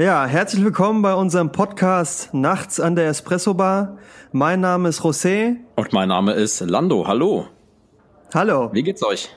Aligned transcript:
Ja, 0.00 0.24
herzlich 0.24 0.64
willkommen 0.64 1.02
bei 1.02 1.12
unserem 1.12 1.52
Podcast 1.52 2.32
Nachts 2.32 2.80
an 2.80 2.96
der 2.96 3.08
Espresso 3.08 3.52
Bar. 3.52 3.98
Mein 4.32 4.62
Name 4.62 4.88
ist 4.88 5.02
José. 5.02 5.56
Und 5.76 5.92
mein 5.92 6.08
Name 6.08 6.32
ist 6.32 6.60
Lando. 6.60 7.06
Hallo. 7.06 7.48
Hallo. 8.32 8.70
Wie 8.72 8.82
geht's 8.82 9.04
euch? 9.04 9.28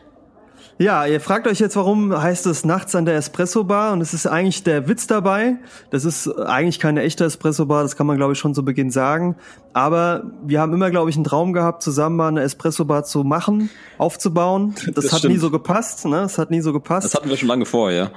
Ja, 0.78 1.06
ihr 1.06 1.20
fragt 1.20 1.48
euch 1.48 1.60
jetzt, 1.60 1.76
warum 1.76 2.18
heißt 2.18 2.46
es 2.46 2.64
Nachts 2.64 2.96
an 2.96 3.04
der 3.04 3.18
Espresso 3.18 3.66
Bar? 3.66 3.92
Und 3.92 4.00
es 4.00 4.14
ist 4.14 4.26
eigentlich 4.26 4.64
der 4.64 4.88
Witz 4.88 5.06
dabei. 5.06 5.58
Das 5.90 6.06
ist 6.06 6.30
eigentlich 6.30 6.80
keine 6.80 7.02
echte 7.02 7.26
Espresso 7.26 7.66
Bar, 7.66 7.84
das 7.84 7.98
kann 7.98 8.08
man 8.08 8.16
glaube 8.16 8.32
ich 8.32 8.40
schon 8.40 8.56
zu 8.56 8.64
Beginn 8.64 8.90
sagen. 8.90 9.36
Aber 9.74 10.24
wir 10.46 10.62
haben 10.62 10.72
immer, 10.74 10.92
glaube 10.92 11.10
ich, 11.10 11.18
einen 11.18 11.26
Traum 11.26 11.52
gehabt, 11.52 11.84
zusammen 11.84 12.16
mal 12.16 12.30
eine 12.30 12.42
Espresso 12.42 12.86
Bar 12.86 13.04
zu 13.04 13.26
machen, 13.26 13.70
aufzubauen. 13.98 14.76
Das, 14.86 14.96
das 14.96 15.12
hat 15.12 15.20
stimmt. 15.20 15.34
nie 15.34 15.40
so 15.42 15.52
gepasst, 15.52 16.06
ne? 16.06 16.22
Das 16.22 16.38
hat 16.38 16.52
nie 16.52 16.62
so 16.62 16.72
gepasst. 16.72 17.04
Das 17.04 17.16
hatten 17.16 17.28
wir 17.28 17.36
schon 17.36 17.50
lange 17.50 17.66
vor, 17.66 17.92
ja. 17.92 18.12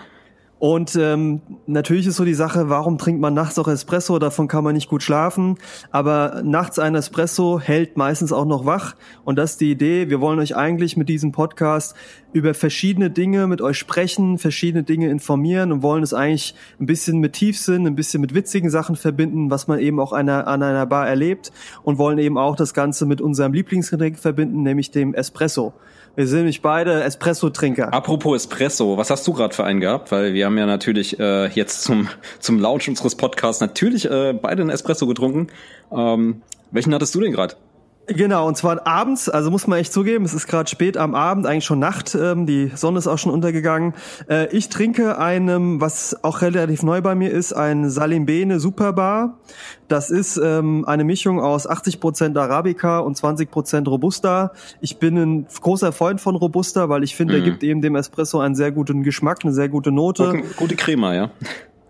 Und 0.59 0.96
ähm, 0.96 1.42
natürlich 1.66 2.06
ist 2.06 2.16
so 2.16 2.24
die 2.24 2.33
Sache, 2.33 2.70
warum 2.70 2.97
trinkt 2.97 3.20
man 3.20 3.34
nachts 3.34 3.59
auch 3.59 3.69
Espresso? 3.69 4.19
Davon 4.19 4.48
kann 4.48 4.64
man 4.64 4.75
nicht 4.75 4.89
gut 4.89 5.03
schlafen. 5.03 5.58
Aber 5.91 6.41
nachts 6.44 6.78
ein 6.78 6.94
Espresso 6.94 7.61
hält 7.61 7.98
meistens 7.98 8.33
auch 8.33 8.47
noch 8.47 8.64
wach. 8.64 8.97
Und 9.25 9.36
das 9.36 9.53
ist 9.53 9.61
die 9.61 9.70
Idee. 9.70 10.08
Wir 10.08 10.22
wollen 10.22 10.39
euch 10.39 10.56
eigentlich 10.56 10.97
mit 10.97 11.11
diesem 11.11 11.31
Podcast 11.31 11.94
über 12.33 12.55
verschiedene 12.55 13.11
Dinge 13.11 13.47
mit 13.47 13.61
euch 13.61 13.78
sprechen, 13.78 14.39
verschiedene 14.39 14.83
Dinge 14.83 15.11
informieren 15.11 15.72
und 15.72 15.83
wollen 15.83 16.03
es 16.03 16.14
eigentlich 16.14 16.55
ein 16.81 16.86
bisschen 16.86 17.19
mit 17.19 17.34
Tiefsinn, 17.34 17.86
ein 17.86 17.94
bisschen 17.94 18.22
mit 18.22 18.34
witzigen 18.34 18.70
Sachen 18.70 18.97
verbinden, 18.97 19.50
was 19.50 19.69
man 19.69 19.78
eben 19.78 20.00
auch 20.00 20.12
einer, 20.12 20.47
an 20.47 20.62
einer 20.62 20.86
Bar 20.86 21.06
erlebt 21.06 21.53
und 21.83 21.98
wollen 21.98 22.19
eben 22.19 22.38
auch 22.38 22.56
das 22.56 22.72
Ganze 22.72 23.05
mit 23.05 23.20
unserem 23.20 23.53
Lieblingsgetränk 23.53 24.19
verbinden, 24.19 24.62
nämlich 24.62 24.91
dem 24.91 25.14
Espresso. 25.14 25.75
Wir 26.17 26.27
sind 26.27 26.39
nämlich 26.39 26.62
beide 26.62 27.05
Espresso-Trinker. 27.05 27.92
Apropos 27.92 28.36
Espresso, 28.36 28.97
was 28.97 29.11
hast 29.11 29.27
du 29.27 29.34
gerade 29.34 29.55
für 29.55 29.64
einen 29.64 29.81
gehabt? 29.81 30.11
Weil 30.11 30.33
wir 30.33 30.47
haben 30.47 30.56
ja 30.56 30.64
natürlich 30.64 31.20
äh, 31.20 31.48
jetzt 31.48 31.83
zum, 31.83 32.09
zum 32.39 32.59
Launch 32.59 32.89
unseres 32.89 33.17
Podcasts 33.17 33.61
natürlich 33.61 34.11
äh, 34.11 34.33
beide 34.33 34.62
einen 34.62 34.70
Espresso 34.70 35.06
getrunken. 35.06 35.48
Ähm, 35.92 36.41
welchen 36.70 36.94
hattest 36.94 37.14
du 37.14 37.20
denn 37.20 37.33
gerade? 37.33 37.56
Genau, 38.09 38.47
und 38.47 38.57
zwar 38.57 38.87
abends, 38.87 39.29
also 39.29 39.51
muss 39.51 39.67
man 39.67 39.81
echt 39.81 39.93
zugeben, 39.93 40.25
es 40.25 40.33
ist 40.33 40.47
gerade 40.47 40.71
spät 40.71 40.97
am 40.97 41.17
Abend, 41.17 41.45
eigentlich 41.45 41.65
schon 41.65 41.81
Nacht, 41.81 42.15
ähm, 42.15 42.47
die 42.47 42.71
Sonne 42.75 42.99
ist 42.99 43.09
auch 43.09 43.19
schon 43.19 43.33
untergegangen. 43.33 43.95
Äh, 44.29 44.55
ich 44.57 44.69
trinke 44.69 45.19
einem, 45.19 45.81
was 45.81 46.23
auch 46.23 46.41
relativ 46.41 46.84
neu 46.84 47.01
bei 47.01 47.17
mir 47.17 47.33
ist, 47.33 47.53
ein 47.53 47.91
Salimbene 47.91 48.61
Superbar. 48.61 49.39
Das 49.89 50.11
ist 50.11 50.37
ähm, 50.37 50.84
eine 50.87 51.03
Mischung 51.03 51.41
aus 51.41 51.69
80% 51.69 52.39
Arabica 52.39 53.01
und 53.01 53.17
20% 53.17 53.89
Robusta. 53.89 54.53
Ich 54.81 54.99
bin 54.99 55.17
ein 55.17 55.47
großer 55.61 55.91
Freund 55.91 56.21
von 56.21 56.37
Robusta, 56.37 56.89
weil 56.89 57.03
ich 57.03 57.17
finde, 57.17 57.34
mhm. 57.34 57.41
er 57.41 57.45
gibt 57.45 57.65
eben 57.65 57.83
dem 57.83 57.97
Espresso 57.97 58.39
einen 58.39 58.55
sehr 58.55 58.71
guten 58.71 59.03
Geschmack, 59.03 59.41
eine 59.43 59.53
sehr 59.53 59.69
gute 59.69 59.91
Note. 59.91 60.43
Gute 60.57 60.77
Crema, 60.77 61.15
ja. 61.15 61.31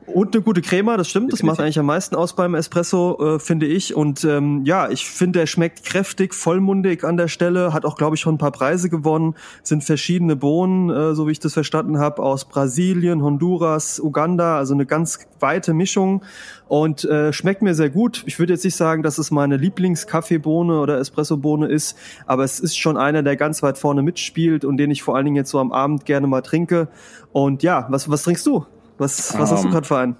Und 0.07 0.35
eine 0.35 0.43
gute 0.43 0.63
Crema, 0.63 0.97
das 0.97 1.09
stimmt. 1.09 1.33
Das 1.33 1.43
macht 1.43 1.61
eigentlich 1.61 1.79
am 1.79 1.87
meisten 1.87 2.15
aus 2.15 2.35
beim 2.35 2.55
Espresso, 2.55 3.37
äh, 3.37 3.39
finde 3.39 3.67
ich. 3.67 3.95
Und 3.95 4.25
ähm, 4.25 4.65
ja, 4.65 4.89
ich 4.89 5.07
finde, 5.07 5.41
er 5.41 5.47
schmeckt 5.47 5.85
kräftig, 5.85 6.35
vollmundig 6.35 7.05
an 7.05 7.17
der 7.17 7.29
Stelle. 7.29 7.73
Hat 7.73 7.85
auch, 7.85 7.97
glaube 7.97 8.15
ich, 8.15 8.21
schon 8.21 8.37
ein 8.37 8.39
paar 8.39 8.53
Preise 8.53 8.89
gewonnen. 8.89 9.35
Sind 9.63 9.85
verschiedene 9.85 10.37
Bohnen, 10.37 10.91
äh, 10.91 11.15
so 11.15 11.27
wie 11.27 11.33
ich 11.33 11.41
das 11.41 11.55
verstanden 11.55 11.99
habe, 11.99 12.23
aus 12.23 12.45
Brasilien, 12.47 13.23
Honduras, 13.23 14.01
Uganda. 14.01 14.57
Also 14.57 14.75
eine 14.75 14.87
ganz 14.87 15.19
weite 15.41 15.75
Mischung 15.75 16.23
und 16.69 17.05
äh, 17.05 17.33
schmeckt 17.33 17.63
mir 17.63 17.75
sehr 17.75 17.91
gut. 17.91 18.23
Ich 18.27 18.39
würde 18.39 18.53
jetzt 18.53 18.65
nicht 18.65 18.77
sagen, 18.77 19.03
dass 19.03 19.19
es 19.19 19.31
meine 19.31 19.57
Lieblingskaffeebohne 19.57 20.81
oder 20.81 20.99
Espressobohne 20.99 21.69
ist, 21.69 21.97
aber 22.27 22.45
es 22.45 22.61
ist 22.61 22.79
schon 22.79 22.97
einer, 22.97 23.23
der 23.23 23.37
ganz 23.37 23.63
weit 23.63 23.79
vorne 23.79 24.03
mitspielt 24.03 24.65
und 24.65 24.77
den 24.77 24.91
ich 24.91 25.03
vor 25.03 25.17
allen 25.17 25.27
Dingen 25.27 25.37
jetzt 25.37 25.51
so 25.51 25.59
am 25.59 25.73
Abend 25.73 26.05
gerne 26.05 26.27
mal 26.27 26.43
trinke. 26.43 26.89
Und 27.33 27.63
ja, 27.63 27.87
was, 27.91 28.11
was 28.11 28.23
trinkst 28.23 28.47
du? 28.47 28.67
Was, 28.99 29.39
was 29.39 29.53
hast 29.53 29.63
du 29.63 29.69
ähm, 29.69 29.73
gerade 29.73 29.87
für 29.87 29.99
einen? 29.99 30.17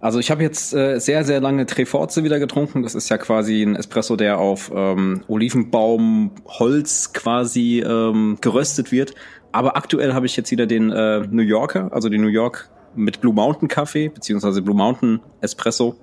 Also 0.00 0.18
ich 0.18 0.32
habe 0.32 0.42
jetzt 0.42 0.74
äh, 0.74 0.98
sehr, 0.98 1.24
sehr 1.24 1.40
lange 1.40 1.64
Treforze 1.64 2.24
wieder 2.24 2.40
getrunken. 2.40 2.82
Das 2.82 2.96
ist 2.96 3.08
ja 3.08 3.18
quasi 3.18 3.62
ein 3.62 3.76
Espresso, 3.76 4.16
der 4.16 4.38
auf 4.38 4.72
ähm, 4.74 5.22
Olivenbaumholz 5.28 7.12
quasi 7.12 7.84
ähm, 7.86 8.36
geröstet 8.40 8.90
wird. 8.90 9.14
Aber 9.52 9.76
aktuell 9.76 10.12
habe 10.12 10.26
ich 10.26 10.36
jetzt 10.36 10.50
wieder 10.50 10.66
den 10.66 10.90
äh, 10.90 11.20
New 11.30 11.42
Yorker, 11.42 11.90
also 11.92 12.08
den 12.08 12.20
New 12.20 12.28
York 12.28 12.68
mit 12.96 13.20
Blue 13.20 13.32
Mountain 13.32 13.68
Kaffee, 13.68 14.08
beziehungsweise 14.08 14.60
Blue 14.60 14.76
Mountain 14.76 15.20
Espresso. 15.40 15.94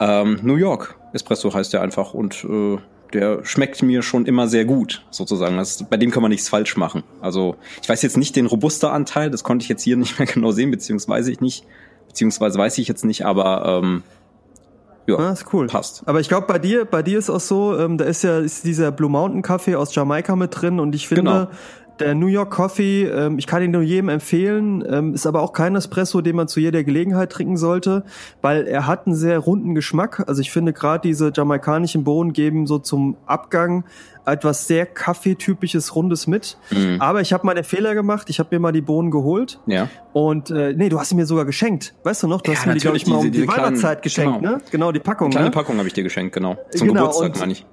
Ähm, 0.00 0.40
New 0.42 0.56
York 0.56 0.96
Espresso 1.12 1.52
heißt 1.52 1.72
der 1.72 1.82
einfach 1.82 2.14
und 2.14 2.44
äh, 2.44 2.78
der 3.14 3.44
schmeckt 3.44 3.82
mir 3.82 4.02
schon 4.02 4.26
immer 4.26 4.48
sehr 4.48 4.64
gut, 4.64 5.04
sozusagen. 5.10 5.56
Das, 5.56 5.84
bei 5.84 5.96
dem 5.96 6.10
kann 6.10 6.22
man 6.22 6.30
nichts 6.30 6.48
falsch 6.48 6.76
machen. 6.76 7.04
Also 7.20 7.56
ich 7.82 7.88
weiß 7.88 8.02
jetzt 8.02 8.16
nicht 8.16 8.36
den 8.36 8.46
robuster 8.46 8.92
Anteil, 8.92 9.30
das 9.30 9.44
konnte 9.44 9.62
ich 9.62 9.68
jetzt 9.68 9.82
hier 9.82 9.96
nicht 9.96 10.18
mehr 10.18 10.26
genau 10.26 10.50
sehen, 10.50 10.70
beziehungsweise 10.70 11.30
ich 11.32 11.40
nicht, 11.40 11.64
beziehungsweise 12.08 12.58
weiß 12.58 12.76
ich 12.78 12.88
jetzt 12.88 13.04
nicht, 13.04 13.24
aber 13.24 13.80
ähm, 13.82 14.02
ja, 15.06 15.16
ah, 15.16 15.32
ist 15.32 15.52
cool. 15.52 15.66
Passt. 15.66 16.02
Aber 16.06 16.20
ich 16.20 16.28
glaube, 16.28 16.46
bei 16.46 16.58
dir, 16.58 16.86
bei 16.86 17.02
dir 17.02 17.18
ist 17.18 17.28
auch 17.28 17.40
so, 17.40 17.78
ähm, 17.78 17.98
da 17.98 18.06
ist 18.06 18.24
ja 18.24 18.38
ist 18.38 18.64
dieser 18.64 18.90
Blue 18.90 19.10
Mountain 19.10 19.42
Kaffee 19.42 19.76
aus 19.76 19.94
Jamaika 19.94 20.34
mit 20.34 20.58
drin 20.58 20.80
und 20.80 20.94
ich 20.94 21.08
finde, 21.08 21.22
genau. 21.22 21.46
Der 22.00 22.14
New 22.14 22.26
York 22.26 22.50
Coffee, 22.50 23.04
ähm, 23.04 23.38
ich 23.38 23.46
kann 23.46 23.62
ihn 23.62 23.70
nur 23.70 23.82
jedem 23.82 24.08
empfehlen, 24.08 24.84
ähm, 24.88 25.14
ist 25.14 25.26
aber 25.26 25.42
auch 25.42 25.52
kein 25.52 25.76
Espresso, 25.76 26.20
den 26.20 26.34
man 26.34 26.48
zu 26.48 26.58
jeder 26.58 26.82
Gelegenheit 26.82 27.30
trinken 27.30 27.56
sollte, 27.56 28.04
weil 28.42 28.66
er 28.66 28.86
hat 28.86 29.06
einen 29.06 29.14
sehr 29.14 29.38
runden 29.38 29.74
Geschmack. 29.74 30.24
Also 30.26 30.40
ich 30.40 30.50
finde 30.50 30.72
gerade 30.72 31.06
diese 31.06 31.30
jamaikanischen 31.34 32.02
Bohnen 32.02 32.32
geben 32.32 32.66
so 32.66 32.78
zum 32.78 33.16
Abgang 33.26 33.84
etwas 34.26 34.66
sehr 34.66 34.86
Kaffeetypisches 34.86 35.94
Rundes 35.94 36.26
mit. 36.26 36.56
Mhm. 36.70 36.96
Aber 37.00 37.20
ich 37.20 37.32
habe 37.32 37.46
mal 37.46 37.54
den 37.54 37.64
Fehler 37.64 37.94
gemacht. 37.94 38.30
Ich 38.30 38.38
habe 38.38 38.48
mir 38.52 38.58
mal 38.58 38.72
die 38.72 38.80
Bohnen 38.80 39.10
geholt. 39.10 39.60
Ja. 39.66 39.88
Und 40.12 40.50
äh, 40.50 40.72
nee, 40.72 40.88
du 40.88 40.98
hast 40.98 41.10
sie 41.10 41.14
mir 41.14 41.26
sogar 41.26 41.44
geschenkt. 41.44 41.94
Weißt 42.04 42.22
du 42.22 42.28
noch? 42.28 42.40
Du 42.40 42.52
hast 42.52 42.66
mir 42.66 42.74
die, 42.74 42.80
glaube 42.80 42.96
ich, 42.96 43.06
mal 43.06 43.16
um 43.16 43.30
die 43.30 43.46
Weihnachtszeit 43.46 44.02
geschenkt, 44.02 44.40
genau. 44.40 44.56
ne? 44.56 44.62
Genau, 44.70 44.92
die 44.92 45.00
Packung. 45.00 45.30
Kleine 45.30 45.46
ne? 45.46 45.52
Packung 45.52 45.76
habe 45.78 45.86
ich 45.86 45.94
dir 45.94 46.02
geschenkt, 46.02 46.34
genau. 46.34 46.56
Zum 46.70 46.88
genau, 46.88 47.08
Geburtstag, 47.08 47.38
meine 47.38 47.52
ich 47.52 47.66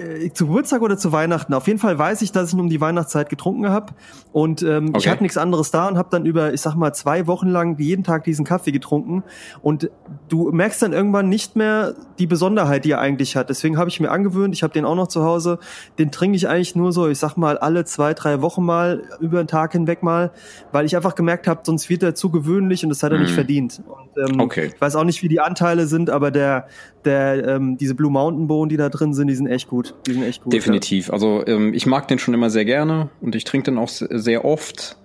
äh, 0.00 0.32
zu 0.32 0.46
Geburtstag 0.46 0.82
oder 0.82 0.96
zu 0.96 1.12
Weihnachten. 1.12 1.54
Auf 1.54 1.66
jeden 1.66 1.78
Fall 1.78 1.98
weiß 1.98 2.22
ich, 2.22 2.32
dass 2.32 2.48
ich 2.48 2.54
ihn 2.54 2.60
um 2.60 2.68
die 2.68 2.80
Weihnachtszeit 2.80 3.28
getrunken 3.28 3.68
habe 3.68 3.92
und 4.32 4.62
ähm, 4.62 4.88
okay. 4.88 4.98
ich 4.98 5.08
hatte 5.08 5.22
nichts 5.22 5.36
anderes 5.36 5.70
da 5.70 5.88
und 5.88 5.98
habe 5.98 6.08
dann 6.10 6.26
über, 6.26 6.52
ich 6.52 6.60
sag 6.60 6.74
mal, 6.74 6.92
zwei 6.92 7.26
Wochen 7.26 7.48
lang 7.48 7.78
jeden 7.78 8.04
Tag 8.04 8.24
diesen 8.24 8.44
Kaffee 8.44 8.72
getrunken 8.72 9.22
und 9.62 9.90
du 10.28 10.50
merkst 10.50 10.82
dann 10.82 10.92
irgendwann 10.92 11.28
nicht 11.28 11.56
mehr 11.56 11.94
die 12.18 12.26
Besonderheit, 12.26 12.84
die 12.84 12.92
er 12.92 13.00
eigentlich 13.00 13.36
hat. 13.36 13.50
Deswegen 13.50 13.78
habe 13.78 13.88
ich 13.90 14.00
mir 14.00 14.10
angewöhnt, 14.10 14.54
ich 14.54 14.62
habe 14.62 14.72
den 14.72 14.84
auch 14.84 14.94
noch 14.94 15.08
zu 15.08 15.24
Hause, 15.24 15.58
den 15.98 16.10
trinke 16.10 16.36
ich 16.36 16.48
eigentlich 16.48 16.76
nur 16.76 16.92
so, 16.92 17.08
ich 17.08 17.18
sag 17.18 17.36
mal, 17.36 17.58
alle 17.58 17.84
zwei, 17.84 18.14
drei 18.14 18.40
Wochen 18.42 18.64
mal, 18.64 19.02
über 19.20 19.42
den 19.42 19.48
Tag 19.48 19.72
hinweg 19.72 20.02
mal, 20.02 20.32
weil 20.72 20.86
ich 20.86 20.96
einfach 20.96 21.14
gemerkt 21.14 21.46
habe, 21.46 21.60
sonst 21.64 21.88
wird 21.90 22.02
er 22.02 22.14
zu 22.14 22.30
gewöhnlich 22.30 22.84
und 22.84 22.90
das 22.90 23.02
hat 23.02 23.12
er 23.12 23.18
mm. 23.18 23.22
nicht 23.22 23.30
mhm. 23.30 23.34
verdient. 23.34 23.82
Und, 23.86 24.30
ähm, 24.30 24.40
okay. 24.40 24.70
Ich 24.74 24.80
weiß 24.80 24.96
auch 24.96 25.04
nicht, 25.04 25.22
wie 25.22 25.28
die 25.28 25.40
Anteile 25.40 25.86
sind, 25.86 26.10
aber 26.10 26.30
der, 26.30 26.66
der, 27.04 27.46
ähm, 27.46 27.76
diese 27.76 27.94
Blue 27.94 28.10
Mountain 28.10 28.46
Bohnen, 28.46 28.68
die 28.68 28.76
da 28.76 28.88
drin 28.88 29.14
sind, 29.14 29.28
die 29.28 29.34
sind 29.34 29.46
echt 29.46 29.68
gut. 29.68 29.94
Die 30.06 30.12
sind 30.12 30.22
echt 30.22 30.42
gut. 30.42 30.52
Definitiv. 30.52 31.08
Ja. 31.08 31.14
Also 31.14 31.44
ähm, 31.46 31.74
ich 31.74 31.86
mag 31.86 32.08
den 32.08 32.18
schon 32.18 32.34
immer 32.34 32.50
sehr 32.50 32.64
gerne 32.64 33.10
und 33.20 33.34
ich 33.34 33.44
trinke 33.44 33.70
den 33.70 33.78
auch 33.78 33.88
sehr 33.88 34.44
oft. 34.44 34.96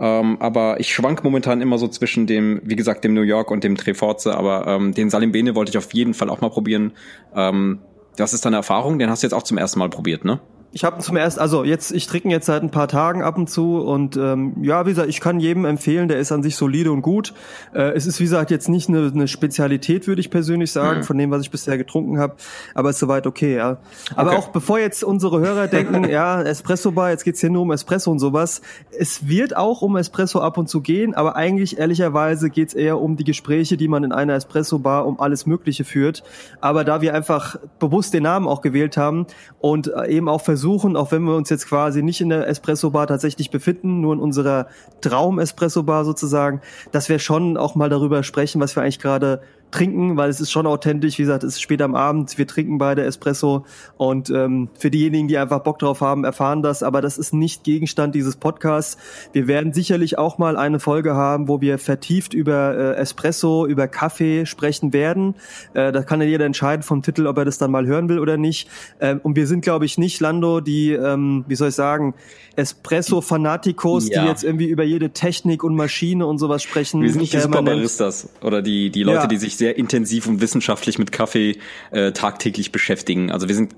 Ähm, 0.00 0.36
aber 0.40 0.78
ich 0.78 0.94
schwank 0.94 1.24
momentan 1.24 1.60
immer 1.60 1.76
so 1.78 1.88
zwischen 1.88 2.26
dem, 2.26 2.60
wie 2.64 2.76
gesagt, 2.76 3.02
dem 3.04 3.14
New 3.14 3.22
York 3.22 3.50
und 3.50 3.64
dem 3.64 3.76
Treforze. 3.76 4.36
Aber 4.36 4.66
ähm, 4.66 4.94
den 4.94 5.10
Salimbene 5.10 5.54
wollte 5.54 5.70
ich 5.70 5.78
auf 5.78 5.92
jeden 5.92 6.14
Fall 6.14 6.30
auch 6.30 6.40
mal 6.40 6.50
probieren. 6.50 6.92
Ähm, 7.34 7.80
das 8.16 8.32
ist 8.32 8.44
deine 8.44 8.56
Erfahrung. 8.56 8.98
Den 8.98 9.10
hast 9.10 9.22
du 9.22 9.26
jetzt 9.26 9.34
auch 9.34 9.42
zum 9.42 9.58
ersten 9.58 9.78
Mal 9.78 9.90
probiert, 9.90 10.24
ne? 10.24 10.40
Ich 10.70 10.84
habe 10.84 10.98
zum 10.98 11.16
ersten, 11.16 11.40
also 11.40 11.64
jetzt, 11.64 11.92
ich 11.92 12.06
trinke 12.06 12.28
jetzt 12.28 12.44
seit 12.44 12.62
ein 12.62 12.70
paar 12.70 12.88
Tagen 12.88 13.22
ab 13.22 13.38
und 13.38 13.48
zu 13.48 13.78
und 13.78 14.18
ähm, 14.18 14.52
ja, 14.60 14.84
wie 14.84 14.90
gesagt, 14.90 15.08
ich 15.08 15.20
kann 15.20 15.40
jedem 15.40 15.64
empfehlen, 15.64 16.08
der 16.08 16.18
ist 16.18 16.30
an 16.30 16.42
sich 16.42 16.56
solide 16.56 16.92
und 16.92 17.00
gut. 17.00 17.32
Äh, 17.72 17.92
es 17.92 18.06
ist 18.06 18.20
wie 18.20 18.24
gesagt 18.24 18.50
jetzt 18.50 18.68
nicht 18.68 18.90
eine, 18.90 19.10
eine 19.12 19.28
Spezialität, 19.28 20.06
würde 20.06 20.20
ich 20.20 20.30
persönlich 20.30 20.70
sagen, 20.70 21.00
mhm. 21.00 21.04
von 21.04 21.16
dem, 21.16 21.30
was 21.30 21.40
ich 21.40 21.50
bisher 21.50 21.78
getrunken 21.78 22.18
habe, 22.18 22.34
aber 22.74 22.90
ist 22.90 22.98
soweit 22.98 23.26
okay, 23.26 23.56
ja. 23.56 23.78
Aber 24.14 24.32
okay. 24.32 24.38
auch 24.38 24.48
bevor 24.48 24.78
jetzt 24.78 25.02
unsere 25.02 25.40
Hörer 25.40 25.68
denken, 25.68 26.04
ja, 26.10 26.42
Espresso 26.42 26.92
Bar, 26.92 27.10
jetzt 27.10 27.24
geht's 27.24 27.40
hier 27.40 27.48
nur 27.48 27.62
um 27.62 27.72
Espresso 27.72 28.10
und 28.10 28.18
sowas. 28.18 28.60
Es 28.90 29.26
wird 29.26 29.56
auch 29.56 29.80
um 29.80 29.96
Espresso 29.96 30.40
ab 30.40 30.58
und 30.58 30.68
zu 30.68 30.82
gehen, 30.82 31.14
aber 31.14 31.34
eigentlich 31.34 31.78
ehrlicherweise 31.78 32.50
geht's 32.50 32.74
eher 32.74 33.00
um 33.00 33.16
die 33.16 33.24
Gespräche, 33.24 33.78
die 33.78 33.88
man 33.88 34.04
in 34.04 34.12
einer 34.12 34.34
Espresso 34.34 34.78
Bar 34.80 35.06
um 35.06 35.18
alles 35.18 35.46
Mögliche 35.46 35.84
führt. 35.84 36.22
Aber 36.60 36.84
da 36.84 37.00
wir 37.00 37.14
einfach 37.14 37.56
bewusst 37.78 38.12
den 38.12 38.24
Namen 38.24 38.46
auch 38.46 38.60
gewählt 38.60 38.98
haben 38.98 39.26
und 39.60 39.88
äh, 39.88 40.08
eben 40.08 40.28
auch 40.28 40.42
versuchen, 40.42 40.57
versuchen, 40.58 40.96
auch 40.96 41.12
wenn 41.12 41.22
wir 41.22 41.36
uns 41.36 41.50
jetzt 41.50 41.68
quasi 41.68 42.02
nicht 42.02 42.20
in 42.20 42.30
der 42.30 42.48
Espresso-Bar 42.48 43.06
tatsächlich 43.06 43.50
befinden, 43.52 44.00
nur 44.00 44.12
in 44.14 44.18
unserer 44.18 44.66
Traum-Espresso-Bar 45.02 46.04
sozusagen, 46.04 46.60
dass 46.90 47.08
wir 47.08 47.20
schon 47.20 47.56
auch 47.56 47.76
mal 47.76 47.88
darüber 47.88 48.24
sprechen, 48.24 48.60
was 48.60 48.74
wir 48.74 48.82
eigentlich 48.82 48.98
gerade 48.98 49.40
trinken, 49.70 50.16
weil 50.16 50.30
es 50.30 50.40
ist 50.40 50.50
schon 50.50 50.66
authentisch. 50.66 51.18
Wie 51.18 51.22
gesagt, 51.22 51.44
es 51.44 51.54
ist 51.54 51.62
spät 51.62 51.82
am 51.82 51.94
Abend, 51.94 52.38
wir 52.38 52.46
trinken 52.46 52.78
beide 52.78 53.04
Espresso 53.04 53.64
und 53.96 54.30
ähm, 54.30 54.68
für 54.78 54.90
diejenigen, 54.90 55.28
die 55.28 55.38
einfach 55.38 55.60
Bock 55.60 55.78
drauf 55.78 56.00
haben, 56.00 56.24
erfahren 56.24 56.62
das. 56.62 56.82
Aber 56.82 57.00
das 57.00 57.18
ist 57.18 57.34
nicht 57.34 57.64
Gegenstand 57.64 58.14
dieses 58.14 58.36
Podcasts. 58.36 58.98
Wir 59.32 59.46
werden 59.46 59.72
sicherlich 59.72 60.18
auch 60.18 60.38
mal 60.38 60.56
eine 60.56 60.80
Folge 60.80 61.14
haben, 61.14 61.48
wo 61.48 61.60
wir 61.60 61.78
vertieft 61.78 62.34
über 62.34 62.76
äh, 62.76 62.94
Espresso, 62.96 63.66
über 63.66 63.88
Kaffee 63.88 64.46
sprechen 64.46 64.92
werden. 64.92 65.34
Äh, 65.74 65.92
da 65.92 66.02
kann 66.02 66.20
ja 66.20 66.26
jeder 66.26 66.46
entscheiden 66.46 66.82
vom 66.82 67.02
Titel, 67.02 67.26
ob 67.26 67.36
er 67.38 67.44
das 67.44 67.58
dann 67.58 67.70
mal 67.70 67.86
hören 67.86 68.08
will 68.08 68.18
oder 68.18 68.36
nicht. 68.36 68.68
Äh, 68.98 69.16
und 69.22 69.36
wir 69.36 69.46
sind, 69.46 69.62
glaube 69.62 69.84
ich, 69.84 69.98
nicht 69.98 70.20
Lando, 70.20 70.60
die, 70.60 70.92
ähm, 70.92 71.44
wie 71.48 71.54
soll 71.54 71.68
ich 71.68 71.74
sagen, 71.74 72.14
Espresso-Fanatikos, 72.56 74.08
ja. 74.08 74.22
die 74.22 74.28
jetzt 74.28 74.42
irgendwie 74.42 74.66
über 74.66 74.82
jede 74.82 75.10
Technik 75.10 75.62
und 75.62 75.76
Maschine 75.76 76.26
und 76.26 76.38
sowas 76.38 76.62
sprechen. 76.62 77.02
Wir 77.02 77.10
sind 77.10 77.20
nicht 77.20 77.32
die 77.32 77.40
Superbaristas 77.40 78.30
oder 78.42 78.62
die, 78.62 78.90
die 78.90 79.02
Leute, 79.02 79.18
ja. 79.20 79.26
die 79.26 79.36
sich 79.36 79.56
sehr 79.58 79.76
intensiv 79.76 80.26
und 80.26 80.40
wissenschaftlich 80.40 80.98
mit 80.98 81.12
Kaffee 81.12 81.58
äh, 81.90 82.12
tagtäglich 82.12 82.72
beschäftigen. 82.72 83.30
Also 83.30 83.48
wir 83.48 83.54
sind, 83.54 83.74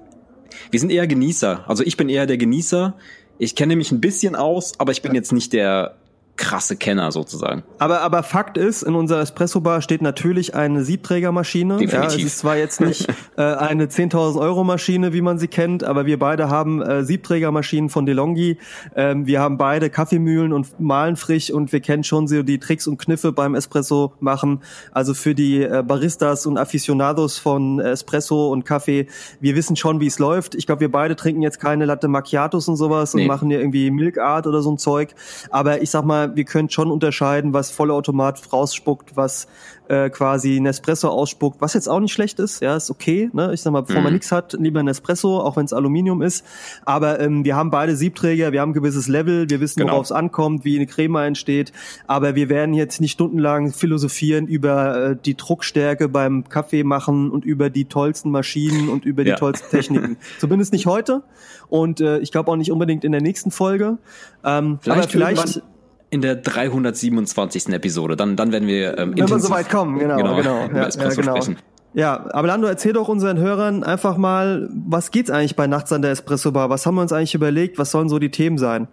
wir 0.71 0.79
sind 0.79 0.91
eher 0.91 1.07
Genießer. 1.07 1.65
Also 1.69 1.83
ich 1.83 1.97
bin 1.97 2.09
eher 2.09 2.27
der 2.27 2.39
Genießer. 2.39 2.97
Ich 3.39 3.57
kenne 3.57 3.75
mich 3.75 3.91
ein 3.91 4.01
bisschen 4.01 4.37
aus, 4.37 4.79
aber 4.79 4.93
ich 4.93 5.03
bin 5.03 5.15
jetzt 5.15 5.33
nicht 5.33 5.53
der 5.53 5.97
krasse 6.41 6.75
Kenner 6.75 7.13
sozusagen. 7.13 7.63
Aber, 7.79 8.01
aber 8.01 8.23
Fakt 8.23 8.57
ist, 8.57 8.83
in 8.83 8.95
unserer 8.95 9.21
Espresso-Bar 9.21 9.83
steht 9.83 10.01
natürlich 10.01 10.55
eine 10.55 10.83
Siebträgermaschine. 10.83 11.77
Definitiv. 11.77 12.13
Ja, 12.13 12.17
es 12.17 12.25
ist 12.25 12.39
zwar 12.39 12.57
jetzt 12.57 12.81
nicht 12.81 13.07
äh, 13.37 13.43
eine 13.43 13.87
10.000 13.87 14.41
Euro 14.41 14.65
Maschine, 14.65 15.13
wie 15.13 15.21
man 15.21 15.39
sie 15.39 15.49
kennt, 15.49 15.85
aber 15.85 16.07
wir 16.07 16.19
beide 16.19 16.49
haben 16.49 16.81
äh, 16.81 17.05
Siebträgermaschinen 17.05 17.91
von 17.91 18.07
DeLonghi. 18.07 18.57
Ähm, 18.97 19.27
wir 19.27 19.41
haben 19.41 19.59
beide 19.59 19.91
Kaffeemühlen 19.91 20.55
und 20.55 20.81
malen 20.81 21.17
frisch 21.17 21.51
und 21.51 21.73
wir 21.73 21.81
kennen 21.81 22.05
schon 22.05 22.27
so 22.27 22.43
die 22.43 22.59
Tricks 22.59 22.87
und 22.87 22.97
Kniffe 22.97 23.33
beim 23.33 23.55
Espresso 23.55 24.15
machen. 24.19 24.63
Also 24.93 25.13
für 25.13 25.35
die 25.35 25.63
äh, 25.63 25.85
Baristas 25.87 26.47
und 26.47 26.57
Aficionados 26.57 27.37
von 27.37 27.81
Espresso 27.81 28.51
und 28.51 28.65
Kaffee, 28.65 29.09
wir 29.41 29.57
wissen 29.57 29.77
schon, 29.77 30.01
wie 30.01 30.07
es 30.07 30.19
läuft. 30.19 30.55
Ich 30.55 30.65
glaube, 30.65 30.81
wir 30.81 30.91
beide 30.91 31.17
trinken 31.17 31.43
jetzt 31.43 31.61
keine 31.61 31.85
Latte 31.85 32.09
Macchiatos 32.09 32.67
und 32.67 32.77
sowas 32.77 33.13
nee. 33.13 33.23
und 33.23 33.29
machen 33.29 33.51
hier 33.51 33.61
irgendwie 33.61 33.91
Milk 33.91 34.17
Art 34.17 34.47
oder 34.47 34.63
so 34.63 34.73
ein 34.73 34.79
Zeug. 34.79 35.15
Aber 35.51 35.83
ich 35.83 35.91
sag 35.91 36.07
mal, 36.07 36.30
wir 36.35 36.45
können 36.45 36.71
schon 36.71 36.91
unterscheiden, 36.91 37.53
was 37.53 37.71
Vollautomat 37.71 38.53
rausspuckt, 38.53 39.17
was 39.17 39.47
äh, 39.91 40.09
quasi 40.09 40.61
Nespresso 40.61 41.09
ausspuckt, 41.09 41.61
was 41.61 41.75
jetzt 41.75 41.89
auch 41.89 41.99
nicht 41.99 42.13
schlecht 42.13 42.39
ist, 42.39 42.63
ja, 42.63 42.77
ist 42.77 42.91
okay, 42.91 43.29
ne? 43.33 43.53
Ich 43.53 43.61
sag 43.61 43.73
mal, 43.73 43.81
bevor 43.81 43.99
mhm. 43.99 44.05
man 44.05 44.13
nichts 44.13 44.31
hat, 44.31 44.53
lieber 44.53 44.83
Nespresso, 44.85 45.41
auch 45.41 45.57
wenn 45.57 45.65
es 45.65 45.73
Aluminium 45.73 46.23
ist. 46.23 46.47
Aber 46.85 47.19
ähm, 47.19 47.45
wir 47.45 47.57
haben 47.57 47.71
beide 47.71 47.97
Siebträger, 47.97 48.53
wir 48.53 48.61
haben 48.61 48.71
ein 48.71 48.75
gewisses 48.75 49.09
Level, 49.09 49.51
wir 49.51 49.61
wissen, 49.61 49.81
genau. 49.81 49.95
worauf 49.95 50.05
es 50.05 50.13
ankommt, 50.13 50.65
wie 50.65 50.77
eine 50.77 50.87
Creme 50.87 51.17
entsteht, 51.17 51.73
aber 52.07 52.37
wir 52.37 52.49
werden 52.49 52.73
jetzt 52.73 53.01
nicht 53.01 53.11
stundenlang 53.11 53.73
philosophieren 53.73 54.47
über 54.47 55.11
äh, 55.11 55.17
die 55.17 55.37
Druckstärke 55.37 56.09
beim 56.09 56.49
Kaffee 56.49 56.85
machen 56.85 57.31
und 57.31 57.45
über 57.45 57.69
die 57.69 57.87
tollsten 57.87 58.31
Maschinen 58.31 58.91
und 58.91 59.05
über 59.05 59.25
die 59.25 59.31
ja. 59.31 59.37
tollsten 59.37 59.71
Techniken. 59.71 60.19
Zumindest 60.39 60.73
nicht 60.73 60.87
heute 60.87 61.25
und 61.69 62.01
äh, 62.01 62.19
ich 62.19 62.31
glaube 62.31 62.51
auch 62.53 62.57
nicht 62.57 62.71
unbedingt 62.71 63.03
in 63.03 63.11
der 63.11 63.23
nächsten 63.23 63.51
Folge. 63.51 63.99
Ähm, 64.45 64.79
vielleicht 64.81 65.03
aber 65.03 65.11
vielleicht 65.11 65.63
in 66.11 66.21
der 66.21 66.37
327. 66.37 67.69
Episode. 67.69 68.17
Dann, 68.17 68.37
dann 68.37 68.53
werden 68.53 68.69
wir 68.69 68.99
ähm, 68.99 69.15
Wenn 69.17 69.29
wir 69.29 69.39
so 69.39 69.51
weit 69.51 69.71
kommen, 69.71 69.99
genau, 69.99 70.17
genau. 70.17 70.37
genau. 70.37 70.69
Ja, 70.75 70.89
ja, 70.89 71.09
genau. 71.09 71.37
Sprechen. 71.37 71.57
Ja, 71.93 72.27
aber 72.33 72.49
Lando, 72.49 72.69
erzähl 72.69 72.93
doch 72.93 73.09
unseren 73.09 73.39
Hörern 73.39 73.83
einfach 73.83 74.17
mal, 74.17 74.69
was 74.73 75.11
geht's 75.11 75.31
eigentlich 75.31 75.57
bei 75.57 75.67
Nachts 75.67 75.93
an 75.93 76.03
der 76.03 76.13
Espresso 76.13 76.53
Bar? 76.53 76.71
Was 76.71 76.87
haben 76.87 76.95
wir 76.95 77.03
uns 77.03 77.13
eigentlich 77.13 77.35
überlegt? 77.35 77.79
Was 77.79 77.91
sollen 77.91 78.09
so 78.09 78.19
die 78.19 78.31
Themen 78.31 78.59
sein? 78.59 78.87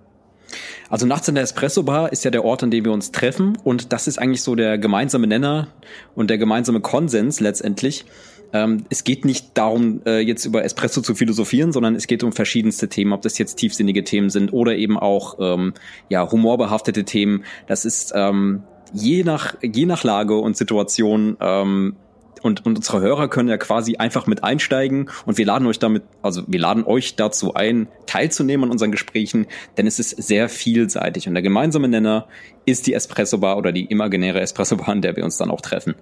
Also 0.89 1.05
nachts 1.05 1.27
in 1.27 1.35
der 1.35 1.43
Espresso 1.43 1.83
Bar 1.83 2.11
ist 2.11 2.23
ja 2.23 2.31
der 2.31 2.45
Ort, 2.45 2.63
an 2.63 2.71
dem 2.71 2.85
wir 2.85 2.91
uns 2.91 3.11
treffen 3.11 3.57
und 3.63 3.91
das 3.91 4.07
ist 4.07 4.17
eigentlich 4.17 4.41
so 4.41 4.55
der 4.55 4.77
gemeinsame 4.77 5.27
Nenner 5.27 5.67
und 6.15 6.29
der 6.29 6.37
gemeinsame 6.37 6.79
Konsens 6.79 7.39
letztendlich, 7.39 8.05
ähm, 8.53 8.85
es 8.89 9.03
geht 9.03 9.25
nicht 9.25 9.57
darum, 9.57 10.01
äh, 10.05 10.19
jetzt 10.19 10.45
über 10.45 10.63
Espresso 10.63 11.01
zu 11.01 11.15
philosophieren, 11.15 11.71
sondern 11.71 11.95
es 11.95 12.07
geht 12.07 12.23
um 12.23 12.31
verschiedenste 12.31 12.87
Themen, 12.87 13.13
ob 13.13 13.21
das 13.21 13.37
jetzt 13.37 13.55
tiefsinnige 13.55 14.03
Themen 14.03 14.29
sind 14.29 14.53
oder 14.53 14.75
eben 14.75 14.97
auch 14.97 15.37
ähm, 15.39 15.73
ja 16.09 16.29
humorbehaftete 16.29 17.03
Themen. 17.03 17.43
Das 17.67 17.85
ist 17.85 18.13
ähm, 18.15 18.63
je 18.93 19.23
nach 19.23 19.55
je 19.61 19.85
nach 19.85 20.03
Lage 20.03 20.37
und 20.37 20.55
Situation 20.55 21.37
ähm, 21.39 21.95
und, 22.43 22.65
und 22.65 22.77
unsere 22.77 23.01
Hörer 23.01 23.27
können 23.27 23.49
ja 23.49 23.57
quasi 23.57 23.97
einfach 23.97 24.27
mit 24.27 24.43
einsteigen 24.43 25.09
und 25.25 25.37
wir 25.37 25.45
laden 25.45 25.67
euch 25.67 25.79
damit, 25.79 26.03
also 26.21 26.43
wir 26.47 26.59
laden 26.59 26.83
euch 26.85 27.15
dazu 27.15 27.55
ein, 27.55 27.87
teilzunehmen 28.05 28.65
an 28.65 28.71
unseren 28.71 28.91
Gesprächen, 28.91 29.47
denn 29.77 29.87
es 29.87 29.99
ist 29.99 30.11
sehr 30.11 30.47
vielseitig 30.47 31.27
und 31.27 31.33
der 31.33 31.43
gemeinsame 31.43 31.87
Nenner 31.87 32.27
ist 32.65 32.87
die 32.87 32.93
Espresso 32.93 33.39
Bar 33.39 33.57
oder 33.57 33.71
die 33.71 33.85
imaginäre 33.85 34.39
Espresso 34.39 34.77
Bar, 34.77 34.93
in 34.93 35.01
der 35.01 35.15
wir 35.15 35.23
uns 35.23 35.37
dann 35.37 35.49
auch 35.49 35.61
treffen. 35.61 35.95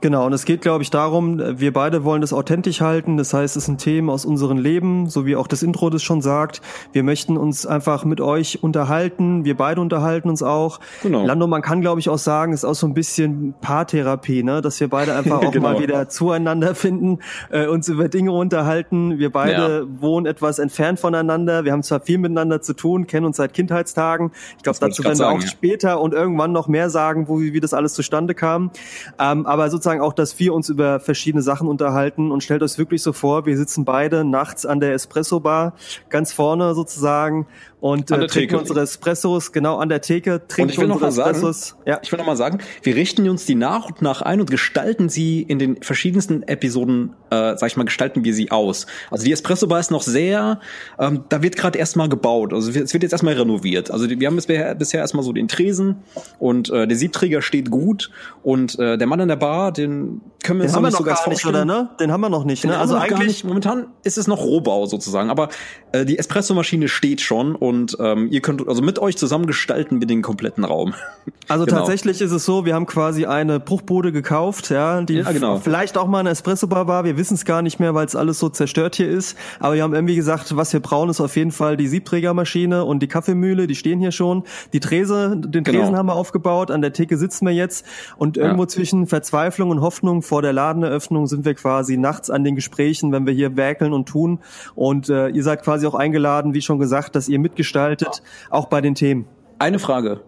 Genau, 0.00 0.26
und 0.26 0.32
es 0.32 0.44
geht, 0.44 0.60
glaube 0.60 0.82
ich, 0.82 0.90
darum, 0.90 1.40
wir 1.58 1.72
beide 1.72 2.04
wollen 2.04 2.20
das 2.20 2.32
authentisch 2.32 2.80
halten. 2.80 3.16
Das 3.16 3.32
heißt, 3.32 3.56
es 3.56 3.64
sind 3.64 3.78
Themen 3.78 4.10
aus 4.10 4.24
unserem 4.24 4.58
Leben, 4.58 5.08
so 5.08 5.26
wie 5.26 5.36
auch 5.36 5.46
das 5.46 5.62
Intro 5.62 5.90
das 5.90 6.02
schon 6.02 6.20
sagt. 6.20 6.60
Wir 6.92 7.02
möchten 7.02 7.36
uns 7.36 7.66
einfach 7.66 8.04
mit 8.04 8.20
euch 8.20 8.62
unterhalten. 8.62 9.44
Wir 9.44 9.56
beide 9.56 9.80
unterhalten 9.80 10.28
uns 10.28 10.42
auch. 10.42 10.80
Genau. 11.02 11.24
Lando, 11.24 11.46
man 11.46 11.62
kann, 11.62 11.80
glaube 11.80 12.00
ich, 12.00 12.08
auch 12.08 12.18
sagen, 12.18 12.52
ist 12.52 12.64
auch 12.64 12.74
so 12.74 12.86
ein 12.86 12.94
bisschen 12.94 13.54
Paartherapie, 13.60 14.42
ne? 14.42 14.60
dass 14.60 14.78
wir 14.80 14.88
beide 14.88 15.14
einfach 15.14 15.42
auch 15.42 15.50
genau. 15.50 15.72
mal 15.72 15.80
wieder 15.80 16.08
zueinander 16.08 16.74
finden, 16.74 17.20
äh, 17.50 17.66
uns 17.66 17.88
über 17.88 18.08
Dinge 18.08 18.32
unterhalten. 18.32 19.18
Wir 19.18 19.32
beide 19.32 19.86
ja. 19.88 20.00
wohnen 20.00 20.26
etwas 20.26 20.58
entfernt 20.58 21.00
voneinander. 21.00 21.64
Wir 21.64 21.72
haben 21.72 21.82
zwar 21.82 22.00
viel 22.00 22.18
miteinander 22.18 22.60
zu 22.60 22.74
tun, 22.74 23.06
kennen 23.06 23.26
uns 23.26 23.38
seit 23.38 23.54
Kindheitstagen. 23.54 24.32
Ich 24.56 24.62
glaube, 24.62 24.78
dazu 24.80 25.02
werden 25.04 25.18
wir 25.18 25.28
auch 25.28 25.40
ja. 25.40 25.48
später 25.48 26.00
und 26.00 26.12
irgendwann 26.12 26.52
noch 26.52 26.68
mehr 26.68 26.90
sagen, 26.90 27.28
wo, 27.28 27.40
wie 27.40 27.60
das 27.60 27.72
alles 27.72 27.94
zustande 27.94 28.34
kam. 28.34 28.70
Ähm, 29.18 29.46
aber 29.46 29.70
sozusagen 29.70 29.85
sozusagen 29.86 30.02
auch, 30.02 30.14
dass 30.14 30.40
wir 30.40 30.52
uns 30.52 30.68
über 30.68 30.98
verschiedene 30.98 31.42
Sachen 31.42 31.68
unterhalten. 31.68 32.32
Und 32.32 32.42
stellt 32.42 32.60
euch 32.64 32.76
wirklich 32.76 33.04
so 33.04 33.12
vor, 33.12 33.46
wir 33.46 33.56
sitzen 33.56 33.84
beide 33.84 34.24
nachts 34.24 34.66
an 34.66 34.80
der 34.80 34.94
Espresso 34.94 35.38
Bar, 35.38 35.74
ganz 36.08 36.32
vorne 36.32 36.74
sozusagen 36.74 37.46
und 37.80 38.10
äh, 38.10 38.26
trinken 38.26 38.56
unsere 38.56 38.80
Espressos 38.80 39.52
genau 39.52 39.76
an 39.76 39.88
der 39.88 40.00
Theke, 40.00 40.42
trinken 40.48 40.62
und 40.62 40.70
ich 40.70 40.78
will 40.78 40.90
unsere 40.90 41.10
noch 41.10 41.16
mal 41.16 41.30
Espressos. 41.30 41.68
Sagen, 41.68 41.82
ja. 41.86 42.00
Ich 42.02 42.10
will 42.10 42.18
noch 42.18 42.26
mal 42.26 42.36
sagen, 42.36 42.58
wir 42.82 42.96
richten 42.96 43.28
uns 43.28 43.44
die 43.44 43.54
nach 43.54 43.86
und 43.86 44.02
nach 44.02 44.22
ein 44.22 44.40
und 44.40 44.50
gestalten 44.50 45.08
sie 45.08 45.42
in 45.42 45.58
den 45.58 45.82
verschiedensten 45.82 46.42
Episoden, 46.44 47.14
äh, 47.30 47.56
sag 47.56 47.66
ich 47.66 47.76
mal, 47.76 47.84
gestalten 47.84 48.24
wir 48.24 48.34
sie 48.34 48.50
aus. 48.50 48.86
Also 49.10 49.24
die 49.24 49.32
Espresso 49.32 49.66
Bar 49.66 49.80
ist 49.80 49.90
noch 49.90 50.02
sehr, 50.02 50.60
ähm, 50.98 51.24
da 51.28 51.42
wird 51.42 51.56
gerade 51.56 51.78
erstmal 51.78 52.08
gebaut, 52.08 52.52
also 52.52 52.70
es 52.70 52.92
wird 52.94 53.02
jetzt 53.02 53.12
erstmal 53.12 53.34
renoviert. 53.34 53.90
Also 53.90 54.08
wir 54.08 54.26
haben 54.26 54.36
bisher, 54.36 54.74
bisher 54.74 55.00
erstmal 55.00 55.22
so 55.22 55.32
den 55.32 55.48
Tresen 55.48 55.96
und 56.38 56.70
äh, 56.70 56.86
der 56.86 56.96
Siebträger 56.96 57.42
steht 57.42 57.70
gut 57.70 58.10
und 58.42 58.78
äh, 58.78 58.96
der 58.96 59.06
Mann 59.06 59.20
an 59.20 59.28
der 59.28 59.36
Bar, 59.36 59.72
den 59.72 60.22
können 60.42 60.60
wir 60.60 60.64
den 60.64 60.68
uns 60.68 60.76
haben 60.76 60.82
wir 60.84 60.90
noch 60.90 61.04
gar 61.04 61.16
vorstellen. 61.16 61.52
nicht, 61.52 61.66
oder 61.68 61.82
ne? 61.82 61.90
Den 62.00 62.12
haben 62.12 62.20
wir 62.20 62.30
noch 62.30 62.44
nicht, 62.44 62.64
ne? 62.64 62.78
Also 62.78 62.96
eigentlich 62.96 63.44
momentan 63.44 63.88
ist 64.04 64.16
es 64.16 64.26
noch 64.26 64.38
Rohbau 64.38 64.86
sozusagen, 64.86 65.28
aber 65.28 65.48
äh, 65.96 66.04
die 66.04 66.18
Espresso-Maschine 66.18 66.88
steht 66.88 67.20
schon 67.20 67.54
und 67.54 67.96
ähm, 68.00 68.28
ihr 68.30 68.40
könnt 68.40 68.66
also 68.66 68.82
mit 68.82 68.98
euch 68.98 69.16
zusammen 69.16 69.46
gestalten 69.46 70.00
wir 70.00 70.06
den 70.06 70.22
kompletten 70.22 70.64
Raum. 70.64 70.94
Also 71.48 71.64
genau. 71.64 71.78
tatsächlich 71.78 72.20
ist 72.20 72.32
es 72.32 72.44
so, 72.44 72.64
wir 72.64 72.74
haben 72.74 72.86
quasi 72.86 73.24
eine 73.26 73.60
Bruchbude 73.60 74.10
gekauft, 74.10 74.70
ja, 74.70 75.00
die 75.02 75.14
ja, 75.14 75.30
genau. 75.30 75.58
vielleicht 75.58 75.96
auch 75.96 76.08
mal 76.08 76.18
eine 76.18 76.30
Espresso-Bar 76.30 76.88
war. 76.88 77.04
Wir 77.04 77.16
wissen 77.16 77.34
es 77.34 77.44
gar 77.44 77.62
nicht 77.62 77.78
mehr, 77.78 77.94
weil 77.94 78.04
es 78.04 78.16
alles 78.16 78.40
so 78.40 78.48
zerstört 78.48 78.96
hier 78.96 79.08
ist. 79.08 79.36
Aber 79.60 79.74
wir 79.74 79.84
haben 79.84 79.94
irgendwie 79.94 80.16
gesagt, 80.16 80.56
was 80.56 80.72
wir 80.72 80.80
brauchen, 80.80 81.08
ist 81.08 81.20
auf 81.20 81.36
jeden 81.36 81.52
Fall 81.52 81.76
die 81.76 81.86
Siebträgermaschine 81.86 82.84
und 82.84 83.00
die 83.00 83.06
Kaffeemühle. 83.06 83.68
Die 83.68 83.76
stehen 83.76 84.00
hier 84.00 84.10
schon. 84.10 84.42
Die 84.72 84.80
Trese, 84.80 85.36
den 85.36 85.62
Tresen 85.62 85.86
genau. 85.86 85.98
haben 85.98 86.06
wir 86.06 86.14
aufgebaut. 86.14 86.72
An 86.72 86.82
der 86.82 86.92
Theke 86.92 87.16
sitzen 87.16 87.46
wir 87.46 87.54
jetzt 87.54 87.86
und 88.16 88.36
irgendwo 88.36 88.64
ja. 88.64 88.68
zwischen 88.68 89.06
Verzweiflung 89.06 89.70
und 89.70 89.80
Hoffnung 89.80 90.22
vor 90.22 90.42
der 90.42 90.52
Ladeneröffnung 90.52 91.28
sind 91.28 91.44
wir 91.44 91.54
quasi 91.54 91.96
nachts 91.96 92.28
an 92.28 92.42
den 92.42 92.56
Gesprächen, 92.56 93.12
wenn 93.12 93.24
wir 93.24 93.34
hier 93.34 93.56
werkeln 93.56 93.92
und 93.92 94.08
tun. 94.08 94.40
Und 94.74 95.08
äh, 95.08 95.28
ihr 95.28 95.44
seid 95.44 95.62
quasi 95.62 95.85
auch 95.86 95.94
eingeladen, 95.94 96.54
wie 96.54 96.62
schon 96.62 96.78
gesagt, 96.78 97.14
dass 97.16 97.28
ihr 97.28 97.38
mitgestaltet, 97.38 98.22
auch 98.50 98.66
bei 98.66 98.80
den 98.80 98.94
Themen. 98.94 99.26
Eine 99.58 99.78
Frage. 99.78 100.20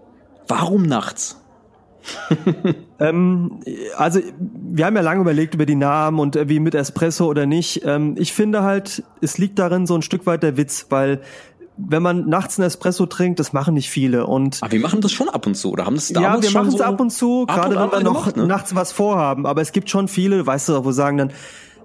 Warum 0.47 0.83
nachts? 0.83 1.41
ähm, 3.01 3.61
also 3.97 4.21
wir 4.41 4.87
haben 4.87 4.97
ja 4.97 5.03
lange 5.03 5.21
überlegt 5.21 5.55
über 5.55 5.67
die 5.67 5.75
Namen 5.75 6.21
und 6.21 6.37
äh, 6.37 6.49
wie 6.49 6.61
mit 6.61 6.75
Espresso 6.75 7.27
oder 7.27 7.47
nicht. 7.47 7.83
Ähm, 7.85 8.15
ich 8.19 8.33
finde 8.33 8.63
halt, 8.63 9.03
es 9.21 9.39
liegt 9.39 9.59
darin 9.59 9.87
so 9.87 9.95
ein 9.95 10.03
Stück 10.03 10.25
weit 10.27 10.43
der 10.43 10.57
Witz, 10.57 10.87
weil 10.91 11.21
wenn 11.79 12.03
man 12.03 12.29
nachts 12.29 12.59
einen 12.59 12.67
Espresso 12.67 13.07
trinkt, 13.07 13.39
das 13.39 13.53
machen 13.53 13.75
nicht 13.75 13.89
viele. 13.89 14.27
Und 14.27 14.59
aber 14.63 14.73
wir 14.73 14.81
machen 14.81 15.01
das 15.01 15.13
schon 15.13 15.29
ab 15.29 15.47
und 15.47 15.55
zu, 15.55 15.71
oder 15.71 15.87
haben 15.87 15.95
das 15.95 16.09
damals 16.09 16.45
Ja, 16.45 16.51
wir 16.51 16.59
machen 16.59 16.69
es 16.69 16.79
so 16.79 16.85
ab 16.85 17.01
und 17.01 17.11
zu, 17.11 17.47
gerade 17.47 17.77
wenn 17.77 17.93
wir 17.93 18.01
noch 18.01 18.25
gemacht, 18.25 18.37
ne? 18.37 18.47
nachts 18.47 18.75
was 18.75 18.93
vorhaben. 18.93 19.47
Aber 19.47 19.61
es 19.61 19.73
gibt 19.73 19.89
schon 19.89 20.09
viele, 20.09 20.45
weißt 20.45 20.71
du, 20.71 20.85
wo 20.85 20.91
sagen 20.93 21.19
dann, 21.19 21.33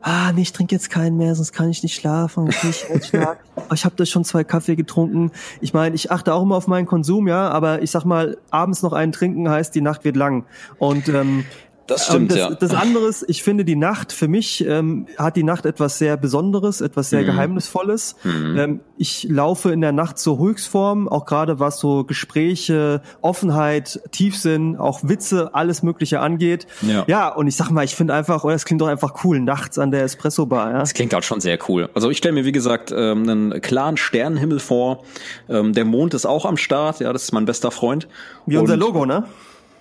ah, 0.04 0.32
nee, 0.34 0.42
ich 0.42 0.54
trinke 0.54 0.76
jetzt 0.76 0.90
keinen 0.90 1.18
mehr, 1.18 1.34
sonst 1.34 1.54
kann 1.54 1.70
ich 1.70 1.82
nicht 1.82 1.96
schlafen. 1.96 2.48
Ich, 2.48 2.64
nicht 2.64 2.88
ich 3.74 3.86
habe 3.86 3.96
da 3.96 4.06
schon 4.06 4.24
zwei 4.24 4.44
Kaffee 4.44 4.76
getrunken. 4.76 5.32
Ich 5.62 5.74
meine, 5.74 5.96
ich 5.96 6.12
achte 6.12 6.34
auch 6.34 6.44
immer 6.44 6.56
auf 6.56 6.68
meinen 6.68 6.86
Konsum, 6.86 7.28
ja, 7.28 7.50
aber 7.50 7.82
ich 7.82 7.92
sag 7.92 8.06
mal, 8.06 8.38
abends 8.52 8.84
noch 8.84 8.94
einen 8.94 9.12
trinken 9.12 9.50
heißt, 9.50 9.74
die 9.74 9.82
Nacht 9.82 10.04
wird 10.04 10.16
lang. 10.16 10.46
Und 10.78 11.10
ähm, 11.10 11.46
Das 11.88 12.06
stimmt, 12.06 12.32
das, 12.32 12.38
ja. 12.38 12.50
Das 12.52 12.74
andere 12.74 13.08
ist, 13.08 13.26
ich 13.28 13.44
finde 13.44 13.66
die 13.66 13.76
Nacht, 13.76 14.14
für 14.14 14.30
mich 14.30 14.66
ähm, 14.66 15.08
hat 15.18 15.36
die 15.36 15.44
Nacht 15.44 15.66
etwas 15.66 15.98
sehr 15.98 16.16
Besonderes, 16.16 16.80
etwas 16.80 17.10
sehr 17.10 17.22
mhm. 17.22 17.26
Geheimnisvolles. 17.26 18.16
Mhm. 18.24 18.58
Ähm, 18.58 18.80
ich 18.98 19.28
laufe 19.30 19.72
in 19.72 19.82
der 19.82 19.92
Nacht 19.92 20.18
zur 20.18 20.40
Höchstform, 20.40 21.10
auch 21.10 21.26
gerade 21.26 21.60
was 21.60 21.80
so 21.80 22.06
Gespräche, 22.06 23.02
Offenheit, 23.22 24.00
Tiefsinn, 24.12 24.78
auch 24.78 25.02
Witze, 25.04 25.54
alles 25.54 25.84
Mögliche 25.84 26.22
angeht. 26.22 26.68
Ja, 26.82 27.04
ja 27.08 27.28
und 27.28 27.48
ich 27.48 27.58
sag 27.58 27.70
mal, 27.70 27.84
ich 27.84 27.96
finde 27.96 28.14
einfach, 28.14 28.46
oh, 28.46 28.50
das 28.50 28.64
klingt 28.64 28.82
doch 28.82 28.88
einfach 28.88 29.26
cool, 29.26 29.42
nachts 29.42 29.78
an 29.78 29.92
der 29.92 30.04
Espresso-Bar. 30.04 30.72
Ja? 30.72 30.80
Das 30.80 30.94
klingt 30.94 31.14
auch 31.14 31.24
schon 31.24 31.42
sehr 31.42 31.60
cool. 31.68 31.90
Also 31.94 32.10
ich 32.10 32.18
stelle 32.18 32.34
mir, 32.34 32.46
wie 32.46 32.54
gesagt, 32.54 32.94
ähm, 32.96 33.28
einen 33.28 33.62
klaren 33.62 33.98
Sternenhimmel 33.98 34.60
vor. 34.60 35.04
Ähm, 35.50 35.74
der 35.74 35.84
Mond 35.84 36.14
ist 36.14 36.26
auch 36.26 36.46
am 36.46 36.56
Start, 36.56 37.02
ja, 37.02 37.12
das 37.12 37.24
ist 37.24 37.34
mein 37.34 37.46
bester 37.46 37.72
Freund. 37.72 38.08
Wie 38.46 38.56
unser 38.56 38.78
Logo, 38.78 39.06
ne? 39.06 39.26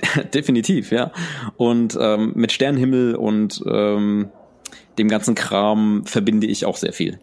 Definitiv, 0.35 0.91
ja. 0.93 1.13
Und 1.57 1.97
ähm, 2.01 2.33
mit 2.35 2.53
Sternenhimmel 2.53 3.15
und 3.15 3.63
ähm, 3.67 4.31
dem 4.99 5.09
ganzen 5.09 5.35
Kram 5.35 6.05
verbinde 6.07 6.47
ich 6.47 6.67
auch 6.67 6.77
sehr 6.77 6.93
viel. 6.93 7.19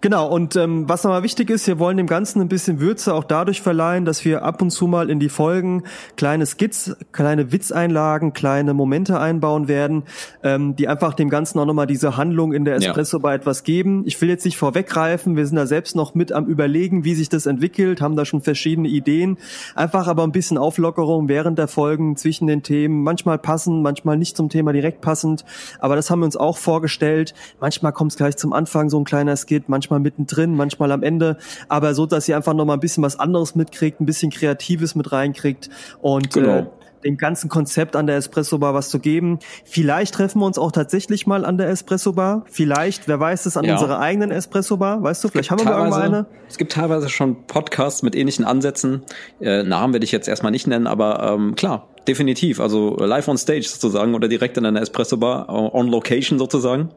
Genau, 0.00 0.28
und 0.28 0.56
ähm, 0.56 0.88
was 0.88 1.04
nochmal 1.04 1.22
wichtig 1.22 1.50
ist, 1.50 1.66
wir 1.66 1.78
wollen 1.78 1.96
dem 1.96 2.06
Ganzen 2.06 2.40
ein 2.40 2.48
bisschen 2.48 2.80
Würze 2.80 3.14
auch 3.14 3.24
dadurch 3.24 3.62
verleihen, 3.62 4.04
dass 4.04 4.24
wir 4.24 4.42
ab 4.42 4.60
und 4.62 4.70
zu 4.70 4.86
mal 4.86 5.10
in 5.10 5.20
die 5.20 5.28
Folgen 5.28 5.84
kleine 6.16 6.46
Skits, 6.46 6.96
kleine 7.12 7.52
Witzeinlagen, 7.52 8.32
kleine 8.32 8.74
Momente 8.74 9.18
einbauen 9.18 9.68
werden, 9.68 10.04
ähm, 10.42 10.76
die 10.76 10.88
einfach 10.88 11.14
dem 11.14 11.30
Ganzen 11.30 11.58
auch 11.58 11.66
nochmal 11.66 11.86
diese 11.86 12.16
Handlung 12.16 12.52
in 12.52 12.64
der 12.64 12.76
Espresso 12.76 13.18
bei 13.18 13.34
etwas 13.34 13.62
geben. 13.62 14.02
Ich 14.06 14.20
will 14.20 14.28
jetzt 14.28 14.44
nicht 14.44 14.56
vorweggreifen, 14.56 15.36
wir 15.36 15.46
sind 15.46 15.56
da 15.56 15.66
selbst 15.66 15.96
noch 15.96 16.14
mit 16.14 16.32
am 16.32 16.46
überlegen, 16.46 17.04
wie 17.04 17.14
sich 17.14 17.28
das 17.28 17.46
entwickelt, 17.46 18.00
haben 18.00 18.16
da 18.16 18.24
schon 18.24 18.40
verschiedene 18.42 18.88
Ideen. 18.88 19.38
Einfach 19.74 20.06
aber 20.06 20.22
ein 20.24 20.32
bisschen 20.32 20.58
Auflockerung 20.58 21.28
während 21.28 21.58
der 21.58 21.68
Folgen 21.68 22.16
zwischen 22.16 22.46
den 22.46 22.62
Themen, 22.62 23.02
manchmal 23.02 23.38
passend, 23.38 23.82
manchmal 23.82 24.16
nicht 24.16 24.36
zum 24.36 24.48
Thema 24.48 24.72
direkt 24.72 25.00
passend, 25.00 25.44
aber 25.78 25.96
das 25.96 26.10
haben 26.10 26.20
wir 26.20 26.26
uns 26.26 26.36
auch 26.36 26.58
vorgestellt. 26.58 27.34
Manchmal 27.60 27.92
kommt 27.92 28.12
es 28.12 28.16
gleich 28.16 28.36
zum 28.36 28.52
Anfang 28.52 28.90
so 28.90 28.98
ein 28.98 29.04
kleiner 29.04 29.36
Skit, 29.36 29.53
manchmal 29.66 30.00
mittendrin, 30.00 30.54
manchmal 30.54 30.92
am 30.92 31.02
Ende, 31.02 31.38
aber 31.68 31.94
so, 31.94 32.06
dass 32.06 32.28
ihr 32.28 32.36
einfach 32.36 32.54
noch 32.54 32.64
mal 32.64 32.74
ein 32.74 32.80
bisschen 32.80 33.02
was 33.02 33.18
anderes 33.18 33.54
mitkriegt, 33.54 34.00
ein 34.00 34.06
bisschen 34.06 34.30
Kreatives 34.30 34.94
mit 34.94 35.12
reinkriegt 35.12 35.70
und 36.00 36.32
genau. 36.32 36.58
äh, 36.58 36.66
dem 37.04 37.16
ganzen 37.16 37.48
Konzept 37.48 37.96
an 37.96 38.06
der 38.06 38.16
Espresso 38.16 38.58
Bar 38.58 38.74
was 38.74 38.88
zu 38.88 38.98
geben. 38.98 39.38
Vielleicht 39.64 40.14
treffen 40.14 40.40
wir 40.40 40.46
uns 40.46 40.58
auch 40.58 40.72
tatsächlich 40.72 41.26
mal 41.26 41.44
an 41.44 41.58
der 41.58 41.68
Espresso 41.68 42.12
Bar. 42.14 42.44
Vielleicht, 42.50 43.06
wer 43.06 43.20
weiß 43.20 43.46
es, 43.46 43.56
an 43.56 43.64
ja. 43.64 43.74
unserer 43.74 44.00
eigenen 44.00 44.30
Espresso 44.30 44.78
Bar. 44.78 45.02
Weißt 45.02 45.22
du, 45.22 45.28
vielleicht 45.28 45.50
haben 45.50 45.64
wir 45.64 45.76
irgendwo 45.76 45.96
eine. 45.96 46.26
Es 46.48 46.58
gibt 46.58 46.72
teilweise 46.72 47.08
schon 47.08 47.46
Podcasts 47.46 48.02
mit 48.02 48.16
ähnlichen 48.16 48.44
Ansätzen. 48.44 49.02
Äh, 49.40 49.62
Namen 49.62 49.92
werde 49.92 50.04
ich 50.04 50.12
jetzt 50.12 50.28
erstmal 50.28 50.52
nicht 50.52 50.66
nennen, 50.66 50.86
aber 50.86 51.34
ähm, 51.34 51.54
klar, 51.54 51.88
definitiv. 52.08 52.60
Also 52.60 52.96
live 52.96 53.28
on 53.28 53.38
stage 53.38 53.68
sozusagen 53.68 54.14
oder 54.14 54.28
direkt 54.28 54.56
in 54.56 54.66
einer 54.66 54.80
Espresso 54.80 55.18
Bar, 55.18 55.48
on 55.48 55.88
location 55.88 56.38
sozusagen 56.38 56.90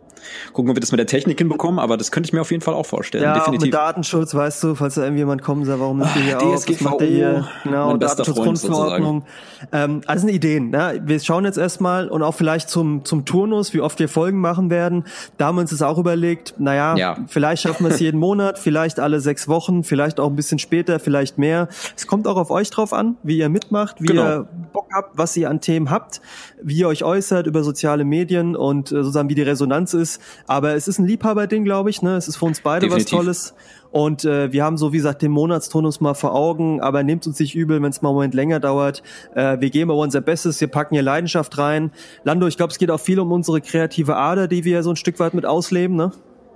gucken, 0.54 0.70
ob 0.72 0.76
wir 0.76 0.82
das 0.82 0.92
mit 0.92 1.00
der 1.00 1.08
Technik 1.08 1.40
hinbekommen, 1.40 1.80
aber 1.80 1.98
das 1.98 2.12
könnte 2.12 2.28
ich 2.28 2.34
mir 2.34 2.42
auf 2.42 2.52
jeden 2.52 2.62
Fall 2.62 2.74
auch 2.74 2.86
vorstellen. 2.86 3.24
Ja, 3.24 3.34
definitiv. 3.34 3.62
Auch 3.62 3.66
mit 3.66 3.74
Datenschutz, 3.74 4.34
weißt 4.34 4.64
du, 4.64 4.76
falls 4.76 4.96
da 4.96 5.04
irgendjemand 5.04 5.42
kommen 5.42 5.66
sagt, 5.66 5.80
warum 5.80 6.00
nimmt 6.00 6.16
ihr 6.16 6.22
hier 6.24 6.42
auf? 6.42 6.66
DSGVO, 6.66 6.84
macht 6.84 7.02
ihr 7.02 7.08
hier? 7.08 7.48
Genau, 7.64 7.98
Datenschutzgrundverordnung. 7.98 9.24
Ähm, 9.72 10.02
also 10.06 10.28
sind 10.28 10.36
Ideen. 10.36 10.70
Ne? 10.70 11.02
Wir 11.04 11.20
schauen 11.20 11.46
jetzt 11.46 11.58
erstmal 11.58 12.10
und 12.10 12.24
auch 12.24 12.34
vielleicht 12.34 12.70
zum, 12.70 13.06
zum 13.06 13.26
Turnus, 13.26 13.74
wie 13.74 13.82
oft 13.82 14.00
wir 14.00 14.10
Folgen 14.10 14.40
machen 14.40 14.70
werden. 14.70 15.06
Da 15.38 15.48
haben 15.48 15.56
wir 15.56 15.62
uns 15.62 15.72
das 15.72 15.82
auch 15.82 15.98
überlegt, 15.98 16.56
naja, 16.58 16.96
ja. 16.96 17.18
vielleicht 17.28 17.64
schaffen 17.64 17.86
wir 17.86 17.92
es 17.92 18.00
jeden 18.00 18.20
Monat, 18.28 18.60
vielleicht 18.60 19.00
alle 19.00 19.20
sechs 19.20 19.48
Wochen, 19.48 19.84
vielleicht 19.84 20.20
auch 20.20 20.30
ein 20.30 20.36
bisschen 20.36 20.60
später, 20.60 21.00
vielleicht 21.00 21.38
mehr. 21.38 21.68
Es 21.96 22.08
kommt 22.08 22.28
auch 22.28 22.38
auf 22.38 22.52
euch 22.52 22.70
drauf 22.70 22.94
an, 22.94 23.18
wie 23.24 23.38
ihr 23.38 23.50
mitmacht, 23.50 24.02
wie 24.02 24.08
genau. 24.08 24.24
ihr 24.24 24.48
Bock 24.74 24.88
habt, 24.94 25.18
was 25.18 25.36
ihr 25.38 25.50
an 25.50 25.62
Themen 25.62 25.90
habt, 25.90 26.22
wie 26.62 26.80
ihr 26.80 26.88
euch 26.88 27.04
äußert 27.04 27.48
über 27.48 27.64
soziale 27.64 28.06
Medien 28.06 28.56
und 28.56 28.92
äh, 28.92 28.96
sozusagen 28.96 29.30
wie 29.30 29.36
die 29.36 29.42
Resonanz 29.42 29.94
ist 29.94 30.07
aber 30.48 30.76
es 30.76 30.88
ist 30.88 31.00
ein 31.00 31.06
Liebhaberding, 31.06 31.64
glaube 31.64 31.90
ich. 31.90 32.02
Ne? 32.02 32.16
Es 32.16 32.28
ist 32.28 32.38
für 32.38 32.46
uns 32.46 32.62
beide 32.62 32.88
Definitiv. 32.88 33.14
was 33.14 33.20
Tolles. 33.20 33.54
Und 33.92 34.26
äh, 34.26 34.52
wir 34.52 34.64
haben 34.64 34.78
so, 34.78 34.94
wie 34.94 34.98
gesagt, 34.98 35.22
den 35.22 35.32
Monatstonus 35.32 36.02
mal 36.02 36.14
vor 36.14 36.36
Augen, 36.36 36.82
aber 36.82 37.04
nehmt 37.04 37.26
uns 37.26 37.40
nicht 37.40 37.56
übel, 37.56 37.82
wenn 37.82 37.90
es 37.90 38.02
mal 38.02 38.10
einen 38.10 38.16
Moment 38.16 38.34
länger 38.34 38.60
dauert. 38.60 39.02
Äh, 39.34 39.60
wir 39.60 39.70
geben 39.70 39.92
aber 39.92 40.00
unser 40.00 40.22
Bestes, 40.22 40.60
wir 40.62 40.68
packen 40.68 40.96
hier 40.96 41.04
Leidenschaft 41.04 41.58
rein. 41.58 41.92
Lando, 42.24 42.48
ich 42.48 42.58
glaube, 42.58 42.72
es 42.72 42.78
geht 42.78 42.92
auch 42.92 43.00
viel 43.00 43.20
um 43.20 43.32
unsere 43.32 43.62
kreative 43.62 44.16
Ader, 44.16 44.48
die 44.48 44.66
wir 44.66 44.84
so 44.84 44.90
ein 44.90 44.98
Stück 44.98 45.20
weit 45.20 45.34
mit 45.34 45.46
ausleben, 45.46 45.96
ne? 45.96 46.12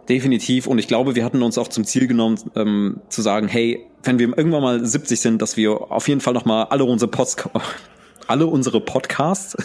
Definitiv. 0.09 0.67
Und 0.67 0.77
ich 0.79 0.87
glaube, 0.87 1.15
wir 1.15 1.23
hatten 1.23 1.41
uns 1.41 1.57
auch 1.57 1.67
zum 1.67 1.85
Ziel 1.85 2.07
genommen, 2.07 2.37
ähm, 2.55 2.97
zu 3.09 3.21
sagen, 3.21 3.47
hey, 3.47 3.85
wenn 4.03 4.19
wir 4.19 4.35
irgendwann 4.37 4.61
mal 4.61 4.85
70 4.85 5.19
sind, 5.19 5.41
dass 5.41 5.57
wir 5.57 5.91
auf 5.91 6.07
jeden 6.07 6.21
Fall 6.21 6.33
nochmal 6.33 6.65
alle 6.69 6.83
unsere 6.83 7.09
Pods 7.09 7.37
alle 8.27 8.45
unsere 8.45 8.81
Podcasts 8.81 9.57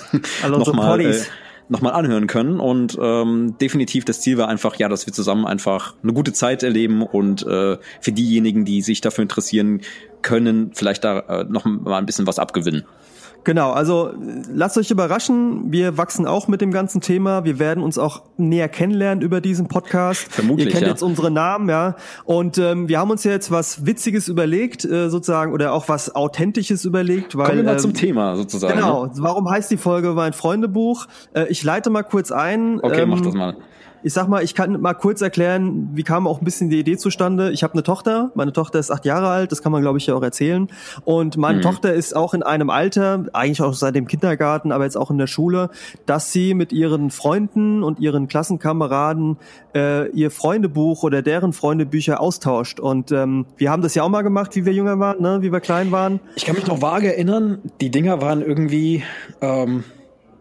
alle 0.42 0.56
unsere 0.56 0.76
noch 0.76 0.98
äh, 0.98 1.24
nochmal 1.68 1.92
anhören 1.92 2.26
können. 2.26 2.60
Und 2.60 2.98
ähm, 3.00 3.56
definitiv 3.60 4.04
das 4.04 4.20
Ziel 4.20 4.38
war 4.38 4.48
einfach, 4.48 4.76
ja, 4.76 4.88
dass 4.88 5.06
wir 5.06 5.12
zusammen 5.12 5.46
einfach 5.46 5.94
eine 6.02 6.12
gute 6.12 6.32
Zeit 6.32 6.62
erleben 6.62 7.02
und 7.02 7.42
äh, 7.46 7.78
für 8.00 8.12
diejenigen, 8.12 8.64
die 8.64 8.82
sich 8.82 9.00
dafür 9.00 9.22
interessieren 9.22 9.82
können, 10.22 10.70
vielleicht 10.74 11.04
da 11.04 11.20
äh, 11.20 11.44
noch 11.44 11.64
mal 11.64 11.98
ein 11.98 12.06
bisschen 12.06 12.26
was 12.26 12.38
abgewinnen. 12.38 12.84
Genau, 13.46 13.70
also 13.70 14.10
lasst 14.52 14.76
euch 14.76 14.90
überraschen. 14.90 15.70
Wir 15.70 15.96
wachsen 15.96 16.26
auch 16.26 16.48
mit 16.48 16.60
dem 16.60 16.72
ganzen 16.72 17.00
Thema. 17.00 17.44
Wir 17.44 17.60
werden 17.60 17.80
uns 17.84 17.96
auch 17.96 18.22
näher 18.36 18.68
kennenlernen 18.68 19.22
über 19.22 19.40
diesen 19.40 19.68
Podcast. 19.68 20.26
Vermutlich, 20.32 20.66
Ihr 20.66 20.72
kennt 20.72 20.82
ja. 20.82 20.88
jetzt 20.88 21.02
unsere 21.02 21.30
Namen, 21.30 21.68
ja. 21.68 21.94
Und 22.24 22.58
ähm, 22.58 22.88
wir 22.88 22.98
haben 22.98 23.12
uns 23.12 23.22
jetzt 23.22 23.52
was 23.52 23.86
Witziges 23.86 24.26
überlegt, 24.26 24.84
äh, 24.84 25.10
sozusagen, 25.10 25.52
oder 25.52 25.74
auch 25.74 25.88
was 25.88 26.12
Authentisches 26.16 26.84
überlegt. 26.84 27.36
Weil, 27.36 27.46
Kommen 27.46 27.58
wir 27.58 27.64
mal 27.66 27.72
ähm, 27.74 27.78
zum 27.78 27.94
Thema 27.94 28.34
sozusagen. 28.34 28.74
Genau. 28.74 29.06
Ne? 29.06 29.12
Warum 29.18 29.48
heißt 29.48 29.70
die 29.70 29.76
Folge 29.76 30.10
mein 30.10 30.32
Freundebuch? 30.32 31.06
Äh, 31.32 31.46
ich 31.46 31.62
leite 31.62 31.88
mal 31.88 32.02
kurz 32.02 32.32
ein. 32.32 32.80
Okay, 32.82 33.02
ähm, 33.02 33.10
mach 33.10 33.20
das 33.20 33.34
mal 33.34 33.54
ich 34.06 34.12
sag 34.12 34.28
mal, 34.28 34.44
ich 34.44 34.54
kann 34.54 34.80
mal 34.80 34.94
kurz 34.94 35.20
erklären, 35.20 35.88
wie 35.94 36.04
kam 36.04 36.28
auch 36.28 36.40
ein 36.40 36.44
bisschen 36.44 36.70
die 36.70 36.78
Idee 36.78 36.96
zustande. 36.96 37.50
Ich 37.50 37.64
habe 37.64 37.72
eine 37.72 37.82
Tochter, 37.82 38.30
meine 38.36 38.52
Tochter 38.52 38.78
ist 38.78 38.92
acht 38.92 39.04
Jahre 39.04 39.26
alt, 39.30 39.50
das 39.50 39.64
kann 39.64 39.72
man 39.72 39.82
glaube 39.82 39.98
ich 39.98 40.06
ja 40.06 40.14
auch 40.14 40.22
erzählen. 40.22 40.68
Und 41.04 41.36
meine 41.36 41.58
mhm. 41.58 41.62
Tochter 41.62 41.92
ist 41.92 42.14
auch 42.14 42.32
in 42.32 42.44
einem 42.44 42.70
Alter, 42.70 43.24
eigentlich 43.32 43.60
auch 43.62 43.74
seit 43.74 43.96
dem 43.96 44.06
Kindergarten, 44.06 44.70
aber 44.70 44.84
jetzt 44.84 44.96
auch 44.96 45.10
in 45.10 45.18
der 45.18 45.26
Schule, 45.26 45.70
dass 46.06 46.30
sie 46.30 46.54
mit 46.54 46.72
ihren 46.72 47.10
Freunden 47.10 47.82
und 47.82 47.98
ihren 47.98 48.28
Klassenkameraden 48.28 49.38
äh, 49.74 50.08
ihr 50.10 50.30
Freundebuch 50.30 51.02
oder 51.02 51.22
deren 51.22 51.52
Freundebücher 51.52 52.20
austauscht. 52.20 52.78
Und 52.78 53.10
ähm, 53.10 53.46
wir 53.56 53.72
haben 53.72 53.82
das 53.82 53.96
ja 53.96 54.04
auch 54.04 54.08
mal 54.08 54.22
gemacht, 54.22 54.54
wie 54.54 54.64
wir 54.64 54.72
jünger 54.72 55.00
waren, 55.00 55.20
ne? 55.20 55.38
wie 55.42 55.50
wir 55.50 55.58
klein 55.58 55.90
waren. 55.90 56.20
Ich 56.36 56.44
kann 56.44 56.54
mich 56.54 56.68
noch 56.68 56.80
vage 56.80 57.08
erinnern, 57.08 57.58
die 57.80 57.90
Dinger 57.90 58.20
waren 58.20 58.40
irgendwie 58.40 59.02
ähm, 59.40 59.82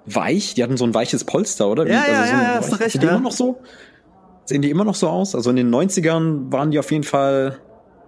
weich. 0.06 0.54
Die 0.54 0.64
hatten 0.64 0.78
so 0.78 0.86
ein 0.86 0.94
weiches 0.94 1.24
Polster, 1.24 1.68
oder? 1.68 1.86
Wie, 1.86 1.90
ja, 1.90 2.06
ja, 2.08 2.22
also 2.22 2.32
so 2.32 2.38
ja, 2.38 2.42
ja, 2.42 2.56
hast 2.58 2.80
recht. 2.80 2.92
Sind 2.92 3.02
die 3.02 3.08
ja. 3.08 3.14
immer 3.14 3.24
noch 3.24 3.32
so? 3.32 3.62
Sehen 4.46 4.62
die 4.62 4.70
immer 4.70 4.86
noch 4.86 4.96
so 4.96 5.10
aus? 5.10 5.34
Also 5.36 5.50
in 5.50 5.56
den 5.56 5.74
90ern 5.74 6.52
waren 6.52 6.72
die 6.72 6.80
auf 6.80 6.92
jeden 6.92 7.04
Fall 7.04 7.60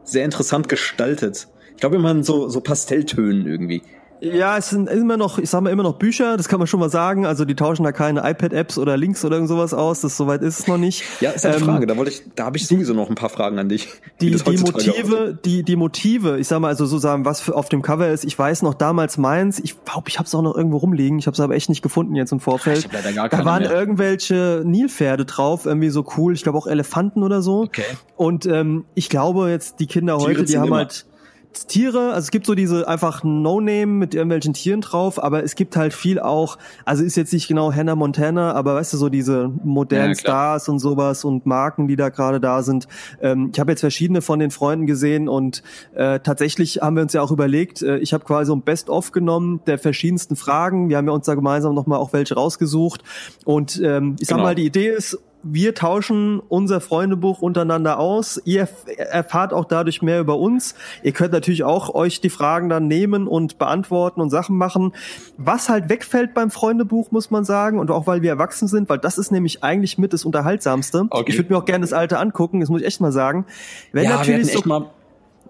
sehr 0.04 0.24
interessant 0.24 0.70
gestaltet. 0.70 1.48
Ich 1.72 1.82
glaube 1.82 1.96
immer 1.96 2.12
in 2.12 2.24
so, 2.24 2.48
so 2.50 2.62
Pastelltönen 2.62 3.48
irgendwie. 3.48 3.82
Ja, 4.22 4.58
es 4.58 4.70
sind 4.70 4.90
immer 4.90 5.18
noch, 5.18 5.38
ich 5.38 5.50
sag 5.50 5.62
mal 5.62 5.70
immer 5.70 5.84
noch 5.84 5.96
Bücher, 5.96 6.38
das 6.38 6.48
kann 6.48 6.60
man 6.60 6.68
schon 6.68 6.80
mal 6.80 6.90
sagen. 6.90 7.26
Also 7.26 7.46
die 7.46 7.56
tauschen 7.56 7.84
da 7.84 7.92
keine 7.92 8.30
iPad-Apps 8.30 8.78
oder 8.78 8.98
Links 8.98 9.24
oder 9.24 9.36
irgend 9.36 9.50
sowas 9.50 9.74
aus. 9.74 10.02
Das 10.02 10.18
soweit 10.18 10.42
ist 10.42 10.60
es 10.60 10.68
noch 10.68 10.78
nicht. 10.78 11.04
Ja, 11.20 11.32
ist 11.32 11.46
eine 11.46 11.56
ähm, 11.56 11.64
Frage. 11.64 11.88
Da 11.88 11.98
wollte 11.98 12.12
ich, 12.12 12.22
da 12.36 12.46
habe 12.46 12.58
ich 12.58 12.68
sowieso 12.68 12.94
noch 12.94 13.10
ein 13.10 13.16
paar 13.16 13.30
Fragen 13.30 13.58
an 13.58 13.70
dich. 13.70 13.88
Die, 14.22 14.30
die 14.30 14.58
Motive, 14.58 15.38
die 15.44 15.64
die 15.64 15.76
Motive, 15.76 16.38
ich 16.38 16.48
sag 16.48 16.60
mal 16.60 16.68
also 16.68 16.86
so 16.86 17.00
sagen, 17.00 17.26
was 17.26 17.42
für 17.42 17.56
auf 17.56 17.70
dem 17.70 17.82
Cover 17.82 18.08
ist. 18.10 18.24
Ich 18.24 18.38
weiß 18.38 18.62
noch 18.62 18.76
damals 18.76 19.18
meins. 19.18 19.60
Ich 19.60 19.84
glaube, 19.84 20.10
ich 20.10 20.20
habe 20.20 20.28
es 20.28 20.36
auch 20.36 20.44
noch 20.44 20.56
irgendwo 20.56 20.78
rumliegen. 20.78 21.18
Ich 21.18 21.26
habe 21.26 21.34
es 21.34 21.40
aber 21.40 21.56
echt 21.56 21.70
nicht 21.70 21.82
gefunden 21.82 22.16
jetzt 22.16 22.32
im 22.32 22.40
Vorfeld. 22.40 22.86
Ich 22.86 22.92
leider 22.92 23.14
gar 23.14 23.30
da 23.30 23.46
waren 23.46 23.64
mehr. 23.64 23.72
irgendwelche 23.72 24.62
Nilpferde 24.64 25.26
drauf, 25.26 25.66
irgendwie 25.66 25.90
so 25.90 26.06
cool. 26.18 26.34
Ich 26.34 26.44
glaube 26.44 26.58
auch 26.58 26.68
Elefanten 26.68 27.24
oder 27.24 27.42
so. 27.42 27.62
Okay. 27.64 27.84
Und 28.16 28.46
ähm, 28.46 28.86
ich 28.94 29.10
glaube 29.10 29.50
jetzt 29.50 29.80
die 29.80 29.88
Kinder 29.88 30.18
heute, 30.18 30.44
die 30.44 30.58
haben 30.58 30.68
immer. 30.68 30.78
halt 30.78 31.06
Tiere, 31.54 32.14
also 32.14 32.20
es 32.20 32.32
gibt 32.32 32.46
so 32.46 32.56
diese 32.56 32.88
einfach 32.88 33.24
No-Name 33.24 33.88
mit 33.88 34.14
irgendwelchen 34.14 34.54
Tieren 34.54 34.82
drauf, 34.82 35.22
aber 35.22 35.44
es 35.44 35.56
gibt 35.56 35.76
halt 35.76 35.94
viel 35.94 36.20
auch, 36.20 36.58
also 36.86 37.04
ist 37.04 37.18
jetzt 37.18 37.34
nicht 37.34 37.48
genau 37.48 37.74
Hannah 37.74 37.96
Montana, 37.96 38.54
aber 38.54 38.76
weißt 38.76 38.94
du, 38.94 38.98
so 38.98 39.10
diese 39.10 39.52
modernen 39.64 40.10
ja, 40.10 40.16
Stars 40.16 40.70
und 40.70 40.80
sowas 40.80 41.24
und 41.24 41.46
Marken, 41.46 41.88
die 41.88 41.96
da 41.96 42.10
gerade 42.10 42.40
da 42.40 42.62
sind. 42.64 42.88
Ähm, 43.22 43.50
ich 43.54 43.60
habe 43.60 43.72
jetzt 43.72 43.82
verschiedene 43.82 44.22
von 44.22 44.40
den 44.40 44.52
Freunden 44.52 44.86
gesehen 44.86 45.28
und 45.28 45.64
äh, 45.96 46.20
tatsächlich 46.20 46.82
haben 46.82 46.96
wir 46.96 47.04
uns 47.04 47.14
ja 47.14 47.22
auch 47.22 47.32
überlegt, 47.32 47.82
äh, 47.82 47.98
ich 47.98 48.14
habe 48.14 48.24
quasi 48.24 48.48
so 48.48 48.56
ein 48.56 48.62
Best-of 48.62 49.12
genommen 49.12 49.62
der 49.66 49.80
verschiedensten 49.80 50.36
Fragen. 50.36 50.90
Wir 50.90 50.98
haben 50.98 51.08
ja 51.08 51.14
uns 51.14 51.26
da 51.26 51.36
gemeinsam 51.36 51.74
nochmal 51.74 52.00
auch 52.00 52.14
welche 52.14 52.36
rausgesucht 52.36 53.04
und 53.46 53.82
ähm, 53.84 54.16
ich 54.20 54.28
genau. 54.28 54.40
sag 54.40 54.44
mal, 54.44 54.56
die 54.56 54.66
Idee 54.66 54.90
ist, 54.90 55.20
wir 55.44 55.76
tauschen 55.76 56.40
unser 56.40 56.82
Freundebuch 56.82 57.42
untereinander 57.42 58.00
aus. 58.00 58.42
Ihr 58.46 58.68
erfahrt 58.98 59.54
auch 59.54 59.66
dadurch 59.66 60.02
mehr 60.02 60.20
über 60.20 60.38
uns. 60.38 60.76
Ihr 61.04 61.12
könnt 61.12 61.32
natürlich 61.32 61.64
auch 61.64 61.94
euch 61.94 62.22
die 62.22 62.30
Fragen 62.30 62.70
dann 62.70 62.88
nehmen 62.88 63.28
und 63.28 63.58
beantworten 63.58 64.20
und 64.20 64.30
Sachen 64.30 64.58
machen. 64.58 64.94
Was 65.38 65.70
halt 65.70 65.90
wegfällt 65.90 66.34
beim 66.34 66.52
Freundebuch, 66.52 67.12
muss 67.12 67.32
man 67.32 67.46
sagen, 67.46 67.80
und 67.80 67.92
auch 67.92 68.08
weil 68.08 68.22
wir 68.22 68.32
erwachsen 68.32 68.68
sind, 68.68 68.90
weil 68.90 68.98
das 68.98 69.18
ist 69.18 69.32
nämlich 69.32 69.64
eigentlich 69.64 69.98
mit 69.98 70.12
das 70.14 70.26
Unterhaltsamste. 70.26 71.08
Okay. 71.10 71.32
Ich 71.32 71.38
würde 71.38 71.54
mir 71.54 71.60
auch 71.60 71.66
gerne 71.66 71.84
das 71.84 71.94
Alte 71.94 72.20
angucken, 72.20 72.60
das 72.60 72.70
muss 72.70 72.82
ich 72.82 72.88
echt 72.88 73.00
mal 73.00 73.12
sagen. 73.12 73.46
Wenn 73.92 74.06
ja, 74.06 74.18
natürlich 74.18 74.52
so, 74.52 74.62
mal, 74.66 74.90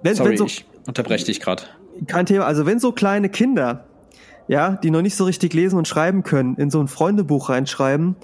wenn, 0.03 0.15
sorry, 0.15 0.31
wenn 0.31 0.37
so, 0.37 0.45
ich 0.45 0.65
unterbreche 0.85 1.25
dich 1.25 1.39
gerade. 1.39 1.63
Kein 2.07 2.25
Thema. 2.25 2.45
Also 2.45 2.65
wenn 2.65 2.79
so 2.79 2.91
kleine 2.91 3.29
Kinder 3.29 3.85
ja, 4.47 4.71
die 4.71 4.91
noch 4.91 5.01
nicht 5.01 5.15
so 5.15 5.25
richtig 5.25 5.53
lesen 5.53 5.77
und 5.77 5.87
schreiben 5.87 6.23
können, 6.23 6.55
in 6.55 6.69
so 6.69 6.79
ein 6.79 6.87
Freundebuch 6.87 7.49
reinschreiben, 7.49 8.15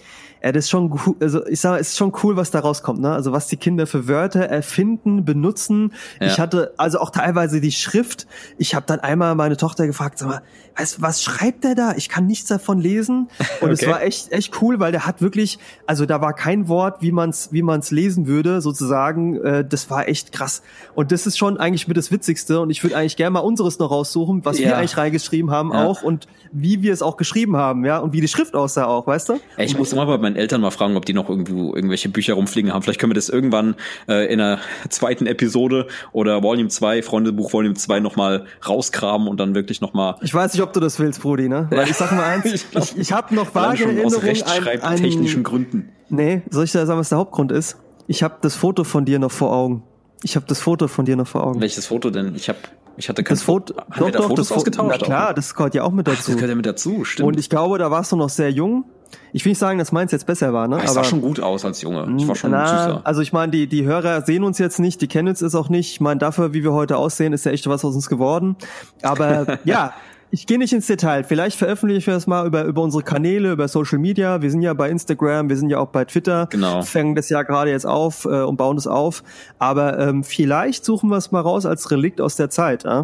ja, 0.43 0.51
das 0.51 0.65
ist 0.65 0.71
schon 0.71 1.00
also 1.21 1.45
ich 1.47 1.62
sage, 1.62 1.79
es 1.79 1.89
ist 1.89 1.97
schon 1.97 2.12
cool, 2.21 2.35
was 2.35 2.51
da 2.51 2.59
rauskommt, 2.59 3.00
ne? 3.00 3.13
Also 3.13 3.31
was 3.31 3.47
die 3.47 3.55
Kinder 3.55 3.88
für 3.88 4.09
Wörter 4.09 4.41
erfinden, 4.41 5.23
benutzen. 5.23 5.93
Ja. 6.19 6.27
Ich 6.27 6.39
hatte 6.39 6.73
also 6.75 7.00
auch 7.00 7.12
teilweise 7.12 7.62
die 7.62 7.71
Schrift. 7.71 8.27
Ich 8.57 8.75
habe 8.75 8.85
dann 8.85 9.00
einmal 9.00 9.35
meine 9.35 9.55
Tochter 9.55 9.88
gefragt, 9.88 10.19
sag 10.19 10.27
mal, 10.27 10.41
was, 10.75 11.01
was 11.01 11.23
schreibt 11.23 11.63
der 11.63 11.75
da? 11.75 11.93
Ich 11.95 12.09
kann 12.09 12.27
nichts 12.27 12.50
davon 12.50 12.79
lesen. 12.79 13.29
Und 13.62 13.71
okay. 13.71 13.85
es 13.85 13.88
war 13.88 14.01
echt 14.01 14.33
echt 14.33 14.62
cool, 14.62 14.81
weil 14.81 14.91
der 14.91 15.05
hat 15.05 15.21
wirklich, 15.21 15.59
also 15.88 16.05
da 16.05 16.19
war 16.19 16.33
kein 16.33 16.67
Wort, 16.67 17.01
wie 17.01 17.13
man's 17.13 17.50
wie 17.53 17.62
man's 17.62 17.91
lesen 17.91 18.27
würde, 18.27 18.59
sozusagen. 18.59 19.41
Äh, 19.41 19.65
das 19.65 19.89
war 19.89 20.09
echt 20.09 20.33
krass. 20.33 20.62
Und 20.93 21.13
das 21.13 21.25
ist 21.25 21.38
schon 21.38 21.57
eigentlich 21.57 21.88
mit 21.88 21.95
das 21.95 22.12
Witzigste. 22.12 22.59
Und 22.59 22.69
ich 22.69 22.83
würde 22.83 22.97
eigentlich 22.97 23.15
gerne 23.15 23.31
mal 23.31 23.39
unseres 23.39 23.79
noch 23.79 23.91
raussuchen, 23.91 24.43
was 24.43 24.59
ja. 24.59 24.65
wir 24.65 24.77
eigentlich 24.77 24.97
reingeschrieben 24.97 25.51
haben 25.51 25.71
ja. 25.71 25.85
auch 25.85 26.03
und 26.03 26.27
wie 26.53 26.81
wir 26.81 26.93
es 26.93 27.01
auch 27.01 27.17
geschrieben 27.17 27.57
haben, 27.57 27.83
ja, 27.83 27.97
und 27.97 28.13
wie 28.13 28.21
die 28.21 28.27
Schrift 28.27 28.55
aussah 28.55 28.85
auch, 28.85 29.07
weißt 29.07 29.29
du? 29.29 29.39
Ich 29.57 29.77
muss 29.77 29.91
immer 29.91 30.05
bei 30.05 30.19
meinen 30.19 30.32
Eltern 30.35 30.61
mal 30.61 30.71
fragen, 30.71 30.95
ob 30.95 31.05
die 31.05 31.13
noch 31.13 31.29
irgendwo 31.29 31.75
irgendwelche 31.75 32.09
Bücher 32.09 32.33
rumfliegen 32.33 32.73
haben. 32.73 32.81
Vielleicht 32.81 32.99
können 32.99 33.11
wir 33.11 33.15
das 33.15 33.29
irgendwann 33.29 33.75
äh, 34.07 34.31
in 34.31 34.39
einer 34.39 34.59
zweiten 34.89 35.25
Episode 35.25 35.87
oder 36.11 36.43
Volume 36.43 36.69
2, 36.69 37.03
Freundebuch 37.03 37.53
Volume 37.53 37.75
2 37.75 37.99
nochmal 37.99 38.45
rausgraben 38.67 39.27
und 39.27 39.39
dann 39.39 39.55
wirklich 39.55 39.81
nochmal. 39.81 40.15
Ich 40.21 40.33
weiß 40.33 40.53
nicht, 40.53 40.61
ob 40.61 40.73
du 40.73 40.79
das 40.79 40.99
willst, 40.99 41.21
Brudi, 41.21 41.49
ne? 41.49 41.67
Weil 41.69 41.89
ich 41.89 41.95
sag 41.95 42.11
mal 42.11 42.23
eins, 42.23 42.45
ich, 42.53 42.65
ich, 42.75 42.97
ich 42.97 43.11
habe 43.11 43.33
noch 43.35 43.53
vage 43.53 43.83
Erinnerungen. 43.83 44.05
Aus 44.05 44.23
rechtschreibtechnischen 44.23 45.43
Gründen. 45.43 45.89
Nee, 46.09 46.41
soll 46.49 46.65
ich 46.65 46.71
da 46.71 46.85
sagen, 46.85 46.99
was 46.99 47.09
der 47.09 47.17
Hauptgrund 47.17 47.51
ist? 47.51 47.77
Ich 48.07 48.23
habe 48.23 48.35
das 48.41 48.55
Foto 48.55 48.83
von 48.83 49.05
dir 49.05 49.19
noch 49.19 49.31
vor 49.31 49.51
Augen. 49.53 49.83
Ich 50.23 50.35
habe 50.35 50.45
das 50.47 50.59
Foto 50.59 50.87
von 50.87 51.05
dir 51.05 51.15
noch 51.15 51.27
vor 51.27 51.45
Augen. 51.45 51.61
Welches 51.61 51.87
Foto 51.87 52.09
denn? 52.09 52.35
Ich 52.35 52.49
habe 52.49 52.59
ich 52.95 53.09
hatte 53.09 53.23
kein 53.23 53.35
das 53.35 53.43
Foto. 53.43 53.75
Haben 53.75 53.87
doch, 53.97 54.05
wir 54.05 54.11
da 54.11 54.19
doch, 54.19 54.27
Fotos 54.27 54.49
das 54.49 54.57
ausgetauscht? 54.57 54.97
Na 54.99 55.05
klar, 55.05 55.33
das 55.33 55.55
gehört 55.55 55.75
ja 55.75 55.83
auch 55.83 55.91
mit 55.91 56.07
dazu. 56.07 56.17
Ach, 56.19 56.25
das 56.25 56.35
gehört 56.35 56.49
ja 56.49 56.55
mit 56.55 56.65
dazu, 56.65 57.05
stimmt. 57.05 57.27
Und 57.27 57.39
ich 57.39 57.49
glaube, 57.49 57.77
da 57.77 57.91
warst 57.91 58.11
du 58.11 58.15
noch 58.15 58.29
sehr 58.29 58.51
jung. 58.51 58.85
Ich 59.32 59.43
will 59.46 59.51
nicht 59.51 59.60
sagen, 59.60 59.79
dass 59.79 59.91
meins 59.91 60.12
jetzt 60.12 60.25
besser 60.25 60.53
war, 60.53 60.67
ne? 60.67 60.77
Aber, 60.77 60.88
sah 60.88 61.03
schon 61.03 61.22
gut 61.22 61.39
aus 61.39 61.65
als 61.65 61.82
Junge. 61.82 62.08
Ich 62.17 62.27
war 62.27 62.36
schon 62.36 62.51
na, 62.51 62.67
süßer. 62.67 63.01
Also 63.03 63.22
ich 63.22 63.34
meine, 63.34 63.51
die, 63.51 63.67
die 63.67 63.84
Hörer 63.84 64.22
sehen 64.22 64.43
uns 64.43 64.60
jetzt 64.60 64.79
nicht, 64.79 65.01
die 65.01 65.08
kennen 65.08 65.29
uns 65.29 65.41
es 65.41 65.55
auch 65.55 65.70
nicht. 65.70 65.91
Ich 65.91 66.01
meine, 66.01 66.20
dafür, 66.20 66.53
wie 66.53 66.63
wir 66.63 66.74
heute 66.74 66.98
aussehen, 66.98 67.34
ist 67.34 67.46
ja 67.46 67.51
echt 67.51 67.67
was 67.67 67.84
aus 67.84 67.96
uns 67.96 68.10
geworden. 68.10 68.55
Aber 69.01 69.60
ja, 69.63 69.93
ich 70.34 70.48
gehe 70.48 70.58
nicht 70.58 70.74
ins 70.74 70.88
Detail. 70.88 71.24
Vielleicht 71.24 71.58
veröffentliche 71.58 72.00
ich 72.00 72.05
das 72.05 72.25
mal 72.25 72.48
über, 72.48 72.63
über 72.63 72.82
unsere 72.82 73.03
Kanäle, 73.03 73.51
über 73.51 73.67
Social 73.67 74.00
Media. 74.00 74.41
Wir 74.41 74.50
sind 74.50 74.63
ja 74.63 74.74
bei 74.74 74.89
Instagram, 74.89 75.48
wir 75.48 75.58
sind 75.58 75.70
ja 75.70 75.77
auch 75.77 75.89
bei 75.89 76.05
Twitter. 76.05 76.48
Genau. 76.50 76.82
Fangen 76.82 77.13
das 77.13 77.29
ja 77.29 77.43
gerade 77.43 77.70
jetzt 77.70 77.86
auf 77.86 78.25
äh, 78.25 78.41
und 78.41 78.58
bauen 78.58 78.77
es 78.77 78.88
auf. 78.88 79.24
Aber 79.60 80.00
ähm, 80.00 80.24
vielleicht 80.24 80.86
suchen 80.86 81.12
wir 81.12 81.17
es 81.17 81.32
mal 81.32 81.41
raus 81.41 81.67
als 81.67 81.91
Relikt 81.91 82.20
aus 82.20 82.36
der 82.36 82.50
Zeit. 82.50 82.84
Äh? 82.84 83.03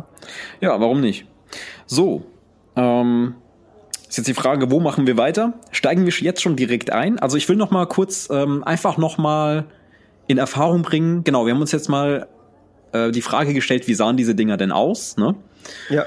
Ja, 0.59 0.81
warum 0.81 1.01
nicht? 1.01 1.27
So, 1.85 2.23
ähm, 2.75 3.35
ist 4.09 4.17
jetzt 4.17 4.27
die 4.27 4.33
Frage, 4.33 4.71
wo 4.71 4.79
machen 4.79 5.05
wir 5.05 5.17
weiter? 5.17 5.53
Steigen 5.71 6.05
wir 6.05 6.11
jetzt 6.11 6.41
schon 6.41 6.55
direkt 6.55 6.91
ein? 6.91 7.19
Also 7.19 7.37
ich 7.37 7.47
will 7.47 7.55
noch 7.55 7.69
mal 7.69 7.85
kurz 7.85 8.27
ähm, 8.31 8.63
einfach 8.63 8.97
noch 8.97 9.19
mal 9.19 9.65
in 10.27 10.39
Erfahrung 10.39 10.81
bringen. 10.81 11.23
Genau, 11.23 11.45
wir 11.45 11.53
haben 11.53 11.61
uns 11.61 11.71
jetzt 11.71 11.89
mal 11.89 12.27
äh, 12.91 13.11
die 13.11 13.21
Frage 13.21 13.53
gestellt, 13.53 13.87
wie 13.87 13.93
sahen 13.93 14.17
diese 14.17 14.33
Dinger 14.33 14.57
denn 14.57 14.71
aus? 14.71 15.15
Ne? 15.17 15.35
Ja. 15.89 16.05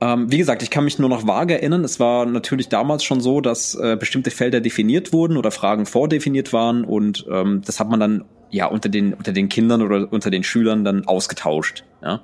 Ähm, 0.00 0.32
wie 0.32 0.38
gesagt, 0.38 0.62
ich 0.62 0.70
kann 0.70 0.84
mich 0.84 0.98
nur 0.98 1.08
noch 1.08 1.26
vage 1.26 1.54
erinnern. 1.54 1.84
Es 1.84 2.00
war 2.00 2.26
natürlich 2.26 2.68
damals 2.68 3.04
schon 3.04 3.20
so, 3.20 3.40
dass 3.40 3.76
äh, 3.76 3.96
bestimmte 3.96 4.30
Felder 4.30 4.60
definiert 4.60 5.12
wurden 5.12 5.36
oder 5.36 5.52
Fragen 5.52 5.86
vordefiniert 5.86 6.52
waren 6.52 6.84
und 6.84 7.26
ähm, 7.30 7.62
das 7.64 7.78
hat 7.78 7.88
man 7.90 8.00
dann 8.00 8.24
ja 8.50 8.66
unter 8.66 8.88
den 8.88 9.14
unter 9.14 9.32
den 9.32 9.48
Kindern 9.48 9.82
oder 9.82 10.10
unter 10.10 10.30
den 10.30 10.42
Schülern 10.42 10.84
dann 10.84 11.06
ausgetauscht. 11.06 11.84
Ja. 12.02 12.20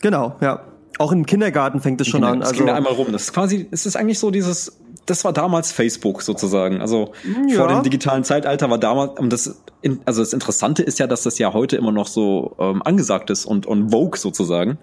Genau, 0.00 0.36
ja. 0.40 0.64
Auch 1.00 1.12
im 1.12 1.24
Kindergarten 1.24 1.80
fängt 1.80 1.98
es 2.02 2.08
schon 2.08 2.20
Kinder, 2.20 2.32
an. 2.34 2.42
Also 2.42 2.56
ging 2.56 2.66
da 2.66 2.74
einmal 2.74 2.92
rum. 2.92 3.10
Das 3.10 3.22
ist 3.22 3.32
quasi, 3.32 3.66
es 3.70 3.86
ist 3.86 3.96
eigentlich 3.96 4.18
so 4.18 4.30
dieses, 4.30 4.78
das 5.06 5.24
war 5.24 5.32
damals 5.32 5.72
Facebook 5.72 6.20
sozusagen. 6.20 6.82
Also 6.82 7.12
ja. 7.48 7.56
vor 7.56 7.68
dem 7.68 7.82
digitalen 7.82 8.22
Zeitalter 8.22 8.68
war 8.68 8.76
damals, 8.76 9.18
und 9.18 9.32
das, 9.32 9.62
also 10.04 10.20
das 10.20 10.34
Interessante 10.34 10.82
ist 10.82 10.98
ja, 10.98 11.06
dass 11.06 11.22
das 11.22 11.38
ja 11.38 11.54
heute 11.54 11.78
immer 11.78 11.90
noch 11.90 12.06
so 12.06 12.54
ähm, 12.58 12.82
angesagt 12.82 13.30
ist 13.30 13.46
und, 13.46 13.64
und 13.64 13.92
Vogue 13.92 14.18
sozusagen. 14.18 14.76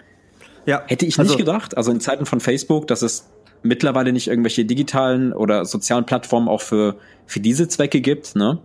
Ja. 0.66 0.82
Hätte 0.88 1.06
ich 1.06 1.18
nicht 1.18 1.30
also, 1.30 1.36
gedacht. 1.36 1.76
Also 1.76 1.92
in 1.92 2.00
Zeiten 2.00 2.26
von 2.26 2.40
Facebook, 2.40 2.88
dass 2.88 3.02
es 3.02 3.28
mittlerweile 3.62 4.12
nicht 4.12 4.26
irgendwelche 4.26 4.64
digitalen 4.64 5.32
oder 5.32 5.66
sozialen 5.66 6.04
Plattformen 6.04 6.48
auch 6.48 6.62
für, 6.62 6.96
für 7.26 7.38
diese 7.38 7.68
Zwecke 7.68 8.00
gibt, 8.00 8.34
ne? 8.34 8.58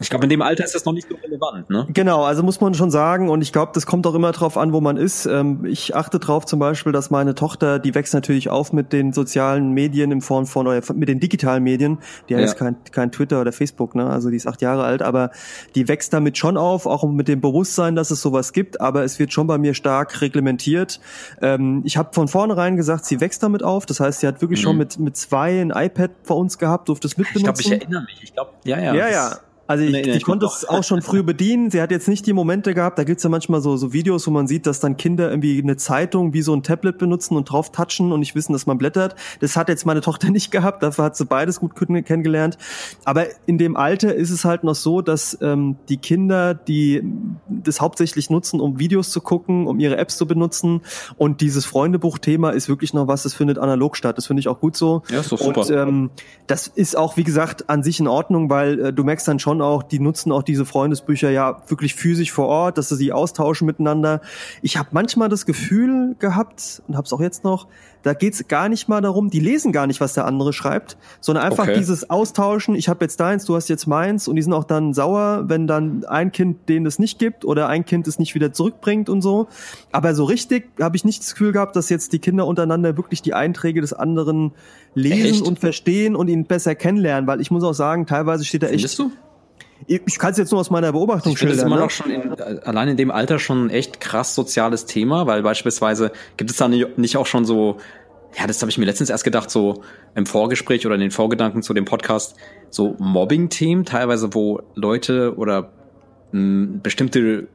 Ich 0.00 0.10
glaube, 0.10 0.24
in 0.24 0.30
dem 0.30 0.42
Alter 0.42 0.64
ist 0.64 0.74
das 0.74 0.84
noch 0.84 0.92
nicht 0.92 1.08
so 1.08 1.16
relevant, 1.16 1.70
ne? 1.70 1.86
Genau, 1.92 2.22
also 2.22 2.42
muss 2.42 2.60
man 2.60 2.74
schon 2.74 2.90
sagen, 2.90 3.28
und 3.28 3.42
ich 3.42 3.52
glaube, 3.52 3.72
das 3.74 3.86
kommt 3.86 4.06
auch 4.06 4.14
immer 4.14 4.32
drauf 4.32 4.56
an, 4.56 4.72
wo 4.72 4.80
man 4.80 4.96
ist. 4.96 5.26
Ähm, 5.26 5.64
ich 5.64 5.96
achte 5.96 6.18
drauf 6.18 6.46
zum 6.46 6.58
Beispiel, 6.58 6.92
dass 6.92 7.10
meine 7.10 7.34
Tochter, 7.34 7.78
die 7.78 7.94
wächst 7.94 8.14
natürlich 8.14 8.48
auf 8.48 8.72
mit 8.72 8.92
den 8.92 9.12
sozialen 9.12 9.72
Medien 9.72 10.12
im 10.12 10.20
Form 10.20 10.46
von, 10.46 10.66
oder 10.66 10.80
mit 10.94 11.08
den 11.08 11.20
digitalen 11.20 11.62
Medien. 11.62 11.98
Die 12.28 12.34
hat 12.34 12.40
ja. 12.40 12.46
jetzt 12.46 12.56
kein, 12.56 12.76
kein 12.92 13.10
Twitter 13.10 13.40
oder 13.40 13.52
Facebook, 13.52 13.94
ne? 13.94 14.08
Also 14.08 14.30
die 14.30 14.36
ist 14.36 14.46
acht 14.46 14.62
Jahre 14.62 14.84
alt, 14.84 15.02
aber 15.02 15.30
die 15.74 15.88
wächst 15.88 16.12
damit 16.12 16.38
schon 16.38 16.56
auf, 16.56 16.86
auch 16.86 17.04
mit 17.04 17.28
dem 17.28 17.40
Bewusstsein, 17.40 17.96
dass 17.96 18.10
es 18.10 18.22
sowas 18.22 18.52
gibt, 18.52 18.80
aber 18.80 19.04
es 19.04 19.18
wird 19.18 19.32
schon 19.32 19.46
bei 19.46 19.58
mir 19.58 19.74
stark 19.74 20.20
reglementiert. 20.20 21.00
Ähm, 21.42 21.82
ich 21.84 21.96
habe 21.96 22.10
von 22.12 22.28
vornherein 22.28 22.76
gesagt, 22.76 23.04
sie 23.04 23.20
wächst 23.20 23.42
damit 23.42 23.62
auf. 23.62 23.86
Das 23.86 24.00
heißt, 24.00 24.20
sie 24.20 24.26
hat 24.26 24.40
wirklich 24.40 24.60
mhm. 24.60 24.64
schon 24.64 24.76
mit, 24.76 24.98
mit 24.98 25.16
zwei 25.16 25.60
ein 25.60 25.70
iPad 25.70 26.10
bei 26.26 26.34
uns 26.34 26.58
gehabt, 26.58 26.88
durfte 26.88 27.06
es 27.06 27.16
mitbenutzen. 27.16 27.38
Ich 27.38 27.44
glaube, 27.44 27.60
ich 27.60 27.82
erinnere 27.82 28.02
mich. 28.02 28.22
Ich 28.22 28.32
glaube, 28.32 28.50
ja, 28.64 28.78
ja. 28.78 28.94
Ja, 28.94 29.08
ja. 29.08 29.38
Also 29.68 29.84
ich, 29.84 29.92
nee, 29.92 30.00
nee, 30.00 30.12
die 30.12 30.20
konnte 30.20 30.46
es 30.46 30.66
auch 30.66 30.82
schon 30.82 31.02
früh 31.02 31.22
bedienen. 31.22 31.70
Sie 31.70 31.82
hat 31.82 31.90
jetzt 31.90 32.08
nicht 32.08 32.26
die 32.26 32.32
Momente 32.32 32.72
gehabt, 32.72 32.98
da 32.98 33.04
gibt's 33.04 33.22
ja 33.22 33.28
manchmal 33.28 33.60
so, 33.60 33.76
so 33.76 33.92
Videos, 33.92 34.26
wo 34.26 34.30
man 34.30 34.46
sieht, 34.46 34.66
dass 34.66 34.80
dann 34.80 34.96
Kinder 34.96 35.28
irgendwie 35.28 35.60
eine 35.62 35.76
Zeitung 35.76 36.32
wie 36.32 36.40
so 36.40 36.54
ein 36.54 36.62
Tablet 36.62 36.96
benutzen 36.96 37.36
und 37.36 37.44
drauf 37.44 37.70
touchen 37.70 38.10
und 38.10 38.20
nicht 38.20 38.34
wissen, 38.34 38.54
dass 38.54 38.64
man 38.64 38.78
blättert. 38.78 39.14
Das 39.40 39.56
hat 39.56 39.68
jetzt 39.68 39.84
meine 39.84 40.00
Tochter 40.08 40.30
nicht 40.30 40.50
gehabt, 40.50 40.82
dafür 40.82 41.04
hat 41.04 41.16
sie 41.16 41.26
beides 41.26 41.60
gut 41.60 41.74
kennengelernt. 41.76 42.56
Aber 43.04 43.26
in 43.44 43.58
dem 43.58 43.76
Alter 43.76 44.14
ist 44.14 44.30
es 44.30 44.46
halt 44.46 44.64
noch 44.64 44.74
so, 44.74 45.02
dass 45.02 45.36
ähm, 45.42 45.76
die 45.90 45.98
Kinder, 45.98 46.54
die 46.54 47.02
das 47.46 47.82
hauptsächlich 47.82 48.30
nutzen, 48.30 48.60
um 48.60 48.78
Videos 48.78 49.10
zu 49.10 49.20
gucken, 49.20 49.66
um 49.66 49.78
ihre 49.80 49.98
Apps 49.98 50.16
zu 50.16 50.26
benutzen. 50.26 50.80
Und 51.18 51.42
dieses 51.42 51.66
Freundebuch-Thema 51.66 52.50
ist 52.50 52.70
wirklich 52.70 52.94
noch 52.94 53.06
was, 53.06 53.22
das 53.24 53.34
findet 53.34 53.58
analog 53.58 53.98
statt. 53.98 54.16
Das 54.16 54.26
finde 54.26 54.40
ich 54.40 54.48
auch 54.48 54.60
gut 54.60 54.78
so. 54.78 55.02
Ja, 55.10 55.20
ist 55.20 55.30
doch 55.30 55.38
super. 55.38 55.60
Und 55.60 55.70
ähm, 55.70 56.10
das 56.46 56.68
ist 56.68 56.96
auch, 56.96 57.18
wie 57.18 57.24
gesagt, 57.24 57.68
an 57.68 57.82
sich 57.82 58.00
in 58.00 58.08
Ordnung, 58.08 58.48
weil 58.48 58.80
äh, 58.80 58.92
du 58.94 59.04
merkst 59.04 59.28
dann 59.28 59.38
schon, 59.38 59.57
schon 59.58 59.62
auch, 59.62 59.82
die 59.82 59.98
nutzen 59.98 60.32
auch 60.32 60.42
diese 60.42 60.64
Freundesbücher 60.64 61.30
ja 61.30 61.62
wirklich 61.68 61.94
physisch 61.94 62.32
vor 62.32 62.46
Ort, 62.46 62.78
dass 62.78 62.88
sie 62.88 62.96
sich 62.96 63.12
austauschen 63.12 63.66
miteinander. 63.66 64.20
Ich 64.62 64.76
habe 64.76 64.88
manchmal 64.92 65.28
das 65.28 65.46
Gefühl 65.46 66.16
gehabt 66.18 66.82
und 66.86 66.96
habe 66.96 67.04
es 67.04 67.12
auch 67.12 67.20
jetzt 67.20 67.44
noch, 67.44 67.66
da 68.02 68.14
geht's 68.14 68.46
gar 68.46 68.68
nicht 68.68 68.88
mal 68.88 69.00
darum, 69.00 69.28
die 69.28 69.40
lesen 69.40 69.72
gar 69.72 69.86
nicht, 69.86 70.00
was 70.00 70.14
der 70.14 70.24
andere 70.24 70.52
schreibt, 70.52 70.96
sondern 71.20 71.44
einfach 71.44 71.64
okay. 71.64 71.74
dieses 71.76 72.08
Austauschen, 72.08 72.74
ich 72.76 72.88
habe 72.88 73.04
jetzt 73.04 73.18
deins, 73.18 73.44
du 73.44 73.56
hast 73.56 73.68
jetzt 73.68 73.86
meins 73.86 74.28
und 74.28 74.36
die 74.36 74.42
sind 74.42 74.52
auch 74.52 74.64
dann 74.64 74.94
sauer, 74.94 75.44
wenn 75.48 75.66
dann 75.66 76.04
ein 76.04 76.30
Kind 76.30 76.68
denen 76.68 76.86
es 76.86 76.98
nicht 76.98 77.18
gibt 77.18 77.44
oder 77.44 77.68
ein 77.68 77.84
Kind 77.84 78.06
es 78.06 78.18
nicht 78.18 78.34
wieder 78.34 78.52
zurückbringt 78.52 79.08
und 79.08 79.20
so. 79.20 79.48
Aber 79.90 80.14
so 80.14 80.24
richtig 80.24 80.70
habe 80.80 80.96
ich 80.96 81.04
nicht 81.04 81.22
das 81.22 81.32
Gefühl 81.32 81.52
gehabt, 81.52 81.74
dass 81.74 81.88
jetzt 81.88 82.12
die 82.12 82.18
Kinder 82.20 82.46
untereinander 82.46 82.96
wirklich 82.96 83.20
die 83.20 83.34
Einträge 83.34 83.80
des 83.80 83.92
anderen 83.92 84.52
lesen 84.94 85.40
Echt? 85.40 85.42
und 85.42 85.58
verstehen 85.58 86.14
und 86.14 86.28
ihn 86.28 86.44
besser 86.44 86.74
kennenlernen, 86.74 87.26
weil 87.26 87.40
ich 87.40 87.50
muss 87.50 87.64
auch 87.64 87.74
sagen, 87.74 88.06
teilweise 88.06 88.44
steht 88.44 88.62
da 88.62 88.68
echt 88.68 88.98
du? 88.98 89.10
Ich 89.86 90.18
kann 90.18 90.32
es 90.32 90.38
jetzt 90.38 90.50
nur 90.50 90.60
aus 90.60 90.70
meiner 90.70 90.92
Beobachtung 90.92 91.32
ich 91.32 91.38
schildern. 91.38 91.56
Das 91.56 91.64
ist 91.64 91.66
immer 91.66 91.76
ne? 91.76 91.82
noch 91.82 91.90
schon 91.90 92.10
in, 92.10 92.62
allein 92.64 92.88
in 92.88 92.96
dem 92.96 93.10
Alter 93.10 93.38
schon 93.38 93.66
ein 93.66 93.70
echt 93.70 94.00
krass 94.00 94.34
soziales 94.34 94.86
Thema, 94.86 95.26
weil 95.26 95.42
beispielsweise 95.42 96.12
gibt 96.36 96.50
es 96.50 96.56
da 96.56 96.68
nicht 96.68 97.16
auch 97.16 97.26
schon 97.26 97.44
so, 97.44 97.78
ja, 98.38 98.46
das 98.46 98.60
habe 98.60 98.70
ich 98.70 98.78
mir 98.78 98.84
letztens 98.84 99.10
erst 99.10 99.24
gedacht, 99.24 99.50
so 99.50 99.82
im 100.14 100.26
Vorgespräch 100.26 100.84
oder 100.84 100.96
in 100.96 101.00
den 101.00 101.10
Vorgedanken 101.10 101.62
zu 101.62 101.74
dem 101.74 101.84
Podcast, 101.84 102.36
so 102.70 102.96
Mobbing-Themen, 102.98 103.84
teilweise, 103.84 104.34
wo 104.34 104.60
Leute 104.74 105.36
oder 105.36 105.70
mh, 106.32 106.32
hm, 106.32 106.80
bestimmte 106.82 107.48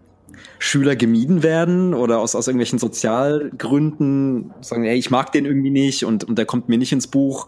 Schüler 0.59 0.95
gemieden 0.95 1.43
werden 1.43 1.93
oder 1.93 2.19
aus, 2.19 2.35
aus 2.35 2.47
irgendwelchen 2.47 2.79
Sozialgründen 2.79 4.53
sagen, 4.61 4.85
ey, 4.85 4.97
ich 4.97 5.11
mag 5.11 5.31
den 5.31 5.45
irgendwie 5.45 5.69
nicht 5.69 6.05
und, 6.05 6.23
und 6.23 6.37
der 6.37 6.45
kommt 6.45 6.69
mir 6.69 6.77
nicht 6.77 6.91
ins 6.91 7.07
Buch 7.07 7.47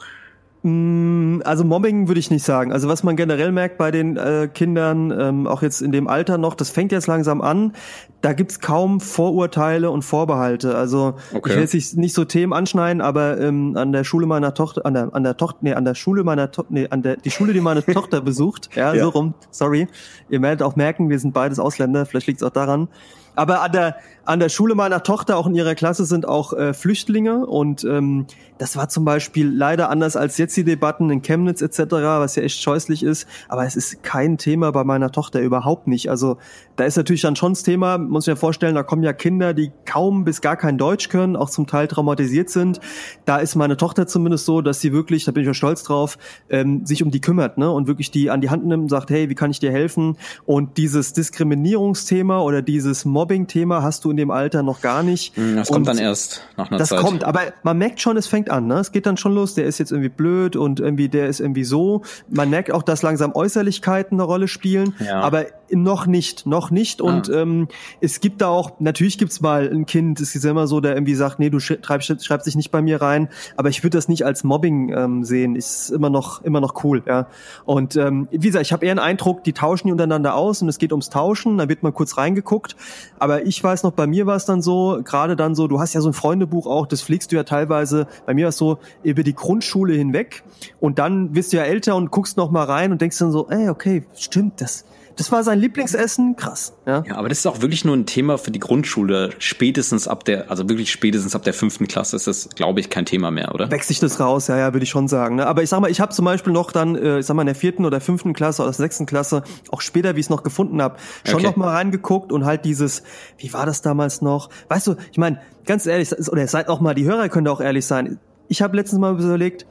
also 0.66 1.64
Mobbing 1.64 2.08
würde 2.08 2.20
ich 2.20 2.32
nicht 2.32 2.44
sagen. 2.44 2.72
Also 2.72 2.88
was 2.88 3.04
man 3.04 3.16
generell 3.16 3.52
merkt 3.52 3.78
bei 3.78 3.92
den 3.92 4.18
äh, 4.18 4.50
Kindern, 4.52 5.12
ähm, 5.12 5.46
auch 5.46 5.62
jetzt 5.62 5.82
in 5.82 5.92
dem 5.92 6.08
Alter 6.08 6.40
noch, 6.40 6.56
das 6.56 6.72
fängt 6.72 6.92
jetzt 6.92 7.06
langsam 7.06 7.42
an. 7.42 7.74
Da 8.22 8.34
gibt's 8.34 8.60
kaum 8.62 9.00
Vorurteile 9.00 9.92
und 9.92 10.02
Vorbehalte. 10.02 10.76
Also 10.76 11.18
okay. 11.36 11.50
ich 11.50 11.56
will 11.56 11.80
jetzt 11.80 11.98
nicht 11.98 12.16
so 12.16 12.26
Themen 12.26 12.52
anschneiden, 12.52 13.02
aber 13.02 13.40
ähm, 13.40 13.78
an 13.78 13.92
der 13.92 14.04
Schule 14.04 14.26
meiner 14.26 14.56
Tochter, 14.56 14.88
an 14.88 14.96
der 14.96 15.14
an 15.14 15.24
der 15.24 15.38
Tochter, 15.38 15.60
nee, 15.62 15.74
an 15.74 15.86
der 15.86 15.94
Schule 15.94 16.24
meiner 16.24 16.50
Tochter, 16.50 16.74
nee, 16.74 16.88
an 16.90 17.04
der 17.04 17.18
die 17.18 17.30
Schule, 17.30 17.54
die 17.54 17.62
meine 17.62 17.86
Tochter 17.94 18.22
besucht, 18.22 18.70
ja, 18.76 18.92
ja, 18.92 19.04
so 19.04 19.10
rum. 19.10 19.36
Sorry, 19.52 19.88
ihr 20.30 20.42
werdet 20.42 20.64
auch 20.64 20.76
merken, 20.76 21.12
wir 21.12 21.20
sind 21.20 21.36
beides 21.36 21.60
Ausländer. 21.60 22.08
Vielleicht 22.08 22.26
liegt's 22.26 22.42
auch 22.42 22.50
daran. 22.50 22.88
Aber 23.36 23.62
an 23.62 23.72
der, 23.72 23.98
an 24.26 24.40
der 24.40 24.50
Schule 24.50 24.76
meiner 24.76 25.04
Tochter, 25.04 25.38
auch 25.38 25.48
in 25.48 25.56
ihrer 25.56 25.76
Klasse, 25.76 26.06
sind 26.06 26.28
auch 26.28 26.54
äh, 26.54 26.74
Flüchtlinge 26.74 27.46
und 27.46 27.84
ähm, 27.84 28.26
das 28.58 28.78
war 28.78 28.90
zum 28.90 29.06
Beispiel 29.06 29.50
leider 29.50 29.90
anders 29.90 30.16
als 30.16 30.38
jetzt 30.38 30.56
die 30.56 30.64
Debatten 30.64 31.10
in 31.10 31.22
Chemnitz 31.22 31.62
etc., 31.62 31.92
was 31.92 32.36
ja 32.36 32.44
echt 32.44 32.62
scheußlich 32.62 33.04
ist, 33.04 33.28
aber 33.50 33.66
es 33.66 33.76
ist 33.76 34.02
kein 34.02 34.38
Thema 34.38 34.72
bei 34.72 34.84
meiner 34.84 35.12
Tochter 35.12 35.42
überhaupt 35.42 35.88
nicht. 35.88 36.10
Also 36.10 36.38
da 36.76 36.86
ist 36.86 36.96
natürlich 36.96 37.22
dann 37.22 37.36
schon 37.36 37.54
das 37.54 37.64
Thema, 37.64 37.98
muss 37.98 38.26
ich 38.26 38.32
mir 38.32 38.38
vorstellen, 38.38 38.76
da 38.76 38.84
kommen 38.84 39.04
ja 39.04 39.14
Kinder, 39.14 39.54
die 39.54 39.72
kaum 39.86 40.24
bis 40.24 40.42
gar 40.42 40.56
kein 40.56 40.78
Deutsch 40.78 41.10
können, 41.10 41.36
auch 41.36 41.50
zum 41.50 41.68
Teil 41.68 41.88
traumatisiert 41.88 42.50
sind. 42.50 42.80
Da 43.26 43.38
ist 43.38 43.56
meine 43.56 43.78
Tochter 43.78 44.08
zumindest 44.08 44.46
so, 44.46 44.62
dass 44.62 44.80
sie 44.80 44.94
wirklich, 44.94 45.26
da 45.26 45.32
bin 45.32 45.44
ich 45.44 45.50
auch 45.50 45.56
stolz 45.56 45.84
drauf, 45.84 46.18
ähm, 46.50 46.86
sich 46.86 47.04
um 47.04 47.12
die 47.12 47.22
kümmert 47.22 47.58
ne? 47.58 47.70
und 47.70 47.88
wirklich 47.88 48.10
die 48.10 48.30
an 48.30 48.42
die 48.42 48.50
Hand 48.50 48.66
nimmt 48.66 48.84
und 48.84 48.90
sagt, 48.90 49.10
hey, 49.10 49.30
wie 49.30 49.36
kann 49.36 49.52
ich 49.52 49.60
dir 49.60 49.72
helfen? 49.72 50.18
Und 50.46 50.78
dieses 50.78 51.14
Diskriminierungsthema 51.14 52.40
oder 52.40 52.62
dieses 52.62 53.06
Mobbing-Thema 53.06 53.84
hast 53.84 54.06
du 54.06 54.15
in 54.16 54.18
dem 54.18 54.32
Alter 54.32 54.64
noch 54.64 54.82
gar 54.82 55.04
nicht. 55.04 55.36
Hm, 55.36 55.58
das 55.58 55.70
und 55.70 55.76
kommt 55.76 55.88
dann 55.88 55.98
erst 55.98 56.42
nach 56.56 56.70
einer 56.70 56.78
das 56.78 56.90
Zeit. 56.90 57.00
Das 57.00 57.06
kommt, 57.06 57.24
aber 57.26 57.42
man 57.64 57.78
merkt 57.78 58.00
schon, 58.00 58.16
es 58.16 58.28
fängt 58.28 58.50
an. 58.50 58.68
Ne? 58.68 58.76
Es 58.76 58.92
geht 58.92 59.06
dann 59.06 59.18
schon 59.18 59.36
los, 59.36 59.54
der 59.56 59.66
ist 59.66 59.78
jetzt 59.78 59.92
irgendwie 59.92 60.10
blöd 60.10 60.56
und 60.56 60.80
irgendwie 60.80 61.10
der 61.10 61.28
ist 61.28 61.42
irgendwie 61.42 61.66
so. 61.66 62.04
Man 62.30 62.50
merkt 62.50 62.72
auch, 62.72 62.84
dass 62.84 63.02
langsam 63.02 63.34
Äußerlichkeiten 63.34 64.18
eine 64.18 64.24
Rolle 64.24 64.48
spielen, 64.48 64.96
ja. 65.00 65.20
aber 65.20 65.46
noch 65.72 66.06
nicht, 66.06 66.46
noch 66.46 66.72
nicht. 66.72 67.02
Und 67.02 67.30
ah. 67.30 67.42
ähm, 67.42 67.68
es 68.02 68.20
gibt 68.20 68.42
da 68.42 68.48
auch, 68.48 68.80
natürlich 68.80 69.18
gibt's 69.18 69.42
mal 69.42 69.70
ein 69.70 69.86
Kind, 69.86 70.20
es 70.20 70.36
ist 70.36 70.44
ja 70.44 70.52
immer 70.52 70.68
so, 70.68 70.80
der 70.80 70.94
irgendwie 70.94 71.16
sagt, 71.16 71.40
nee, 71.40 71.50
du 71.50 71.60
schreibst, 71.60 72.24
schreibst 72.24 72.48
dich 72.48 72.56
nicht 72.56 72.72
bei 72.72 72.82
mir 72.82 73.02
rein, 73.02 73.30
aber 73.58 73.70
ich 73.70 73.84
würde 73.84 73.98
das 73.98 74.08
nicht 74.08 74.26
als 74.26 74.44
Mobbing 74.44 74.94
ähm, 74.96 75.24
sehen. 75.24 75.56
Ist 75.56 75.90
immer 75.90 76.10
noch, 76.10 76.44
immer 76.44 76.62
noch 76.62 76.84
cool, 76.84 77.04
ja. 77.06 77.28
Und 77.66 77.96
ähm, 77.96 78.28
wie 78.32 78.48
gesagt, 78.48 78.66
ich 78.66 78.74
habe 78.74 78.86
eher 78.86 78.92
einen 78.92 79.00
Eindruck, 79.00 79.44
die 79.44 79.54
tauschen 79.54 79.88
die 79.88 79.92
untereinander 79.92 80.36
aus 80.36 80.62
und 80.62 80.70
es 80.70 80.78
geht 80.78 80.92
ums 80.92 81.10
Tauschen, 81.10 81.58
da 81.58 81.70
wird 81.70 81.84
mal 81.84 81.92
kurz 81.92 82.18
reingeguckt. 82.18 82.76
Aber 83.20 83.46
ich 83.46 83.64
weiß 83.64 83.84
noch, 83.84 83.92
bei 83.92 84.05
mir 84.08 84.26
war 84.26 84.36
es 84.36 84.46
dann 84.46 84.62
so, 84.62 85.02
gerade 85.04 85.36
dann 85.36 85.56
so, 85.56 85.68
du 85.68 85.80
hast 85.80 85.94
ja 85.94 86.02
so 86.02 86.10
ein 86.10 86.14
Freundebuch 86.14 86.68
auch, 86.68 86.88
das 86.88 87.02
pflegst 87.02 87.32
du 87.32 87.36
ja 87.36 87.44
teilweise, 87.44 88.08
bei 88.26 88.34
mir 88.34 88.46
war 88.46 88.50
es 88.50 88.58
so, 88.58 88.78
über 89.04 89.24
die 89.24 89.36
Grundschule 89.36 89.94
hinweg. 89.94 90.44
Und 90.80 91.00
dann 91.00 91.36
wirst 91.36 91.54
du 91.54 91.58
ja 91.58 91.64
älter 91.64 91.96
und 91.96 92.12
guckst 92.12 92.38
noch 92.38 92.52
mal 92.52 92.64
rein 92.64 92.92
und 92.92 93.02
denkst 93.02 93.18
dann 93.20 93.32
so, 93.32 93.48
ey, 93.50 93.70
okay, 93.70 94.04
stimmt, 94.16 94.62
das 94.62 94.86
das 95.16 95.32
war 95.32 95.44
sein 95.44 95.60
Lieblingsessen, 95.60 96.36
krass. 96.36 96.74
Ja. 96.86 97.04
ja, 97.08 97.16
aber 97.16 97.30
das 97.30 97.40
ist 97.40 97.46
auch 97.46 97.62
wirklich 97.62 97.86
nur 97.86 97.96
ein 97.96 98.06
Thema 98.06 98.38
für 98.38 98.52
die 98.52 98.60
Grundschule. 98.60 99.30
Spätestens 99.40 100.08
ab 100.08 100.26
der, 100.26 100.52
also 100.52 100.68
wirklich 100.68 100.92
spätestens 100.92 101.36
ab 101.36 101.44
der 101.44 101.54
fünften 101.54 101.88
Klasse 101.88 102.16
ist 102.16 102.28
das, 102.28 102.50
glaube 102.50 102.80
ich, 102.80 102.90
kein 102.90 103.06
Thema 103.06 103.32
mehr, 103.32 103.54
oder? 103.54 103.72
Wächst 103.72 103.88
sich 103.88 104.00
das 104.00 104.20
raus, 104.20 104.48
ja, 104.48 104.58
ja, 104.58 104.74
würde 104.74 104.84
ich 104.84 104.90
schon 104.90 105.08
sagen. 105.08 105.38
Ne? 105.38 105.48
Aber 105.48 105.64
ich 105.64 105.70
sag 105.70 105.80
mal, 105.80 105.90
ich 105.90 106.02
habe 106.02 106.14
zum 106.14 106.26
Beispiel 106.26 106.52
noch 106.52 106.72
dann, 106.72 106.96
äh, 106.96 107.20
ich 107.20 107.26
sag 107.26 107.36
mal, 107.36 107.44
in 107.44 107.48
der 107.48 107.56
vierten 107.56 107.86
oder 107.86 108.02
fünften 108.02 108.34
Klasse 108.34 108.64
oder 108.64 108.74
sechsten 108.74 109.06
Klasse, 109.06 109.44
auch 109.72 109.82
später, 109.82 110.16
wie 110.16 110.20
ich 110.20 110.26
es 110.26 110.30
noch 110.30 110.44
gefunden 110.44 110.82
habe, 110.82 110.98
schon 111.24 111.36
okay. 111.36 111.46
noch 111.46 111.56
mal 111.56 111.70
reingeguckt 111.70 112.32
und 112.32 112.46
halt 112.46 112.66
dieses, 112.66 113.04
wie 113.38 113.54
war 113.54 113.66
das 113.66 113.82
damals 113.82 114.22
noch? 114.22 114.50
Weißt 114.68 114.88
du, 114.88 114.96
ich 115.12 115.18
meine, 115.18 115.40
ganz 115.66 115.86
ehrlich, 115.86 116.12
oder 116.30 116.46
seid 116.48 116.68
auch 116.68 116.82
mal, 116.82 116.94
die 116.94 117.06
Hörer 117.06 117.30
können 117.30 117.48
auch 117.48 117.62
ehrlich 117.62 117.86
sein. 117.86 118.20
Ich 118.48 118.62
habe 118.62 118.76
letztens 118.76 119.00
mal 119.00 119.14
überlegt, 119.14 119.66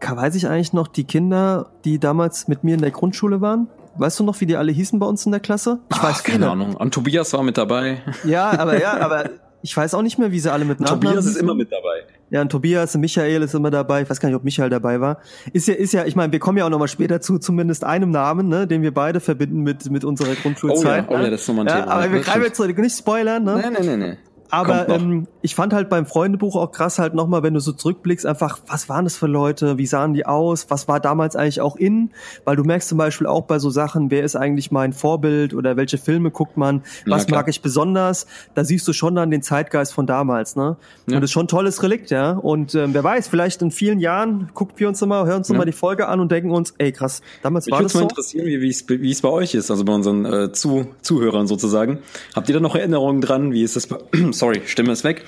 weiß 0.00 0.36
ich 0.36 0.48
eigentlich 0.48 0.72
noch 0.72 0.86
die 0.86 1.04
Kinder, 1.04 1.70
die 1.84 1.98
damals 1.98 2.48
mit 2.48 2.62
mir 2.62 2.74
in 2.74 2.80
der 2.80 2.92
Grundschule 2.92 3.40
waren? 3.40 3.68
Weißt 3.98 4.18
du 4.20 4.24
noch, 4.24 4.40
wie 4.40 4.46
die 4.46 4.56
alle 4.56 4.72
hießen 4.72 4.98
bei 4.98 5.06
uns 5.06 5.24
in 5.26 5.32
der 5.32 5.40
Klasse? 5.40 5.80
Ich 5.90 5.96
Ach, 5.98 6.04
weiß 6.04 6.22
keine 6.22 6.38
viele. 6.38 6.50
Ahnung. 6.50 6.74
Und 6.74 6.92
Tobias 6.94 7.32
war 7.32 7.42
mit 7.42 7.56
dabei. 7.56 8.02
Ja, 8.24 8.58
aber 8.58 8.80
ja, 8.80 8.96
aber 9.00 9.30
ich 9.62 9.76
weiß 9.76 9.94
auch 9.94 10.02
nicht 10.02 10.18
mehr, 10.18 10.30
wie 10.30 10.38
sie 10.38 10.52
alle 10.52 10.64
mit 10.64 10.80
Nachnamen 10.80 11.02
Tobias 11.02 11.26
ist 11.26 11.36
immer 11.36 11.54
mit 11.54 11.72
dabei. 11.72 12.04
Ja, 12.30 12.40
und 12.40 12.50
Tobias 12.50 12.94
und 12.94 13.00
Michael 13.00 13.42
ist 13.42 13.54
immer 13.54 13.70
dabei. 13.70 14.02
Ich 14.02 14.10
weiß 14.10 14.20
gar 14.20 14.28
nicht, 14.28 14.36
ob 14.36 14.44
Michael 14.44 14.70
dabei 14.70 15.00
war. 15.00 15.18
Ist 15.52 15.68
ja, 15.68 15.74
ist 15.74 15.92
ja, 15.92 16.04
ich 16.04 16.16
meine, 16.16 16.32
wir 16.32 16.38
kommen 16.38 16.58
ja 16.58 16.64
auch 16.66 16.70
nochmal 16.70 16.88
später 16.88 17.20
zu 17.20 17.38
zumindest 17.38 17.84
einem 17.84 18.10
Namen, 18.10 18.48
ne, 18.48 18.66
den 18.66 18.82
wir 18.82 18.92
beide 18.92 19.20
verbinden 19.20 19.62
mit, 19.62 19.90
mit 19.90 20.04
unserer 20.04 20.34
Grundschulzeit. 20.34 21.06
Oh 21.08 21.12
ja, 21.14 21.18
oh 21.18 21.22
ja 21.22 21.30
das 21.30 21.42
ist 21.42 21.48
nochmal 21.48 21.66
ein 21.66 21.76
ja, 21.76 21.80
Thema. 21.82 21.94
Aber 21.94 22.12
wir 22.12 22.20
greifen 22.20 22.42
jetzt 22.42 22.60
nicht 22.60 22.98
spoilern, 22.98 23.44
ne? 23.44 23.58
Nein, 23.62 23.72
nein, 23.72 23.86
nein, 23.86 23.98
nein. 23.98 24.18
Aber 24.50 24.88
ähm, 24.88 25.26
ich 25.42 25.54
fand 25.54 25.72
halt 25.72 25.88
beim 25.88 26.06
Freundebuch 26.06 26.56
auch 26.56 26.72
krass 26.72 26.98
halt 26.98 27.14
nochmal, 27.14 27.42
wenn 27.42 27.54
du 27.54 27.60
so 27.60 27.72
zurückblickst, 27.72 28.26
einfach, 28.26 28.58
was 28.66 28.88
waren 28.88 29.04
das 29.04 29.16
für 29.16 29.26
Leute, 29.26 29.78
wie 29.78 29.86
sahen 29.86 30.14
die 30.14 30.26
aus, 30.26 30.66
was 30.70 30.88
war 30.88 31.00
damals 31.00 31.36
eigentlich 31.36 31.60
auch 31.60 31.76
in, 31.76 32.10
weil 32.44 32.56
du 32.56 32.64
merkst 32.64 32.88
zum 32.88 32.98
Beispiel 32.98 33.26
auch 33.26 33.42
bei 33.42 33.58
so 33.58 33.70
Sachen, 33.70 34.10
wer 34.10 34.24
ist 34.24 34.36
eigentlich 34.36 34.70
mein 34.70 34.92
Vorbild 34.92 35.54
oder 35.54 35.76
welche 35.76 35.98
Filme 35.98 36.30
guckt 36.30 36.56
man, 36.56 36.82
was 37.06 37.26
ja, 37.28 37.36
mag 37.36 37.48
ich 37.48 37.62
besonders, 37.62 38.26
da 38.54 38.64
siehst 38.64 38.86
du 38.88 38.92
schon 38.92 39.14
dann 39.14 39.30
den 39.30 39.42
Zeitgeist 39.42 39.92
von 39.92 40.06
damals, 40.06 40.56
ne? 40.56 40.76
Ja. 41.06 41.16
Und 41.16 41.22
das 41.22 41.24
ist 41.24 41.32
schon 41.32 41.44
ein 41.44 41.48
tolles 41.48 41.82
Relikt, 41.82 42.10
ja. 42.10 42.32
Und 42.32 42.74
ähm, 42.74 42.94
wer 42.94 43.04
weiß, 43.04 43.28
vielleicht 43.28 43.62
in 43.62 43.70
vielen 43.70 44.00
Jahren 44.00 44.50
gucken 44.54 44.74
wir 44.78 44.88
uns 44.88 45.00
nochmal, 45.00 45.26
hören 45.26 45.38
uns 45.38 45.48
nochmal 45.48 45.66
ja. 45.66 45.72
die 45.72 45.76
Folge 45.76 46.08
an 46.08 46.20
und 46.20 46.30
denken 46.32 46.50
uns, 46.50 46.74
ey 46.78 46.92
krass, 46.92 47.22
damals 47.42 47.66
Mich 47.66 47.72
war 47.72 47.82
das 47.82 47.92
so. 47.92 47.98
Mich 47.98 48.04
würde 48.04 48.14
mal 48.14 48.20
interessieren, 48.20 48.46
wie 48.46 49.02
wie 49.02 49.10
es 49.10 49.20
bei 49.20 49.28
euch 49.28 49.54
ist, 49.54 49.70
also 49.70 49.84
bei 49.84 49.92
unseren 49.92 50.24
äh, 50.24 50.52
Zu 50.52 50.86
Zuhörern 51.02 51.46
sozusagen. 51.46 51.98
Habt 52.34 52.48
ihr 52.48 52.54
da 52.54 52.60
noch 52.60 52.74
Erinnerungen 52.74 53.20
dran? 53.20 53.52
Wie 53.52 53.62
ist 53.62 53.76
das 53.76 53.86
bei, 53.86 53.98
sorry, 54.38 54.62
Stimme 54.66 54.92
ist 54.92 55.04
weg. 55.04 55.24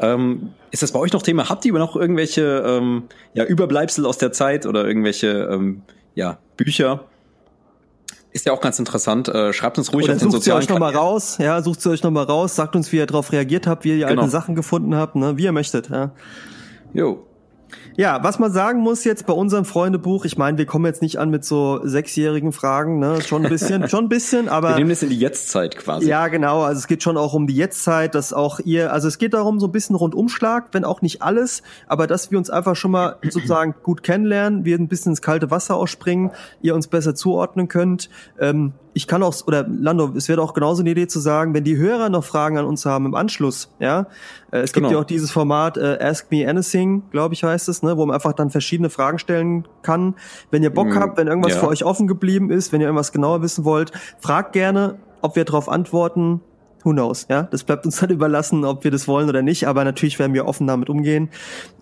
Ähm, 0.00 0.52
ist 0.70 0.82
das 0.82 0.92
bei 0.92 0.98
euch 0.98 1.12
noch 1.12 1.22
Thema? 1.22 1.48
Habt 1.48 1.64
ihr 1.64 1.72
noch 1.72 1.96
irgendwelche 1.96 2.62
ähm, 2.66 3.04
ja, 3.34 3.44
Überbleibsel 3.44 4.06
aus 4.06 4.18
der 4.18 4.32
Zeit 4.32 4.66
oder 4.66 4.86
irgendwelche 4.86 5.48
ähm, 5.50 5.82
ja, 6.14 6.38
Bücher? 6.56 7.04
Ist 8.32 8.46
ja 8.46 8.52
auch 8.52 8.60
ganz 8.60 8.78
interessant. 8.78 9.28
Äh, 9.28 9.52
schreibt 9.52 9.78
uns 9.78 9.92
ruhig 9.92 10.04
Oder 10.04 10.14
auf 10.14 10.18
den 10.20 10.30
sucht 10.30 10.42
sozialen 10.42 10.60
ihr 10.60 10.64
euch 10.64 10.68
nochmal 10.68 10.94
raus, 10.94 11.38
ja, 11.38 11.62
sucht 11.62 11.80
sie 11.80 11.90
euch 11.90 12.02
nochmal 12.02 12.24
raus, 12.24 12.54
sagt 12.54 12.76
uns, 12.76 12.92
wie 12.92 12.96
ihr 12.98 13.06
darauf 13.06 13.32
reagiert 13.32 13.66
habt, 13.66 13.84
wie 13.84 13.90
ihr 13.90 13.94
die 13.94 14.00
genau. 14.02 14.22
alten 14.22 14.30
Sachen 14.30 14.54
gefunden 14.54 14.94
habt, 14.94 15.16
ne, 15.16 15.36
wie 15.36 15.44
ihr 15.44 15.52
möchtet, 15.52 15.88
ja. 15.88 16.12
Jo. 16.92 17.27
Ja, 17.98 18.22
was 18.22 18.38
man 18.38 18.52
sagen 18.52 18.80
muss 18.80 19.02
jetzt 19.02 19.26
bei 19.26 19.32
unserem 19.32 19.64
Freundebuch, 19.64 20.24
ich 20.24 20.38
meine, 20.38 20.56
wir 20.56 20.66
kommen 20.66 20.86
jetzt 20.86 21.02
nicht 21.02 21.18
an 21.18 21.30
mit 21.30 21.44
so 21.44 21.80
sechsjährigen 21.82 22.52
Fragen, 22.52 23.00
ne? 23.00 23.20
Schon 23.22 23.44
ein 23.44 23.48
bisschen, 23.50 23.88
schon 23.88 24.04
ein 24.04 24.08
bisschen, 24.08 24.48
aber. 24.48 24.68
Wir 24.68 24.76
nehmen 24.76 24.90
das 24.90 25.02
in 25.02 25.10
die 25.10 25.18
Jetztzeit 25.18 25.76
quasi. 25.76 26.08
Ja, 26.08 26.28
genau. 26.28 26.62
Also 26.62 26.78
es 26.78 26.86
geht 26.86 27.02
schon 27.02 27.16
auch 27.16 27.34
um 27.34 27.48
die 27.48 27.56
Jetztzeit, 27.56 28.14
dass 28.14 28.32
auch 28.32 28.60
ihr, 28.60 28.92
also 28.92 29.08
es 29.08 29.18
geht 29.18 29.34
darum, 29.34 29.58
so 29.58 29.66
ein 29.66 29.72
bisschen 29.72 29.96
Rundumschlag, 29.96 30.68
wenn 30.70 30.84
auch 30.84 31.02
nicht 31.02 31.22
alles, 31.22 31.64
aber 31.88 32.06
dass 32.06 32.30
wir 32.30 32.38
uns 32.38 32.50
einfach 32.50 32.76
schon 32.76 32.92
mal 32.92 33.16
sozusagen 33.28 33.74
gut 33.82 34.04
kennenlernen, 34.04 34.64
wir 34.64 34.78
ein 34.78 34.86
bisschen 34.86 35.10
ins 35.10 35.20
kalte 35.20 35.50
Wasser 35.50 35.74
ausspringen, 35.74 36.30
ihr 36.62 36.76
uns 36.76 36.86
besser 36.86 37.16
zuordnen 37.16 37.66
könnt. 37.66 38.10
Ähm, 38.38 38.74
ich 38.94 39.06
kann 39.06 39.22
auch, 39.22 39.34
oder 39.46 39.66
Lando, 39.68 40.12
es 40.16 40.28
wäre 40.28 40.42
auch 40.42 40.54
genauso 40.54 40.82
eine 40.82 40.90
Idee 40.90 41.06
zu 41.06 41.20
sagen, 41.20 41.54
wenn 41.54 41.64
die 41.64 41.76
Hörer 41.76 42.08
noch 42.08 42.24
Fragen 42.24 42.58
an 42.58 42.64
uns 42.64 42.84
haben 42.86 43.06
im 43.06 43.14
Anschluss, 43.14 43.72
ja, 43.78 44.06
äh, 44.50 44.58
es 44.58 44.72
gibt 44.72 44.86
genau. 44.86 44.98
ja 44.98 45.02
auch 45.02 45.06
dieses 45.06 45.30
Format 45.30 45.76
äh, 45.76 45.98
Ask 46.00 46.30
Me 46.30 46.48
Anything, 46.48 47.02
glaube 47.10 47.34
ich, 47.34 47.44
heißt 47.44 47.68
es, 47.68 47.82
ne, 47.82 47.96
wo 47.96 48.06
man 48.06 48.14
einfach 48.14 48.32
dann 48.32 48.50
verschiedene 48.50 48.90
Fragen 48.90 49.18
stellen 49.18 49.66
kann. 49.82 50.14
Wenn 50.50 50.62
ihr 50.62 50.70
Bock 50.70 50.88
mm, 50.88 50.98
habt, 50.98 51.18
wenn 51.18 51.26
irgendwas 51.26 51.54
ja. 51.54 51.60
für 51.60 51.68
euch 51.68 51.84
offen 51.84 52.06
geblieben 52.06 52.50
ist, 52.50 52.72
wenn 52.72 52.80
ihr 52.80 52.86
irgendwas 52.86 53.12
genauer 53.12 53.42
wissen 53.42 53.64
wollt, 53.64 53.92
fragt 54.18 54.52
gerne, 54.52 54.96
ob 55.22 55.36
wir 55.36 55.44
darauf 55.44 55.68
antworten. 55.68 56.40
Who 56.84 56.92
knows, 56.92 57.26
ja? 57.28 57.42
Das 57.42 57.64
bleibt 57.64 57.84
uns 57.86 57.96
dann 58.00 58.10
überlassen, 58.10 58.64
ob 58.64 58.84
wir 58.84 58.90
das 58.90 59.08
wollen 59.08 59.28
oder 59.28 59.42
nicht, 59.42 59.66
aber 59.66 59.84
natürlich 59.84 60.18
werden 60.18 60.34
wir 60.34 60.46
offen 60.46 60.66
damit 60.66 60.88
umgehen. 60.88 61.28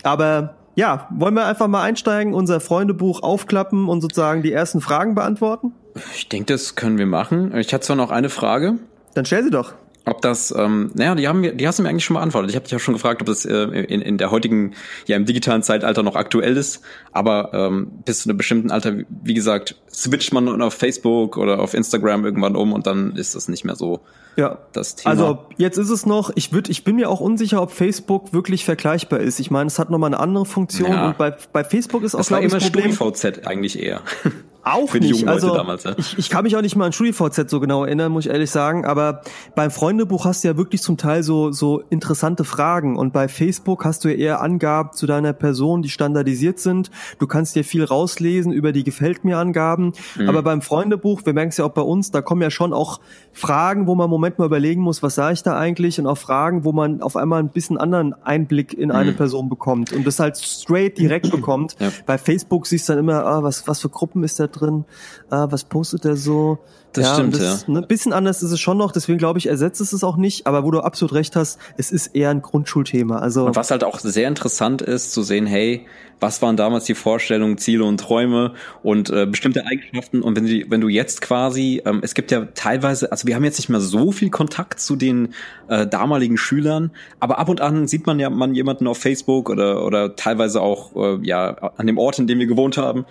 Aber 0.03 0.57
ja, 0.75 1.09
wollen 1.11 1.35
wir 1.35 1.47
einfach 1.47 1.69
mal 1.69 1.83
einsteigen, 1.83 2.35
unser 2.35 2.61
Freundebuch 2.61 3.23
aufklappen 3.23 3.89
und 3.89 4.03
sozusagen 4.03 4.43
die 4.43 4.53
ersten 4.53 4.81
Fragen 4.81 5.15
beantworten? 5.15 5.73
Ich 6.15 6.29
denke, 6.29 6.53
das 6.53 6.75
können 6.75 6.99
wir 6.99 7.07
machen. 7.07 7.57
Ich 7.57 7.73
hatte 7.73 7.85
zwar 7.87 7.97
noch 7.97 8.11
eine 8.11 8.29
Frage. 8.29 8.75
Dann 9.15 9.25
stell 9.25 9.45
sie 9.45 9.51
doch 9.51 9.75
ob 10.07 10.23
das, 10.23 10.55
ähm, 10.57 10.93
naja, 10.95 11.17
die 11.17 11.27
haben 11.27 11.41
mir, 11.41 11.53
die 11.53 11.67
hast 11.67 11.81
du 11.81 11.83
mir 11.83 11.89
eigentlich 11.89 12.05
schon 12.05 12.15
beantwortet. 12.15 12.51
Ich 12.51 12.57
habe 12.57 12.63
dich 12.63 12.71
ja 12.71 12.79
schon 12.79 12.95
gefragt, 12.95 13.21
ob 13.21 13.27
das 13.27 13.45
äh, 13.45 13.57
in, 13.57 14.01
in 14.01 14.19
der 14.19 14.31
heutigen, 14.31 14.75
ja 15.07 15.17
im 15.17 15.27
digitalen 15.27 15.65
Zeitalter 15.65 16.05
noch 16.05 16.15
aktuell 16.15 16.57
ist. 16.57 16.81
Aber 17.11 17.51
ähm, 17.53 17.91
bis 18.05 18.23
zu 18.23 18.29
einem 18.29 18.39
bestimmten 18.39 18.71
Alter, 18.71 18.99
wie 19.09 19.35
gesagt, 19.35 19.75
switcht 19.93 20.33
man 20.33 20.63
auf 20.63 20.75
Facebook 20.75 21.37
oder 21.37 21.59
auf 21.59 21.75
Instagram 21.75 22.25
irgendwann 22.25 22.55
um 22.55 22.73
und 22.73 22.87
dann 22.87 23.17
ist 23.17 23.35
das 23.35 23.49
nicht 23.49 23.65
mehr 23.65 23.75
so 23.75 24.01
ja. 24.37 24.59
das 24.73 24.95
Thema. 24.95 25.11
Also 25.11 25.39
jetzt 25.57 25.77
ist 25.77 25.91
es 25.91 26.07
noch, 26.07 26.31
ich 26.37 26.53
würde, 26.53 26.71
ich 26.71 26.85
bin 26.85 26.95
mir 26.95 27.11
auch 27.11 27.21
unsicher, 27.21 27.61
ob 27.61 27.73
Facebook 27.73 28.33
wirklich 28.33 28.65
vergleichbar 28.65 29.19
ist. 29.19 29.41
Ich 29.41 29.51
meine, 29.51 29.67
es 29.67 29.81
hat 29.81 29.91
nochmal 29.91 30.11
eine 30.11 30.21
andere 30.21 30.47
Funktion 30.47 30.93
ja. 30.93 31.09
und 31.09 31.19
bei, 31.19 31.35
bei 31.53 31.65
Facebook 31.65 32.05
ist 32.05 32.15
auch, 32.15 32.25
glaube 32.25 32.45
ich, 32.45 32.53
das 32.53 32.63
Problem. 32.71 32.93
StudiVZ 32.93 33.45
eigentlich 33.45 33.83
eher. 33.83 34.03
Auch 34.67 34.91
Für 34.91 34.99
die 34.99 35.13
nicht. 35.13 35.29
also 35.29 35.55
damals, 35.55 35.85
ja. 35.85 35.95
ich, 35.97 36.19
ich 36.19 36.29
kann 36.29 36.43
mich 36.43 36.57
auch 36.57 36.61
nicht 36.61 36.75
mal 36.75 36.87
an 36.87 36.93
StudiVZ 36.93 37.49
so 37.49 37.61
genau 37.61 37.85
erinnern, 37.85 38.11
muss 38.11 38.27
ich 38.27 38.33
ehrlich 38.33 38.51
sagen. 38.51 38.85
Aber 38.85 39.23
beim 39.55 39.71
Freundebuch 39.71 40.25
hast 40.25 40.43
du 40.43 40.49
ja 40.49 40.57
wirklich 40.57 40.83
zum 40.83 40.97
Teil 40.97 41.23
so 41.23 41.53
so 41.53 41.85
interessante 41.89 42.43
Fragen 42.43 42.97
und 42.97 43.13
bei 43.13 43.29
Facebook 43.29 43.85
hast 43.85 44.05
du 44.05 44.09
ja 44.09 44.17
eher 44.17 44.41
Angaben 44.41 44.91
zu 44.93 45.07
deiner 45.07 45.33
Person, 45.35 45.83
die 45.83 45.89
standardisiert 45.89 46.59
sind. 46.59 46.91
Du 47.21 47.29
kannst 47.29 47.55
dir 47.55 47.63
viel 47.63 47.85
rauslesen 47.85 48.51
über 48.51 48.73
die 48.73 48.83
gefällt 48.83 49.25
mir 49.25 49.39
Angaben. 49.39 49.93
Mhm. 50.17 50.29
Aber 50.29 50.43
beim 50.43 50.63
Freundebuch, 50.63 51.23
wir 51.25 51.33
merken 51.33 51.51
es 51.51 51.59
ja 51.59 51.65
auch 51.65 51.71
bei 51.71 51.83
uns, 51.83 52.11
da 52.11 52.21
kommen 52.21 52.43
ja 52.43 52.51
schon 52.51 52.73
auch 52.73 52.99
Fragen, 53.33 53.87
wo 53.87 53.95
man 53.95 54.07
im 54.07 54.11
Moment 54.11 54.41
mal 54.41 54.47
überlegen 54.47 54.83
muss, 54.83 55.01
was 55.01 55.15
sage 55.15 55.35
ich 55.35 55.45
da 55.45 55.57
eigentlich, 55.57 56.01
und 56.01 56.09
auch 56.09 56.19
Fragen, 56.19 56.65
wo 56.65 56.73
man 56.73 57.03
auf 57.03 57.15
einmal 57.15 57.39
ein 57.39 57.51
bisschen 57.51 57.79
anderen 57.79 58.15
Einblick 58.25 58.75
in 58.75 58.91
eine 58.91 59.13
mhm. 59.13 59.17
Person 59.17 59.49
bekommt 59.49 59.93
und 59.93 60.05
das 60.05 60.19
halt 60.19 60.37
straight 60.39 60.99
direkt 60.99 61.31
bekommt. 61.31 61.77
Ja. 61.79 61.93
Bei 62.05 62.19
Facebook 62.19 62.67
siehst 62.67 62.89
du 62.89 62.95
dann 62.95 63.05
immer, 63.05 63.25
ah, 63.25 63.45
was 63.45 63.69
was 63.69 63.81
für 63.81 63.91
Gruppen 63.91 64.25
ist 64.25 64.41
da 64.41 64.49
drin. 64.59 64.85
Ah, 65.31 65.47
was 65.51 65.65
postet 65.65 66.05
er 66.05 66.17
so? 66.17 66.59
Das 66.97 67.05
ja, 67.05 67.15
stimmt, 67.15 67.35
das, 67.35 67.63
ja. 67.63 67.69
Ein 67.69 67.73
ne, 67.75 67.83
bisschen 67.83 68.13
anders 68.13 68.43
ist 68.43 68.53
es 68.53 68.61
schon 68.61 68.79
noch, 68.79 68.91
deswegen 68.91 69.19
glaube 69.19 69.39
ich, 69.39 69.49
ersetzt 69.49 69.81
es 69.81 69.93
es 69.93 70.03
auch 70.03 70.17
nicht, 70.17 70.47
aber 70.47 70.65
wo 70.65 70.71
du 70.71 70.81
absolut 70.81 71.13
recht 71.13 71.37
hast, 71.37 71.59
es 71.77 71.91
ist 71.93 72.09
eher 72.09 72.31
ein 72.31 72.41
Grundschulthema. 72.41 73.19
Also 73.19 73.47
und 73.47 73.57
was 73.57 73.71
halt 73.71 73.85
auch 73.85 73.99
sehr 73.99 74.29
interessant 74.29 74.81
ist, 74.81 75.13
zu 75.13 75.23
sehen, 75.23 75.47
hey, 75.47 75.87
was 76.21 76.41
waren 76.41 76.57
damals 76.57 76.85
die 76.85 76.95
Vorstellungen, 76.95 77.59
Ziele 77.59 77.85
und 77.85 78.01
Träume 78.01 78.55
und 78.83 79.11
äh, 79.11 79.27
bestimmte 79.27 79.67
Eigenschaften 79.67 80.23
und 80.23 80.37
wenn, 80.37 80.47
die, 80.47 80.71
wenn 80.71 80.81
du 80.81 80.89
jetzt 80.89 81.21
quasi, 81.21 81.83
ähm, 81.85 82.01
es 82.03 82.15
gibt 82.15 82.31
ja 82.31 82.47
teilweise, 82.55 83.13
also 83.13 83.27
wir 83.27 83.35
haben 83.35 83.45
jetzt 83.45 83.59
nicht 83.59 83.69
mehr 83.69 83.81
so 83.81 84.13
viel 84.13 84.31
Kontakt 84.31 84.81
zu 84.81 84.97
den 84.97 85.35
äh, 85.69 85.87
damaligen 85.87 86.39
Schülern, 86.39 86.91
aber 87.21 87.39
ab 87.39 87.51
und 87.51 87.61
an 87.61 87.87
sieht 87.87 88.07
man 88.07 88.19
ja 88.19 88.31
man 88.31 88.55
jemanden 88.55 88.87
auf 88.87 88.99
Facebook 88.99 89.51
oder, 89.51 89.85
oder 89.85 90.17
teilweise 90.17 90.63
auch 90.63 90.97
äh, 90.97 91.19
ja 91.23 91.51
an 91.77 91.87
dem 91.87 91.99
Ort, 91.99 92.19
in 92.19 92.27
dem 92.27 92.39
wir 92.39 92.47
gewohnt 92.47 92.79
haben. 92.79 93.05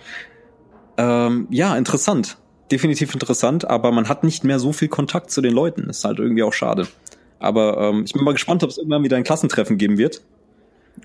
Ähm, 0.98 1.46
ja, 1.50 1.76
interessant 1.76 2.38
definitiv 2.70 3.14
interessant, 3.14 3.68
aber 3.68 3.92
man 3.92 4.08
hat 4.08 4.24
nicht 4.24 4.44
mehr 4.44 4.58
so 4.58 4.72
viel 4.72 4.88
Kontakt 4.88 5.30
zu 5.30 5.40
den 5.40 5.52
Leuten. 5.52 5.88
Ist 5.88 6.04
halt 6.04 6.18
irgendwie 6.18 6.42
auch 6.42 6.52
schade. 6.52 6.86
Aber 7.38 7.78
ähm, 7.78 8.04
ich 8.04 8.12
bin 8.12 8.24
mal 8.24 8.32
gespannt, 8.32 8.64
ob 8.64 8.70
es 8.70 8.78
irgendwann 8.78 9.02
wieder 9.02 9.16
ein 9.16 9.24
Klassentreffen 9.24 9.78
geben 9.78 9.98
wird. 9.98 10.22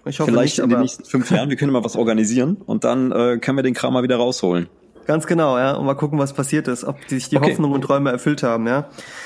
Ich 0.05 0.19
hoffe 0.19 0.31
Vielleicht 0.31 0.57
nicht, 0.57 0.63
in 0.63 0.69
den 0.69 0.79
nächsten 0.79 1.03
fünf 1.03 1.29
Jahren. 1.31 1.49
Wir 1.49 1.57
können 1.57 1.73
mal 1.73 1.83
was 1.83 1.97
organisieren 1.97 2.57
und 2.65 2.83
dann 2.83 3.11
äh, 3.11 3.37
können 3.39 3.57
wir 3.57 3.63
den 3.63 3.73
Kram 3.73 3.93
mal 3.93 4.03
wieder 4.03 4.15
rausholen. 4.15 4.69
Ganz 5.07 5.27
genau, 5.27 5.57
ja. 5.57 5.73
Und 5.73 5.85
mal 5.85 5.95
gucken, 5.95 6.19
was 6.19 6.33
passiert 6.33 6.67
ist, 6.67 6.83
ob 6.83 6.97
sich 7.07 7.29
die 7.29 7.37
okay. 7.37 7.51
Hoffnungen 7.51 7.75
und 7.75 7.81
Träume 7.81 8.11
erfüllt 8.11 8.43
haben, 8.43 8.67
ja. 8.67 8.85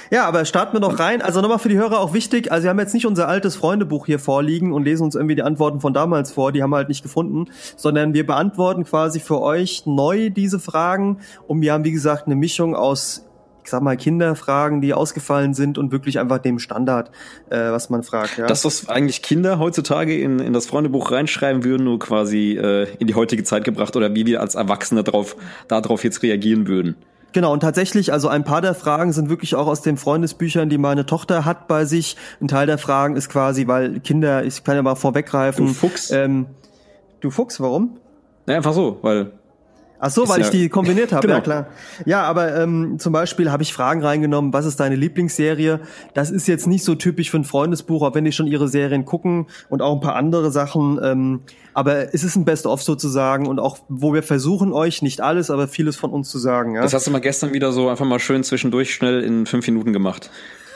Ja, 0.09 0.25
aber 0.25 0.45
starten 0.45 0.73
wir 0.73 0.79
doch 0.79 0.99
rein. 0.99 1.21
Also 1.21 1.41
nochmal 1.41 1.59
für 1.59 1.69
die 1.69 1.77
Hörer 1.77 1.99
auch 1.99 2.13
wichtig. 2.13 2.51
Also 2.51 2.63
wir 2.63 2.69
haben 2.69 2.79
jetzt 2.79 2.93
nicht 2.93 3.05
unser 3.05 3.27
altes 3.27 3.55
Freundebuch 3.55 4.05
hier 4.05 4.19
vorliegen 4.19 4.71
und 4.71 4.83
lesen 4.83 5.03
uns 5.03 5.15
irgendwie 5.15 5.35
die 5.35 5.43
Antworten 5.43 5.81
von 5.81 5.93
damals 5.93 6.31
vor. 6.31 6.51
Die 6.51 6.63
haben 6.63 6.69
wir 6.69 6.77
halt 6.77 6.89
nicht 6.89 7.03
gefunden, 7.03 7.45
sondern 7.75 8.13
wir 8.13 8.25
beantworten 8.25 8.83
quasi 8.85 9.19
für 9.19 9.41
euch 9.41 9.85
neu 9.85 10.29
diese 10.29 10.59
Fragen. 10.59 11.19
Und 11.47 11.61
wir 11.61 11.73
haben, 11.73 11.83
wie 11.83 11.91
gesagt, 11.91 12.25
eine 12.25 12.35
Mischung 12.35 12.75
aus 12.75 13.25
ich 13.65 13.71
sag 13.71 13.81
mal, 13.81 13.97
Kinderfragen, 13.97 14.79
die 14.79 14.93
ausgefallen 14.93 15.55
sind 15.55 15.79
und 15.79 15.91
wirklich 15.91 16.19
einfach 16.19 16.37
dem 16.37 16.59
Standard, 16.59 17.09
äh, 17.49 17.71
was 17.71 17.89
man 17.89 18.03
fragt. 18.03 18.37
Ja. 18.37 18.45
Das, 18.45 18.63
was 18.63 18.87
eigentlich 18.87 19.23
Kinder 19.23 19.57
heutzutage 19.57 20.17
in, 20.19 20.37
in 20.37 20.53
das 20.53 20.67
Freundebuch 20.67 21.11
reinschreiben 21.11 21.63
würden, 21.63 21.85
nur 21.85 21.97
quasi 21.97 22.51
äh, 22.51 22.87
in 22.99 23.07
die 23.07 23.15
heutige 23.15 23.43
Zeit 23.43 23.63
gebracht 23.63 23.95
oder 23.95 24.13
wie 24.13 24.27
wir 24.27 24.41
als 24.41 24.53
Erwachsene 24.53 25.03
darauf, 25.03 25.35
darauf 25.67 26.03
jetzt 26.03 26.21
reagieren 26.21 26.67
würden. 26.67 26.95
Genau, 27.33 27.51
und 27.51 27.61
tatsächlich, 27.61 28.13
also 28.13 28.27
ein 28.27 28.43
paar 28.43 28.61
der 28.61 28.75
Fragen 28.75 29.11
sind 29.11 29.29
wirklich 29.29 29.55
auch 29.55 29.67
aus 29.67 29.81
den 29.81 29.97
Freundesbüchern, 29.97 30.69
die 30.69 30.77
meine 30.77 31.07
Tochter 31.07 31.43
hat 31.43 31.67
bei 31.67 31.85
sich. 31.85 32.15
Ein 32.39 32.47
Teil 32.47 32.67
der 32.67 32.77
Fragen 32.77 33.17
ist 33.17 33.29
quasi, 33.29 33.67
weil 33.67 33.99
Kinder, 33.99 34.45
ich 34.45 34.63
kann 34.63 34.75
ja 34.75 34.83
mal 34.83 34.95
vorweggreifen. 34.95 35.65
Du 35.65 35.73
Fuchs. 35.73 36.11
Ähm, 36.11 36.45
du 37.19 37.31
Fuchs, 37.31 37.59
warum? 37.59 37.97
Ja, 38.47 38.55
einfach 38.55 38.73
so, 38.73 38.99
weil 39.01 39.31
Ach 39.99 40.09
so, 40.09 40.27
weil 40.27 40.39
ja, 40.39 40.45
ich 40.45 40.51
die 40.51 40.69
kombiniert 40.69 41.13
habe, 41.13 41.21
genau. 41.21 41.35
ja 41.35 41.41
klar. 41.41 41.67
Ja, 42.05 42.23
aber 42.23 42.55
ähm, 42.57 42.99
zum 42.99 43.13
Beispiel 43.13 43.51
habe 43.51 43.63
ich 43.63 43.73
Fragen 43.73 44.03
reingenommen, 44.03 44.51
was 44.53 44.65
ist 44.65 44.79
deine 44.79 44.95
Lieblingsserie? 44.95 45.79
Das 46.13 46.31
ist 46.31 46.47
jetzt 46.47 46.67
nicht 46.67 46.83
so 46.83 46.95
typisch 46.95 47.31
für 47.31 47.37
ein 47.37 47.45
Freundesbuch, 47.45 48.01
auch 48.01 48.13
wenn 48.13 48.25
die 48.25 48.31
schon 48.31 48.47
ihre 48.47 48.67
Serien 48.67 49.05
gucken 49.05 49.47
und 49.69 49.81
auch 49.81 49.93
ein 49.93 50.01
paar 50.01 50.15
andere 50.15 50.51
Sachen. 50.51 50.99
Ähm, 51.01 51.41
aber 51.73 52.13
es 52.13 52.23
ist 52.23 52.35
ein 52.35 52.45
Best-of 52.45 52.83
sozusagen 52.83 53.47
und 53.47 53.59
auch, 53.59 53.79
wo 53.87 54.13
wir 54.13 54.23
versuchen 54.23 54.73
euch, 54.73 55.01
nicht 55.01 55.21
alles, 55.21 55.49
aber 55.49 55.67
vieles 55.67 55.95
von 55.95 56.11
uns 56.11 56.29
zu 56.29 56.39
sagen. 56.39 56.75
Ja? 56.75 56.81
Das 56.81 56.93
hast 56.93 57.07
du 57.07 57.11
mal 57.11 57.19
gestern 57.19 57.53
wieder 57.53 57.71
so 57.71 57.89
einfach 57.89 58.05
mal 58.05 58.19
schön 58.19 58.43
zwischendurch 58.43 58.93
schnell 58.93 59.23
in 59.23 59.45
fünf 59.45 59.65
Minuten 59.67 59.93
gemacht. 59.93 60.29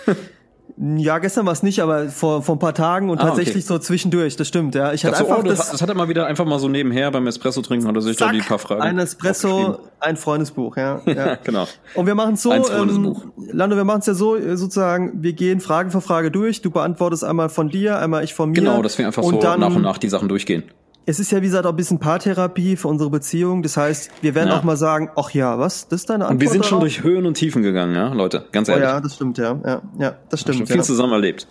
Ja, 0.78 1.20
gestern 1.20 1.46
war 1.46 1.54
es 1.54 1.64
nicht, 1.64 1.82
aber 1.82 2.10
vor, 2.10 2.42
vor 2.42 2.56
ein 2.56 2.60
paar 2.60 2.74
Tagen 2.74 3.10
und 3.10 3.20
ah, 3.20 3.28
tatsächlich 3.28 3.66
okay. 3.66 3.74
so 3.74 3.80
zwischendurch, 3.80 4.36
das 4.36 4.48
stimmt, 4.48 4.76
ja. 4.76 4.94
Ich 4.94 5.06
hatte 5.06 5.18
so, 5.18 5.26
einfach 5.26 5.40
oh, 5.40 5.44
das, 5.44 5.72
das 5.72 5.82
hat 5.82 5.90
er 5.90 5.96
mal 5.96 6.10
wieder 6.10 6.26
einfach 6.26 6.46
mal 6.46 6.60
so 6.60 6.68
nebenher 6.70 7.12
beim 7.12 7.28
Espresso 7.28 7.62
trinken 7.62 7.88
oder 7.88 8.02
sich 8.02 8.18
da 8.18 8.32
die 8.32 8.40
paar 8.40 8.60
Fragen. 8.60 8.82
Ein 8.82 9.00
Espresso, 9.00 9.80
ein 10.00 10.18
Freundesbuch, 10.18 10.78
ja. 10.78 11.02
ja. 11.06 11.36
genau. 11.44 11.68
Und 11.96 12.06
wir 12.06 12.16
machen 12.16 12.36
es 12.36 12.42
so, 12.42 12.54
ähm, 12.54 13.16
Lando, 13.52 13.76
wir 13.76 13.84
machen 13.84 14.00
es 14.00 14.06
ja 14.06 14.14
so, 14.14 14.36
äh, 14.36 14.56
sozusagen, 14.58 15.24
wir 15.24 15.34
gehen 15.34 15.60
Frage 15.60 15.92
für 15.92 16.02
Frage 16.02 16.32
durch. 16.32 16.62
Du 16.62 16.72
beantwortest 16.72 17.24
einmal 17.24 17.50
von 17.50 17.70
dir, 17.70 18.00
einmal 18.00 18.24
ich 18.24 18.34
von 18.34 18.50
mir. 18.50 18.56
Genau, 18.56 18.82
dass 18.82 18.98
wir 18.98 19.06
einfach 19.06 19.24
so 19.24 19.40
dann, 19.40 19.60
nach 19.60 19.76
und 19.76 19.82
nach 19.82 19.98
die 19.98 20.10
Sachen 20.10 20.30
durchgehen 20.30 20.64
es 21.10 21.20
ist 21.20 21.32
ja, 21.32 21.42
wie 21.42 21.48
gesagt, 21.48 21.66
auch 21.66 21.72
ein 21.72 21.76
bisschen 21.76 21.98
Paartherapie 21.98 22.76
für 22.76 22.88
unsere 22.88 23.10
Beziehung. 23.10 23.64
Das 23.64 23.78
heißt, 23.78 24.12
wir 24.22 24.36
werden 24.36 24.50
ja. 24.50 24.60
auch 24.60 24.64
mal 24.64 24.78
sagen, 24.78 25.10
ach 25.16 25.32
ja, 25.32 25.58
was? 25.58 25.88
Das 25.88 26.02
ist 26.02 26.10
deine 26.10 26.26
Antwort? 26.26 26.36
Und 26.36 26.42
wir 26.42 26.50
sind 26.50 26.66
schon 26.66 26.80
durch 26.82 27.02
Höhen 27.02 27.26
und 27.26 27.34
Tiefen 27.34 27.64
gegangen, 27.64 27.96
ja, 27.96 28.14
Leute, 28.14 28.46
ganz 28.52 28.70
ehrlich. 28.70 28.86
Oh 28.86 28.88
ja, 28.88 29.02
das 29.02 29.16
stimmt, 29.16 29.40
ja. 29.40 29.60
Ja, 29.66 29.82
ja 29.98 30.16
das 30.30 30.42
stimmt. 30.42 30.60
Schon 30.60 30.68
viel 30.68 30.76
ja. 30.78 30.84
zusammen 30.84 31.14
erlebt. 31.14 31.48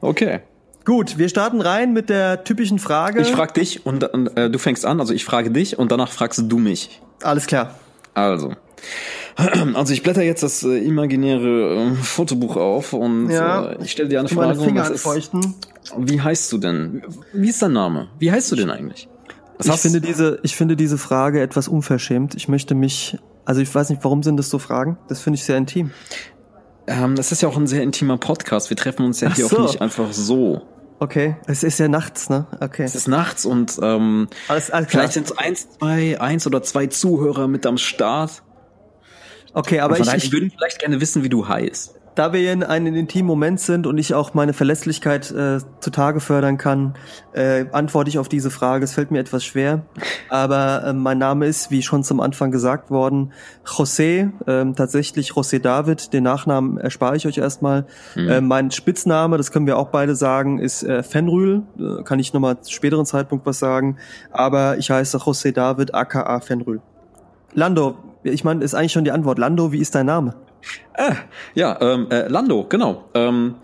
Okay. 0.00 0.40
Gut, 0.84 1.16
wir 1.16 1.28
starten 1.28 1.60
rein 1.60 1.92
mit 1.92 2.08
der 2.08 2.42
typischen 2.42 2.80
Frage. 2.80 3.20
Ich 3.20 3.30
frage 3.30 3.52
dich 3.52 3.86
und, 3.86 4.02
und 4.02 4.36
äh, 4.36 4.50
du 4.50 4.58
fängst 4.58 4.84
an, 4.84 4.98
also 5.00 5.14
ich 5.14 5.24
frage 5.24 5.52
dich 5.52 5.78
und 5.78 5.92
danach 5.92 6.10
fragst 6.10 6.42
du 6.48 6.58
mich. 6.58 7.00
Alles 7.22 7.46
klar. 7.46 7.74
Also. 8.14 8.54
Also 9.74 9.92
ich 9.92 10.02
blätter 10.02 10.22
jetzt 10.22 10.42
das 10.42 10.62
äh, 10.64 10.78
imaginäre 10.78 11.92
äh, 11.92 11.94
Fotobuch 11.94 12.56
auf 12.56 12.92
und 12.92 13.30
ja, 13.30 13.70
äh, 13.70 13.82
ich 13.82 13.92
stelle 13.92 14.08
dir 14.08 14.18
eine 14.18 14.28
Frage. 14.28 14.60
Finger 14.60 14.82
was 14.82 14.90
ist, 14.90 15.32
wie 15.96 16.20
heißt 16.20 16.50
du 16.52 16.58
denn? 16.58 17.02
Wie 17.32 17.48
ist 17.48 17.62
dein 17.62 17.72
Name? 17.72 18.08
Wie 18.18 18.32
heißt 18.32 18.50
du 18.50 18.56
denn 18.56 18.70
eigentlich? 18.70 19.08
Was 19.58 19.66
ich 19.66 19.80
finde 19.80 20.00
diese, 20.00 20.38
ich 20.42 20.56
finde 20.56 20.76
diese 20.76 20.98
Frage 20.98 21.40
etwas 21.40 21.68
unverschämt. 21.68 22.34
Ich 22.34 22.48
möchte 22.48 22.74
mich, 22.74 23.18
also 23.44 23.60
ich 23.60 23.72
weiß 23.72 23.90
nicht, 23.90 24.04
warum 24.04 24.22
sind 24.22 24.36
das 24.36 24.50
so 24.50 24.58
Fragen? 24.58 24.98
Das 25.08 25.20
finde 25.20 25.36
ich 25.36 25.44
sehr 25.44 25.56
intim. 25.56 25.90
Ähm, 26.86 27.16
das 27.16 27.32
ist 27.32 27.42
ja 27.42 27.48
auch 27.48 27.56
ein 27.56 27.66
sehr 27.66 27.82
intimer 27.82 28.18
Podcast. 28.18 28.70
Wir 28.70 28.76
treffen 28.76 29.04
uns 29.04 29.20
ja 29.20 29.28
Ach 29.30 29.36
hier 29.36 29.46
so. 29.46 29.58
auch 29.58 29.62
nicht 29.62 29.80
einfach 29.80 30.12
so. 30.12 30.62
Okay, 31.00 31.36
es 31.46 31.62
ist 31.62 31.78
ja 31.78 31.86
nachts, 31.86 32.28
ne? 32.28 32.46
Okay. 32.60 32.82
Es 32.82 32.96
ist 32.96 33.06
nachts 33.06 33.46
und 33.46 33.78
ähm, 33.80 34.26
alles, 34.48 34.72
alles 34.72 34.90
vielleicht 34.90 35.12
sind 35.12 35.26
es 35.26 35.38
eins, 35.38 35.68
zwei, 35.78 36.20
eins 36.20 36.44
oder 36.44 36.62
zwei 36.62 36.88
Zuhörer 36.88 37.46
mit 37.46 37.66
am 37.66 37.78
Start. 37.78 38.42
Okay, 39.58 39.80
aber 39.80 39.98
ich, 39.98 40.12
ich 40.12 40.32
würde 40.32 40.50
vielleicht 40.50 40.78
gerne 40.78 41.00
wissen, 41.00 41.24
wie 41.24 41.28
du 41.28 41.48
heißt 41.48 41.98
da 42.18 42.32
wir 42.32 42.52
in 42.52 42.64
einem 42.64 42.96
intimen 42.96 43.28
Moment 43.28 43.60
sind 43.60 43.86
und 43.86 43.96
ich 43.96 44.12
auch 44.12 44.34
meine 44.34 44.52
Verlässlichkeit 44.52 45.30
äh, 45.30 45.60
zutage 45.78 46.18
fördern 46.18 46.58
kann, 46.58 46.94
äh, 47.32 47.66
antworte 47.70 48.10
ich 48.10 48.18
auf 48.18 48.28
diese 48.28 48.50
Frage. 48.50 48.84
Es 48.84 48.94
fällt 48.94 49.12
mir 49.12 49.20
etwas 49.20 49.44
schwer, 49.44 49.84
aber 50.28 50.82
äh, 50.84 50.92
mein 50.92 51.18
Name 51.18 51.46
ist, 51.46 51.70
wie 51.70 51.80
schon 51.80 52.02
zum 52.02 52.18
Anfang 52.18 52.50
gesagt 52.50 52.90
worden, 52.90 53.32
José, 53.64 54.32
äh, 54.48 54.72
tatsächlich 54.74 55.30
José 55.30 55.60
David. 55.60 56.12
Den 56.12 56.24
Nachnamen 56.24 56.78
erspare 56.78 57.16
ich 57.16 57.24
euch 57.28 57.38
erstmal. 57.38 57.86
Mhm. 58.16 58.28
Äh, 58.28 58.40
mein 58.40 58.72
Spitzname, 58.72 59.36
das 59.36 59.52
können 59.52 59.68
wir 59.68 59.78
auch 59.78 59.90
beide 59.90 60.16
sagen, 60.16 60.58
ist 60.58 60.82
äh, 60.82 61.04
Fenrül. 61.04 61.62
Äh, 61.78 62.02
kann 62.02 62.18
ich 62.18 62.32
nochmal 62.32 62.60
zu 62.62 62.72
späteren 62.72 63.06
Zeitpunkt 63.06 63.46
was 63.46 63.60
sagen. 63.60 63.96
Aber 64.32 64.76
ich 64.76 64.90
heiße 64.90 65.18
José 65.18 65.52
David, 65.52 65.94
aka 65.94 66.40
Fenrül. 66.40 66.80
Lando, 67.54 67.96
ich 68.32 68.44
meine, 68.44 68.64
ist 68.64 68.74
eigentlich 68.74 68.92
schon 68.92 69.04
die 69.04 69.10
Antwort. 69.10 69.38
Lando, 69.38 69.72
wie 69.72 69.78
ist 69.78 69.94
dein 69.94 70.06
Name? 70.06 70.34
Ah, 70.96 71.14
ja, 71.54 71.78
ähm, 71.80 72.08
äh, 72.10 72.28
Lando, 72.28 72.66
genau. 72.68 73.04
Ähm, 73.14 73.56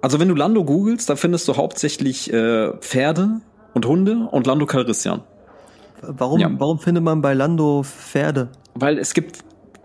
also 0.00 0.20
wenn 0.20 0.28
du 0.28 0.34
Lando 0.34 0.64
googelst, 0.64 1.10
da 1.10 1.16
findest 1.16 1.48
du 1.48 1.56
hauptsächlich 1.56 2.32
äh, 2.32 2.72
Pferde 2.78 3.40
und 3.74 3.86
Hunde 3.86 4.28
und 4.30 4.46
Lando 4.46 4.66
Calrissian. 4.66 5.22
Warum, 6.02 6.40
ja. 6.40 6.50
warum 6.58 6.78
findet 6.78 7.04
man 7.04 7.20
bei 7.20 7.34
Lando 7.34 7.82
Pferde? 7.82 8.48
Weil 8.74 8.98
es 8.98 9.12
gibt, 9.12 9.40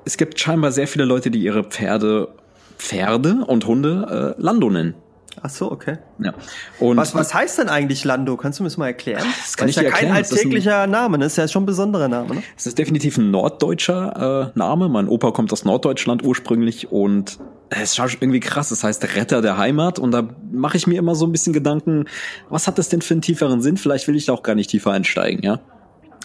es 0.06 0.17
gibt 0.17 0.39
scheinbar 0.39 0.71
sehr 0.71 0.88
viele 0.88 1.06
Leute, 1.06 1.32
die 1.32 1.39
ihre 1.39 1.63
Pferde 1.63 2.30
Pferde 2.78 3.43
und 3.45 3.65
Hunde 3.67 4.36
äh, 4.38 4.41
Lando 4.41 4.69
nennen. 4.69 4.95
Ach 5.41 5.50
so, 5.50 5.71
okay. 5.71 5.98
Ja. 6.19 6.34
Und 6.80 6.98
was, 6.98 7.13
was 7.13 7.34
heißt 7.34 7.60
denn 7.60 7.69
eigentlich 7.69 8.04
Lando? 8.04 8.38
Kannst 8.38 8.60
du 8.60 8.63
mir 8.63 8.69
das 8.69 8.78
mal 8.78 8.88
erklären? 8.88 9.24
Das 9.41 9.58
kann 9.58 9.67
das 9.67 9.78
ist 9.78 9.82
ich 9.82 9.89
ja 9.89 9.95
kein 9.95 10.12
alltäglicher 10.12 10.82
ein, 10.82 10.91
Name, 10.91 11.17
ne? 11.17 11.26
Das 11.26 11.34
ist 11.34 11.38
ja 11.38 11.48
schon 11.48 11.63
ein 11.63 11.65
besonderer 11.65 12.08
Name, 12.08 12.36
ne? 12.36 12.43
Es 12.58 12.65
ist 12.65 12.78
definitiv 12.78 13.17
ein 13.17 13.32
norddeutscher 13.32 14.52
äh, 14.56 14.58
Name. 14.58 14.89
Mein 14.89 15.08
Opa 15.08 15.32
kommt 15.32 15.52
aus 15.52 15.65
Norddeutschland 15.65 16.24
ursprünglich 16.24 16.91
und 16.91 17.39
es 17.69 17.98
ist 17.98 18.17
irgendwie 18.21 18.39
krass. 18.39 18.71
Es 18.71 18.84
heißt 18.84 19.04
Retter 19.15 19.41
der 19.41 19.58
Heimat 19.58 20.00
und 20.00 20.12
da 20.12 20.28
mache 20.52 20.78
ich 20.78 20.88
mir 20.88 21.00
immer 21.00 21.15
so 21.15 21.26
ein 21.26 21.32
bisschen 21.32 21.54
Gedanken, 21.54 22.06
was 22.50 22.67
hat 22.67 22.78
das 22.78 22.89
denn 22.89 23.02
für 23.02 23.13
einen 23.13 23.21
tieferen 23.21 23.62
Sinn? 23.62 23.78
Vielleicht 23.78 24.08
will 24.08 24.15
ich 24.15 24.26
da 24.26 24.34
auch 24.34 24.43
gar 24.43 24.56
nicht 24.56 24.69
tiefer 24.69 24.91
einsteigen, 24.91 25.43
ja? 25.43 25.60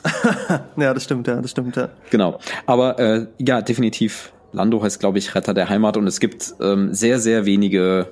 ja, 0.77 0.95
das 0.95 1.05
stimmt, 1.05 1.27
ja, 1.27 1.41
das 1.41 1.51
stimmt, 1.51 1.77
ja. 1.77 1.89
Genau. 2.11 2.39
Aber 2.67 2.99
äh, 2.99 3.27
ja, 3.39 3.61
definitiv. 3.61 4.33
Lando 4.53 4.83
heißt, 4.83 4.99
glaube 4.99 5.19
ich, 5.19 5.35
Retter 5.35 5.55
der 5.55 5.69
Heimat 5.69 5.97
und 5.97 6.07
es 6.07 6.19
gibt 6.21 6.55
ähm, 6.61 6.93
sehr, 6.93 7.21
sehr 7.21 7.45
wenige 7.45 8.09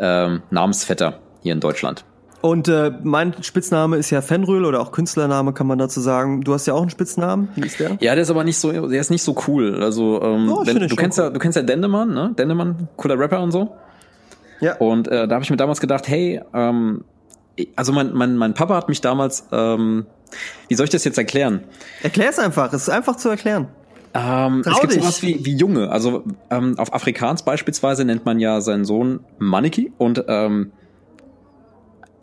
ähm, 0.00 0.42
Namensvetter 0.50 1.18
hier 1.42 1.52
in 1.52 1.60
Deutschland. 1.60 2.04
Und 2.42 2.68
äh, 2.68 2.90
mein 3.02 3.34
Spitzname 3.42 3.98
ist 3.98 4.10
ja 4.10 4.22
Fenrül 4.22 4.64
oder 4.64 4.80
auch 4.80 4.92
Künstlername 4.92 5.52
kann 5.52 5.66
man 5.66 5.78
dazu 5.78 6.00
sagen. 6.00 6.40
Du 6.40 6.54
hast 6.54 6.66
ja 6.66 6.72
auch 6.72 6.80
einen 6.80 6.90
Spitznamen, 6.90 7.50
wie 7.54 7.66
ist 7.66 7.78
der? 7.78 7.98
Ja, 8.00 8.14
der 8.14 8.22
ist 8.22 8.30
aber 8.30 8.44
nicht 8.44 8.56
so, 8.56 8.72
der 8.88 9.00
ist 9.00 9.10
nicht 9.10 9.22
so 9.22 9.36
cool. 9.46 9.82
Also 9.82 10.22
ähm, 10.22 10.50
oh, 10.50 10.62
wenn, 10.64 10.78
du 10.78 10.96
kennst 10.96 11.18
cool. 11.18 11.24
ja, 11.26 11.30
du 11.30 11.38
kennst 11.38 11.56
ja 11.56 11.62
Dendemann, 11.62 12.14
ne? 12.14 12.34
Dendemann, 12.38 12.88
cooler 12.96 13.18
Rapper 13.18 13.42
und 13.42 13.52
so. 13.52 13.76
Ja. 14.60 14.76
Und 14.76 15.08
äh, 15.08 15.28
da 15.28 15.34
habe 15.34 15.44
ich 15.44 15.50
mir 15.50 15.58
damals 15.58 15.80
gedacht, 15.80 16.08
hey, 16.08 16.40
ähm, 16.54 17.04
also 17.76 17.92
mein, 17.92 18.14
mein, 18.14 18.36
mein 18.36 18.54
Papa 18.54 18.74
hat 18.74 18.88
mich 18.88 19.02
damals, 19.02 19.46
ähm, 19.52 20.06
wie 20.68 20.74
soll 20.74 20.84
ich 20.84 20.90
das 20.90 21.04
jetzt 21.04 21.18
erklären? 21.18 21.64
Erklär 22.02 22.30
es 22.30 22.38
einfach, 22.38 22.72
es 22.72 22.82
ist 22.82 22.88
einfach 22.88 23.16
zu 23.16 23.28
erklären. 23.28 23.68
Ähm, 24.12 24.62
es 24.66 24.80
gibt 24.80 24.92
sowas 24.92 25.22
wie, 25.22 25.44
wie 25.44 25.56
Junge. 25.56 25.90
Also 25.90 26.24
ähm, 26.50 26.78
auf 26.78 26.92
Afrikaans 26.92 27.44
beispielsweise 27.44 28.04
nennt 28.04 28.24
man 28.24 28.40
ja 28.40 28.60
seinen 28.60 28.84
Sohn 28.84 29.20
Maniki 29.38 29.92
und 29.98 30.24
ähm, 30.26 30.72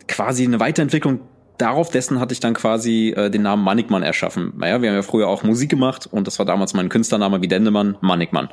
quasi 0.06 0.44
eine 0.44 0.60
Weiterentwicklung 0.60 1.20
darauf 1.58 1.90
dessen 1.90 2.20
hatte 2.20 2.32
ich 2.32 2.40
dann 2.40 2.54
quasi 2.54 3.12
äh, 3.16 3.30
den 3.30 3.42
Namen 3.42 3.62
Manikmann 3.62 4.02
erschaffen. 4.02 4.52
Naja, 4.56 4.80
wir 4.80 4.90
haben 4.90 4.96
ja 4.96 5.02
früher 5.02 5.28
auch 5.28 5.42
Musik 5.42 5.68
gemacht 5.68 6.08
und 6.10 6.26
das 6.26 6.38
war 6.38 6.46
damals 6.46 6.72
mein 6.72 6.88
Künstlername 6.88 7.42
wie 7.42 7.48
Dendemann, 7.48 7.98
Manikmann. 8.00 8.48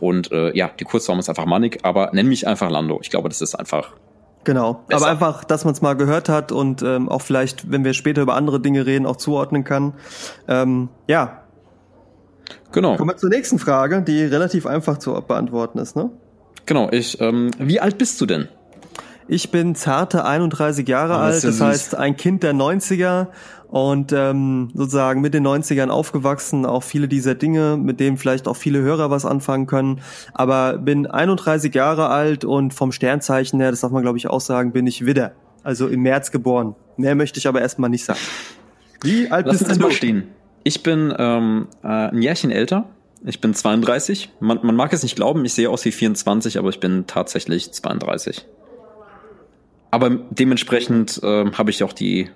Und 0.00 0.30
äh, 0.32 0.56
ja, 0.56 0.70
die 0.78 0.84
Kurzform 0.84 1.18
ist 1.18 1.28
einfach 1.28 1.46
Manik, 1.46 1.80
aber 1.82 2.10
nenn 2.12 2.28
mich 2.28 2.46
einfach 2.46 2.70
Lando. 2.70 2.98
Ich 3.02 3.10
glaube, 3.10 3.28
das 3.28 3.40
ist 3.40 3.54
einfach. 3.54 3.92
Genau, 4.44 4.82
besser. 4.88 5.02
aber 5.02 5.12
einfach, 5.12 5.44
dass 5.44 5.64
man 5.64 5.72
es 5.72 5.80
mal 5.80 5.94
gehört 5.94 6.28
hat 6.28 6.50
und 6.50 6.82
ähm, 6.82 7.08
auch 7.08 7.22
vielleicht, 7.22 7.70
wenn 7.70 7.84
wir 7.84 7.94
später 7.94 8.22
über 8.22 8.34
andere 8.34 8.58
Dinge 8.60 8.84
reden, 8.84 9.06
auch 9.06 9.16
zuordnen 9.16 9.64
kann. 9.64 9.94
Ähm, 10.48 10.88
ja. 11.06 11.41
Genau. 12.72 12.96
Kommen 12.96 13.10
wir 13.10 13.16
zur 13.16 13.30
nächsten 13.30 13.58
Frage, 13.58 14.02
die 14.02 14.24
relativ 14.24 14.66
einfach 14.66 14.98
zu 14.98 15.12
beantworten 15.12 15.78
ist, 15.78 15.96
ne? 15.96 16.10
Genau, 16.66 16.90
ich, 16.90 17.20
ähm, 17.20 17.50
wie 17.58 17.80
alt 17.80 17.98
bist 17.98 18.20
du 18.20 18.26
denn? 18.26 18.48
Ich 19.28 19.50
bin 19.50 19.74
zarte 19.74 20.24
31 20.24 20.86
Jahre 20.88 21.14
oh, 21.14 21.16
alt, 21.16 21.44
das 21.44 21.56
süß. 21.56 21.60
heißt 21.60 21.94
ein 21.96 22.16
Kind 22.16 22.42
der 22.42 22.54
90er 22.54 23.28
und 23.68 24.12
ähm, 24.12 24.70
sozusagen 24.74 25.20
mit 25.20 25.32
den 25.32 25.46
90ern 25.46 25.88
aufgewachsen, 25.88 26.66
auch 26.66 26.82
viele 26.82 27.08
dieser 27.08 27.34
Dinge, 27.34 27.76
mit 27.76 28.00
denen 28.00 28.18
vielleicht 28.18 28.46
auch 28.46 28.56
viele 28.56 28.80
Hörer 28.80 29.10
was 29.10 29.24
anfangen 29.24 29.66
können. 29.66 30.00
Aber 30.34 30.76
bin 30.76 31.06
31 31.06 31.74
Jahre 31.74 32.08
alt 32.08 32.44
und 32.44 32.74
vom 32.74 32.92
Sternzeichen 32.92 33.60
her, 33.60 33.70
das 33.70 33.80
darf 33.80 33.92
man 33.92 34.02
glaube 34.02 34.18
ich 34.18 34.28
auch 34.28 34.40
sagen, 34.40 34.72
bin 34.72 34.86
ich 34.86 35.06
Widder, 35.06 35.32
also 35.62 35.88
im 35.88 36.02
März 36.02 36.30
geboren. 36.30 36.74
Mehr 36.96 37.14
möchte 37.14 37.38
ich 37.38 37.48
aber 37.48 37.62
erstmal 37.62 37.90
nicht 37.90 38.04
sagen. 38.04 38.20
Wie 39.02 39.30
alt 39.30 39.46
Lass 39.46 39.64
bist 39.64 39.80
du? 39.80 39.90
Stehen. 39.90 40.28
Ich 40.64 40.82
bin 40.82 41.14
ähm, 41.18 41.68
äh, 41.82 41.86
ein 41.86 42.22
Jährchen 42.22 42.50
älter. 42.50 42.88
Ich 43.24 43.40
bin 43.40 43.54
32. 43.54 44.30
Man, 44.40 44.60
man 44.62 44.74
mag 44.74 44.92
es 44.92 45.02
nicht 45.02 45.16
glauben, 45.16 45.44
ich 45.44 45.54
sehe 45.54 45.70
aus 45.70 45.84
wie 45.84 45.92
24, 45.92 46.58
aber 46.58 46.70
ich 46.70 46.80
bin 46.80 47.06
tatsächlich 47.06 47.72
32. 47.72 48.46
Aber 49.90 50.10
dementsprechend 50.10 51.20
äh, 51.22 51.52
habe 51.52 51.70
ich 51.70 51.84
auch 51.84 51.92
die, 51.92 52.30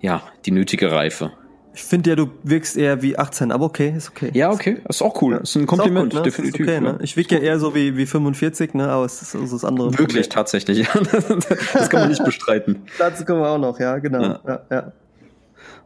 ja, 0.00 0.22
die 0.46 0.50
nötige 0.50 0.90
Reife. 0.90 1.32
Ich 1.74 1.82
finde 1.82 2.10
ja, 2.10 2.16
du 2.16 2.30
wirkst 2.42 2.76
eher 2.76 3.00
wie 3.00 3.16
18, 3.16 3.50
aber 3.50 3.64
okay, 3.64 3.94
ist 3.96 4.10
okay. 4.10 4.30
Ja, 4.34 4.50
okay, 4.50 4.78
ist 4.88 5.00
auch 5.00 5.22
cool. 5.22 5.34
Ja. 5.34 5.40
Ist 5.40 5.56
ein 5.56 5.66
Kompliment, 5.66 6.12
ist 6.12 6.18
gut, 6.18 6.26
ne? 6.26 6.30
definitiv. 6.30 6.66
okay, 6.66 6.80
ne? 6.80 6.98
Ich 7.00 7.16
wirke 7.16 7.36
ja 7.36 7.40
eher 7.40 7.58
so 7.58 7.74
wie, 7.74 7.96
wie 7.96 8.04
45, 8.04 8.74
ne? 8.74 8.88
aber 8.88 9.06
es 9.06 9.22
ist, 9.22 9.34
es 9.34 9.44
ist 9.44 9.52
das 9.52 9.64
andere. 9.64 9.90
Wirklich, 9.92 10.06
Problem. 10.06 10.30
tatsächlich. 10.30 10.86
das 11.72 11.88
kann 11.88 12.00
man 12.00 12.08
nicht 12.10 12.24
bestreiten. 12.26 12.82
Dazu 12.98 13.24
kommen 13.24 13.40
wir 13.40 13.48
auch 13.48 13.58
noch, 13.58 13.80
ja, 13.80 13.98
genau. 13.98 14.22
Ja. 14.22 14.40
Ja, 14.46 14.62
ja. 14.70 14.92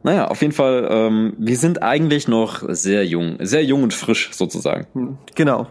Naja, 0.03 0.29
auf 0.29 0.41
jeden 0.41 0.53
Fall, 0.53 0.87
ähm, 0.91 1.35
wir 1.39 1.57
sind 1.57 1.83
eigentlich 1.83 2.29
noch 2.29 2.63
sehr 2.69 3.05
jung, 3.05 3.39
sehr 3.41 3.65
jung 3.65 3.83
und 3.83 3.95
frisch 3.95 4.31
sozusagen. 4.33 4.87
Hm, 4.93 5.19
genau. 5.35 5.67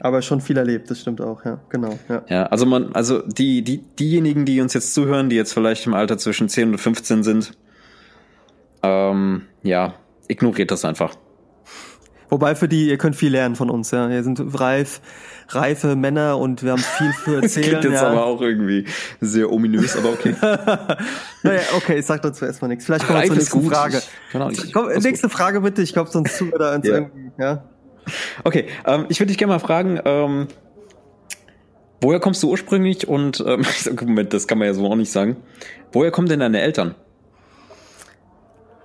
Aber 0.00 0.20
schon 0.20 0.40
viel 0.40 0.58
erlebt, 0.58 0.90
das 0.90 1.00
stimmt 1.00 1.20
auch, 1.20 1.44
ja, 1.44 1.60
genau. 1.70 1.98
Ja, 2.08 2.22
ja 2.28 2.46
also 2.46 2.66
man, 2.66 2.92
also 2.92 3.22
die, 3.22 3.62
die, 3.62 3.78
diejenigen, 3.78 4.44
die 4.44 4.60
uns 4.60 4.74
jetzt 4.74 4.92
zuhören, 4.92 5.30
die 5.30 5.36
jetzt 5.36 5.54
vielleicht 5.54 5.86
im 5.86 5.94
Alter 5.94 6.18
zwischen 6.18 6.48
10 6.48 6.72
und 6.72 6.78
15 6.78 7.22
sind, 7.22 7.52
ähm, 8.82 9.42
ja, 9.62 9.94
ignoriert 10.28 10.70
das 10.70 10.84
einfach. 10.84 11.14
Wobei 12.28 12.54
für 12.54 12.68
die, 12.68 12.88
ihr 12.88 12.98
könnt 12.98 13.16
viel 13.16 13.32
lernen 13.32 13.54
von 13.56 13.70
uns, 13.70 13.92
ja. 13.92 14.10
Ihr 14.10 14.22
sind 14.24 14.42
reif, 14.60 15.00
reife 15.48 15.96
Männer 15.96 16.38
und 16.38 16.62
wir 16.62 16.72
haben 16.72 16.82
viel 16.82 17.12
für 17.12 17.42
erzählen. 17.42 17.42
das 17.42 17.54
klingt 17.54 17.84
jetzt 17.84 18.02
ja. 18.02 18.08
aber 18.08 18.24
auch 18.24 18.40
irgendwie 18.40 18.86
sehr 19.20 19.50
ominös, 19.50 19.96
aber 19.96 20.10
okay. 20.10 20.34
naja, 21.42 21.60
okay, 21.76 21.98
ich 21.98 22.06
sag 22.06 22.22
dazu 22.22 22.44
erstmal 22.44 22.68
nichts. 22.68 22.86
Vielleicht 22.86 23.06
kommen 23.06 23.20
wir 23.20 23.26
zur 23.26 23.36
nächsten 23.36 23.70
Frage. 23.70 24.02
Ich, 24.50 24.72
Komm, 24.72 24.88
nächste 24.88 25.28
Frage 25.28 25.60
bitte, 25.60 25.82
ich 25.82 25.92
glaube, 25.92 26.10
sonst 26.10 26.40
wir 26.40 26.58
da 26.58 26.72
ja. 26.82 26.94
irgendwie, 26.94 27.30
ja. 27.38 27.64
Okay, 28.42 28.66
ähm, 28.86 29.06
ich 29.08 29.18
würde 29.20 29.28
dich 29.28 29.38
gerne 29.38 29.54
mal 29.54 29.58
fragen, 29.58 29.98
ähm, 30.04 30.48
woher 32.00 32.20
kommst 32.20 32.42
du 32.42 32.50
ursprünglich 32.50 33.08
und 33.08 33.42
ähm, 33.46 33.64
Moment, 34.00 34.32
das 34.34 34.46
kann 34.46 34.58
man 34.58 34.68
ja 34.68 34.74
so 34.74 34.86
auch 34.86 34.96
nicht 34.96 35.12
sagen. 35.12 35.36
Woher 35.92 36.10
kommen 36.10 36.28
denn 36.28 36.40
deine 36.40 36.60
Eltern? 36.60 36.94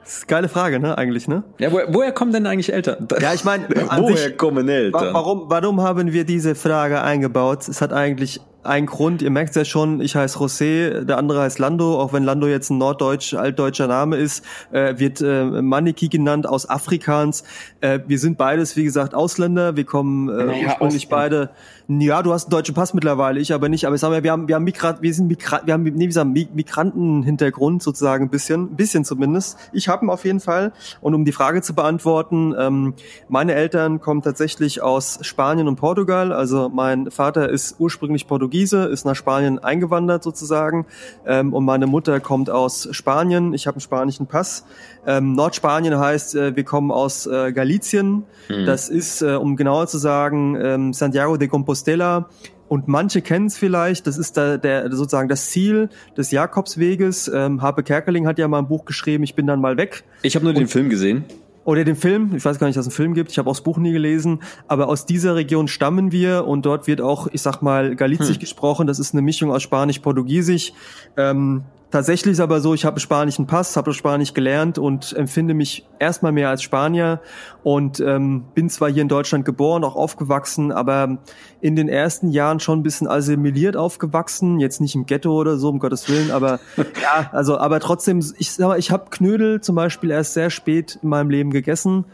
Das 0.10 0.18
ist 0.18 0.24
eine 0.24 0.28
geile 0.30 0.50
Frage, 0.50 0.80
ne, 0.80 0.98
eigentlich, 0.98 1.28
ne? 1.28 1.44
Ja, 1.60 1.72
woher, 1.72 1.94
woher 1.94 2.12
kommen 2.12 2.34
denn 2.34 2.48
eigentlich 2.48 2.74
Eltern? 2.74 3.08
Ja, 3.22 3.32
ich 3.32 3.44
meine, 3.44 3.70
woher 3.70 4.18
sich, 4.18 4.38
kommen 4.40 4.68
Eltern? 4.68 5.14
Warum, 5.14 5.44
warum 5.52 5.82
haben 5.82 6.12
wir 6.12 6.24
diese 6.24 6.56
Frage 6.56 7.00
eingebaut? 7.04 7.68
Es 7.68 7.80
hat 7.80 7.94
eigentlich 7.94 8.42
einen 8.64 8.88
Grund. 8.88 9.22
Ihr 9.22 9.30
merkt 9.30 9.56
ja 9.56 9.64
schon, 9.64 10.02
ich 10.02 10.16
heiße 10.16 10.38
José, 10.38 11.06
der 11.06 11.18
andere 11.18 11.42
heißt 11.42 11.60
Lando, 11.60 12.00
auch 12.00 12.12
wenn 12.14 12.24
Lando 12.24 12.48
jetzt 12.48 12.70
ein 12.70 12.78
norddeutsch, 12.78 13.34
altdeutscher 13.34 13.88
Name 13.88 14.18
ist, 14.18 14.44
äh, 14.72 15.00
wird 15.00 15.22
äh, 15.22 15.46
Maniki 15.46 16.10
genannt 16.10 16.48
aus 16.48 16.70
Afrikaans. 16.70 17.44
Äh, 17.80 18.00
wir 18.08 18.20
sind 18.20 18.38
beides, 18.38 18.76
wie 18.76 18.84
gesagt, 18.84 19.16
Ausländer. 19.16 19.76
Wir 19.78 19.86
kommen 19.86 20.30
äh, 20.30 20.46
naja, 20.46 20.68
ursprünglich 20.68 21.08
beide. 21.08 21.52
Ja, 21.88 22.22
du 22.22 22.34
hast 22.34 22.46
einen 22.46 22.52
deutschen 22.52 22.76
Pass 22.76 22.94
mittlerweile, 22.94 23.40
ich 23.40 23.54
aber 23.54 23.70
nicht. 23.70 23.86
Aber 23.86 23.96
ich 23.96 24.02
sag 24.02 24.10
mal, 24.10 24.24
wir 24.24 24.32
haben, 24.32 24.48
wir 24.48 24.56
haben 24.56 24.64
Migrat, 24.64 25.02
wir 25.02 25.14
sind 25.14 25.28
Migrat, 25.28 25.66
wir 25.66 25.74
haben, 25.74 25.84
nee, 25.84 26.06
wir 26.06 26.14
sagen 26.14 26.34
Migrantenhintergrund 26.34 27.82
sozusagen 27.82 28.26
ein 28.26 28.30
bisschen, 28.30 28.64
ein 28.64 28.76
bisschen 28.76 29.06
zumindest. 29.06 29.58
Ich 29.72 29.88
habe 29.88 30.06
ihn 30.06 30.10
auf 30.10 30.26
jeden 30.26 30.40
Fall. 30.40 30.74
Und 31.02 31.16
um 31.16 31.26
die 31.26 31.32
Frage 31.32 31.62
zu 31.62 31.74
beantworten, 31.74 32.54
ähm, 32.60 32.94
meine 33.30 33.56
Eltern 33.56 34.02
kommen 34.02 34.22
tatsächlich 34.22 34.84
aus 34.84 35.20
Spanien 35.22 35.68
und 35.68 35.78
Portugal. 35.78 36.32
Also 36.32 36.70
mein 36.70 37.10
Vater 37.10 37.50
ist 37.50 37.78
ursprünglich 37.80 38.28
Portugiesisch 38.28 38.49
Portugiese, 38.50 38.86
ist 38.86 39.06
nach 39.06 39.16
Spanien 39.16 39.60
eingewandert 39.60 40.24
sozusagen. 40.24 40.86
Ähm, 41.26 41.54
und 41.54 41.66
meine 41.66 41.88
Mutter 41.88 42.20
kommt 42.20 42.50
aus 42.50 42.88
Spanien. 42.92 43.54
Ich 43.54 43.68
habe 43.68 43.76
einen 43.76 43.82
spanischen 43.82 44.28
Pass. 44.28 44.66
Ähm, 45.06 45.34
Nordspanien 45.34 45.98
heißt, 45.98 46.36
äh, 46.36 46.56
wir 46.56 46.64
kommen 46.64 46.92
aus 46.92 47.28
äh, 47.28 47.52
Galicien. 47.54 48.26
Mhm. 48.50 48.66
Das 48.66 48.90
ist, 48.90 49.22
äh, 49.22 49.36
um 49.36 49.56
genauer 49.56 49.88
zu 49.88 49.98
sagen, 49.98 50.58
ähm, 50.62 50.94
Santiago 50.94 51.38
de 51.38 51.48
Compostela. 51.48 52.30
Und 52.68 52.88
manche 52.88 53.22
kennen 53.22 53.48
es 53.48 53.58
vielleicht, 53.58 54.06
das 54.06 54.18
ist 54.18 54.38
da 54.38 54.58
der, 54.58 54.92
sozusagen 54.92 55.28
das 55.28 55.48
Ziel 55.50 55.90
des 56.18 56.30
Jakobsweges. 56.30 57.32
Ähm, 57.34 57.62
Harpe 57.64 57.82
Kerkeling 57.82 58.28
hat 58.28 58.38
ja 58.38 58.48
mal 58.48 58.60
ein 58.60 58.68
Buch 58.68 58.86
geschrieben, 58.86 59.24
ich 59.24 59.34
bin 59.34 59.48
dann 59.48 59.60
mal 59.60 59.78
weg. 59.78 60.04
Ich 60.22 60.36
habe 60.36 60.46
nur 60.46 60.54
und, 60.54 60.60
den 60.60 60.68
Film 60.68 60.90
gesehen. 60.90 61.26
Oder 61.66 61.84
den 61.84 61.96
Film, 61.96 62.36
ich 62.36 62.44
weiß 62.44 62.58
gar 62.58 62.68
nicht, 62.68 62.78
dass 62.78 62.88
es 62.88 62.94
einen 62.94 62.96
Film 62.96 63.14
gibt, 63.14 63.32
ich 63.32 63.38
habe 63.38 63.50
auch 63.50 63.54
das 63.54 63.64
Buch 63.64 63.78
nie 63.78 63.92
gelesen, 63.92 64.42
aber 64.68 64.88
aus 64.88 65.06
dieser 65.06 65.36
Region 65.36 65.68
stammen 65.68 66.12
wir 66.12 66.46
und 66.48 66.66
dort 66.66 66.88
wird 66.88 67.02
auch, 67.02 67.28
ich 67.32 67.42
sag 67.42 67.62
mal, 67.62 67.96
Galizisch 67.96 68.36
hm. 68.36 68.40
gesprochen, 68.40 68.88
das 68.88 69.00
ist 69.00 69.14
eine 69.14 69.22
Mischung 69.22 69.52
aus 69.52 69.62
Spanisch-Portugiesisch. 69.64 70.74
Ähm, 71.18 71.64
Tatsächlich 71.92 72.34
ist 72.34 72.40
aber 72.40 72.62
so, 72.62 72.76
ich 72.76 72.86
habe 72.86 73.00
spanischen 73.00 73.48
Pass, 73.48 73.76
habe 73.76 73.94
Spanisch 73.94 74.36
gelernt 74.36 74.78
und 74.78 75.14
empfinde 75.14 75.56
mich 75.56 75.88
erstmal 75.98 76.32
mehr 76.32 76.50
als 76.50 76.62
Spanier 76.62 77.20
und 77.64 78.00
ähm, 78.00 78.46
bin 78.54 78.70
zwar 78.70 78.92
hier 78.92 79.02
in 79.02 79.08
Deutschland 79.08 79.44
geboren, 79.44 79.84
auch 79.84 79.96
aufgewachsen, 79.96 80.72
aber 80.72 81.18
in 81.62 81.76
den 81.76 81.90
ersten 81.90 82.30
Jahren 82.30 82.60
schon 82.60 82.80
ein 82.80 82.84
bisschen 82.84 83.08
assimiliert 83.08 83.76
aufgewachsen, 83.76 84.60
jetzt 84.60 84.82
nicht 84.82 84.94
im 84.94 85.08
Ghetto 85.08 85.34
oder 85.34 85.58
so, 85.58 85.70
um 85.70 85.80
Gottes 85.80 86.08
Willen, 86.10 86.30
aber 86.30 86.60
ja, 86.78 87.32
also 87.32 87.58
aber 87.58 87.80
trotzdem, 87.80 88.20
ich 88.38 88.52
sag 88.52 88.68
mal, 88.68 88.78
ich 88.78 88.92
habe 88.92 89.10
Knödel 89.10 89.62
zum 89.62 89.76
Beispiel 89.76 90.12
erst 90.12 90.36
sehr 90.36 90.52
spät 90.52 91.00
in 91.02 91.10
meinem 91.10 91.32
Leben 91.32 91.50
gegessen 91.50 92.06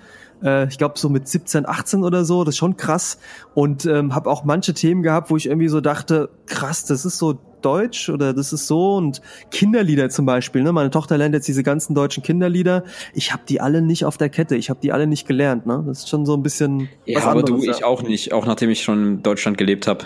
äh, 0.43 0.67
ich 0.67 0.77
glaube 0.77 0.97
so 0.97 1.09
mit 1.09 1.27
17, 1.27 1.67
18 1.67 2.03
oder 2.03 2.25
so, 2.25 2.43
das 2.43 2.55
ist 2.55 2.59
schon 2.59 2.77
krass. 2.77 3.17
Und 3.53 3.85
ähm, 3.85 4.13
habe 4.13 4.29
auch 4.29 4.43
manche 4.43 4.73
Themen 4.73 5.01
gehabt, 5.01 5.29
wo 5.29 5.37
ich 5.37 5.47
irgendwie 5.47 5.69
so 5.69 5.81
dachte, 5.81 6.29
krass, 6.45 6.85
das 6.85 7.05
ist 7.05 7.17
so 7.17 7.39
deutsch 7.65 8.09
oder 8.09 8.33
das 8.33 8.53
ist 8.53 8.67
so 8.67 8.95
und 8.95 9.21
Kinderlieder 9.51 10.09
zum 10.09 10.25
Beispiel. 10.25 10.63
Ne? 10.63 10.71
Meine 10.71 10.91
Tochter 10.91 11.17
lernt 11.17 11.33
jetzt 11.33 11.47
diese 11.47 11.63
ganzen 11.63 11.95
deutschen 11.95 12.23
Kinderlieder. 12.23 12.83
Ich 13.13 13.33
habe 13.33 13.43
die 13.47 13.59
alle 13.59 13.81
nicht 13.81 14.05
auf 14.05 14.17
der 14.17 14.29
Kette. 14.29 14.55
Ich 14.55 14.69
habe 14.69 14.79
die 14.81 14.91
alle 14.91 15.07
nicht 15.07 15.27
gelernt. 15.27 15.65
Ne? 15.65 15.83
Das 15.87 15.99
ist 15.99 16.09
schon 16.09 16.25
so 16.25 16.35
ein 16.35 16.43
bisschen. 16.43 16.89
Ja, 17.05 17.23
aber 17.23 17.43
du, 17.43 17.61
ja. 17.63 17.71
ich 17.71 17.83
auch 17.83 18.03
nicht. 18.03 18.33
Auch 18.33 18.45
nachdem 18.45 18.69
ich 18.69 18.83
schon 18.83 19.03
in 19.03 19.23
Deutschland 19.23 19.57
gelebt 19.57 19.87
habe. 19.87 20.05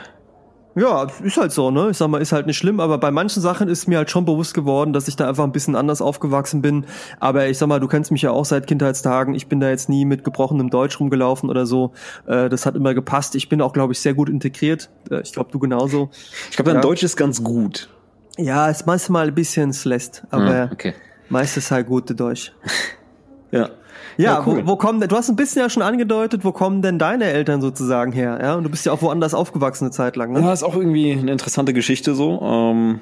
Ja, 0.75 1.07
ist 1.23 1.37
halt 1.37 1.51
so, 1.51 1.71
ne? 1.71 1.89
Ich 1.89 1.97
sag 1.97 2.09
mal, 2.09 2.21
ist 2.21 2.31
halt 2.31 2.45
nicht 2.45 2.57
schlimm, 2.57 2.79
aber 2.79 2.99
bei 2.99 3.09
manchen 3.09 3.41
Sachen 3.41 3.67
ist 3.67 3.87
mir 3.87 3.97
halt 3.97 4.11
schon 4.11 4.25
bewusst 4.25 4.53
geworden, 4.53 4.93
dass 4.93 5.07
ich 5.07 5.15
da 5.15 5.27
einfach 5.27 5.43
ein 5.43 5.51
bisschen 5.51 5.75
anders 5.75 6.01
aufgewachsen 6.01 6.61
bin. 6.61 6.85
Aber 7.19 7.47
ich 7.47 7.57
sag 7.57 7.67
mal, 7.67 7.79
du 7.79 7.87
kennst 7.87 8.11
mich 8.11 8.21
ja 8.21 8.31
auch 8.31 8.45
seit 8.45 8.67
Kindheitstagen. 8.67 9.33
Ich 9.33 9.47
bin 9.47 9.59
da 9.59 9.69
jetzt 9.69 9.89
nie 9.89 10.05
mit 10.05 10.23
gebrochenem 10.23 10.69
Deutsch 10.69 10.99
rumgelaufen 10.99 11.49
oder 11.49 11.65
so. 11.65 11.93
Äh, 12.27 12.49
das 12.49 12.65
hat 12.65 12.75
immer 12.75 12.93
gepasst. 12.93 13.35
Ich 13.35 13.49
bin 13.49 13.61
auch, 13.61 13.73
glaube 13.73 13.93
ich, 13.93 13.99
sehr 13.99 14.13
gut 14.13 14.29
integriert. 14.29 14.89
Äh, 15.09 15.21
ich 15.21 15.33
glaube, 15.33 15.49
du 15.51 15.59
genauso. 15.59 16.11
Ich 16.49 16.55
glaube, 16.55 16.69
dein 16.69 16.77
ja. 16.77 16.81
Deutsch 16.81 17.03
ist 17.03 17.17
ganz 17.17 17.43
gut. 17.43 17.89
Ja, 18.37 18.69
ist 18.69 18.85
manchmal 18.85 19.27
ein 19.27 19.35
bisschen 19.35 19.73
släst, 19.73 20.23
aber 20.29 20.53
ah, 20.53 20.69
okay. 20.71 20.93
meistens 21.29 21.71
halt 21.71 21.87
gute 21.87 22.15
Deutsch. 22.15 22.53
ja. 23.51 23.69
Ja, 24.19 24.33
ja 24.33 24.43
cool. 24.45 24.63
wo, 24.65 24.71
wo 24.71 24.75
kommen 24.75 24.99
du 24.99 25.15
hast 25.15 25.29
ein 25.29 25.37
bisschen 25.37 25.61
ja 25.61 25.69
schon 25.69 25.81
angedeutet, 25.81 26.43
wo 26.43 26.51
kommen 26.51 26.81
denn 26.81 26.99
deine 26.99 27.25
Eltern 27.25 27.61
sozusagen 27.61 28.11
her? 28.11 28.37
Ja, 28.41 28.55
und 28.55 28.65
du 28.65 28.69
bist 28.69 28.85
ja 28.85 28.91
auch 28.91 29.01
woanders 29.01 29.33
aufgewachsen 29.33 29.85
eine 29.85 29.91
Zeit 29.91 30.17
lang, 30.17 30.33
ne? 30.33 30.41
Ja, 30.41 30.51
ist 30.51 30.63
auch 30.63 30.75
irgendwie 30.75 31.13
eine 31.13 31.31
interessante 31.31 31.71
Geschichte 31.71 32.13
so. 32.13 32.41
Ähm, 32.41 32.99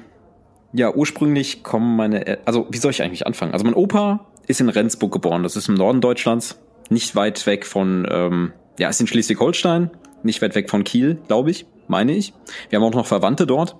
ja, 0.72 0.94
ursprünglich 0.94 1.64
kommen 1.64 1.96
meine, 1.96 2.24
El 2.24 2.38
also 2.44 2.68
wie 2.70 2.78
soll 2.78 2.92
ich 2.92 3.02
eigentlich 3.02 3.26
anfangen? 3.26 3.52
Also 3.52 3.64
mein 3.64 3.74
Opa 3.74 4.26
ist 4.46 4.60
in 4.60 4.68
Rendsburg 4.68 5.10
geboren, 5.10 5.42
das 5.42 5.56
ist 5.56 5.68
im 5.68 5.74
Norden 5.74 6.00
Deutschlands, 6.00 6.60
nicht 6.88 7.16
weit 7.16 7.44
weg 7.46 7.66
von, 7.66 8.06
ähm, 8.08 8.52
ja, 8.78 8.88
ist 8.88 9.00
in 9.00 9.08
Schleswig-Holstein, 9.08 9.90
nicht 10.22 10.40
weit 10.40 10.54
weg 10.54 10.70
von 10.70 10.84
Kiel, 10.84 11.18
glaube 11.26 11.50
ich, 11.50 11.66
meine 11.88 12.12
ich. 12.12 12.32
Wir 12.70 12.78
haben 12.78 12.84
auch 12.84 12.94
noch 12.94 13.06
Verwandte 13.06 13.44
dort. 13.44 13.74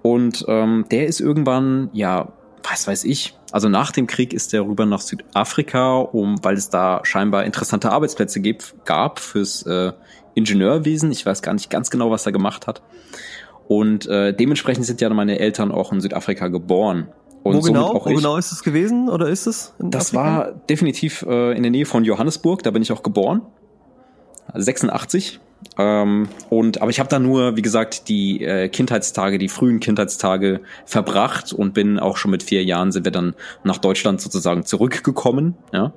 Und 0.00 0.46
ähm, 0.48 0.86
der 0.90 1.08
ist 1.08 1.20
irgendwann, 1.20 1.90
ja, 1.92 2.32
was 2.62 2.86
weiß 2.86 3.04
ich, 3.04 3.34
also 3.50 3.68
nach 3.68 3.92
dem 3.92 4.06
Krieg 4.06 4.32
ist 4.32 4.52
er 4.52 4.66
rüber 4.66 4.86
nach 4.86 5.00
Südafrika, 5.00 5.98
um, 5.98 6.42
weil 6.44 6.56
es 6.56 6.70
da 6.70 7.00
scheinbar 7.04 7.44
interessante 7.44 7.90
Arbeitsplätze 7.90 8.40
gibt, 8.40 8.74
gab 8.84 9.20
fürs 9.20 9.62
äh, 9.62 9.92
Ingenieurwesen. 10.34 11.10
Ich 11.10 11.24
weiß 11.24 11.42
gar 11.42 11.54
nicht 11.54 11.70
ganz 11.70 11.90
genau, 11.90 12.10
was 12.10 12.26
er 12.26 12.32
gemacht 12.32 12.66
hat. 12.66 12.82
Und 13.66 14.06
äh, 14.06 14.34
dementsprechend 14.34 14.86
sind 14.86 15.00
ja 15.00 15.08
meine 15.10 15.38
Eltern 15.38 15.72
auch 15.72 15.92
in 15.92 16.00
Südafrika 16.00 16.48
geboren. 16.48 17.08
Und 17.42 17.56
Wo 17.56 17.60
genau? 17.60 17.94
Wo 17.94 18.14
genau 18.14 18.36
ist 18.36 18.52
es 18.52 18.62
gewesen 18.62 19.08
oder 19.08 19.28
ist 19.28 19.46
es? 19.46 19.74
das 19.78 20.14
Afrika? 20.14 20.24
war 20.24 20.52
definitiv 20.68 21.22
äh, 21.22 21.56
in 21.56 21.62
der 21.62 21.70
Nähe 21.70 21.86
von 21.86 22.04
Johannesburg, 22.04 22.62
da 22.62 22.70
bin 22.70 22.82
ich 22.82 22.92
auch 22.92 23.02
geboren. 23.02 23.42
86. 24.54 25.40
Ähm, 25.76 26.28
und 26.50 26.82
aber 26.82 26.90
ich 26.90 27.00
habe 27.00 27.08
da 27.08 27.18
nur, 27.18 27.56
wie 27.56 27.62
gesagt, 27.62 28.08
die 28.08 28.42
äh, 28.42 28.68
Kindheitstage, 28.68 29.38
die 29.38 29.48
frühen 29.48 29.80
Kindheitstage 29.80 30.60
verbracht 30.86 31.52
und 31.52 31.74
bin 31.74 31.98
auch 31.98 32.16
schon 32.16 32.30
mit 32.30 32.42
vier 32.42 32.64
Jahren 32.64 32.92
sind 32.92 33.04
wir 33.04 33.12
dann 33.12 33.34
nach 33.64 33.78
Deutschland 33.78 34.20
sozusagen 34.20 34.64
zurückgekommen. 34.64 35.56
Ja. 35.72 35.92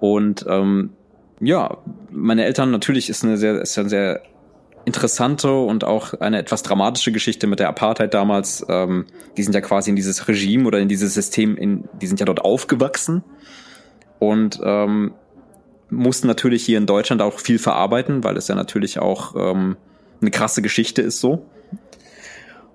Und 0.00 0.44
ähm, 0.48 0.90
ja, 1.40 1.78
meine 2.10 2.44
Eltern 2.44 2.70
natürlich 2.70 3.08
ist 3.10 3.24
eine 3.24 3.36
sehr, 3.36 3.60
ist 3.60 3.78
eine 3.78 3.88
sehr 3.88 4.22
interessante 4.84 5.50
und 5.52 5.84
auch 5.84 6.14
eine 6.20 6.38
etwas 6.38 6.62
dramatische 6.62 7.12
Geschichte 7.12 7.46
mit 7.46 7.58
der 7.58 7.68
Apartheid 7.68 8.12
damals. 8.12 8.64
Ähm, 8.68 9.06
die 9.36 9.42
sind 9.42 9.54
ja 9.54 9.60
quasi 9.60 9.90
in 9.90 9.96
dieses 9.96 10.28
Regime 10.28 10.66
oder 10.66 10.78
in 10.78 10.88
dieses 10.88 11.14
System, 11.14 11.56
in, 11.56 11.88
die 12.00 12.06
sind 12.06 12.20
ja 12.20 12.26
dort 12.26 12.44
aufgewachsen 12.44 13.24
und 14.18 14.60
ähm, 14.62 15.14
mussten 15.94 16.26
natürlich 16.26 16.64
hier 16.64 16.78
in 16.78 16.86
Deutschland 16.86 17.22
auch 17.22 17.38
viel 17.38 17.58
verarbeiten, 17.58 18.24
weil 18.24 18.36
es 18.36 18.48
ja 18.48 18.54
natürlich 18.54 18.98
auch 18.98 19.34
ähm, 19.36 19.76
eine 20.20 20.30
krasse 20.30 20.62
Geschichte 20.62 21.02
ist 21.02 21.20
so. 21.20 21.46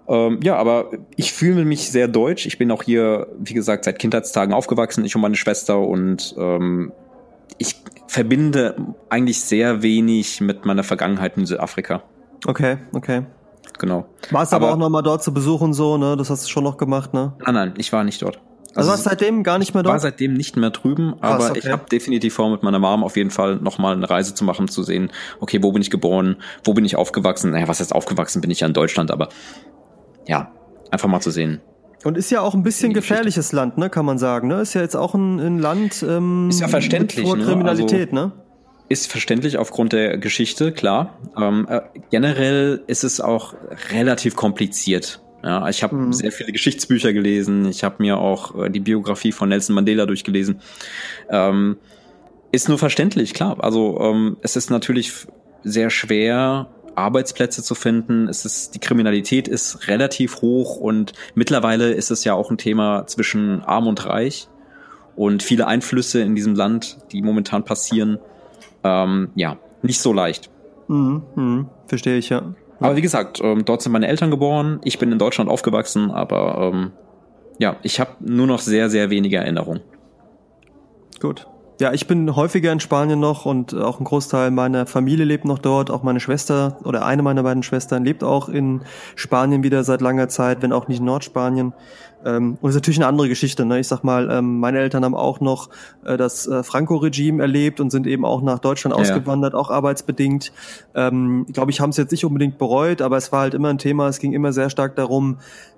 Ähm, 0.07 0.39
ja, 0.41 0.55
aber 0.55 0.89
ich 1.15 1.33
fühle 1.33 1.65
mich 1.65 1.91
sehr 1.91 2.07
deutsch. 2.07 2.47
Ich 2.47 2.57
bin 2.57 2.71
auch 2.71 2.83
hier, 2.83 3.27
wie 3.37 3.53
gesagt, 3.53 3.85
seit 3.85 3.99
Kindheitstagen 3.99 4.53
aufgewachsen, 4.53 5.05
ich 5.05 5.15
und 5.15 5.21
meine 5.21 5.35
Schwester 5.35 5.79
und 5.79 6.33
ähm, 6.37 6.91
ich 7.59 7.75
verbinde 8.07 8.75
eigentlich 9.09 9.41
sehr 9.41 9.83
wenig 9.83 10.41
mit 10.41 10.65
meiner 10.65 10.83
Vergangenheit 10.83 11.37
in 11.37 11.45
Südafrika. 11.45 12.01
Okay, 12.47 12.77
okay. 12.93 13.23
Genau. 13.77 14.05
Warst 14.31 14.53
aber, 14.53 14.67
aber 14.67 14.73
auch 14.75 14.79
nochmal 14.79 15.03
dort 15.03 15.23
zu 15.23 15.33
besuchen, 15.33 15.73
so, 15.73 15.97
ne? 15.97 16.17
Das 16.17 16.29
hast 16.29 16.45
du 16.45 16.49
schon 16.49 16.63
noch 16.63 16.77
gemacht, 16.77 17.13
ne? 17.13 17.33
Nein, 17.45 17.53
nein, 17.53 17.73
ich 17.77 17.93
war 17.93 18.03
nicht 18.03 18.21
dort. 18.21 18.39
Also, 18.79 18.91
also 18.91 19.05
warst 19.05 19.19
seitdem 19.19 19.43
gar 19.43 19.59
nicht 19.59 19.73
mehr 19.73 19.83
dort? 19.83 19.93
war 19.93 19.99
seitdem 19.99 20.33
nicht 20.33 20.57
mehr 20.57 20.71
drüben, 20.71 21.13
aber 21.21 21.37
Krass, 21.37 21.49
okay. 21.51 21.59
ich 21.63 21.69
habe 21.69 21.85
definitiv 21.89 22.33
vor, 22.33 22.49
mit 22.49 22.63
meiner 22.63 22.79
Mom 22.79 23.03
auf 23.03 23.17
jeden 23.17 23.31
Fall 23.31 23.57
nochmal 23.57 23.95
eine 23.95 24.09
Reise 24.09 24.33
zu 24.33 24.43
machen, 24.43 24.67
zu 24.67 24.83
sehen, 24.83 25.11
okay, 25.39 25.61
wo 25.61 25.71
bin 25.71 25.81
ich 25.81 25.89
geboren, 25.89 26.37
wo 26.63 26.73
bin 26.73 26.85
ich 26.85 26.95
aufgewachsen? 26.95 27.51
Naja, 27.51 27.67
was 27.67 27.79
heißt 27.79 27.93
aufgewachsen, 27.93 28.41
bin 28.41 28.51
ich 28.51 28.61
ja 28.61 28.67
in 28.67 28.73
Deutschland, 28.73 29.11
aber 29.11 29.29
ja, 30.27 30.51
einfach 30.91 31.09
mal 31.09 31.21
zu 31.21 31.31
sehen. 31.31 31.61
Und 32.03 32.17
ist 32.17 32.29
ja 32.29 32.41
auch 32.41 32.53
ein 32.53 32.63
bisschen 32.63 32.93
gefährliches 32.93 33.51
Land, 33.51 33.77
ne, 33.77 33.89
kann 33.89 34.05
man 34.05 34.17
sagen. 34.17 34.47
Ne? 34.47 34.61
Ist 34.61 34.73
ja 34.73 34.81
jetzt 34.81 34.95
auch 34.95 35.13
ein, 35.15 35.39
ein 35.39 35.59
Land 35.59 36.03
ähm, 36.07 36.47
ist 36.49 36.61
ja 36.61 36.67
verständlich, 36.67 37.27
mit 37.27 37.43
Kriminalität, 37.43 38.13
ne? 38.13 38.21
Also, 38.21 38.35
ne? 38.35 38.43
Ist 38.87 39.11
verständlich 39.11 39.57
aufgrund 39.57 39.93
der 39.93 40.17
Geschichte, 40.17 40.71
klar. 40.71 41.19
Ähm, 41.37 41.67
äh, 41.69 41.81
generell 42.09 42.83
ist 42.87 43.03
es 43.03 43.21
auch 43.21 43.53
relativ 43.91 44.35
kompliziert. 44.35 45.21
Ja, 45.43 45.69
ich 45.69 45.83
habe 45.83 45.95
mhm. 45.95 46.13
sehr 46.13 46.31
viele 46.31 46.51
Geschichtsbücher 46.51 47.13
gelesen. 47.13 47.65
Ich 47.65 47.83
habe 47.83 47.95
mir 47.99 48.17
auch 48.17 48.55
äh, 48.63 48.69
die 48.69 48.79
Biografie 48.79 49.31
von 49.31 49.49
Nelson 49.49 49.75
Mandela 49.75 50.05
durchgelesen. 50.05 50.59
Ähm, 51.29 51.77
ist 52.51 52.67
nur 52.67 52.77
verständlich, 52.77 53.33
klar. 53.33 53.63
Also 53.63 53.99
ähm, 54.01 54.37
es 54.41 54.55
ist 54.55 54.69
natürlich 54.69 55.13
sehr 55.63 55.89
schwer, 55.89 56.67
Arbeitsplätze 56.95 57.63
zu 57.63 57.75
finden. 57.75 58.27
Es 58.27 58.45
ist, 58.45 58.75
die 58.75 58.79
Kriminalität 58.79 59.47
ist 59.47 59.87
relativ 59.87 60.41
hoch 60.41 60.77
und 60.77 61.13
mittlerweile 61.35 61.91
ist 61.91 62.11
es 62.11 62.23
ja 62.23 62.33
auch 62.33 62.51
ein 62.51 62.57
Thema 62.57 63.07
zwischen 63.07 63.63
Arm 63.63 63.87
und 63.87 64.05
Reich 64.05 64.49
und 65.15 65.43
viele 65.43 65.67
Einflüsse 65.67 66.21
in 66.21 66.35
diesem 66.35 66.55
Land, 66.55 66.97
die 67.11 67.21
momentan 67.21 67.63
passieren. 67.63 68.19
Ähm, 68.83 69.29
ja, 69.35 69.57
nicht 69.81 70.01
so 70.01 70.11
leicht. 70.13 70.49
Mhm, 70.87 71.23
mh, 71.35 71.65
verstehe 71.87 72.17
ich, 72.17 72.29
ja. 72.29 72.53
Aber 72.79 72.95
wie 72.95 73.01
gesagt, 73.01 73.39
ähm, 73.43 73.65
dort 73.65 73.81
sind 73.81 73.91
meine 73.91 74.07
Eltern 74.07 74.31
geboren. 74.31 74.79
Ich 74.83 74.99
bin 74.99 75.11
in 75.11 75.19
Deutschland 75.19 75.49
aufgewachsen, 75.49 76.11
aber 76.11 76.71
ähm, 76.73 76.91
ja, 77.57 77.75
ich 77.83 77.99
habe 77.99 78.11
nur 78.19 78.47
noch 78.47 78.59
sehr, 78.59 78.89
sehr 78.89 79.09
wenige 79.09 79.37
Erinnerungen. 79.37 79.81
Gut. 81.19 81.47
Ja, 81.81 81.93
ich 81.93 82.07
bin 82.07 82.35
häufiger 82.35 82.73
in 82.73 82.81
Spanien 82.81 83.21
noch 83.21 83.45
und 83.45 83.73
auch 83.73 84.01
ein 84.01 84.03
Großteil 84.03 84.51
meiner 84.51 84.85
Familie 84.85 85.23
lebt 85.23 85.45
noch 85.45 85.59
dort. 85.59 85.89
Auch 85.89 86.03
meine 86.03 86.19
Schwester 86.19 86.77
oder 86.83 87.05
eine 87.05 87.21
meiner 87.21 87.43
beiden 87.43 87.63
Schwestern 87.63 88.03
lebt 88.03 88.21
auch 88.21 88.49
in 88.49 88.81
Spanien 89.15 89.63
wieder 89.63 89.85
seit 89.85 90.01
langer 90.01 90.27
Zeit, 90.27 90.61
wenn 90.61 90.73
auch 90.73 90.89
nicht 90.89 90.99
in 90.99 91.05
Nordspanien. 91.05 91.73
Ähm, 92.25 92.57
und 92.61 92.69
ist 92.69 92.75
natürlich 92.75 92.97
eine 92.99 93.07
andere 93.07 93.29
Geschichte. 93.29 93.65
Ne? 93.65 93.79
Ich 93.79 93.87
sag 93.87 94.03
mal, 94.03 94.29
ähm, 94.29 94.59
meine 94.59 94.79
Eltern 94.79 95.05
haben 95.05 95.15
auch 95.15 95.39
noch 95.39 95.69
äh, 96.05 96.17
das 96.17 96.47
äh, 96.47 96.63
Franco-Regime 96.63 97.41
erlebt 97.41 97.79
und 97.79 97.91
sind 97.91 98.07
eben 98.07 98.25
auch 98.25 98.41
nach 98.41 98.59
Deutschland 98.59 98.95
ja. 98.95 99.01
ausgewandert, 99.01 99.53
auch 99.55 99.69
arbeitsbedingt. 99.69 100.51
Ähm, 100.95 101.45
Glaube 101.51 101.71
ich, 101.71 101.79
haben 101.79 101.91
es 101.91 101.97
jetzt 101.97 102.11
nicht 102.11 102.25
unbedingt 102.25 102.57
bereut, 102.57 103.01
aber 103.01 103.17
es 103.17 103.31
war 103.31 103.41
halt 103.41 103.53
immer 103.53 103.69
ein 103.69 103.77
Thema. 103.77 104.07
Es 104.07 104.19
ging 104.19 104.33
immer 104.33 104.51
sehr 104.51 104.69
stark 104.69 104.95
darum, 104.95 105.37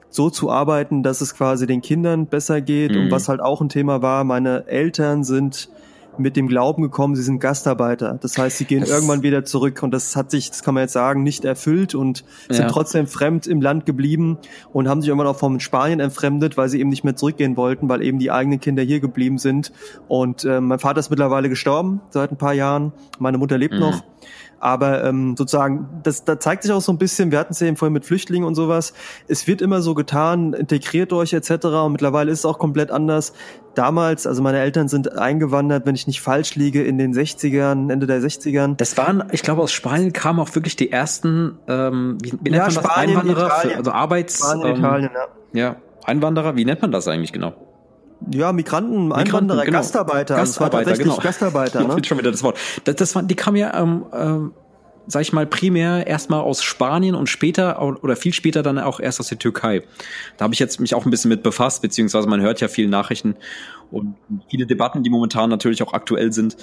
so 0.10 0.30
zu 0.30 0.50
arbeiten, 0.52 1.04
dass 1.04 1.22
es 1.22 1.36
quasi 1.36 1.68
den 1.68 1.82
Kindern 1.82 2.28
besser 2.28 2.62
geht. 2.62 2.92
Mhm. 2.92 3.04
Und 3.04 3.12
was 3.12 3.30
halt 3.30 3.39
auch 3.39 3.62
ein 3.62 3.70
Thema 3.70 4.02
war, 4.02 4.24
meine 4.24 4.68
Eltern 4.68 5.24
sind 5.24 5.70
mit 6.18 6.36
dem 6.36 6.47
Glauben 6.47 6.84
gekommen, 6.84 7.16
sie 7.16 7.24
sind 7.24 7.39
Gastarbeiter. 7.39 8.18
Das 8.22 8.38
heißt, 8.38 8.57
sie 8.57 8.66
gehen 8.66 8.82
das 8.82 8.89
irgendwann 8.89 9.24
wieder 9.24 9.45
zurück 9.45 9.82
und 9.84 9.91
das 9.91 10.16
hat 10.16 10.32
sich, 10.32 10.49
das 10.49 10.64
kann 10.64 10.74
man 10.74 10.84
jetzt 10.84 10.93
sagen, 10.93 11.24
nicht 11.24 11.45
erfüllt 11.45 11.95
und 11.95 12.24
ja. 12.49 12.55
sind 12.55 12.70
trotzdem 12.70 13.07
fremd 13.07 13.47
im 13.47 13.62
Land 13.62 13.86
geblieben 13.86 14.38
und 14.74 14.88
haben 14.88 15.01
sich 15.01 15.09
irgendwann 15.09 15.28
auch 15.28 15.38
vom 15.38 15.59
Spanien 15.59 15.99
entfremdet, 15.99 16.57
weil 16.57 16.70
sie 16.70 16.80
eben 16.80 16.89
nicht 16.89 17.03
mehr 17.03 17.16
zurückgehen 17.16 17.57
wollten, 17.57 17.89
weil 17.89 18.01
eben 18.01 18.20
die 18.20 18.32
eigenen 18.32 18.59
Kinder 18.59 18.84
hier 18.84 18.99
geblieben 18.99 19.38
sind. 19.38 19.72
Und 20.07 20.45
äh, 20.45 20.62
mein 20.62 20.80
Vater 20.80 20.99
ist 20.99 21.09
mittlerweile 21.09 21.49
gestorben 21.49 22.01
seit 22.09 22.32
ein 22.32 22.38
paar 22.38 22.53
Jahren, 22.53 22.93
meine 23.20 23.38
Mutter 23.38 23.57
lebt 23.57 23.76
mhm. 23.76 23.80
noch. 23.80 24.03
Aber 24.62 25.03
ähm, 25.03 25.36
sozusagen, 25.36 25.89
das, 26.03 26.24
da 26.24 26.39
zeigt 26.39 26.64
sich 26.64 26.72
auch 26.72 26.82
so 26.82 26.91
ein 26.91 26.99
bisschen, 26.99 27.32
wir 27.32 27.39
hatten 27.39 27.53
es 27.53 27.59
ja 27.59 27.68
eben 27.68 27.78
vorhin 27.78 27.93
mit 27.93 28.05
Flüchtlingen 28.05 28.47
und 28.47 28.53
sowas, 28.53 28.93
es 29.28 29.47
wird 29.47 29.62
immer 29.62 29.82
so 29.82 29.95
getan, 29.95 30.53
integriert 30.53 31.12
euch 31.14 31.34
etc. 31.34 31.66
Und 31.66 31.93
mittlerweile 31.93 32.32
ist 32.32 32.39
es 32.39 32.45
auch 32.45 32.59
komplett 32.59 32.91
anders. 32.91 33.34
Damals, 33.74 34.28
also 34.28 34.43
meine 34.43 34.59
Eltern 34.59 34.88
sind 34.88 35.18
eingewandert, 35.18 35.88
wenn 35.88 35.95
ich 35.95 36.05
nicht 36.05 36.22
falsch 36.22 36.55
liege, 36.55 36.84
in 36.84 36.99
den 36.99 37.14
60ern, 37.14 37.91
Ende 37.91 38.05
der 38.05 38.22
60ern. 38.22 38.76
Das 38.78 38.95
waren, 38.97 39.24
ich 39.32 39.41
glaube, 39.41 39.64
aus 39.64 39.72
Spanien 39.72 40.14
kamen 40.14 40.39
auch 40.39 40.53
wirklich 40.53 40.76
die 40.76 40.91
ersten, 40.91 41.57
ähm, 41.68 42.18
wie, 42.22 42.34
wie 42.34 42.51
nennt 42.51 42.55
ja, 42.55 42.66
man 42.66 42.74
das, 42.76 42.84
Spanien, 42.84 43.18
Einwanderer, 43.18 43.45
Italien. 43.47 43.78
Also 43.78 43.91
Arbeits... 43.91 44.38
Spanien, 44.38 44.68
ähm, 44.68 44.76
Italien, 44.78 45.09
ja. 45.14 45.28
Ja, 45.53 45.76
Einwanderer, 46.03 46.55
wie 46.55 46.66
nennt 46.66 46.82
man 46.82 46.91
das 46.91 47.07
eigentlich 47.07 47.34
genau? 47.34 47.53
Ja, 48.30 48.53
Migranten, 48.53 49.07
Migranten 49.07 49.13
Einwanderer, 49.13 49.65
genau. 49.65 49.78
Gastarbeiter. 49.80 50.36
Gastarbeiter, 50.36 50.93
genau. 50.93 51.17
Gastarbeiter, 51.17 51.84
ne? 51.88 52.03
schon 52.05 52.19
wieder 52.19 52.32
das 52.32 52.43
Wort. 52.43 52.57
Das, 52.84 52.95
das 52.95 53.15
war, 53.15 53.24
die 53.24 53.36
kamen 53.36 53.57
ja, 53.57 53.82
ähm, 53.82 54.05
ähm, 54.13 54.53
sag 55.07 55.22
ich 55.24 55.34
mal, 55.34 55.45
primär 55.47 56.05
erstmal 56.07 56.41
aus 56.41 56.63
Spanien 56.63 57.15
und 57.15 57.28
später 57.28 57.82
oder 57.82 58.15
viel 58.15 58.34
später 58.34 58.63
dann 58.63 58.78
auch 58.80 58.99
erst 58.99 59.19
aus 59.19 59.28
der 59.28 59.39
Türkei. 59.39 59.82
Da 60.38 60.43
habe 60.43 60.53
ich 60.53 60.59
jetzt 60.59 60.80
mich 60.80 60.93
auch 60.93 61.05
ein 61.05 61.11
bisschen 61.11 61.30
mit 61.30 61.43
befasst, 61.43 61.82
beziehungsweise 61.82 62.28
man 62.28 62.41
hört 62.41 62.61
ja 62.61 62.67
viele 62.67 62.89
Nachrichten 62.89 63.36
und 63.89 64.15
viele 64.49 64.65
Debatten, 64.65 65.03
die 65.03 65.09
momentan 65.09 65.49
natürlich 65.49 65.82
auch 65.84 65.93
aktuell 65.93 66.32
sind. 66.32 66.57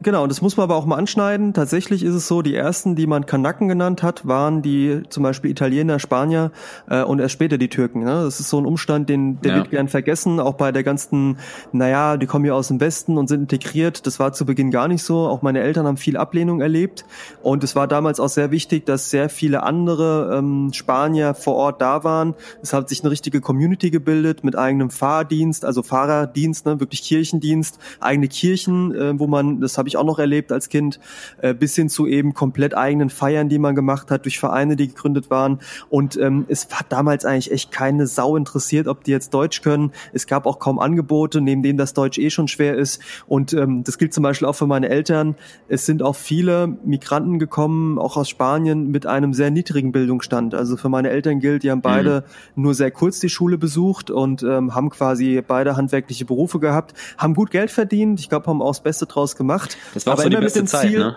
Genau, 0.00 0.22
und 0.22 0.28
das 0.28 0.42
muss 0.42 0.56
man 0.56 0.64
aber 0.64 0.76
auch 0.76 0.86
mal 0.86 0.94
anschneiden. 0.94 1.54
Tatsächlich 1.54 2.04
ist 2.04 2.14
es 2.14 2.28
so, 2.28 2.40
die 2.40 2.54
ersten, 2.54 2.94
die 2.94 3.08
man 3.08 3.26
Kanaken 3.26 3.66
genannt 3.66 4.04
hat, 4.04 4.28
waren 4.28 4.62
die 4.62 5.02
zum 5.08 5.24
Beispiel 5.24 5.50
Italiener, 5.50 5.98
Spanier 5.98 6.52
äh, 6.88 7.02
und 7.02 7.18
erst 7.18 7.32
später 7.32 7.58
die 7.58 7.68
Türken. 7.68 8.04
Ne? 8.04 8.22
Das 8.22 8.38
ist 8.38 8.48
so 8.48 8.58
ein 8.58 8.66
Umstand, 8.66 9.08
den 9.08 9.40
der 9.40 9.50
ja. 9.50 9.56
wird 9.58 9.70
gern 9.70 9.88
vergessen, 9.88 10.38
auch 10.38 10.54
bei 10.54 10.70
der 10.70 10.84
ganzen, 10.84 11.38
naja, 11.72 12.16
die 12.16 12.26
kommen 12.26 12.44
ja 12.44 12.52
aus 12.52 12.68
dem 12.68 12.78
Westen 12.78 13.18
und 13.18 13.26
sind 13.26 13.40
integriert. 13.40 14.06
Das 14.06 14.20
war 14.20 14.32
zu 14.32 14.46
Beginn 14.46 14.70
gar 14.70 14.86
nicht 14.86 15.02
so. 15.02 15.26
Auch 15.26 15.42
meine 15.42 15.60
Eltern 15.62 15.84
haben 15.84 15.96
viel 15.96 16.16
Ablehnung 16.16 16.60
erlebt. 16.60 17.04
Und 17.42 17.64
es 17.64 17.74
war 17.74 17.88
damals 17.88 18.20
auch 18.20 18.28
sehr 18.28 18.52
wichtig, 18.52 18.86
dass 18.86 19.10
sehr 19.10 19.28
viele 19.28 19.64
andere 19.64 20.38
ähm, 20.38 20.70
Spanier 20.72 21.34
vor 21.34 21.56
Ort 21.56 21.82
da 21.82 22.04
waren. 22.04 22.34
Es 22.62 22.72
hat 22.72 22.88
sich 22.88 23.02
eine 23.02 23.10
richtige 23.10 23.40
Community 23.40 23.90
gebildet 23.90 24.44
mit 24.44 24.54
eigenem 24.54 24.90
Fahrdienst, 24.90 25.64
also 25.64 25.82
Fahrerdienst, 25.82 26.66
ne? 26.66 26.78
wirklich 26.78 27.02
Kirchendienst, 27.02 27.80
eigene 27.98 28.28
Kirchen, 28.28 28.94
äh, 28.94 29.18
wo 29.18 29.26
man, 29.26 29.60
das 29.60 29.76
habe 29.76 29.87
habe 29.88 29.94
ich 29.94 29.96
auch 29.96 30.04
noch 30.04 30.18
erlebt 30.18 30.52
als 30.52 30.68
Kind, 30.68 31.00
äh, 31.40 31.54
bis 31.54 31.74
hin 31.74 31.88
zu 31.88 32.06
eben 32.06 32.34
komplett 32.34 32.76
eigenen 32.76 33.08
Feiern, 33.08 33.48
die 33.48 33.58
man 33.58 33.74
gemacht 33.74 34.10
hat 34.10 34.24
durch 34.24 34.38
Vereine, 34.38 34.76
die 34.76 34.88
gegründet 34.88 35.30
waren. 35.30 35.60
Und 35.88 36.16
ähm, 36.16 36.44
es 36.48 36.68
hat 36.72 36.86
damals 36.90 37.24
eigentlich 37.24 37.50
echt 37.50 37.72
keine 37.72 38.06
Sau 38.06 38.36
interessiert, 38.36 38.86
ob 38.86 39.04
die 39.04 39.10
jetzt 39.10 39.32
Deutsch 39.32 39.62
können. 39.62 39.92
Es 40.12 40.26
gab 40.26 40.46
auch 40.46 40.58
kaum 40.58 40.78
Angebote, 40.78 41.40
neben 41.40 41.62
denen 41.62 41.78
das 41.78 41.94
Deutsch 41.94 42.18
eh 42.18 42.30
schon 42.30 42.48
schwer 42.48 42.76
ist. 42.76 43.00
Und 43.26 43.52
ähm, 43.54 43.82
das 43.84 43.96
gilt 43.96 44.12
zum 44.12 44.22
Beispiel 44.22 44.46
auch 44.46 44.54
für 44.54 44.66
meine 44.66 44.90
Eltern. 44.90 45.36
Es 45.68 45.86
sind 45.86 46.02
auch 46.02 46.16
viele 46.16 46.76
Migranten 46.84 47.38
gekommen, 47.38 47.98
auch 47.98 48.16
aus 48.16 48.28
Spanien, 48.28 48.90
mit 48.90 49.06
einem 49.06 49.32
sehr 49.32 49.50
niedrigen 49.50 49.92
Bildungsstand. 49.92 50.54
Also 50.54 50.76
für 50.76 50.90
meine 50.90 51.08
Eltern 51.10 51.40
gilt, 51.40 51.62
die 51.62 51.70
haben 51.70 51.80
beide 51.80 52.24
mhm. 52.54 52.62
nur 52.62 52.74
sehr 52.74 52.90
kurz 52.90 53.20
die 53.20 53.30
Schule 53.30 53.56
besucht 53.56 54.10
und 54.10 54.42
ähm, 54.42 54.74
haben 54.74 54.90
quasi 54.90 55.42
beide 55.46 55.76
handwerkliche 55.76 56.26
Berufe 56.26 56.58
gehabt, 56.58 56.94
haben 57.16 57.34
gut 57.34 57.50
Geld 57.50 57.70
verdient. 57.70 58.20
Ich 58.20 58.28
glaube, 58.28 58.46
haben 58.46 58.60
auch 58.60 58.70
das 58.70 58.82
Beste 58.82 59.06
draus 59.06 59.36
gemacht. 59.36 59.77
Das 59.94 60.06
war 60.06 60.14
auch 60.14 60.22
so 60.22 60.28
die 60.28 60.36
beste 60.36 60.64
Zeit, 60.64 60.88
Ziel, 60.88 60.98
ne? 60.98 61.16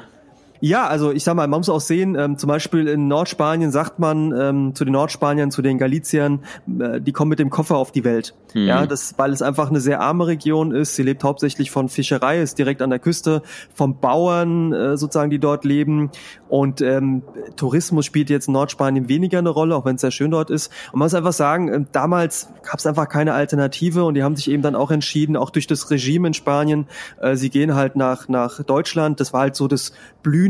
Ja, 0.62 0.88
also 0.88 1.12
ich 1.12 1.24
sag 1.24 1.36
mal, 1.36 1.48
man 1.48 1.60
muss 1.60 1.70
auch 1.70 1.82
sehen, 1.82 2.16
ähm, 2.16 2.38
zum 2.38 2.48
Beispiel 2.48 2.88
in 2.88 3.08
Nordspanien 3.08 3.72
sagt 3.72 3.98
man 3.98 4.32
ähm, 4.32 4.76
zu 4.76 4.86
den 4.86 4.94
Nordspaniern, 4.94 5.50
zu 5.50 5.64
den 5.64 5.80
Galiziern, 5.80 6.44
äh, 6.80 7.02
die 7.02 7.12
kommen 7.12 7.30
mit 7.30 7.40
dem 7.40 7.50
Koffer 7.50 7.78
auf 7.78 7.92
die 7.92 8.04
Welt. 8.04 8.36
Mhm. 8.54 8.68
Ja, 8.68 8.86
das, 8.86 9.16
weil 9.18 9.32
es 9.32 9.42
einfach 9.42 9.70
eine 9.70 9.80
sehr 9.80 10.02
arme 10.02 10.28
Region 10.28 10.72
ist. 10.72 10.96
Sie 10.96 11.04
lebt 11.04 11.24
hauptsächlich 11.24 11.72
von 11.72 11.90
Fischerei, 11.90 12.42
ist 12.42 12.60
direkt 12.60 12.82
an 12.84 12.92
der 12.92 13.00
Küste, 13.00 13.42
vom 13.74 14.00
Bauern 14.00 14.72
äh, 14.72 14.98
sozusagen, 14.98 15.32
die 15.32 15.40
dort 15.40 15.66
leben. 15.66 16.12
Und 16.48 16.82
ähm, 16.82 17.24
Tourismus 17.56 18.06
spielt 18.06 18.30
jetzt 18.30 18.48
in 18.48 18.54
Nordspanien 18.54 19.10
weniger 19.10 19.40
eine 19.40 19.50
Rolle, 19.50 19.76
auch 19.76 19.86
wenn 19.86 19.96
es 19.96 20.02
sehr 20.02 20.12
schön 20.12 20.32
dort 20.32 20.50
ist. 20.50 20.72
Und 20.92 21.00
man 21.00 21.08
muss 21.08 21.16
einfach 21.16 21.34
sagen, 21.34 21.70
äh, 21.70 21.86
damals 21.92 22.50
gab 22.64 22.78
es 22.80 22.86
einfach 22.86 23.10
keine 23.10 23.34
Alternative 23.34 24.04
und 24.04 24.14
die 24.14 24.24
haben 24.24 24.36
sich 24.36 24.52
eben 24.52 24.62
dann 24.62 24.76
auch 24.76 24.92
entschieden, 24.92 25.36
auch 25.38 25.50
durch 25.50 25.66
das 25.66 25.90
Regime 25.90 26.28
in 26.28 26.34
Spanien, 26.34 26.88
äh, 27.20 27.36
sie 27.36 27.50
gehen 27.50 27.74
halt 27.74 27.96
nach, 27.96 28.28
nach 28.28 28.62
Deutschland. 28.64 29.20
Das 29.20 29.34
war 29.34 29.42
halt 29.42 29.56
so 29.56 29.68
das 29.68 29.94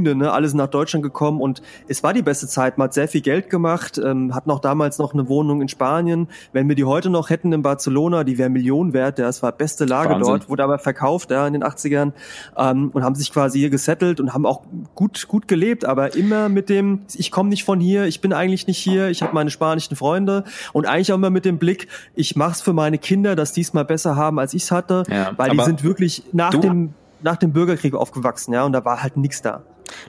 Blühende, 0.02 0.16
ne? 0.16 0.32
Alle 0.32 0.48
sind 0.48 0.58
nach 0.58 0.68
Deutschland 0.68 1.04
gekommen 1.04 1.42
und 1.42 1.62
es 1.88 2.04
war 2.04 2.14
die 2.14 2.22
beste 2.22 2.48
Zeit. 2.48 2.78
Man 2.78 2.86
hat 2.86 2.94
sehr 2.94 3.08
viel 3.08 3.22
Geld 3.22 3.50
gemacht, 3.50 4.00
ähm, 4.04 4.34
hat 4.34 4.48
noch 4.48 4.60
damals 4.60 4.98
noch 4.98 5.14
eine 5.14 5.28
Wohnung 5.28 5.62
in 5.62 5.68
Spanien. 5.68 6.28
Wenn 6.54 6.68
wir 6.68 6.76
die 6.76 6.86
heute 6.86 7.10
noch 7.10 7.30
hätten 7.30 7.52
in 7.54 7.62
Barcelona, 7.62 8.24
die 8.24 8.38
wäre 8.38 8.50
Millionen 8.50 8.94
wert. 8.94 9.20
Ja, 9.20 9.28
es 9.28 9.44
war 9.44 9.52
beste 9.52 9.86
Lage 9.86 10.12
Wahnsinn. 10.12 10.28
dort, 10.28 10.50
wurde 10.50 10.64
aber 10.64 10.80
verkauft 10.80 11.32
ja, 11.32 11.48
in 11.48 11.54
den 11.54 11.64
80ern 11.64 12.14
ähm, 12.58 12.92
und 12.94 13.04
haben 13.04 13.16
sich 13.16 13.32
quasi 13.32 13.60
hier 13.60 13.70
gesettelt 13.70 14.20
und 14.20 14.34
haben 14.34 14.46
auch 14.46 14.62
gut, 14.96 15.28
gut 15.28 15.48
gelebt, 15.48 15.86
aber 15.86 16.16
immer 16.16 16.50
mit 16.50 16.70
dem, 16.70 17.02
ich 17.14 17.32
komme 17.32 17.50
nicht 17.50 17.64
von 17.64 17.80
hier, 17.80 18.06
ich 18.06 18.22
bin 18.22 18.34
eigentlich 18.34 18.68
nicht 18.68 18.78
hier, 18.78 19.10
ich 19.10 19.22
habe 19.22 19.34
meine 19.34 19.50
spanischen 19.50 19.96
Freunde 19.96 20.44
und 20.74 20.88
eigentlich 20.88 21.12
auch 21.12 21.18
immer 21.18 21.30
mit 21.30 21.46
dem 21.46 21.58
Blick, 21.58 21.88
ich 22.16 22.36
mache 22.36 22.52
es 22.52 22.62
für 22.62 22.74
meine 22.74 22.98
Kinder, 22.98 23.36
dass 23.36 23.54
die 23.54 23.62
es 23.62 23.74
mal 23.74 23.86
besser 23.86 24.16
haben, 24.16 24.40
als 24.40 24.54
ich 24.54 24.64
es 24.64 24.72
hatte, 24.72 25.04
ja, 25.10 25.32
weil 25.38 25.52
die 25.52 25.64
sind 25.64 25.84
wirklich 25.84 26.24
nach 26.32 26.52
dem 26.52 26.94
nach 27.24 27.38
dem 27.38 27.54
Bürgerkrieg 27.54 27.94
aufgewachsen, 27.94 28.54
ja, 28.54 28.64
und 28.64 28.74
da 28.74 28.84
war 28.86 29.04
halt 29.04 29.18
nichts 29.18 29.42
da. 29.42 29.62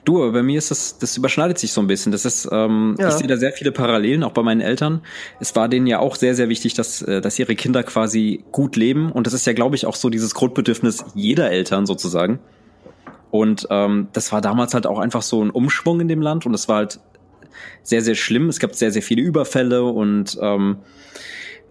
Du, 0.05 0.21
aber 0.21 0.31
bei 0.31 0.43
mir 0.43 0.57
ist 0.57 0.71
das, 0.71 0.97
das 0.97 1.17
überschneidet 1.17 1.57
sich 1.57 1.73
so 1.73 1.81
ein 1.81 1.87
bisschen. 1.87 2.11
Das 2.11 2.25
ist, 2.25 2.47
ähm, 2.51 2.95
ja. 2.99 3.09
ich 3.09 3.15
sehe 3.15 3.27
da 3.27 3.37
sehr 3.37 3.51
viele 3.51 3.71
Parallelen, 3.71 4.23
auch 4.23 4.31
bei 4.31 4.43
meinen 4.43 4.61
Eltern. 4.61 5.01
Es 5.39 5.55
war 5.55 5.67
denen 5.69 5.87
ja 5.87 5.99
auch 5.99 6.15
sehr, 6.15 6.35
sehr 6.35 6.49
wichtig, 6.49 6.73
dass, 6.73 7.01
äh, 7.01 7.21
dass 7.21 7.37
ihre 7.39 7.55
Kinder 7.55 7.83
quasi 7.83 8.43
gut 8.51 8.75
leben. 8.75 9.11
Und 9.11 9.27
das 9.27 9.33
ist 9.33 9.45
ja, 9.45 9.53
glaube 9.53 9.75
ich, 9.75 9.85
auch 9.85 9.95
so 9.95 10.09
dieses 10.09 10.33
Grundbedürfnis 10.33 11.05
jeder 11.15 11.51
Eltern 11.51 11.85
sozusagen. 11.85 12.39
Und 13.31 13.67
ähm, 13.71 14.09
das 14.13 14.31
war 14.31 14.41
damals 14.41 14.75
halt 14.75 14.85
auch 14.85 14.99
einfach 14.99 15.23
so 15.23 15.43
ein 15.43 15.49
Umschwung 15.49 15.99
in 16.01 16.07
dem 16.07 16.21
Land 16.21 16.45
und 16.45 16.53
es 16.53 16.67
war 16.67 16.77
halt 16.77 16.99
sehr, 17.81 18.01
sehr 18.01 18.13
schlimm. 18.13 18.47
Es 18.47 18.59
gab 18.59 18.75
sehr, 18.75 18.91
sehr 18.91 19.01
viele 19.01 19.23
Überfälle 19.23 19.83
und 19.83 20.37
ähm, 20.39 20.77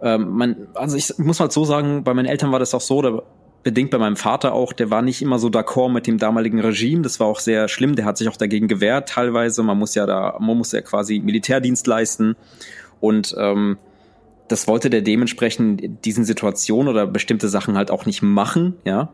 ähm, 0.02 0.30
man, 0.30 0.56
also 0.74 0.96
ich 0.96 1.16
muss 1.18 1.38
halt 1.38 1.52
so 1.52 1.64
sagen, 1.64 2.02
bei 2.02 2.14
meinen 2.14 2.26
Eltern 2.26 2.50
war 2.50 2.58
das 2.58 2.74
auch 2.74 2.80
so, 2.80 3.00
da 3.00 3.22
bedingt 3.62 3.90
bei 3.90 3.98
meinem 3.98 4.16
Vater 4.16 4.52
auch, 4.52 4.72
der 4.72 4.90
war 4.90 5.02
nicht 5.02 5.22
immer 5.22 5.38
so 5.38 5.48
d'accord 5.48 5.90
mit 5.90 6.06
dem 6.06 6.18
damaligen 6.18 6.60
Regime. 6.60 7.02
Das 7.02 7.20
war 7.20 7.26
auch 7.26 7.40
sehr 7.40 7.68
schlimm. 7.68 7.94
Der 7.94 8.04
hat 8.04 8.18
sich 8.18 8.28
auch 8.28 8.36
dagegen 8.36 8.68
gewehrt 8.68 9.08
teilweise. 9.08 9.62
Man 9.62 9.78
muss 9.78 9.94
ja 9.94 10.06
da, 10.06 10.36
man 10.40 10.56
muss 10.56 10.72
ja 10.72 10.80
quasi 10.80 11.20
Militärdienst 11.20 11.86
leisten. 11.86 12.36
Und 13.00 13.34
ähm, 13.38 13.78
das 14.48 14.66
wollte 14.68 14.90
der 14.90 15.02
dementsprechend 15.02 16.04
diesen 16.04 16.24
Situationen 16.24 16.88
oder 16.88 17.06
bestimmte 17.06 17.48
Sachen 17.48 17.76
halt 17.76 17.90
auch 17.90 18.06
nicht 18.06 18.22
machen, 18.22 18.74
ja. 18.84 19.12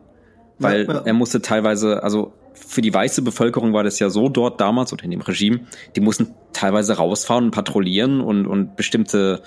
Weil 0.58 0.86
ja, 0.86 0.94
ja. 0.94 1.02
er 1.04 1.12
musste 1.12 1.40
teilweise, 1.40 2.02
also 2.02 2.32
für 2.54 2.82
die 2.82 2.92
weiße 2.92 3.22
Bevölkerung 3.22 3.72
war 3.72 3.84
das 3.84 4.00
ja 4.00 4.10
so 4.10 4.28
dort 4.28 4.60
damals 4.60 4.92
oder 4.92 5.04
in 5.04 5.12
dem 5.12 5.20
Regime, 5.20 5.60
die 5.94 6.00
mussten 6.00 6.34
teilweise 6.52 6.94
rausfahren 6.94 7.44
und 7.44 7.50
patrouillieren 7.52 8.20
und, 8.20 8.46
und 8.46 8.74
bestimmte 8.74 9.42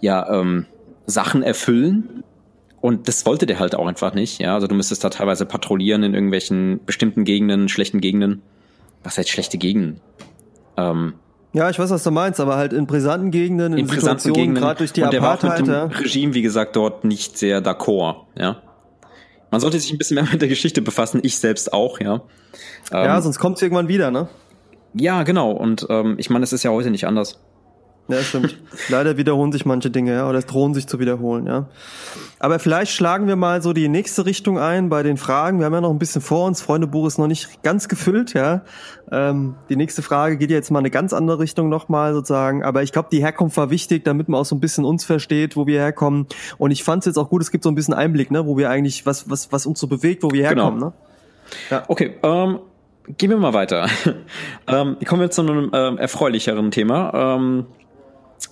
ja, 0.00 0.40
ähm, 0.40 0.66
Sachen 1.06 1.42
erfüllen 1.42 2.22
und 2.82 3.08
das 3.08 3.24
wollte 3.24 3.46
der 3.46 3.58
halt 3.58 3.74
auch 3.74 3.86
einfach 3.86 4.12
nicht. 4.12 4.40
Ja, 4.40 4.54
also 4.54 4.66
du 4.66 4.74
müsstest 4.74 5.02
da 5.04 5.08
teilweise 5.08 5.46
patrouillieren 5.46 6.02
in 6.02 6.14
irgendwelchen 6.14 6.80
bestimmten 6.84 7.24
Gegenden, 7.24 7.68
schlechten 7.68 8.00
Gegenden. 8.00 8.42
Was 9.04 9.16
heißt 9.16 9.30
schlechte 9.30 9.56
Gegenden? 9.56 10.00
Ähm, 10.76 11.14
ja, 11.52 11.70
ich 11.70 11.78
weiß, 11.78 11.90
was 11.90 12.02
du 12.02 12.10
meinst, 12.10 12.40
aber 12.40 12.56
halt 12.56 12.72
in 12.72 12.86
brisanten 12.86 13.30
Gegenden, 13.30 13.74
in, 13.74 13.80
in 13.80 13.86
brisanten 13.86 14.32
Gegenden, 14.32 14.62
gerade 14.62 14.78
durch 14.78 14.92
die 14.92 15.02
und 15.02 15.12
der 15.12 15.22
Apartheid. 15.22 15.50
War 15.50 15.58
mit 15.58 15.66
dem 15.68 15.96
ja. 15.96 15.98
Regime, 16.00 16.34
wie 16.34 16.42
gesagt, 16.42 16.76
dort 16.76 17.04
nicht 17.04 17.38
sehr 17.38 17.62
d'accord. 17.62 18.24
Ja, 18.36 18.62
man 19.52 19.60
sollte 19.60 19.78
sich 19.78 19.92
ein 19.92 19.98
bisschen 19.98 20.16
mehr 20.16 20.24
mit 20.32 20.42
der 20.42 20.48
Geschichte 20.48 20.82
befassen. 20.82 21.20
Ich 21.22 21.38
selbst 21.38 21.72
auch. 21.72 22.00
Ja. 22.00 22.22
Ähm, 22.90 23.04
ja, 23.04 23.22
sonst 23.22 23.38
kommt 23.38 23.56
es 23.56 23.62
irgendwann 23.62 23.86
wieder, 23.86 24.10
ne? 24.10 24.28
Ja, 24.94 25.22
genau. 25.22 25.52
Und 25.52 25.86
ähm, 25.88 26.16
ich 26.18 26.30
meine, 26.30 26.42
es 26.42 26.52
ist 26.52 26.64
ja 26.64 26.72
heute 26.72 26.90
nicht 26.90 27.06
anders. 27.06 27.38
Ja, 28.08 28.20
stimmt. 28.20 28.58
Leider 28.88 29.16
wiederholen 29.16 29.52
sich 29.52 29.64
manche 29.64 29.90
Dinge, 29.90 30.12
ja, 30.12 30.28
oder 30.28 30.38
es 30.38 30.46
drohen 30.46 30.74
sich 30.74 30.86
zu 30.88 30.98
wiederholen, 30.98 31.46
ja. 31.46 31.68
Aber 32.40 32.58
vielleicht 32.58 32.92
schlagen 32.92 33.28
wir 33.28 33.36
mal 33.36 33.62
so 33.62 33.72
die 33.72 33.88
nächste 33.88 34.26
Richtung 34.26 34.58
ein 34.58 34.88
bei 34.88 35.04
den 35.04 35.16
Fragen. 35.16 35.60
Wir 35.60 35.66
haben 35.66 35.72
ja 35.72 35.80
noch 35.80 35.90
ein 35.90 36.00
bisschen 36.00 36.20
vor 36.20 36.46
uns. 36.46 36.60
Freundebuch 36.60 37.06
ist 37.06 37.18
noch 37.18 37.28
nicht 37.28 37.62
ganz 37.62 37.88
gefüllt, 37.88 38.34
ja. 38.34 38.62
Ähm, 39.12 39.54
die 39.68 39.76
nächste 39.76 40.02
Frage 40.02 40.36
geht 40.36 40.50
jetzt 40.50 40.70
mal 40.70 40.80
eine 40.80 40.90
ganz 40.90 41.12
andere 41.12 41.38
Richtung 41.38 41.68
nochmal 41.68 42.12
sozusagen. 42.12 42.64
Aber 42.64 42.82
ich 42.82 42.90
glaube, 42.90 43.08
die 43.12 43.22
Herkunft 43.22 43.56
war 43.56 43.70
wichtig, 43.70 44.04
damit 44.04 44.28
man 44.28 44.40
auch 44.40 44.44
so 44.44 44.56
ein 44.56 44.60
bisschen 44.60 44.84
uns 44.84 45.04
versteht, 45.04 45.56
wo 45.56 45.68
wir 45.68 45.78
herkommen. 45.78 46.26
Und 46.58 46.72
ich 46.72 46.82
fand 46.82 47.02
es 47.02 47.06
jetzt 47.06 47.18
auch 47.18 47.30
gut, 47.30 47.42
es 47.42 47.52
gibt 47.52 47.62
so 47.62 47.70
ein 47.70 47.76
bisschen 47.76 47.94
Einblick, 47.94 48.32
ne, 48.32 48.44
wo 48.44 48.58
wir 48.58 48.68
eigentlich, 48.68 49.06
was, 49.06 49.30
was, 49.30 49.52
was 49.52 49.64
uns 49.64 49.78
so 49.78 49.86
bewegt, 49.86 50.24
wo 50.24 50.32
wir 50.32 50.42
herkommen, 50.42 50.80
genau. 50.80 50.86
ne? 50.88 50.92
Ja. 51.70 51.84
Okay, 51.86 52.14
ähm, 52.24 52.58
gehen 53.18 53.30
wir 53.30 53.36
mal 53.36 53.54
weiter. 53.54 53.86
ähm, 54.66 54.96
kommen 55.06 55.20
wir 55.20 55.30
zu 55.30 55.42
einem 55.42 55.70
ähm, 55.72 55.98
erfreulicheren 55.98 56.70
Thema. 56.72 57.36
Ähm, 57.36 57.66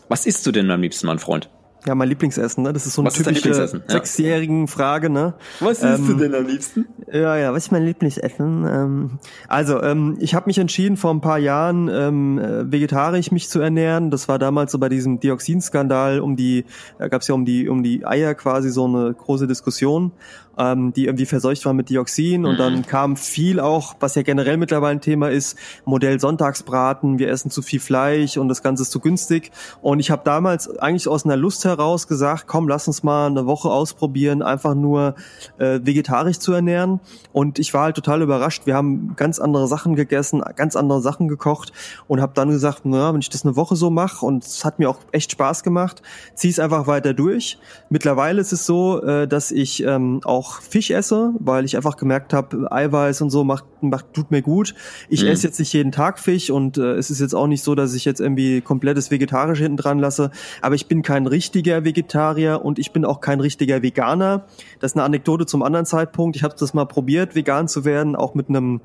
was 0.08 0.26
isst 0.26 0.46
du 0.46 0.52
denn 0.52 0.70
am 0.70 0.82
liebsten, 0.82 1.06
mein 1.06 1.18
Freund? 1.18 1.48
Ja, 1.86 1.94
mein 1.94 2.08
Lieblingsessen, 2.08 2.62
ne? 2.62 2.72
Das 2.72 2.86
ist 2.86 2.94
so 2.94 3.02
eine 3.02 3.06
was 3.08 3.14
typische 3.14 3.82
sechsjährigen 3.86 4.68
Frage, 4.68 5.08
ne? 5.08 5.34
Was 5.60 5.82
isst 5.82 6.00
ähm, 6.00 6.06
du 6.06 6.14
denn 6.14 6.34
am 6.34 6.46
liebsten? 6.46 6.86
Ja, 7.10 7.36
ja, 7.36 7.52
was 7.52 7.66
ist 7.66 7.72
mein 7.72 7.84
Lieblingsessen? 7.84 8.66
Ähm, 8.68 9.18
also, 9.48 9.82
ähm, 9.82 10.18
ich 10.20 10.34
habe 10.34 10.46
mich 10.46 10.58
entschieden, 10.58 10.98
vor 10.98 11.10
ein 11.10 11.22
paar 11.22 11.38
Jahren 11.38 11.88
ähm, 11.88 12.38
äh, 12.38 12.70
vegetarisch 12.70 13.30
mich 13.30 13.48
zu 13.48 13.60
ernähren. 13.60 14.10
Das 14.10 14.28
war 14.28 14.38
damals 14.38 14.72
so 14.72 14.78
bei 14.78 14.90
diesem 14.90 15.20
Dioxinskandal 15.20 16.20
um 16.20 16.36
die, 16.36 16.66
da 16.98 17.08
gab 17.08 17.22
es 17.22 17.28
ja 17.28 17.34
um 17.34 17.46
die 17.46 17.68
um 17.68 17.82
die 17.82 18.04
Eier 18.04 18.34
quasi 18.34 18.70
so 18.70 18.84
eine 18.84 19.14
große 19.14 19.46
Diskussion 19.46 20.12
ähm, 20.60 20.92
die 20.92 21.06
irgendwie 21.06 21.26
verseucht 21.26 21.64
war 21.64 21.72
mit 21.72 21.88
Dioxin. 21.88 22.44
Und 22.44 22.58
dann 22.58 22.76
mhm. 22.76 22.86
kam 22.86 23.16
viel 23.16 23.60
auch, 23.60 23.94
was 24.00 24.14
ja 24.14 24.22
generell 24.22 24.56
mittlerweile 24.56 24.92
ein 24.92 25.00
Thema 25.00 25.30
ist, 25.30 25.56
Modell 25.84 26.20
Sonntagsbraten, 26.20 27.18
wir 27.18 27.30
essen 27.30 27.50
zu 27.50 27.62
viel 27.62 27.80
Fleisch 27.80 28.36
und 28.36 28.48
das 28.48 28.62
Ganze 28.62 28.82
ist 28.82 28.90
zu 28.90 29.00
günstig. 29.00 29.50
Und 29.80 30.00
ich 30.00 30.10
habe 30.10 30.22
damals 30.24 30.68
eigentlich 30.78 31.08
aus 31.08 31.24
einer 31.24 31.36
Lust 31.36 31.64
heraus 31.70 32.06
gesagt, 32.06 32.46
komm, 32.46 32.68
lass 32.68 32.86
uns 32.86 33.02
mal 33.02 33.26
eine 33.26 33.46
Woche 33.46 33.68
ausprobieren, 33.68 34.42
einfach 34.42 34.74
nur 34.74 35.14
äh, 35.58 35.80
vegetarisch 35.82 36.38
zu 36.38 36.52
ernähren. 36.52 37.00
Und 37.32 37.58
ich 37.58 37.72
war 37.74 37.84
halt 37.84 37.96
total 37.96 38.22
überrascht. 38.22 38.66
Wir 38.66 38.74
haben 38.74 39.14
ganz 39.16 39.38
andere 39.38 39.66
Sachen 39.68 39.94
gegessen, 39.94 40.42
ganz 40.56 40.76
andere 40.76 41.00
Sachen 41.00 41.28
gekocht 41.28 41.72
und 42.08 42.20
habe 42.20 42.32
dann 42.34 42.50
gesagt, 42.50 42.82
na, 42.84 43.12
wenn 43.12 43.20
ich 43.20 43.30
das 43.30 43.44
eine 43.44 43.56
Woche 43.56 43.76
so 43.76 43.90
mache 43.90 44.24
und 44.24 44.44
es 44.44 44.64
hat 44.64 44.78
mir 44.78 44.90
auch 44.90 44.98
echt 45.12 45.32
Spaß 45.32 45.62
gemacht, 45.62 46.02
zieh 46.34 46.48
es 46.48 46.58
einfach 46.58 46.86
weiter 46.86 47.14
durch. 47.14 47.58
Mittlerweile 47.88 48.40
ist 48.40 48.52
es 48.52 48.66
so, 48.66 49.02
äh, 49.02 49.26
dass 49.26 49.50
ich 49.50 49.82
ähm, 49.84 50.20
auch 50.24 50.60
Fisch 50.60 50.90
esse, 50.90 51.32
weil 51.38 51.64
ich 51.64 51.76
einfach 51.76 51.96
gemerkt 51.96 52.32
habe, 52.32 52.70
Eiweiß 52.70 53.22
und 53.22 53.30
so 53.30 53.44
macht, 53.44 53.64
macht 53.80 54.12
tut 54.12 54.30
mir 54.30 54.42
gut. 54.42 54.74
Ich 55.08 55.22
mhm. 55.22 55.28
esse 55.28 55.46
jetzt 55.46 55.58
nicht 55.58 55.72
jeden 55.72 55.92
Tag 55.92 56.18
Fisch 56.18 56.50
und 56.50 56.78
äh, 56.78 56.94
es 56.94 57.10
ist 57.10 57.20
jetzt 57.20 57.34
auch 57.34 57.46
nicht 57.46 57.62
so, 57.62 57.74
dass 57.74 57.94
ich 57.94 58.04
jetzt 58.04 58.20
irgendwie 58.20 58.60
komplettes 58.60 59.10
Vegetarisch 59.10 59.58
hinten 59.58 59.76
dran 59.76 59.98
lasse. 59.98 60.30
Aber 60.62 60.74
ich 60.74 60.86
bin 60.86 61.02
kein 61.02 61.26
richtiger 61.60 61.84
Vegetarier 61.84 62.64
und 62.64 62.78
ich 62.78 62.92
bin 62.92 63.04
auch 63.04 63.20
kein 63.20 63.40
richtiger 63.40 63.82
Veganer. 63.82 64.46
Das 64.78 64.92
ist 64.92 64.96
eine 64.96 65.04
Anekdote 65.04 65.44
zum 65.44 65.62
anderen 65.62 65.84
Zeitpunkt. 65.84 66.36
Ich 66.36 66.42
habe 66.42 66.54
das 66.58 66.72
mal 66.72 66.86
probiert, 66.86 67.34
vegan 67.34 67.68
zu 67.68 67.84
werden, 67.84 68.16
auch 68.16 68.34
mit 68.34 68.48
einem 68.48 68.80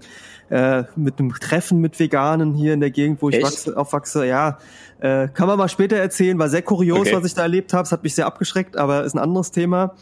äh, 0.49 0.83
mit 0.95 1.19
einem 1.19 1.33
Treffen 1.33 1.79
mit 1.79 1.97
Veganen 1.99 2.53
hier 2.53 2.73
in 2.73 2.81
der 2.81 2.91
Gegend, 2.91 3.21
wo 3.21 3.29
ich 3.29 3.41
wachse, 3.41 3.77
aufwachse. 3.77 4.27
Ja, 4.27 4.57
äh, 4.99 5.29
kann 5.29 5.47
man 5.47 5.57
mal 5.57 5.69
später 5.69 5.95
erzählen. 5.95 6.37
War 6.37 6.49
sehr 6.49 6.61
kurios, 6.61 6.99
okay. 6.99 7.15
was 7.15 7.25
ich 7.25 7.33
da 7.33 7.43
erlebt 7.43 7.71
habe. 7.71 7.83
Es 7.83 7.93
hat 7.93 8.03
mich 8.03 8.13
sehr 8.13 8.25
abgeschreckt, 8.25 8.75
aber 8.75 9.05
ist 9.05 9.15
ein 9.15 9.19
anderes 9.19 9.51
Thema. 9.51 9.95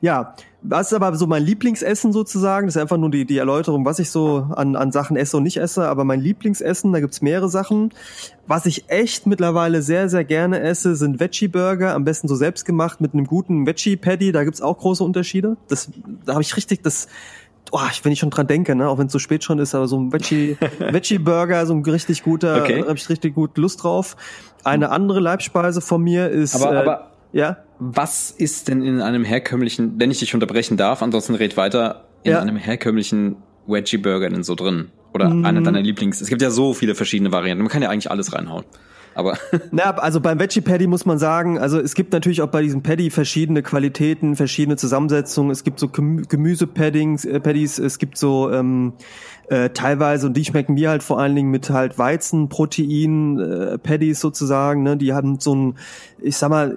Ja, 0.00 0.34
was 0.66 0.86
ist 0.86 0.92
aber 0.94 1.14
so 1.14 1.26
mein 1.26 1.44
Lieblingsessen 1.44 2.12
sozusagen? 2.12 2.66
Das 2.66 2.76
ist 2.76 2.80
einfach 2.80 2.96
nur 2.96 3.10
die, 3.10 3.26
die 3.26 3.36
Erläuterung, 3.36 3.84
was 3.84 3.98
ich 3.98 4.10
so 4.10 4.48
an, 4.56 4.76
an 4.76 4.92
Sachen 4.92 5.16
esse 5.16 5.36
und 5.36 5.42
nicht 5.42 5.58
esse. 5.58 5.86
Aber 5.86 6.04
mein 6.04 6.20
Lieblingsessen, 6.20 6.90
da 6.92 7.00
gibt's 7.00 7.20
mehrere 7.20 7.50
Sachen. 7.50 7.92
Was 8.46 8.64
ich 8.64 8.88
echt 8.88 9.26
mittlerweile 9.26 9.82
sehr, 9.82 10.08
sehr 10.08 10.24
gerne 10.24 10.60
esse, 10.60 10.96
sind 10.96 11.20
Veggie-Burger. 11.20 11.94
Am 11.94 12.04
besten 12.04 12.28
so 12.28 12.34
selbst 12.34 12.64
gemacht 12.64 13.02
mit 13.02 13.12
einem 13.12 13.26
guten 13.26 13.66
Veggie-Patty. 13.66 14.32
Da 14.32 14.44
gibt's 14.44 14.62
auch 14.62 14.78
große 14.78 15.04
Unterschiede. 15.04 15.58
Das, 15.68 15.90
da 16.24 16.32
habe 16.32 16.42
ich 16.42 16.56
richtig, 16.56 16.82
das, 16.82 17.08
oh, 17.70 17.80
wenn 18.02 18.12
ich 18.12 18.18
schon 18.18 18.30
dran 18.30 18.46
denke, 18.46 18.74
ne, 18.74 18.88
auch 18.88 18.96
wenn 18.96 19.08
es 19.08 19.12
so 19.12 19.18
spät 19.18 19.44
schon 19.44 19.58
ist, 19.58 19.74
aber 19.74 19.86
so 19.86 19.98
ein 19.98 20.14
Veggie, 20.14 20.56
Veggie 20.78 21.18
Burger, 21.18 21.66
so 21.66 21.74
ein 21.74 21.82
richtig 21.82 22.22
guter, 22.22 22.62
okay. 22.62 22.82
habe 22.82 22.96
ich 22.96 23.08
richtig 23.10 23.34
gut 23.34 23.58
Lust 23.58 23.82
drauf. 23.82 24.16
Eine 24.64 24.90
andere 24.90 25.20
Leibspeise 25.20 25.82
von 25.82 26.02
mir 26.02 26.30
ist 26.30 26.54
aber, 26.56 26.72
äh, 26.72 26.78
aber 26.78 27.10
ja. 27.32 27.58
Was 27.78 28.30
ist 28.30 28.68
denn 28.68 28.82
in 28.82 29.00
einem 29.00 29.24
herkömmlichen, 29.24 29.94
wenn 29.98 30.10
ich 30.10 30.20
dich 30.20 30.34
unterbrechen 30.34 30.76
darf, 30.76 31.02
ansonsten 31.02 31.34
red 31.34 31.56
weiter, 31.56 32.04
in 32.22 32.32
ja. 32.32 32.40
einem 32.40 32.56
herkömmlichen 32.56 33.36
Veggie 33.66 33.98
Burger 33.98 34.30
denn 34.30 34.44
so 34.44 34.54
drin? 34.54 34.90
Oder 35.12 35.30
mm. 35.30 35.44
einer 35.44 35.60
deiner 35.60 35.80
Lieblings? 35.80 36.20
Es 36.20 36.28
gibt 36.28 36.42
ja 36.42 36.50
so 36.50 36.74
viele 36.74 36.94
verschiedene 36.94 37.30
Varianten. 37.32 37.62
Man 37.62 37.70
kann 37.70 37.82
ja 37.82 37.90
eigentlich 37.90 38.10
alles 38.10 38.32
reinhauen. 38.32 38.64
Aber 39.14 39.38
Na, 39.70 39.90
also 39.96 40.20
beim 40.20 40.40
Veggie 40.40 40.60
Paddy 40.60 40.86
muss 40.86 41.06
man 41.06 41.18
sagen, 41.18 41.58
also 41.58 41.78
es 41.78 41.94
gibt 41.94 42.12
natürlich 42.12 42.42
auch 42.42 42.48
bei 42.48 42.62
diesem 42.62 42.82
Paddy 42.82 43.10
verschiedene 43.10 43.62
Qualitäten, 43.62 44.36
verschiedene 44.36 44.76
Zusammensetzungen. 44.76 45.50
Es 45.50 45.64
gibt 45.64 45.78
so 45.78 45.88
Gemüse-Paddings, 45.88 47.24
äh, 47.24 47.40
Paddies, 47.40 47.78
es 47.78 47.98
gibt 47.98 48.18
so 48.18 48.50
ähm, 48.50 48.94
äh, 49.48 49.70
teilweise 49.70 50.26
und 50.26 50.36
die 50.36 50.44
schmecken 50.44 50.74
mir 50.74 50.90
halt 50.90 51.02
vor 51.02 51.20
allen 51.20 51.36
Dingen 51.36 51.50
mit 51.50 51.70
halt 51.70 51.98
Weizenprotein 51.98 53.38
äh, 53.38 53.78
Paddies 53.78 54.20
sozusagen. 54.20 54.82
Ne? 54.82 54.96
Die 54.96 55.12
haben 55.12 55.38
so 55.38 55.54
ein, 55.54 55.74
ich 56.20 56.36
sag 56.36 56.50
mal 56.50 56.76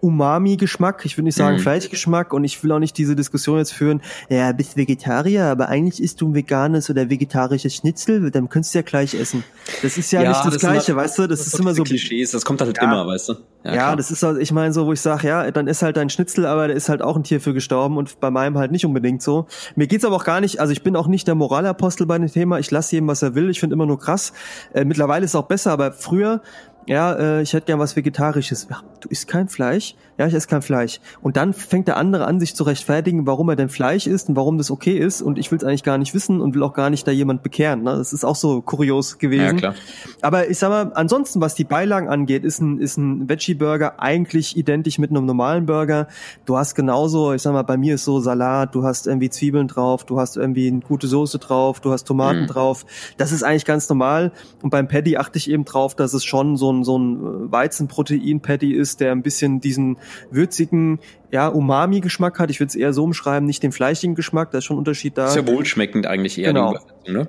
Umami-Geschmack, 0.00 1.04
ich 1.04 1.16
würde 1.16 1.24
nicht 1.24 1.36
sagen 1.36 1.56
mhm. 1.56 1.60
Fleischgeschmack 1.60 2.32
und 2.32 2.44
ich 2.44 2.62
will 2.62 2.72
auch 2.72 2.78
nicht 2.78 2.96
diese 2.96 3.16
Diskussion 3.16 3.58
jetzt 3.58 3.72
führen, 3.72 4.00
ja, 4.28 4.52
bist 4.52 4.76
Vegetarier, 4.76 5.44
aber 5.44 5.68
eigentlich 5.68 6.02
isst 6.02 6.20
du 6.20 6.28
ein 6.28 6.34
veganes 6.34 6.90
oder 6.90 7.10
vegetarisches 7.10 7.76
Schnitzel, 7.76 8.30
dann 8.30 8.48
könntest 8.48 8.74
du 8.74 8.78
ja 8.78 8.82
gleich 8.82 9.14
essen. 9.14 9.44
Das 9.82 9.98
ist 9.98 10.10
ja, 10.10 10.22
ja 10.22 10.30
nicht 10.30 10.44
das, 10.44 10.54
das 10.54 10.60
Gleiche, 10.60 10.92
immer, 10.92 11.02
weißt 11.02 11.18
du, 11.18 11.26
das, 11.26 11.40
das 11.40 11.48
ist 11.48 11.60
immer 11.60 11.74
so... 11.74 11.82
Klischees, 11.82 12.30
das 12.30 12.44
kommt 12.44 12.60
halt 12.60 12.76
ja, 12.76 12.84
immer, 12.84 13.06
weißt 13.06 13.30
du. 13.30 13.34
Ja, 13.64 13.74
ja 13.74 13.96
das 13.96 14.10
ist 14.10 14.22
halt, 14.22 14.40
ich 14.40 14.52
meine 14.52 14.72
so, 14.72 14.86
wo 14.86 14.92
ich 14.92 15.00
sage, 15.00 15.28
ja, 15.28 15.50
dann 15.50 15.66
ist 15.66 15.82
halt 15.82 15.96
dein 15.96 16.08
Schnitzel, 16.08 16.46
aber 16.46 16.68
da 16.68 16.74
ist 16.74 16.88
halt 16.88 17.02
auch 17.02 17.16
ein 17.16 17.24
Tier 17.24 17.40
für 17.40 17.52
gestorben 17.52 17.96
und 17.98 18.20
bei 18.20 18.30
meinem 18.30 18.56
halt 18.56 18.72
nicht 18.72 18.86
unbedingt 18.86 19.22
so. 19.22 19.46
Mir 19.76 19.86
geht's 19.86 20.04
aber 20.04 20.16
auch 20.16 20.24
gar 20.24 20.40
nicht, 20.40 20.60
also 20.60 20.72
ich 20.72 20.82
bin 20.82 20.96
auch 20.96 21.06
nicht 21.06 21.28
der 21.28 21.34
Moralapostel 21.34 22.06
bei 22.06 22.18
dem 22.18 22.30
Thema, 22.32 22.58
ich 22.58 22.70
lasse 22.70 22.96
jedem, 22.96 23.08
was 23.08 23.22
er 23.22 23.34
will, 23.34 23.50
ich 23.50 23.60
finde 23.60 23.74
immer 23.74 23.86
nur 23.86 23.98
krass. 23.98 24.32
Äh, 24.72 24.84
mittlerweile 24.84 25.24
ist 25.24 25.32
es 25.32 25.34
auch 25.34 25.46
besser, 25.46 25.72
aber 25.72 25.92
früher 25.92 26.40
ja, 26.86 27.12
äh, 27.14 27.42
ich 27.42 27.52
hätte 27.52 27.66
gern 27.66 27.78
was 27.78 27.96
Vegetarisches. 27.96 28.66
Ja, 28.70 28.82
du 29.00 29.08
isst 29.08 29.28
kein 29.28 29.48
Fleisch? 29.48 29.94
Ja, 30.20 30.26
ich 30.26 30.34
esse 30.34 30.48
kein 30.48 30.60
Fleisch. 30.60 31.00
Und 31.22 31.38
dann 31.38 31.54
fängt 31.54 31.88
der 31.88 31.96
andere 31.96 32.26
an, 32.26 32.40
sich 32.40 32.54
zu 32.54 32.64
rechtfertigen, 32.64 33.26
warum 33.26 33.48
er 33.48 33.56
denn 33.56 33.70
Fleisch 33.70 34.06
isst 34.06 34.28
und 34.28 34.36
warum 34.36 34.58
das 34.58 34.70
okay 34.70 34.98
ist. 34.98 35.22
Und 35.22 35.38
ich 35.38 35.50
will 35.50 35.56
es 35.56 35.64
eigentlich 35.64 35.82
gar 35.82 35.96
nicht 35.96 36.12
wissen 36.12 36.42
und 36.42 36.54
will 36.54 36.62
auch 36.62 36.74
gar 36.74 36.90
nicht 36.90 37.08
da 37.08 37.10
jemand 37.10 37.42
bekehren. 37.42 37.84
Ne? 37.84 37.96
Das 37.96 38.12
ist 38.12 38.22
auch 38.22 38.36
so 38.36 38.60
kurios 38.60 39.16
gewesen. 39.16 39.44
Ja, 39.44 39.52
klar. 39.54 39.74
Aber 40.20 40.50
ich 40.50 40.58
sag 40.58 40.68
mal, 40.68 40.92
ansonsten, 40.94 41.40
was 41.40 41.54
die 41.54 41.64
Beilagen 41.64 42.10
angeht, 42.10 42.44
ist 42.44 42.60
ein, 42.60 42.80
ist 42.80 42.98
ein 42.98 43.30
Veggie-Burger 43.30 43.98
eigentlich 43.98 44.58
identisch 44.58 44.98
mit 44.98 45.08
einem 45.08 45.24
normalen 45.24 45.64
Burger. 45.64 46.06
Du 46.44 46.58
hast 46.58 46.74
genauso, 46.74 47.32
ich 47.32 47.40
sag 47.40 47.54
mal, 47.54 47.62
bei 47.62 47.78
mir 47.78 47.94
ist 47.94 48.04
so 48.04 48.20
Salat, 48.20 48.74
du 48.74 48.82
hast 48.82 49.06
irgendwie 49.06 49.30
Zwiebeln 49.30 49.68
drauf, 49.68 50.04
du 50.04 50.20
hast 50.20 50.36
irgendwie 50.36 50.68
eine 50.68 50.80
gute 50.80 51.06
Soße 51.06 51.38
drauf, 51.38 51.80
du 51.80 51.92
hast 51.92 52.04
Tomaten 52.04 52.42
mhm. 52.42 52.48
drauf. 52.48 52.84
Das 53.16 53.32
ist 53.32 53.42
eigentlich 53.42 53.64
ganz 53.64 53.88
normal. 53.88 54.32
Und 54.60 54.68
beim 54.68 54.86
Paddy 54.86 55.16
achte 55.16 55.38
ich 55.38 55.50
eben 55.50 55.64
drauf, 55.64 55.94
dass 55.94 56.12
es 56.12 56.26
schon 56.26 56.58
so 56.58 56.70
ein, 56.70 56.84
so 56.84 56.98
ein 56.98 57.50
Weizenprotein-Patty 57.50 58.74
ist, 58.74 59.00
der 59.00 59.12
ein 59.12 59.22
bisschen 59.22 59.62
diesen 59.62 59.96
würzigen, 60.30 60.98
ja, 61.30 61.48
Umami-Geschmack 61.48 62.38
hat. 62.38 62.50
Ich 62.50 62.60
würde 62.60 62.68
es 62.68 62.74
eher 62.74 62.92
so 62.92 63.04
umschreiben, 63.04 63.46
nicht 63.46 63.62
den 63.62 63.72
fleischigen 63.72 64.14
Geschmack, 64.14 64.50
da 64.50 64.58
ist 64.58 64.64
schon 64.64 64.76
ein 64.76 64.78
Unterschied 64.78 65.16
da. 65.18 65.28
Sehr 65.28 65.46
wohlschmeckend 65.46 66.06
eigentlich 66.06 66.38
eher. 66.38 66.52
Genau. 66.52 66.76
Ne? 67.06 67.28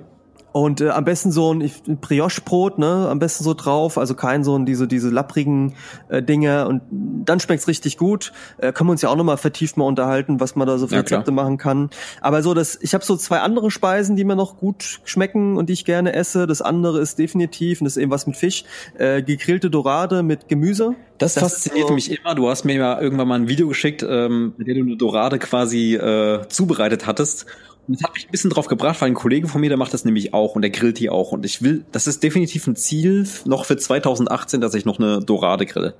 Und 0.52 0.80
äh, 0.80 0.90
am 0.90 1.04
besten 1.04 1.32
so 1.32 1.52
ein 1.52 1.70
Brioche-Brot, 2.00 2.78
ne, 2.78 3.08
am 3.08 3.18
besten 3.18 3.42
so 3.42 3.54
drauf, 3.54 3.96
also 3.96 4.14
kein 4.14 4.44
so 4.44 4.56
ein 4.56 4.66
diese 4.66 4.86
diese 4.86 5.08
lapprigen 5.08 5.74
äh, 6.08 6.22
Dinge 6.22 6.68
und 6.68 6.82
dann 6.90 7.40
schmeckt's 7.40 7.68
richtig 7.68 7.96
gut. 7.96 8.32
Äh, 8.58 8.72
können 8.72 8.88
wir 8.88 8.92
uns 8.92 9.02
ja 9.02 9.08
auch 9.08 9.16
nochmal 9.16 9.38
vertieft 9.38 9.76
mal 9.76 9.84
unterhalten, 9.84 10.40
was 10.40 10.54
man 10.54 10.66
da 10.66 10.76
so 10.76 10.86
für 10.88 10.96
Rezepte 10.96 11.30
ja, 11.30 11.34
machen 11.34 11.56
kann. 11.56 11.90
Aber 12.20 12.42
so 12.42 12.52
das, 12.52 12.78
ich 12.80 12.92
habe 12.94 13.04
so 13.04 13.16
zwei 13.16 13.38
andere 13.40 13.70
Speisen, 13.70 14.16
die 14.16 14.24
mir 14.24 14.36
noch 14.36 14.58
gut 14.58 15.00
schmecken 15.04 15.56
und 15.56 15.68
die 15.68 15.72
ich 15.72 15.84
gerne 15.84 16.12
esse. 16.12 16.46
Das 16.46 16.60
andere 16.60 17.00
ist 17.00 17.18
definitiv, 17.18 17.80
und 17.80 17.86
das 17.86 17.96
ist 17.96 18.02
eben 18.02 18.10
was 18.10 18.26
mit 18.26 18.36
Fisch, 18.36 18.64
äh, 18.98 19.22
gegrillte 19.22 19.70
Dorade 19.70 20.22
mit 20.22 20.48
Gemüse. 20.48 20.94
Das, 21.18 21.34
das 21.34 21.44
fasziniert 21.44 21.88
so, 21.88 21.94
mich 21.94 22.10
immer. 22.10 22.34
Du 22.34 22.48
hast 22.48 22.64
mir 22.64 22.74
ja 22.74 23.00
irgendwann 23.00 23.28
mal 23.28 23.36
ein 23.36 23.48
Video 23.48 23.68
geschickt, 23.68 24.04
ähm, 24.06 24.54
mit 24.56 24.66
dem 24.66 24.76
du 24.76 24.82
eine 24.82 24.96
Dorade 24.96 25.38
quasi 25.38 25.94
äh, 25.94 26.46
zubereitet 26.48 27.06
hattest. 27.06 27.46
Das 27.88 28.02
hat 28.04 28.14
mich 28.14 28.26
ein 28.26 28.30
bisschen 28.30 28.50
drauf 28.50 28.68
gebracht, 28.68 29.00
weil 29.00 29.08
ein 29.08 29.14
Kollege 29.14 29.48
von 29.48 29.60
mir, 29.60 29.68
der 29.68 29.76
macht 29.76 29.92
das 29.92 30.04
nämlich 30.04 30.32
auch 30.34 30.54
und 30.54 30.62
der 30.62 30.70
grillt 30.70 30.98
die 30.98 31.10
auch. 31.10 31.32
Und 31.32 31.44
ich 31.44 31.62
will, 31.62 31.84
das 31.90 32.06
ist 32.06 32.22
definitiv 32.22 32.66
ein 32.66 32.76
Ziel 32.76 33.26
noch 33.44 33.64
für 33.64 33.76
2018, 33.76 34.60
dass 34.60 34.74
ich 34.74 34.84
noch 34.84 34.98
eine 34.98 35.20
Dorade 35.20 35.66
grille. 35.66 35.94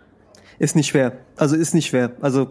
Ist 0.63 0.77
nicht 0.77 0.87
schwer. 0.87 1.11
Also 1.37 1.57
ist 1.57 1.75
nicht 1.75 1.89
schwer. 1.89 2.13
Also 2.21 2.47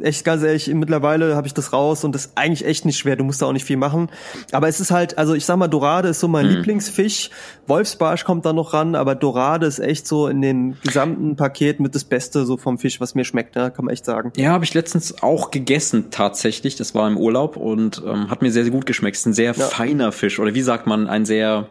echt 0.00 0.24
ganz 0.24 0.44
ehrlich, 0.44 0.68
mittlerweile 0.72 1.34
habe 1.34 1.48
ich 1.48 1.52
das 1.52 1.72
raus 1.72 2.04
und 2.04 2.14
das 2.14 2.26
ist 2.26 2.32
eigentlich 2.36 2.64
echt 2.64 2.84
nicht 2.84 2.96
schwer. 2.96 3.16
Du 3.16 3.24
musst 3.24 3.42
da 3.42 3.46
auch 3.46 3.52
nicht 3.52 3.64
viel 3.64 3.76
machen. 3.76 4.08
Aber 4.52 4.68
es 4.68 4.78
ist 4.78 4.92
halt, 4.92 5.18
also 5.18 5.34
ich 5.34 5.44
sag 5.44 5.56
mal, 5.56 5.66
Dorade 5.66 6.06
ist 6.06 6.20
so 6.20 6.28
mein 6.28 6.46
mhm. 6.46 6.52
Lieblingsfisch. 6.52 7.30
Wolfsbarsch 7.66 8.22
kommt 8.22 8.46
da 8.46 8.52
noch 8.52 8.72
ran, 8.72 8.94
aber 8.94 9.16
Dorade 9.16 9.66
ist 9.66 9.80
echt 9.80 10.06
so 10.06 10.28
in 10.28 10.42
dem 10.42 10.76
gesamten 10.84 11.34
Paket 11.34 11.80
mit 11.80 11.96
das 11.96 12.04
Beste 12.04 12.46
so 12.46 12.56
vom 12.56 12.78
Fisch, 12.78 13.00
was 13.00 13.16
mir 13.16 13.24
schmeckt, 13.24 13.56
ne? 13.56 13.72
kann 13.72 13.86
man 13.86 13.92
echt 13.92 14.04
sagen. 14.04 14.32
Ja, 14.36 14.50
habe 14.50 14.64
ich 14.64 14.72
letztens 14.72 15.20
auch 15.24 15.50
gegessen 15.50 16.12
tatsächlich. 16.12 16.76
Das 16.76 16.94
war 16.94 17.08
im 17.08 17.16
Urlaub 17.16 17.56
und 17.56 18.00
ähm, 18.06 18.30
hat 18.30 18.42
mir 18.42 18.52
sehr, 18.52 18.62
sehr 18.62 18.72
gut 18.72 18.86
geschmeckt. 18.86 19.16
Ist 19.16 19.26
ein 19.26 19.34
sehr 19.34 19.54
ja. 19.56 19.64
feiner 19.64 20.12
Fisch 20.12 20.38
oder 20.38 20.54
wie 20.54 20.62
sagt 20.62 20.86
man, 20.86 21.08
ein 21.08 21.24
sehr 21.24 21.66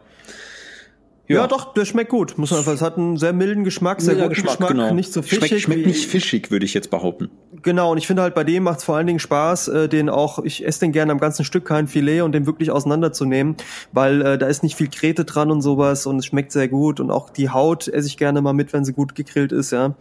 ja. 1.28 1.42
ja, 1.42 1.48
doch, 1.48 1.74
der 1.74 1.86
schmeckt 1.86 2.12
gut. 2.12 2.38
Muss 2.38 2.52
man 2.52 2.60
einfach, 2.60 2.74
es 2.74 2.82
hat 2.82 2.98
einen 2.98 3.18
sehr 3.18 3.34
milden 3.34 3.64
Geschmack, 3.64 4.00
sehr 4.00 4.16
guten 4.16 4.30
Geschmack, 4.30 4.58
Geschmack 4.58 4.70
genau. 4.70 4.94
nicht 4.94 5.12
so 5.12 5.22
fischig. 5.22 5.48
Schmeckt, 5.48 5.62
schmeckt 5.62 5.86
nicht 5.88 6.08
fischig, 6.08 6.52
würde 6.52 6.66
ich 6.66 6.74
jetzt 6.74 6.92
behaupten. 6.92 7.32
Genau, 7.64 7.92
und 7.92 7.98
ich 7.98 8.06
finde 8.06 8.22
halt 8.22 8.36
bei 8.36 8.44
dem 8.44 8.64
macht 8.64 8.80
es 8.80 8.84
vor 8.84 8.96
allen 8.96 9.08
Dingen 9.08 9.20
Spaß, 9.20 9.70
äh, 9.70 9.90
den 9.90 10.10
auch, 10.10 10.40
ich 10.44 10.66
esse 10.66 10.82
den 10.82 10.92
gerne 10.92 11.12
am 11.12 11.20
ganzen 11.20 11.44
Stück 11.44 11.66
kein 11.66 11.88
Filet 11.88 12.22
und 12.22 12.32
den 12.34 12.46
wirklich 12.46 12.70
auseinanderzunehmen, 12.70 13.56
weil 13.92 14.22
äh, 14.22 14.38
da 14.38 14.46
ist 14.46 14.62
nicht 14.62 14.76
viel 14.76 14.90
Krete 14.90 15.26
dran 15.26 15.50
und 15.50 15.62
sowas 15.62 16.06
und 16.06 16.20
es 16.20 16.28
schmeckt 16.28 16.52
sehr 16.52 16.68
gut 16.68 17.00
und 17.00 17.10
auch 17.10 17.32
die 17.32 17.50
Haut 17.50 17.88
esse 17.88 18.08
ich 18.08 18.18
gerne 18.18 18.42
mal 18.42 18.54
mit, 18.54 18.72
wenn 18.72 18.86
sie 18.86 18.94
gut 18.94 19.16
gegrillt 19.16 19.52
ist, 19.52 19.72
ja. 19.72 19.96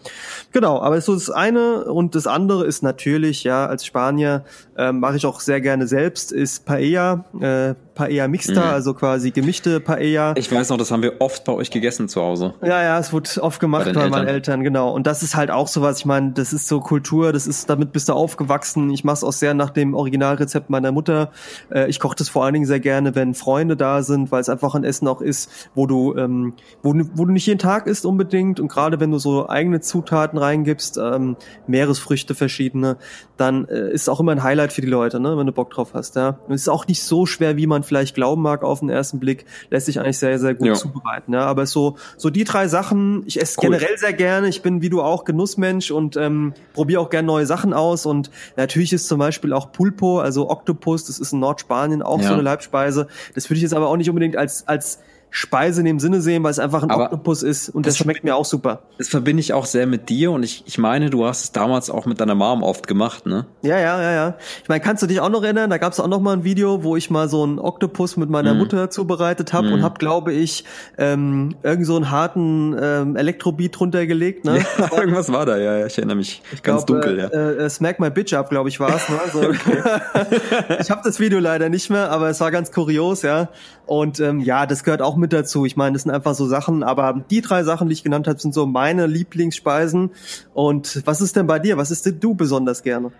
Genau, 0.53 0.81
aber 0.81 1.01
so 1.01 1.15
das 1.15 1.31
eine 1.31 1.85
und 1.85 2.15
das 2.15 2.27
andere 2.27 2.67
ist 2.67 2.83
natürlich, 2.83 3.45
ja, 3.45 3.67
als 3.67 3.87
Spanier 3.87 4.45
äh, 4.77 4.93
mache 4.93 5.17
ich 5.17 5.27
auch 5.27 5.41
sehr 5.41 5.61
gerne 5.61 5.87
selbst, 5.87 6.33
ist 6.33 6.65
Paella, 6.65 7.25
äh, 7.41 7.75
Paella 7.95 8.27
Mixta, 8.29 8.53
mhm. 8.53 8.73
also 8.73 8.95
quasi 8.95 9.31
gemischte 9.31 9.81
Paella. 9.81 10.35
Ich 10.37 10.51
weiß 10.51 10.71
noch, 10.71 10.77
das 10.77 10.91
haben 10.91 11.03
wir 11.03 11.21
oft 11.21 11.45
bei 11.45 11.53
euch 11.53 11.71
gegessen 11.71 12.09
zu 12.09 12.21
Hause. 12.21 12.55
Ja, 12.63 12.83
ja, 12.83 12.99
es 12.99 13.13
wurde 13.13 13.31
oft 13.41 13.61
gemacht 13.61 13.85
bei, 13.87 13.93
bei 13.93 14.09
meinen 14.09 14.27
Eltern, 14.27 14.65
genau. 14.65 14.93
Und 14.93 15.07
das 15.07 15.23
ist 15.23 15.37
halt 15.37 15.51
auch 15.51 15.69
sowas, 15.69 15.99
ich 15.99 16.07
meine, 16.07 16.33
das 16.33 16.53
ist 16.53 16.67
so 16.67 16.81
Kultur, 16.81 17.33
das 17.33 17.47
ist, 17.47 17.71
damit 17.71 17.93
bist 17.93 18.09
du 18.09 18.15
aufgewachsen. 18.15 18.91
Ich 18.91 19.05
mache 19.05 19.15
es 19.15 19.25
auch 19.25 19.33
sehr 19.33 19.55
nach 19.55 19.71
dem 19.71 19.95
Originalrezept 19.95 20.71
meiner 20.71 20.91
Mutter. 20.91 21.31
Äh, 21.71 21.89
ich 21.89 22.01
koche 22.01 22.17
das 22.17 22.29
vor 22.29 22.45
allen 22.45 22.55
Dingen 22.55 22.67
sehr 22.67 22.81
gerne, 22.81 23.15
wenn 23.15 23.35
Freunde 23.35 23.77
da 23.77 24.03
sind, 24.03 24.33
weil 24.33 24.41
es 24.41 24.49
einfach 24.49 24.75
ein 24.75 24.85
Essen 24.85 25.07
auch 25.07 25.21
ist, 25.21 25.51
wo 25.75 25.87
du, 25.87 26.17
ähm, 26.17 26.55
wo, 26.83 26.95
wo 27.15 27.25
du 27.25 27.33
nicht 27.33 27.47
jeden 27.47 27.61
Tag 27.61 27.87
isst 27.87 28.07
unbedingt 28.07 28.59
und 28.59 28.69
gerade 28.69 28.99
wenn 28.99 29.13
du 29.13 29.19
so 29.19 29.49
eigene 29.49 29.81
Zutaten 29.81 30.39
reingibst, 30.39 30.99
ähm, 30.99 31.37
Meeresfrüchte 31.69 32.35
verschiedene, 32.35 32.97
dann 33.37 33.67
äh, 33.69 33.91
ist 33.93 34.09
auch 34.09 34.21
immer 34.21 34.33
ein 34.33 34.43
Highlight 34.43 34.64
für 34.73 34.81
die 34.81 34.89
Leute, 34.89 35.21
ne, 35.21 35.37
wenn 35.37 35.47
du 35.47 35.53
Bock 35.53 35.71
drauf 35.71 35.91
hast, 35.95 36.17
ja. 36.17 36.39
Und 36.47 36.55
es 36.55 36.63
ist 36.63 36.69
auch 36.69 36.87
nicht 36.87 37.03
so 37.03 37.27
schwer, 37.27 37.57
wie 37.57 37.67
man 37.67 37.83
vielleicht 37.83 38.15
glauben 38.15 38.43
mag 38.43 38.63
auf 38.63 38.81
den 38.81 38.89
ersten 38.89 39.21
Blick, 39.21 39.45
lässt 39.71 39.87
sich 39.87 40.01
eigentlich 40.01 40.19
sehr, 40.19 40.39
sehr 40.39 40.55
gut 40.55 40.67
ja. 40.69 40.75
zubereiten. 40.75 41.33
Ja. 41.33 41.47
Aber 41.47 41.67
so, 41.67 41.97
so 42.17 42.31
die 42.31 42.45
drei 42.45 42.69
Sachen, 42.69 43.23
ich 43.27 43.41
esse 43.41 43.59
cool. 43.59 43.71
generell 43.71 43.99
sehr 43.99 44.13
gerne, 44.13 44.49
ich 44.49 44.63
bin 44.63 44.83
wie 44.83 44.91
du 44.91 45.03
auch 45.03 45.25
Genussmensch 45.25 45.91
und 45.91 46.17
ähm, 46.17 46.55
probiere 46.73 47.01
auch 47.01 47.11
gerne 47.11 47.27
neue 47.27 47.47
Sachen 47.47 47.73
aus. 47.73 48.07
Und 48.07 48.31
natürlich 48.57 48.93
ist 48.93 49.09
zum 49.09 49.19
Beispiel 49.19 49.53
auch 49.53 49.73
Pulpo, 49.73 50.21
also 50.21 50.51
Oktopus, 50.51 51.05
das 51.05 51.19
ist 51.19 51.33
in 51.33 51.41
Nordspanien 51.41 52.03
auch 52.03 52.21
ja. 52.21 52.29
so 52.29 52.35
eine 52.35 52.43
Leibspeise. 52.43 53.09
Das 53.35 53.49
würde 53.51 53.57
ich 53.57 53.63
jetzt 53.63 53.75
aber 53.75 53.89
auch 53.89 53.97
nicht 53.97 54.09
unbedingt 54.09 54.37
als, 54.37 54.67
als 54.69 55.01
Speise 55.37 55.81
in 55.81 55.87
dem 55.87 55.99
Sinne 55.99 56.21
sehen, 56.21 56.45
weil 56.45 56.53
es 56.53 56.61
einfach 56.61 56.85
ein 56.85 56.93
Aber 56.93 57.07
Oktopus 57.07 57.43
ist 57.43 57.69
und 57.69 57.87
das, 57.87 57.95
das 57.95 58.05
schmeckt 58.05 58.23
mir 58.23 58.37
auch 58.37 58.45
super. 58.45 58.83
Das 58.99 59.09
verbinde 59.09 59.41
ich 59.41 59.53
auch 59.53 59.67
sehr 59.67 59.85
mit 59.85 60.09
dir 60.09 60.31
und 60.31 60.45
ich, 60.45 60.63
ich 60.65 60.79
meine, 60.79 61.11
du 61.11 61.27
hast 61.27 61.43
es 61.43 61.51
damals 61.51 61.91
auch 61.91 62.07
mit 62.07 62.21
deiner 62.21 62.37
Mom 62.37 62.63
oft 62.63 62.87
gemacht, 62.87 63.27
ne? 63.27 63.45
Ja, 63.63 63.81
ja, 63.81 64.01
ja, 64.01 64.13
ja. 64.13 64.35
Ich 64.63 64.69
meine, 64.69 64.81
kannst 64.81 65.03
du 65.03 65.09
dich 65.09 65.19
auch 65.19 65.31
noch 65.31 65.43
erinnern? 65.43 65.71
Da 65.71 65.79
gab 65.79 65.93
es 65.93 65.99
auch 65.99 66.07
noch 66.07 66.21
mal 66.21 66.35
ein 66.35 66.45
Video, 66.45 66.85
wo 66.85 66.95
ich 66.95 67.11
mal 67.11 67.29
so 67.29 67.43
einen 67.43 67.59
Oktopus 67.59 68.17
mit 68.17 68.31
meiner 68.31 68.55
mm. 68.55 68.59
Mutter 68.59 68.91
zubereitet 68.91 69.53
habe 69.53 69.71
mm. 69.71 69.73
und 69.73 69.83
habe, 69.83 69.99
glaube 69.99 70.33
ich, 70.33 70.65
ähm, 70.99 71.57
irgend 71.65 71.87
so 71.87 71.97
einen 71.97 72.13
harten 72.13 72.77
ähm, 72.81 73.17
Elektrobeat 73.17 73.81
runtergelegt, 73.81 74.45
ne? 74.45 74.65
Ja, 74.79 74.99
irgendwas 74.99 75.33
war 75.33 75.47
da, 75.47 75.57
ja, 75.57 75.85
ich 75.85 75.99
erinnere 75.99 76.17
mich 76.17 76.43
ich 76.53 76.63
ganz 76.63 76.87
glaub, 76.87 77.03
dunkel, 77.03 77.19
ja. 77.19 77.27
Äh, 77.27 77.65
äh, 77.65 77.71
Smack 77.71 77.99
My 77.99 78.11
Bitch 78.11 78.35
Up, 78.35 78.51
glaube 78.51 78.69
ich, 78.69 78.79
war 78.79 78.95
es. 78.95 79.09
Ne? 79.09 79.19
So. 79.33 79.51
ich 80.81 80.91
habe 80.93 81.01
das 81.03 81.19
Video 81.19 81.41
leider 81.41 81.69
nicht 81.69 81.91
mehr, 81.91 82.13
aber 82.13 82.29
es 82.29 82.41
war 82.41 82.53
ganz 82.53 82.71
kurios, 82.71 83.23
ja. 83.23 83.49
Und 83.87 84.21
ähm, 84.21 84.41
ja, 84.41 84.67
das 84.67 84.85
gehört 84.85 85.03
auch 85.03 85.17
mit 85.17 85.24
dazu. 85.33 85.65
Ich 85.65 85.77
meine, 85.77 85.95
das 85.95 86.03
sind 86.03 86.13
einfach 86.13 86.35
so 86.35 86.47
Sachen, 86.47 86.83
aber 86.83 87.25
die 87.31 87.41
drei 87.41 87.65
Sachen, 87.65 87.89
die 87.89 87.95
ich 87.95 88.03
genannt 88.03 88.29
habe, 88.29 88.39
sind 88.39 88.55
so 88.55 88.67
meine 88.67 89.07
Lieblingsspeisen. 89.07 90.11
Und 90.53 91.03
was 91.05 91.21
ist 91.21 91.37
denn 91.37 91.47
bei 91.47 91.59
dir? 91.59 91.77
Was 91.77 91.91
ist 91.91 92.07
denn 92.07 92.21
du 92.21 92.35
besonders 92.35 92.83
gerne? 92.83 93.13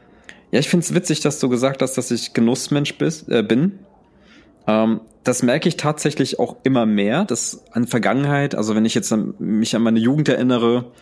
Ja, 0.51 0.61
ich 0.61 0.69
finde 0.69 0.85
es 0.85 0.95
witzig, 0.95 1.21
dass 1.21 1.41
du 1.41 1.49
gesagt 1.49 1.83
hast, 1.83 1.95
dass 1.99 2.11
ich 2.11 2.33
Genussmensch 2.33 2.97
bis, 2.97 3.27
äh, 3.29 3.43
bin. 3.43 3.79
Ähm, 4.67 5.01
das 5.25 5.43
merke 5.43 5.69
ich 5.69 5.77
tatsächlich 5.77 6.39
auch 6.39 6.57
immer 6.63 6.87
mehr. 6.87 7.25
Das 7.25 7.65
an 7.73 7.87
Vergangenheit, 7.87 8.55
also 8.55 8.75
wenn 8.75 8.85
ich 8.85 8.95
jetzt 8.95 9.13
an, 9.13 9.35
mich 9.39 9.75
an 9.75 9.83
meine 9.83 9.99
Jugend 9.99 10.29
erinnere, 10.29 10.93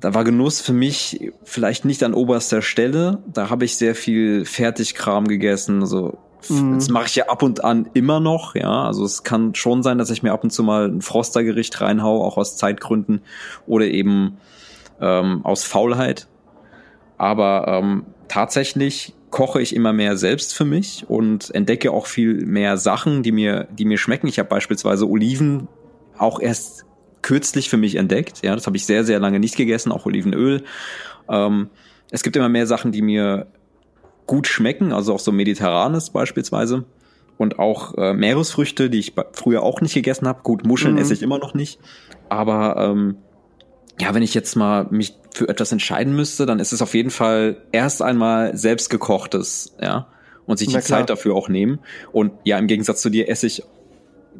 da 0.00 0.14
war 0.14 0.24
Genuss 0.24 0.60
für 0.60 0.72
mich 0.72 1.32
vielleicht 1.44 1.84
nicht 1.84 2.02
an 2.02 2.12
oberster 2.12 2.60
Stelle. 2.60 3.22
Da 3.32 3.48
habe 3.48 3.64
ich 3.64 3.76
sehr 3.76 3.94
viel 3.94 4.44
Fertigkram 4.44 5.26
gegessen, 5.26 5.80
also 5.80 6.18
Mhm. 6.48 6.74
Das 6.74 6.88
mache 6.88 7.06
ich 7.06 7.16
ja 7.16 7.26
ab 7.28 7.42
und 7.42 7.64
an 7.64 7.88
immer 7.94 8.20
noch, 8.20 8.54
ja. 8.54 8.84
Also 8.84 9.04
es 9.04 9.22
kann 9.22 9.54
schon 9.54 9.82
sein, 9.82 9.98
dass 9.98 10.10
ich 10.10 10.22
mir 10.22 10.32
ab 10.32 10.44
und 10.44 10.50
zu 10.50 10.62
mal 10.62 10.88
ein 10.88 11.02
Frostergericht 11.02 11.80
reinhau, 11.80 12.24
auch 12.24 12.36
aus 12.36 12.56
Zeitgründen 12.56 13.22
oder 13.66 13.86
eben 13.86 14.38
ähm, 15.00 15.40
aus 15.44 15.64
Faulheit. 15.64 16.28
Aber 17.18 17.66
ähm, 17.68 18.04
tatsächlich 18.28 19.14
koche 19.30 19.60
ich 19.60 19.74
immer 19.74 19.92
mehr 19.92 20.16
selbst 20.16 20.54
für 20.54 20.64
mich 20.64 21.04
und 21.08 21.54
entdecke 21.54 21.90
auch 21.92 22.06
viel 22.06 22.46
mehr 22.46 22.76
Sachen, 22.76 23.22
die 23.22 23.32
mir, 23.32 23.68
die 23.70 23.84
mir 23.84 23.98
schmecken. 23.98 24.28
Ich 24.28 24.38
habe 24.38 24.48
beispielsweise 24.48 25.08
Oliven 25.08 25.68
auch 26.16 26.40
erst 26.40 26.84
kürzlich 27.22 27.68
für 27.68 27.76
mich 27.76 27.96
entdeckt. 27.96 28.44
Ja, 28.44 28.54
das 28.54 28.66
habe 28.66 28.76
ich 28.76 28.86
sehr, 28.86 29.04
sehr 29.04 29.18
lange 29.18 29.40
nicht 29.40 29.56
gegessen, 29.56 29.92
auch 29.92 30.06
Olivenöl. 30.06 30.62
Ähm, 31.28 31.70
es 32.10 32.22
gibt 32.22 32.36
immer 32.36 32.48
mehr 32.48 32.66
Sachen, 32.66 32.92
die 32.92 33.02
mir 33.02 33.48
gut 34.26 34.46
schmecken, 34.46 34.92
also 34.92 35.14
auch 35.14 35.20
so 35.20 35.32
mediterranes 35.32 36.10
beispielsweise. 36.10 36.84
Und 37.38 37.58
auch 37.58 37.98
äh, 37.98 38.14
Meeresfrüchte, 38.14 38.88
die 38.88 38.98
ich 38.98 39.14
früher 39.32 39.62
auch 39.62 39.82
nicht 39.82 39.92
gegessen 39.92 40.26
habe. 40.26 40.42
Gut, 40.42 40.64
Muscheln 40.64 40.94
mhm. 40.94 41.00
esse 41.00 41.12
ich 41.12 41.22
immer 41.22 41.38
noch 41.38 41.52
nicht. 41.52 41.78
Aber 42.30 42.76
ähm, 42.78 43.16
ja, 44.00 44.14
wenn 44.14 44.22
ich 44.22 44.32
jetzt 44.32 44.56
mal 44.56 44.86
mich 44.90 45.14
für 45.34 45.48
etwas 45.48 45.70
entscheiden 45.70 46.16
müsste, 46.16 46.46
dann 46.46 46.60
ist 46.60 46.72
es 46.72 46.80
auf 46.80 46.94
jeden 46.94 47.10
Fall 47.10 47.58
erst 47.72 48.00
einmal 48.00 48.56
selbstgekochtes, 48.56 49.76
ja. 49.80 50.08
Und 50.46 50.58
sich 50.58 50.68
die 50.68 50.78
Zeit 50.78 51.10
dafür 51.10 51.34
auch 51.34 51.48
nehmen. 51.48 51.80
Und 52.12 52.32
ja, 52.44 52.56
im 52.56 52.68
Gegensatz 52.68 53.02
zu 53.02 53.10
dir 53.10 53.28
esse 53.28 53.48
ich 53.48 53.64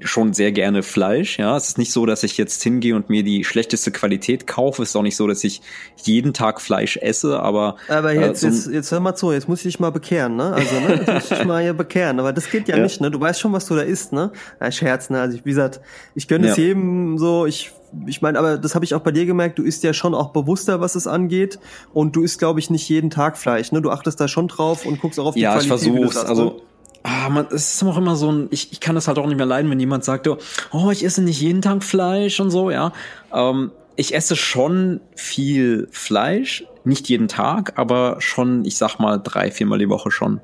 schon 0.01 0.32
sehr 0.32 0.53
gerne 0.53 0.82
Fleisch. 0.82 1.38
Ja, 1.38 1.57
es 1.57 1.68
ist 1.68 1.78
nicht 1.78 1.92
so, 1.92 2.07
dass 2.07 2.22
ich 2.22 2.36
jetzt 2.36 2.62
hingehe 2.62 2.94
und 2.94 3.11
mir 3.11 3.22
die 3.22 3.44
schlechteste 3.44 3.90
Qualität 3.90 4.47
kaufe. 4.47 4.82
Es 4.82 4.90
ist 4.90 4.97
auch 4.97 5.03
nicht 5.03 5.16
so, 5.16 5.26
dass 5.26 5.44
ich 5.44 5.62
jeden 6.03 6.32
Tag 6.32 6.61
Fleisch 6.61 6.97
esse, 6.97 7.40
aber. 7.40 7.76
Aber 7.88 8.12
jetzt, 8.12 8.42
äh, 8.44 8.51
so 8.51 8.57
jetzt, 8.57 8.74
jetzt 8.74 8.92
hör 8.92 9.01
mal 9.01 9.14
zu, 9.14 9.32
jetzt 9.32 9.49
muss 9.49 9.61
ich 9.61 9.64
dich 9.64 9.80
mal 9.80 9.90
bekehren, 9.90 10.36
ne? 10.36 10.53
Also, 10.53 10.80
ne? 10.80 10.94
Jetzt 10.97 11.07
muss 11.12 11.30
ich 11.30 11.38
dich 11.38 11.44
mal 11.47 11.62
hier 11.62 11.74
bekehren. 11.74 12.20
Aber 12.20 12.32
das 12.32 12.51
geht 12.51 12.68
ja, 12.68 12.76
ja, 12.76 12.82
nicht, 12.82 13.01
ne? 13.01 13.11
Du 13.11 13.20
weißt 13.20 13.40
schon, 13.40 13.53
was 13.53 13.66
du 13.66 13.74
da 13.74 13.82
isst, 13.82 14.12
ne? 14.12 14.32
Ja, 14.61 14.70
Scherz, 14.70 15.11
ne? 15.11 15.20
Also, 15.20 15.36
ich, 15.36 15.44
wie 15.44 15.51
gesagt, 15.51 15.80
ich 16.14 16.28
gönne 16.28 16.49
es 16.49 16.57
jedem 16.57 17.18
so, 17.18 17.47
ich 17.47 17.72
ich 18.07 18.20
meine, 18.20 18.38
aber 18.38 18.59
das 18.59 18.74
habe 18.74 18.84
ich 18.84 18.94
auch 18.94 19.01
bei 19.01 19.12
dir 19.12 19.26
gemerkt, 19.26 19.59
du 19.59 19.62
isst 19.62 19.82
ja 19.82 19.94
schon 19.94 20.14
auch 20.14 20.30
bewusster, 20.30 20.80
was 20.80 20.97
es 20.97 21.07
angeht. 21.07 21.59
Und 21.94 22.16
du 22.16 22.22
isst, 22.22 22.38
glaube 22.38 22.61
ich, 22.61 22.68
nicht 22.68 22.88
jeden 22.88 23.11
Tag 23.11 23.38
Fleisch. 23.38 23.72
Ne? 23.72 23.80
Du 23.80 23.90
achtest 23.90 24.20
da 24.20 24.28
schon 24.28 24.49
drauf 24.49 24.84
und 24.84 25.01
guckst 25.01 25.18
auch 25.18 25.26
auf 25.26 25.34
die 25.34 25.40
ja, 25.40 25.53
Qualität. 25.53 25.70
Ja, 25.70 25.76
ich 25.76 26.01
versuch's. 26.03 26.16
Also 26.16 26.44
ne? 26.44 26.53
Ah, 27.07 27.29
man, 27.29 27.47
es 27.51 27.75
ist 27.75 27.83
auch 27.85 27.97
immer 27.97 28.17
so 28.17 28.31
ein, 28.31 28.49
ich, 28.51 28.73
ich 28.73 28.81
kann 28.81 28.97
das 28.97 29.07
halt 29.07 29.19
auch 29.19 29.27
nicht 29.27 29.37
mehr 29.37 29.47
leiden, 29.47 29.71
wenn 29.71 29.79
jemand 29.79 30.05
sagt, 30.05 30.29
oh, 30.29 30.91
ich 30.91 31.05
esse 31.05 31.23
nicht 31.23 31.41
jeden 31.41 31.63
Tag 31.63 31.85
Fleisch 31.85 32.41
und 32.41 32.51
so, 32.51 32.71
ja. 32.71 32.93
Ähm, 33.33 33.71
ich 33.95 34.15
esse 34.15 34.35
schon 34.35 35.01
viel 35.15 35.89
Fleisch, 35.93 36.65
nicht 36.85 37.09
jeden 37.09 37.29
Tag, 37.29 37.75
aber 37.77 38.17
schon, 38.19 38.65
ich 38.65 38.77
sag 38.77 38.99
mal, 38.99 39.19
drei, 39.19 39.51
viermal 39.51 39.79
die 39.79 39.89
Woche 39.89 40.11
schon. 40.11 40.41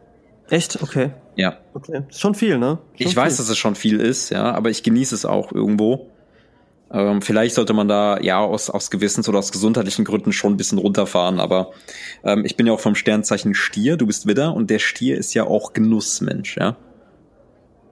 Echt? 0.48 0.82
Okay. 0.82 1.10
Ja. 1.34 1.58
Okay. 1.74 2.02
Ist 2.08 2.20
schon 2.20 2.34
viel, 2.34 2.58
ne? 2.58 2.78
Schon 2.78 2.94
ich 2.98 3.06
viel. 3.08 3.16
weiß, 3.16 3.36
dass 3.38 3.48
es 3.48 3.58
schon 3.58 3.74
viel 3.74 4.00
ist, 4.00 4.30
ja, 4.30 4.52
aber 4.52 4.70
ich 4.70 4.82
genieße 4.82 5.14
es 5.14 5.24
auch 5.24 5.52
irgendwo. 5.52 6.11
Ähm, 6.92 7.22
vielleicht 7.22 7.54
sollte 7.54 7.72
man 7.72 7.88
da 7.88 8.20
ja 8.20 8.38
aus, 8.38 8.68
aus 8.68 8.90
Gewissens- 8.90 9.28
oder 9.28 9.38
aus 9.38 9.50
gesundheitlichen 9.50 10.04
Gründen 10.04 10.32
schon 10.32 10.52
ein 10.52 10.56
bisschen 10.56 10.78
runterfahren, 10.78 11.40
aber 11.40 11.70
ähm, 12.22 12.44
ich 12.44 12.56
bin 12.56 12.66
ja 12.66 12.74
auch 12.74 12.80
vom 12.80 12.94
Sternzeichen 12.94 13.54
Stier, 13.54 13.96
du 13.96 14.06
bist 14.06 14.26
Widder 14.26 14.54
und 14.54 14.68
der 14.68 14.78
Stier 14.78 15.16
ist 15.16 15.32
ja 15.32 15.44
auch 15.44 15.72
Genussmensch, 15.72 16.58
ja. 16.58 16.76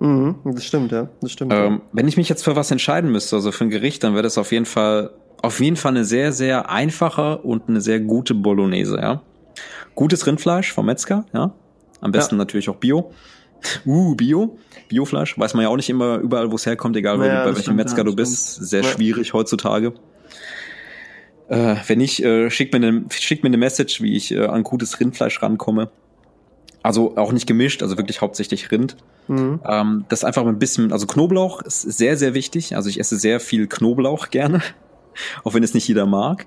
Mhm, 0.01 0.37
das 0.45 0.65
stimmt, 0.65 0.93
ja. 0.93 1.09
Das 1.21 1.33
stimmt. 1.33 1.53
Ähm, 1.53 1.75
ja. 1.75 1.81
Wenn 1.93 2.09
ich 2.09 2.17
mich 2.17 2.29
jetzt 2.29 2.45
für 2.45 2.57
was 2.57 2.71
entscheiden 2.71 3.11
müsste, 3.11 3.37
also 3.37 3.53
für 3.53 3.65
ein 3.65 3.71
Gericht, 3.71 4.05
dann 4.05 4.13
wäre 4.15 4.23
das 4.23 4.39
auf 4.39 4.53
jeden 4.53 4.67
Fall, 4.67 5.11
auf 5.43 5.61
jeden 5.61 5.77
Fall 5.77 5.93
eine 5.93 6.05
sehr, 6.05 6.33
sehr 6.33 6.71
einfache 6.71 7.39
und 7.39 7.69
eine 7.69 7.81
sehr 7.81 8.01
gute 8.01 8.35
Bolognese, 8.35 8.99
ja. 9.01 9.23
Gutes 9.95 10.27
Rindfleisch 10.27 10.73
vom 10.73 10.87
Metzger, 10.87 11.25
ja. 11.33 11.55
Am 12.03 12.13
besten 12.13 12.35
ja. 12.35 12.39
natürlich 12.39 12.69
auch 12.69 12.77
Bio. 12.77 13.13
Uh, 13.85 14.15
Bio. 14.15 14.59
Biofleisch. 14.89 15.39
Weiß 15.39 15.55
man 15.55 15.63
ja 15.63 15.69
auch 15.69 15.77
nicht 15.77 15.91
immer 15.91 16.19
überall, 16.19 16.51
wo 16.51 16.57
es 16.57 16.67
herkommt, 16.67 16.97
egal 16.97 17.19
naja, 17.19 17.41
bei 17.41 17.47
welchem 17.47 17.61
stimmt, 17.63 17.77
Metzger 17.77 17.99
ja, 17.99 18.05
du 18.05 18.17
bist. 18.17 18.55
Sehr 18.57 18.83
ja. 18.83 18.89
schwierig 18.89 19.33
heutzutage. 19.33 19.93
Äh, 21.49 21.77
wenn 21.87 21.99
nicht, 21.99 22.23
äh, 22.23 22.49
schickt 22.49 22.73
mir 22.73 22.87
eine 22.87 23.05
schick 23.11 23.43
mir 23.43 23.49
eine 23.49 23.57
Message, 23.57 24.01
wie 24.01 24.17
ich 24.17 24.33
äh, 24.33 24.47
an 24.47 24.63
gutes 24.63 25.01
Rindfleisch 25.01 25.43
rankomme. 25.43 25.91
Also 26.83 27.17
auch 27.17 27.33
nicht 27.33 27.47
gemischt, 27.47 27.83
also 27.83 27.99
wirklich 27.99 28.21
hauptsächlich 28.21 28.71
Rind. 28.71 28.97
Mhm. 29.29 29.61
Ähm, 29.67 30.05
das 30.09 30.25
einfach 30.25 30.47
ein 30.47 30.59
bisschen, 30.59 30.93
also 30.93 31.07
Knoblauch 31.07 31.61
ist 31.63 31.83
sehr, 31.83 32.17
sehr 32.17 32.35
wichtig. 32.35 32.77
Also 32.77 32.89
ich 32.89 32.99
esse 32.99 33.17
sehr 33.17 33.41
viel 33.41 33.67
Knoblauch 33.67 34.31
gerne, 34.31 34.63
auch 35.45 35.55
wenn 35.55 35.63
es 35.63 35.75
nicht 35.75 35.87
jeder 35.89 36.07
mag. 36.07 36.47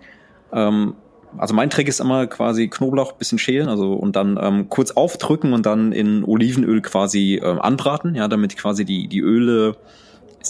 Ähm, 0.51 0.95
also 1.37 1.53
mein 1.53 1.69
Trick 1.69 1.87
ist 1.87 1.99
immer 1.99 2.27
quasi 2.27 2.67
Knoblauch 2.67 3.13
bisschen 3.13 3.39
schälen, 3.39 3.69
also 3.69 3.93
und 3.93 4.15
dann 4.15 4.39
ähm, 4.41 4.69
kurz 4.69 4.91
aufdrücken 4.91 5.53
und 5.53 5.65
dann 5.65 5.91
in 5.91 6.23
Olivenöl 6.23 6.81
quasi 6.81 7.41
ähm, 7.43 7.61
anbraten, 7.61 8.15
ja, 8.15 8.27
damit 8.27 8.57
quasi 8.57 8.85
die 8.85 9.07
die 9.07 9.19
Öle, 9.19 9.75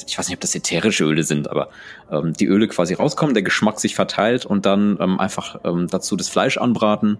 ich 0.07 0.17
weiß 0.17 0.27
nicht, 0.27 0.37
ob 0.37 0.41
das 0.41 0.55
ätherische 0.55 1.05
Öle 1.05 1.23
sind, 1.23 1.49
aber 1.49 1.69
ähm, 2.11 2.33
die 2.33 2.45
Öle 2.45 2.67
quasi 2.67 2.93
rauskommen, 2.93 3.33
der 3.33 3.43
Geschmack 3.43 3.79
sich 3.79 3.95
verteilt 3.95 4.45
und 4.45 4.65
dann 4.65 4.97
ähm, 4.99 5.19
einfach 5.19 5.59
ähm, 5.63 5.87
dazu 5.89 6.15
das 6.15 6.29
Fleisch 6.29 6.57
anbraten. 6.57 7.19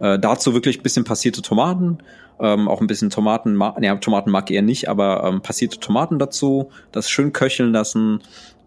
Äh, 0.00 0.18
dazu 0.18 0.54
wirklich 0.54 0.82
bisschen 0.82 1.04
passierte 1.04 1.42
Tomaten, 1.42 1.98
ähm, 2.40 2.68
auch 2.68 2.80
ein 2.80 2.86
bisschen 2.86 3.10
Tomaten, 3.10 3.60
ja, 3.80 3.96
Tomaten 3.96 4.30
mag 4.30 4.50
eher 4.50 4.62
nicht, 4.62 4.88
aber 4.88 5.24
ähm, 5.24 5.40
passierte 5.40 5.80
Tomaten 5.80 6.18
dazu, 6.18 6.70
das 6.92 7.10
schön 7.10 7.32
köcheln 7.32 7.72
lassen, 7.72 8.20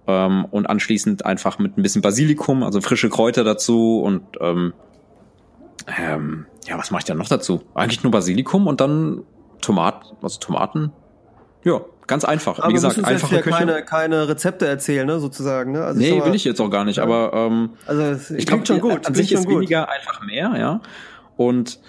ähm, 0.08 0.46
und 0.46 0.70
anschließend 0.70 1.26
einfach 1.26 1.60
mit 1.60 1.78
ein 1.78 1.84
bisschen 1.84 2.02
Basilikum, 2.02 2.64
also 2.64 2.82
frische 2.82 3.10
Kräuter 3.10 3.44
dazu 3.44 4.02
und 4.02 4.24
ähm, 4.40 4.74
ähm, 5.98 6.46
ja, 6.68 6.78
was 6.78 6.92
mache 6.92 7.02
ich 7.02 7.06
dann 7.06 7.18
noch 7.18 7.28
dazu? 7.28 7.62
Eigentlich 7.74 8.04
nur 8.04 8.12
Basilikum 8.12 8.68
und 8.68 8.82
dann 8.82 9.24
Tomaten, 9.62 10.16
also 10.22 10.40
Tomaten. 10.40 10.92
Ja, 11.64 11.82
ganz 12.08 12.26
einfach. 12.26 12.60
Aber 12.60 12.70
Wie 12.70 12.74
gesagt, 12.74 13.04
einfache 13.04 13.36
ja 13.36 13.42
Küche. 13.42 13.56
keine, 13.56 13.84
keine 13.84 14.28
Rezepte 14.28 14.68
erzählen, 14.68 15.06
ne, 15.06 15.20
sozusagen. 15.20 15.72
Ne? 15.72 15.84
Also 15.84 16.00
nee, 16.00 16.18
mal, 16.18 16.26
will 16.26 16.36
ich 16.36 16.44
jetzt 16.44 16.60
auch 16.60 16.70
gar 16.70 16.86
nicht, 16.86 16.98
ja. 16.98 17.04
aber 17.04 17.32
ähm, 17.34 17.72
also 17.86 18.36
ich 18.36 18.46
glaube 18.46 18.66
schon 18.66 18.80
gut. 18.80 19.08
An 19.08 19.14
sich 19.14 19.32
ist 19.32 19.46
gut. 19.46 19.56
weniger 19.56 19.90
einfach 19.90 20.22
mehr, 20.26 20.54
ja. 20.58 20.82
Und 21.38 21.80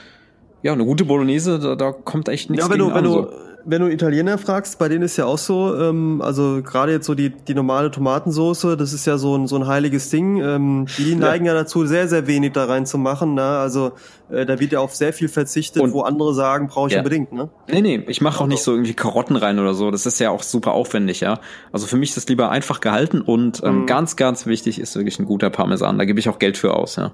ja, 0.62 0.72
eine 0.72 0.84
gute 0.84 1.04
Bolognese, 1.04 1.58
da, 1.58 1.74
da 1.74 1.92
kommt 1.92 2.28
echt 2.28 2.50
nichts 2.50 2.64
ja, 2.64 2.70
wenn 2.70 2.78
du, 2.78 2.88
wenn 2.88 2.98
an, 2.98 3.04
du, 3.04 3.10
so 3.10 3.32
wenn 3.64 3.82
du 3.82 3.88
Italiener 3.88 4.38
fragst, 4.38 4.78
bei 4.78 4.88
denen 4.88 5.02
ist 5.02 5.16
ja 5.16 5.26
auch 5.26 5.38
so, 5.38 5.76
ähm, 5.76 6.20
also 6.22 6.62
gerade 6.62 6.92
jetzt 6.92 7.06
so 7.06 7.14
die, 7.14 7.30
die 7.30 7.54
normale 7.54 7.90
Tomatensoße, 7.90 8.76
das 8.76 8.92
ist 8.92 9.06
ja 9.06 9.18
so 9.18 9.36
ein, 9.36 9.46
so 9.46 9.56
ein 9.56 9.66
heiliges 9.66 10.10
Ding. 10.10 10.42
Ähm, 10.42 10.86
die 10.98 11.14
neigen 11.14 11.44
ja. 11.44 11.54
ja 11.54 11.60
dazu, 11.60 11.86
sehr, 11.86 12.08
sehr 12.08 12.26
wenig 12.26 12.52
da 12.52 12.64
rein 12.64 12.86
zu 12.86 12.98
machen. 12.98 13.34
Ne? 13.34 13.42
Also 13.42 13.92
äh, 14.30 14.46
da 14.46 14.58
wird 14.60 14.72
ja 14.72 14.80
auf 14.80 14.94
sehr 14.94 15.12
viel 15.12 15.28
verzichtet, 15.28 15.82
Und, 15.82 15.92
wo 15.92 16.02
andere 16.02 16.34
sagen, 16.34 16.68
brauche 16.68 16.88
ich 16.88 16.94
ja. 16.94 17.00
unbedingt. 17.00 17.32
Ne? 17.32 17.50
Nee, 17.70 17.82
nee, 17.82 18.04
ich 18.08 18.20
mache 18.20 18.42
auch 18.42 18.46
nicht 18.46 18.62
so 18.62 18.72
irgendwie 18.72 18.94
Karotten 18.94 19.36
rein 19.36 19.58
oder 19.58 19.74
so. 19.74 19.90
Das 19.90 20.06
ist 20.06 20.18
ja 20.18 20.30
auch 20.30 20.42
super 20.42 20.72
aufwendig, 20.72 21.20
ja. 21.20 21.40
Also 21.72 21.86
für 21.86 21.96
mich 21.96 22.10
ist 22.10 22.16
das 22.16 22.28
lieber 22.28 22.50
einfach 22.50 22.80
gehalten 22.80 23.20
und 23.20 23.62
ähm, 23.64 23.82
mhm. 23.82 23.86
ganz, 23.86 24.16
ganz 24.16 24.46
wichtig 24.46 24.80
ist 24.80 24.96
wirklich 24.96 25.18
ein 25.18 25.26
guter 25.26 25.50
Parmesan. 25.50 25.98
Da 25.98 26.04
gebe 26.04 26.18
ich 26.18 26.28
auch 26.28 26.38
Geld 26.38 26.56
für 26.56 26.74
aus, 26.74 26.96
ja. 26.96 27.12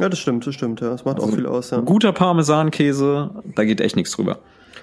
Ja, 0.00 0.08
das 0.08 0.18
stimmt, 0.18 0.44
das 0.46 0.54
stimmt, 0.54 0.80
ja. 0.80 0.90
Das 0.90 1.04
macht 1.04 1.16
also 1.16 1.28
auch 1.28 1.34
viel 1.34 1.46
aus, 1.46 1.70
ja. 1.70 1.80
Guter 1.80 2.12
Parmesankäse, 2.12 3.30
da 3.54 3.64
geht 3.64 3.80
echt 3.80 3.96
nichts 3.96 4.12
drüber. 4.12 4.38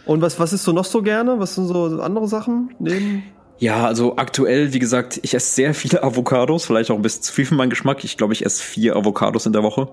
Und 0.06 0.22
was, 0.22 0.40
was 0.40 0.54
isst 0.54 0.66
du 0.68 0.74
noch 0.74 0.86
so 0.86 1.02
gerne? 1.02 1.40
Was 1.40 1.56
sind 1.56 1.68
so 1.68 2.02
andere 2.02 2.28
Sachen 2.28 2.74
neben? 2.80 3.24
Ja, 3.60 3.86
also 3.86 4.16
aktuell, 4.18 4.74
wie 4.74 4.80
gesagt, 4.80 5.20
ich 5.22 5.36
esse 5.36 5.54
sehr 5.54 5.74
viele 5.76 6.02
Avocados, 6.02 6.66
vielleicht 6.66 6.90
auch 6.90 6.96
ein 6.96 7.04
bisschen 7.04 7.22
zu 7.22 7.32
viel 7.32 7.46
für 7.46 7.54
meinen 7.54 7.70
Geschmack. 7.70 8.04
Ich 8.04 8.18
glaube, 8.18 8.34
ich 8.34 8.44
esse 8.44 8.62
vier 8.62 8.96
Avocados 8.96 9.46
in 9.46 9.54
der 9.54 9.62
Woche. 9.62 9.88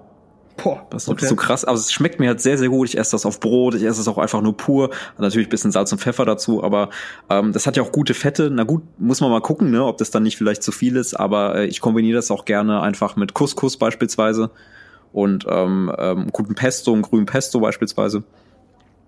Boah, 0.56 0.86
das 0.90 1.04
ist 1.04 1.08
okay. 1.08 1.26
so 1.26 1.36
krass. 1.36 1.64
Aber 1.64 1.76
es 1.76 1.92
schmeckt 1.92 2.18
mir 2.18 2.28
halt 2.28 2.40
sehr, 2.40 2.58
sehr 2.58 2.68
gut. 2.68 2.88
Ich 2.88 2.98
esse 2.98 3.12
das 3.12 3.24
auf 3.26 3.38
Brot, 3.40 3.74
ich 3.74 3.84
esse 3.84 4.00
es 4.00 4.08
auch 4.08 4.18
einfach 4.18 4.40
nur 4.40 4.56
pur. 4.56 4.90
Natürlich 5.18 5.46
ein 5.46 5.50
bisschen 5.50 5.70
Salz 5.70 5.92
und 5.92 6.00
Pfeffer 6.00 6.24
dazu, 6.24 6.64
aber 6.64 6.90
ähm, 7.30 7.52
das 7.52 7.66
hat 7.66 7.76
ja 7.76 7.82
auch 7.82 7.92
gute 7.92 8.14
Fette. 8.14 8.50
Na 8.50 8.64
gut, 8.64 8.82
muss 8.98 9.20
man 9.20 9.30
mal 9.30 9.40
gucken, 9.40 9.70
ne, 9.70 9.84
ob 9.84 9.98
das 9.98 10.10
dann 10.10 10.24
nicht 10.24 10.36
vielleicht 10.36 10.62
zu 10.62 10.72
viel 10.72 10.96
ist, 10.96 11.14
aber 11.14 11.56
äh, 11.56 11.66
ich 11.66 11.80
kombiniere 11.80 12.16
das 12.16 12.30
auch 12.30 12.44
gerne 12.44 12.80
einfach 12.80 13.14
mit 13.16 13.34
Couscous 13.34 13.76
beispielsweise 13.76 14.50
und 15.12 15.46
ähm, 15.48 15.92
ähm, 15.96 16.28
guten 16.32 16.54
Pesto, 16.54 16.92
einen 16.92 17.02
grünen 17.02 17.26
Pesto 17.26 17.60
beispielsweise. 17.60 18.24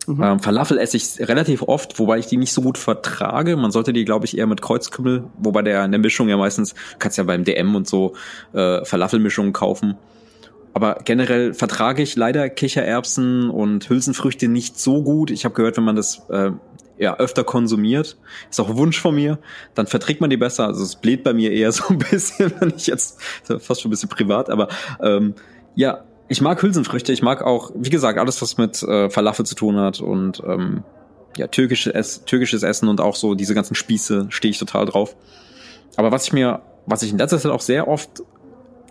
Mhm. 0.07 0.22
Ähm, 0.22 0.40
Falafel 0.40 0.78
esse 0.78 0.96
ich 0.96 1.28
relativ 1.28 1.62
oft, 1.62 1.98
wobei 1.98 2.18
ich 2.18 2.26
die 2.26 2.36
nicht 2.36 2.53
so 2.53 2.62
gut 2.62 2.78
vertrage. 2.78 3.57
Man 3.57 3.70
sollte 3.70 3.92
die, 3.92 4.05
glaube 4.05 4.26
ich, 4.26 4.36
eher 4.36 4.46
mit 4.46 4.62
Kreuzkümmel, 4.62 5.24
wobei 5.38 5.62
der 5.62 5.84
in 5.84 5.92
der 5.92 6.01
Mischung 6.01 6.28
ja 6.28 6.36
meistens, 6.36 6.74
kannst 6.98 7.18
ja 7.18 7.24
beim 7.24 7.44
DM 7.44 7.74
und 7.74 7.86
so 7.86 8.14
äh, 8.53 8.84
Falafelmischungen 8.84 9.53
kaufen. 9.53 9.96
Aber 10.72 10.98
generell 11.05 11.53
vertrage 11.53 12.03
ich 12.03 12.16
leider 12.16 12.48
Kichererbsen 12.48 13.51
und 13.51 13.88
Hülsenfrüchte 13.88 14.48
nicht 14.48 14.78
so 14.78 15.03
gut. 15.03 15.30
Ich 15.30 15.44
habe 15.44 15.55
gehört, 15.55 15.76
wenn 15.76 15.84
man 15.84 15.96
das 15.96 16.22
äh, 16.30 16.53
ja 16.96 17.16
öfter 17.16 17.44
konsumiert, 17.44 18.16
ist 18.51 18.61
auch 18.61 18.68
ein 18.68 18.76
Wunsch 18.76 19.01
von 19.01 19.14
mir, 19.14 19.38
dann 19.74 19.86
verträgt 19.86 20.20
man 20.20 20.30
die 20.30 20.36
besser. 20.36 20.66
Also 20.66 20.84
es 20.84 20.96
bläht 20.96 21.24
bei 21.24 21.32
mir 21.32 21.51
eher 21.51 21.72
so 21.72 21.84
ein 21.88 21.98
bisschen, 21.98 22.53
wenn 22.61 22.72
ich 22.76 22.86
jetzt 22.86 23.20
fast 23.59 23.80
schon 23.80 23.88
ein 23.88 23.90
bisschen 23.90 24.09
privat, 24.09 24.48
aber 24.48 24.68
ähm, 25.03 25.34
ja, 25.74 26.05
ich 26.30 26.40
mag 26.40 26.62
Hülsenfrüchte, 26.62 27.12
ich 27.12 27.22
mag 27.22 27.42
auch, 27.42 27.72
wie 27.74 27.90
gesagt, 27.90 28.16
alles, 28.16 28.40
was 28.40 28.56
mit 28.56 28.80
äh, 28.84 29.10
Falafel 29.10 29.44
zu 29.44 29.56
tun 29.56 29.76
hat 29.76 30.00
und 30.00 30.40
ähm, 30.46 30.84
ja, 31.36 31.48
türkische 31.48 31.92
Ess 31.92 32.24
türkisches 32.24 32.62
Essen 32.62 32.88
und 32.88 33.00
auch 33.00 33.16
so 33.16 33.34
diese 33.34 33.52
ganzen 33.52 33.74
Spieße 33.74 34.26
stehe 34.30 34.50
ich 34.50 34.58
total 34.58 34.86
drauf. 34.86 35.16
Aber 35.96 36.12
was 36.12 36.26
ich 36.26 36.32
mir, 36.32 36.62
was 36.86 37.02
ich 37.02 37.10
in 37.10 37.18
letzter 37.18 37.40
Zeit 37.40 37.50
auch 37.50 37.60
sehr 37.60 37.88
oft 37.88 38.22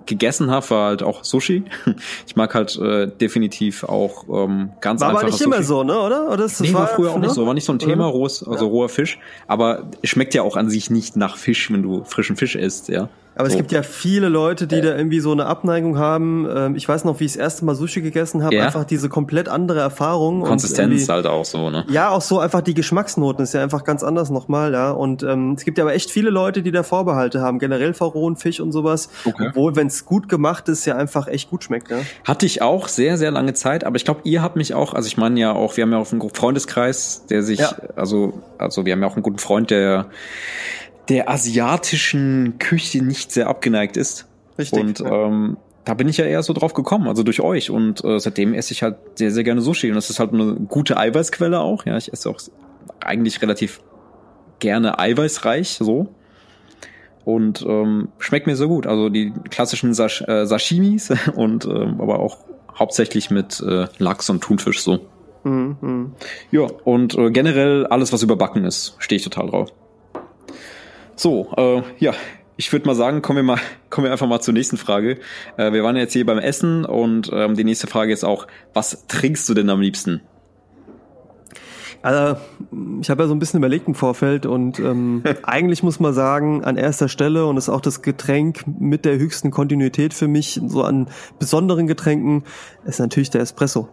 gegessen 0.05 0.51
habe, 0.51 0.69
war 0.69 0.87
halt 0.89 1.01
auch 1.01 1.23
Sushi. 1.23 1.63
Ich 2.27 2.35
mag 2.35 2.53
halt 2.53 2.77
äh, 2.77 3.07
definitiv 3.07 3.85
auch 3.85 4.25
ähm, 4.27 4.71
ganz 4.81 4.99
war 4.99 5.09
einfach. 5.09 5.21
War 5.21 5.29
nicht 5.29 5.37
Sushi. 5.37 5.45
immer 5.45 5.63
so, 5.63 5.83
ne? 5.83 5.97
Oder? 5.97 6.27
Oder 6.27 6.37
das 6.37 6.59
nee, 6.59 6.73
war, 6.73 6.81
war 6.81 6.87
früher 6.87 7.11
auch 7.11 7.15
ne? 7.15 7.21
nicht 7.21 7.35
so. 7.35 7.47
War 7.47 7.53
nicht 7.53 7.65
so 7.65 7.71
ein 7.71 7.79
Thema, 7.79 8.05
rohes, 8.07 8.45
also 8.45 8.65
ja. 8.65 8.71
roher 8.71 8.89
Fisch. 8.89 9.17
Aber 9.47 9.89
schmeckt 10.03 10.33
ja 10.33 10.41
auch 10.41 10.57
an 10.57 10.69
sich 10.69 10.89
nicht 10.89 11.15
nach 11.15 11.37
Fisch, 11.37 11.71
wenn 11.71 11.83
du 11.83 12.03
frischen 12.03 12.35
Fisch 12.35 12.55
isst, 12.55 12.89
ja. 12.89 13.07
Aber 13.39 13.47
es 13.47 13.55
gibt 13.55 13.71
ja 13.71 13.83
viele 13.83 14.27
Leute, 14.27 14.67
die 14.67 14.81
da 14.81 14.97
irgendwie 14.97 15.21
so 15.21 15.31
eine 15.31 15.45
Abneigung 15.45 15.97
haben. 15.97 16.45
Ähm, 16.53 16.75
ich 16.75 16.89
weiß 16.89 17.05
noch, 17.05 17.21
wie 17.21 17.23
ich 17.23 17.31
das 17.31 17.39
erste 17.39 17.63
Mal 17.63 17.73
Sushi 17.73 18.01
gegessen 18.01 18.43
habe, 18.43 18.55
ja. 18.55 18.65
einfach 18.65 18.83
diese 18.83 19.07
komplett 19.07 19.47
andere 19.47 19.79
Erfahrung. 19.79 20.41
Konsistenz 20.41 21.07
halt 21.07 21.25
auch 21.25 21.45
so, 21.45 21.69
ne? 21.69 21.85
Ja, 21.89 22.09
auch 22.09 22.21
so 22.21 22.39
einfach 22.39 22.59
die 22.59 22.73
Geschmacksnoten 22.73 23.41
ist 23.41 23.53
ja 23.53 23.63
einfach 23.63 23.85
ganz 23.85 24.03
anders 24.03 24.29
nochmal, 24.29 24.73
ja. 24.73 24.91
Und 24.91 25.23
ähm, 25.23 25.53
es 25.53 25.63
gibt 25.63 25.77
ja 25.77 25.85
aber 25.85 25.93
echt 25.93 26.11
viele 26.11 26.31
Leute, 26.31 26.61
die 26.63 26.71
da 26.71 26.83
Vorbehalte 26.83 27.39
haben, 27.39 27.59
generell 27.59 27.93
vor 27.93 28.11
rohen 28.11 28.35
Fisch 28.35 28.59
und 28.59 28.73
sowas. 28.73 29.09
Okay. 29.23 29.47
Obwohl, 29.51 29.77
wenn 29.77 29.87
es 29.87 30.03
gut 30.03 30.27
gemacht 30.27 30.67
ist, 30.67 30.83
ja 30.83 30.97
einfach 30.97 31.29
echt 31.29 31.49
gut 31.49 31.63
schmeckt, 31.63 31.89
ja. 31.91 31.99
Hatte 32.25 32.45
ich 32.45 32.61
auch 32.61 32.89
sehr, 32.89 33.17
sehr 33.17 33.31
lange 33.31 33.53
Zeit, 33.53 33.85
aber 33.85 33.95
ich 33.95 34.03
glaube, 34.03 34.19
ihr 34.25 34.41
habt 34.41 34.57
mich 34.57 34.73
auch, 34.73 34.93
also 34.93 35.07
ich 35.07 35.15
meine 35.15 35.39
ja 35.39 35.53
auch, 35.53 35.77
wir 35.77 35.83
haben 35.83 35.93
ja 35.93 35.97
auch 35.97 36.11
einen 36.11 36.29
Freundeskreis, 36.33 37.25
der 37.29 37.41
sich, 37.41 37.59
ja. 37.59 37.71
also, 37.95 38.33
also 38.57 38.85
wir 38.85 38.91
haben 38.91 39.01
ja 39.01 39.07
auch 39.07 39.15
einen 39.15 39.23
guten 39.23 39.39
Freund, 39.39 39.71
der 39.71 40.07
der 41.09 41.29
asiatischen 41.29 42.59
Küche 42.59 43.03
nicht 43.03 43.31
sehr 43.31 43.47
abgeneigt 43.47 43.97
ist. 43.97 44.27
Richtig. 44.57 44.79
Und 44.79 44.99
ja. 44.99 45.25
ähm, 45.25 45.57
da 45.85 45.93
bin 45.95 46.07
ich 46.07 46.17
ja 46.17 46.25
eher 46.25 46.43
so 46.43 46.53
drauf 46.53 46.73
gekommen, 46.73 47.07
also 47.07 47.23
durch 47.23 47.41
euch. 47.41 47.71
Und 47.71 48.03
äh, 48.03 48.19
seitdem 48.19 48.53
esse 48.53 48.73
ich 48.73 48.83
halt 48.83 48.97
sehr, 49.15 49.31
sehr 49.31 49.43
gerne 49.43 49.61
Sushi. 49.61 49.89
Und 49.89 49.95
das 49.95 50.09
ist 50.09 50.19
halt 50.19 50.33
eine 50.33 50.53
gute 50.53 50.97
Eiweißquelle 50.97 51.59
auch. 51.59 51.85
Ja, 51.85 51.97
ich 51.97 52.13
esse 52.13 52.29
auch 52.29 52.39
eigentlich 52.99 53.41
relativ 53.41 53.81
gerne 54.59 54.99
eiweißreich 54.99 55.77
so. 55.79 56.13
Und 57.25 57.65
ähm, 57.67 58.09
schmeckt 58.19 58.47
mir 58.47 58.55
so 58.55 58.67
gut. 58.67 58.85
Also 58.85 59.09
die 59.09 59.33
klassischen 59.49 59.93
Sash 59.93 60.21
äh, 60.21 60.45
Sashimis 60.45 61.11
und 61.35 61.65
ähm, 61.65 61.99
aber 61.99 62.19
auch 62.19 62.37
hauptsächlich 62.77 63.29
mit 63.29 63.61
äh, 63.61 63.87
Lachs 63.97 64.29
und 64.29 64.41
Thunfisch 64.41 64.81
so. 64.81 64.99
Mhm. 65.43 66.13
Ja, 66.51 66.67
und 66.83 67.17
äh, 67.17 67.31
generell 67.31 67.87
alles, 67.87 68.11
was 68.13 68.23
überbacken 68.23 68.65
ist, 68.65 68.95
stehe 68.99 69.17
ich 69.17 69.23
total 69.23 69.49
drauf. 69.49 69.71
So, 71.19 71.49
äh, 71.57 71.81
ja, 71.97 72.13
ich 72.55 72.71
würde 72.71 72.87
mal 72.87 72.95
sagen, 72.95 73.21
kommen 73.21 73.35
wir 73.35 73.43
mal, 73.43 73.59
kommen 73.89 74.05
wir 74.05 74.11
einfach 74.13 74.25
mal 74.25 74.39
zur 74.39 74.53
nächsten 74.53 74.77
Frage. 74.77 75.17
Äh, 75.57 75.73
wir 75.73 75.83
waren 75.83 75.97
jetzt 75.97 76.13
hier 76.13 76.25
beim 76.25 76.39
Essen 76.39 76.85
und 76.85 77.29
ähm, 77.33 77.55
die 77.55 77.65
nächste 77.65 77.87
Frage 77.87 78.13
ist 78.13 78.23
auch, 78.23 78.47
was 78.73 79.05
trinkst 79.07 79.49
du 79.49 79.53
denn 79.53 79.69
am 79.69 79.81
liebsten? 79.81 80.21
Also, 82.01 82.39
ich 83.01 83.09
habe 83.09 83.23
ja 83.23 83.27
so 83.27 83.35
ein 83.35 83.39
bisschen 83.39 83.57
überlegt 83.57 83.89
im 83.89 83.95
Vorfeld 83.95 84.45
und 84.45 84.79
ähm, 84.79 85.21
eigentlich 85.43 85.83
muss 85.83 85.99
man 85.99 86.13
sagen, 86.13 86.63
an 86.63 86.77
erster 86.77 87.09
Stelle 87.09 87.47
und 87.47 87.57
ist 87.57 87.67
auch 87.67 87.81
das 87.81 88.01
Getränk 88.01 88.63
mit 88.65 89.03
der 89.03 89.19
höchsten 89.19 89.51
Kontinuität 89.51 90.13
für 90.13 90.29
mich, 90.29 90.61
so 90.67 90.83
an 90.83 91.09
besonderen 91.37 91.85
Getränken, 91.85 92.45
ist 92.85 93.01
natürlich 93.01 93.29
der 93.29 93.41
Espresso. 93.41 93.89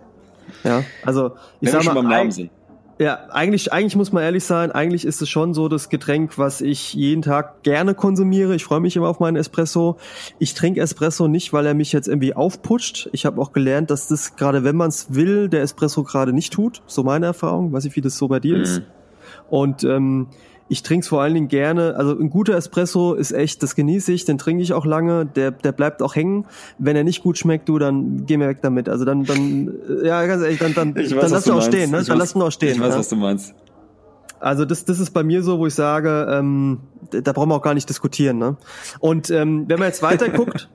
Ja, 0.62 0.84
also 1.04 1.32
ich 1.60 1.66
Wenn 1.66 1.72
sag 1.72 1.78
mal, 1.78 1.84
schon 1.86 1.94
beim 1.96 2.08
Namen 2.08 2.30
sind. 2.30 2.50
Ja, 2.98 3.26
eigentlich, 3.30 3.74
eigentlich 3.74 3.94
muss 3.94 4.12
man 4.12 4.22
ehrlich 4.22 4.44
sein, 4.44 4.72
eigentlich 4.72 5.04
ist 5.04 5.20
es 5.20 5.28
schon 5.28 5.52
so 5.52 5.68
das 5.68 5.90
Getränk, 5.90 6.38
was 6.38 6.62
ich 6.62 6.94
jeden 6.94 7.20
Tag 7.20 7.62
gerne 7.62 7.94
konsumiere. 7.94 8.54
Ich 8.54 8.64
freue 8.64 8.80
mich 8.80 8.96
immer 8.96 9.08
auf 9.08 9.20
meinen 9.20 9.36
Espresso. 9.36 9.98
Ich 10.38 10.54
trinke 10.54 10.80
Espresso 10.80 11.28
nicht, 11.28 11.52
weil 11.52 11.66
er 11.66 11.74
mich 11.74 11.92
jetzt 11.92 12.08
irgendwie 12.08 12.32
aufputscht. 12.32 13.10
Ich 13.12 13.26
habe 13.26 13.38
auch 13.40 13.52
gelernt, 13.52 13.90
dass 13.90 14.08
das 14.08 14.36
gerade, 14.36 14.64
wenn 14.64 14.76
man 14.76 14.88
es 14.88 15.14
will, 15.14 15.50
der 15.50 15.60
Espresso 15.60 16.04
gerade 16.04 16.32
nicht 16.32 16.54
tut. 16.54 16.82
So 16.86 17.02
meine 17.02 17.26
Erfahrung. 17.26 17.70
Weiß 17.70 17.84
ich, 17.84 17.96
wie 17.96 18.00
das 18.00 18.16
so 18.16 18.28
bei 18.28 18.40
dir 18.40 18.56
mhm. 18.56 18.62
ist. 18.62 18.82
Und 19.50 19.84
ähm, 19.84 20.28
ich 20.68 20.82
trinke 20.82 21.04
es 21.04 21.08
vor 21.08 21.22
allen 21.22 21.34
Dingen 21.34 21.48
gerne. 21.48 21.94
Also 21.96 22.18
ein 22.18 22.30
guter 22.30 22.54
Espresso 22.56 23.14
ist 23.14 23.32
echt, 23.32 23.62
das 23.62 23.76
genieße 23.76 24.12
ich, 24.12 24.24
den 24.24 24.36
trinke 24.38 24.62
ich 24.62 24.72
auch 24.72 24.84
lange, 24.84 25.24
der, 25.26 25.52
der 25.52 25.72
bleibt 25.72 26.02
auch 26.02 26.16
hängen. 26.16 26.46
Wenn 26.78 26.96
er 26.96 27.04
nicht 27.04 27.22
gut 27.22 27.38
schmeckt, 27.38 27.68
du, 27.68 27.78
dann 27.78 28.26
geh 28.26 28.36
mir 28.36 28.48
weg 28.48 28.58
damit. 28.62 28.88
Also 28.88 29.04
dann, 29.04 29.24
dann, 29.24 29.72
ja, 30.02 30.26
ganz 30.26 30.42
ehrlich, 30.42 30.58
dann, 30.58 30.74
dann, 30.74 30.94
weiß, 30.96 31.08
dann 31.10 31.30
lass 31.30 31.46
ihn 31.46 31.52
auch 31.52 31.56
meinst. 31.56 31.68
stehen, 31.68 31.90
ne? 31.90 32.00
Ich 32.00 32.08
dann 32.08 32.18
lass 32.18 32.34
ihn 32.34 32.42
auch 32.42 32.50
stehen. 32.50 32.74
Ich 32.74 32.80
weiß, 32.80 32.94
ja? 32.94 32.98
was 32.98 33.08
du 33.08 33.16
meinst. 33.16 33.54
Also 34.40 34.64
das, 34.64 34.84
das 34.84 34.98
ist 34.98 35.10
bei 35.10 35.22
mir 35.22 35.42
so, 35.42 35.58
wo 35.58 35.66
ich 35.66 35.74
sage, 35.74 36.28
ähm, 36.30 36.80
da 37.10 37.32
brauchen 37.32 37.48
wir 37.48 37.54
auch 37.54 37.62
gar 37.62 37.74
nicht 37.74 37.88
diskutieren. 37.88 38.38
Ne? 38.38 38.56
Und 38.98 39.30
ähm, 39.30 39.64
wenn 39.68 39.78
man 39.78 39.88
jetzt 39.88 40.02
weiter 40.02 40.28
guckt, 40.30 40.68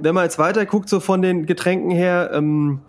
wenn 0.00 0.14
man 0.14 0.24
jetzt 0.24 0.38
weiter 0.38 0.66
guckt, 0.66 0.88
so 0.88 1.00
von 1.00 1.22
den 1.22 1.46
Getränken 1.46 1.90
her, 1.90 2.30
ähm, 2.32 2.80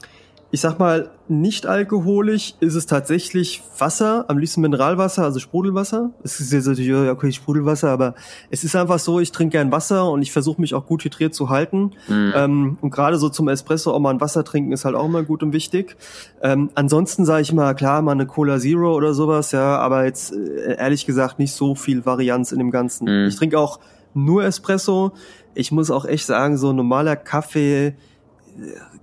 ich 0.54 0.62
sag 0.62 0.78
mal, 0.78 1.10
nicht 1.28 1.66
alkoholisch 1.66 2.54
ist 2.60 2.76
es 2.76 2.86
tatsächlich 2.86 3.64
Wasser, 3.80 4.26
am 4.28 4.38
liebsten 4.38 4.62
Mineralwasser, 4.62 5.24
also 5.24 5.40
Sprudelwasser. 5.40 6.12
Es 6.22 6.40
ist 6.40 6.54
jetzt 6.54 6.68
natürlich, 6.68 6.92
ja, 6.92 7.12
okay, 7.12 7.32
Sprudelwasser, 7.32 7.90
aber 7.90 8.14
es 8.52 8.64
ist 8.64 8.76
einfach 8.76 9.00
so, 9.00 9.20
ich 9.20 9.32
trinke 9.32 9.54
gern 9.54 9.72
Wasser 9.72 10.12
und 10.12 10.22
ich 10.22 10.32
versuche 10.32 10.62
mich 10.62 10.76
auch 10.76 10.86
gut 10.86 11.06
hydriert 11.06 11.34
zu 11.34 11.50
halten. 11.50 11.94
Mhm. 12.08 12.34
Ähm, 12.36 12.78
und 12.82 12.92
gerade 12.92 13.18
so 13.18 13.30
zum 13.30 13.48
Espresso 13.48 13.92
auch 13.92 14.00
mal 14.00 14.12
ein 14.12 14.22
Wasser 14.22 14.44
trinken 14.44 14.72
ist 14.74 14.86
halt 14.86 14.94
auch 14.94 15.08
mal 15.08 15.24
gut 15.24 15.42
und 15.42 15.54
wichtig. 15.54 15.98
Ähm, 16.44 16.70
ansonsten 16.76 17.26
sage 17.26 17.42
ich 17.42 17.52
mal, 17.52 17.74
klar, 17.74 18.04
mal 18.04 18.12
eine 18.12 18.28
Cola 18.28 18.60
Zero 18.60 18.94
oder 18.94 19.16
sowas, 19.16 19.54
ja, 19.54 19.80
aber 19.80 20.06
jetzt 20.06 20.36
äh, 20.36 20.76
ehrlich 20.78 21.08
gesagt 21.08 21.40
nicht 21.40 21.54
so 21.54 21.74
viel 21.74 22.06
Varianz 22.06 22.52
in 22.52 22.60
dem 22.60 22.70
Ganzen. 22.70 23.06
Mhm. 23.06 23.28
Ich 23.28 23.38
trinke 23.38 23.58
auch 23.58 23.80
nur 24.14 24.44
Espresso. 24.44 25.14
Ich 25.56 25.72
muss 25.72 25.90
auch 25.90 26.06
echt 26.06 26.28
sagen, 26.28 26.58
so 26.58 26.74
normaler 26.74 27.16
Kaffee 27.16 27.96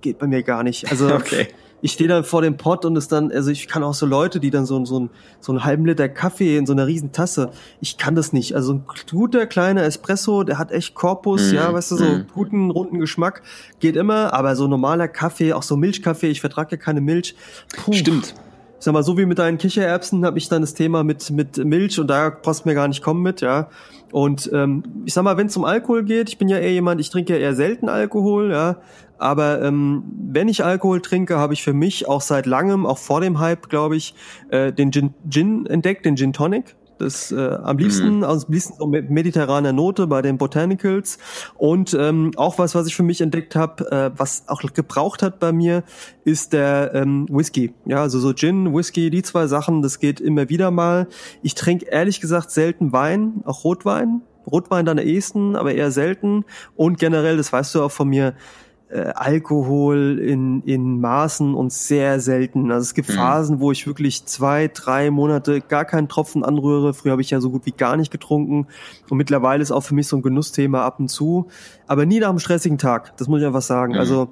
geht 0.01 0.17
bei 0.19 0.27
mir 0.27 0.43
gar 0.43 0.63
nicht. 0.63 0.89
Also 0.89 1.07
okay. 1.15 1.47
ich 1.81 1.93
stehe 1.93 2.07
dann 2.07 2.23
vor 2.23 2.41
dem 2.41 2.57
Pott 2.57 2.85
und 2.85 2.95
es 2.97 3.07
dann, 3.07 3.31
also 3.31 3.51
ich 3.51 3.67
kann 3.67 3.83
auch 3.83 3.93
so 3.93 4.05
Leute, 4.05 4.39
die 4.39 4.49
dann 4.49 4.65
so, 4.65 4.83
so, 4.85 4.99
ein, 4.99 5.09
so 5.39 5.51
einen 5.51 5.63
halben 5.63 5.85
Liter 5.85 6.09
Kaffee 6.09 6.57
in 6.57 6.65
so 6.65 6.73
einer 6.73 6.87
riesen 6.87 7.11
Tasse, 7.11 7.51
ich 7.79 7.97
kann 7.97 8.15
das 8.15 8.33
nicht. 8.33 8.55
Also 8.55 8.73
ein 8.73 8.83
guter 9.09 9.45
kleiner 9.45 9.83
Espresso, 9.83 10.43
der 10.43 10.57
hat 10.57 10.71
echt 10.71 10.93
Korpus, 10.93 11.51
mm, 11.51 11.55
ja, 11.55 11.73
weißt 11.73 11.91
du, 11.91 11.95
so 11.95 12.05
mm. 12.05 12.25
guten, 12.33 12.71
runden 12.71 12.99
Geschmack, 12.99 13.41
geht 13.79 13.95
immer, 13.95 14.33
aber 14.33 14.55
so 14.55 14.67
normaler 14.67 15.07
Kaffee, 15.07 15.53
auch 15.53 15.63
so 15.63 15.77
Milchkaffee, 15.77 16.27
ich 16.29 16.41
vertrage 16.41 16.71
ja 16.71 16.77
keine 16.77 17.01
Milch. 17.01 17.35
Puh. 17.75 17.93
Stimmt 17.93 18.33
ich 18.81 18.85
sag 18.85 18.93
mal, 18.93 19.03
so 19.03 19.15
wie 19.15 19.27
mit 19.27 19.37
deinen 19.37 19.59
Kichererbsen 19.59 20.25
habe 20.25 20.39
ich 20.39 20.49
dann 20.49 20.61
das 20.61 20.73
Thema 20.73 21.03
mit, 21.03 21.29
mit 21.29 21.63
Milch 21.63 21.99
und 21.99 22.07
da 22.07 22.31
brauchst 22.31 22.65
du 22.65 22.69
mir 22.69 22.73
gar 22.73 22.87
nicht 22.87 23.03
kommen 23.03 23.21
mit, 23.21 23.39
ja. 23.41 23.69
Und 24.11 24.49
ähm, 24.51 24.81
ich 25.05 25.13
sag 25.13 25.21
mal, 25.21 25.37
wenn 25.37 25.45
es 25.45 25.55
um 25.55 25.65
Alkohol 25.65 26.03
geht, 26.03 26.29
ich 26.29 26.39
bin 26.39 26.49
ja 26.49 26.57
eher 26.57 26.71
jemand, 26.71 26.99
ich 26.99 27.11
trinke 27.11 27.33
ja 27.33 27.39
eher 27.39 27.53
selten 27.53 27.89
Alkohol, 27.89 28.49
ja. 28.49 28.77
Aber 29.19 29.61
ähm, 29.61 30.01
wenn 30.31 30.47
ich 30.47 30.65
Alkohol 30.65 30.99
trinke, 30.99 31.37
habe 31.37 31.53
ich 31.53 31.61
für 31.61 31.73
mich 31.73 32.07
auch 32.07 32.21
seit 32.21 32.47
langem, 32.47 32.87
auch 32.87 32.97
vor 32.97 33.21
dem 33.21 33.39
Hype, 33.39 33.69
glaube 33.69 33.97
ich, 33.97 34.15
äh, 34.49 34.73
den 34.73 34.91
Gin, 34.91 35.13
Gin 35.29 35.67
entdeckt, 35.67 36.03
den 36.03 36.17
Gin 36.17 36.33
Tonic. 36.33 36.75
Das 37.01 37.31
äh, 37.31 37.57
am 37.63 37.77
liebsten, 37.77 38.17
mhm. 38.17 38.23
am 38.23 38.43
liebsten 38.47 38.75
so 38.77 38.85
mit 38.85 39.09
mediterraner 39.09 39.73
Note 39.73 40.05
bei 40.07 40.21
den 40.21 40.37
Botanicals. 40.37 41.17
Und 41.57 41.93
ähm, 41.93 42.31
auch 42.35 42.59
was, 42.59 42.75
was 42.75 42.85
ich 42.87 42.95
für 42.95 43.03
mich 43.03 43.21
entdeckt 43.21 43.55
habe, 43.55 43.91
äh, 43.91 44.11
was 44.15 44.47
auch 44.47 44.61
gebraucht 44.61 45.23
hat 45.23 45.39
bei 45.39 45.51
mir, 45.51 45.83
ist 46.23 46.53
der 46.53 46.91
ähm, 46.93 47.25
Whisky. 47.29 47.73
Ja, 47.85 48.01
also 48.01 48.19
so 48.19 48.33
Gin, 48.33 48.73
Whisky, 48.73 49.09
die 49.09 49.23
zwei 49.23 49.47
Sachen, 49.47 49.81
das 49.81 49.99
geht 49.99 50.19
immer 50.19 50.49
wieder 50.49 50.69
mal. 50.69 51.07
Ich 51.41 51.55
trinke 51.55 51.85
ehrlich 51.85 52.21
gesagt 52.21 52.51
selten 52.51 52.93
Wein, 52.93 53.41
auch 53.45 53.63
Rotwein. 53.63 54.21
Rotwein 54.45 54.85
dann 54.85 54.97
ehesten, 54.97 55.55
aber 55.55 55.73
eher 55.73 55.91
selten. 55.91 56.45
Und 56.75 56.99
generell, 56.99 57.37
das 57.37 57.51
weißt 57.51 57.75
du 57.75 57.83
auch 57.83 57.91
von 57.91 58.07
mir, 58.07 58.33
äh, 58.91 59.13
Alkohol 59.15 60.19
in, 60.19 60.61
in 60.63 60.99
Maßen 60.99 61.53
und 61.53 61.71
sehr 61.71 62.19
selten. 62.19 62.71
Also 62.71 62.83
es 62.83 62.93
gibt 62.93 63.09
mhm. 63.09 63.13
Phasen, 63.13 63.59
wo 63.59 63.71
ich 63.71 63.87
wirklich 63.87 64.25
zwei, 64.25 64.67
drei 64.67 65.11
Monate 65.11 65.61
gar 65.61 65.85
keinen 65.85 66.09
Tropfen 66.09 66.43
anrühre. 66.43 66.93
Früher 66.93 67.13
habe 67.13 67.21
ich 67.21 67.29
ja 67.29 67.39
so 67.39 67.49
gut 67.49 67.65
wie 67.65 67.71
gar 67.71 67.95
nicht 67.95 68.11
getrunken. 68.11 68.67
Und 69.09 69.17
mittlerweile 69.17 69.61
ist 69.61 69.71
auch 69.71 69.81
für 69.81 69.95
mich 69.95 70.07
so 70.07 70.17
ein 70.17 70.21
Genussthema 70.21 70.85
ab 70.85 70.99
und 70.99 71.07
zu. 71.07 71.47
Aber 71.87 72.05
nie 72.05 72.19
nach 72.19 72.29
einem 72.29 72.39
stressigen 72.39 72.77
Tag, 72.77 73.15
das 73.17 73.27
muss 73.27 73.39
ich 73.39 73.47
einfach 73.47 73.61
sagen. 73.61 73.93
Mhm. 73.93 73.99
Also 73.99 74.29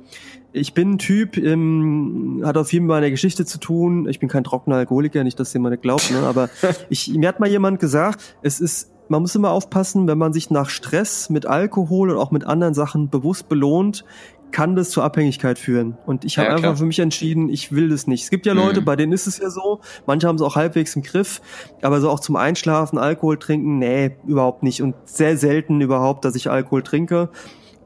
ich 0.51 0.73
bin 0.73 0.93
ein 0.93 0.97
Typ, 0.97 1.37
ähm, 1.37 2.41
hat 2.43 2.57
auf 2.57 2.73
jeden 2.73 2.87
Fall 2.87 2.97
meiner 2.97 3.11
Geschichte 3.11 3.45
zu 3.45 3.59
tun. 3.59 4.07
Ich 4.09 4.19
bin 4.19 4.29
kein 4.29 4.43
trockener 4.43 4.77
Alkoholiker, 4.77 5.23
nicht, 5.23 5.39
dass 5.39 5.53
jemand 5.53 5.81
glaubt, 5.81 6.11
ne? 6.11 6.19
aber 6.23 6.49
ich, 6.89 7.13
mir 7.13 7.29
hat 7.29 7.39
mal 7.39 7.49
jemand 7.49 7.79
gesagt, 7.79 8.35
es 8.41 8.59
ist 8.59 8.91
man 9.09 9.23
muss 9.23 9.35
immer 9.35 9.49
aufpassen, 9.49 10.07
wenn 10.07 10.17
man 10.17 10.33
sich 10.33 10.51
nach 10.51 10.69
Stress 10.69 11.29
mit 11.29 11.45
Alkohol 11.45 12.11
und 12.11 12.17
auch 12.17 12.31
mit 12.31 12.45
anderen 12.45 12.73
Sachen 12.73 13.09
bewusst 13.09 13.49
belohnt, 13.49 14.05
kann 14.51 14.75
das 14.75 14.89
zur 14.89 15.03
Abhängigkeit 15.03 15.59
führen. 15.59 15.97
Und 16.05 16.25
ich 16.25 16.37
habe 16.37 16.49
ja, 16.49 16.55
einfach 16.55 16.77
für 16.77 16.85
mich 16.85 16.99
entschieden, 16.99 17.49
ich 17.49 17.71
will 17.71 17.89
das 17.89 18.07
nicht. 18.07 18.23
Es 18.23 18.29
gibt 18.29 18.45
ja 18.45 18.53
Leute, 18.53 18.81
mhm. 18.81 18.85
bei 18.85 18.95
denen 18.95 19.11
ist 19.11 19.27
es 19.27 19.37
ja 19.37 19.49
so, 19.49 19.81
manche 20.05 20.27
haben 20.27 20.35
es 20.35 20.41
auch 20.41 20.55
halbwegs 20.55 20.95
im 20.95 21.03
Griff, 21.03 21.41
aber 21.81 22.01
so 22.01 22.09
auch 22.09 22.19
zum 22.19 22.35
Einschlafen, 22.35 22.97
Alkohol 22.97 23.37
trinken, 23.37 23.79
nee, 23.79 24.11
überhaupt 24.25 24.63
nicht. 24.63 24.81
Und 24.81 24.95
sehr 25.05 25.37
selten 25.37 25.81
überhaupt, 25.81 26.25
dass 26.25 26.35
ich 26.35 26.49
Alkohol 26.49 26.83
trinke. 26.83 27.29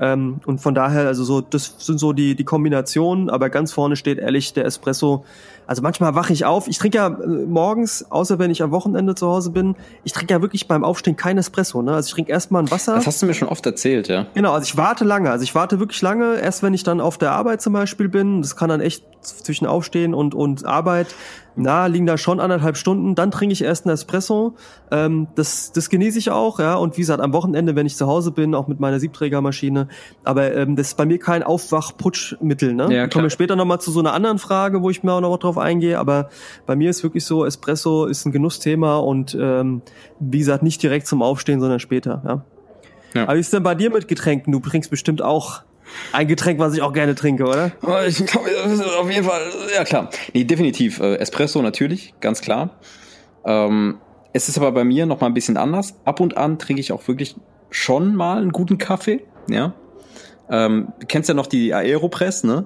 Ähm, 0.03 0.41
und 0.45 0.59
von 0.59 0.75
daher, 0.75 1.07
also 1.07 1.23
so, 1.23 1.39
das 1.39 1.75
sind 1.77 1.97
so 1.97 2.11
die, 2.11 2.35
die 2.35 2.43
Kombinationen, 2.43 3.29
aber 3.29 3.49
ganz 3.49 3.71
vorne 3.71 3.95
steht 3.95 4.19
ehrlich 4.19 4.51
der 4.51 4.65
Espresso 4.65 5.23
also 5.65 5.81
manchmal 5.81 6.15
wache 6.15 6.33
ich 6.33 6.45
auf. 6.45 6.67
Ich 6.67 6.77
trinke 6.77 6.97
ja 6.97 7.07
äh, 7.07 7.27
morgens, 7.27 8.05
außer 8.09 8.39
wenn 8.39 8.51
ich 8.51 8.61
am 8.61 8.71
Wochenende 8.71 9.15
zu 9.15 9.27
Hause 9.27 9.51
bin, 9.51 9.75
ich 10.03 10.11
trinke 10.11 10.33
ja 10.33 10.41
wirklich 10.41 10.67
beim 10.67 10.83
Aufstehen 10.83 11.15
kein 11.15 11.37
Espresso. 11.37 11.81
Ne? 11.81 11.93
Also 11.93 12.07
ich 12.07 12.13
trinke 12.13 12.31
erstmal 12.31 12.63
ein 12.63 12.71
Wasser. 12.71 12.95
Das 12.95 13.07
hast 13.07 13.21
du 13.21 13.25
mir 13.25 13.33
schon 13.33 13.47
oft 13.47 13.65
erzählt, 13.65 14.07
ja. 14.07 14.27
Genau, 14.33 14.53
also 14.53 14.65
ich 14.65 14.77
warte 14.77 15.05
lange. 15.05 15.31
Also 15.31 15.43
ich 15.43 15.55
warte 15.55 15.79
wirklich 15.79 16.01
lange. 16.01 16.39
Erst 16.39 16.63
wenn 16.63 16.73
ich 16.73 16.83
dann 16.83 16.99
auf 16.99 17.17
der 17.17 17.31
Arbeit 17.31 17.61
zum 17.61 17.73
Beispiel 17.73 18.09
bin, 18.09 18.41
das 18.41 18.55
kann 18.55 18.69
dann 18.69 18.81
echt 18.81 19.03
zwischen 19.21 19.65
Aufstehen 19.65 20.13
und, 20.13 20.35
und 20.35 20.65
Arbeit, 20.65 21.07
na, 21.55 21.85
liegen 21.85 22.05
da 22.05 22.17
schon 22.17 22.39
anderthalb 22.39 22.77
Stunden. 22.77 23.15
Dann 23.15 23.31
trinke 23.31 23.53
ich 23.53 23.63
erst 23.63 23.85
einen 23.85 23.93
Espresso. 23.93 24.55
Ähm, 24.91 25.27
das, 25.35 25.71
das 25.71 25.89
genieße 25.89 26.17
ich 26.17 26.31
auch, 26.31 26.59
ja. 26.59 26.75
Und 26.75 26.97
wie 26.97 27.01
gesagt, 27.01 27.21
am 27.21 27.33
Wochenende, 27.33 27.75
wenn 27.75 27.85
ich 27.85 27.95
zu 27.95 28.07
Hause 28.07 28.31
bin, 28.31 28.55
auch 28.55 28.67
mit 28.67 28.79
meiner 28.79 28.99
Siebträgermaschine. 28.99 29.87
Aber 30.23 30.53
ähm, 30.55 30.75
das 30.75 30.87
ist 30.89 30.97
bei 30.97 31.05
mir 31.05 31.19
kein 31.19 31.43
Aufwachputschmittel, 31.43 32.73
ne? 32.73 32.93
Ja, 32.93 33.07
Kommen 33.07 33.25
wir 33.25 33.29
später 33.29 33.55
nochmal 33.55 33.79
zu 33.79 33.91
so 33.91 33.99
einer 33.99 34.13
anderen 34.13 34.39
Frage, 34.39 34.81
wo 34.81 34.89
ich 34.89 35.03
mir 35.03 35.13
auch 35.13 35.21
noch 35.21 35.37
drauf 35.37 35.57
eingehe. 35.57 35.99
Aber 35.99 36.29
bei 36.65 36.75
mir 36.75 36.89
ist 36.89 37.03
wirklich 37.03 37.25
so, 37.25 37.45
Espresso 37.45 38.05
ist 38.05 38.25
ein 38.25 38.31
Genussthema 38.31 38.97
und 38.97 39.37
ähm, 39.39 39.81
wie 40.19 40.39
gesagt, 40.39 40.63
nicht 40.63 40.81
direkt 40.81 41.07
zum 41.07 41.21
Aufstehen, 41.21 41.59
sondern 41.59 41.79
später, 41.79 42.21
ja. 42.25 42.45
Ja. 43.13 43.23
Aber 43.23 43.35
wie 43.35 43.41
ist 43.41 43.53
denn 43.53 43.63
bei 43.63 43.75
dir 43.75 43.91
mit 43.91 44.07
Getränken? 44.07 44.51
Du 44.51 44.59
bringst 44.59 44.89
bestimmt 44.89 45.21
auch 45.21 45.61
ein 46.11 46.27
Getränk, 46.27 46.59
was 46.59 46.73
ich 46.73 46.81
auch 46.81 46.93
gerne 46.93 47.15
trinke, 47.15 47.43
oder? 47.43 47.71
Ich 48.07 48.25
glaube, 48.25 48.49
auf 48.99 49.09
jeden 49.11 49.25
Fall, 49.25 49.41
ja 49.75 49.83
klar. 49.83 50.09
Nee, 50.33 50.43
definitiv. 50.43 50.99
Äh, 50.99 51.15
Espresso 51.15 51.61
natürlich, 51.61 52.13
ganz 52.19 52.41
klar. 52.41 52.71
Ähm, 53.45 53.99
es 54.33 54.49
ist 54.49 54.57
aber 54.57 54.71
bei 54.71 54.83
mir 54.83 55.05
noch 55.05 55.21
mal 55.21 55.27
ein 55.27 55.33
bisschen 55.33 55.57
anders. 55.57 55.95
Ab 56.05 56.19
und 56.19 56.37
an 56.37 56.59
trinke 56.59 56.79
ich 56.79 56.91
auch 56.91 57.07
wirklich 57.07 57.35
schon 57.69 58.15
mal 58.15 58.41
einen 58.41 58.51
guten 58.51 58.77
Kaffee, 58.77 59.23
ja. 59.49 59.73
Ähm, 60.49 60.89
du 60.99 61.07
kennst 61.07 61.29
ja 61.29 61.35
noch 61.35 61.47
die 61.47 61.73
Aeropress, 61.73 62.43
ne? 62.43 62.65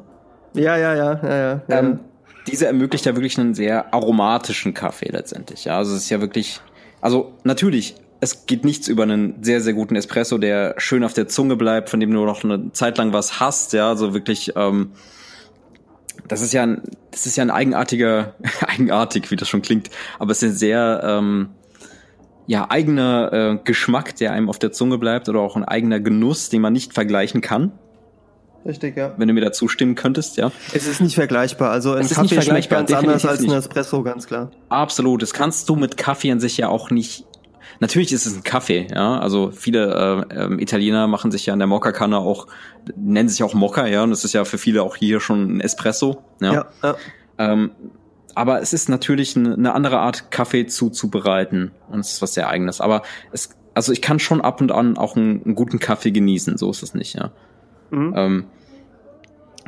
Ja, 0.54 0.78
ja, 0.78 0.96
ja, 0.96 1.20
ja, 1.24 1.38
ja. 1.38 1.62
Ähm, 1.70 2.00
diese 2.48 2.68
ermöglicht 2.68 3.06
ja 3.06 3.16
wirklich 3.16 3.38
einen 3.38 3.54
sehr 3.54 3.94
aromatischen 3.94 4.74
Kaffee 4.74 5.10
letztendlich. 5.10 5.66
Ja, 5.66 5.78
also 5.78 5.94
es 5.94 6.04
ist 6.04 6.10
ja 6.10 6.22
wirklich, 6.22 6.62
also 7.02 7.34
natürlich, 7.44 7.96
es 8.20 8.46
geht 8.46 8.66
nichts 8.66 8.88
über 8.88 9.04
einen 9.04 9.44
sehr, 9.44 9.62
sehr 9.62 9.74
guten 9.74 9.96
Espresso, 9.96 10.38
der 10.38 10.76
schön 10.78 11.04
auf 11.04 11.14
der 11.14 11.28
Zunge 11.28 11.56
bleibt, 11.56 11.90
von 11.90 12.00
dem 12.00 12.12
du 12.12 12.26
noch 12.26 12.44
eine 12.44 12.72
Zeit 12.72 12.98
lang 12.98 13.14
was 13.14 13.40
hast, 13.40 13.74
ja, 13.74 13.90
also 13.90 14.14
wirklich, 14.14 14.54
ähm, 14.56 14.92
das 16.28 16.42
ist 16.42 16.54
ja 16.54 16.64
ein, 16.64 16.82
das 17.12 17.26
ist 17.26 17.38
ja 17.38 17.44
ein 17.44 17.52
eigenartiger, 17.52 18.36
eigenartig, 18.68 19.30
wie 19.32 19.36
das 19.36 19.48
schon 19.48 19.62
klingt, 19.62 19.90
aber 20.20 20.32
es 20.32 20.42
ist 20.42 20.52
ein 20.52 20.56
sehr, 20.56 21.02
ähm, 21.04 21.50
ja, 22.48 22.70
eigener 22.70 23.34
äh, 23.34 23.60
Geschmack, 23.64 24.16
der 24.16 24.32
einem 24.32 24.50
auf 24.50 24.58
der 24.58 24.72
Zunge 24.72 24.98
bleibt 24.98 25.28
oder 25.28 25.42
auch 25.42 25.58
ein 25.58 25.66
eigener 25.66 26.00
Genuss, 26.00 26.50
den 26.50 26.62
man 26.62 26.74
nicht 26.74 26.94
vergleichen 26.94 27.42
kann. 27.42 27.74
Richtig, 28.66 28.98
ja. 28.98 29.14
Wenn 29.18 29.28
du 29.28 29.34
mir 29.34 29.42
dazu 29.42 29.68
stimmen 29.68 29.96
könntest, 29.96 30.38
ja. 30.38 30.52
Es 30.74 30.88
ist 30.88 31.00
nicht 31.00 31.16
vergleichbar. 31.16 31.72
Also 31.72 31.94
ein 31.94 32.08
Kaffee 32.08 32.42
schmeckt 32.42 32.70
ganz 32.70 32.92
anders 32.92 33.26
als 33.26 33.42
ein 33.42 33.52
Espresso, 33.52 34.02
ganz 34.02 34.28
klar. 34.28 34.52
Absolut. 34.70 35.22
Das 35.22 35.34
kannst 35.34 35.70
du 35.70 35.76
mit 35.76 35.98
Kaffee 35.98 36.32
an 36.32 36.40
sich 36.40 36.58
ja 36.58 36.70
auch 36.70 36.90
nicht. 36.90 37.26
Natürlich 37.80 38.12
ist 38.12 38.26
es 38.26 38.36
ein 38.36 38.44
Kaffee, 38.44 38.88
ja. 38.94 39.20
Also 39.20 39.52
viele 39.52 40.26
äh, 40.32 40.36
äh, 40.36 40.62
Italiener 40.62 41.08
machen 41.08 41.32
sich 41.32 41.46
ja 41.46 41.54
in 41.54 41.60
der 41.60 41.68
Mokka-Kanne 41.68 42.18
auch, 42.18 42.48
nennen 42.96 43.30
sich 43.30 43.44
auch 43.44 43.54
Mokka, 43.54 43.88
ja. 43.88 44.04
Und 44.04 44.10
das 44.10 44.24
ist 44.24 44.34
ja 44.34 44.46
für 44.46 44.58
viele 44.58 44.84
auch 44.84 44.96
hier 44.96 45.20
schon 45.20 45.58
ein 45.58 45.62
Espresso, 45.62 46.24
ja. 46.42 46.54
ja, 46.54 46.66
ja. 46.84 46.96
Ähm, 47.38 47.72
aber 48.36 48.62
es 48.62 48.74
ist 48.74 48.88
natürlich 48.88 49.36
eine 49.36 49.74
andere 49.74 50.00
Art, 50.00 50.30
Kaffee 50.30 50.68
zuzubereiten. 50.68 51.72
Und 51.90 52.02
es 52.02 52.14
ist 52.14 52.22
was 52.22 52.36
sehr 52.36 52.50
eigenes. 52.50 52.82
Aber 52.82 53.02
es, 53.32 53.50
also 53.74 53.92
ich 53.92 54.02
kann 54.02 54.20
schon 54.20 54.42
ab 54.42 54.62
und 54.62 54.72
an 54.72 54.98
auch 54.98 55.16
einen, 55.16 55.44
einen 55.44 55.56
guten 55.56 55.80
Kaffee 55.80 56.12
genießen, 56.12 56.58
so 56.58 56.70
ist 56.70 56.84
es 56.84 56.94
nicht, 56.94 57.16
ja. 57.16 57.32
Mhm. 57.90 58.14
Ähm, 58.16 58.46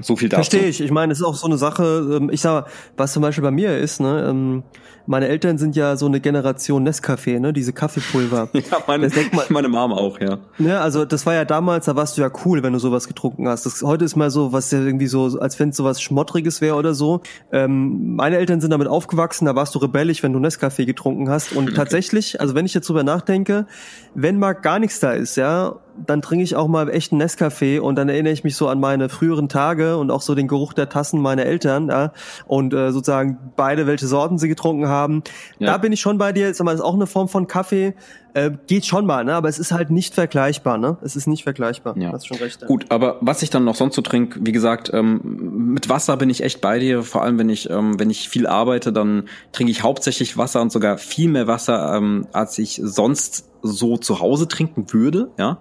so 0.01 0.15
viel 0.15 0.29
dazu. 0.29 0.49
Verstehe 0.49 0.69
ich. 0.69 0.81
Ich 0.81 0.91
meine, 0.91 1.13
es 1.13 1.19
ist 1.19 1.25
auch 1.25 1.35
so 1.35 1.47
eine 1.47 1.57
Sache, 1.57 2.17
ähm, 2.17 2.29
ich 2.31 2.41
sag, 2.41 2.67
was 2.97 3.13
zum 3.13 3.21
Beispiel 3.21 3.43
bei 3.43 3.51
mir 3.51 3.77
ist, 3.77 3.99
ne, 3.99 4.27
ähm, 4.29 4.63
meine 5.09 5.27
Eltern 5.27 5.57
sind 5.57 5.75
ja 5.75 5.95
so 5.95 6.05
eine 6.05 6.19
Generation 6.19 6.87
Nescafé, 6.87 7.39
ne, 7.39 7.51
diese 7.51 7.73
Kaffeepulver. 7.73 8.49
ja, 8.53 8.61
meine, 8.85 9.09
man, 9.09 9.45
meine 9.49 9.67
Mom 9.67 9.91
auch, 9.91 10.19
ja. 10.19 10.37
Ne, 10.59 10.79
also 10.79 11.03
das 11.03 11.25
war 11.25 11.33
ja 11.33 11.45
damals, 11.45 11.85
da 11.85 11.95
warst 11.95 12.17
du 12.17 12.21
ja 12.21 12.29
cool, 12.45 12.61
wenn 12.61 12.73
du 12.73 12.79
sowas 12.79 13.07
getrunken 13.07 13.47
hast. 13.47 13.65
Das, 13.65 13.81
heute 13.81 14.05
ist 14.05 14.15
mal 14.15 14.29
so, 14.29 14.53
was 14.53 14.69
ja 14.69 14.79
irgendwie 14.79 15.07
so, 15.07 15.39
als 15.39 15.59
wenn 15.59 15.69
es 15.69 15.77
sowas 15.77 15.99
Schmottriges 15.99 16.61
wäre 16.61 16.75
oder 16.75 16.93
so. 16.93 17.21
Ähm, 17.51 18.15
meine 18.17 18.37
Eltern 18.37 18.61
sind 18.61 18.69
damit 18.69 18.87
aufgewachsen, 18.87 19.45
da 19.45 19.55
warst 19.55 19.73
du 19.73 19.79
rebellisch, 19.79 20.21
wenn 20.21 20.31
du 20.31 20.39
Nescafé 20.39 20.85
getrunken 20.85 21.27
hast. 21.27 21.53
Und 21.53 21.73
tatsächlich, 21.75 22.39
also 22.39 22.53
wenn 22.53 22.67
ich 22.67 22.75
jetzt 22.75 22.87
drüber 22.87 23.03
nachdenke, 23.03 23.65
wenn 24.13 24.37
mal 24.37 24.53
gar 24.53 24.77
nichts 24.77 24.99
da 24.99 25.13
ist, 25.13 25.37
ja, 25.37 25.79
dann 26.05 26.21
trinke 26.21 26.43
ich 26.43 26.55
auch 26.55 26.67
mal 26.67 26.89
echt 26.89 27.11
einen 27.11 27.21
Nescafé 27.21 27.79
und 27.79 27.95
dann 27.95 28.09
erinnere 28.09 28.33
ich 28.33 28.43
mich 28.43 28.55
so 28.55 28.67
an 28.67 28.79
meine 28.79 29.09
früheren 29.09 29.49
Tage 29.49 29.97
und 29.97 30.11
auch 30.11 30.21
so 30.21 30.35
den 30.35 30.47
Geruch 30.47 30.73
der 30.73 30.89
Tassen 30.89 31.21
meiner 31.21 31.45
Eltern 31.45 31.89
ja, 31.89 32.11
und 32.47 32.73
äh, 32.73 32.91
sozusagen 32.91 33.37
beide, 33.55 33.87
welche 33.87 34.07
Sorten 34.07 34.37
sie 34.37 34.47
getrunken 34.47 34.87
haben. 34.87 35.23
Ja. 35.59 35.71
Da 35.71 35.77
bin 35.77 35.91
ich 35.91 35.99
schon 35.99 36.17
bei 36.17 36.31
dir. 36.31 36.45
Mal, 36.59 36.71
das 36.71 36.79
ist 36.79 36.85
auch 36.85 36.93
eine 36.93 37.07
Form 37.07 37.27
von 37.27 37.47
Kaffee. 37.47 37.93
Äh, 38.33 38.51
geht 38.67 38.85
schon 38.85 39.05
mal, 39.05 39.23
ne? 39.25 39.33
aber 39.33 39.49
es 39.49 39.57
ist 39.57 39.71
halt 39.71 39.89
nicht 39.89 40.13
vergleichbar. 40.13 40.77
Ne? 40.77 40.97
Es 41.01 41.15
ist 41.15 41.27
nicht 41.27 41.43
vergleichbar. 41.43 41.97
Ja. 41.97 42.11
Hast 42.11 42.27
schon 42.27 42.37
recht. 42.37 42.61
Ja. 42.61 42.67
Gut, 42.67 42.85
aber 42.89 43.17
was 43.21 43.41
ich 43.41 43.49
dann 43.49 43.63
noch 43.63 43.75
sonst 43.75 43.95
so 43.95 44.01
trinke, 44.01 44.39
wie 44.43 44.51
gesagt, 44.51 44.91
ähm, 44.93 45.73
mit 45.73 45.89
Wasser 45.89 46.17
bin 46.17 46.29
ich 46.29 46.43
echt 46.43 46.61
bei 46.61 46.79
dir. 46.79 47.03
Vor 47.03 47.23
allem, 47.23 47.39
wenn 47.39 47.49
ich, 47.49 47.69
ähm, 47.69 47.99
wenn 47.99 48.09
ich 48.09 48.29
viel 48.29 48.45
arbeite, 48.45 48.93
dann 48.93 49.23
trinke 49.51 49.71
ich 49.71 49.83
hauptsächlich 49.83 50.37
Wasser 50.37 50.61
und 50.61 50.71
sogar 50.71 50.97
viel 50.97 51.29
mehr 51.29 51.47
Wasser, 51.47 51.95
ähm, 51.95 52.27
als 52.31 52.57
ich 52.59 52.79
sonst 52.83 53.49
so 53.61 53.97
zu 53.97 54.19
Hause 54.19 54.47
trinken 54.47 54.93
würde. 54.93 55.31
Ja, 55.37 55.59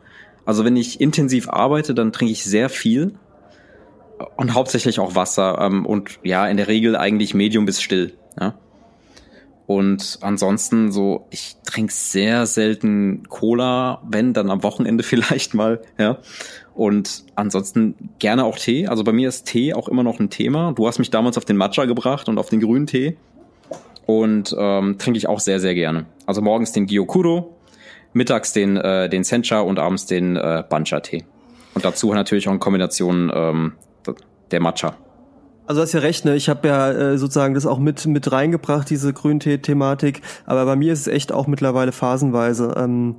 also 0.49 0.65
wenn 0.65 0.77
ich 0.77 1.01
intensiv 1.01 1.51
arbeite, 1.51 1.93
dann 1.93 2.11
trinke 2.11 2.33
ich 2.33 2.43
sehr 2.43 2.71
viel 2.71 3.19
und 4.37 4.55
hauptsächlich 4.55 4.99
auch 4.99 5.15
Wasser 5.15 5.59
ähm, 5.61 5.85
und 5.85 6.19
ja, 6.23 6.49
in 6.49 6.57
der 6.57 6.69
Regel 6.69 6.97
eigentlich 6.97 7.35
Medium 7.35 7.67
bis 7.67 7.83
still. 7.83 8.15
Ja? 8.41 8.55
Und 9.69 10.21
ansonsten 10.23 10.91
so, 10.93 11.27
ich 11.29 11.57
trinke 11.63 11.93
sehr 11.93 12.47
selten 12.47 13.25
Cola, 13.29 14.01
wenn 14.09 14.33
dann 14.33 14.51
am 14.51 14.63
Wochenende 14.63 15.03
vielleicht 15.05 15.53
mal, 15.53 15.83
ja. 15.99 16.17
Und 16.75 17.25
ansonsten 17.35 17.95
gerne 18.19 18.45
auch 18.45 18.57
Tee. 18.57 18.87
Also 18.87 19.05
bei 19.05 19.13
mir 19.13 19.29
ist 19.29 19.45
Tee 19.45 19.75
auch 19.75 19.89
immer 19.89 20.03
noch 20.03 20.21
ein 20.21 20.31
Thema. 20.31 20.73
Du 20.73 20.87
hast 20.87 20.99
mich 20.99 21.11
damals 21.11 21.37
auf 21.37 21.45
den 21.45 21.59
Matcha 21.59 21.85
gebracht 21.85 22.31
und 22.31 22.39
auf 22.39 22.49
den 22.49 22.61
grünen 22.61 22.87
Tee. 22.87 23.19
Und 24.07 24.57
ähm, 24.59 24.97
trinke 24.97 25.19
ich 25.19 25.29
auch 25.29 25.41
sehr, 25.41 25.61
sehr 25.61 25.75
gerne. 25.75 26.07
Also 26.25 26.41
morgens 26.41 26.73
den 26.73 26.87
Gyokuro, 26.87 27.55
mittags 28.15 28.55
den, 28.55 28.79
äh, 28.79 29.11
den 29.11 29.23
Sencha 29.23 29.61
und 29.61 29.79
abends 29.79 30.07
den 30.07 30.37
äh, 30.37 30.65
Bancha-Tee. 30.67 31.25
Und 31.75 31.85
dazu 31.85 32.15
natürlich 32.15 32.49
auch 32.49 32.53
in 32.55 32.59
Kombination 32.59 33.31
ähm, 33.35 33.73
der 34.51 34.61
Matcha. 34.61 34.97
Also 35.69 35.83
hast 35.83 35.93
ja 35.93 36.01
recht, 36.01 36.25
ne? 36.25 36.35
Ich 36.35 36.49
habe 36.49 36.67
ja 36.67 36.91
äh, 36.91 37.19
sozusagen 37.19 37.53
das 37.53 37.67
auch 37.67 37.79
mit 37.79 38.07
mit 38.07 38.33
reingebracht, 38.33 38.89
diese 38.89 39.13
Grüntee-Thematik. 39.13 40.23
Aber 40.47 40.65
bei 40.65 40.77
mir 40.77 40.95
ist 40.95 41.01
es 41.01 41.07
echt 41.09 41.31
auch 41.31 41.47
mittlerweile 41.47 41.93
phasenweise. 41.93 42.73
Ähm, 42.79 43.17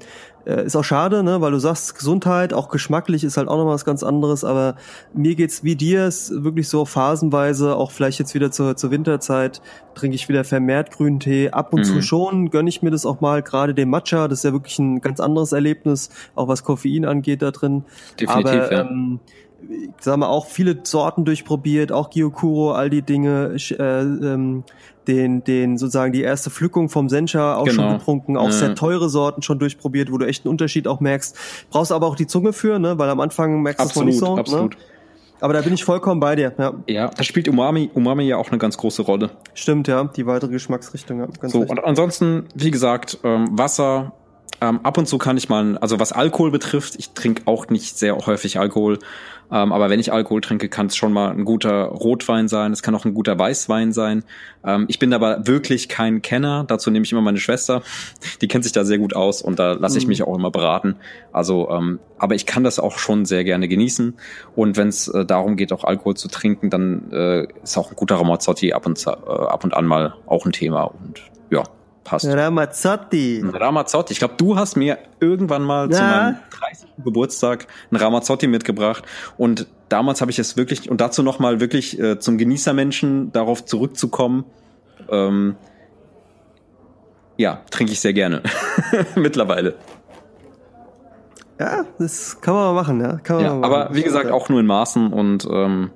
äh, 0.48 0.66
ist 0.66 0.76
auch 0.76 0.84
schade, 0.84 1.22
ne? 1.22 1.42
Weil 1.42 1.52
du 1.52 1.60
sagst 1.60 1.94
Gesundheit, 1.94 2.56
auch 2.56 2.70
geschmacklich 2.70 3.24
ist 3.24 3.38
halt 3.38 3.50
auch 3.50 3.58
noch 3.58 3.68
was 3.68 3.86
ganz 3.86 4.02
anderes. 4.02 4.44
Aber 4.44 4.78
mir 5.14 5.36
geht's 5.36 5.64
wie 5.64 5.76
dir, 5.76 6.08
ist 6.08 6.44
wirklich 6.44 6.68
so 6.68 6.86
phasenweise. 6.86 7.76
Auch 7.76 7.92
vielleicht 7.92 8.18
jetzt 8.18 8.34
wieder 8.34 8.50
zur 8.50 8.76
zur 8.76 8.90
Winterzeit 8.90 9.62
trinke 9.94 10.16
ich 10.16 10.28
wieder 10.28 10.44
vermehrt 10.44 10.90
Grüntee. 10.90 11.52
Ab 11.52 11.72
und 11.72 11.82
mhm. 11.82 11.84
zu 11.84 12.02
schon 12.02 12.50
gönne 12.50 12.70
ich 12.70 12.82
mir 12.82 12.90
das 12.90 13.06
auch 13.06 13.22
mal. 13.22 13.44
Gerade 13.44 13.76
den 13.76 13.92
Matcha, 13.92 14.28
das 14.28 14.40
ist 14.40 14.44
ja 14.44 14.54
wirklich 14.54 14.80
ein 14.80 15.02
ganz 15.02 15.20
anderes 15.20 15.52
Erlebnis, 15.52 16.10
auch 16.34 16.48
was 16.48 16.64
Koffein 16.64 17.06
angeht 17.06 17.44
da 17.44 17.52
drin. 17.52 17.86
Definitiv, 18.20 18.54
Aber, 18.54 18.74
ja. 18.74 18.82
Ähm, 18.82 19.20
ich 19.68 19.90
sag 20.00 20.18
mal, 20.18 20.28
auch 20.28 20.46
viele 20.46 20.80
Sorten 20.84 21.26
durchprobiert, 21.26 21.92
auch 21.92 22.10
Gyokuro, 22.10 22.72
all 22.72 22.90
die 22.90 23.02
Dinge, 23.02 23.56
äh, 23.56 24.02
ähm, 24.02 24.64
den, 25.08 25.44
den 25.44 25.78
sozusagen 25.78 26.14
die 26.14 26.22
erste 26.22 26.50
Pflückung 26.50 26.90
vom 26.90 27.10
Sencha 27.10 27.56
auch 27.56 27.66
genau. 27.66 27.84
schon 27.84 27.98
getrunken, 27.98 28.38
auch 28.38 28.46
ja. 28.46 28.52
sehr 28.52 28.76
teure 28.76 29.10
Sorten 29.10 29.42
schon 29.42 29.60
durchprobiert, 29.60 30.12
wo 30.12 30.18
du 30.18 30.28
echt 30.28 30.46
einen 30.46 30.52
Unterschied 30.52 30.88
auch 30.88 31.00
merkst. 31.00 31.36
Brauchst 31.70 31.92
aber 31.92 32.08
auch 32.08 32.16
die 32.16 32.28
Zunge 32.28 32.54
für, 32.54 32.80
ne? 32.80 32.98
weil 32.98 33.10
am 33.10 33.20
Anfang 33.20 33.62
merkst 33.62 33.84
du 33.84 33.90
es 33.90 33.96
noch 33.96 34.04
nicht 34.04 34.20
so. 34.20 34.36
Ne? 34.36 34.42
Absolut. 34.42 34.76
Ne? 34.76 34.82
Aber 35.42 35.54
da 35.54 35.62
bin 35.62 35.74
ich 35.74 35.84
vollkommen 35.86 36.20
bei 36.20 36.36
dir. 36.36 36.54
Ja, 36.58 36.74
ja 36.88 37.08
da 37.10 37.24
spielt 37.24 37.48
Umami, 37.48 37.90
Umami 37.94 38.24
ja 38.24 38.38
auch 38.38 38.50
eine 38.50 38.58
ganz 38.58 38.78
große 38.78 39.02
Rolle. 39.02 39.32
Stimmt, 39.54 39.88
ja, 39.88 40.04
die 40.04 40.26
weitere 40.26 40.52
Geschmacksrichtung. 40.52 41.20
Ja, 41.20 41.28
ganz 41.28 41.54
so, 41.54 41.62
und 41.62 41.84
ansonsten, 41.84 42.46
wie 42.56 42.72
gesagt, 42.72 43.20
ähm, 43.24 43.48
Wasser, 43.52 44.14
ähm, 44.62 44.82
ab 44.84 44.98
und 44.98 45.08
zu 45.08 45.18
kann 45.18 45.38
ich 45.38 45.48
mal, 45.48 45.78
also 45.78 46.00
was 46.00 46.12
Alkohol 46.12 46.52
betrifft, 46.52 46.96
ich 46.98 47.12
trinke 47.12 47.44
auch 47.46 47.70
nicht 47.70 47.98
sehr 47.98 48.18
häufig 48.18 48.60
Alkohol, 48.60 49.00
ähm, 49.52 49.72
aber 49.72 49.90
wenn 49.90 50.00
ich 50.00 50.12
Alkohol 50.12 50.42
trinke, 50.42 50.70
kann 50.70 50.88
es 50.88 50.96
schon 50.96 51.12
mal 51.12 51.32
ein 51.32 51.46
guter 51.46 51.86
Rotwein 51.86 52.48
sein, 52.48 52.72
es 52.72 52.84
kann 52.84 52.96
auch 52.96 53.06
ein 53.06 53.14
guter 53.14 53.38
Weißwein 53.38 53.94
sein. 53.94 54.24
Ähm, 54.64 54.86
ich 54.88 55.00
bin 55.00 55.14
aber 55.14 55.48
wirklich 55.48 55.90
kein 55.90 56.22
Kenner, 56.22 56.66
dazu 56.68 56.92
nehme 56.92 57.06
ich 57.06 57.12
immer 57.12 57.22
meine 57.22 57.40
Schwester, 57.40 57.82
die 58.42 58.48
kennt 58.48 58.64
sich 58.64 58.74
da 58.74 58.84
sehr 58.84 58.98
gut 58.98 59.16
aus 59.16 59.42
und 59.42 59.60
da 59.60 59.74
lasse 59.74 59.98
ich 59.98 60.06
mhm. 60.06 60.10
mich 60.10 60.24
auch 60.24 60.36
immer 60.36 60.52
beraten. 60.52 60.96
Also, 61.32 61.70
ähm, 61.70 62.00
aber 62.18 62.36
ich 62.36 62.46
kann 62.46 62.64
das 62.64 62.80
auch 62.80 63.00
schon 63.00 63.26
sehr 63.26 63.44
gerne 63.44 63.68
genießen 63.68 64.16
und 64.56 64.78
wenn 64.78 64.90
es 64.90 65.08
äh, 65.08 65.26
darum 65.26 65.56
geht, 65.56 65.74
auch 65.74 65.84
Alkohol 65.84 66.16
zu 66.16 66.28
trinken, 66.28 66.70
dann 66.70 67.12
äh, 67.12 67.48
ist 67.64 67.78
auch 67.78 67.92
ein 67.92 67.96
guter 67.96 68.16
Ramazzotti 68.16 68.74
ab 68.74 68.86
und, 68.86 69.06
äh, 69.06 69.10
ab 69.10 69.64
und 69.64 69.74
an 69.74 69.86
mal 69.86 70.16
auch 70.26 70.46
ein 70.46 70.52
Thema 70.52 70.84
und 70.84 71.22
ja, 71.50 71.64
passt. 72.10 72.26
Ramazzotti. 72.26 73.44
Ramazzotti. 73.46 74.14
Ich 74.14 74.20
glaube, 74.20 74.34
du 74.38 74.58
hast 74.58 74.76
mir 74.76 74.98
irgendwann 75.20 75.64
mal 75.64 75.90
ja. 75.92 75.98
zu 75.98 76.04
meinem 76.04 76.36
30. 76.60 76.90
Geburtstag 77.04 77.68
ein 77.92 77.96
Ramazzotti 77.96 78.48
mitgebracht 78.48 79.04
und 79.38 79.68
damals 79.90 80.22
habe 80.22 80.32
ich 80.32 80.40
es 80.40 80.58
wirklich 80.58 80.90
und 80.90 81.02
dazu 81.02 81.24
noch 81.24 81.40
mal 81.40 81.60
wirklich 81.60 82.00
äh, 82.00 82.20
zum 82.20 82.38
Genießermenschen 82.38 83.32
darauf 83.32 83.64
zurückzukommen. 83.66 84.46
Ähm, 85.10 85.56
ja, 87.38 87.62
trinke 87.70 87.94
ich 87.94 88.02
sehr 88.02 88.14
gerne 88.14 88.42
mittlerweile. 89.16 89.76
Ja, 91.60 91.86
das 92.00 92.42
kann 92.42 92.54
man 92.54 92.64
mal 92.64 92.82
machen, 92.82 93.02
ja. 93.02 93.18
Kann 93.18 93.36
man 93.38 93.46
ja 93.46 93.52
mal 93.54 93.60
machen. 93.60 93.72
aber 93.72 93.96
wie 93.96 94.04
gesagt 94.04 94.32
auch 94.32 94.50
nur 94.50 94.60
in 94.60 94.66
Maßen 94.66 95.14
und 95.14 95.48
ähm, 95.50 95.92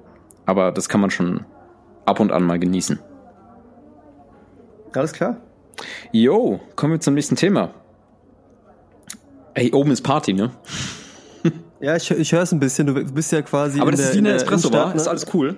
aber 0.45 0.71
das 0.71 0.89
kann 0.89 1.01
man 1.01 1.09
schon 1.09 1.45
ab 2.05 2.19
und 2.19 2.31
an 2.31 2.43
mal 2.43 2.59
genießen. 2.59 2.99
Alles 4.93 5.13
klar. 5.13 5.37
Jo, 6.11 6.59
kommen 6.75 6.93
wir 6.93 6.99
zum 6.99 7.13
nächsten 7.13 7.35
Thema. 7.35 7.73
Ey, 9.53 9.71
oben 9.71 9.91
ist 9.91 10.01
Party, 10.01 10.33
ne? 10.33 10.51
Ja, 11.79 11.97
ich, 11.97 12.09
ich 12.09 12.31
höre 12.31 12.43
es 12.43 12.51
ein 12.53 12.59
bisschen. 12.59 12.87
Du 12.87 12.93
bist 12.93 13.31
ja 13.33 13.41
quasi. 13.41 13.81
Aber 13.81 13.91
das 13.91 13.99
ist 13.99 14.13
wie 14.13 14.19
eine 14.19 14.31
Espresso-Bar, 14.33 14.89
ne? 14.89 14.95
ist 14.95 15.07
alles 15.07 15.25
cool. 15.33 15.57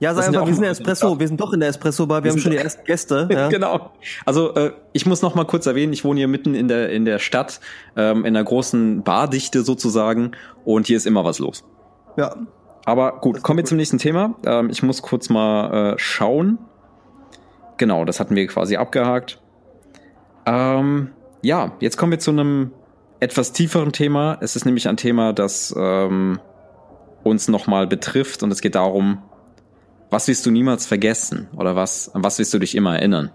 Ja, 0.00 0.12
sag 0.14 0.26
einfach, 0.26 0.46
wir 0.46 0.52
sind 0.52 0.64
der 0.64 0.72
Espresso, 0.72 1.20
wir 1.20 1.28
sind 1.28 1.40
doch 1.40 1.52
in 1.52 1.60
der 1.60 1.68
Espresso-Bar, 1.68 2.18
wir, 2.18 2.24
wir 2.24 2.32
haben 2.32 2.40
schon 2.40 2.50
die 2.50 2.58
ersten 2.58 2.84
Gäste. 2.84 3.28
Ja. 3.32 3.48
genau. 3.48 3.92
Also 4.26 4.52
äh, 4.54 4.72
ich 4.92 5.06
muss 5.06 5.22
noch 5.22 5.36
mal 5.36 5.44
kurz 5.44 5.64
erwähnen, 5.64 5.92
ich 5.92 6.04
wohne 6.04 6.18
hier 6.18 6.26
mitten 6.26 6.54
in 6.56 6.66
der 6.66 6.90
in 6.90 7.04
der 7.04 7.20
Stadt, 7.20 7.60
ähm, 7.96 8.24
in 8.24 8.36
einer 8.36 8.44
großen 8.44 9.04
Bardichte 9.04 9.62
sozusagen 9.62 10.32
und 10.64 10.88
hier 10.88 10.96
ist 10.96 11.06
immer 11.06 11.24
was 11.24 11.38
los. 11.38 11.64
Ja. 12.16 12.34
Aber 12.84 13.20
gut, 13.20 13.42
kommen 13.42 13.58
wir 13.58 13.64
zum 13.64 13.76
nächsten 13.76 13.98
Thema. 13.98 14.34
Ähm, 14.44 14.70
ich 14.70 14.82
muss 14.82 15.02
kurz 15.02 15.30
mal 15.30 15.92
äh, 15.92 15.98
schauen. 15.98 16.58
Genau, 17.76 18.04
das 18.04 18.20
hatten 18.20 18.34
wir 18.34 18.46
quasi 18.48 18.76
abgehakt. 18.76 19.40
Ähm, 20.46 21.10
ja, 21.42 21.72
jetzt 21.80 21.96
kommen 21.96 22.12
wir 22.12 22.18
zu 22.18 22.30
einem 22.30 22.72
etwas 23.20 23.52
tieferen 23.52 23.92
Thema. 23.92 24.38
Es 24.40 24.56
ist 24.56 24.64
nämlich 24.64 24.88
ein 24.88 24.96
Thema, 24.96 25.32
das 25.32 25.74
ähm, 25.76 26.40
uns 27.22 27.48
nochmal 27.48 27.86
betrifft 27.86 28.42
und 28.42 28.50
es 28.50 28.60
geht 28.60 28.74
darum, 28.74 29.22
was 30.10 30.28
wirst 30.28 30.44
du 30.44 30.50
niemals 30.50 30.86
vergessen 30.86 31.48
oder 31.56 31.76
was, 31.76 32.14
an 32.14 32.22
was 32.24 32.38
wirst 32.38 32.52
du 32.52 32.58
dich 32.58 32.74
immer 32.74 32.96
erinnern? 32.96 33.30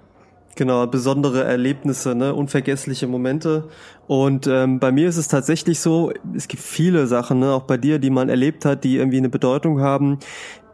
Genau, 0.56 0.88
besondere 0.88 1.44
Erlebnisse, 1.44 2.16
ne? 2.16 2.34
unvergessliche 2.34 3.08
Momente. 3.08 3.70
Und 4.08 4.48
ähm, 4.48 4.80
bei 4.80 4.92
mir 4.92 5.08
ist 5.08 5.18
es 5.18 5.28
tatsächlich 5.28 5.80
so, 5.80 6.12
es 6.36 6.48
gibt 6.48 6.64
viele 6.64 7.06
Sachen, 7.06 7.40
ne? 7.40 7.52
auch 7.52 7.64
bei 7.64 7.78
dir, 7.78 8.00
die 8.00 8.10
man 8.10 8.28
erlebt 8.28 8.66
hat, 8.66 8.84
die 8.84 8.98
irgendwie 8.98 9.18
eine 9.18 9.30
Bedeutung 9.30 9.82
haben. 9.82 10.18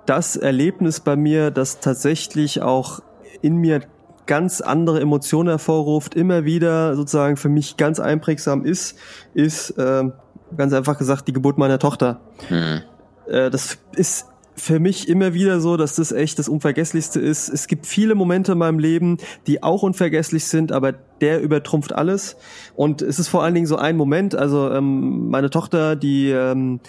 Das 0.05 0.37
Erlebnis 0.37 1.01
bei 1.01 1.17
mir, 1.17 1.51
das 1.51 1.81
tatsächlich 1.81 2.61
auch 2.61 3.01
in 3.41 3.57
mir 3.57 3.81
ganz 4.25 4.61
andere 4.61 4.99
Emotionen 5.01 5.49
hervorruft, 5.49 6.15
immer 6.15 6.45
wieder 6.45 6.95
sozusagen 6.95 7.37
für 7.37 7.49
mich 7.49 7.77
ganz 7.77 7.99
einprägsam 7.99 8.65
ist, 8.65 8.97
ist 9.33 9.71
äh, 9.71 10.03
ganz 10.57 10.73
einfach 10.73 10.97
gesagt 10.97 11.27
die 11.27 11.33
Geburt 11.33 11.57
meiner 11.57 11.79
Tochter. 11.79 12.19
Hm. 12.47 12.81
Äh, 13.27 13.49
das 13.49 13.77
ist 13.95 14.27
für 14.55 14.79
mich 14.79 15.09
immer 15.09 15.33
wieder 15.33 15.59
so, 15.59 15.77
dass 15.77 15.95
das 15.95 16.11
echt 16.11 16.37
das 16.39 16.47
Unvergesslichste 16.47 17.19
ist. 17.19 17.49
Es 17.49 17.67
gibt 17.67 17.87
viele 17.87 18.15
Momente 18.15 18.51
in 18.51 18.59
meinem 18.59 18.79
Leben, 18.79 19.17
die 19.47 19.63
auch 19.63 19.83
unvergesslich 19.83 20.45
sind, 20.45 20.71
aber 20.71 20.93
der 21.21 21.41
übertrumpft 21.41 21.93
alles. 21.93 22.35
Und 22.75 23.01
es 23.01 23.19
ist 23.19 23.29
vor 23.29 23.43
allen 23.43 23.55
Dingen 23.55 23.65
so 23.65 23.77
ein 23.77 23.97
Moment, 23.97 24.35
also 24.35 24.71
ähm, 24.71 25.29
meine 25.29 25.49
Tochter, 25.49 25.95
die 25.95 26.29
ähm, 26.29 26.79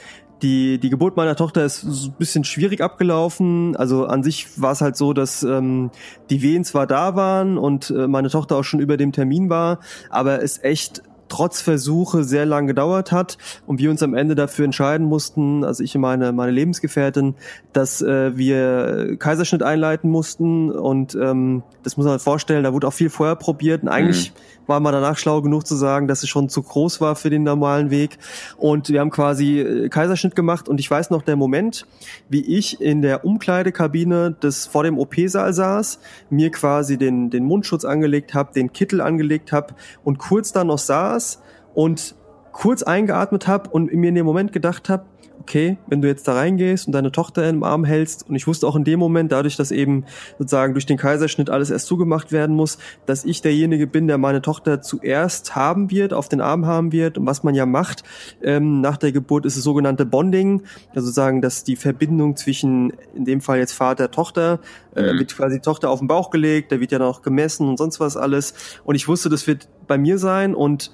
die, 0.42 0.78
die 0.78 0.90
Geburt 0.90 1.16
meiner 1.16 1.36
Tochter 1.36 1.64
ist 1.64 1.80
so 1.80 2.08
ein 2.08 2.14
bisschen 2.18 2.44
schwierig 2.44 2.80
abgelaufen. 2.80 3.76
Also 3.76 4.06
an 4.06 4.22
sich 4.22 4.60
war 4.60 4.72
es 4.72 4.80
halt 4.80 4.96
so, 4.96 5.12
dass 5.12 5.42
ähm, 5.42 5.90
die 6.30 6.42
Wehen 6.42 6.64
zwar 6.64 6.86
da 6.86 7.16
waren 7.16 7.56
und 7.58 7.90
äh, 7.90 8.06
meine 8.06 8.28
Tochter 8.28 8.56
auch 8.56 8.64
schon 8.64 8.80
über 8.80 8.96
dem 8.96 9.12
Termin 9.12 9.48
war, 9.48 9.78
aber 10.10 10.42
es 10.42 10.62
echt 10.62 11.02
trotz 11.28 11.60
Versuche 11.60 12.24
sehr 12.24 12.46
lang 12.46 12.66
gedauert 12.66 13.12
hat 13.12 13.38
und 13.66 13.78
wir 13.78 13.90
uns 13.90 14.02
am 14.02 14.14
Ende 14.14 14.34
dafür 14.34 14.64
entscheiden 14.64 15.06
mussten, 15.06 15.64
also 15.64 15.82
ich 15.82 15.94
und 15.94 16.00
meine, 16.00 16.32
meine 16.32 16.52
Lebensgefährtin, 16.52 17.34
dass 17.72 18.02
äh, 18.02 18.36
wir 18.36 19.16
Kaiserschnitt 19.18 19.62
einleiten 19.62 20.10
mussten. 20.10 20.70
Und 20.70 21.14
ähm, 21.14 21.62
das 21.82 21.96
muss 21.96 22.06
man 22.06 22.18
sich 22.18 22.24
vorstellen, 22.24 22.64
da 22.64 22.72
wurde 22.72 22.86
auch 22.86 22.92
viel 22.92 23.10
vorher 23.10 23.36
probiert. 23.36 23.82
Und 23.82 23.88
eigentlich 23.88 24.32
mhm. 24.32 24.68
war 24.68 24.80
man 24.80 24.92
danach 24.92 25.18
schlau 25.18 25.42
genug 25.42 25.66
zu 25.66 25.76
sagen, 25.76 26.08
dass 26.08 26.22
es 26.22 26.28
schon 26.28 26.48
zu 26.48 26.62
groß 26.62 27.00
war 27.00 27.16
für 27.16 27.30
den 27.30 27.42
normalen 27.42 27.90
Weg. 27.90 28.18
Und 28.56 28.88
wir 28.88 29.00
haben 29.00 29.10
quasi 29.10 29.60
äh, 29.60 29.88
Kaiserschnitt 29.88 30.36
gemacht. 30.36 30.68
Und 30.68 30.80
ich 30.80 30.90
weiß 30.90 31.10
noch 31.10 31.22
der 31.22 31.36
Moment, 31.36 31.86
wie 32.28 32.44
ich 32.56 32.80
in 32.80 33.02
der 33.02 33.24
Umkleidekabine 33.24 34.32
des 34.32 34.66
vor 34.66 34.84
dem 34.84 34.98
OP-Saal 34.98 35.52
saß, 35.52 35.98
mir 36.30 36.50
quasi 36.50 36.98
den, 36.98 37.30
den 37.30 37.44
Mundschutz 37.44 37.84
angelegt 37.84 38.34
habe, 38.34 38.52
den 38.52 38.72
Kittel 38.72 39.00
angelegt 39.00 39.52
habe 39.52 39.74
und 40.04 40.18
kurz 40.18 40.52
dann 40.52 40.68
noch 40.68 40.78
saß 40.78 41.13
und 41.74 42.14
kurz 42.52 42.82
eingeatmet 42.82 43.48
habe 43.48 43.70
und 43.70 43.92
mir 43.92 44.08
in 44.08 44.14
dem 44.14 44.26
Moment 44.26 44.52
gedacht 44.52 44.88
habe, 44.88 45.04
okay, 45.44 45.76
wenn 45.86 46.00
du 46.00 46.08
jetzt 46.08 46.26
da 46.26 46.32
reingehst 46.32 46.86
und 46.86 46.94
deine 46.94 47.12
Tochter 47.12 47.46
im 47.48 47.64
Arm 47.64 47.84
hältst, 47.84 48.28
und 48.28 48.34
ich 48.34 48.46
wusste 48.46 48.66
auch 48.66 48.76
in 48.76 48.84
dem 48.84 48.98
Moment, 48.98 49.30
dadurch, 49.30 49.56
dass 49.56 49.72
eben 49.72 50.04
sozusagen 50.38 50.72
durch 50.72 50.86
den 50.86 50.96
Kaiserschnitt 50.96 51.50
alles 51.50 51.70
erst 51.70 51.86
zugemacht 51.86 52.32
werden 52.32 52.56
muss, 52.56 52.78
dass 53.04 53.26
ich 53.26 53.42
derjenige 53.42 53.86
bin, 53.86 54.06
der 54.06 54.16
meine 54.16 54.40
Tochter 54.40 54.80
zuerst 54.80 55.54
haben 55.54 55.90
wird, 55.90 56.14
auf 56.14 56.30
den 56.30 56.40
Arm 56.40 56.64
haben 56.64 56.92
wird. 56.92 57.18
Und 57.18 57.26
was 57.26 57.42
man 57.42 57.54
ja 57.54 57.66
macht 57.66 58.04
ähm, 58.42 58.80
nach 58.80 58.96
der 58.96 59.12
Geburt, 59.12 59.44
ist 59.44 59.56
das 59.56 59.64
sogenannte 59.64 60.06
Bonding, 60.06 60.62
also 60.94 61.06
sozusagen, 61.06 61.42
dass 61.42 61.62
die 61.62 61.76
Verbindung 61.76 62.36
zwischen, 62.36 62.94
in 63.14 63.26
dem 63.26 63.42
Fall 63.42 63.58
jetzt 63.58 63.72
Vater, 63.72 64.10
Tochter, 64.10 64.60
äh, 64.94 65.12
mhm. 65.12 65.18
wird 65.18 65.36
quasi 65.36 65.60
Tochter 65.60 65.90
auf 65.90 65.98
den 65.98 66.08
Bauch 66.08 66.30
gelegt, 66.30 66.72
da 66.72 66.80
wird 66.80 66.90
ja 66.90 66.98
noch 66.98 67.20
gemessen 67.20 67.68
und 67.68 67.76
sonst 67.76 68.00
was 68.00 68.16
alles. 68.16 68.54
Und 68.84 68.94
ich 68.94 69.08
wusste, 69.08 69.28
das 69.28 69.46
wird 69.46 69.68
bei 69.86 69.98
mir 69.98 70.16
sein 70.16 70.54
und 70.54 70.90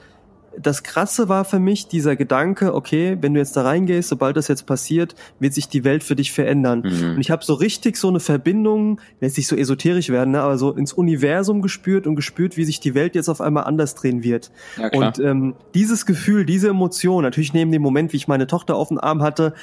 das 0.59 0.83
Krasse 0.83 1.29
war 1.29 1.45
für 1.45 1.59
mich 1.59 1.87
dieser 1.87 2.17
Gedanke, 2.17 2.75
okay, 2.75 3.17
wenn 3.21 3.35
du 3.35 3.41
jetzt 3.41 3.57
da 3.57 3.63
reingehst, 3.63 4.09
sobald 4.09 4.37
das 4.37 4.49
jetzt 4.49 4.67
passiert, 4.67 5.15
wird 5.39 5.55
sich 5.55 5.69
die 5.69 5.85
Welt 5.85 6.03
für 6.03 6.17
dich 6.17 6.33
verändern. 6.33 6.83
Mhm. 6.85 7.15
Und 7.15 7.21
ich 7.21 7.31
habe 7.31 7.45
so 7.45 7.55
richtig 7.55 7.97
so 7.97 8.09
eine 8.09 8.21
Verbindung, 8.21 9.01
jetzt 9.21 9.37
nicht 9.37 9.47
so 9.47 9.57
esoterisch 9.57 10.09
werden, 10.09 10.33
ne, 10.33 10.41
aber 10.41 10.59
so 10.59 10.73
ins 10.73 10.93
Universum 10.93 11.63
gespürt 11.63 12.07
und 12.07 12.17
gespürt, 12.17 12.57
wie 12.57 12.65
sich 12.65 12.81
die 12.81 12.95
Welt 12.95 13.15
jetzt 13.15 13.29
auf 13.29 13.41
einmal 13.41 13.65
anders 13.65 13.95
drehen 13.95 14.23
wird. 14.23 14.51
Ja, 14.77 14.91
und 14.93 15.19
ähm, 15.19 15.55
dieses 15.75 16.05
Gefühl, 16.05 16.45
diese 16.45 16.69
Emotion, 16.69 17.23
natürlich 17.23 17.53
neben 17.53 17.71
dem 17.71 17.83
Moment, 17.83 18.13
wie 18.13 18.17
ich 18.17 18.29
meine 18.29 18.47
Tochter 18.47 18.77
auf 18.77 18.89
dem 18.89 18.99
Arm 18.99 19.23
hatte, 19.23 19.55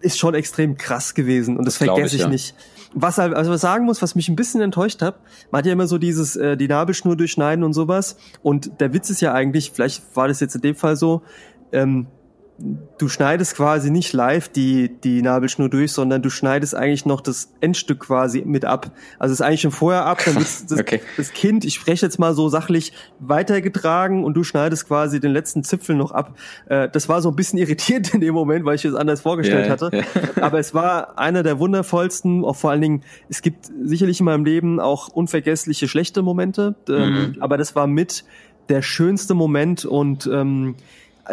ist 0.00 0.18
schon 0.18 0.34
extrem 0.34 0.76
krass 0.76 1.14
gewesen 1.14 1.56
und 1.56 1.64
das, 1.64 1.78
das 1.78 1.86
vergesse 1.88 2.14
ich, 2.14 2.14
ich 2.14 2.20
ja. 2.20 2.28
nicht. 2.28 2.54
Was 2.94 3.18
also 3.18 3.50
was 3.50 3.60
sagen 3.60 3.84
muss, 3.84 4.00
was 4.00 4.14
mich 4.14 4.28
ein 4.28 4.36
bisschen 4.36 4.60
enttäuscht 4.60 5.02
hat, 5.02 5.20
man 5.50 5.58
hat 5.58 5.66
ja 5.66 5.72
immer 5.72 5.86
so 5.86 5.98
dieses 5.98 6.36
äh, 6.36 6.56
die 6.56 6.68
Nabelschnur 6.68 7.16
durchschneiden 7.16 7.62
und 7.62 7.74
sowas. 7.74 8.16
Und 8.42 8.80
der 8.80 8.94
Witz 8.94 9.10
ist 9.10 9.20
ja 9.20 9.34
eigentlich, 9.34 9.72
vielleicht 9.72 10.04
war 10.16 10.28
das 10.28 10.40
jetzt 10.40 10.54
in 10.54 10.62
dem 10.62 10.74
Fall 10.74 10.96
so, 10.96 11.22
ähm, 11.72 12.06
du 12.98 13.08
schneidest 13.08 13.54
quasi 13.54 13.90
nicht 13.90 14.12
live 14.12 14.48
die, 14.48 14.90
die 15.02 15.22
Nabelschnur 15.22 15.68
durch, 15.68 15.92
sondern 15.92 16.22
du 16.22 16.30
schneidest 16.30 16.74
eigentlich 16.74 17.06
noch 17.06 17.20
das 17.20 17.52
Endstück 17.60 18.00
quasi 18.00 18.42
mit 18.44 18.64
ab. 18.64 18.90
Also 19.18 19.32
es 19.32 19.40
ist 19.40 19.46
eigentlich 19.46 19.60
schon 19.60 19.70
vorher 19.70 20.04
ab, 20.06 20.18
dann 20.24 20.34
wird 20.34 20.46
das, 20.70 20.78
okay. 20.78 21.00
das 21.16 21.32
Kind, 21.32 21.64
ich 21.64 21.74
spreche 21.74 22.04
jetzt 22.04 22.18
mal 22.18 22.34
so 22.34 22.48
sachlich, 22.48 22.92
weitergetragen 23.20 24.24
und 24.24 24.34
du 24.34 24.42
schneidest 24.42 24.88
quasi 24.88 25.20
den 25.20 25.32
letzten 25.32 25.62
Zipfel 25.62 25.94
noch 25.94 26.10
ab. 26.10 26.36
Äh, 26.66 26.88
das 26.88 27.08
war 27.08 27.22
so 27.22 27.28
ein 27.28 27.36
bisschen 27.36 27.58
irritierend 27.60 28.12
in 28.14 28.20
dem 28.20 28.34
Moment, 28.34 28.64
weil 28.64 28.74
ich 28.74 28.84
es 28.84 28.94
anders 28.94 29.20
vorgestellt 29.20 29.66
yeah, 29.66 29.70
hatte. 29.70 29.90
Yeah. 29.92 30.04
Aber 30.40 30.58
es 30.58 30.74
war 30.74 31.18
einer 31.18 31.44
der 31.44 31.60
wundervollsten, 31.60 32.44
auch 32.44 32.56
vor 32.56 32.70
allen 32.70 32.80
Dingen, 32.80 33.02
es 33.28 33.40
gibt 33.40 33.70
sicherlich 33.82 34.18
in 34.18 34.26
meinem 34.26 34.44
Leben 34.44 34.80
auch 34.80 35.08
unvergessliche 35.08 35.86
schlechte 35.86 36.22
Momente, 36.22 36.74
ähm, 36.88 37.12
mhm. 37.12 37.36
aber 37.40 37.56
das 37.56 37.74
war 37.74 37.86
mit 37.86 38.24
der 38.68 38.82
schönste 38.82 39.34
Moment 39.34 39.84
und 39.84 40.28
ähm, 40.32 40.76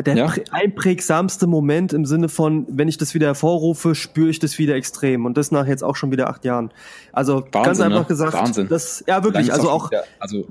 der 0.02 0.16
ja. 0.16 0.34
einprägsamste 0.52 1.48
Moment 1.48 1.94
im 1.94 2.06
Sinne 2.06 2.30
von, 2.30 2.66
wenn 2.70 2.88
ich 2.88 2.98
das 2.98 3.14
wieder 3.14 3.28
hervorrufe, 3.28 3.96
spüre 3.96 4.30
ich 4.30 4.40
das 4.40 4.58
wieder 4.58 4.76
extrem. 4.76 5.26
Und 5.26 5.38
das 5.38 5.52
nach 5.52 5.68
jetzt 5.68 5.84
auch 5.84 5.96
schon 5.96 6.12
wieder 6.12 6.30
acht 6.30 6.46
Jahren. 6.46 6.72
Also 7.12 7.46
Wahnsinn, 7.52 7.64
ganz 7.64 7.80
einfach 7.80 8.00
ne? 8.02 8.06
gesagt, 8.06 8.34
Wahnsinn. 8.34 8.68
das 8.68 9.04
ja 9.08 9.24
wirklich, 9.24 9.52
also 9.54 9.70
auch, 9.70 9.92
wieder, 9.92 10.04
also 10.20 10.46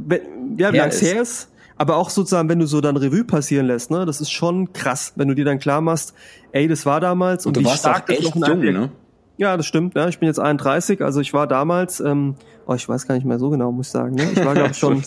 ja, 0.59 0.73
wie 0.73 0.77
lange 0.79 0.93
es 0.93 1.03
her 1.03 1.21
ist. 1.21 1.49
Aber 1.77 1.97
auch 1.97 2.11
sozusagen, 2.11 2.49
wenn 2.49 2.61
du 2.61 2.67
so 2.67 2.81
dann 2.81 2.97
Revue 2.97 3.25
passieren 3.25 3.67
lässt, 3.67 3.91
ne, 3.91 4.07
das 4.07 4.21
ist 4.21 4.31
schon 4.31 4.73
krass, 4.73 5.13
wenn 5.17 5.27
du 5.27 5.35
dir 5.35 5.45
dann 5.45 5.59
klar 5.59 5.81
machst, 5.81 6.15
ey, 6.53 6.69
das 6.69 6.87
war 6.87 7.01
damals 7.01 7.47
und, 7.47 7.57
und 7.57 7.65
du 7.65 7.71
wie 7.71 7.77
stark 7.77 8.07
das 8.07 8.35
noch 8.35 8.49
jung, 8.49 8.61
ne? 8.61 8.91
Ja, 9.37 9.57
das 9.57 9.67
stimmt. 9.67 9.97
Ja, 9.97 10.07
ich 10.07 10.21
bin 10.21 10.29
jetzt 10.29 10.39
31, 10.39 11.03
also 11.03 11.21
ich 11.21 11.35
war 11.35 11.49
damals, 11.49 11.99
ähm, 11.99 12.37
oh, 12.67 12.75
ich 12.75 12.89
weiß 12.89 13.09
gar 13.09 13.17
nicht 13.17 13.25
mehr 13.25 13.41
so 13.41 13.51
genau, 13.51 13.73
muss 13.73 13.89
ich 13.89 13.93
sagen. 13.93 14.15
Ne? 14.15 14.29
Ich 14.33 14.45
war 14.45 14.55
glaube 14.55 14.71
ich 14.71 14.79
schon. 14.79 15.03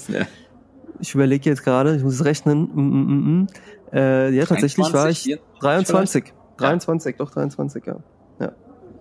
Ich 0.99 1.13
überlege 1.13 1.49
jetzt 1.49 1.63
gerade, 1.63 1.95
ich 1.95 2.03
muss 2.03 2.15
es 2.15 2.25
rechnen. 2.25 2.69
Mm, 2.73 2.81
mm, 2.81 3.05
mm, 3.05 3.41
mm. 3.41 3.47
Äh, 3.93 4.29
ja, 4.31 4.45
tatsächlich 4.45 4.87
23, 4.87 4.93
war 4.93 5.09
ich 5.09 5.59
23. 5.61 6.33
23, 6.57 7.11
ja. 7.11 7.25
doch 7.25 7.31
23, 7.31 7.85
ja. 7.85 7.95
Ja, 8.39 8.51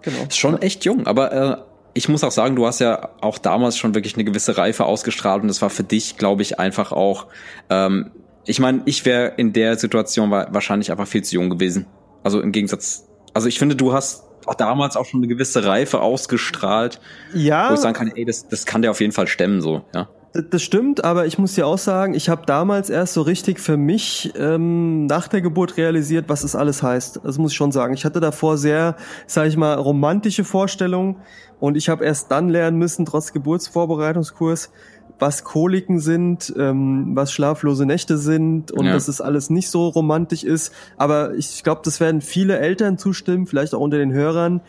genau. 0.02 0.22
Ist 0.28 0.36
schon 0.36 0.60
echt 0.62 0.84
jung, 0.84 1.06
aber 1.06 1.32
äh, 1.32 1.56
ich 1.94 2.08
muss 2.08 2.22
auch 2.22 2.30
sagen, 2.30 2.56
du 2.56 2.66
hast 2.66 2.78
ja 2.80 3.08
auch 3.20 3.38
damals 3.38 3.78
schon 3.78 3.94
wirklich 3.94 4.14
eine 4.14 4.24
gewisse 4.24 4.58
Reife 4.58 4.84
ausgestrahlt 4.84 5.42
und 5.42 5.48
das 5.48 5.62
war 5.62 5.70
für 5.70 5.82
dich, 5.82 6.18
glaube 6.18 6.42
ich, 6.42 6.58
einfach 6.60 6.92
auch. 6.92 7.26
Ähm, 7.70 8.10
ich 8.44 8.60
meine, 8.60 8.82
ich 8.84 9.04
wäre 9.04 9.32
in 9.36 9.52
der 9.52 9.76
Situation 9.76 10.30
wahrscheinlich 10.30 10.90
einfach 10.92 11.06
viel 11.06 11.24
zu 11.24 11.34
jung 11.34 11.50
gewesen. 11.50 11.86
Also 12.22 12.40
im 12.40 12.52
Gegensatz, 12.52 13.08
also 13.34 13.48
ich 13.48 13.58
finde, 13.58 13.76
du 13.76 13.92
hast 13.92 14.24
auch 14.46 14.54
damals 14.54 14.96
auch 14.96 15.04
schon 15.04 15.20
eine 15.20 15.26
gewisse 15.26 15.64
Reife 15.64 16.00
ausgestrahlt, 16.00 17.00
ja. 17.34 17.70
wo 17.70 17.74
ich 17.74 17.80
sagen 17.80 17.94
kann, 17.94 18.12
ey, 18.14 18.24
das, 18.24 18.46
das 18.46 18.66
kann 18.66 18.82
der 18.82 18.90
auf 18.90 19.00
jeden 19.00 19.12
Fall 19.12 19.26
stemmen, 19.26 19.60
so, 19.60 19.84
ja. 19.94 20.08
Das 20.32 20.62
stimmt, 20.62 21.02
aber 21.02 21.26
ich 21.26 21.38
muss 21.38 21.54
dir 21.54 21.66
auch 21.66 21.78
sagen, 21.78 22.12
ich 22.12 22.28
habe 22.28 22.44
damals 22.44 22.90
erst 22.90 23.14
so 23.14 23.22
richtig 23.22 23.58
für 23.58 23.76
mich 23.76 24.32
ähm, 24.36 25.06
nach 25.06 25.28
der 25.28 25.40
Geburt 25.40 25.78
realisiert, 25.78 26.26
was 26.28 26.42
das 26.42 26.54
alles 26.54 26.82
heißt. 26.82 27.20
Das 27.24 27.38
muss 27.38 27.52
ich 27.52 27.56
schon 27.56 27.72
sagen. 27.72 27.94
Ich 27.94 28.04
hatte 28.04 28.20
davor 28.20 28.58
sehr, 28.58 28.96
sage 29.26 29.48
ich 29.48 29.56
mal, 29.56 29.74
romantische 29.74 30.44
Vorstellungen 30.44 31.16
und 31.58 31.76
ich 31.76 31.88
habe 31.88 32.04
erst 32.04 32.30
dann 32.30 32.50
lernen 32.50 32.76
müssen, 32.76 33.06
trotz 33.06 33.32
Geburtsvorbereitungskurs, 33.32 34.70
was 35.18 35.44
Koliken 35.44 36.00
sind, 36.00 36.52
ähm, 36.58 37.12
was 37.14 37.32
schlaflose 37.32 37.86
Nächte 37.86 38.18
sind 38.18 38.72
und 38.72 38.84
ja. 38.84 38.92
dass 38.92 39.08
es 39.08 39.22
alles 39.22 39.48
nicht 39.48 39.70
so 39.70 39.88
romantisch 39.88 40.44
ist. 40.44 40.72
Aber 40.98 41.34
ich 41.34 41.62
glaube, 41.62 41.80
das 41.84 42.00
werden 42.00 42.20
viele 42.20 42.58
Eltern 42.58 42.98
zustimmen, 42.98 43.46
vielleicht 43.46 43.74
auch 43.74 43.80
unter 43.80 43.96
den 43.96 44.12
Hörern, 44.12 44.60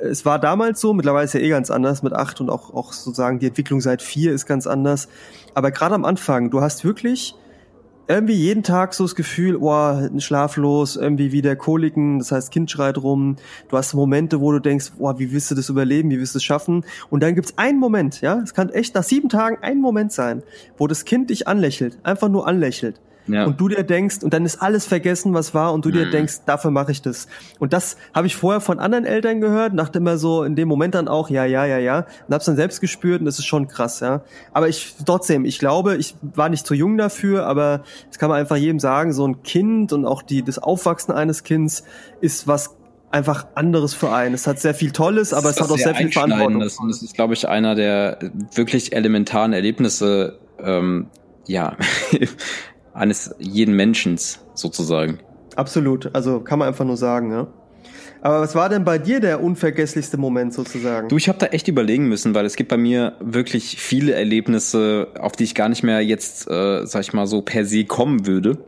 es 0.00 0.24
war 0.24 0.38
damals 0.38 0.80
so, 0.80 0.92
mittlerweile 0.92 1.24
ist 1.24 1.34
ja 1.34 1.40
eh 1.40 1.48
ganz 1.48 1.70
anders 1.70 2.02
mit 2.02 2.12
acht 2.12 2.40
und 2.40 2.50
auch, 2.50 2.72
auch 2.74 2.92
sozusagen 2.92 3.38
die 3.38 3.46
Entwicklung 3.46 3.80
seit 3.80 4.02
vier 4.02 4.32
ist 4.32 4.46
ganz 4.46 4.66
anders. 4.66 5.08
Aber 5.54 5.70
gerade 5.70 5.94
am 5.94 6.04
Anfang, 6.04 6.50
du 6.50 6.60
hast 6.60 6.84
wirklich 6.84 7.34
irgendwie 8.10 8.34
jeden 8.34 8.64
Tag 8.64 8.92
so 8.92 9.04
das 9.04 9.14
Gefühl, 9.14 9.56
oh, 9.56 10.08
schlaflos, 10.18 10.96
irgendwie 10.96 11.30
wieder 11.30 11.54
Koliken, 11.54 12.18
das 12.18 12.32
heißt, 12.32 12.50
Kind 12.50 12.68
schreit 12.68 12.98
rum. 12.98 13.36
Du 13.68 13.76
hast 13.76 13.94
Momente, 13.94 14.40
wo 14.40 14.50
du 14.50 14.58
denkst, 14.58 14.92
oh, 14.98 15.14
wie 15.18 15.30
willst 15.30 15.50
du 15.52 15.54
das 15.54 15.68
überleben, 15.68 16.10
wie 16.10 16.18
willst 16.18 16.34
du 16.34 16.38
es 16.38 16.44
schaffen? 16.44 16.84
Und 17.08 17.22
dann 17.22 17.36
gibt's 17.36 17.56
einen 17.56 17.78
Moment, 17.78 18.20
ja, 18.20 18.40
es 18.40 18.52
kann 18.52 18.68
echt 18.70 18.96
nach 18.96 19.04
sieben 19.04 19.28
Tagen 19.28 19.58
ein 19.62 19.80
Moment 19.80 20.10
sein, 20.10 20.42
wo 20.76 20.88
das 20.88 21.04
Kind 21.04 21.30
dich 21.30 21.46
anlächelt, 21.46 21.98
einfach 22.02 22.28
nur 22.28 22.48
anlächelt. 22.48 23.00
Ja. 23.26 23.44
Und 23.44 23.60
du 23.60 23.68
dir 23.68 23.82
denkst, 23.82 24.22
und 24.22 24.34
dann 24.34 24.44
ist 24.44 24.60
alles 24.62 24.86
vergessen, 24.86 25.34
was 25.34 25.54
war, 25.54 25.72
und 25.72 25.84
du 25.84 25.90
mhm. 25.90 25.94
dir 25.94 26.10
denkst, 26.10 26.40
dafür 26.46 26.70
mache 26.70 26.92
ich 26.92 27.02
das. 27.02 27.28
Und 27.58 27.72
das 27.72 27.96
habe 28.14 28.26
ich 28.26 28.36
vorher 28.36 28.60
von 28.60 28.78
anderen 28.78 29.04
Eltern 29.04 29.40
gehört, 29.40 29.78
dachte 29.78 29.98
immer 29.98 30.18
so 30.18 30.42
in 30.42 30.56
dem 30.56 30.68
Moment 30.68 30.94
dann 30.94 31.08
auch, 31.08 31.30
ja, 31.30 31.44
ja, 31.44 31.64
ja, 31.64 31.78
ja, 31.78 32.06
und 32.26 32.34
hab's 32.34 32.46
dann 32.46 32.56
selbst 32.56 32.80
gespürt 32.80 33.20
und 33.20 33.26
das 33.26 33.38
ist 33.38 33.46
schon 33.46 33.68
krass, 33.68 34.00
ja. 34.00 34.22
Aber 34.52 34.68
ich 34.68 34.94
trotzdem, 35.04 35.44
ich 35.44 35.58
glaube, 35.58 35.96
ich 35.96 36.16
war 36.22 36.48
nicht 36.48 36.66
zu 36.66 36.74
jung 36.74 36.96
dafür, 36.96 37.46
aber 37.46 37.82
das 38.08 38.18
kann 38.18 38.28
man 38.28 38.38
einfach 38.38 38.56
jedem 38.56 38.80
sagen, 38.80 39.12
so 39.12 39.26
ein 39.26 39.42
Kind 39.42 39.92
und 39.92 40.04
auch 40.04 40.22
die, 40.22 40.42
das 40.42 40.58
Aufwachsen 40.58 41.12
eines 41.12 41.44
Kindes 41.44 41.84
ist 42.20 42.46
was 42.46 42.76
einfach 43.10 43.46
anderes 43.54 43.94
für 43.94 44.12
einen. 44.12 44.34
Es 44.34 44.46
hat 44.46 44.60
sehr 44.60 44.74
viel 44.74 44.92
Tolles, 44.92 45.32
aber 45.32 45.50
es 45.50 45.60
hat 45.60 45.70
auch 45.70 45.78
sehr 45.78 45.94
viel 45.94 46.12
Verantwortung. 46.12 46.60
Das, 46.60 46.78
das 46.86 47.02
ist, 47.02 47.14
glaube 47.14 47.34
ich, 47.34 47.48
einer 47.48 47.74
der 47.74 48.18
wirklich 48.54 48.94
elementaren 48.94 49.52
Erlebnisse, 49.52 50.38
ähm, 50.62 51.08
ja, 51.46 51.76
eines 52.92 53.34
jeden 53.38 53.74
Menschen 53.74 54.18
sozusagen. 54.54 55.18
Absolut, 55.56 56.14
also 56.14 56.40
kann 56.40 56.58
man 56.58 56.68
einfach 56.68 56.84
nur 56.84 56.96
sagen, 56.96 57.32
ja. 57.32 57.48
Aber 58.22 58.40
was 58.40 58.54
war 58.54 58.68
denn 58.68 58.84
bei 58.84 58.98
dir 58.98 59.20
der 59.20 59.42
unvergesslichste 59.42 60.18
Moment 60.18 60.52
sozusagen? 60.52 61.08
Du, 61.08 61.16
ich 61.16 61.28
habe 61.28 61.38
da 61.38 61.46
echt 61.46 61.68
überlegen 61.68 62.06
müssen, 62.08 62.34
weil 62.34 62.44
es 62.44 62.56
gibt 62.56 62.68
bei 62.68 62.76
mir 62.76 63.14
wirklich 63.20 63.76
viele 63.78 64.12
Erlebnisse, 64.12 65.08
auf 65.18 65.32
die 65.32 65.44
ich 65.44 65.54
gar 65.54 65.70
nicht 65.70 65.82
mehr 65.82 66.00
jetzt, 66.02 66.50
äh, 66.50 66.84
sag 66.86 67.00
ich 67.00 67.12
mal 67.14 67.26
so, 67.26 67.40
per 67.40 67.64
se 67.64 67.84
kommen 67.84 68.26
würde. 68.26 68.58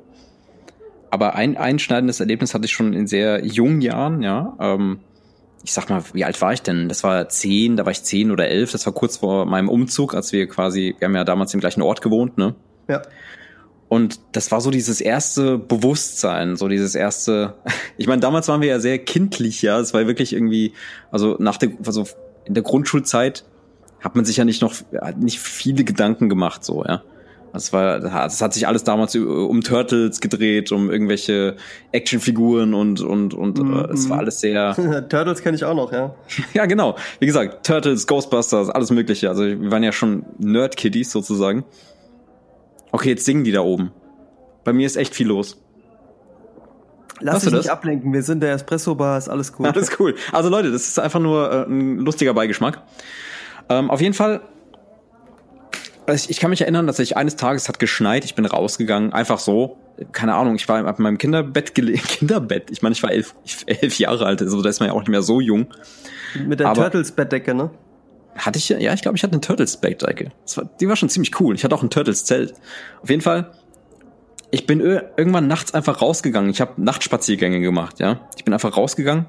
Aber 1.10 1.34
ein 1.34 1.58
einschneidendes 1.58 2.20
Erlebnis 2.20 2.54
hatte 2.54 2.64
ich 2.64 2.72
schon 2.72 2.94
in 2.94 3.06
sehr 3.06 3.44
jungen 3.44 3.82
Jahren, 3.82 4.22
ja. 4.22 4.56
Ähm, 4.58 5.00
ich 5.62 5.74
sag 5.74 5.90
mal, 5.90 6.02
wie 6.14 6.24
alt 6.24 6.40
war 6.40 6.54
ich 6.54 6.62
denn? 6.62 6.88
Das 6.88 7.04
war 7.04 7.28
zehn, 7.28 7.76
da 7.76 7.84
war 7.84 7.92
ich 7.92 8.02
zehn 8.02 8.30
oder 8.30 8.48
elf. 8.48 8.72
Das 8.72 8.86
war 8.86 8.94
kurz 8.94 9.18
vor 9.18 9.44
meinem 9.44 9.68
Umzug, 9.68 10.14
als 10.14 10.32
wir 10.32 10.48
quasi, 10.48 10.96
wir 10.98 11.06
haben 11.06 11.14
ja 11.14 11.24
damals 11.24 11.52
im 11.52 11.60
gleichen 11.60 11.82
Ort 11.82 12.00
gewohnt, 12.00 12.38
ne? 12.38 12.54
Ja. 12.88 13.02
Und 13.92 14.20
das 14.32 14.50
war 14.50 14.62
so 14.62 14.70
dieses 14.70 15.02
erste 15.02 15.58
Bewusstsein, 15.58 16.56
so 16.56 16.66
dieses 16.66 16.94
erste. 16.94 17.52
Ich 17.98 18.06
meine, 18.06 18.22
damals 18.22 18.48
waren 18.48 18.62
wir 18.62 18.68
ja 18.68 18.80
sehr 18.80 18.98
kindlich, 18.98 19.60
ja. 19.60 19.78
Es 19.78 19.92
war 19.92 20.06
wirklich 20.06 20.32
irgendwie, 20.32 20.72
also 21.10 21.36
nach 21.38 21.58
der, 21.58 21.72
also 21.84 22.06
in 22.46 22.54
der 22.54 22.62
Grundschulzeit 22.62 23.44
hat 24.00 24.16
man 24.16 24.24
sich 24.24 24.38
ja 24.38 24.46
nicht 24.46 24.62
noch 24.62 24.72
nicht 25.18 25.40
viele 25.40 25.84
Gedanken 25.84 26.30
gemacht, 26.30 26.64
so 26.64 26.82
ja. 26.88 27.02
Das 27.52 27.74
war, 27.74 28.00
das 28.00 28.40
hat 28.40 28.54
sich 28.54 28.66
alles 28.66 28.82
damals 28.82 29.14
um 29.14 29.60
Turtles 29.60 30.22
gedreht, 30.22 30.72
um 30.72 30.90
irgendwelche 30.90 31.56
Actionfiguren 31.92 32.72
und 32.72 33.02
und 33.02 33.34
und 33.34 33.58
mm 33.58 33.74
-hmm. 33.74 33.92
es 33.92 34.08
war 34.08 34.20
alles 34.20 34.40
sehr. 34.40 34.74
Turtles 35.10 35.42
kenne 35.42 35.54
ich 35.54 35.66
auch 35.66 35.74
noch, 35.74 35.92
ja. 35.92 36.14
ja, 36.54 36.64
genau. 36.64 36.96
Wie 37.20 37.26
gesagt, 37.26 37.66
Turtles, 37.66 38.06
Ghostbusters, 38.06 38.70
alles 38.70 38.90
Mögliche. 38.90 39.28
Also 39.28 39.44
wir 39.44 39.70
waren 39.70 39.82
ja 39.82 39.92
schon 39.92 40.24
Nerd-Kiddies 40.38 41.12
sozusagen. 41.12 41.64
Okay, 42.92 43.10
jetzt 43.10 43.24
singen 43.24 43.42
die 43.42 43.52
da 43.52 43.60
oben. 43.62 43.90
Bei 44.64 44.72
mir 44.72 44.86
ist 44.86 44.96
echt 44.96 45.14
viel 45.14 45.26
los. 45.26 45.58
Lass 47.20 47.44
dich 47.44 47.52
nicht 47.52 47.68
ablenken, 47.68 48.12
wir 48.12 48.22
sind 48.22 48.42
der 48.42 48.52
Espresso-Bar, 48.52 49.16
ist 49.16 49.28
alles 49.28 49.52
cool. 49.58 49.66
Alles 49.66 49.98
cool. 49.98 50.14
Also 50.32 50.48
Leute, 50.48 50.72
das 50.72 50.88
ist 50.88 50.98
einfach 50.98 51.20
nur 51.20 51.50
äh, 51.50 51.62
ein 51.64 51.98
lustiger 51.98 52.34
Beigeschmack. 52.34 52.82
Ähm, 53.68 53.90
auf 53.90 54.00
jeden 54.00 54.14
Fall, 54.14 54.40
ich, 56.12 56.30
ich 56.30 56.40
kann 56.40 56.50
mich 56.50 56.60
erinnern, 56.60 56.86
dass 56.86 56.98
ich 56.98 57.16
eines 57.16 57.36
Tages 57.36 57.68
hat 57.68 57.78
geschneit, 57.78 58.24
ich 58.24 58.34
bin 58.34 58.44
rausgegangen, 58.44 59.12
einfach 59.12 59.38
so, 59.38 59.78
keine 60.10 60.34
Ahnung, 60.34 60.56
ich 60.56 60.68
war 60.68 60.80
in 60.80 61.02
meinem 61.02 61.18
Kinderbett 61.18 61.74
gelegen, 61.74 62.02
Kinderbett, 62.08 62.70
ich 62.70 62.82
meine, 62.82 62.94
ich 62.94 63.02
war 63.02 63.12
elf, 63.12 63.34
elf 63.66 63.98
Jahre 63.98 64.26
alt, 64.26 64.42
also 64.42 64.60
da 64.60 64.68
ist 64.68 64.80
man 64.80 64.88
ja 64.88 64.94
auch 64.94 65.00
nicht 65.00 65.10
mehr 65.10 65.22
so 65.22 65.40
jung. 65.40 65.68
Mit 66.44 66.60
der 66.60 66.74
Turtles-Bettdecke, 66.74 67.54
ne? 67.54 67.70
Hatte 68.36 68.58
ich, 68.58 68.68
ja, 68.68 68.92
ich 68.94 69.02
glaube, 69.02 69.16
ich 69.16 69.22
hatte 69.22 69.32
eine 69.32 69.40
Turtles-Backdecke. 69.40 70.30
Die 70.80 70.88
war 70.88 70.96
schon 70.96 71.08
ziemlich 71.08 71.38
cool. 71.40 71.54
Ich 71.54 71.64
hatte 71.64 71.74
auch 71.74 71.82
ein 71.82 71.90
Turtles-Zelt. 71.90 72.54
Auf 73.02 73.10
jeden 73.10 73.20
Fall, 73.20 73.52
ich 74.50 74.66
bin 74.66 74.80
irgendwann 74.80 75.46
nachts 75.46 75.74
einfach 75.74 76.00
rausgegangen. 76.00 76.50
Ich 76.50 76.60
habe 76.60 76.82
Nachtspaziergänge 76.82 77.60
gemacht, 77.60 78.00
ja. 78.00 78.20
Ich 78.36 78.44
bin 78.44 78.54
einfach 78.54 78.76
rausgegangen 78.76 79.26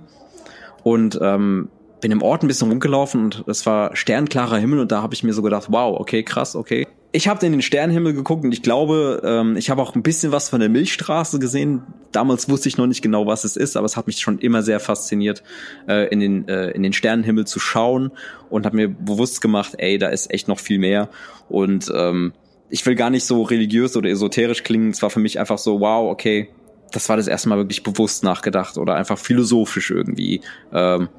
und 0.84 1.20
ähm, 1.22 1.70
bin 2.02 2.12
im 2.12 2.22
Ort 2.22 2.44
ein 2.44 2.48
bisschen 2.48 2.70
rumgelaufen 2.70 3.26
und 3.26 3.44
es 3.48 3.66
war 3.66 3.96
sternklarer 3.96 4.58
Himmel 4.58 4.80
und 4.80 4.92
da 4.92 5.02
habe 5.02 5.14
ich 5.14 5.24
mir 5.24 5.34
so 5.34 5.42
gedacht, 5.42 5.68
wow, 5.70 6.00
okay, 6.00 6.24
krass, 6.24 6.56
okay 6.56 6.88
ich 7.16 7.28
habe 7.28 7.46
in 7.46 7.52
den 7.52 7.62
Sternenhimmel 7.62 8.14
geguckt 8.14 8.44
und 8.44 8.52
ich 8.52 8.64
glaube, 8.64 9.22
ähm, 9.24 9.56
ich 9.56 9.70
habe 9.70 9.84
auch 9.84 9.94
ein 9.96 10.02
bisschen 10.02 10.32
was 10.32 10.50
von 10.50 10.60
der 10.60 10.70
Milchstraße 10.70 11.38
gesehen. 11.38 11.84
Damals 12.12 12.50
wusste 12.50 12.68
ich 12.68 12.78
noch 12.78 12.88
nicht 12.88 13.04
genau, 13.04 13.28
was 13.28 13.44
es 13.44 13.56
ist, 13.56 13.78
aber 13.78 13.86
es 13.86 13.96
hat 13.96 14.08
mich 14.08 14.20
schon 14.20 14.40
immer 14.40 14.64
sehr 14.64 14.80
fasziniert, 14.80 15.44
äh, 15.88 16.08
in, 16.08 16.20
den, 16.20 16.48
äh, 16.48 16.72
in 16.72 16.82
den 16.82 16.92
Sternenhimmel 16.92 17.46
zu 17.46 17.60
schauen 17.60 18.12
und 18.50 18.66
habe 18.66 18.76
mir 18.76 18.90
bewusst 18.90 19.42
gemacht, 19.42 19.76
ey, 19.78 20.00
da 20.00 20.08
ist 20.08 20.34
echt 20.34 20.48
noch 20.48 20.60
viel 20.60 20.80
mehr. 20.80 21.08
Und 21.50 21.92
ähm, 21.96 22.34
ich 22.72 22.84
will 22.88 22.96
gar 22.96 23.12
nicht 23.12 23.26
so 23.26 23.44
religiös 23.44 23.96
oder 23.96 24.10
esoterisch 24.10 24.64
klingen. 24.64 24.90
Es 24.90 25.04
war 25.04 25.12
für 25.12 25.20
mich 25.20 25.40
einfach 25.40 25.60
so, 25.60 25.82
wow, 25.82 26.12
okay, 26.12 26.50
das 26.92 27.10
war 27.10 27.18
das 27.18 27.28
erste 27.28 27.48
Mal 27.48 27.60
wirklich 27.60 27.84
bewusst 27.84 28.24
nachgedacht 28.24 28.80
oder 28.80 28.96
einfach 28.96 29.20
philosophisch 29.20 29.92
irgendwie. 29.92 30.42
Ähm, 30.74 31.10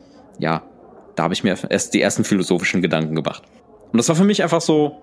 ja, 0.41 0.65
da 1.15 1.23
habe 1.23 1.35
ich 1.35 1.45
mir 1.45 1.57
erst 1.71 1.95
die 1.95 2.01
ersten 2.01 2.25
philosophischen 2.25 2.83
Gedanken 2.83 3.15
gemacht. 3.15 3.45
Und 3.93 3.99
das 3.99 4.09
war 4.09 4.17
für 4.17 4.25
mich 4.25 4.43
einfach 4.43 4.61
so, 4.61 5.01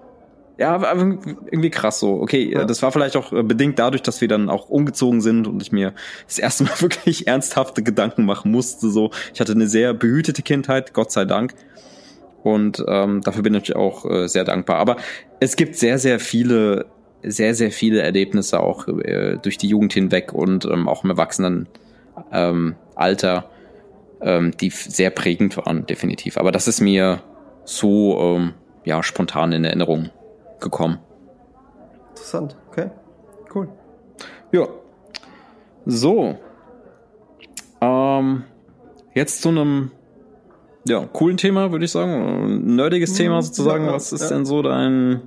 ja, 0.57 0.94
irgendwie 0.94 1.69
krass 1.69 1.99
so. 1.99 2.22
Okay, 2.22 2.52
ja. 2.52 2.65
das 2.65 2.82
war 2.84 2.91
vielleicht 2.91 3.15
auch 3.15 3.34
äh, 3.34 3.41
bedingt 3.41 3.80
dadurch, 3.80 4.02
dass 4.02 4.22
wir 4.22 4.28
dann 4.28 4.49
auch 4.49 4.69
umgezogen 4.69 5.22
sind 5.22 5.48
und 5.48 5.61
ich 5.61 5.72
mir 5.72 5.94
das 6.28 6.40
erste 6.40 6.65
Mal 6.65 6.73
wirklich 6.82 7.28
ernsthafte 7.28 7.84
Gedanken 7.84 8.26
machen 8.26 8.52
musste. 8.52 8.90
So, 8.90 9.11
ich 9.34 9.40
hatte 9.40 9.53
eine 9.53 9.68
sehr 9.68 9.94
behütete 9.94 10.41
Kindheit, 10.44 10.94
Gott 10.94 11.11
sei 11.11 11.26
Dank. 11.26 11.56
Und 12.44 12.84
ähm, 12.88 13.22
dafür 13.22 13.44
bin 13.44 13.56
ich 13.56 13.76
auch 13.76 14.06
äh, 14.10 14.28
sehr 14.28 14.44
dankbar. 14.44 14.78
Aber 14.78 14.98
es 15.40 15.56
gibt 15.56 15.76
sehr, 15.76 15.99
sehr 15.99 16.19
viele, 16.19 16.86
sehr, 17.23 17.56
sehr 17.56 17.72
viele 17.72 18.02
Erlebnisse 18.02 18.60
auch 18.60 18.88
äh, 18.88 19.38
durch 19.41 19.57
die 19.57 19.68
Jugend 19.68 19.94
hinweg 19.94 20.34
und 20.34 20.65
ähm, 20.65 20.88
auch 20.88 21.03
im 21.03 21.11
Erwachsenen 21.11 21.68
ähm, 22.32 22.76
Alter, 22.95 23.49
ähm, 24.22 24.52
die 24.60 24.69
sehr 24.69 25.11
prägend 25.11 25.57
waren, 25.57 25.86
definitiv. 25.86 26.38
Aber 26.38 26.52
das 26.52 26.68
ist 26.68 26.82
mir 26.82 27.22
so 27.64 28.38
ähm, 28.38 28.53
ja 28.86 29.03
spontan 29.03 29.52
in 29.52 29.64
Erinnerung 29.64 30.10
gekommen. 30.62 31.00
Interessant, 32.10 32.56
okay. 32.70 32.92
Cool. 33.54 33.68
Ja. 34.52 34.68
So. 35.86 36.38
Ähm, 37.82 38.44
jetzt 39.14 39.42
zu 39.42 39.50
einem 39.50 39.92
ja, 40.88 41.06
coolen 41.06 41.38
Thema, 41.38 41.72
würde 41.72 41.86
ich 41.86 41.92
sagen. 41.92 42.12
Ein 42.12 42.76
nerdiges 42.76 43.14
Thema 43.14 43.38
mhm. 43.38 43.42
sozusagen. 43.42 43.86
Ja, 43.86 43.94
Was 43.94 44.12
ist 44.14 44.22
ja. 44.22 44.30
denn 44.30 44.46
so 44.46 44.62
dein 44.62 45.22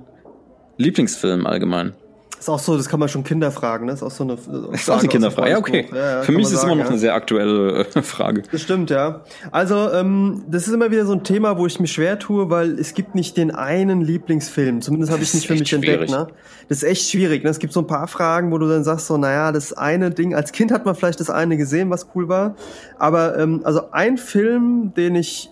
Lieblingsfilm 0.77 1.45
allgemein? 1.45 1.93
Ist 2.39 2.49
auch 2.49 2.59
so, 2.59 2.77
das 2.77 2.89
kann 2.89 2.99
man 2.99 3.09
schon 3.09 3.23
Kinder 3.23 3.51
fragen, 3.51 3.85
ne? 3.85 3.93
Ist 3.93 4.03
auch 4.03 4.11
so 4.11 4.23
eine 4.23 4.37
Frage 4.37 4.67
Ist 4.73 4.89
auch 4.89 4.99
eine 4.99 5.07
Kinderfrage, 5.07 5.51
ja, 5.51 5.57
okay. 5.57 5.87
Ja, 5.91 5.97
ja, 5.97 6.21
Für 6.21 6.31
mich 6.31 6.43
ist 6.43 6.53
es 6.53 6.63
immer 6.63 6.75
noch 6.75 6.83
ja. 6.83 6.89
eine 6.89 6.99
sehr 6.99 7.15
aktuelle 7.15 7.85
äh, 7.85 8.01
Frage. 8.01 8.43
Das 8.51 8.61
stimmt, 8.61 8.89
ja. 8.89 9.21
Also, 9.51 9.91
ähm, 9.91 10.43
das 10.49 10.67
ist 10.67 10.73
immer 10.73 10.91
wieder 10.91 11.05
so 11.05 11.13
ein 11.13 11.23
Thema, 11.23 11.57
wo 11.57 11.65
ich 11.65 11.79
mich 11.79 11.91
schwer 11.91 12.19
tue, 12.19 12.49
weil 12.49 12.77
es 12.79 12.93
gibt 12.93 13.15
nicht 13.15 13.37
den 13.37 13.51
einen 13.51 14.01
Lieblingsfilm. 14.01 14.81
Zumindest 14.81 15.11
habe 15.11 15.23
ich 15.23 15.33
nicht 15.33 15.47
für 15.47 15.53
mich 15.53 15.69
schwierig. 15.69 15.89
entdeckt, 15.89 16.11
ne? 16.11 16.27
Das 16.67 16.79
ist 16.79 16.83
echt 16.83 17.09
schwierig, 17.09 17.43
ne? 17.43 17.49
Es 17.49 17.59
gibt 17.59 17.73
so 17.73 17.79
ein 17.79 17.87
paar 17.87 18.07
Fragen, 18.07 18.51
wo 18.51 18.57
du 18.57 18.67
dann 18.67 18.83
sagst 18.83 19.07
so, 19.07 19.17
naja, 19.17 19.51
das 19.51 19.73
eine 19.73 20.11
Ding, 20.11 20.35
als 20.35 20.51
Kind 20.51 20.71
hat 20.71 20.85
man 20.85 20.95
vielleicht 20.95 21.19
das 21.19 21.29
eine 21.29 21.57
gesehen, 21.57 21.89
was 21.89 22.07
cool 22.15 22.27
war. 22.27 22.55
Aber, 22.99 23.37
ähm, 23.37 23.61
also 23.63 23.91
ein 23.91 24.17
Film, 24.17 24.93
den 24.95 25.15
ich 25.15 25.49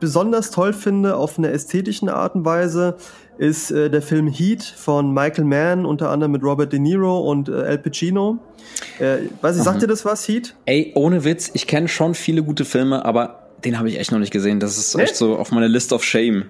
besonders 0.00 0.50
toll 0.50 0.72
finde 0.72 1.16
auf 1.16 1.38
eine 1.38 1.50
ästhetischen 1.50 2.08
Art 2.08 2.34
und 2.34 2.44
Weise, 2.44 2.96
ist 3.38 3.70
äh, 3.70 3.90
der 3.90 4.02
Film 4.02 4.28
Heat 4.28 4.62
von 4.62 5.12
Michael 5.12 5.44
Mann, 5.44 5.86
unter 5.86 6.10
anderem 6.10 6.32
mit 6.32 6.42
Robert 6.42 6.72
De 6.72 6.78
Niro 6.78 7.20
und 7.20 7.48
äh, 7.48 7.52
Al 7.52 7.78
Pacino. 7.78 8.38
Äh, 8.98 9.28
weiß 9.40 9.56
ich, 9.56 9.62
sagt 9.62 9.82
dir 9.82 9.86
das 9.86 10.04
was, 10.04 10.26
Heat? 10.26 10.54
Ey, 10.64 10.92
ohne 10.94 11.24
Witz, 11.24 11.50
ich 11.54 11.66
kenne 11.66 11.88
schon 11.88 12.14
viele 12.14 12.42
gute 12.42 12.64
Filme, 12.64 13.04
aber 13.04 13.50
den 13.64 13.78
habe 13.78 13.88
ich 13.88 13.98
echt 13.98 14.12
noch 14.12 14.18
nicht 14.18 14.32
gesehen. 14.32 14.60
Das 14.60 14.78
ist 14.78 14.96
nee? 14.96 15.02
echt 15.02 15.16
so 15.16 15.36
auf 15.36 15.50
meiner 15.52 15.68
List 15.68 15.92
of 15.92 16.04
Shame. 16.04 16.46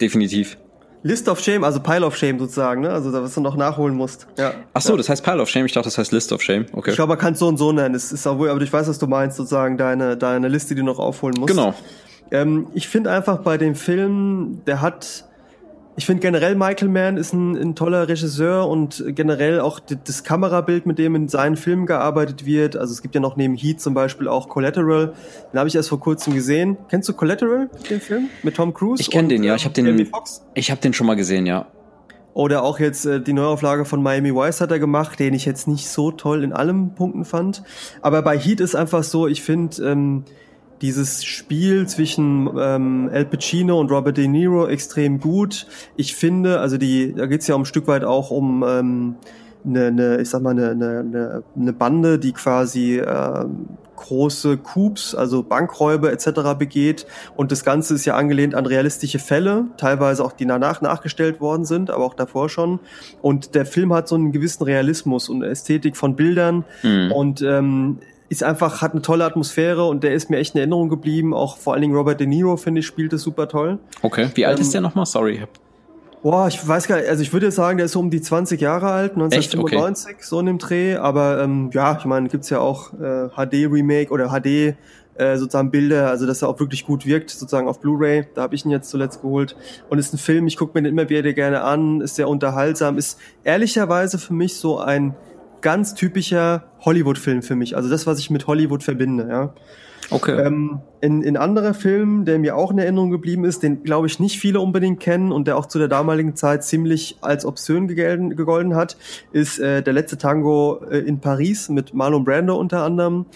Definitiv. 0.00 0.56
List 1.02 1.28
of 1.28 1.40
Shame, 1.40 1.62
also 1.62 1.80
Pile 1.80 2.04
of 2.04 2.16
Shame 2.16 2.38
sozusagen, 2.38 2.82
ne? 2.82 2.90
Also 2.90 3.12
da 3.12 3.22
was 3.22 3.34
du 3.34 3.40
noch 3.40 3.56
nachholen 3.56 3.94
musst. 3.94 4.26
Ja. 4.36 4.54
Ach 4.74 4.80
so, 4.80 4.92
ja. 4.92 4.96
das 4.96 5.08
heißt 5.08 5.24
Pile 5.24 5.40
of 5.40 5.48
Shame. 5.48 5.66
Ich 5.66 5.72
dachte, 5.72 5.86
das 5.86 5.96
heißt 5.96 6.12
List 6.12 6.32
of 6.32 6.42
Shame. 6.42 6.66
Okay. 6.72 6.90
Ich 6.90 6.96
glaube, 6.96 7.10
man 7.10 7.18
kann 7.18 7.34
es 7.34 7.38
so 7.38 7.46
und 7.46 7.56
so 7.56 7.70
nennen. 7.70 7.94
Es 7.94 8.10
ist 8.10 8.26
auch 8.26 8.38
wohl, 8.38 8.50
aber 8.50 8.60
ich 8.60 8.72
weiß, 8.72 8.88
was 8.88 8.98
du 8.98 9.06
meinst, 9.06 9.36
sozusagen 9.36 9.76
deine 9.76 10.16
deine 10.16 10.48
Liste, 10.48 10.74
die 10.74 10.80
du 10.80 10.86
noch 10.86 10.98
aufholen 10.98 11.36
musst. 11.38 11.54
Genau. 11.54 11.74
Ähm, 12.30 12.66
ich 12.74 12.88
finde 12.88 13.10
einfach 13.10 13.38
bei 13.38 13.58
dem 13.58 13.74
Film, 13.74 14.60
der 14.66 14.80
hat 14.80 15.27
ich 15.98 16.06
finde 16.06 16.20
generell 16.20 16.54
Michael 16.54 16.86
Mann 16.86 17.16
ist 17.16 17.32
ein, 17.32 17.56
ein, 17.56 17.74
toller 17.74 18.06
Regisseur 18.06 18.68
und 18.68 19.02
generell 19.08 19.58
auch 19.58 19.80
das 19.80 20.22
Kamerabild, 20.22 20.86
mit 20.86 20.96
dem 20.96 21.16
in 21.16 21.26
seinen 21.26 21.56
Filmen 21.56 21.86
gearbeitet 21.86 22.46
wird. 22.46 22.76
Also 22.76 22.92
es 22.92 23.02
gibt 23.02 23.16
ja 23.16 23.20
noch 23.20 23.34
neben 23.34 23.56
Heat 23.56 23.80
zum 23.80 23.94
Beispiel 23.94 24.28
auch 24.28 24.48
Collateral. 24.48 25.12
Den 25.52 25.58
habe 25.58 25.68
ich 25.68 25.74
erst 25.74 25.88
vor 25.88 25.98
kurzem 25.98 26.34
gesehen. 26.34 26.76
Kennst 26.88 27.08
du 27.08 27.14
Collateral, 27.14 27.68
den 27.90 28.00
Film 28.00 28.28
mit 28.44 28.54
Tom 28.54 28.72
Cruise? 28.72 29.02
Ich 29.02 29.10
kenne 29.10 29.26
den, 29.26 29.42
ja. 29.42 29.56
Ich 29.56 29.64
habe 29.64 29.74
den, 29.74 30.08
ich 30.54 30.70
habe 30.70 30.80
den 30.80 30.94
schon 30.94 31.08
mal 31.08 31.16
gesehen, 31.16 31.46
ja. 31.46 31.66
Oder 32.32 32.62
auch 32.62 32.78
jetzt 32.78 33.04
äh, 33.04 33.20
die 33.20 33.32
Neuauflage 33.32 33.84
von 33.84 34.00
Miami 34.00 34.32
Vice 34.32 34.60
hat 34.60 34.70
er 34.70 34.78
gemacht, 34.78 35.18
den 35.18 35.34
ich 35.34 35.44
jetzt 35.46 35.66
nicht 35.66 35.88
so 35.88 36.12
toll 36.12 36.44
in 36.44 36.52
allen 36.52 36.94
Punkten 36.94 37.24
fand. 37.24 37.64
Aber 38.02 38.22
bei 38.22 38.38
Heat 38.38 38.60
ist 38.60 38.76
einfach 38.76 39.02
so, 39.02 39.26
ich 39.26 39.42
finde 39.42 39.82
ähm, 39.82 40.22
dieses 40.80 41.24
Spiel 41.24 41.86
zwischen 41.86 42.48
ähm, 42.58 43.10
Al 43.12 43.24
Pacino 43.24 43.78
und 43.78 43.90
Robert 43.90 44.16
De 44.16 44.28
Niro 44.28 44.66
extrem 44.66 45.20
gut. 45.20 45.66
Ich 45.96 46.14
finde, 46.14 46.60
also 46.60 46.78
die, 46.78 47.14
da 47.14 47.26
geht's 47.26 47.46
ja 47.46 47.54
um 47.54 47.62
ein 47.62 47.66
Stück 47.66 47.86
weit 47.88 48.04
auch 48.04 48.30
um 48.30 48.64
ähm, 48.66 49.16
eine, 49.64 49.86
eine, 49.86 50.20
ich 50.20 50.30
sag 50.30 50.42
mal, 50.42 50.50
eine, 50.50 50.70
eine, 50.70 51.42
eine 51.56 51.72
Bande, 51.72 52.18
die 52.18 52.32
quasi 52.32 52.98
äh, 52.98 53.44
große 53.96 54.58
Coups, 54.58 55.14
also 55.14 55.42
Bankräuber 55.42 56.12
etc. 56.12 56.54
begeht. 56.56 57.06
Und 57.36 57.50
das 57.50 57.64
Ganze 57.64 57.94
ist 57.94 58.04
ja 58.04 58.14
angelehnt 58.14 58.54
an 58.54 58.64
realistische 58.64 59.18
Fälle, 59.18 59.66
teilweise 59.76 60.24
auch 60.24 60.32
die 60.32 60.46
danach 60.46 60.80
nachgestellt 60.80 61.40
worden 61.40 61.64
sind, 61.64 61.90
aber 61.90 62.04
auch 62.04 62.14
davor 62.14 62.48
schon. 62.48 62.78
Und 63.20 63.54
der 63.54 63.66
Film 63.66 63.92
hat 63.92 64.06
so 64.08 64.14
einen 64.14 64.30
gewissen 64.30 64.62
Realismus 64.62 65.28
und 65.28 65.42
Ästhetik 65.42 65.96
von 65.96 66.14
Bildern 66.14 66.64
mhm. 66.82 67.12
und 67.12 67.42
ähm, 67.42 67.98
ist 68.28 68.42
einfach, 68.42 68.82
hat 68.82 68.92
eine 68.92 69.02
tolle 69.02 69.24
Atmosphäre 69.24 69.86
und 69.86 70.04
der 70.04 70.12
ist 70.12 70.30
mir 70.30 70.38
echt 70.38 70.54
in 70.54 70.58
Erinnerung 70.58 70.88
geblieben. 70.88 71.34
Auch 71.34 71.56
vor 71.56 71.72
allen 71.72 71.82
Dingen 71.82 71.94
Robert 71.94 72.20
De 72.20 72.26
Niro, 72.26 72.56
finde 72.56 72.80
ich, 72.80 72.86
spielt 72.86 73.12
es 73.12 73.22
super 73.22 73.48
toll. 73.48 73.78
Okay. 74.02 74.28
Wie 74.34 74.44
alt 74.44 74.58
ähm, 74.58 74.62
ist 74.62 74.74
der 74.74 74.80
nochmal? 74.80 75.06
Sorry. 75.06 75.44
Boah, 76.22 76.48
ich 76.48 76.66
weiß 76.66 76.88
gar 76.88 76.96
nicht, 76.96 77.08
also 77.08 77.22
ich 77.22 77.32
würde 77.32 77.50
sagen, 77.52 77.78
der 77.78 77.86
ist 77.86 77.92
so 77.92 78.00
um 78.00 78.10
die 78.10 78.20
20 78.20 78.60
Jahre 78.60 78.90
alt, 78.90 79.12
1995, 79.12 80.14
okay. 80.14 80.16
so 80.20 80.40
in 80.40 80.46
dem 80.46 80.58
Dreh, 80.58 80.96
aber 80.96 81.40
ähm, 81.40 81.70
ja, 81.72 81.96
ich 81.96 82.04
meine, 82.06 82.28
gibt's 82.28 82.50
ja 82.50 82.58
auch 82.58 82.92
äh, 82.94 83.28
HD-Remake 83.28 84.10
oder 84.10 84.30
HD 84.30 84.74
äh, 85.18 85.36
sozusagen 85.36 85.70
Bilder, 85.70 86.08
also 86.08 86.26
dass 86.26 86.42
er 86.42 86.48
auch 86.48 86.58
wirklich 86.60 86.86
gut 86.86 87.06
wirkt, 87.06 87.30
sozusagen 87.30 87.68
auf 87.68 87.80
Blu-ray. 87.80 88.26
Da 88.34 88.42
habe 88.42 88.54
ich 88.54 88.64
ihn 88.64 88.70
jetzt 88.70 88.88
zuletzt 88.90 89.22
geholt. 89.22 89.56
Und 89.88 89.98
ist 89.98 90.14
ein 90.14 90.18
Film, 90.18 90.46
ich 90.46 90.56
gucke 90.56 90.78
mir 90.78 90.82
den 90.82 90.92
immer 90.92 91.08
wieder 91.08 91.32
gerne 91.32 91.62
an, 91.62 92.00
ist 92.00 92.16
sehr 92.16 92.28
unterhaltsam, 92.28 92.98
ist 92.98 93.18
ehrlicherweise 93.44 94.18
für 94.18 94.32
mich 94.32 94.56
so 94.56 94.78
ein 94.78 95.14
ganz 95.60 95.94
typischer 95.94 96.64
Hollywood-Film 96.80 97.42
für 97.42 97.56
mich. 97.56 97.76
Also 97.76 97.88
das, 97.88 98.06
was 98.06 98.18
ich 98.18 98.30
mit 98.30 98.46
Hollywood 98.46 98.82
verbinde, 98.82 99.28
ja. 99.28 99.54
Okay. 100.10 100.40
Ähm, 100.40 100.80
in, 101.00 101.22
in 101.22 101.36
anderer 101.36 101.74
Film, 101.74 102.24
der 102.24 102.38
mir 102.38 102.56
auch 102.56 102.70
in 102.70 102.78
Erinnerung 102.78 103.10
geblieben 103.10 103.44
ist, 103.44 103.62
den 103.62 103.82
glaube 103.82 104.06
ich 104.06 104.18
nicht 104.18 104.38
viele 104.38 104.60
unbedingt 104.60 105.00
kennen 105.00 105.32
und 105.32 105.46
der 105.46 105.58
auch 105.58 105.66
zu 105.66 105.78
der 105.78 105.88
damaligen 105.88 106.34
Zeit 106.34 106.64
ziemlich 106.64 107.18
als 107.20 107.44
obszön 107.44 107.88
gegolten, 107.88 108.34
gegolten 108.34 108.74
hat, 108.74 108.96
ist 109.32 109.58
äh, 109.58 109.82
der 109.82 109.92
letzte 109.92 110.16
Tango 110.16 110.80
äh, 110.90 110.98
in 110.98 111.20
Paris 111.20 111.68
mit 111.68 111.92
Marlon 111.92 112.24
Brando 112.24 112.56
unter 112.56 112.84
anderem. 112.84 113.26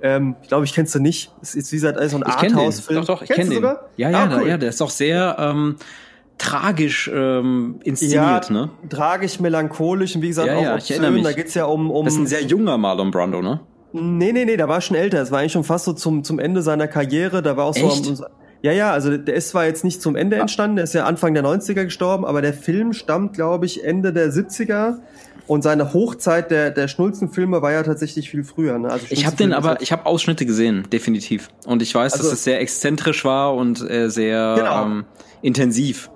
Ähm, 0.00 0.36
ich 0.42 0.48
glaube, 0.48 0.64
ich 0.64 0.72
kennst 0.72 0.94
du 0.94 1.00
nicht. 1.00 1.30
Es 1.42 1.54
ist 1.54 1.70
wie 1.70 1.76
gesagt 1.76 1.98
so 2.10 2.16
ein 2.16 2.22
Arthouse-Film. 2.22 3.00
Doch, 3.00 3.06
doch, 3.06 3.22
ich 3.22 3.28
kenne 3.28 3.50
den. 3.50 3.56
Sogar? 3.56 3.90
Ja, 3.96 4.10
ja, 4.10 4.24
ah, 4.24 4.38
cool. 4.40 4.48
ja, 4.48 4.56
der 4.56 4.70
ist 4.70 4.80
auch 4.80 4.90
sehr 4.90 5.36
ähm, 5.38 5.76
tragisch 6.42 7.10
ähm, 7.12 7.76
inszeniert, 7.84 8.48
ja, 8.48 8.52
ne? 8.52 8.70
Tragisch, 8.88 9.38
melancholisch 9.38 10.16
und 10.16 10.22
wie 10.22 10.28
gesagt 10.28 10.48
ja, 10.48 10.56
auch 10.56 10.62
ja, 10.62 10.74
obszön. 10.74 11.22
Da 11.22 11.32
geht's 11.32 11.54
ja 11.54 11.66
um, 11.66 11.90
um. 11.90 12.04
Das 12.04 12.14
ist 12.14 12.20
ein 12.20 12.26
sehr 12.26 12.42
junger 12.42 12.76
Marlon 12.78 13.10
Brando, 13.10 13.40
ne? 13.40 13.60
Nee, 13.92 14.32
nee, 14.32 14.44
nee, 14.44 14.56
da 14.56 14.68
war 14.68 14.80
schon 14.80 14.96
älter. 14.96 15.20
Es 15.20 15.30
war 15.30 15.40
eigentlich 15.40 15.52
schon 15.52 15.64
fast 15.64 15.84
so 15.84 15.92
zum, 15.92 16.24
zum 16.24 16.38
Ende 16.38 16.62
seiner 16.62 16.88
Karriere. 16.88 17.42
Da 17.42 17.56
war 17.56 17.66
auch 17.66 17.76
Echt? 17.76 18.04
so. 18.04 18.24
Ja, 18.62 18.72
ja, 18.72 18.92
also 18.92 19.16
der 19.16 19.34
ist 19.34 19.50
zwar 19.50 19.66
jetzt 19.66 19.84
nicht 19.84 20.00
zum 20.00 20.14
Ende 20.14 20.36
entstanden, 20.36 20.76
der 20.76 20.84
ist 20.84 20.94
ja 20.94 21.04
Anfang 21.04 21.34
der 21.34 21.44
90er 21.44 21.84
gestorben, 21.84 22.24
aber 22.24 22.42
der 22.42 22.54
Film 22.54 22.92
stammt, 22.92 23.34
glaube 23.34 23.66
ich, 23.66 23.84
Ende 23.84 24.12
der 24.12 24.32
70er. 24.32 24.98
Und 25.48 25.62
seine 25.62 25.92
Hochzeit 25.92 26.52
der, 26.52 26.70
der 26.70 26.86
Schnulzenfilme 26.86 27.60
war 27.60 27.72
ja 27.72 27.82
tatsächlich 27.82 28.30
viel 28.30 28.44
früher. 28.44 28.78
Ne? 28.78 28.88
Also 28.88 29.06
ich 29.10 29.26
habe 29.26 29.36
den 29.36 29.52
aber, 29.52 29.82
ich 29.82 29.90
habe 29.90 30.06
Ausschnitte 30.06 30.46
gesehen, 30.46 30.86
definitiv. 30.92 31.48
Und 31.66 31.82
ich 31.82 31.92
weiß, 31.92 32.12
also, 32.12 32.24
dass 32.24 32.32
es 32.34 32.44
sehr 32.44 32.60
exzentrisch 32.60 33.24
war 33.24 33.54
und 33.54 33.82
äh, 33.90 34.08
sehr 34.08 34.54
genau. 34.56 34.86
ähm, 34.86 35.04
intensiv. 35.42 36.11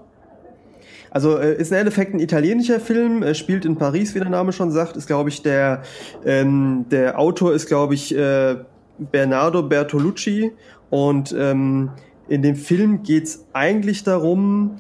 Also 1.17 1.39
äh, 1.39 1.57
ist 1.57 1.73
im 1.73 1.79
Endeffekt 1.79 2.13
ein 2.13 2.21
italienischer 2.21 2.79
Film, 2.79 3.23
äh, 3.23 3.35
spielt 3.35 3.65
in 3.65 3.77
Paris, 3.77 4.15
wie 4.15 4.19
der 4.19 4.29
Name 4.29 4.53
schon 4.53 4.71
sagt, 4.71 4.99
ist 4.99 5.07
glaube 5.07 5.31
ich 5.31 5.41
der 5.41 5.81
ähm, 6.27 6.85
der 6.91 7.19
Autor 7.19 7.55
ist 7.55 7.69
glaube 7.69 7.95
ich 7.95 8.15
äh, 8.15 8.57
Bernardo 8.99 9.63
Bertolucci. 9.63 10.53
Und 10.91 11.35
ähm, 11.39 11.89
in 12.29 12.43
dem 12.43 12.55
Film 12.55 13.03
geht's 13.03 13.47
eigentlich 13.55 14.05
darum, 14.05 14.79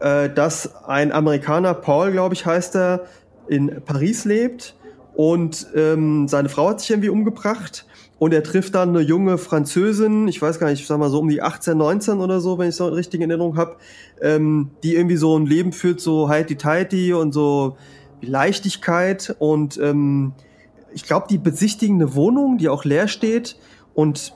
äh, 0.00 0.30
dass 0.30 0.86
ein 0.86 1.12
Amerikaner, 1.12 1.74
Paul 1.74 2.12
glaube 2.12 2.32
ich 2.32 2.46
heißt 2.46 2.76
er, 2.76 3.04
in 3.48 3.82
Paris 3.84 4.24
lebt. 4.24 4.76
Und 5.12 5.66
ähm, 5.76 6.28
seine 6.28 6.48
Frau 6.48 6.70
hat 6.70 6.80
sich 6.80 6.92
irgendwie 6.92 7.10
umgebracht 7.10 7.84
und 8.18 8.32
er 8.32 8.42
trifft 8.42 8.74
dann 8.74 8.90
eine 8.90 9.00
junge 9.00 9.38
Französin, 9.38 10.28
ich 10.28 10.40
weiß 10.40 10.58
gar 10.58 10.70
nicht, 10.70 10.80
ich 10.80 10.86
sag 10.86 10.98
mal 10.98 11.10
so 11.10 11.18
um 11.18 11.28
die 11.28 11.42
18, 11.42 11.76
19 11.76 12.20
oder 12.20 12.40
so, 12.40 12.58
wenn 12.58 12.68
ich 12.68 12.76
so 12.76 12.86
richtig 12.86 13.20
in 13.20 13.30
Erinnerung 13.30 13.56
habe, 13.56 13.76
ähm, 14.20 14.70
die 14.82 14.94
irgendwie 14.94 15.16
so 15.16 15.36
ein 15.36 15.46
Leben 15.46 15.72
führt, 15.72 16.00
so 16.00 16.28
heiti-teiti 16.28 17.12
und 17.12 17.32
so 17.32 17.76
Leichtigkeit. 18.20 19.34
Und 19.38 19.78
ähm, 19.78 20.32
ich 20.92 21.04
glaube, 21.04 21.26
die 21.28 21.38
besichtigen 21.38 21.96
eine 21.96 22.14
Wohnung, 22.14 22.56
die 22.56 22.68
auch 22.68 22.84
leer 22.84 23.08
steht. 23.08 23.56
Und 23.94 24.32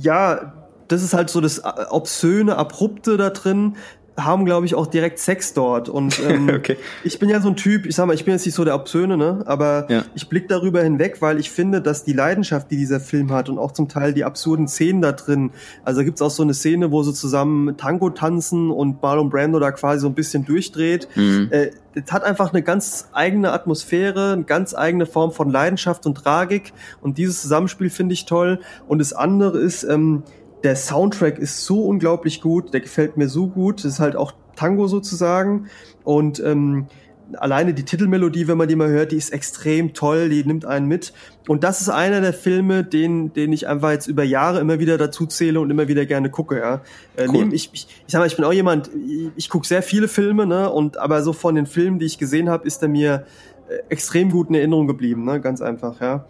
ja, 0.00 0.52
das 0.88 1.02
ist 1.02 1.14
halt 1.14 1.30
so 1.30 1.40
das 1.40 1.58
äh, 1.58 1.62
obszöne, 1.90 2.56
abrupte 2.56 3.16
da 3.16 3.30
drin 3.30 3.76
haben, 4.16 4.44
glaube 4.44 4.66
ich, 4.66 4.74
auch 4.74 4.86
direkt 4.86 5.18
Sex 5.18 5.54
dort. 5.54 5.88
Und 5.88 6.20
ähm, 6.28 6.48
okay. 6.48 6.76
ich 7.02 7.18
bin 7.18 7.28
ja 7.28 7.40
so 7.40 7.48
ein 7.48 7.56
Typ, 7.56 7.86
ich 7.86 7.96
sag 7.96 8.06
mal, 8.06 8.14
ich 8.14 8.24
bin 8.24 8.32
jetzt 8.32 8.46
nicht 8.46 8.54
so 8.54 8.64
der 8.64 8.74
Obszöne, 8.74 9.16
ne? 9.16 9.42
Aber 9.46 9.86
ja. 9.90 10.04
ich 10.14 10.28
blick 10.28 10.48
darüber 10.48 10.82
hinweg, 10.82 11.20
weil 11.20 11.38
ich 11.38 11.50
finde, 11.50 11.80
dass 11.82 12.04
die 12.04 12.12
Leidenschaft, 12.12 12.70
die 12.70 12.76
dieser 12.76 13.00
Film 13.00 13.32
hat 13.32 13.48
und 13.48 13.58
auch 13.58 13.72
zum 13.72 13.88
Teil 13.88 14.12
die 14.12 14.24
absurden 14.24 14.68
Szenen 14.68 15.02
da 15.02 15.12
drin, 15.12 15.50
also 15.84 16.04
gibt's 16.04 16.22
auch 16.22 16.30
so 16.30 16.42
eine 16.42 16.54
Szene, 16.54 16.90
wo 16.90 17.02
sie 17.02 17.12
zusammen 17.12 17.76
Tango 17.76 18.10
tanzen 18.10 18.70
und 18.70 19.02
Marlon 19.02 19.30
Brando 19.30 19.58
da 19.58 19.72
quasi 19.72 20.00
so 20.00 20.08
ein 20.08 20.14
bisschen 20.14 20.44
durchdreht. 20.44 21.08
Mhm. 21.14 21.48
Äh, 21.50 21.70
es 21.94 22.10
hat 22.10 22.24
einfach 22.24 22.52
eine 22.52 22.62
ganz 22.62 23.08
eigene 23.12 23.52
Atmosphäre, 23.52 24.32
eine 24.32 24.44
ganz 24.44 24.74
eigene 24.74 25.06
Form 25.06 25.32
von 25.32 25.50
Leidenschaft 25.50 26.06
und 26.06 26.16
Tragik. 26.16 26.72
Und 27.00 27.18
dieses 27.18 27.42
Zusammenspiel 27.42 27.88
finde 27.88 28.14
ich 28.14 28.26
toll. 28.26 28.60
Und 28.88 28.98
das 28.98 29.12
andere 29.12 29.58
ist, 29.58 29.84
ähm, 29.84 30.24
der 30.64 30.76
Soundtrack 30.76 31.38
ist 31.38 31.64
so 31.64 31.84
unglaublich 31.84 32.40
gut, 32.40 32.72
der 32.72 32.80
gefällt 32.80 33.16
mir 33.16 33.28
so 33.28 33.48
gut. 33.48 33.84
Das 33.84 33.92
ist 33.92 34.00
halt 34.00 34.16
auch 34.16 34.32
Tango 34.56 34.88
sozusagen. 34.88 35.66
Und 36.04 36.40
ähm, 36.40 36.86
alleine 37.36 37.74
die 37.74 37.84
Titelmelodie, 37.84 38.48
wenn 38.48 38.56
man 38.56 38.66
die 38.66 38.76
mal 38.76 38.88
hört, 38.88 39.12
die 39.12 39.16
ist 39.16 39.30
extrem 39.30 39.92
toll, 39.92 40.30
die 40.30 40.42
nimmt 40.44 40.64
einen 40.64 40.86
mit. 40.86 41.12
Und 41.48 41.64
das 41.64 41.82
ist 41.82 41.90
einer 41.90 42.22
der 42.22 42.32
Filme, 42.32 42.82
den, 42.82 43.32
den 43.34 43.52
ich 43.52 43.68
einfach 43.68 43.90
jetzt 43.90 44.06
über 44.06 44.24
Jahre 44.24 44.60
immer 44.60 44.78
wieder 44.78 44.96
dazu 44.96 45.26
zähle 45.26 45.60
und 45.60 45.70
immer 45.70 45.86
wieder 45.86 46.06
gerne 46.06 46.30
gucke. 46.30 46.58
Ja. 46.58 46.80
Äh, 47.16 47.28
cool. 47.28 47.52
ich, 47.52 47.70
ich, 47.72 47.86
ich 48.06 48.12
sag 48.12 48.20
mal, 48.20 48.26
ich 48.26 48.36
bin 48.36 48.44
auch 48.46 48.52
jemand, 48.52 48.90
ich, 48.94 49.30
ich 49.36 49.48
gucke 49.50 49.66
sehr 49.66 49.82
viele 49.82 50.08
Filme, 50.08 50.46
ne? 50.46 50.70
Und 50.70 50.96
aber 50.96 51.22
so 51.22 51.34
von 51.34 51.54
den 51.54 51.66
Filmen, 51.66 51.98
die 51.98 52.06
ich 52.06 52.18
gesehen 52.18 52.48
habe, 52.48 52.66
ist 52.66 52.82
er 52.82 52.88
mir 52.88 53.26
äh, 53.68 53.76
extrem 53.90 54.30
gut 54.30 54.48
in 54.48 54.54
Erinnerung 54.54 54.86
geblieben, 54.86 55.24
ne? 55.24 55.40
Ganz 55.42 55.60
einfach, 55.60 56.00
ja. 56.00 56.26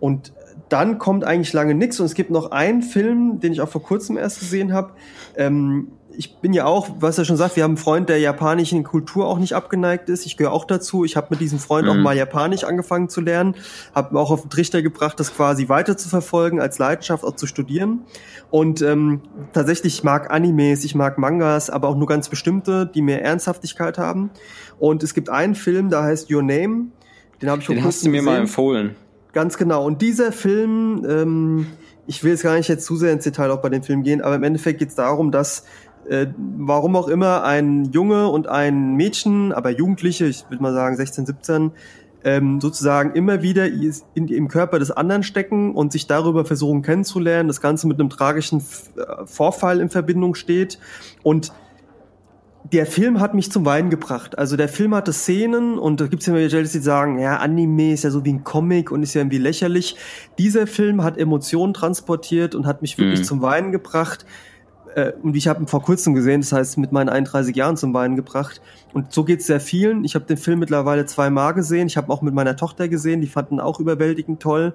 Und 0.00 0.32
dann 0.74 0.98
kommt 0.98 1.22
eigentlich 1.22 1.52
lange 1.52 1.72
nichts 1.72 2.00
und 2.00 2.06
es 2.06 2.14
gibt 2.14 2.30
noch 2.30 2.50
einen 2.50 2.82
Film, 2.82 3.38
den 3.38 3.52
ich 3.52 3.60
auch 3.60 3.68
vor 3.68 3.80
kurzem 3.80 4.16
erst 4.16 4.40
gesehen 4.40 4.72
habe. 4.72 4.90
Ähm, 5.36 5.92
ich 6.16 6.38
bin 6.38 6.52
ja 6.52 6.64
auch, 6.64 6.88
was 6.98 7.16
er 7.16 7.24
schon 7.24 7.36
sagt, 7.36 7.54
wir 7.54 7.62
haben 7.62 7.72
einen 7.72 7.76
Freund, 7.76 8.08
der 8.08 8.18
japanischen 8.18 8.82
Kultur 8.82 9.28
auch 9.28 9.38
nicht 9.38 9.52
abgeneigt 9.52 10.08
ist. 10.08 10.26
Ich 10.26 10.36
gehöre 10.36 10.52
auch 10.52 10.64
dazu. 10.64 11.04
Ich 11.04 11.16
habe 11.16 11.28
mit 11.30 11.40
diesem 11.40 11.60
Freund 11.60 11.86
mhm. 11.86 11.92
auch 11.92 11.96
mal 11.96 12.16
Japanisch 12.16 12.64
angefangen 12.64 13.08
zu 13.08 13.20
lernen, 13.20 13.54
habe 13.94 14.18
auch 14.18 14.32
auf 14.32 14.42
den 14.42 14.50
Trichter 14.50 14.82
gebracht, 14.82 15.20
das 15.20 15.32
quasi 15.32 15.68
weiter 15.68 15.96
zu 15.96 16.08
verfolgen, 16.08 16.60
als 16.60 16.80
Leidenschaft 16.80 17.22
auch 17.22 17.36
zu 17.36 17.46
studieren. 17.46 18.00
Und 18.50 18.82
ähm, 18.82 19.20
tatsächlich, 19.52 19.94
ich 19.94 20.02
mag 20.02 20.32
Animes, 20.32 20.82
ich 20.82 20.96
mag 20.96 21.18
Mangas, 21.18 21.70
aber 21.70 21.86
auch 21.86 21.96
nur 21.96 22.08
ganz 22.08 22.28
bestimmte, 22.28 22.84
die 22.84 23.00
mehr 23.00 23.22
Ernsthaftigkeit 23.22 23.96
haben. 23.96 24.30
Und 24.80 25.04
es 25.04 25.14
gibt 25.14 25.30
einen 25.30 25.54
Film, 25.54 25.88
der 25.88 26.02
heißt 26.02 26.32
Your 26.32 26.42
Name. 26.42 26.86
Den 27.40 27.48
habe 27.48 27.60
ich 27.60 27.68
Den 27.68 27.84
hast 27.84 28.02
du 28.02 28.08
mir 28.08 28.18
gesehen. 28.18 28.24
mal 28.24 28.40
empfohlen. 28.40 28.96
Ganz 29.34 29.58
genau. 29.58 29.84
Und 29.84 30.00
dieser 30.00 30.30
Film, 30.30 31.04
ähm, 31.08 31.66
ich 32.06 32.22
will 32.22 32.30
jetzt 32.30 32.44
gar 32.44 32.56
nicht 32.56 32.68
jetzt 32.68 32.86
zu 32.86 32.96
sehr 32.96 33.12
ins 33.12 33.24
Detail 33.24 33.50
auch 33.50 33.60
bei 33.60 33.68
dem 33.68 33.82
Film 33.82 34.04
gehen, 34.04 34.22
aber 34.22 34.36
im 34.36 34.44
Endeffekt 34.44 34.78
geht 34.78 34.90
es 34.90 34.94
darum, 34.94 35.32
dass 35.32 35.64
äh, 36.08 36.28
warum 36.56 36.94
auch 36.94 37.08
immer 37.08 37.42
ein 37.42 37.86
Junge 37.86 38.28
und 38.28 38.46
ein 38.46 38.94
Mädchen, 38.94 39.52
aber 39.52 39.70
Jugendliche, 39.70 40.26
ich 40.26 40.44
würde 40.48 40.62
mal 40.62 40.72
sagen 40.72 40.96
16, 40.96 41.26
17, 41.26 41.72
ähm, 42.22 42.60
sozusagen 42.60 43.12
immer 43.14 43.42
wieder 43.42 43.66
in, 43.66 44.28
im 44.28 44.46
Körper 44.48 44.78
des 44.78 44.92
anderen 44.92 45.24
stecken 45.24 45.74
und 45.74 45.90
sich 45.90 46.06
darüber 46.06 46.44
versuchen 46.44 46.82
kennenzulernen, 46.82 47.48
das 47.48 47.60
Ganze 47.60 47.88
mit 47.88 47.98
einem 47.98 48.10
tragischen 48.10 48.60
äh, 48.60 49.26
Vorfall 49.26 49.80
in 49.80 49.90
Verbindung 49.90 50.36
steht 50.36 50.78
und 51.24 51.52
der 52.72 52.86
Film 52.86 53.20
hat 53.20 53.34
mich 53.34 53.52
zum 53.52 53.66
Weinen 53.66 53.90
gebracht. 53.90 54.38
Also 54.38 54.56
der 54.56 54.70
Film 54.70 54.94
hatte 54.94 55.12
Szenen 55.12 55.78
und 55.78 56.00
da 56.00 56.06
gibt 56.06 56.22
es 56.22 56.28
immer 56.28 56.38
die 56.38 56.64
sagen, 56.64 57.18
ja, 57.18 57.36
Anime 57.36 57.92
ist 57.92 58.04
ja 58.04 58.10
so 58.10 58.24
wie 58.24 58.32
ein 58.32 58.42
Comic 58.42 58.90
und 58.90 59.02
ist 59.02 59.12
ja 59.12 59.20
irgendwie 59.20 59.38
lächerlich. 59.38 59.96
Dieser 60.38 60.66
Film 60.66 61.04
hat 61.04 61.18
Emotionen 61.18 61.74
transportiert 61.74 62.54
und 62.54 62.66
hat 62.66 62.80
mich 62.80 62.96
wirklich 62.96 63.20
mhm. 63.20 63.24
zum 63.24 63.42
Weinen 63.42 63.70
gebracht. 63.70 64.24
Äh, 64.94 65.12
und 65.22 65.36
ich 65.36 65.46
habe 65.46 65.62
ihn 65.62 65.66
vor 65.66 65.82
kurzem 65.82 66.14
gesehen, 66.14 66.40
das 66.40 66.52
heißt 66.52 66.78
mit 66.78 66.90
meinen 66.90 67.10
31 67.10 67.54
Jahren 67.54 67.76
zum 67.76 67.92
Weinen 67.92 68.16
gebracht. 68.16 68.62
Und 68.94 69.12
so 69.12 69.24
geht 69.24 69.40
es 69.40 69.46
sehr 69.46 69.60
vielen. 69.60 70.02
Ich 70.04 70.14
habe 70.14 70.24
den 70.24 70.38
Film 70.38 70.58
mittlerweile 70.58 71.04
zweimal 71.04 71.52
gesehen. 71.52 71.86
Ich 71.86 71.98
habe 71.98 72.10
auch 72.10 72.22
mit 72.22 72.32
meiner 72.32 72.56
Tochter 72.56 72.88
gesehen, 72.88 73.20
die 73.20 73.26
fanden 73.26 73.60
auch 73.60 73.78
überwältigend 73.78 74.40
toll. 74.40 74.72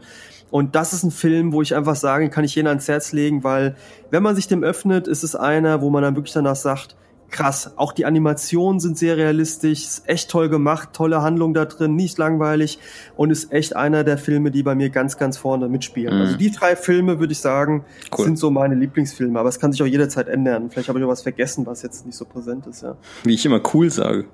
Und 0.52 0.76
das 0.76 0.94
ist 0.94 1.04
ein 1.04 1.12
Film, 1.12 1.54
wo 1.54 1.64
ich 1.64 1.76
einfach 1.76 1.96
sage, 1.96 2.30
kann 2.30 2.44
ich 2.44 2.54
jenen 2.54 2.68
ans 2.68 2.88
Herz 2.88 3.14
legen, 3.14 3.44
weil 3.44 3.76
wenn 4.12 4.22
man 4.22 4.36
sich 4.36 4.48
dem 4.48 4.64
öffnet, 4.64 5.08
ist 5.08 5.24
es 5.24 5.36
einer, 5.36 5.82
wo 5.82 5.90
man 5.90 6.04
dann 6.04 6.16
wirklich 6.16 6.34
danach 6.34 6.56
sagt, 6.56 6.96
krass. 7.30 7.74
Auch 7.76 7.92
die 7.92 8.06
Animationen 8.06 8.80
sind 8.80 8.98
sehr 8.98 9.18
realistisch, 9.18 9.84
ist 9.84 10.10
echt 10.10 10.30
toll 10.30 10.50
gemacht, 10.50 10.90
tolle 10.94 11.22
Handlung 11.22 11.54
da 11.54 11.66
drin, 11.66 11.96
nicht 11.96 12.18
langweilig 12.18 12.80
und 13.16 13.32
ist 13.32 13.52
echt 13.52 13.76
einer 13.76 14.04
der 14.04 14.18
Filme, 14.18 14.52
die 14.52 14.64
bei 14.64 14.76
mir 14.76 14.90
ganz, 14.90 15.18
ganz 15.18 15.38
vorne 15.38 15.70
mitspielen. 15.70 16.16
Mhm. 16.16 16.22
Also 16.22 16.38
die 16.38 16.52
drei 16.52 16.76
Filme, 16.76 17.20
würde 17.20 17.34
ich 17.34 17.40
sagen, 17.40 17.86
cool. 18.18 18.26
sind 18.26 18.38
so 18.38 18.52
meine 18.52 18.76
Lieblingsfilme, 18.76 19.40
aber 19.40 19.50
es 19.50 19.60
kann 19.60 19.72
sich 19.72 19.82
auch 19.82 19.88
jederzeit 19.88 20.28
ändern. 20.28 20.70
Vielleicht 20.70 20.90
habe 20.90 21.00
ich 21.00 21.06
auch 21.06 21.10
was 21.10 21.22
vergessen, 21.22 21.66
was 21.66 21.82
jetzt 21.82 22.06
nicht 22.06 22.16
so 22.16 22.26
präsent 22.26 22.68
ist, 22.68 22.84
ja. 22.84 22.96
Wie 23.24 23.34
ich 23.34 23.46
immer 23.46 23.62
cool 23.74 23.90
sage. 23.90 24.26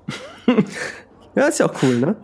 ja, 1.35 1.47
ist 1.47 1.59
ja 1.59 1.67
auch 1.67 1.83
cool, 1.83 1.97
ne? 1.97 2.15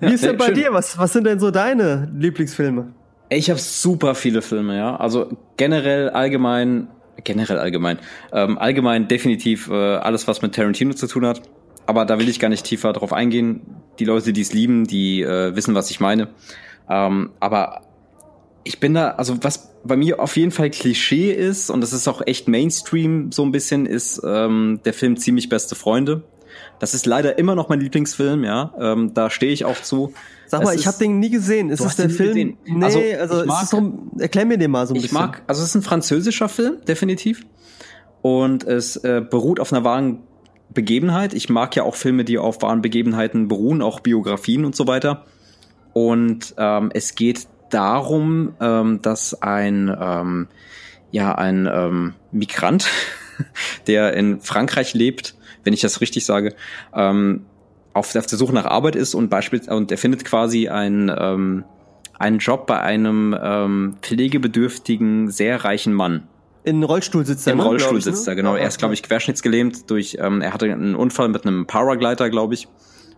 Wie 0.00 0.06
ja, 0.06 0.12
ist 0.12 0.24
denn 0.24 0.36
bei 0.36 0.46
schön. 0.46 0.54
dir? 0.54 0.72
Was, 0.72 0.98
was 0.98 1.12
sind 1.12 1.24
denn 1.24 1.40
so 1.40 1.50
deine 1.50 2.10
Lieblingsfilme? 2.16 2.92
Ich 3.28 3.48
habe 3.48 3.60
super 3.60 4.16
viele 4.16 4.42
Filme, 4.42 4.76
ja. 4.76 4.96
Also 4.96 5.28
generell 5.56 6.10
allgemein 6.10 6.88
generell 7.24 7.58
allgemein. 7.58 7.98
Ähm, 8.32 8.58
allgemein 8.58 9.08
definitiv 9.08 9.68
äh, 9.68 9.74
alles, 9.74 10.28
was 10.28 10.42
mit 10.42 10.54
Tarantino 10.54 10.94
zu 10.94 11.06
tun 11.06 11.26
hat. 11.26 11.42
Aber 11.86 12.04
da 12.04 12.18
will 12.18 12.28
ich 12.28 12.38
gar 12.38 12.48
nicht 12.48 12.64
tiefer 12.64 12.92
drauf 12.92 13.12
eingehen. 13.12 13.62
Die 13.98 14.04
Leute, 14.04 14.32
die 14.32 14.40
es 14.40 14.52
lieben, 14.52 14.86
die 14.86 15.22
äh, 15.22 15.54
wissen, 15.56 15.74
was 15.74 15.90
ich 15.90 16.00
meine. 16.00 16.28
Ähm, 16.88 17.30
aber 17.40 17.82
ich 18.64 18.80
bin 18.80 18.94
da, 18.94 19.10
also 19.12 19.42
was 19.42 19.70
bei 19.82 19.96
mir 19.96 20.20
auf 20.20 20.36
jeden 20.36 20.50
Fall 20.50 20.70
Klischee 20.70 21.32
ist, 21.32 21.70
und 21.70 21.80
das 21.80 21.92
ist 21.92 22.06
auch 22.06 22.22
echt 22.26 22.48
Mainstream 22.48 23.32
so 23.32 23.42
ein 23.44 23.52
bisschen, 23.52 23.86
ist 23.86 24.20
ähm, 24.24 24.80
der 24.84 24.92
Film 24.92 25.16
Ziemlich 25.16 25.48
beste 25.48 25.74
Freunde. 25.74 26.22
Das 26.80 26.94
ist 26.94 27.06
leider 27.06 27.38
immer 27.38 27.54
noch 27.54 27.68
mein 27.68 27.78
Lieblingsfilm, 27.78 28.42
ja. 28.42 28.74
Ähm, 28.80 29.12
da 29.14 29.30
stehe 29.30 29.52
ich 29.52 29.64
auch 29.66 29.80
zu. 29.80 30.12
Sag 30.46 30.64
mal, 30.64 30.74
es 30.74 30.80
ich 30.80 30.86
habe 30.86 30.98
den 30.98 31.20
nie 31.20 31.30
gesehen. 31.30 31.70
Ist 31.70 31.84
das 31.84 31.96
der 31.96 32.10
Film? 32.10 32.28
Gesehen. 32.30 32.58
Nee, 32.64 32.84
also, 32.84 33.34
also 33.34 33.46
mag, 33.46 33.66
so, 33.66 33.92
erklär 34.18 34.46
mir 34.46 34.58
den 34.58 34.70
mal 34.70 34.86
so 34.86 34.94
ein 34.94 34.96
ich 34.96 35.02
bisschen. 35.02 35.16
Ich 35.18 35.22
mag, 35.22 35.42
also 35.46 35.62
es 35.62 35.68
ist 35.68 35.74
ein 35.76 35.82
französischer 35.82 36.48
Film, 36.48 36.78
definitiv. 36.88 37.44
Und 38.22 38.64
es 38.64 38.96
äh, 38.96 39.22
beruht 39.28 39.60
auf 39.60 39.72
einer 39.72 39.84
wahren 39.84 40.20
Begebenheit. 40.72 41.34
Ich 41.34 41.50
mag 41.50 41.76
ja 41.76 41.82
auch 41.82 41.94
Filme, 41.94 42.24
die 42.24 42.38
auf 42.38 42.62
wahren 42.62 42.80
Begebenheiten 42.80 43.48
beruhen, 43.48 43.82
auch 43.82 44.00
Biografien 44.00 44.64
und 44.64 44.74
so 44.74 44.86
weiter. 44.86 45.26
Und 45.92 46.54
ähm, 46.56 46.90
es 46.94 47.14
geht 47.14 47.46
darum, 47.68 48.54
ähm, 48.60 49.02
dass 49.02 49.42
ein 49.42 49.94
ähm, 50.00 50.48
ja 51.10 51.34
ein 51.34 51.68
ähm, 51.72 52.14
Migrant, 52.32 52.88
der 53.86 54.14
in 54.14 54.40
Frankreich 54.40 54.94
lebt, 54.94 55.34
wenn 55.64 55.72
ich 55.72 55.80
das 55.80 56.00
richtig 56.00 56.24
sage, 56.24 56.54
ähm, 56.94 57.46
auf, 57.92 58.12
der 58.12 58.22
Suche 58.22 58.54
nach 58.54 58.66
Arbeit 58.66 58.96
ist 58.96 59.14
und 59.14 59.28
beispielsweise 59.28 59.76
und 59.76 59.90
er 59.90 59.98
findet 59.98 60.24
quasi 60.24 60.68
einen, 60.68 61.10
ähm, 61.16 61.64
einen 62.18 62.38
Job 62.38 62.66
bei 62.66 62.80
einem 62.80 63.36
ähm, 63.40 63.96
pflegebedürftigen, 64.02 65.30
sehr 65.30 65.64
reichen 65.64 65.92
Mann. 65.92 66.28
In 66.62 66.82
Rollstuhl 66.82 67.24
sitzt 67.24 67.46
er. 67.46 67.54
Im 67.54 67.58
ne, 67.58 67.64
Rollstuhl 67.64 67.98
ich, 67.98 68.04
sitzt 68.04 68.26
ne? 68.26 68.32
er, 68.32 68.36
genau. 68.36 68.54
Ja, 68.54 68.62
er 68.62 68.68
ist, 68.68 68.78
glaube 68.78 68.94
ich, 68.94 69.02
querschnittsgelähmt 69.02 69.90
durch, 69.90 70.18
ähm, 70.20 70.40
er 70.40 70.52
hatte 70.52 70.66
einen 70.66 70.94
Unfall 70.94 71.28
mit 71.28 71.46
einem 71.46 71.66
Paraglider, 71.66 72.30
glaube 72.30 72.54
ich. 72.54 72.68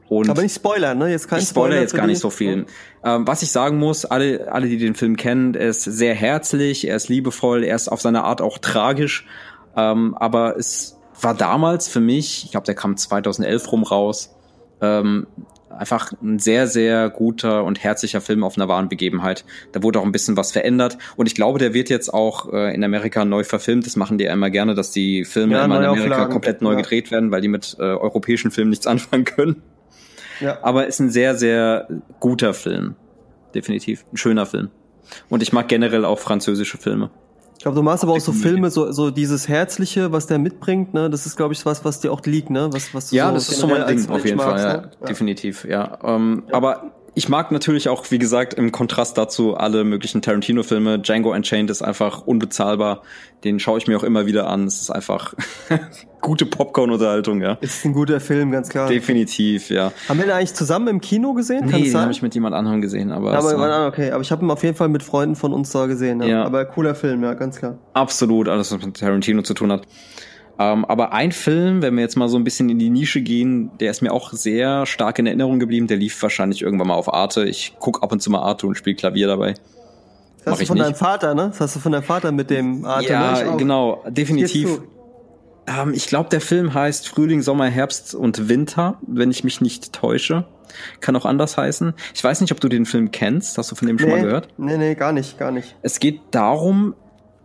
Und 0.08 0.28
Aber 0.28 0.42
nicht 0.42 0.54
Spoiler, 0.54 0.94
ne? 0.94 1.10
Jetzt 1.10 1.26
kein 1.26 1.40
ich 1.40 1.48
Spoiler. 1.48 1.80
jetzt 1.80 1.94
gar 1.94 2.06
nicht 2.06 2.18
so 2.18 2.28
viel. 2.28 2.66
Ähm, 3.02 3.26
was 3.26 3.42
ich 3.42 3.50
sagen 3.50 3.78
muss, 3.78 4.04
alle, 4.04 4.52
alle, 4.52 4.68
die 4.68 4.76
den 4.76 4.94
Film 4.94 5.16
kennen, 5.16 5.54
er 5.54 5.70
ist 5.70 5.84
sehr 5.84 6.14
herzlich, 6.14 6.86
er 6.86 6.96
ist 6.96 7.08
liebevoll, 7.08 7.64
er 7.64 7.76
ist 7.76 7.88
auf 7.88 8.00
seine 8.00 8.22
Art 8.22 8.42
auch 8.42 8.58
tragisch. 8.58 9.26
Ähm, 9.74 10.14
aber 10.14 10.58
es 10.58 10.98
war 11.22 11.34
damals 11.34 11.88
für 11.88 12.00
mich, 12.00 12.44
ich 12.44 12.50
glaube, 12.50 12.66
der 12.66 12.74
kam 12.74 12.96
2011 12.96 13.72
rum 13.72 13.82
raus, 13.82 14.34
ähm, 14.80 15.26
einfach 15.70 16.12
ein 16.22 16.38
sehr, 16.38 16.66
sehr 16.66 17.08
guter 17.10 17.64
und 17.64 17.82
herzlicher 17.82 18.20
Film 18.20 18.44
auf 18.44 18.56
einer 18.56 18.68
wahren 18.68 18.88
Begebenheit. 18.88 19.44
Da 19.72 19.82
wurde 19.82 20.00
auch 20.00 20.04
ein 20.04 20.12
bisschen 20.12 20.36
was 20.36 20.52
verändert. 20.52 20.98
Und 21.16 21.26
ich 21.26 21.34
glaube, 21.34 21.58
der 21.58 21.74
wird 21.74 21.88
jetzt 21.88 22.12
auch 22.12 22.52
äh, 22.52 22.74
in 22.74 22.84
Amerika 22.84 23.24
neu 23.24 23.44
verfilmt. 23.44 23.86
Das 23.86 23.96
machen 23.96 24.18
die 24.18 24.24
ja 24.24 24.32
immer 24.32 24.50
gerne, 24.50 24.74
dass 24.74 24.90
die 24.90 25.24
Filme 25.24 25.54
ja, 25.54 25.64
immer 25.64 25.78
in 25.78 25.84
Amerika 25.84 26.14
Auflagen. 26.14 26.32
komplett 26.32 26.62
neu 26.62 26.72
ja. 26.72 26.76
gedreht 26.76 27.10
werden, 27.10 27.30
weil 27.30 27.40
die 27.40 27.48
mit 27.48 27.76
äh, 27.78 27.82
europäischen 27.82 28.50
Filmen 28.50 28.70
nichts 28.70 28.86
anfangen 28.86 29.24
können. 29.24 29.62
Ja. 30.40 30.58
Aber 30.62 30.86
ist 30.86 31.00
ein 31.00 31.10
sehr, 31.10 31.36
sehr 31.36 31.88
guter 32.20 32.54
Film. 32.54 32.96
Definitiv. 33.54 34.04
Ein 34.12 34.16
schöner 34.16 34.46
Film. 34.46 34.70
Und 35.28 35.42
ich 35.42 35.52
mag 35.52 35.68
generell 35.68 36.04
auch 36.04 36.18
französische 36.18 36.78
Filme. 36.78 37.10
Ich 37.62 37.64
glaube, 37.64 37.76
du 37.76 37.84
machst 37.84 38.02
aber 38.02 38.14
auch 38.14 38.18
so 38.18 38.32
Filme, 38.32 38.72
so, 38.72 38.90
so 38.90 39.12
dieses 39.12 39.46
Herzliche, 39.46 40.10
was 40.10 40.26
der 40.26 40.40
mitbringt, 40.40 40.94
ne? 40.94 41.08
Das 41.08 41.26
ist, 41.26 41.36
glaube 41.36 41.54
ich, 41.54 41.64
was, 41.64 41.84
was 41.84 42.00
dir 42.00 42.12
auch 42.12 42.20
liegt, 42.22 42.50
ne? 42.50 42.68
Was, 42.72 42.92
was 42.92 43.10
du 43.10 43.14
ja, 43.14 43.28
so 43.28 43.34
das 43.34 43.48
ist 43.50 43.60
so 43.60 43.68
mein 43.68 43.86
Ding, 43.86 44.10
auf 44.10 44.24
jeden 44.24 44.40
Fall, 44.40 44.58
ja, 44.58 44.76
ne? 44.78 44.90
ja. 45.00 45.06
Definitiv, 45.06 45.64
ja. 45.64 45.96
Ähm, 46.02 46.42
ja. 46.48 46.54
Aber 46.54 46.90
ich 47.14 47.28
mag 47.28 47.52
natürlich 47.52 47.88
auch, 47.88 48.10
wie 48.10 48.18
gesagt, 48.18 48.54
im 48.54 48.72
Kontrast 48.72 49.18
dazu 49.18 49.54
alle 49.54 49.84
möglichen 49.84 50.22
Tarantino-Filme. 50.22 50.98
Django 50.98 51.32
Unchained 51.32 51.68
ist 51.68 51.82
einfach 51.82 52.26
unbezahlbar. 52.26 53.02
Den 53.44 53.60
schaue 53.60 53.78
ich 53.78 53.86
mir 53.86 53.98
auch 53.98 54.02
immer 54.02 54.24
wieder 54.24 54.48
an. 54.48 54.66
Es 54.66 54.80
ist 54.80 54.90
einfach 54.90 55.34
gute 56.22 56.46
Popcorn-Unterhaltung, 56.46 57.42
ja. 57.42 57.58
Ist 57.60 57.84
ein 57.84 57.92
guter 57.92 58.18
Film, 58.18 58.50
ganz 58.50 58.70
klar. 58.70 58.88
Definitiv, 58.88 59.68
ja. 59.68 59.92
Haben 60.08 60.20
wir 60.20 60.26
den 60.26 60.34
eigentlich 60.34 60.54
zusammen 60.54 60.88
im 60.88 61.00
Kino 61.02 61.34
gesehen? 61.34 61.68
Kann 61.68 61.82
nee, 61.82 61.90
den 61.90 62.00
habe 62.00 62.12
ich 62.12 62.22
mit 62.22 62.34
jemand 62.34 62.54
anderem 62.54 62.80
gesehen. 62.80 63.12
Aber, 63.12 63.34
aber 63.34 63.50
so. 63.50 63.86
okay, 63.88 64.10
aber 64.10 64.22
ich 64.22 64.32
habe 64.32 64.44
ihn 64.44 64.50
auf 64.50 64.62
jeden 64.62 64.76
Fall 64.76 64.88
mit 64.88 65.02
Freunden 65.02 65.36
von 65.36 65.52
uns 65.52 65.70
da 65.70 65.86
gesehen. 65.86 66.22
Ja. 66.22 66.28
ja. 66.28 66.44
Aber 66.44 66.64
cooler 66.64 66.94
Film, 66.94 67.22
ja, 67.24 67.34
ganz 67.34 67.58
klar. 67.58 67.76
Absolut, 67.92 68.48
alles 68.48 68.72
was 68.72 68.82
mit 68.82 68.96
Tarantino 68.96 69.42
zu 69.42 69.52
tun 69.52 69.70
hat. 69.70 69.82
Ähm, 70.58 70.84
aber 70.84 71.12
ein 71.12 71.32
Film, 71.32 71.82
wenn 71.82 71.94
wir 71.94 72.02
jetzt 72.02 72.16
mal 72.16 72.28
so 72.28 72.36
ein 72.36 72.44
bisschen 72.44 72.68
in 72.68 72.78
die 72.78 72.90
Nische 72.90 73.20
gehen, 73.20 73.70
der 73.80 73.90
ist 73.90 74.02
mir 74.02 74.12
auch 74.12 74.32
sehr 74.32 74.86
stark 74.86 75.18
in 75.18 75.26
Erinnerung 75.26 75.58
geblieben. 75.58 75.86
Der 75.86 75.96
lief 75.96 76.22
wahrscheinlich 76.22 76.62
irgendwann 76.62 76.88
mal 76.88 76.94
auf 76.94 77.12
Arte. 77.12 77.44
Ich 77.44 77.74
guck 77.78 78.02
ab 78.02 78.12
und 78.12 78.20
zu 78.20 78.30
mal 78.30 78.42
Arte 78.42 78.66
und 78.66 78.76
spiele 78.76 78.96
Klavier 78.96 79.26
dabei. 79.26 79.54
Das 80.44 80.54
hast 80.54 80.62
du 80.62 80.66
von 80.66 80.76
nicht. 80.76 80.86
deinem 80.86 80.94
Vater, 80.94 81.34
ne? 81.34 81.48
Das 81.48 81.60
hast 81.60 81.76
du 81.76 81.80
von 81.80 81.92
deinem 81.92 82.02
Vater 82.02 82.32
mit 82.32 82.50
dem 82.50 82.84
Arte. 82.84 83.12
Ja, 83.12 83.42
ne? 83.42 83.56
genau, 83.56 84.04
definitiv. 84.08 84.80
Ähm, 85.66 85.92
ich 85.94 86.06
glaube, 86.08 86.28
der 86.30 86.40
Film 86.40 86.74
heißt 86.74 87.08
Frühling, 87.08 87.42
Sommer, 87.42 87.66
Herbst 87.66 88.14
und 88.14 88.48
Winter, 88.48 88.98
wenn 89.06 89.30
ich 89.30 89.44
mich 89.44 89.60
nicht 89.60 89.92
täusche. 89.92 90.46
Kann 91.00 91.14
auch 91.16 91.26
anders 91.26 91.56
heißen. 91.56 91.94
Ich 92.14 92.24
weiß 92.24 92.40
nicht, 92.40 92.52
ob 92.52 92.60
du 92.60 92.68
den 92.68 92.86
Film 92.86 93.10
kennst. 93.10 93.58
Hast 93.58 93.70
du 93.70 93.76
von 93.76 93.86
dem 93.86 93.96
nee, 93.96 94.02
schon 94.02 94.10
mal 94.10 94.22
gehört? 94.22 94.48
Nee, 94.56 94.78
nee, 94.78 94.94
gar 94.94 95.12
nicht, 95.12 95.38
gar 95.38 95.52
nicht. 95.52 95.76
Es 95.82 96.00
geht 96.00 96.20
darum, 96.30 96.94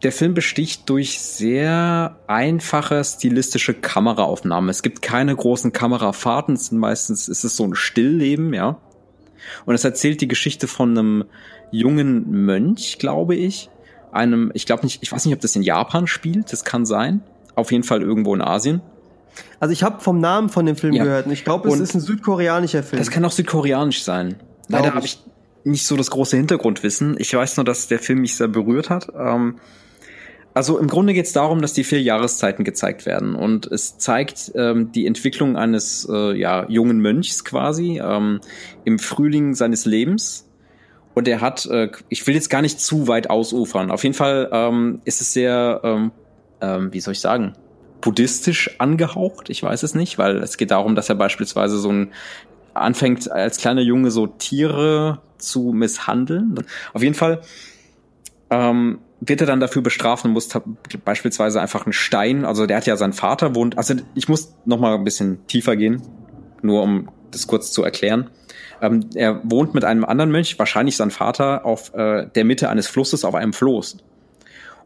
der 0.04 0.12
Film 0.12 0.34
besticht 0.34 0.90
durch 0.90 1.20
sehr 1.20 2.18
einfache 2.28 3.04
stilistische 3.04 3.74
Kameraaufnahmen. 3.74 4.70
Es 4.70 4.84
gibt 4.84 5.02
keine 5.02 5.36
großen 5.36 5.74
Kamerafahrten, 5.74 6.56
es 6.56 6.68
sind 6.68 6.78
meistens 6.78 7.28
ist 7.28 7.44
es 7.44 7.56
so 7.56 7.66
ein 7.66 7.76
Stillleben, 7.76 8.54
ja. 8.54 8.78
Und 9.66 9.76
es 9.76 9.84
erzählt 9.84 10.22
die 10.22 10.28
Geschichte 10.28 10.68
von 10.68 10.98
einem 10.98 11.26
jungen 11.72 12.30
Mönch, 12.46 12.98
glaube 13.00 13.36
ich. 13.36 13.70
Einem, 14.12 14.52
ich 14.54 14.66
glaube 14.66 14.84
nicht, 14.84 15.02
ich 15.02 15.12
weiß 15.12 15.26
nicht, 15.26 15.34
ob 15.34 15.42
das 15.42 15.56
in 15.56 15.64
Japan 15.64 16.08
spielt, 16.08 16.52
das 16.54 16.64
kann 16.64 16.86
sein. 16.86 17.22
Auf 17.56 17.72
jeden 17.72 17.84
Fall 17.84 18.02
irgendwo 18.02 18.36
in 18.36 18.42
Asien. 18.42 18.82
Also 19.60 19.72
ich 19.72 19.84
habe 19.84 20.02
vom 20.02 20.20
Namen 20.20 20.50
von 20.50 20.66
dem 20.66 20.76
Film 20.76 20.94
ja. 20.94 21.04
gehört 21.04 21.26
und 21.26 21.32
ich 21.32 21.44
glaube, 21.44 21.68
es 21.68 21.76
und 21.76 21.82
ist 21.82 21.96
ein 21.96 22.02
südkoreanischer 22.02 22.84
Film. 22.84 23.00
Das 23.00 23.12
kann 23.12 23.26
auch 23.26 23.32
südkoreanisch 23.32 24.04
sein. 24.04 24.36
Leider 24.68 24.94
habe 24.94 25.06
ich 25.06 25.24
nicht 25.64 25.86
so 25.86 25.96
das 25.96 26.12
große 26.12 26.38
Hintergrundwissen. 26.38 27.16
Ich 27.20 27.34
weiß 27.34 27.58
nur, 27.58 27.66
dass 27.66 27.88
der 27.88 28.00
Film 28.00 28.22
mich 28.22 28.36
sehr 28.36 28.48
berührt 28.48 28.90
hat. 28.90 29.10
Ähm, 29.18 29.60
also 30.58 30.80
im 30.80 30.88
Grunde 30.88 31.14
geht 31.14 31.28
es 31.28 31.34
darum, 31.34 31.62
dass 31.62 31.74
die 31.74 31.84
vier 31.84 32.02
Jahreszeiten 32.02 32.64
gezeigt 32.64 33.06
werden 33.06 33.36
und 33.36 33.68
es 33.68 34.00
zeigt 34.00 34.52
ähm, 34.56 34.92
die 34.92 35.06
Entwicklung 35.06 35.56
eines 35.56 36.10
äh, 36.12 36.36
ja, 36.36 36.66
jungen 36.68 37.00
Mönchs 37.00 37.46
quasi 37.46 38.02
ähm, 38.04 38.42
im 38.84 38.98
Frühling 38.98 39.54
seines 39.54 39.86
Lebens. 39.86 40.50
Und 41.14 41.28
er 41.28 41.42
hat, 41.42 41.68
äh, 41.68 41.92
ich 42.10 42.26
will 42.26 42.34
jetzt 42.34 42.50
gar 42.50 42.64
nicht 42.64 42.82
zu 42.82 43.08
weit 43.08 43.30
ausufern. 43.30 43.92
Auf 43.92 44.04
jeden 44.04 44.16
Fall 44.16 44.50
ähm, 44.52 45.00
ist 45.06 45.22
es 45.22 45.32
sehr, 45.32 45.80
ähm, 45.84 46.12
ähm, 46.60 46.92
wie 46.92 47.02
soll 47.02 47.12
ich 47.12 47.20
sagen, 47.20 47.54
buddhistisch 48.02 48.80
angehaucht. 48.80 49.52
Ich 49.52 49.62
weiß 49.62 49.84
es 49.84 49.94
nicht, 49.94 50.18
weil 50.18 50.38
es 50.38 50.58
geht 50.58 50.72
darum, 50.72 50.96
dass 50.96 51.08
er 51.08 51.16
beispielsweise 51.16 51.78
so 51.78 51.92
ein 51.92 52.12
anfängt 52.74 53.32
als 53.32 53.60
kleiner 53.60 53.82
Junge 53.82 54.10
so 54.10 54.26
Tiere 54.26 55.20
zu 55.38 55.72
misshandeln. 55.72 56.66
Auf 56.94 57.04
jeden 57.04 57.16
Fall 57.16 57.42
ähm, 58.50 59.00
wird 59.20 59.42
er 59.42 59.48
dann 59.48 59.60
dafür 59.60 59.82
bestraft 59.82 60.26
und 60.26 60.32
muss 60.32 60.50
beispielsweise 61.04 61.60
einfach 61.62 61.86
einen 61.86 61.94
Stein, 61.94 62.46
also 62.46 62.66
der 62.66 62.78
hat 62.78 62.86
ja 62.86 62.98
seinen 62.98 63.14
Vater 63.14 63.56
wohnt, 63.56 63.78
also 63.78 63.96
ich 64.14 64.30
muss 64.30 64.56
noch 64.66 64.80
mal 64.80 64.96
ein 64.96 65.04
bisschen 65.04 65.46
tiefer 65.48 65.76
gehen, 65.76 66.02
nur 66.62 66.84
um 66.84 67.10
das 67.32 67.48
kurz 67.48 67.72
zu 67.72 67.84
erklären. 67.84 68.30
Ähm, 68.82 69.10
er 69.16 69.42
wohnt 69.44 69.74
mit 69.74 69.84
einem 69.84 70.06
anderen 70.06 70.32
Mönch, 70.32 70.58
wahrscheinlich 70.60 70.96
sein 70.98 71.12
Vater, 71.12 71.66
auf 71.66 71.94
äh, 71.96 72.28
der 72.36 72.46
Mitte 72.46 72.70
eines 72.70 72.88
Flusses 72.88 73.26
auf 73.26 73.36
einem 73.36 73.54
Floß. 73.54 73.98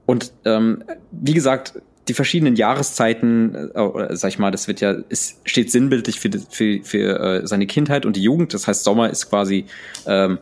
Und 0.05 0.33
ähm, 0.45 0.83
wie 1.11 1.33
gesagt, 1.33 1.81
die 2.07 2.13
verschiedenen 2.13 2.55
Jahreszeiten, 2.55 3.71
äh, 3.73 4.15
sag 4.15 4.29
ich 4.29 4.39
mal, 4.39 4.51
das 4.51 4.67
wird 4.67 4.81
ja, 4.81 4.95
es 5.09 5.39
steht 5.45 5.71
sinnbildlich 5.71 6.19
für, 6.19 6.29
für, 6.49 6.83
für 6.83 7.19
äh, 7.19 7.47
seine 7.47 7.67
Kindheit 7.67 8.05
und 8.05 8.15
die 8.15 8.23
Jugend. 8.23 8.53
Das 8.53 8.67
heißt, 8.67 8.83
Sommer 8.83 9.09
ist 9.09 9.29
quasi, 9.29 9.65
ähm, 10.07 10.39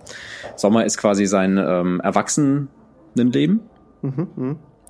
Sommer 0.56 0.86
ist 0.86 0.98
quasi 0.98 1.26
sein 1.26 1.58
ähm, 1.58 2.00
Erwachsenenleben. 2.02 3.62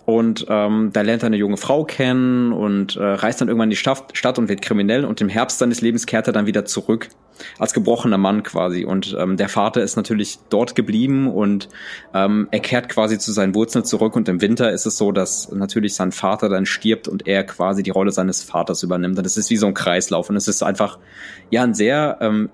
Und 0.06 0.48
ähm, 0.50 0.90
da 0.92 1.02
lernt 1.02 1.22
er 1.22 1.28
eine 1.28 1.38
junge 1.38 1.58
Frau 1.58 1.84
kennen 1.84 2.52
und 2.52 2.96
äh, 2.96 3.04
reist 3.04 3.42
dann 3.42 3.48
irgendwann 3.48 3.68
in 3.68 3.72
die 3.72 3.76
Stadt, 3.76 4.18
Stadt 4.18 4.40
und 4.40 4.50
wird 4.50 4.64
kriminell 4.64 5.06
und 5.06 5.22
im 5.22 5.30
Herbst 5.30 5.60
seines 5.60 5.82
Lebens 5.82 6.08
kehrt 6.08 6.26
er 6.26 6.34
dann 6.34 6.48
wieder 6.48 6.66
zurück 6.66 7.10
als 7.60 7.74
gebrochener 7.74 8.18
Mann 8.18 8.42
quasi. 8.42 8.86
Und 8.86 9.16
ähm, 9.20 9.38
der 9.38 9.50
Vater 9.50 9.84
ist 9.84 9.98
natürlich 9.98 10.40
dort 10.50 10.76
geblieben 10.76 11.32
und 11.32 11.70
ähm, 12.16 12.48
er 12.50 12.60
kehrt 12.60 12.90
quasi 12.90 13.20
zu 13.20 13.32
seinen 13.32 13.54
Wurzeln 13.54 13.86
zurück 13.86 14.16
und 14.16 14.28
im 14.30 14.42
Winter 14.42 14.72
ist 14.72 14.88
es 14.88 14.98
so, 14.98 15.12
dass 15.12 15.52
natürlich 15.52 15.94
sein 15.94 16.12
Vater 16.12 16.50
dann 16.50 16.66
stirbt 16.66 17.08
und 17.08 17.28
er 17.28 17.44
quasi 17.44 17.84
die 17.84 17.92
Rolle 17.92 18.12
seines 18.12 18.42
Vaters 18.42 18.82
übernimmt. 18.82 19.20
Und 19.20 19.26
es 19.26 19.38
ist 19.38 19.52
wie 19.52 19.58
so 19.58 19.68
ein 19.68 19.76
Kreislauf 19.76 20.30
und 20.32 20.36
es 20.38 20.48
ist 20.48 20.64
einfach 20.64 20.98
ja 21.52 21.62
ein 21.62 21.76
sehr 21.76 22.18
ähm, 22.22 22.50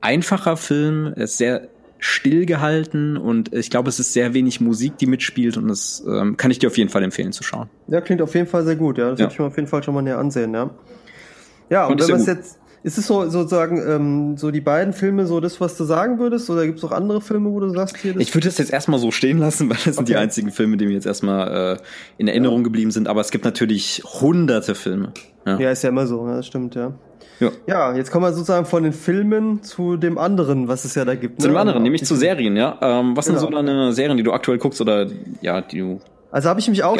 einfacher 0.00 0.56
Film, 0.56 1.12
ist 1.14 1.38
sehr 1.38 1.68
stillgehalten 1.98 3.16
und 3.16 3.52
ich 3.54 3.70
glaube, 3.70 3.88
es 3.88 3.98
ist 3.98 4.12
sehr 4.12 4.34
wenig 4.34 4.60
Musik, 4.60 4.98
die 4.98 5.06
mitspielt 5.06 5.56
und 5.56 5.68
das 5.68 6.04
ähm, 6.06 6.36
kann 6.36 6.50
ich 6.50 6.58
dir 6.58 6.68
auf 6.68 6.76
jeden 6.76 6.90
Fall 6.90 7.02
empfehlen 7.02 7.32
zu 7.32 7.42
schauen. 7.42 7.68
Ja, 7.88 8.00
klingt 8.00 8.22
auf 8.22 8.34
jeden 8.34 8.46
Fall 8.46 8.64
sehr 8.64 8.76
gut, 8.76 8.98
ja. 8.98 9.10
Das 9.10 9.18
ja. 9.18 9.24
würde 9.24 9.32
ich 9.32 9.38
mir 9.38 9.46
auf 9.46 9.56
jeden 9.56 9.68
Fall 9.68 9.82
schon 9.82 9.94
mal 9.94 10.02
näher 10.02 10.18
ansehen, 10.18 10.52
ja. 10.54 10.70
Ja, 11.70 11.86
und, 11.86 12.00
und 12.00 12.02
wenn 12.02 12.10
man 12.10 12.20
es 12.20 12.26
jetzt, 12.26 12.58
ist 12.82 12.98
es 12.98 13.06
so 13.06 13.28
sozusagen 13.28 13.78
ähm, 13.78 14.36
so 14.36 14.52
die 14.52 14.60
beiden 14.60 14.92
Filme 14.92 15.26
so 15.26 15.40
das, 15.40 15.60
was 15.60 15.76
du 15.76 15.84
sagen 15.84 16.18
würdest, 16.18 16.48
oder 16.50 16.66
gibt 16.66 16.78
es 16.78 16.84
auch 16.84 16.92
andere 16.92 17.20
Filme, 17.20 17.50
wo 17.50 17.58
du 17.58 17.70
sagst 17.70 17.96
hier? 17.96 18.12
Das 18.12 18.22
ich 18.22 18.34
würde 18.34 18.46
das 18.46 18.58
jetzt 18.58 18.72
erstmal 18.72 19.00
so 19.00 19.10
stehen 19.10 19.38
lassen, 19.38 19.68
weil 19.68 19.76
das 19.76 19.86
okay. 19.86 19.94
sind 19.94 20.08
die 20.08 20.16
einzigen 20.16 20.52
Filme, 20.52 20.76
die 20.76 20.86
mir 20.86 20.92
jetzt 20.92 21.06
erstmal 21.06 21.76
äh, 21.78 21.82
in 22.18 22.28
Erinnerung 22.28 22.58
ja. 22.58 22.64
geblieben 22.64 22.92
sind. 22.92 23.08
Aber 23.08 23.20
es 23.20 23.30
gibt 23.32 23.44
natürlich 23.44 24.02
hunderte 24.04 24.74
Filme. 24.76 25.12
Ja, 25.44 25.58
ja 25.58 25.70
ist 25.72 25.82
ja 25.82 25.88
immer 25.88 26.06
so, 26.06 26.26
ja, 26.28 26.36
das 26.36 26.46
stimmt, 26.46 26.76
ja. 26.76 26.94
Ja. 27.38 27.50
ja, 27.66 27.94
jetzt 27.94 28.10
kommen 28.10 28.24
wir 28.24 28.32
sozusagen 28.32 28.66
von 28.66 28.82
den 28.82 28.92
Filmen 28.92 29.62
zu 29.62 29.96
dem 29.96 30.16
anderen, 30.16 30.68
was 30.68 30.84
es 30.84 30.94
ja 30.94 31.04
da 31.04 31.14
gibt. 31.14 31.38
Ne? 31.38 31.42
Zu 31.42 31.48
dem 31.48 31.56
anderen, 31.56 31.82
nämlich 31.82 32.04
zu 32.04 32.16
Serien, 32.16 32.56
ja. 32.56 32.78
Ähm, 32.80 33.16
was 33.16 33.26
genau. 33.26 33.38
sind 33.38 33.50
so 33.50 33.54
deine 33.54 33.92
Serien, 33.92 34.16
die 34.16 34.22
du 34.22 34.32
aktuell 34.32 34.58
guckst 34.58 34.80
oder 34.80 35.06
ja, 35.42 35.60
die 35.60 35.80
du. 35.80 36.00
Also 36.30 36.48
habe 36.48 36.60
ich 36.60 36.68
mich 36.68 36.82
auch 36.82 36.96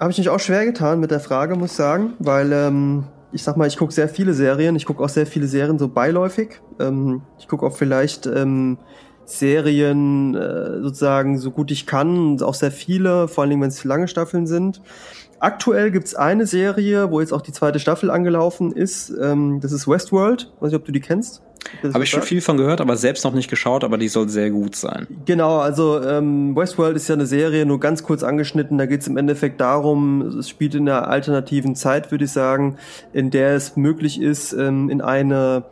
habe 0.00 0.10
ich 0.10 0.18
mich 0.18 0.28
auch 0.28 0.40
schwer 0.40 0.66
getan 0.66 1.00
mit 1.00 1.10
der 1.10 1.20
Frage, 1.20 1.54
muss 1.54 1.70
ich 1.70 1.76
sagen, 1.76 2.14
weil 2.18 2.52
ähm, 2.52 3.04
ich 3.32 3.42
sag 3.42 3.56
mal, 3.56 3.66
ich 3.66 3.76
gucke 3.76 3.92
sehr 3.92 4.08
viele 4.08 4.34
Serien, 4.34 4.76
ich 4.76 4.86
gucke 4.86 5.02
auch 5.02 5.08
sehr 5.08 5.26
viele 5.26 5.46
Serien 5.46 5.78
so 5.78 5.88
beiläufig. 5.88 6.60
Ähm, 6.80 7.22
ich 7.38 7.48
gucke 7.48 7.64
auch 7.64 7.76
vielleicht 7.76 8.26
ähm, 8.26 8.78
Serien 9.24 10.34
äh, 10.34 10.80
sozusagen 10.82 11.38
so 11.38 11.50
gut 11.50 11.70
ich 11.70 11.86
kann, 11.86 12.40
auch 12.42 12.54
sehr 12.54 12.70
viele, 12.70 13.28
vor 13.28 13.42
allen 13.42 13.50
Dingen 13.50 13.62
wenn 13.62 13.68
es 13.68 13.84
lange 13.84 14.08
Staffeln 14.08 14.46
sind. 14.46 14.80
Aktuell 15.40 15.90
gibt's 15.90 16.14
eine 16.14 16.46
Serie, 16.46 17.10
wo 17.10 17.20
jetzt 17.20 17.32
auch 17.32 17.42
die 17.42 17.52
zweite 17.52 17.78
Staffel 17.78 18.10
angelaufen 18.10 18.72
ist. 18.72 19.12
Ähm, 19.20 19.60
das 19.60 19.72
ist 19.72 19.88
Westworld. 19.88 20.52
Weiß 20.60 20.70
nicht, 20.70 20.80
ob 20.80 20.84
du 20.84 20.92
die 20.92 21.00
kennst. 21.00 21.42
Habe 21.82 22.04
ich 22.04 22.10
schon 22.10 22.22
viel 22.22 22.40
von 22.40 22.56
gehört, 22.56 22.80
aber 22.80 22.96
selbst 22.96 23.24
noch 23.24 23.32
nicht 23.32 23.48
geschaut, 23.48 23.84
aber 23.84 23.96
die 23.96 24.08
soll 24.08 24.28
sehr 24.28 24.50
gut 24.50 24.76
sein. 24.76 25.06
Genau, 25.24 25.58
also 25.58 26.02
ähm, 26.02 26.54
Westworld 26.54 26.96
ist 26.96 27.08
ja 27.08 27.14
eine 27.14 27.26
Serie, 27.26 27.64
nur 27.66 27.80
ganz 27.80 28.02
kurz 28.02 28.22
angeschnitten. 28.22 28.78
Da 28.78 28.86
geht 28.86 29.00
es 29.00 29.06
im 29.06 29.16
Endeffekt 29.16 29.60
darum, 29.60 30.22
es 30.38 30.48
spielt 30.48 30.74
in 30.74 30.88
einer 30.88 31.08
alternativen 31.08 31.74
Zeit, 31.74 32.10
würde 32.10 32.26
ich 32.26 32.32
sagen, 32.32 32.76
in 33.12 33.30
der 33.30 33.54
es 33.54 33.76
möglich 33.76 34.20
ist, 34.20 34.52
ähm, 34.52 34.90
in 34.90 35.00
eine 35.00 35.64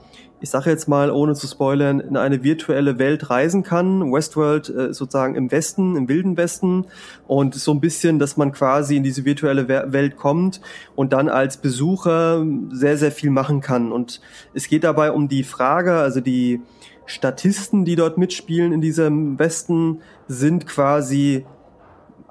ich 0.42 0.50
sage 0.50 0.70
jetzt 0.70 0.88
mal, 0.88 1.10
ohne 1.12 1.34
zu 1.34 1.46
spoilern, 1.46 2.00
in 2.00 2.16
eine 2.16 2.42
virtuelle 2.42 2.98
Welt 2.98 3.30
reisen 3.30 3.62
kann. 3.62 4.12
Westworld 4.12 4.68
äh, 4.68 4.92
sozusagen 4.92 5.36
im 5.36 5.52
Westen, 5.52 5.94
im 5.94 6.08
wilden 6.08 6.36
Westen 6.36 6.86
und 7.28 7.54
so 7.54 7.72
ein 7.72 7.80
bisschen, 7.80 8.18
dass 8.18 8.36
man 8.36 8.50
quasi 8.50 8.96
in 8.96 9.04
diese 9.04 9.24
virtuelle 9.24 9.68
Welt 9.68 10.16
kommt 10.16 10.60
und 10.96 11.12
dann 11.12 11.28
als 11.28 11.58
Besucher 11.58 12.44
sehr, 12.72 12.98
sehr 12.98 13.12
viel 13.12 13.30
machen 13.30 13.60
kann. 13.60 13.92
Und 13.92 14.20
es 14.52 14.66
geht 14.66 14.82
dabei 14.82 15.12
um 15.12 15.28
die 15.28 15.44
Frage, 15.44 15.94
also 15.94 16.20
die 16.20 16.60
Statisten, 17.06 17.84
die 17.84 17.94
dort 17.94 18.18
mitspielen 18.18 18.72
in 18.72 18.80
diesem 18.80 19.38
Westen, 19.38 20.00
sind 20.26 20.66
quasi 20.66 21.46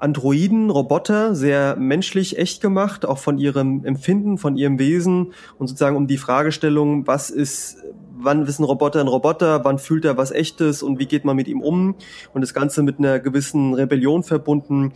Androiden, 0.02 0.68
Roboter, 0.68 1.34
sehr 1.34 1.76
menschlich 1.76 2.36
echt 2.36 2.60
gemacht, 2.60 3.06
auch 3.06 3.18
von 3.18 3.38
ihrem 3.38 3.84
Empfinden, 3.84 4.36
von 4.36 4.56
ihrem 4.56 4.78
Wesen 4.78 5.32
und 5.58 5.68
sozusagen 5.68 5.96
um 5.96 6.08
die 6.08 6.18
Fragestellung, 6.18 7.06
was 7.06 7.30
ist 7.30 7.76
wann 8.24 8.46
ist 8.46 8.58
ein 8.58 8.64
Roboter 8.64 9.00
ein 9.00 9.08
Roboter, 9.08 9.64
wann 9.64 9.78
fühlt 9.78 10.04
er 10.04 10.16
was 10.16 10.30
echtes 10.30 10.82
und 10.82 10.98
wie 10.98 11.06
geht 11.06 11.24
man 11.24 11.36
mit 11.36 11.48
ihm 11.48 11.60
um 11.60 11.94
und 12.32 12.40
das 12.40 12.54
Ganze 12.54 12.82
mit 12.82 12.98
einer 12.98 13.18
gewissen 13.18 13.74
Rebellion 13.74 14.22
verbunden. 14.22 14.92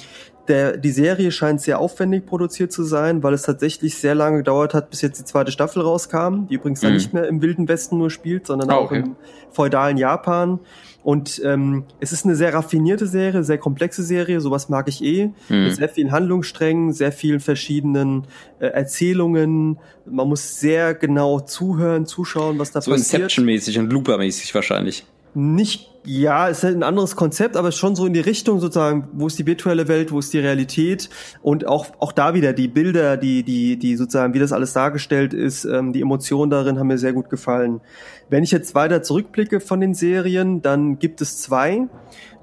Der, 0.49 0.77
die 0.77 0.91
Serie 0.91 1.33
scheint 1.33 1.61
sehr 1.61 1.81
aufwendig 1.81 2.25
produziert 2.25 2.71
zu 2.71 2.85
sein, 2.85 3.23
weil 3.23 3.35
es 3.35 3.43
tatsächlich 3.43 3.97
sehr 3.99 4.15
lange 4.15 4.39
gedauert 4.39 4.75
hat, 4.75 4.91
bis 4.91 5.03
jetzt 5.03 5.19
die 5.19 5.25
zweite 5.25 5.51
Staffel 5.51 5.83
rauskam, 5.83 6.47
die 6.49 6.55
übrigens 6.55 6.83
mhm. 6.83 6.87
dann 6.87 6.95
nicht 6.95 7.13
mehr 7.13 7.27
im 7.27 7.43
Wilden 7.43 7.69
Westen 7.69 7.99
nur 7.99 8.11
spielt, 8.11 8.47
sondern 8.47 8.71
oh, 8.71 8.75
auch 8.75 8.85
okay. 8.87 9.01
im 9.01 9.17
feudalen 9.51 9.97
Japan. 9.97 10.61
Und 11.07 11.41
ähm, 11.45 11.85
es 12.01 12.11
ist 12.11 12.25
eine 12.25 12.35
sehr 12.35 12.53
raffinierte 12.53 13.07
Serie, 13.07 13.45
sehr 13.45 13.59
komplexe 13.59 14.03
Serie, 14.03 14.41
sowas 14.41 14.69
mag 14.69 14.89
ich 14.89 15.05
eh. 15.05 15.27
Mhm. 15.49 15.63
Mit 15.63 15.77
sehr 15.77 15.89
vielen 15.89 16.11
Handlungssträngen, 16.11 16.93
sehr 16.93 17.13
vielen 17.13 17.39
verschiedenen 17.39 18.27
äh, 18.59 18.67
Erzählungen. 18.67 19.79
Man 20.05 20.29
muss 20.29 20.59
sehr 20.59 20.95
genau 20.95 21.39
zuhören, 21.39 22.07
zuschauen, 22.07 22.59
was 22.59 22.73
da 22.73 22.81
so 22.81 22.91
passiert. 22.91 23.09
So 23.09 23.17
Inception-mäßig 23.19 23.79
und 23.79 23.93
Looper-mäßig 23.93 24.53
wahrscheinlich 24.53 25.05
nicht, 25.37 25.91
ja, 26.07 26.49
es 26.49 26.65
ist 26.65 26.75
ein 26.75 26.83
anderes 26.83 27.15
Konzept, 27.15 27.59
aber 27.59 27.71
schon 27.71 27.95
so 27.95 28.07
in 28.07 28.15
die 28.15 28.21
Richtung 28.21 28.59
sozusagen, 28.59 29.09
wo 29.13 29.27
ist 29.27 29.39
die 29.39 29.45
virtuelle 29.45 29.87
Welt, 29.87 30.11
wo 30.11 30.19
ist 30.19 30.33
die 30.33 30.39
Realität 30.39 31.11
und 31.43 31.67
auch, 31.67 31.89
auch 31.99 32.13
da 32.13 32.33
wieder 32.33 32.55
die 32.55 32.69
Bilder, 32.69 33.19
die, 33.19 33.43
die, 33.43 33.77
die 33.79 33.97
sozusagen, 33.97 34.33
wie 34.33 34.39
das 34.39 34.53
alles 34.53 34.73
dargestellt 34.73 35.35
ist, 35.35 35.67
ähm, 35.67 35.93
die 35.93 36.01
Emotionen 36.01 36.49
darin 36.49 36.79
haben 36.79 36.87
mir 36.87 36.97
sehr 36.97 37.13
gut 37.13 37.29
gefallen. 37.29 37.83
Wenn 38.31 38.45
ich 38.45 38.51
jetzt 38.51 38.75
weiter 38.75 39.03
zurückblicke 39.03 39.61
von 39.61 39.79
den 39.79 39.93
Serien, 39.93 40.63
dann 40.63 40.99
gibt 40.99 41.21
es 41.21 41.43
zwei. 41.43 41.87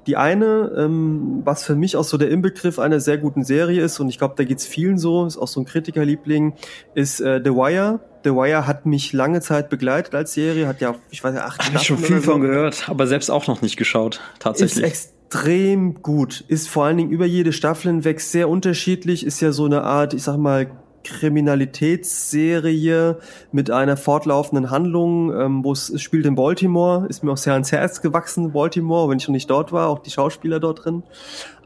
Die 0.06 0.16
eine, 0.16 0.72
ähm, 0.76 1.42
was 1.44 1.64
für 1.64 1.74
mich 1.74 1.96
auch 1.96 2.04
so 2.04 2.18
der 2.18 2.30
Inbegriff 2.30 2.78
einer 2.78 3.00
sehr 3.00 3.18
guten 3.18 3.44
Serie 3.44 3.82
ist, 3.82 4.00
und 4.00 4.08
ich 4.08 4.18
glaube, 4.18 4.34
da 4.36 4.44
geht's 4.44 4.66
vielen 4.66 4.98
so, 4.98 5.26
ist 5.26 5.38
auch 5.38 5.48
so 5.48 5.60
ein 5.60 5.64
Kritikerliebling, 5.64 6.54
ist 6.94 7.20
äh, 7.20 7.40
The 7.42 7.50
Wire. 7.50 8.00
The 8.24 8.30
Wire 8.30 8.66
hat 8.66 8.86
mich 8.86 9.12
lange 9.12 9.40
Zeit 9.40 9.68
begleitet 9.68 10.14
als 10.14 10.32
Serie, 10.32 10.66
hat 10.66 10.80
ja, 10.80 10.94
ich 11.10 11.22
weiß 11.22 11.34
ja, 11.34 11.44
acht 11.44 11.64
Hab 11.64 11.74
ich 11.74 11.82
schon 11.82 11.98
viel 11.98 12.20
so. 12.20 12.32
von 12.32 12.40
gehört, 12.40 12.88
aber 12.88 13.06
selbst 13.06 13.30
auch 13.30 13.46
noch 13.46 13.62
nicht 13.62 13.76
geschaut, 13.76 14.20
tatsächlich. 14.38 14.84
Ist 14.84 14.90
extrem 15.30 16.02
gut, 16.02 16.44
ist 16.48 16.68
vor 16.68 16.84
allen 16.84 16.96
Dingen 16.96 17.10
über 17.10 17.26
jede 17.26 17.52
Staffel 17.52 17.90
hinweg 17.90 18.20
sehr 18.20 18.48
unterschiedlich, 18.48 19.26
ist 19.26 19.40
ja 19.40 19.52
so 19.52 19.64
eine 19.64 19.82
Art, 19.82 20.14
ich 20.14 20.22
sag 20.22 20.38
mal, 20.38 20.70
Kriminalitätsserie 21.04 23.18
mit 23.52 23.70
einer 23.70 23.96
fortlaufenden 23.96 24.70
Handlung, 24.70 25.32
ähm, 25.32 25.64
wo 25.64 25.72
es, 25.72 25.88
es 25.88 26.02
spielt 26.02 26.26
in 26.26 26.34
Baltimore, 26.34 27.06
ist 27.08 27.22
mir 27.22 27.32
auch 27.32 27.36
sehr 27.36 27.52
ans 27.52 27.70
Herz 27.70 28.02
gewachsen, 28.02 28.52
Baltimore, 28.52 29.08
wenn 29.08 29.18
ich 29.18 29.28
noch 29.28 29.32
nicht 29.32 29.48
dort 29.48 29.72
war, 29.72 29.88
auch 29.88 30.00
die 30.00 30.10
Schauspieler 30.10 30.58
dort 30.58 30.84
drin. 30.84 31.04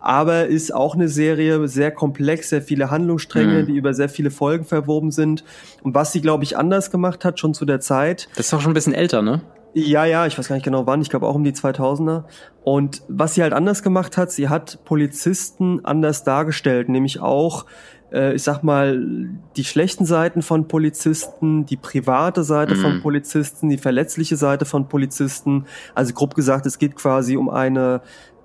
Aber 0.01 0.47
ist 0.47 0.74
auch 0.74 0.94
eine 0.94 1.09
Serie, 1.09 1.66
sehr 1.66 1.90
komplex, 1.90 2.51
sehr 2.51 2.62
viele 2.62 2.90
Handlungsstränge, 2.90 3.62
mhm. 3.62 3.66
die 3.66 3.77
über 3.77 3.94
sehr 3.94 4.09
viele 4.09 4.31
Folgen 4.31 4.65
verwoben 4.65 5.10
sind. 5.10 5.44
Und 5.82 5.94
was 5.94 6.12
sie, 6.12 6.20
glaube 6.20 6.44
ich, 6.44 6.56
anders 6.56 6.90
gemacht 6.90 7.24
hat, 7.24 7.40
schon 7.40 7.55
zu 7.55 7.65
der 7.65 7.81
Zeit. 7.81 8.28
Das 8.36 8.47
ist 8.47 8.55
auch 8.55 8.60
schon 8.60 8.73
ein 8.73 8.74
bisschen 8.74 8.94
älter, 8.94 9.23
ne? 9.23 9.40
Ja, 9.74 10.06
ja, 10.06 10.27
ich 10.27 10.39
weiß 10.39 10.48
gar 10.48 10.56
nicht 10.56 10.65
genau 10.65 10.86
wann, 10.86 11.02
ich 11.02 11.10
glaube 11.10 11.27
auch 11.27 11.35
um 11.35 11.44
die 11.44 11.52
2000er. 11.52 12.24
Und 12.65 13.02
was 13.09 13.35
sie 13.35 13.43
halt 13.43 13.52
anders 13.52 13.82
gemacht 13.82 14.16
hat, 14.16 14.32
sie 14.32 14.48
hat 14.48 14.78
Polizisten 14.85 15.85
anders 15.85 16.24
dargestellt, 16.24 16.89
nämlich 16.89 17.20
auch 17.20 17.66
äh, 18.13 18.35
ich 18.35 18.43
sag 18.43 18.63
mal, 18.63 19.29
die 19.57 19.65
schlechten 19.65 20.05
Seiten 20.05 20.43
von 20.43 20.69
Polizisten, 20.69 21.67
die 21.67 21.77
private 21.77 22.45
Seite 22.45 22.75
mhm. 22.75 22.81
von 22.81 23.03
Polizisten, 23.03 23.69
die 23.69 23.79
verletzliche 23.79 24.37
Seite 24.37 24.65
von 24.65 24.89
Polizisten. 24.89 25.67
Also 25.95 26.15
grob 26.15 26.35
gesagt, 26.35 26.67
es 26.67 26.79
geht 26.79 26.97
quasi 26.97 27.37
um 27.37 27.49
eine 27.49 28.01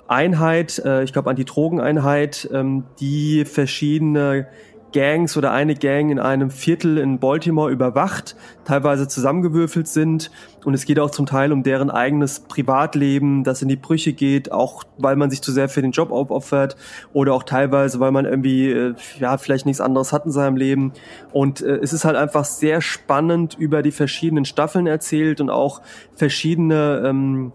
Einheit, 0.08 0.80
äh, 0.80 1.04
ich 1.04 1.14
glaube 1.14 1.30
Anti-Drogen-Einheit, 1.30 2.50
ähm, 2.52 2.84
die 3.00 3.46
verschiedene 3.46 4.48
Gangs 4.94 5.36
oder 5.36 5.52
eine 5.52 5.76
Gang 5.76 6.10
in 6.10 6.20
einem 6.20 6.50
Viertel 6.50 6.98
in 6.98 7.20
Baltimore 7.20 7.72
überwacht, 7.72 8.36
teilweise 8.64 9.08
zusammengewürfelt 9.08 9.88
sind. 9.88 10.32
Und 10.64 10.74
es 10.74 10.86
geht 10.86 11.00
auch 11.00 11.12
zum 11.12 11.26
Teil 11.26 11.52
um 11.52 11.64
deren 11.64 11.90
eigenes 11.90 12.40
Privatleben, 12.40 13.44
das 13.44 13.62
in 13.62 13.68
die 13.68 13.76
Brüche 13.76 14.14
geht, 14.14 14.52
auch 14.52 14.84
weil 14.98 15.18
man 15.18 15.30
sich 15.30 15.42
zu 15.42 15.52
sehr 15.52 15.68
für 15.68 15.82
den 15.82 15.92
Job 15.92 16.12
aufopfert 16.12 16.78
oder 17.12 17.34
auch 17.34 17.44
teilweise, 17.44 18.00
weil 18.00 18.12
man 18.12 18.26
irgendwie, 18.26 18.72
äh, 18.72 18.94
ja, 19.20 19.38
vielleicht 19.38 19.66
nichts 19.66 19.82
anderes 19.82 20.14
hat 20.14 20.26
in 20.26 20.32
seinem 20.32 20.56
Leben. 20.56 20.94
Und 21.34 21.62
äh, 21.62 21.76
es 21.78 21.92
ist 21.92 22.06
halt 22.06 22.16
einfach 22.16 22.46
sehr 22.46 22.80
spannend 22.80 23.56
über 23.60 23.82
die 23.82 23.92
verschiedenen 23.92 24.46
Staffeln 24.46 24.88
erzählt 24.88 25.42
und 25.42 25.50
auch 25.50 25.82
verschiedene, 26.16 27.04
ähm, 27.06 27.52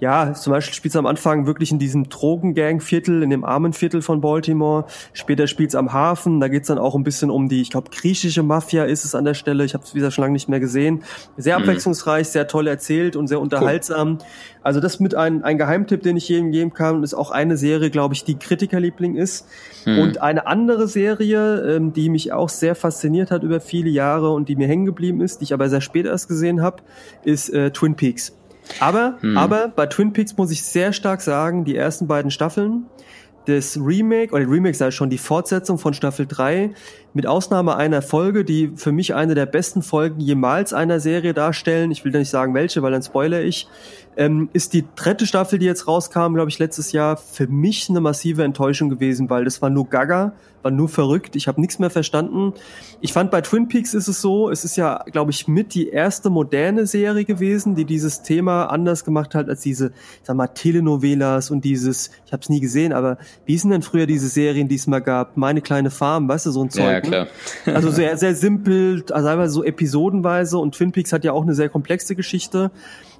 ja, 0.00 0.32
zum 0.32 0.52
Beispiel 0.52 0.74
spielt 0.74 0.92
es 0.94 0.96
am 0.96 1.06
Anfang 1.06 1.46
wirklich 1.46 1.72
in 1.72 1.78
diesem 1.78 2.08
Drogengang-Viertel, 2.08 3.22
in 3.22 3.30
dem 3.30 3.44
armen 3.44 3.72
Viertel 3.72 4.00
von 4.00 4.20
Baltimore. 4.20 4.84
Später 5.12 5.46
spielt 5.48 5.70
es 5.70 5.74
am 5.74 5.92
Hafen. 5.92 6.38
Da 6.38 6.48
geht 6.48 6.62
es 6.62 6.68
dann 6.68 6.78
auch 6.78 6.94
ein 6.94 7.02
bisschen 7.02 7.30
um 7.30 7.48
die, 7.48 7.60
ich 7.60 7.70
glaube, 7.70 7.90
griechische 7.90 8.42
Mafia 8.44 8.84
ist 8.84 9.04
es 9.04 9.14
an 9.14 9.24
der 9.24 9.34
Stelle. 9.34 9.64
Ich 9.64 9.74
habe 9.74 9.84
es 9.84 9.94
wieder 9.94 10.10
schon 10.10 10.22
lange 10.22 10.34
nicht 10.34 10.48
mehr 10.48 10.60
gesehen. 10.60 11.02
Sehr 11.36 11.58
mhm. 11.58 11.64
abwechslungsreich, 11.64 12.28
sehr 12.28 12.46
toll 12.46 12.68
erzählt 12.68 13.16
und 13.16 13.26
sehr 13.26 13.40
unterhaltsam. 13.40 14.18
Cool. 14.20 14.26
Also 14.62 14.80
das 14.80 15.00
mit 15.00 15.14
ein, 15.16 15.42
ein 15.42 15.58
Geheimtipp, 15.58 16.02
den 16.02 16.16
ich 16.16 16.28
jedem 16.28 16.52
geben 16.52 16.72
kann, 16.72 17.02
ist 17.02 17.14
auch 17.14 17.32
eine 17.32 17.56
Serie, 17.56 17.90
glaube 17.90 18.14
ich, 18.14 18.22
die 18.24 18.36
Kritikerliebling 18.36 19.16
ist. 19.16 19.46
Mhm. 19.84 19.98
Und 19.98 20.22
eine 20.22 20.46
andere 20.46 20.86
Serie, 20.86 21.76
ähm, 21.76 21.92
die 21.92 22.08
mich 22.08 22.32
auch 22.32 22.48
sehr 22.48 22.76
fasziniert 22.76 23.32
hat 23.32 23.42
über 23.42 23.60
viele 23.60 23.90
Jahre 23.90 24.30
und 24.30 24.48
die 24.48 24.54
mir 24.54 24.68
hängen 24.68 24.86
geblieben 24.86 25.20
ist, 25.22 25.40
die 25.40 25.44
ich 25.44 25.54
aber 25.54 25.68
sehr 25.68 25.80
spät 25.80 26.06
erst 26.06 26.28
gesehen 26.28 26.62
habe, 26.62 26.82
ist 27.24 27.50
äh, 27.50 27.72
Twin 27.72 27.96
Peaks. 27.96 28.37
Aber, 28.80 29.18
hm. 29.20 29.36
aber 29.36 29.68
bei 29.68 29.86
Twin 29.86 30.12
Peaks 30.12 30.36
muss 30.36 30.50
ich 30.50 30.62
sehr 30.62 30.92
stark 30.92 31.20
sagen, 31.20 31.64
die 31.64 31.76
ersten 31.76 32.06
beiden 32.06 32.30
Staffeln, 32.30 32.86
das 33.46 33.78
Remake, 33.78 34.34
oder 34.34 34.48
Remake 34.48 34.76
sei 34.76 34.90
schon 34.90 35.08
die 35.08 35.18
Fortsetzung 35.18 35.78
von 35.78 35.94
Staffel 35.94 36.26
3, 36.26 36.70
mit 37.18 37.26
Ausnahme 37.26 37.74
einer 37.74 38.00
Folge, 38.00 38.44
die 38.44 38.70
für 38.76 38.92
mich 38.92 39.12
eine 39.12 39.34
der 39.34 39.46
besten 39.46 39.82
Folgen 39.82 40.20
jemals 40.20 40.72
einer 40.72 41.00
Serie 41.00 41.34
darstellen, 41.34 41.90
ich 41.90 42.04
will 42.04 42.12
da 42.12 42.20
nicht 42.20 42.30
sagen 42.30 42.54
welche, 42.54 42.80
weil 42.80 42.92
dann 42.92 43.02
spoiler 43.02 43.42
ich, 43.42 43.66
ähm, 44.16 44.48
ist 44.52 44.72
die 44.72 44.84
dritte 44.94 45.26
Staffel, 45.26 45.58
die 45.58 45.66
jetzt 45.66 45.88
rauskam, 45.88 46.34
glaube 46.34 46.48
ich, 46.48 46.60
letztes 46.60 46.92
Jahr, 46.92 47.16
für 47.16 47.48
mich 47.48 47.90
eine 47.90 48.00
massive 48.00 48.44
Enttäuschung 48.44 48.88
gewesen, 48.88 49.30
weil 49.30 49.44
das 49.44 49.60
war 49.62 49.70
nur 49.70 49.88
Gaga, 49.88 50.32
war 50.62 50.72
nur 50.72 50.88
verrückt, 50.88 51.36
ich 51.36 51.46
habe 51.46 51.60
nichts 51.60 51.78
mehr 51.78 51.90
verstanden. 51.90 52.52
Ich 53.00 53.12
fand 53.12 53.30
bei 53.30 53.40
Twin 53.40 53.68
Peaks 53.68 53.94
ist 53.94 54.08
es 54.08 54.20
so, 54.20 54.50
es 54.50 54.64
ist 54.64 54.76
ja, 54.76 55.04
glaube 55.12 55.30
ich, 55.30 55.46
mit 55.46 55.72
die 55.72 55.88
erste 55.88 56.30
moderne 56.30 56.86
Serie 56.86 57.24
gewesen, 57.24 57.76
die 57.76 57.84
dieses 57.84 58.22
Thema 58.22 58.66
anders 58.66 59.04
gemacht 59.04 59.36
hat 59.36 59.48
als 59.48 59.60
diese, 59.60 59.86
ich 59.88 60.20
sag 60.24 60.36
mal, 60.36 60.48
Telenovelas 60.48 61.52
und 61.52 61.64
dieses, 61.64 62.10
ich 62.26 62.32
habe 62.32 62.42
es 62.42 62.48
nie 62.48 62.60
gesehen, 62.60 62.92
aber 62.92 63.18
wie 63.46 63.56
sind 63.56 63.70
denn 63.70 63.82
früher 63.82 64.06
diese 64.06 64.28
Serien, 64.28 64.68
die 64.68 64.74
es 64.74 64.88
mal 64.88 65.00
gab? 65.00 65.36
Meine 65.36 65.60
kleine 65.60 65.90
Farm, 65.90 66.28
weißt 66.28 66.46
du, 66.46 66.50
so 66.50 66.62
ein 66.62 66.70
Zeug. 66.70 67.04
Ja, 67.04 67.07
ne? 67.07 67.07
Klar. 67.08 67.26
Ne? 67.66 67.74
Also 67.74 67.90
sehr, 67.90 68.16
sehr 68.16 68.34
simpel, 68.34 69.04
also 69.10 69.46
so 69.46 69.64
episodenweise 69.64 70.58
und 70.58 70.74
Twin 70.74 70.92
Peaks 70.92 71.12
hat 71.12 71.24
ja 71.24 71.32
auch 71.32 71.42
eine 71.42 71.54
sehr 71.54 71.68
komplexe 71.68 72.14
Geschichte. 72.14 72.70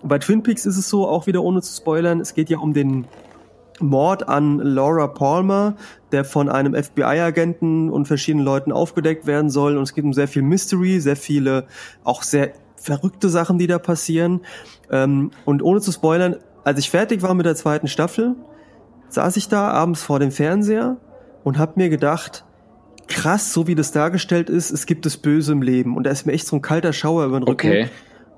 Und 0.02 0.08
bei 0.08 0.18
Twin 0.18 0.42
Peaks 0.42 0.66
ist 0.66 0.76
es 0.76 0.88
so, 0.88 1.06
auch 1.06 1.26
wieder 1.26 1.42
ohne 1.42 1.62
zu 1.62 1.74
spoilern, 1.74 2.20
es 2.20 2.34
geht 2.34 2.50
ja 2.50 2.58
um 2.58 2.74
den 2.74 3.06
Mord 3.80 4.28
an 4.28 4.58
Laura 4.58 5.06
Palmer, 5.06 5.76
der 6.12 6.24
von 6.24 6.48
einem 6.48 6.74
FBI-Agenten 6.74 7.90
und 7.90 8.06
verschiedenen 8.06 8.44
Leuten 8.44 8.72
aufgedeckt 8.72 9.26
werden 9.26 9.50
soll. 9.50 9.76
Und 9.76 9.84
es 9.84 9.94
geht 9.94 10.04
um 10.04 10.12
sehr 10.12 10.28
viel 10.28 10.42
Mystery, 10.42 11.00
sehr 11.00 11.16
viele, 11.16 11.66
auch 12.04 12.22
sehr 12.22 12.52
verrückte 12.76 13.28
Sachen, 13.28 13.58
die 13.58 13.66
da 13.66 13.78
passieren. 13.78 14.40
Ähm, 14.90 15.30
und 15.44 15.62
ohne 15.62 15.80
zu 15.80 15.92
spoilern, 15.92 16.36
als 16.64 16.78
ich 16.78 16.90
fertig 16.90 17.22
war 17.22 17.34
mit 17.34 17.46
der 17.46 17.56
zweiten 17.56 17.88
Staffel, 17.88 18.34
saß 19.08 19.36
ich 19.36 19.48
da 19.48 19.68
abends 19.70 20.02
vor 20.02 20.18
dem 20.18 20.30
Fernseher 20.30 20.96
und 21.44 21.58
habe 21.58 21.72
mir 21.76 21.88
gedacht, 21.88 22.44
krass, 23.08 23.52
so 23.52 23.66
wie 23.66 23.74
das 23.74 23.92
dargestellt 23.92 24.50
ist, 24.50 24.70
es 24.70 24.86
gibt 24.86 25.06
das 25.06 25.16
Böse 25.16 25.52
im 25.52 25.62
Leben. 25.62 25.96
Und 25.96 26.04
da 26.04 26.10
ist 26.10 26.26
mir 26.26 26.32
echt 26.32 26.46
so 26.46 26.56
ein 26.56 26.62
kalter 26.62 26.92
Schauer 26.92 27.24
über 27.24 27.40
den 27.40 27.44
Rücken. 27.44 27.68
Okay 27.68 27.88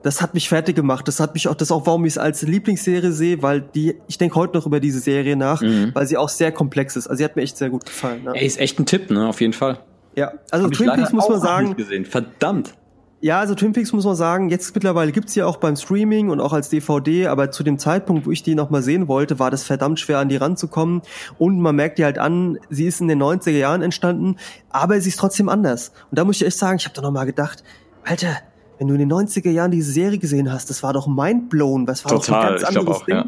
das 0.03 0.23
hat 0.23 0.35
mich 0.35 0.49
fertig 0.49 0.77
gemacht. 0.77 1.07
Das 1.09 1.21
hat 1.21 1.35
mich 1.35 1.49
auch, 1.49 1.55
das 1.55 1.69
ist 1.69 1.73
auch, 1.73 1.87
warum 1.87 2.05
ich 2.05 2.15
es 2.15 2.19
als 2.19 2.43
Lieblingsserie 2.43 3.13
sehe, 3.13 3.43
weil 3.43 3.61
die, 3.61 3.97
ich 4.09 4.19
denke 4.19 4.37
heute 4.37 4.57
noch 4.57 4.67
über 4.67 4.81
diese 4.81 5.01
Serie 5.01 5.37
nach, 5.37 5.61
mhm. 5.61 5.91
weil 5.95 6.07
sie 6.07 6.17
auch 6.17 6.29
sehr 6.29 6.53
komplex 6.53 6.97
ist. 6.97 7.07
Also 7.07 7.19
sie 7.19 7.25
hat 7.25 7.37
mir 7.37 7.43
echt 7.43 7.57
sehr 7.57 7.71
gut 7.71 7.85
gefallen. 7.85 8.25
Ne? 8.25 8.33
Ey, 8.35 8.47
ist 8.47 8.59
echt 8.59 8.79
ein 8.79 8.87
Tipp, 8.87 9.11
ne? 9.11 9.29
Auf 9.29 9.41
jeden 9.41 9.53
Fall. 9.53 9.79
Ja, 10.17 10.33
also 10.51 10.67
Hab 10.67 10.73
Twin 10.73 10.91
Peaks 10.95 11.13
muss 11.13 11.29
man 11.29 11.41
sagen. 11.41 11.77
Gesehen. 11.77 12.05
Verdammt. 12.05 12.75
Ja, 13.23 13.39
also 13.39 13.55
Twin 13.55 13.73
Peaks 13.73 13.93
muss 13.93 14.07
man 14.07 14.17
sagen, 14.17 14.49
jetzt 14.49 14.75
mittlerweile 14.75 15.13
gibt's 15.13 15.35
ja 15.35 15.45
auch 15.45 15.59
beim 15.59 15.77
Streaming 15.77 16.31
und 16.31 16.41
auch 16.41 16.55
als 16.55 16.71
DVD, 16.71 17.27
aber 17.27 17.51
zu 17.51 17.63
dem 17.63 17.79
Zeitpunkt, 17.79 18.27
wo 18.27 18.31
ich 18.31 18.43
die 18.43 18.55
nochmal 18.55 18.83
sehen 18.83 19.09
wollte, 19.09 19.39
war 19.39 19.51
das 19.51 19.63
verdammt 19.63 20.01
schwer 20.01 20.19
an 20.21 20.31
die 20.31 20.37
ranzukommen. 20.37 21.03
Und 21.39 21.61
man 21.61 21.77
merkt 21.77 21.99
die 21.99 22.05
halt 22.05 22.19
an, 22.19 22.59
sie 22.71 22.87
ist 22.87 23.03
in 23.03 23.09
den 23.09 23.23
90er 23.23 23.51
Jahren 23.51 23.83
entstanden, 23.83 24.37
aber 24.71 24.99
sie 25.03 25.11
ist 25.11 25.19
trotzdem 25.19 25.51
anders. 25.51 25.93
Und 26.11 26.19
da 26.19 26.25
muss 26.25 26.37
ich 26.37 26.47
echt 26.47 26.57
sagen, 26.57 26.79
ich 26.79 26.87
habe 26.87 26.95
da 26.95 27.03
nochmal 27.03 27.27
gedacht, 27.27 27.63
Alter, 28.05 28.39
wenn 28.79 28.89
du 28.89 28.95
in 28.95 29.01
den 29.01 29.13
90er 29.13 29.51
Jahren 29.51 29.71
diese 29.71 29.93
Serie 29.93 30.19
gesehen 30.19 30.51
hast, 30.51 30.71
das 30.71 30.83
war 30.83 30.95
doch 30.95 31.07
mindblown, 31.07 31.87
was 31.87 32.07
war 32.07 32.13
Total, 32.13 32.41
doch 32.41 32.49
ein 32.49 32.55
ganz 32.55 32.65
anderes 32.65 32.97
auch, 32.97 33.05
Ding. 33.05 33.17
Ja. 33.17 33.27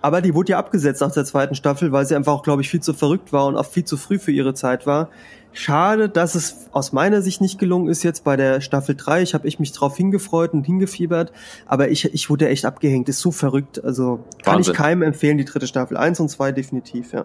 Aber 0.00 0.20
die 0.20 0.34
wurde 0.34 0.52
ja 0.52 0.58
abgesetzt 0.58 1.00
nach 1.00 1.10
der 1.10 1.24
zweiten 1.24 1.56
Staffel, 1.56 1.90
weil 1.90 2.06
sie 2.06 2.14
einfach 2.14 2.34
auch, 2.34 2.42
glaube 2.44 2.62
ich, 2.62 2.68
viel 2.68 2.80
zu 2.80 2.92
verrückt 2.92 3.32
war 3.32 3.46
und 3.46 3.56
auch 3.56 3.66
viel 3.66 3.84
zu 3.84 3.96
früh 3.96 4.20
für 4.20 4.30
ihre 4.30 4.54
Zeit 4.54 4.86
war. 4.86 5.08
Schade, 5.54 6.08
dass 6.08 6.34
es 6.34 6.66
aus 6.72 6.92
meiner 6.92 7.22
Sicht 7.22 7.40
nicht 7.40 7.58
gelungen 7.58 7.88
ist 7.88 8.02
jetzt 8.02 8.24
bei 8.24 8.36
der 8.36 8.60
Staffel 8.60 8.96
3. 8.96 9.22
Ich 9.22 9.34
habe 9.34 9.46
ich 9.48 9.58
mich 9.58 9.72
drauf 9.72 9.96
hingefreut 9.96 10.52
und 10.52 10.64
hingefiebert, 10.64 11.32
aber 11.66 11.88
ich, 11.88 12.12
ich 12.12 12.28
wurde 12.28 12.48
echt 12.48 12.64
abgehängt. 12.66 13.08
Ist 13.08 13.20
so 13.20 13.30
verrückt. 13.30 13.82
Also 13.82 14.24
kann 14.42 14.56
Wahnsinn. 14.56 14.72
ich 14.72 14.76
keinem 14.76 15.02
empfehlen, 15.02 15.38
die 15.38 15.44
dritte 15.44 15.66
Staffel. 15.66 15.96
Eins 15.96 16.20
und 16.20 16.28
zwei 16.28 16.52
definitiv, 16.52 17.12
ja. 17.12 17.24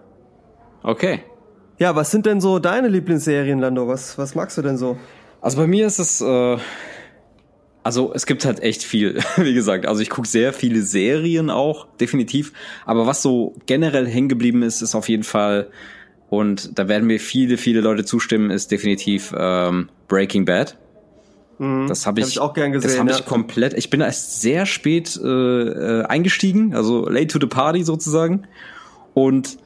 Okay. 0.82 1.22
Ja, 1.78 1.96
was 1.96 2.10
sind 2.10 2.24
denn 2.24 2.40
so 2.40 2.58
deine 2.58 2.88
Lieblingsserien, 2.88 3.58
Lando? 3.58 3.88
Was, 3.88 4.16
was 4.16 4.34
magst 4.34 4.56
du 4.56 4.62
denn 4.62 4.78
so? 4.78 4.96
Also 5.40 5.56
bei 5.56 5.66
mir 5.66 5.86
ist 5.86 5.98
es 5.98 6.20
äh, 6.20 6.58
also 7.82 8.12
es 8.14 8.26
gibt 8.26 8.44
halt 8.44 8.60
echt 8.60 8.82
viel, 8.82 9.18
wie 9.36 9.54
gesagt. 9.54 9.86
Also 9.86 10.02
ich 10.02 10.10
gucke 10.10 10.28
sehr 10.28 10.52
viele 10.52 10.82
Serien 10.82 11.50
auch, 11.50 11.86
definitiv. 12.00 12.52
Aber 12.84 13.06
was 13.06 13.22
so 13.22 13.54
generell 13.66 14.06
hängen 14.06 14.28
geblieben 14.28 14.62
ist, 14.62 14.82
ist 14.82 14.94
auf 14.94 15.08
jeden 15.08 15.22
Fall, 15.22 15.70
und 16.30 16.78
da 16.78 16.88
werden 16.88 17.06
mir 17.06 17.20
viele, 17.20 17.58
viele 17.58 17.80
Leute 17.80 18.04
zustimmen, 18.04 18.50
ist 18.50 18.70
definitiv 18.70 19.34
ähm, 19.36 19.88
Breaking 20.08 20.44
Bad. 20.44 20.78
Mhm, 21.58 21.88
das 21.88 22.06
habe 22.06 22.20
ich, 22.20 22.26
hab 22.26 22.30
ich, 22.30 22.38
auch 22.38 22.54
gern 22.54 22.72
gesehen. 22.72 22.88
Das 22.88 22.98
habe 22.98 23.10
ja. 23.10 23.18
ich 23.18 23.26
komplett. 23.26 23.74
Ich 23.74 23.90
bin 23.90 24.00
erst 24.00 24.40
sehr 24.40 24.64
spät 24.64 25.20
äh, 25.22 26.02
eingestiegen, 26.04 26.74
also 26.74 27.08
late 27.08 27.26
to 27.26 27.38
the 27.40 27.46
party 27.46 27.82
sozusagen. 27.82 28.46
Und 29.12 29.58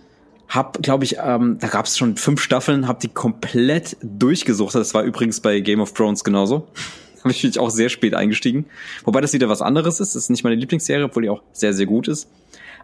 hab, 0.48 0.82
glaube 0.82 1.04
ich, 1.04 1.18
ähm, 1.22 1.58
da 1.60 1.68
gab 1.68 1.84
es 1.84 1.98
schon 1.98 2.16
fünf 2.16 2.40
Staffeln, 2.40 2.88
hab 2.88 2.98
die 3.00 3.08
komplett 3.08 3.98
durchgesucht. 4.02 4.74
Das 4.74 4.94
war 4.94 5.02
übrigens 5.02 5.40
bei 5.40 5.60
Game 5.60 5.80
of 5.80 5.92
Thrones 5.92 6.24
genauso 6.24 6.66
habe 7.24 7.32
ich 7.32 7.58
auch 7.58 7.70
sehr 7.70 7.88
spät 7.88 8.14
eingestiegen. 8.14 8.66
Wobei 9.04 9.20
das 9.20 9.32
wieder 9.32 9.48
was 9.48 9.62
anderes 9.62 10.00
ist. 10.00 10.14
Das 10.14 10.24
ist 10.24 10.30
nicht 10.30 10.44
meine 10.44 10.56
Lieblingsserie, 10.56 11.04
obwohl 11.04 11.22
die 11.22 11.30
auch 11.30 11.42
sehr, 11.52 11.72
sehr 11.72 11.86
gut 11.86 12.06
ist. 12.06 12.28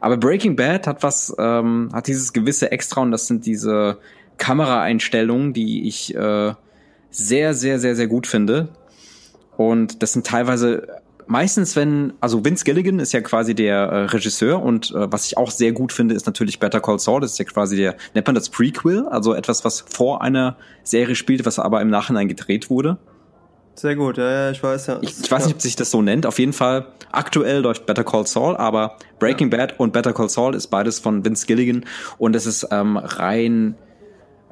Aber 0.00 0.16
Breaking 0.16 0.56
Bad 0.56 0.86
hat 0.86 1.02
was, 1.02 1.34
ähm, 1.38 1.90
hat 1.92 2.06
dieses 2.06 2.32
gewisse 2.32 2.72
Extra 2.72 3.02
und 3.02 3.10
das 3.10 3.26
sind 3.26 3.46
diese 3.46 3.98
Kameraeinstellungen, 4.38 5.52
die 5.52 5.86
ich 5.86 6.14
äh, 6.14 6.54
sehr, 7.10 7.54
sehr, 7.54 7.78
sehr, 7.78 7.94
sehr 7.94 8.06
gut 8.06 8.26
finde. 8.26 8.70
Und 9.56 10.02
das 10.02 10.14
sind 10.14 10.26
teilweise 10.26 11.00
meistens, 11.26 11.76
wenn, 11.76 12.14
also 12.20 12.44
Vince 12.44 12.64
Gilligan 12.64 12.98
ist 12.98 13.12
ja 13.12 13.20
quasi 13.20 13.54
der 13.54 13.76
äh, 13.76 14.04
Regisseur 14.06 14.62
und 14.62 14.90
äh, 14.90 15.12
was 15.12 15.26
ich 15.26 15.36
auch 15.36 15.50
sehr 15.50 15.72
gut 15.72 15.92
finde, 15.92 16.14
ist 16.14 16.26
natürlich 16.26 16.58
Better 16.58 16.80
Call 16.80 16.98
Saul. 16.98 17.20
Das 17.20 17.32
ist 17.32 17.38
ja 17.38 17.44
quasi 17.44 17.76
der, 17.76 17.96
nennt 18.14 18.26
man 18.26 18.34
das 18.34 18.48
Prequel, 18.48 19.06
also 19.06 19.34
etwas, 19.34 19.64
was 19.64 19.80
vor 19.80 20.22
einer 20.22 20.56
Serie 20.82 21.14
spielt, 21.14 21.46
was 21.46 21.58
aber 21.58 21.80
im 21.80 21.88
Nachhinein 21.88 22.26
gedreht 22.26 22.70
wurde. 22.70 22.98
Sehr 23.74 23.96
gut, 23.96 24.18
ja, 24.18 24.30
ja, 24.30 24.50
ich 24.50 24.62
weiß 24.62 24.88
ja. 24.88 24.98
Ich, 25.00 25.18
ich 25.20 25.30
weiß 25.30 25.46
nicht, 25.46 25.54
ob 25.54 25.62
sich 25.62 25.76
das 25.76 25.90
so 25.90 26.02
nennt. 26.02 26.26
Auf 26.26 26.38
jeden 26.38 26.52
Fall, 26.52 26.86
aktuell 27.12 27.60
läuft 27.60 27.86
Better 27.86 28.04
Call 28.04 28.26
Saul, 28.26 28.56
aber 28.56 28.96
Breaking 29.18 29.50
ja. 29.50 29.56
Bad 29.56 29.80
und 29.80 29.92
Better 29.92 30.12
Call 30.12 30.28
Saul 30.28 30.54
ist 30.54 30.66
beides 30.66 30.98
von 30.98 31.24
Vince 31.24 31.46
Gilligan 31.46 31.86
und 32.18 32.36
es 32.36 32.46
ist 32.46 32.68
ähm, 32.70 32.96
rein 32.96 33.76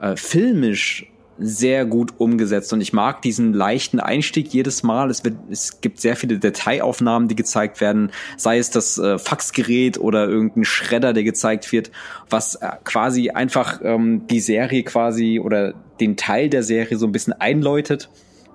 äh, 0.00 0.16
filmisch 0.16 1.10
sehr 1.38 1.86
gut 1.86 2.14
umgesetzt 2.18 2.72
und 2.72 2.80
ich 2.80 2.92
mag 2.92 3.22
diesen 3.22 3.52
leichten 3.52 4.00
Einstieg 4.00 4.48
jedes 4.52 4.82
Mal. 4.82 5.08
Es, 5.08 5.24
wird, 5.24 5.36
es 5.50 5.80
gibt 5.80 6.00
sehr 6.00 6.16
viele 6.16 6.38
Detailaufnahmen, 6.38 7.28
die 7.28 7.36
gezeigt 7.36 7.80
werden, 7.80 8.10
sei 8.36 8.58
es 8.58 8.70
das 8.70 8.98
äh, 8.98 9.18
Faxgerät 9.18 9.98
oder 9.98 10.28
irgendein 10.28 10.64
Schredder, 10.64 11.12
der 11.12 11.22
gezeigt 11.22 11.70
wird, 11.70 11.92
was 12.28 12.56
äh, 12.56 12.70
quasi 12.82 13.30
einfach 13.30 13.80
ähm, 13.84 14.26
die 14.26 14.40
Serie 14.40 14.82
quasi 14.82 15.38
oder 15.38 15.74
den 16.00 16.16
Teil 16.16 16.48
der 16.48 16.64
Serie 16.64 16.98
so 16.98 17.06
ein 17.06 17.12
bisschen 17.12 17.34
einläutet 17.34 18.08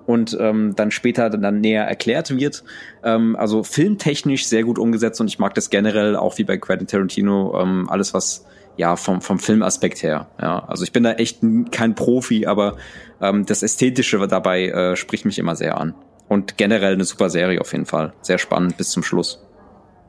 und 0.06 0.36
ähm, 0.40 0.74
dann 0.76 0.90
später 0.90 1.30
dann 1.30 1.60
näher 1.60 1.84
erklärt 1.84 2.36
wird. 2.36 2.64
Ähm, 3.02 3.36
also 3.36 3.62
filmtechnisch 3.62 4.46
sehr 4.46 4.62
gut 4.64 4.78
umgesetzt 4.78 5.20
und 5.20 5.28
ich 5.28 5.38
mag 5.38 5.54
das 5.54 5.70
generell 5.70 6.16
auch 6.16 6.38
wie 6.38 6.44
bei 6.44 6.56
Quentin 6.56 6.86
Tarantino 6.86 7.58
ähm, 7.60 7.88
alles 7.88 8.14
was 8.14 8.46
ja 8.76 8.96
vom 8.96 9.20
vom 9.20 9.38
Filmaspekt 9.38 10.02
her. 10.02 10.28
Ja, 10.40 10.64
also 10.66 10.84
ich 10.84 10.92
bin 10.92 11.02
da 11.02 11.12
echt 11.12 11.40
kein 11.70 11.94
Profi, 11.94 12.46
aber 12.46 12.76
ähm, 13.20 13.46
das 13.46 13.62
ästhetische 13.62 14.26
dabei 14.26 14.68
äh, 14.68 14.96
spricht 14.96 15.24
mich 15.24 15.38
immer 15.38 15.56
sehr 15.56 15.78
an 15.78 15.94
und 16.28 16.56
generell 16.56 16.94
eine 16.94 17.04
super 17.04 17.30
Serie 17.30 17.60
auf 17.60 17.72
jeden 17.72 17.86
Fall, 17.86 18.12
sehr 18.22 18.38
spannend 18.38 18.76
bis 18.76 18.90
zum 18.90 19.02
Schluss. 19.02 19.40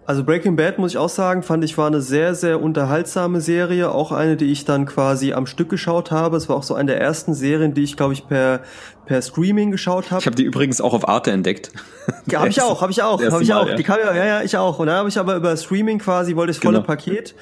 Also 0.08 0.24
Breaking 0.24 0.56
Bad, 0.56 0.78
muss 0.78 0.92
ich 0.92 0.98
auch 1.00 1.10
sagen, 1.10 1.42
fand 1.42 1.64
ich 1.64 1.78
war 1.80 1.88
eine 1.88 2.00
sehr, 2.00 2.36
sehr 2.36 2.62
unterhaltsame 2.62 3.42
Serie. 3.42 3.92
Auch 3.92 4.12
eine, 4.12 4.38
die 4.38 4.52
ich 4.52 4.64
dann 4.64 4.86
quasi 4.86 5.34
am 5.34 5.48
Stück 5.48 5.70
geschaut 5.70 6.12
habe. 6.12 6.38
Es 6.38 6.48
war 6.48 6.56
auch 6.56 6.64
so 6.64 6.76
eine 6.76 6.92
der 6.92 7.02
ersten 7.02 7.34
Serien, 7.34 7.74
die 7.74 7.82
ich, 7.82 7.98
glaube 7.98 8.14
ich, 8.14 8.28
per, 8.28 8.62
per 9.08 9.22
Streaming 9.24 9.72
geschaut 9.72 10.12
habe. 10.12 10.20
Ich 10.20 10.28
habe 10.28 10.36
die 10.36 10.44
übrigens 10.44 10.80
auch 10.80 10.94
auf 10.94 11.08
Arte 11.08 11.32
entdeckt. 11.32 11.72
Ja, 12.28 12.40
habe 12.40 12.50
ich 12.50 12.62
auch, 12.62 12.82
habe 12.82 12.92
ich 12.92 13.02
auch, 13.02 13.24
habe 13.24 13.44
ich 13.44 13.54
auch. 13.54 13.68
Ja. 13.68 13.76
Die 13.76 13.84
kam 13.84 13.98
ja, 14.00 14.16
ja, 14.16 14.26
ja, 14.26 14.42
ich 14.42 14.58
auch. 14.58 14.80
Und 14.80 14.88
dann 14.88 14.98
habe 14.98 15.10
ich 15.10 15.18
aber 15.20 15.36
über 15.36 15.56
Streaming 15.58 16.00
quasi, 16.00 16.36
wollte 16.36 16.52
ich 16.52 16.60
volle 16.60 16.78
genau. 16.78 16.88
Paket. 16.88 17.36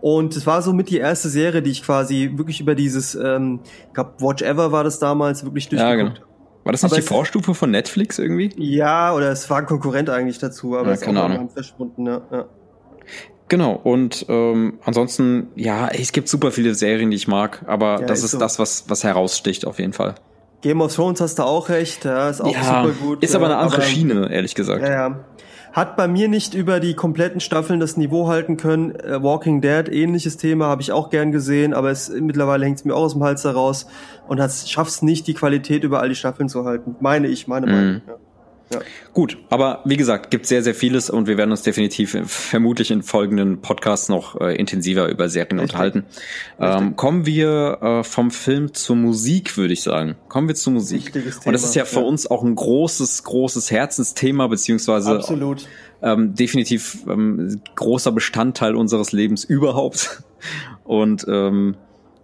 Und 0.00 0.36
es 0.36 0.46
war 0.46 0.62
so 0.62 0.72
mit 0.72 0.90
die 0.90 0.98
erste 0.98 1.28
Serie, 1.28 1.60
die 1.60 1.70
ich 1.70 1.82
quasi 1.82 2.32
wirklich 2.34 2.60
über 2.60 2.74
dieses, 2.76 3.16
ähm, 3.16 3.60
ich 3.88 3.94
glaube, 3.94 4.12
Watch 4.20 4.42
Ever 4.42 4.70
war 4.70 4.84
das 4.84 5.00
damals, 5.00 5.44
wirklich 5.44 5.68
durchgeguckt 5.68 5.98
ja, 5.98 6.14
genau. 6.14 6.27
War 6.68 6.72
das 6.72 6.82
nicht 6.82 6.92
aber 6.92 7.00
die 7.00 7.06
Vorstufe 7.06 7.54
von 7.54 7.70
Netflix 7.70 8.18
irgendwie? 8.18 8.50
Ja, 8.58 9.14
oder 9.14 9.30
es 9.30 9.48
war 9.48 9.56
ein 9.56 9.64
Konkurrent 9.64 10.10
eigentlich 10.10 10.38
dazu, 10.38 10.76
aber 10.76 10.88
ja, 10.88 10.92
es 10.92 11.00
ist 11.00 11.06
keine 11.06 11.22
Ahnung. 11.22 11.48
verschwunden, 11.48 12.04
ja. 12.04 12.20
ja. 12.30 12.44
Genau, 13.48 13.72
und 13.72 14.26
ähm, 14.28 14.78
ansonsten, 14.84 15.48
ja, 15.54 15.88
es 15.88 16.12
gibt 16.12 16.28
super 16.28 16.50
viele 16.50 16.74
Serien, 16.74 17.10
die 17.10 17.16
ich 17.16 17.26
mag, 17.26 17.64
aber 17.66 18.02
ja, 18.02 18.06
das 18.06 18.18
ist, 18.18 18.26
ist 18.26 18.30
so. 18.32 18.38
das, 18.38 18.58
was, 18.58 18.84
was 18.86 19.02
heraussticht 19.02 19.64
auf 19.64 19.78
jeden 19.78 19.94
Fall. 19.94 20.16
Game 20.60 20.82
of 20.82 20.94
Thrones 20.94 21.22
hast 21.22 21.38
du 21.38 21.44
auch 21.44 21.70
recht, 21.70 22.04
ja, 22.04 22.28
ist 22.28 22.42
auch 22.42 22.52
ja, 22.52 22.82
super 22.82 22.94
gut. 23.00 23.24
Ist 23.24 23.34
aber 23.34 23.46
eine 23.46 23.56
andere 23.56 23.76
aber, 23.76 23.84
Schiene, 23.84 24.30
ehrlich 24.30 24.54
gesagt. 24.54 24.82
Ja, 24.82 24.90
ja. 24.90 25.20
Hat 25.72 25.96
bei 25.96 26.08
mir 26.08 26.28
nicht 26.28 26.54
über 26.54 26.80
die 26.80 26.94
kompletten 26.94 27.40
Staffeln 27.40 27.80
das 27.80 27.96
Niveau 27.96 28.28
halten 28.28 28.56
können. 28.56 28.94
Äh, 28.94 29.22
Walking 29.22 29.60
Dead, 29.60 29.88
ähnliches 29.88 30.36
Thema, 30.36 30.66
habe 30.66 30.82
ich 30.82 30.92
auch 30.92 31.10
gern 31.10 31.32
gesehen, 31.32 31.74
aber 31.74 31.90
es, 31.90 32.08
mittlerweile 32.08 32.64
hängt 32.64 32.78
es 32.78 32.84
mir 32.84 32.94
auch 32.94 33.04
aus 33.04 33.12
dem 33.12 33.22
Hals 33.22 33.44
heraus 33.44 33.86
und 34.26 34.38
schafft 34.38 34.90
es 34.90 35.02
nicht, 35.02 35.26
die 35.26 35.34
Qualität 35.34 35.84
über 35.84 36.00
all 36.00 36.08
die 36.08 36.14
Staffeln 36.14 36.48
zu 36.48 36.64
halten. 36.64 36.96
Meine 37.00 37.28
ich, 37.28 37.48
meine 37.48 37.66
mhm. 37.66 37.72
Meinung. 37.72 38.02
Ja. 38.06 38.14
Ja. 38.72 38.80
Gut, 39.14 39.38
aber 39.48 39.82
wie 39.84 39.96
gesagt, 39.96 40.30
gibt 40.30 40.46
sehr, 40.46 40.62
sehr 40.62 40.74
vieles 40.74 41.08
und 41.08 41.26
wir 41.26 41.38
werden 41.38 41.50
uns 41.50 41.62
definitiv 41.62 42.16
vermutlich 42.26 42.90
in 42.90 43.02
folgenden 43.02 43.60
Podcasts 43.60 44.08
noch 44.08 44.40
äh, 44.40 44.54
intensiver 44.56 45.08
über 45.08 45.28
Serien 45.28 45.58
Richtig. 45.58 45.74
unterhalten. 45.74 46.04
Ähm, 46.60 46.94
kommen 46.94 47.24
wir 47.24 47.78
äh, 47.80 48.04
vom 48.04 48.30
Film 48.30 48.74
zur 48.74 48.96
Musik, 48.96 49.56
würde 49.56 49.72
ich 49.72 49.82
sagen. 49.82 50.16
Kommen 50.28 50.48
wir 50.48 50.54
zur 50.54 50.74
Musik. 50.74 51.12
Und 51.44 51.52
das 51.52 51.64
ist 51.64 51.74
ja 51.74 51.84
für 51.84 52.00
ja. 52.00 52.06
uns 52.06 52.30
auch 52.30 52.42
ein 52.42 52.54
großes, 52.54 53.24
großes 53.24 53.70
Herzensthema, 53.70 54.46
beziehungsweise 54.48 55.16
Absolut. 55.16 55.66
Ähm, 56.02 56.34
definitiv 56.34 56.98
ähm, 57.08 57.60
großer 57.74 58.12
Bestandteil 58.12 58.76
unseres 58.76 59.12
Lebens 59.12 59.44
überhaupt. 59.44 60.22
Und 60.84 61.26
ähm, 61.28 61.74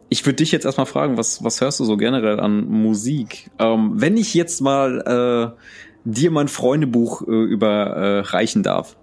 ich 0.08 0.24
würde 0.24 0.36
dich 0.36 0.52
jetzt 0.52 0.64
erstmal 0.64 0.86
fragen, 0.86 1.16
was, 1.16 1.42
was 1.42 1.60
hörst 1.60 1.80
du 1.80 1.84
so 1.84 1.96
generell 1.96 2.38
an 2.38 2.66
Musik? 2.66 3.50
Ähm, 3.58 3.94
wenn 3.94 4.16
ich 4.16 4.32
jetzt 4.34 4.60
mal 4.60 5.54
äh, 5.56 5.60
dir 6.04 6.30
mein 6.30 6.48
Freundebuch 6.48 7.22
äh, 7.26 7.30
überreichen 7.30 8.62
äh, 8.62 8.64
darf. 8.64 8.96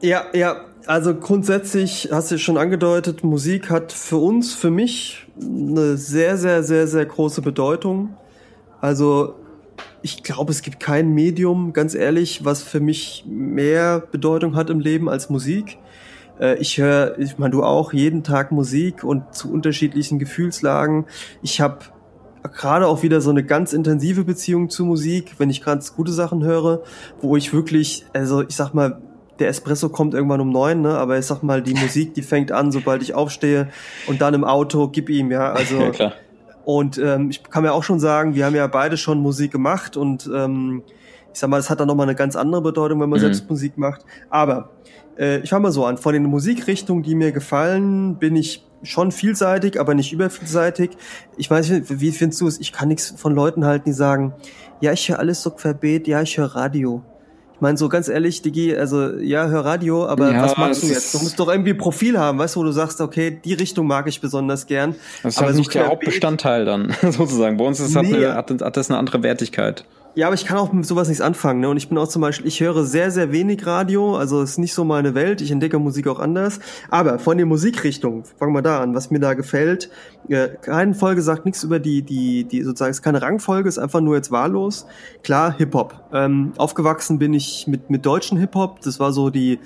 Ja, 0.00 0.24
ja, 0.34 0.64
also 0.86 1.14
grundsätzlich 1.14 2.10
hast 2.12 2.30
du 2.30 2.38
schon 2.38 2.58
angedeutet, 2.58 3.24
Musik 3.24 3.70
hat 3.70 3.92
für 3.92 4.18
uns, 4.18 4.54
für 4.54 4.70
mich 4.70 5.26
eine 5.40 5.96
sehr, 5.96 6.36
sehr, 6.36 6.62
sehr, 6.62 6.86
sehr 6.86 7.06
große 7.06 7.42
Bedeutung. 7.42 8.16
Also 8.80 9.34
ich 10.02 10.22
glaube, 10.22 10.52
es 10.52 10.62
gibt 10.62 10.78
kein 10.78 11.12
Medium, 11.12 11.72
ganz 11.72 11.94
ehrlich, 11.94 12.44
was 12.44 12.62
für 12.62 12.80
mich 12.80 13.24
mehr 13.26 14.00
Bedeutung 14.12 14.54
hat 14.54 14.70
im 14.70 14.80
Leben 14.80 15.08
als 15.08 15.30
Musik. 15.30 15.78
Äh, 16.38 16.58
ich 16.58 16.78
höre, 16.78 17.18
ich 17.18 17.38
meine, 17.38 17.52
du 17.52 17.64
auch, 17.64 17.92
jeden 17.92 18.22
Tag 18.22 18.52
Musik 18.52 19.02
und 19.02 19.34
zu 19.34 19.50
unterschiedlichen 19.50 20.18
Gefühlslagen. 20.18 21.06
Ich 21.42 21.60
habe 21.60 21.78
gerade 22.46 22.86
auch 22.86 23.02
wieder 23.02 23.20
so 23.20 23.30
eine 23.30 23.44
ganz 23.44 23.72
intensive 23.72 24.24
Beziehung 24.24 24.70
zu 24.70 24.84
Musik, 24.84 25.34
wenn 25.38 25.50
ich 25.50 25.64
ganz 25.64 25.94
gute 25.94 26.12
Sachen 26.12 26.44
höre, 26.44 26.82
wo 27.20 27.36
ich 27.36 27.52
wirklich, 27.52 28.06
also 28.12 28.42
ich 28.42 28.56
sag 28.56 28.74
mal, 28.74 29.00
der 29.38 29.48
Espresso 29.48 29.88
kommt 29.88 30.14
irgendwann 30.14 30.40
um 30.40 30.50
neun, 30.50 30.80
ne? 30.80 30.96
Aber 30.96 31.18
ich 31.18 31.26
sag 31.26 31.42
mal, 31.42 31.62
die 31.62 31.74
Musik, 31.80 32.14
die 32.14 32.22
fängt 32.22 32.52
an, 32.52 32.72
sobald 32.72 33.02
ich 33.02 33.14
aufstehe 33.14 33.68
und 34.06 34.20
dann 34.20 34.34
im 34.34 34.44
Auto, 34.44 34.88
gib 34.88 35.08
ihm, 35.10 35.30
ja. 35.30 35.52
Also 35.52 35.76
ja, 35.80 35.90
klar. 35.90 36.12
und 36.64 36.98
ähm, 36.98 37.30
ich 37.30 37.42
kann 37.42 37.62
mir 37.62 37.72
auch 37.72 37.84
schon 37.84 38.00
sagen, 38.00 38.34
wir 38.34 38.46
haben 38.46 38.54
ja 38.54 38.66
beide 38.66 38.96
schon 38.96 39.20
Musik 39.20 39.52
gemacht 39.52 39.96
und 39.96 40.28
ähm, 40.34 40.82
ich 41.32 41.40
sag 41.40 41.50
mal, 41.50 41.58
das 41.58 41.68
hat 41.68 41.80
dann 41.80 41.88
nochmal 41.88 42.06
eine 42.06 42.16
ganz 42.16 42.34
andere 42.34 42.62
Bedeutung, 42.62 43.00
wenn 43.00 43.10
man 43.10 43.18
mhm. 43.18 43.24
selbst 43.24 43.50
Musik 43.50 43.76
macht. 43.76 44.06
Aber 44.30 44.70
äh, 45.18 45.38
ich 45.40 45.50
fange 45.50 45.62
mal 45.62 45.72
so 45.72 45.84
an. 45.84 45.98
Von 45.98 46.12
den 46.12 46.24
Musikrichtungen, 46.24 47.02
die 47.02 47.14
mir 47.14 47.32
gefallen, 47.32 48.16
bin 48.16 48.36
ich 48.36 48.64
schon 48.82 49.12
vielseitig, 49.12 49.80
aber 49.80 49.94
nicht 49.94 50.12
übervielseitig. 50.12 50.90
Ich 51.36 51.50
weiß 51.50 51.70
nicht, 51.70 52.00
wie 52.00 52.12
findest 52.12 52.40
du 52.40 52.46
es? 52.46 52.60
Ich 52.60 52.72
kann 52.72 52.88
nichts 52.88 53.14
von 53.16 53.34
Leuten 53.34 53.64
halten, 53.64 53.86
die 53.86 53.92
sagen, 53.92 54.34
ja, 54.80 54.92
ich 54.92 55.08
höre 55.08 55.18
alles 55.18 55.42
so 55.42 55.50
querbeet, 55.50 56.06
ja, 56.06 56.22
ich 56.22 56.36
höre 56.38 56.54
Radio. 56.54 57.02
Ich 57.56 57.62
meine, 57.62 57.78
so 57.78 57.88
ganz 57.88 58.08
ehrlich, 58.08 58.42
Digi, 58.42 58.76
also 58.76 59.16
ja, 59.16 59.46
hör 59.46 59.64
Radio, 59.64 60.06
aber 60.06 60.30
ja, 60.30 60.42
was 60.42 60.58
machst 60.58 60.82
du 60.82 60.88
jetzt? 60.88 61.14
Du 61.14 61.18
musst 61.20 61.40
doch 61.40 61.48
irgendwie 61.48 61.72
Profil 61.72 62.18
haben, 62.18 62.38
weißt 62.38 62.54
du, 62.54 62.60
wo 62.60 62.64
du 62.64 62.70
sagst, 62.70 63.00
okay, 63.00 63.40
die 63.42 63.54
Richtung 63.54 63.86
mag 63.86 64.06
ich 64.08 64.20
besonders 64.20 64.66
gern. 64.66 64.94
Das 65.22 65.32
ist 65.32 65.38
aber 65.38 65.46
halt 65.46 65.56
so 65.56 65.60
nicht 65.60 65.74
der 65.74 65.86
Hauptbestandteil 65.86 66.66
dann, 66.66 66.94
sozusagen. 67.02 67.56
Bei 67.56 67.64
uns 67.64 67.80
ist 67.80 67.94
nee, 67.94 68.26
hat, 68.26 68.50
hat, 68.50 68.60
hat 68.60 68.76
das 68.76 68.90
eine 68.90 68.98
andere 68.98 69.22
Wertigkeit. 69.22 69.86
Ja, 70.16 70.28
aber 70.28 70.34
ich 70.34 70.46
kann 70.46 70.56
auch 70.56 70.72
mit 70.72 70.86
sowas 70.86 71.08
nichts 71.08 71.20
anfangen. 71.20 71.60
Ne? 71.60 71.68
Und 71.68 71.76
ich 71.76 71.90
bin 71.90 71.98
auch 71.98 72.08
zum 72.08 72.22
Beispiel, 72.22 72.46
ich 72.46 72.60
höre 72.60 72.84
sehr, 72.84 73.10
sehr 73.10 73.32
wenig 73.32 73.66
Radio. 73.66 74.16
Also 74.16 74.40
ist 74.40 74.56
nicht 74.56 74.72
so 74.72 74.82
meine 74.82 75.14
Welt. 75.14 75.42
Ich 75.42 75.50
entdecke 75.50 75.78
Musik 75.78 76.08
auch 76.08 76.20
anders. 76.20 76.58
Aber 76.88 77.18
von 77.18 77.36
den 77.36 77.48
Musikrichtungen, 77.48 78.24
fangen 78.38 78.54
wir 78.54 78.62
da 78.62 78.80
an, 78.80 78.94
was 78.94 79.10
mir 79.10 79.20
da 79.20 79.34
gefällt. 79.34 79.90
Äh, 80.30 80.48
keine 80.62 80.94
Folge 80.94 81.20
sagt 81.20 81.44
nichts 81.44 81.62
über 81.64 81.80
die, 81.80 82.00
die, 82.00 82.44
die 82.44 82.62
sozusagen, 82.62 82.92
ist 82.92 83.02
keine 83.02 83.20
Rangfolge, 83.20 83.68
ist 83.68 83.78
einfach 83.78 84.00
nur 84.00 84.16
jetzt 84.16 84.30
wahllos. 84.30 84.86
Klar, 85.22 85.54
Hip-Hop. 85.58 86.08
Ähm, 86.14 86.54
aufgewachsen 86.56 87.18
bin 87.18 87.34
ich 87.34 87.66
mit, 87.66 87.90
mit 87.90 88.06
deutschen 88.06 88.38
Hip-Hop. 88.38 88.80
Das 88.80 88.98
war 88.98 89.12
so 89.12 89.28
die, 89.28 89.60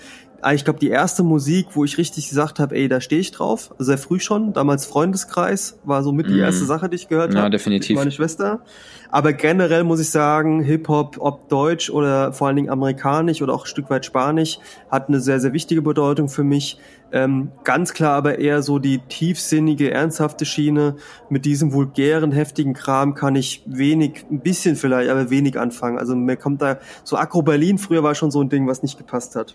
ich 0.54 0.64
glaube, 0.64 0.78
die 0.78 0.88
erste 0.88 1.22
Musik, 1.22 1.68
wo 1.74 1.84
ich 1.84 1.98
richtig 1.98 2.28
gesagt 2.28 2.58
habe, 2.58 2.74
ey, 2.74 2.88
da 2.88 3.00
stehe 3.00 3.20
ich 3.20 3.30
drauf, 3.30 3.74
sehr 3.78 3.98
früh 3.98 4.20
schon, 4.20 4.52
damals 4.52 4.86
Freundeskreis, 4.86 5.78
war 5.84 6.02
so 6.02 6.12
mit 6.12 6.28
die 6.28 6.34
mhm. 6.34 6.40
erste 6.40 6.64
Sache, 6.64 6.88
die 6.88 6.96
ich 6.96 7.08
gehört 7.08 7.34
habe. 7.34 7.44
Ja, 7.44 7.48
definitiv. 7.50 7.96
Meine 7.96 8.10
Schwester. 8.10 8.62
Aber 9.10 9.32
generell 9.32 9.84
muss 9.84 10.00
ich 10.00 10.10
sagen, 10.10 10.62
Hip-Hop, 10.62 11.16
ob 11.18 11.48
deutsch 11.48 11.90
oder 11.90 12.32
vor 12.32 12.46
allen 12.46 12.56
Dingen 12.56 12.70
amerikanisch 12.70 13.42
oder 13.42 13.52
auch 13.52 13.64
ein 13.64 13.68
Stück 13.68 13.90
weit 13.90 14.06
spanisch, 14.06 14.58
hat 14.90 15.08
eine 15.08 15.20
sehr, 15.20 15.40
sehr 15.40 15.52
wichtige 15.52 15.82
Bedeutung 15.82 16.28
für 16.28 16.44
mich. 16.44 16.78
Ähm, 17.12 17.50
ganz 17.64 17.92
klar 17.92 18.12
aber 18.12 18.38
eher 18.38 18.62
so 18.62 18.78
die 18.78 18.98
tiefsinnige, 18.98 19.90
ernsthafte 19.90 20.44
Schiene. 20.44 20.96
Mit 21.28 21.44
diesem 21.44 21.72
vulgären, 21.72 22.30
heftigen 22.30 22.72
Kram 22.72 23.14
kann 23.14 23.34
ich 23.34 23.62
wenig, 23.66 24.24
ein 24.30 24.40
bisschen 24.40 24.76
vielleicht, 24.76 25.10
aber 25.10 25.28
wenig 25.28 25.58
anfangen. 25.58 25.98
Also 25.98 26.14
mir 26.14 26.36
kommt 26.36 26.62
da, 26.62 26.78
so 27.02 27.16
Agro 27.16 27.42
Berlin 27.42 27.78
früher 27.78 28.02
war 28.04 28.14
schon 28.14 28.30
so 28.30 28.40
ein 28.40 28.48
Ding, 28.48 28.68
was 28.68 28.82
nicht 28.82 28.96
gepasst 28.96 29.34
hat. 29.34 29.54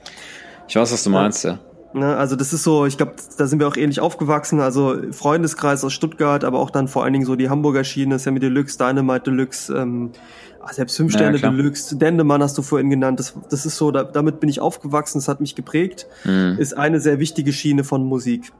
Ich 0.68 0.76
weiß, 0.76 0.92
was 0.92 1.04
du 1.04 1.10
meinst, 1.10 1.44
ja. 1.44 1.60
Ne, 1.96 2.18
also 2.18 2.36
das 2.36 2.52
ist 2.52 2.64
so, 2.64 2.86
ich 2.86 2.98
glaube, 2.98 3.14
da 3.38 3.48
sind 3.48 3.60
wir 3.60 3.70
auch 3.70 3.78
ähnlich 3.78 4.02
aufgewachsen. 4.02 4.60
Also 4.60 4.98
Freundeskreis 5.12 5.82
aus 5.86 5.94
Stuttgart, 5.94 6.44
aber 6.44 6.60
auch 6.60 6.70
dann 6.70 6.90
vor 6.90 7.06
allen 7.06 7.14
Dingen 7.14 7.26
so 7.26 7.38
die 7.38 7.50
Hamburger 7.50 7.86
Schiene, 7.86 8.20
Sammy 8.20 8.40
Deluxe, 8.40 8.78
Dynamite 8.78 9.32
Deluxe, 9.32 9.74
ähm, 9.74 10.12
ah, 10.60 10.74
selbst 10.74 10.98
fünf 10.98 11.14
Sterne 11.14 11.38
ja, 11.38 11.50
Deluxe, 11.50 11.96
Dendemann 11.96 12.44
hast 12.44 12.58
du 12.58 12.64
vorhin 12.64 12.90
genannt. 12.90 13.22
Das, 13.22 13.34
das 13.50 13.66
ist 13.66 13.78
so, 13.78 13.92
da, 13.92 14.04
damit 14.04 14.42
bin 14.42 14.50
ich 14.50 14.60
aufgewachsen, 14.60 15.20
das 15.20 15.30
hat 15.30 15.40
mich 15.40 15.56
geprägt. 15.56 16.06
Mhm. 16.26 16.58
Ist 16.60 16.78
eine 16.78 17.00
sehr 17.00 17.20
wichtige 17.20 17.54
Schiene 17.54 17.86
von 17.86 18.04
Musik. 18.04 18.52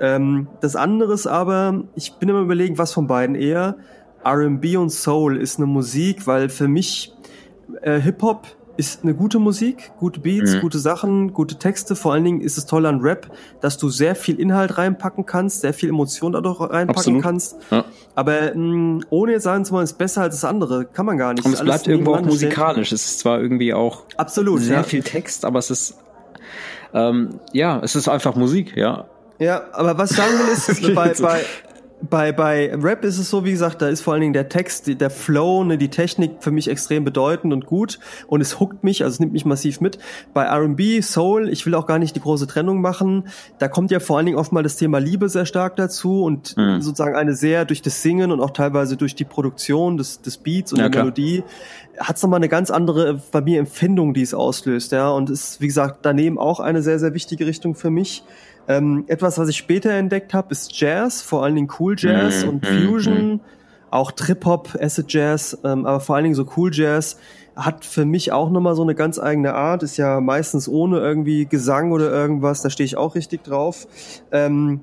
Ähm, 0.00 0.48
das 0.62 0.74
andere 0.74 1.12
ist 1.12 1.26
aber, 1.26 1.84
ich 1.94 2.14
bin 2.14 2.30
immer 2.30 2.40
überlegen, 2.40 2.78
was 2.78 2.94
von 2.94 3.06
beiden 3.06 3.36
eher. 3.36 3.76
R&B 4.24 4.78
und 4.78 4.88
Soul 4.88 5.36
ist 5.36 5.58
eine 5.58 5.66
Musik, 5.66 6.26
weil 6.26 6.48
für 6.48 6.68
mich 6.68 7.12
äh, 7.82 8.00
Hip 8.00 8.22
Hop 8.22 8.46
ist 8.78 9.02
eine 9.02 9.12
gute 9.12 9.38
Musik, 9.38 9.90
gute 9.98 10.20
Beats, 10.20 10.54
mhm. 10.54 10.60
gute 10.60 10.78
Sachen, 10.78 11.34
gute 11.34 11.56
Texte. 11.56 11.96
Vor 11.96 12.12
allen 12.12 12.24
Dingen 12.24 12.40
ist 12.40 12.56
es 12.56 12.64
toll 12.64 12.86
an 12.86 13.00
Rap, 13.00 13.30
dass 13.60 13.76
du 13.76 13.90
sehr 13.90 14.14
viel 14.14 14.40
Inhalt 14.40 14.78
reinpacken 14.78 15.26
kannst, 15.26 15.60
sehr 15.60 15.74
viel 15.74 15.90
Emotion 15.90 16.32
dadurch 16.32 16.60
reinpacken 16.60 16.88
Absolut. 16.90 17.22
kannst. 17.22 17.56
Ja. 17.70 17.84
Aber 18.14 18.54
mh, 18.54 18.56
mm, 18.56 19.04
ohne 19.10 19.32
jetzt 19.32 19.42
sagen 19.42 19.64
zu 19.64 19.72
wollen, 19.72 19.84
ist 19.84 19.98
besser 19.98 20.22
als 20.22 20.36
das 20.36 20.44
andere, 20.44 20.84
kann 20.86 21.04
man 21.04 21.18
gar 21.18 21.34
nicht. 21.34 21.44
Und 21.44 21.52
es 21.52 21.62
bleibt 21.62 21.86
irgendwo 21.86 22.14
auch 22.14 22.22
musikalisch. 22.22 22.92
Es 22.92 23.04
ist 23.04 23.18
zwar 23.18 23.40
irgendwie 23.40 23.74
auch 23.74 24.04
Absolut, 24.16 24.60
sehr 24.60 24.76
ja. 24.76 24.82
viel 24.84 25.02
Text, 25.02 25.44
aber 25.44 25.58
es 25.58 25.70
ist 25.70 25.96
ähm, 26.94 27.40
ja, 27.52 27.80
es 27.82 27.96
ist 27.96 28.08
einfach 28.08 28.34
Musik, 28.34 28.76
ja. 28.76 29.06
Ja, 29.38 29.62
aber 29.72 29.96
was 29.98 30.10
ich 30.10 30.16
sagen 30.16 30.32
will 30.38 30.52
ist, 30.52 30.94
bei, 30.94 31.12
bei, 31.20 31.44
bei, 32.00 32.32
bei 32.32 32.72
Rap 32.74 33.04
ist 33.04 33.18
es 33.18 33.28
so, 33.28 33.44
wie 33.44 33.50
gesagt, 33.50 33.82
da 33.82 33.88
ist 33.88 34.00
vor 34.00 34.12
allen 34.12 34.20
Dingen 34.20 34.32
der 34.32 34.48
Text, 34.48 35.00
der 35.00 35.10
Flow, 35.10 35.64
ne, 35.64 35.78
die 35.78 35.88
Technik 35.88 36.36
für 36.40 36.50
mich 36.50 36.68
extrem 36.68 37.04
bedeutend 37.04 37.52
und 37.52 37.66
gut 37.66 37.98
und 38.26 38.40
es 38.40 38.60
huckt 38.60 38.84
mich, 38.84 39.02
also 39.02 39.14
es 39.14 39.20
nimmt 39.20 39.32
mich 39.32 39.44
massiv 39.44 39.80
mit. 39.80 39.98
Bei 40.32 40.44
R&B, 40.44 41.00
Soul, 41.02 41.48
ich 41.48 41.66
will 41.66 41.74
auch 41.74 41.86
gar 41.86 41.98
nicht 41.98 42.14
die 42.14 42.20
große 42.20 42.46
Trennung 42.46 42.80
machen, 42.80 43.28
da 43.58 43.68
kommt 43.68 43.90
ja 43.90 44.00
vor 44.00 44.16
allen 44.16 44.26
Dingen 44.26 44.38
oft 44.38 44.52
mal 44.52 44.62
das 44.62 44.76
Thema 44.76 44.98
Liebe 44.98 45.28
sehr 45.28 45.46
stark 45.46 45.76
dazu 45.76 46.22
und 46.22 46.56
mhm. 46.56 46.80
sozusagen 46.80 47.16
eine 47.16 47.34
sehr 47.34 47.64
durch 47.64 47.82
das 47.82 48.02
Singen 48.02 48.30
und 48.30 48.40
auch 48.40 48.50
teilweise 48.50 48.96
durch 48.96 49.14
die 49.14 49.24
Produktion 49.24 49.96
des, 49.96 50.22
des 50.22 50.38
Beats 50.38 50.72
und 50.72 50.78
ja, 50.78 50.88
der 50.88 51.02
Melodie 51.02 51.42
hat 51.98 52.16
es 52.16 52.22
nochmal 52.22 52.38
eine 52.38 52.48
ganz 52.48 52.70
andere 52.70 53.20
bei 53.32 53.40
mir 53.40 53.58
Empfindung, 53.58 54.14
die 54.14 54.22
es 54.22 54.34
auslöst, 54.34 54.92
ja 54.92 55.10
und 55.10 55.30
ist, 55.30 55.60
wie 55.60 55.66
gesagt, 55.66 56.00
daneben 56.02 56.38
auch 56.38 56.60
eine 56.60 56.82
sehr, 56.82 56.98
sehr 56.98 57.14
wichtige 57.14 57.46
Richtung 57.46 57.74
für 57.74 57.90
mich. 57.90 58.22
Ähm, 58.68 59.04
etwas, 59.08 59.38
was 59.38 59.48
ich 59.48 59.56
später 59.56 59.90
entdeckt 59.90 60.34
habe, 60.34 60.52
ist 60.52 60.78
Jazz, 60.78 61.22
vor 61.22 61.42
allen 61.42 61.54
Dingen 61.54 61.70
Cool 61.78 61.94
Jazz 61.96 62.44
mm, 62.44 62.48
und 62.48 62.66
Fusion, 62.66 63.34
mm, 63.34 63.40
auch 63.90 64.12
Trip-Hop, 64.12 64.76
Acid 64.78 65.10
Jazz, 65.10 65.58
ähm, 65.64 65.86
aber 65.86 66.00
vor 66.00 66.16
allen 66.16 66.24
Dingen 66.24 66.34
so 66.34 66.46
Cool 66.56 66.70
Jazz 66.72 67.18
hat 67.56 67.84
für 67.84 68.04
mich 68.04 68.30
auch 68.30 68.50
nochmal 68.50 68.76
so 68.76 68.82
eine 68.82 68.94
ganz 68.94 69.18
eigene 69.18 69.54
Art, 69.54 69.82
ist 69.82 69.96
ja 69.96 70.20
meistens 70.20 70.68
ohne 70.68 70.98
irgendwie 70.98 71.46
Gesang 71.46 71.90
oder 71.92 72.10
irgendwas, 72.10 72.62
da 72.62 72.70
stehe 72.70 72.84
ich 72.84 72.96
auch 72.96 73.14
richtig 73.14 73.42
drauf. 73.42 73.88
Ähm, 74.30 74.80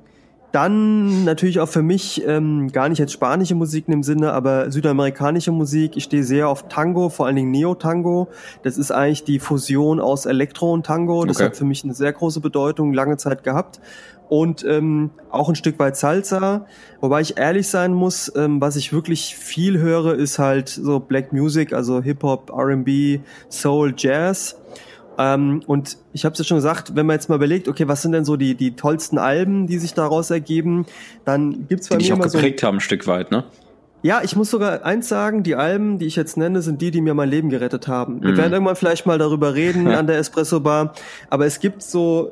dann 0.55 1.25
natürlich 1.25 1.59
auch 1.59 1.67
für 1.67 1.81
mich 1.81 2.25
ähm, 2.25 2.71
gar 2.71 2.87
nicht 2.87 2.99
jetzt 2.99 3.11
spanische 3.11 3.55
Musik 3.55 3.87
in 3.87 3.91
dem 3.91 4.03
Sinne, 4.03 4.31
aber 4.31 4.71
südamerikanische 4.71 5.51
Musik. 5.51 5.97
Ich 5.97 6.05
stehe 6.05 6.23
sehr 6.23 6.47
auf 6.47 6.69
Tango, 6.69 7.09
vor 7.09 7.25
allen 7.25 7.35
Dingen 7.35 7.51
Neo-Tango. 7.51 8.29
Das 8.63 8.77
ist 8.77 8.89
eigentlich 8.89 9.25
die 9.25 9.39
Fusion 9.39 9.99
aus 9.99 10.25
Elektro 10.25 10.71
und 10.71 10.85
Tango. 10.85 11.25
Das 11.25 11.37
okay. 11.37 11.47
hat 11.47 11.57
für 11.57 11.65
mich 11.65 11.83
eine 11.83 11.93
sehr 11.93 12.13
große 12.13 12.39
Bedeutung, 12.39 12.93
lange 12.93 13.17
Zeit 13.17 13.43
gehabt. 13.43 13.81
Und 14.29 14.63
ähm, 14.63 15.11
auch 15.29 15.49
ein 15.49 15.55
Stück 15.55 15.77
weit 15.77 15.97
Salsa. 15.97 16.65
Wobei 17.01 17.19
ich 17.19 17.37
ehrlich 17.37 17.67
sein 17.67 17.93
muss, 17.93 18.31
ähm, 18.35 18.61
was 18.61 18.77
ich 18.77 18.93
wirklich 18.93 19.35
viel 19.35 19.77
höre, 19.77 20.15
ist 20.15 20.39
halt 20.39 20.69
so 20.69 20.99
Black 21.01 21.33
Music, 21.33 21.73
also 21.73 22.01
Hip-Hop, 22.01 22.51
RB, 22.51 23.19
Soul, 23.49 23.93
Jazz. 23.97 24.55
Ähm, 25.17 25.61
und 25.67 25.97
ich 26.13 26.25
habe 26.25 26.33
es 26.33 26.39
ja 26.39 26.45
schon 26.45 26.57
gesagt, 26.57 26.95
wenn 26.95 27.05
man 27.05 27.15
jetzt 27.15 27.29
mal 27.29 27.35
überlegt, 27.35 27.67
okay, 27.67 27.87
was 27.87 28.01
sind 28.01 28.11
denn 28.11 28.25
so 28.25 28.35
die, 28.35 28.55
die 28.55 28.75
tollsten 28.75 29.17
Alben, 29.17 29.67
die 29.67 29.77
sich 29.77 29.93
daraus 29.93 30.29
ergeben, 30.29 30.85
dann 31.23 31.67
gibt's 31.67 31.89
bei 31.89 31.97
die 31.97 32.09
mir 32.09 32.15
dich 32.15 32.25
auch 32.25 32.31
geprägt 32.31 32.59
so 32.61 32.67
haben, 32.67 32.77
ein 32.77 32.81
Stück 32.81 33.07
weit, 33.07 33.31
ne? 33.31 33.43
Ja, 34.01 34.21
ich 34.23 34.35
muss 34.35 34.51
sogar 34.51 34.85
eins 34.85 35.09
sagen, 35.09 35.41
die 35.41 35.55
Alben, 35.55 35.97
die 35.97 36.05
ich 36.05 36.15
jetzt 36.15 36.37
nenne, 36.37 36.61
sind 36.61 36.79
die, 36.79 36.91
die 36.91 37.01
mir 37.01 37.15
mein 37.15 37.27
Leben 37.29 37.49
gerettet 37.49 37.87
haben. 37.87 38.21
Wir 38.21 38.33
mm. 38.33 38.37
werden 38.37 38.53
irgendwann 38.53 38.75
vielleicht 38.75 39.07
mal 39.07 39.17
darüber 39.17 39.55
reden 39.55 39.87
an 39.87 40.05
der 40.05 40.19
Espresso 40.19 40.59
Bar, 40.59 40.93
aber 41.31 41.47
es 41.47 41.59
gibt 41.59 41.81
so 41.81 42.31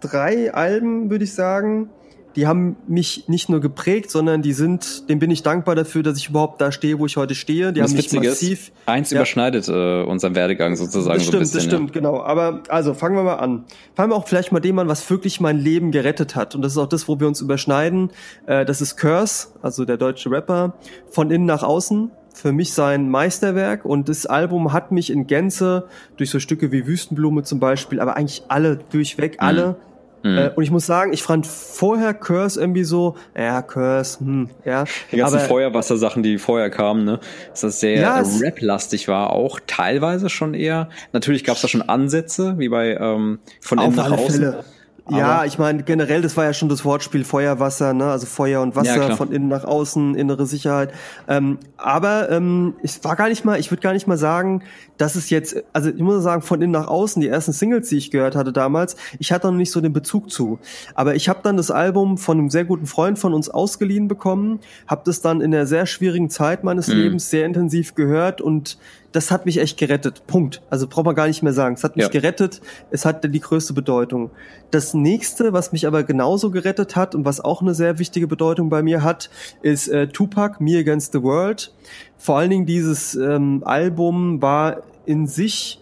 drei 0.00 0.54
Alben, 0.54 1.10
würde 1.10 1.24
ich 1.24 1.34
sagen, 1.34 1.90
die 2.36 2.46
haben 2.46 2.76
mich 2.86 3.28
nicht 3.28 3.48
nur 3.48 3.60
geprägt, 3.60 4.10
sondern 4.10 4.42
die 4.42 4.52
sind, 4.52 5.08
dem 5.08 5.18
bin 5.18 5.30
ich 5.30 5.42
dankbar 5.42 5.74
dafür, 5.74 6.02
dass 6.02 6.18
ich 6.18 6.28
überhaupt 6.30 6.60
da 6.60 6.72
stehe, 6.72 6.98
wo 6.98 7.06
ich 7.06 7.16
heute 7.16 7.34
stehe. 7.34 7.72
Die 7.72 7.80
das 7.80 7.90
haben 7.90 7.96
mich 7.96 8.12
massiv. 8.12 8.68
Ist, 8.68 8.72
eins 8.86 9.10
ja. 9.10 9.18
überschneidet 9.18 9.68
äh, 9.68 10.02
unseren 10.02 10.34
Werdegang 10.34 10.76
sozusagen 10.76 11.18
das 11.18 11.26
stimmt, 11.26 11.32
so 11.32 11.38
ein 11.38 11.40
bisschen. 11.40 11.54
Das 11.54 11.64
stimmt, 11.64 11.90
ja. 11.90 12.00
genau. 12.00 12.22
Aber 12.22 12.62
also 12.68 12.94
fangen 12.94 13.16
wir 13.16 13.22
mal 13.22 13.36
an. 13.36 13.64
Fangen 13.94 14.10
wir 14.10 14.16
auch 14.16 14.26
vielleicht 14.26 14.52
mal 14.52 14.60
dem 14.60 14.78
an, 14.78 14.88
was 14.88 15.08
wirklich 15.10 15.40
mein 15.40 15.58
Leben 15.58 15.90
gerettet 15.90 16.36
hat. 16.36 16.54
Und 16.54 16.62
das 16.62 16.72
ist 16.72 16.78
auch 16.78 16.88
das, 16.88 17.08
wo 17.08 17.20
wir 17.20 17.28
uns 17.28 17.40
überschneiden. 17.40 18.10
Äh, 18.46 18.64
das 18.64 18.80
ist 18.80 18.96
Curse, 18.96 19.48
also 19.62 19.84
der 19.84 19.96
deutsche 19.96 20.30
Rapper, 20.30 20.74
von 21.10 21.30
innen 21.30 21.46
nach 21.46 21.62
außen 21.62 22.10
für 22.34 22.50
mich 22.50 22.72
sein 22.72 23.10
Meisterwerk 23.10 23.84
und 23.84 24.08
das 24.08 24.24
Album 24.24 24.72
hat 24.72 24.90
mich 24.90 25.10
in 25.10 25.26
Gänze 25.26 25.86
durch 26.16 26.30
so 26.30 26.40
Stücke 26.40 26.72
wie 26.72 26.86
Wüstenblume 26.86 27.42
zum 27.42 27.60
Beispiel, 27.60 28.00
aber 28.00 28.16
eigentlich 28.16 28.44
alle 28.48 28.78
durchweg, 28.90 29.34
mhm. 29.34 29.46
alle 29.46 29.66
Mhm. 29.66 29.91
Äh, 30.24 30.50
und 30.54 30.62
ich 30.62 30.70
muss 30.70 30.86
sagen, 30.86 31.12
ich 31.12 31.22
fand 31.22 31.46
vorher 31.46 32.14
Curse 32.14 32.60
irgendwie 32.60 32.84
so, 32.84 33.16
ja, 33.36 33.62
Curse, 33.62 34.20
hm, 34.20 34.50
ja. 34.64 34.84
Die 35.10 35.16
ganzen 35.16 35.38
aber, 35.38 35.44
Feuerwasser-Sachen, 35.44 36.22
die 36.22 36.38
vorher 36.38 36.70
kamen, 36.70 37.04
ne, 37.04 37.20
dass 37.50 37.62
das 37.62 37.80
sehr 37.80 38.00
ja, 38.00 38.22
Rap-lastig 38.40 39.08
war, 39.08 39.30
auch 39.30 39.60
teilweise 39.66 40.28
schon 40.28 40.54
eher. 40.54 40.88
Natürlich 41.12 41.44
gab 41.44 41.56
es 41.56 41.62
da 41.62 41.68
schon 41.68 41.82
Ansätze, 41.82 42.58
wie 42.58 42.68
bei 42.68 42.94
ähm, 42.94 43.40
von 43.60 43.78
innen 43.78 43.96
nach 43.96 44.12
außen. 44.12 44.40
Fälle. 44.40 44.64
Ja, 45.10 45.44
ich 45.44 45.58
meine, 45.58 45.82
generell, 45.82 46.22
das 46.22 46.36
war 46.36 46.44
ja 46.44 46.52
schon 46.52 46.68
das 46.68 46.84
Wortspiel 46.84 47.24
Feuer, 47.24 47.58
Wasser, 47.58 47.92
ne? 47.92 48.04
Also 48.04 48.26
Feuer 48.26 48.62
und 48.62 48.76
Wasser 48.76 49.08
ja, 49.08 49.16
von 49.16 49.32
innen 49.32 49.48
nach 49.48 49.64
außen, 49.64 50.14
innere 50.14 50.46
Sicherheit. 50.46 50.92
Ähm, 51.26 51.58
aber 51.76 52.30
ähm, 52.30 52.74
ich 52.82 53.02
war 53.02 53.16
gar 53.16 53.28
nicht 53.28 53.44
mal, 53.44 53.58
ich 53.58 53.70
würde 53.72 53.82
gar 53.82 53.94
nicht 53.94 54.06
mal 54.06 54.16
sagen, 54.16 54.62
dass 54.98 55.16
es 55.16 55.28
jetzt, 55.30 55.56
also 55.72 55.90
ich 55.90 56.00
muss 56.00 56.22
sagen, 56.22 56.42
von 56.42 56.62
innen 56.62 56.70
nach 56.70 56.86
außen, 56.86 57.20
die 57.20 57.26
ersten 57.26 57.52
Singles, 57.52 57.88
die 57.88 57.96
ich 57.96 58.12
gehört 58.12 58.36
hatte 58.36 58.52
damals, 58.52 58.96
ich 59.18 59.32
hatte 59.32 59.48
noch 59.48 59.54
nicht 59.54 59.72
so 59.72 59.80
den 59.80 59.92
Bezug 59.92 60.30
zu. 60.30 60.60
Aber 60.94 61.16
ich 61.16 61.28
habe 61.28 61.40
dann 61.42 61.56
das 61.56 61.72
Album 61.72 62.16
von 62.16 62.38
einem 62.38 62.50
sehr 62.50 62.64
guten 62.64 62.86
Freund 62.86 63.18
von 63.18 63.34
uns 63.34 63.48
ausgeliehen 63.48 64.06
bekommen, 64.06 64.60
habe 64.86 65.02
das 65.04 65.20
dann 65.20 65.40
in 65.40 65.50
der 65.50 65.66
sehr 65.66 65.86
schwierigen 65.86 66.30
Zeit 66.30 66.62
meines 66.62 66.86
mhm. 66.86 66.94
Lebens 66.94 67.28
sehr 67.28 67.44
intensiv 67.44 67.96
gehört 67.96 68.40
und 68.40 68.78
das 69.12 69.30
hat 69.30 69.46
mich 69.46 69.58
echt 69.58 69.78
gerettet. 69.78 70.26
Punkt. 70.26 70.62
Also 70.70 70.86
braucht 70.86 71.04
man 71.04 71.14
gar 71.14 71.26
nicht 71.26 71.42
mehr 71.42 71.52
sagen. 71.52 71.74
Es 71.74 71.84
hat 71.84 71.96
mich 71.96 72.06
ja. 72.06 72.10
gerettet. 72.10 72.60
Es 72.90 73.04
hat 73.04 73.22
die 73.22 73.40
größte 73.40 73.72
Bedeutung. 73.72 74.30
Das 74.70 74.94
nächste, 74.94 75.52
was 75.52 75.72
mich 75.72 75.86
aber 75.86 76.02
genauso 76.02 76.50
gerettet 76.50 76.96
hat 76.96 77.14
und 77.14 77.24
was 77.24 77.40
auch 77.40 77.62
eine 77.62 77.74
sehr 77.74 77.98
wichtige 77.98 78.26
Bedeutung 78.26 78.70
bei 78.70 78.82
mir 78.82 79.02
hat, 79.02 79.30
ist 79.60 79.88
äh, 79.88 80.08
Tupac, 80.08 80.62
Me 80.62 80.78
Against 80.78 81.12
the 81.12 81.22
World. 81.22 81.74
Vor 82.16 82.38
allen 82.38 82.50
Dingen 82.50 82.66
dieses 82.66 83.14
ähm, 83.14 83.62
Album 83.64 84.40
war 84.40 84.82
in 85.04 85.26
sich 85.26 85.78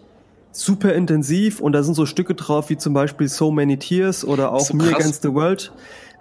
super 0.51 0.93
intensiv 0.93 1.61
und 1.61 1.71
da 1.71 1.83
sind 1.83 1.93
so 1.93 2.05
Stücke 2.05 2.35
drauf 2.35 2.69
wie 2.69 2.77
zum 2.77 2.93
Beispiel 2.93 3.29
So 3.29 3.51
Many 3.51 3.77
Tears 3.77 4.25
oder 4.25 4.51
auch 4.51 4.59
so 4.59 4.75
Me 4.75 4.93
Against 4.93 5.21
the 5.21 5.33
World. 5.33 5.71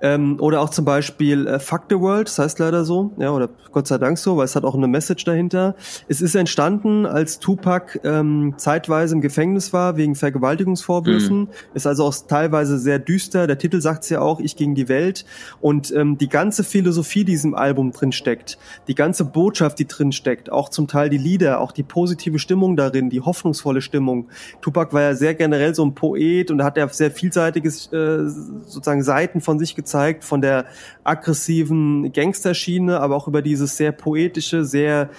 Ähm, 0.02 0.38
oder 0.40 0.60
auch 0.60 0.70
zum 0.70 0.84
Beispiel 0.84 1.46
äh, 1.46 1.60
Fuck 1.60 1.82
the 1.90 1.98
World, 1.98 2.28
das 2.28 2.38
heißt 2.38 2.58
leider 2.58 2.84
so, 2.84 3.12
ja, 3.18 3.30
oder 3.30 3.48
Gott 3.72 3.86
sei 3.86 3.98
Dank 3.98 4.18
so, 4.18 4.36
weil 4.36 4.46
es 4.46 4.56
hat 4.56 4.64
auch 4.64 4.74
eine 4.74 4.88
Message 4.88 5.24
dahinter. 5.24 5.74
Es 6.08 6.20
ist 6.20 6.34
entstanden, 6.34 7.06
als 7.06 7.38
Tupac 7.38 8.00
ähm, 8.02 8.54
zeitweise 8.56 9.14
im 9.14 9.20
Gefängnis 9.20 9.72
war 9.72 9.96
wegen 9.96 10.14
Vergewaltigungsvorwürfen. 10.14 11.40
Mhm. 11.40 11.48
Ist 11.74 11.86
also 11.86 12.04
auch 12.04 12.14
teilweise 12.26 12.78
sehr 12.78 12.98
düster. 12.98 13.46
Der 13.46 13.58
Titel 13.58 13.80
sagt 13.80 14.04
es 14.04 14.10
ja 14.10 14.20
auch, 14.20 14.40
ich 14.40 14.56
gegen 14.56 14.74
die 14.74 14.88
Welt. 14.88 15.24
Und 15.60 15.92
ähm, 15.92 16.18
die 16.18 16.28
ganze 16.28 16.64
Philosophie, 16.64 17.24
die 17.24 17.32
diesem 17.32 17.54
Album 17.54 17.92
drin 17.92 18.12
steckt, 18.12 18.58
die 18.88 18.94
ganze 18.94 19.24
Botschaft, 19.24 19.78
die 19.78 19.86
drin 19.86 20.12
steckt, 20.12 20.50
auch 20.50 20.68
zum 20.68 20.88
Teil 20.88 21.10
die 21.10 21.18
Lieder, 21.18 21.60
auch 21.60 21.72
die 21.72 21.82
positive 21.82 22.38
Stimmung 22.38 22.76
darin, 22.76 23.10
die 23.10 23.20
hoffnungsvolle 23.20 23.82
Stimmung. 23.82 24.28
Tupac 24.62 24.92
war 24.92 25.02
ja 25.02 25.14
sehr 25.14 25.34
generell 25.34 25.74
so 25.74 25.84
ein 25.84 25.94
Poet 25.94 26.50
und 26.50 26.64
hat 26.64 26.76
ja 26.76 26.88
sehr 26.88 27.10
vielseitiges 27.10 27.92
äh, 27.92 28.28
sozusagen 28.66 29.02
Seiten 29.02 29.40
von 29.40 29.58
sich 29.58 29.76
gezeigt 29.76 29.89
gezeigt, 29.90 30.24
von 30.24 30.40
der 30.40 30.66
aggressiven 31.02 32.12
Gangsterschiene, 32.12 33.00
aber 33.00 33.16
auch 33.16 33.26
über 33.26 33.42
dieses 33.42 33.76
sehr 33.76 33.92
poetische, 33.92 34.64
sehr 34.64 35.10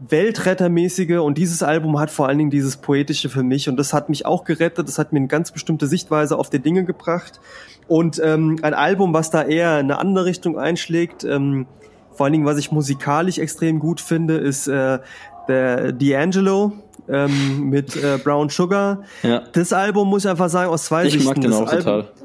Weltrettermäßige 0.00 1.18
und 1.18 1.38
dieses 1.38 1.62
Album 1.62 2.00
hat 2.00 2.10
vor 2.10 2.26
allen 2.26 2.38
Dingen 2.38 2.50
dieses 2.50 2.76
Poetische 2.76 3.28
für 3.28 3.42
mich 3.42 3.68
und 3.68 3.76
das 3.76 3.92
hat 3.92 4.08
mich 4.08 4.26
auch 4.26 4.44
gerettet, 4.44 4.88
das 4.88 4.98
hat 4.98 5.12
mir 5.12 5.18
eine 5.18 5.28
ganz 5.28 5.52
bestimmte 5.52 5.86
Sichtweise 5.86 6.36
auf 6.36 6.50
die 6.50 6.58
Dinge 6.58 6.84
gebracht 6.84 7.40
und 7.86 8.20
ähm, 8.22 8.58
ein 8.62 8.74
Album, 8.74 9.14
was 9.14 9.30
da 9.30 9.42
eher 9.42 9.78
in 9.78 9.86
eine 9.86 9.98
andere 9.98 10.24
Richtung 10.24 10.58
einschlägt, 10.58 11.22
ähm, 11.24 11.66
vor 12.12 12.24
allen 12.24 12.32
Dingen, 12.32 12.46
was 12.46 12.58
ich 12.58 12.72
musikalisch 12.72 13.38
extrem 13.38 13.78
gut 13.78 14.00
finde, 14.00 14.36
ist 14.36 14.66
äh, 14.66 14.98
der 15.48 15.90
D'Angelo 15.92 16.72
ähm, 17.08 17.68
mit 17.70 17.96
äh, 17.96 18.18
Brown 18.22 18.48
Sugar. 18.48 19.02
Ja. 19.22 19.42
Das 19.52 19.72
Album 19.72 20.08
muss 20.08 20.24
ich 20.24 20.30
einfach 20.30 20.48
sagen, 20.48 20.70
aus 20.70 20.84
zwei 20.84 21.06
ich 21.06 21.12
Sichten. 21.12 21.22
Ich 21.22 21.28
mag 21.28 21.40
den 21.40 21.50
das 21.50 21.60
auch 21.60 21.68
Album, 21.68 21.84
total. 21.84 22.23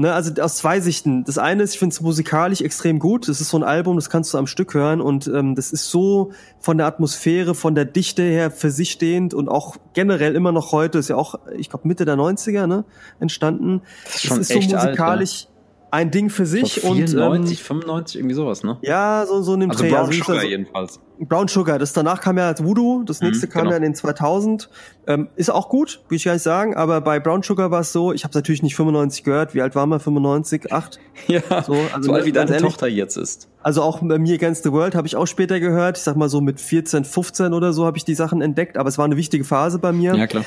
Ne, 0.00 0.14
also 0.14 0.32
aus 0.40 0.56
zwei 0.56 0.80
Sichten. 0.80 1.24
Das 1.24 1.36
eine 1.36 1.62
ist, 1.62 1.74
ich 1.74 1.78
finde 1.78 1.92
es 1.92 2.00
musikalisch 2.00 2.62
extrem 2.62 2.98
gut. 2.98 3.28
Das 3.28 3.42
ist 3.42 3.50
so 3.50 3.58
ein 3.58 3.62
Album, 3.62 3.96
das 3.96 4.08
kannst 4.08 4.32
du 4.32 4.38
am 4.38 4.46
Stück 4.46 4.72
hören 4.72 5.02
und 5.02 5.26
ähm, 5.26 5.54
das 5.54 5.72
ist 5.72 5.90
so 5.90 6.32
von 6.58 6.78
der 6.78 6.86
Atmosphäre, 6.86 7.54
von 7.54 7.74
der 7.74 7.84
Dichte 7.84 8.22
her 8.22 8.50
für 8.50 8.70
sich 8.70 8.92
stehend 8.92 9.34
und 9.34 9.50
auch 9.50 9.76
generell 9.92 10.36
immer 10.36 10.52
noch 10.52 10.72
heute, 10.72 10.96
ist 10.96 11.10
ja 11.10 11.16
auch, 11.16 11.34
ich 11.54 11.68
glaube, 11.68 11.86
Mitte 11.86 12.06
der 12.06 12.16
90er, 12.16 12.66
ne, 12.66 12.86
entstanden. 13.18 13.82
Das 14.04 14.14
ist, 14.14 14.22
schon 14.22 14.38
das 14.38 14.48
ist 14.48 14.56
echt 14.56 14.70
so 14.70 14.76
musikalisch. 14.76 15.42
Alt, 15.42 15.49
ein 15.90 16.10
Ding 16.10 16.30
für 16.30 16.46
sich 16.46 16.80
94, 16.80 17.18
und 17.18 17.50
ähm, 17.50 17.56
95 17.56 18.16
irgendwie 18.16 18.34
sowas, 18.34 18.62
ne? 18.62 18.78
Ja, 18.82 19.24
so 19.26 19.42
so 19.42 19.54
in 19.54 19.60
dem 19.60 19.70
also 19.70 19.82
Dreh. 19.82 19.90
Brown 19.90 20.06
also 20.06 20.12
Sugar 20.12 20.36
also, 20.36 20.48
jedenfalls. 20.48 21.00
Brown 21.18 21.48
Sugar, 21.48 21.78
das 21.78 21.92
danach 21.92 22.20
kam 22.20 22.38
ja 22.38 22.46
als 22.46 22.64
Voodoo, 22.64 23.02
das 23.04 23.20
mhm, 23.20 23.28
nächste 23.28 23.46
mhm, 23.46 23.50
kam 23.50 23.62
genau. 23.62 23.70
ja 23.72 23.76
in 23.76 23.82
den 23.82 23.94
2000. 23.94 24.70
Ähm, 25.06 25.28
ist 25.36 25.50
auch 25.50 25.68
gut, 25.68 26.00
will 26.08 26.16
ich 26.16 26.24
gar 26.24 26.32
nicht 26.32 26.42
sagen, 26.42 26.74
aber 26.76 27.00
bei 27.00 27.20
Brown 27.20 27.42
Sugar 27.42 27.70
war 27.70 27.80
es 27.80 27.92
so, 27.92 28.12
ich 28.12 28.24
habe 28.24 28.34
natürlich 28.34 28.62
nicht 28.62 28.76
95 28.76 29.24
gehört, 29.24 29.54
wie 29.54 29.62
alt 29.62 29.74
war 29.74 29.86
man 29.86 30.00
95, 30.00 30.72
8? 30.72 30.98
Ja, 31.26 31.40
so, 31.62 31.74
also 31.92 32.08
so 32.08 32.12
alt 32.14 32.24
wie 32.24 32.32
deine 32.32 32.50
ehrlich, 32.50 32.62
Tochter 32.62 32.88
jetzt 32.88 33.16
ist. 33.16 33.48
Also 33.62 33.82
auch 33.82 34.00
bei 34.00 34.18
mir 34.18 34.34
Against 34.34 34.62
the 34.62 34.72
World 34.72 34.94
habe 34.94 35.06
ich 35.06 35.16
auch 35.16 35.26
später 35.26 35.60
gehört, 35.60 35.98
ich 35.98 36.02
sag 36.02 36.16
mal 36.16 36.30
so 36.30 36.40
mit 36.40 36.60
14, 36.60 37.04
15 37.04 37.52
oder 37.52 37.74
so 37.74 37.84
habe 37.84 37.98
ich 37.98 38.04
die 38.06 38.14
Sachen 38.14 38.40
entdeckt, 38.40 38.78
aber 38.78 38.88
es 38.88 38.96
war 38.96 39.04
eine 39.04 39.18
wichtige 39.18 39.44
Phase 39.44 39.78
bei 39.78 39.92
mir. 39.92 40.14
Ja, 40.14 40.26
klar. 40.26 40.44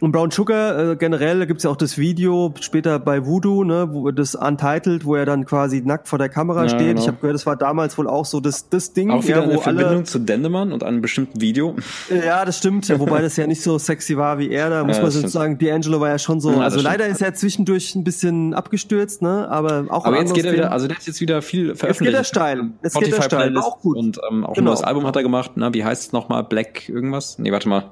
Und 0.00 0.12
Brown 0.12 0.30
Sugar, 0.30 0.92
äh, 0.92 0.96
generell, 0.96 1.40
da 1.40 1.44
gibt's 1.44 1.64
ja 1.64 1.70
auch 1.70 1.76
das 1.76 1.98
Video 1.98 2.54
später 2.60 3.00
bei 3.00 3.26
Voodoo, 3.26 3.64
ne, 3.64 3.88
wo 3.90 4.12
das 4.12 4.36
Untitled, 4.36 5.04
wo 5.04 5.16
er 5.16 5.26
dann 5.26 5.44
quasi 5.44 5.82
nackt 5.84 6.06
vor 6.06 6.20
der 6.20 6.28
Kamera 6.28 6.62
ja, 6.62 6.68
steht. 6.68 6.86
Genau. 6.86 7.00
Ich 7.00 7.08
habe 7.08 7.16
gehört, 7.16 7.34
das 7.34 7.46
war 7.46 7.56
damals 7.56 7.98
wohl 7.98 8.06
auch 8.06 8.24
so 8.24 8.38
das, 8.38 8.68
das 8.68 8.92
Ding. 8.92 9.10
Auch 9.10 9.24
wieder 9.24 9.38
ja, 9.38 9.42
eine 9.42 9.58
Verbindung 9.58 9.88
alle, 9.88 10.04
zu 10.04 10.20
Dendemann 10.20 10.70
und 10.70 10.84
einem 10.84 11.00
bestimmten 11.00 11.40
Video. 11.40 11.74
Ja, 12.10 12.44
das 12.44 12.58
stimmt, 12.58 12.88
wobei 12.96 13.22
das 13.22 13.36
ja 13.36 13.48
nicht 13.48 13.60
so 13.60 13.76
sexy 13.76 14.16
war 14.16 14.38
wie 14.38 14.50
er. 14.50 14.70
Da 14.70 14.84
muss 14.86 14.98
ja, 14.98 15.02
man 15.02 15.10
sozusagen, 15.10 15.58
D'Angelo 15.58 15.98
war 15.98 16.10
ja 16.10 16.18
schon 16.18 16.40
so. 16.40 16.52
Ja, 16.52 16.60
also 16.60 16.80
leider 16.80 17.04
stimmt. 17.04 17.16
ist 17.16 17.22
er 17.22 17.34
zwischendurch 17.34 17.96
ein 17.96 18.04
bisschen 18.04 18.54
abgestürzt, 18.54 19.20
ne, 19.20 19.48
aber 19.50 19.86
auch 19.88 20.04
Aber 20.04 20.20
jetzt 20.20 20.32
geht 20.32 20.44
er 20.44 20.52
wieder, 20.52 20.70
also 20.70 20.86
der 20.86 20.96
ist 20.96 21.08
jetzt 21.08 21.20
wieder 21.20 21.42
viel 21.42 21.74
veröffentlicht. 21.74 22.16
Jetzt 22.16 22.32
geht 22.32 22.40
er 22.40 22.54
steil. 22.54 22.70
Jetzt 22.84 23.00
geht 23.00 23.12
er 23.12 23.22
steil, 23.22 23.56
auch 23.58 23.80
gut. 23.80 23.96
Und 23.96 24.20
ähm, 24.30 24.44
auch 24.44 24.54
genau. 24.54 24.58
ein 24.60 24.64
neues 24.64 24.82
Album 24.84 25.06
hat 25.08 25.16
er 25.16 25.24
gemacht, 25.24 25.56
ne, 25.56 25.74
wie 25.74 25.82
heißt 25.82 26.06
es 26.06 26.12
nochmal? 26.12 26.44
Black 26.44 26.88
irgendwas? 26.88 27.40
Nee, 27.40 27.50
warte 27.50 27.68
mal. 27.68 27.90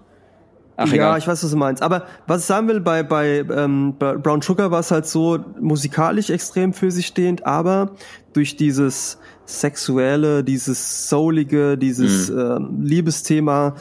Ach, 0.76 0.86
ja, 0.88 0.94
egal. 0.94 1.18
ich 1.18 1.26
weiß, 1.26 1.42
was 1.42 1.50
du 1.50 1.56
meinst. 1.56 1.82
Aber 1.82 2.06
was 2.26 2.42
ich 2.42 2.46
sagen 2.46 2.68
will, 2.68 2.80
bei, 2.80 3.02
bei 3.02 3.38
ähm, 3.38 3.94
Brown 3.98 4.42
Sugar 4.42 4.70
war 4.70 4.80
es 4.80 4.90
halt 4.90 5.06
so 5.06 5.38
musikalisch 5.60 6.30
extrem 6.30 6.72
für 6.72 6.90
sich 6.90 7.06
stehend, 7.06 7.46
aber 7.46 7.92
durch 8.34 8.56
dieses 8.56 9.18
sexuelle, 9.46 10.44
dieses 10.44 11.08
soulige, 11.08 11.78
dieses 11.78 12.30
mhm. 12.30 12.38
ähm, 12.38 12.78
Liebesthema 12.82 13.74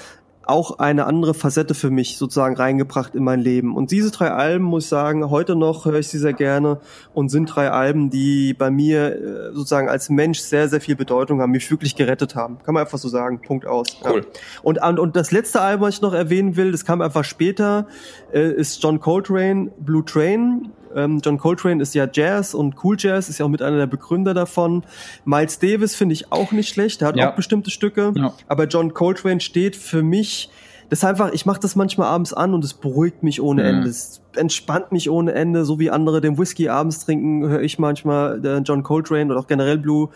auch 0.48 0.80
eine 0.80 1.06
andere 1.06 1.34
Facette 1.34 1.74
für 1.74 1.90
mich 1.90 2.18
sozusagen 2.18 2.56
reingebracht 2.56 3.16
in 3.16 3.24
mein 3.24 3.40
Leben. 3.40 3.76
Und 3.76 3.92
diese 3.92 4.12
drei 4.12 4.32
Alben, 4.32 4.64
muss 4.64 4.84
ich 4.84 4.90
sagen, 4.90 5.30
heute 5.30 5.56
noch 5.56 5.86
höre 5.86 6.00
ich 6.00 6.08
sie 6.08 6.20
sehr 6.20 6.34
gerne 6.34 6.80
und 7.14 7.30
sind 7.30 7.48
drei 7.48 7.72
Alben, 7.72 8.10
die 8.10 8.54
bei 8.54 8.70
mir 8.70 9.16
äh, 9.16 9.54
sozusagen 9.54 9.90
als 9.90 10.10
Mensch 10.10 10.40
sehr, 10.40 10.70
sehr 10.70 10.82
viel 10.82 10.96
Bedeutung 10.96 11.42
haben, 11.42 11.52
mich 11.52 11.70
wirklich 11.72 11.96
gerettet 11.96 12.36
haben. 12.36 12.60
Kann 12.64 12.74
man 12.74 12.84
einfach 12.84 12.98
so 12.98 13.10
sagen. 13.10 13.42
Punkt 13.42 13.66
aus. 13.66 13.98
Cool. 14.04 14.22
Ja. 14.22 14.40
Und, 14.64 14.82
und, 14.82 15.00
und 15.00 15.16
das 15.16 15.32
letzte 15.32 15.62
Album, 15.62 15.88
was 15.88 15.96
ich 15.96 16.02
noch 16.02 16.14
erwähnen 16.14 16.56
will, 16.56 16.72
das 16.72 16.86
kam 16.86 17.02
einfach 17.02 17.24
später, 17.24 17.88
äh, 18.34 18.52
ist 18.52 18.82
John 18.84 19.00
Coltrane, 19.00 19.72
Blue 19.80 20.06
Train. 20.06 20.72
Ähm, 20.96 21.22
John 21.24 21.38
Coltrane 21.38 21.82
ist 21.82 21.94
ja 21.94 22.08
Jazz 22.12 22.54
und 22.54 22.76
Cool 22.84 22.96
Jazz, 22.98 23.30
ist 23.30 23.38
ja 23.38 23.46
auch 23.46 23.50
mit 23.50 23.62
einer 23.62 23.78
der 23.78 23.88
Begründer 23.88 24.34
davon. 24.34 24.84
Miles 25.26 25.60
Davis 25.60 25.96
finde 25.96 26.14
ich 26.14 26.32
auch 26.32 26.52
nicht 26.52 26.70
schlecht, 26.70 27.02
der 27.02 27.10
hat 27.10 27.18
ja. 27.18 27.30
auch 27.30 27.36
bestimmte 27.36 27.70
Stücke. 27.70 28.14
Ja. 28.16 28.34
Aber 28.48 28.66
John 28.66 28.94
Coltrane 28.94 29.42
steht 29.42 29.76
für 29.76 30.02
mich, 30.02 30.50
das 30.90 31.00
ist 31.00 31.06
einfach, 31.06 31.32
ich 31.34 31.46
mache 31.46 31.60
das 31.60 31.76
manchmal 31.76 32.08
abends 32.08 32.34
an 32.34 32.54
und 32.54 32.64
es 32.64 32.74
beruhigt 32.74 33.24
mich 33.24 33.42
ohne 33.42 33.64
mhm. 33.64 33.70
Ende. 33.70 33.90
Es 33.90 34.22
entspannt 34.36 34.92
mich 34.92 35.10
ohne 35.10 35.34
Ende, 35.34 35.66
so 35.66 35.80
wie 35.80 35.90
andere 35.90 36.22
den 36.22 36.38
Whisky 36.38 36.70
abends 36.70 37.06
trinken, 37.06 37.48
höre 37.48 37.62
ich 37.62 37.80
manchmal 37.80 38.46
äh, 38.46 38.58
John 38.60 38.84
Coltrane 38.84 39.32
oder 39.32 39.40
auch 39.40 39.48
generell 39.48 39.78
Blue, 39.78 40.10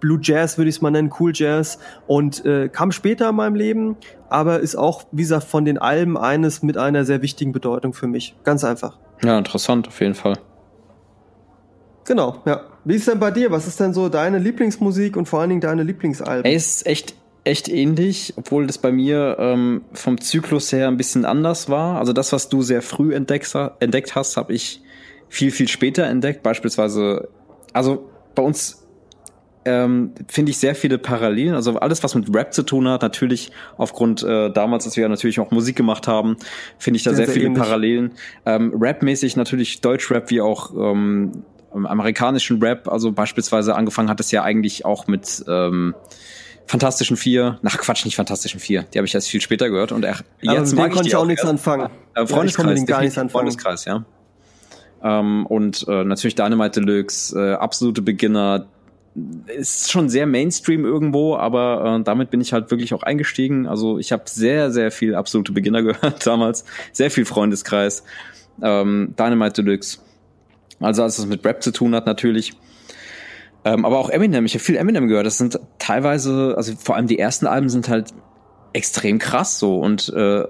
Blue 0.00 0.18
Jazz 0.20 0.58
würde 0.58 0.68
ich 0.68 0.76
es 0.76 0.82
mal 0.82 0.90
nennen, 0.90 1.10
Cool 1.18 1.32
Jazz 1.34 1.78
und 2.06 2.44
äh, 2.44 2.68
kam 2.68 2.92
später 2.92 3.30
in 3.30 3.36
meinem 3.36 3.54
Leben, 3.54 3.96
aber 4.28 4.60
ist 4.60 4.76
auch, 4.76 5.04
wie 5.12 5.22
gesagt, 5.22 5.44
von 5.44 5.64
den 5.64 5.78
Alben 5.78 6.18
eines 6.18 6.62
mit 6.62 6.76
einer 6.76 7.04
sehr 7.04 7.22
wichtigen 7.22 7.52
Bedeutung 7.52 7.94
für 7.94 8.06
mich. 8.06 8.36
Ganz 8.44 8.64
einfach. 8.64 8.98
Ja, 9.22 9.38
interessant, 9.38 9.88
auf 9.88 10.00
jeden 10.00 10.14
Fall. 10.14 10.34
Genau, 12.04 12.42
ja. 12.44 12.62
Wie 12.84 12.96
ist 12.96 13.08
denn 13.08 13.18
bei 13.18 13.30
dir? 13.30 13.50
Was 13.50 13.66
ist 13.66 13.80
denn 13.80 13.94
so 13.94 14.10
deine 14.10 14.38
Lieblingsmusik 14.38 15.16
und 15.16 15.26
vor 15.26 15.40
allen 15.40 15.48
Dingen 15.48 15.62
deine 15.62 15.82
Lieblingsalben? 15.82 16.44
Ey, 16.44 16.54
ist 16.54 16.86
echt, 16.86 17.14
echt 17.44 17.68
ähnlich, 17.68 18.34
obwohl 18.36 18.66
das 18.66 18.76
bei 18.76 18.92
mir 18.92 19.36
ähm, 19.38 19.82
vom 19.94 20.20
Zyklus 20.20 20.70
her 20.70 20.88
ein 20.88 20.98
bisschen 20.98 21.24
anders 21.24 21.70
war. 21.70 21.98
Also 21.98 22.12
das, 22.12 22.32
was 22.32 22.50
du 22.50 22.60
sehr 22.60 22.82
früh 22.82 23.14
entdeckt, 23.14 23.50
entdeckt 23.80 24.14
hast, 24.14 24.36
habe 24.36 24.52
ich 24.52 24.82
viel, 25.28 25.50
viel 25.50 25.68
später 25.68 26.04
entdeckt. 26.04 26.42
Beispielsweise, 26.42 27.28
also 27.72 28.10
bei 28.34 28.42
uns 28.42 28.83
ähm, 29.64 30.12
finde 30.28 30.50
ich 30.50 30.58
sehr 30.58 30.74
viele 30.74 30.98
Parallelen. 30.98 31.54
Also 31.54 31.78
alles, 31.78 32.02
was 32.02 32.14
mit 32.14 32.34
Rap 32.34 32.52
zu 32.52 32.62
tun 32.62 32.88
hat, 32.88 33.02
natürlich 33.02 33.50
aufgrund 33.76 34.22
äh, 34.22 34.50
damals, 34.50 34.84
dass 34.84 34.96
wir 34.96 35.02
ja 35.02 35.08
natürlich 35.08 35.40
auch 35.40 35.50
Musik 35.50 35.76
gemacht 35.76 36.06
haben, 36.06 36.36
finde 36.78 36.96
ich 36.96 37.02
da 37.02 37.14
sehr, 37.14 37.26
sehr, 37.26 37.34
viele 37.34 37.46
ähnlich. 37.46 37.62
Parallelen. 37.62 38.12
Ähm, 38.46 38.74
Rap-mäßig 38.78 39.36
natürlich 39.36 39.80
Deutschrap 39.80 40.30
wie 40.30 40.40
auch 40.40 40.72
ähm, 40.74 41.44
amerikanischen 41.72 42.62
Rap. 42.62 42.88
Also 42.88 43.12
beispielsweise 43.12 43.74
angefangen 43.74 44.08
hat 44.08 44.20
es 44.20 44.30
ja 44.30 44.42
eigentlich 44.42 44.84
auch 44.84 45.06
mit 45.06 45.44
ähm, 45.48 45.94
Fantastischen 46.66 47.16
Vier, 47.16 47.58
nach 47.62 47.76
Quatsch, 47.78 48.04
nicht 48.04 48.16
Fantastischen 48.16 48.58
Vier, 48.58 48.82
die 48.82 48.98
habe 48.98 49.06
ich 49.06 49.14
erst 49.14 49.28
viel 49.28 49.40
später 49.40 49.68
gehört 49.68 49.92
und 49.92 50.02
er, 50.02 50.16
jetzt 50.40 50.74
mag 50.74 50.88
ich 50.88 50.94
konnte 50.94 51.08
ich 51.08 51.16
auch 51.16 51.26
nichts 51.26 51.44
anfangen. 51.44 51.90
Äh, 52.14 52.26
Freundeskreis, 52.26 52.80
ja, 52.80 52.86
gar 52.86 53.02
nichts 53.02 53.18
anfangen. 53.18 53.50
Freundeskreis, 53.50 53.84
ja. 53.84 54.04
Ähm, 55.02 55.44
und 55.44 55.84
äh, 55.86 56.04
natürlich 56.04 56.34
Dynamite 56.34 56.80
Deluxe, 56.80 57.38
äh, 57.38 57.54
absolute 57.54 58.00
Beginner, 58.00 58.66
ist 59.46 59.90
schon 59.90 60.08
sehr 60.08 60.26
Mainstream 60.26 60.84
irgendwo, 60.84 61.36
aber 61.36 61.98
äh, 62.00 62.02
damit 62.02 62.30
bin 62.30 62.40
ich 62.40 62.52
halt 62.52 62.70
wirklich 62.70 62.94
auch 62.94 63.02
eingestiegen. 63.02 63.66
Also 63.66 63.98
ich 63.98 64.12
habe 64.12 64.24
sehr, 64.26 64.70
sehr 64.70 64.90
viel 64.90 65.14
absolute 65.14 65.52
Beginner 65.52 65.82
gehört 65.84 66.26
damals, 66.26 66.64
sehr 66.92 67.10
viel 67.10 67.24
Freundeskreis, 67.24 68.04
ähm, 68.62 69.14
Dynamite 69.18 69.62
Deluxe. 69.62 69.98
Also 70.80 71.02
als 71.02 71.18
es 71.18 71.26
mit 71.26 71.44
Rap 71.44 71.62
zu 71.62 71.70
tun 71.70 71.94
hat 71.94 72.06
natürlich. 72.06 72.52
Ähm, 73.64 73.84
aber 73.84 73.98
auch 73.98 74.10
Eminem, 74.10 74.44
ich 74.44 74.54
habe 74.54 74.64
viel 74.64 74.76
Eminem 74.76 75.08
gehört. 75.08 75.26
Das 75.26 75.38
sind 75.38 75.58
teilweise, 75.78 76.54
also 76.56 76.74
vor 76.76 76.96
allem 76.96 77.06
die 77.06 77.18
ersten 77.18 77.46
Alben 77.46 77.68
sind 77.68 77.88
halt 77.88 78.12
extrem 78.72 79.18
krass 79.18 79.58
so 79.58 79.78
und 79.78 80.12
äh, 80.14 80.44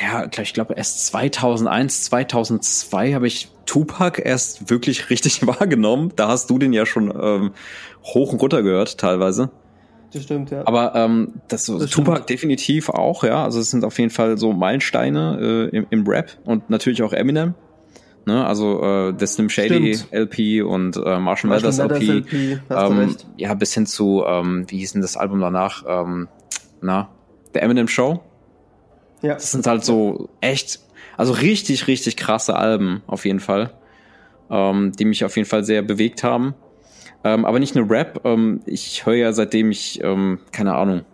ja, 0.00 0.26
ich 0.42 0.54
glaube 0.54 0.74
erst 0.74 1.06
2001, 1.06 2.04
2002 2.04 3.14
habe 3.14 3.26
ich 3.26 3.50
Tupac 3.66 4.20
erst 4.22 4.70
wirklich 4.70 5.10
richtig 5.10 5.46
wahrgenommen. 5.46 6.12
Da 6.16 6.28
hast 6.28 6.50
du 6.50 6.58
den 6.58 6.72
ja 6.72 6.86
schon 6.86 7.12
ähm, 7.20 7.52
hoch 8.04 8.32
und 8.32 8.40
runter 8.40 8.62
gehört 8.62 8.98
teilweise. 8.98 9.50
Das 10.12 10.22
stimmt, 10.22 10.50
ja. 10.50 10.66
Aber 10.66 10.94
ähm, 10.94 11.34
das, 11.48 11.66
das 11.66 11.90
Tupac 11.90 12.16
stimmt. 12.16 12.30
definitiv 12.30 12.88
auch, 12.88 13.24
ja. 13.24 13.44
Also 13.44 13.60
es 13.60 13.70
sind 13.70 13.84
auf 13.84 13.98
jeden 13.98 14.10
Fall 14.10 14.38
so 14.38 14.52
Meilensteine 14.52 15.70
äh, 15.72 15.76
im, 15.76 15.86
im 15.90 16.06
Rap 16.06 16.38
und 16.44 16.70
natürlich 16.70 17.02
auch 17.02 17.12
Eminem. 17.12 17.54
Ne? 18.24 18.46
Also 18.46 18.82
äh, 18.82 19.12
der 19.12 19.26
Slim 19.26 19.48
Shady 19.48 19.94
Stimmt. 19.94 20.12
LP 20.12 20.64
und 20.64 20.96
äh, 20.96 21.18
Marshall 21.18 21.50
Mathers 21.50 21.78
LP. 21.78 22.08
LP 22.08 22.60
ähm, 22.70 23.16
ja, 23.36 23.54
bis 23.54 23.74
hin 23.74 23.86
zu, 23.86 24.24
ähm, 24.26 24.64
wie 24.68 24.78
hieß 24.78 24.92
denn 24.92 25.02
das 25.02 25.16
Album 25.16 25.40
danach? 25.40 25.84
Ähm, 25.86 26.28
na, 26.80 27.10
The 27.54 27.60
Eminem 27.60 27.88
Show. 27.88 28.20
Ja. 29.22 29.34
Das 29.34 29.50
sind 29.50 29.66
halt 29.66 29.84
so 29.84 30.28
echt, 30.40 30.80
also 31.16 31.32
richtig, 31.32 31.86
richtig 31.86 32.16
krasse 32.16 32.56
Alben 32.56 33.02
auf 33.06 33.24
jeden 33.24 33.40
Fall, 33.40 33.72
ähm, 34.50 34.92
die 34.92 35.04
mich 35.04 35.24
auf 35.24 35.36
jeden 35.36 35.48
Fall 35.48 35.64
sehr 35.64 35.82
bewegt 35.82 36.22
haben. 36.22 36.54
Ähm, 37.24 37.44
aber 37.44 37.58
nicht 37.58 37.74
nur 37.74 37.90
Rap. 37.90 38.20
Ähm, 38.24 38.60
ich 38.66 39.04
höre 39.04 39.16
ja 39.16 39.32
seitdem 39.32 39.70
ich, 39.70 40.02
ähm, 40.02 40.38
keine 40.52 40.74
Ahnung, 40.74 41.04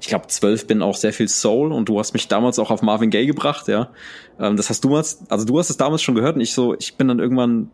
ich 0.00 0.08
glaube 0.08 0.28
zwölf 0.28 0.66
bin 0.66 0.80
auch 0.80 0.96
sehr 0.96 1.12
viel 1.12 1.28
Soul 1.28 1.72
und 1.72 1.88
du 1.88 1.98
hast 1.98 2.14
mich 2.14 2.26
damals 2.28 2.58
auch 2.58 2.70
auf 2.70 2.80
Marvin 2.82 3.10
Gaye 3.10 3.26
gebracht, 3.26 3.68
ja. 3.68 3.90
Ähm, 4.38 4.56
das 4.56 4.70
hast 4.70 4.82
du 4.84 4.88
mal, 4.88 5.04
also 5.28 5.44
du 5.44 5.58
hast 5.58 5.68
es 5.68 5.76
damals 5.76 6.02
schon 6.02 6.14
gehört 6.14 6.36
und 6.36 6.40
ich 6.40 6.54
so, 6.54 6.74
ich 6.74 6.96
bin 6.96 7.08
dann 7.08 7.18
irgendwann 7.18 7.70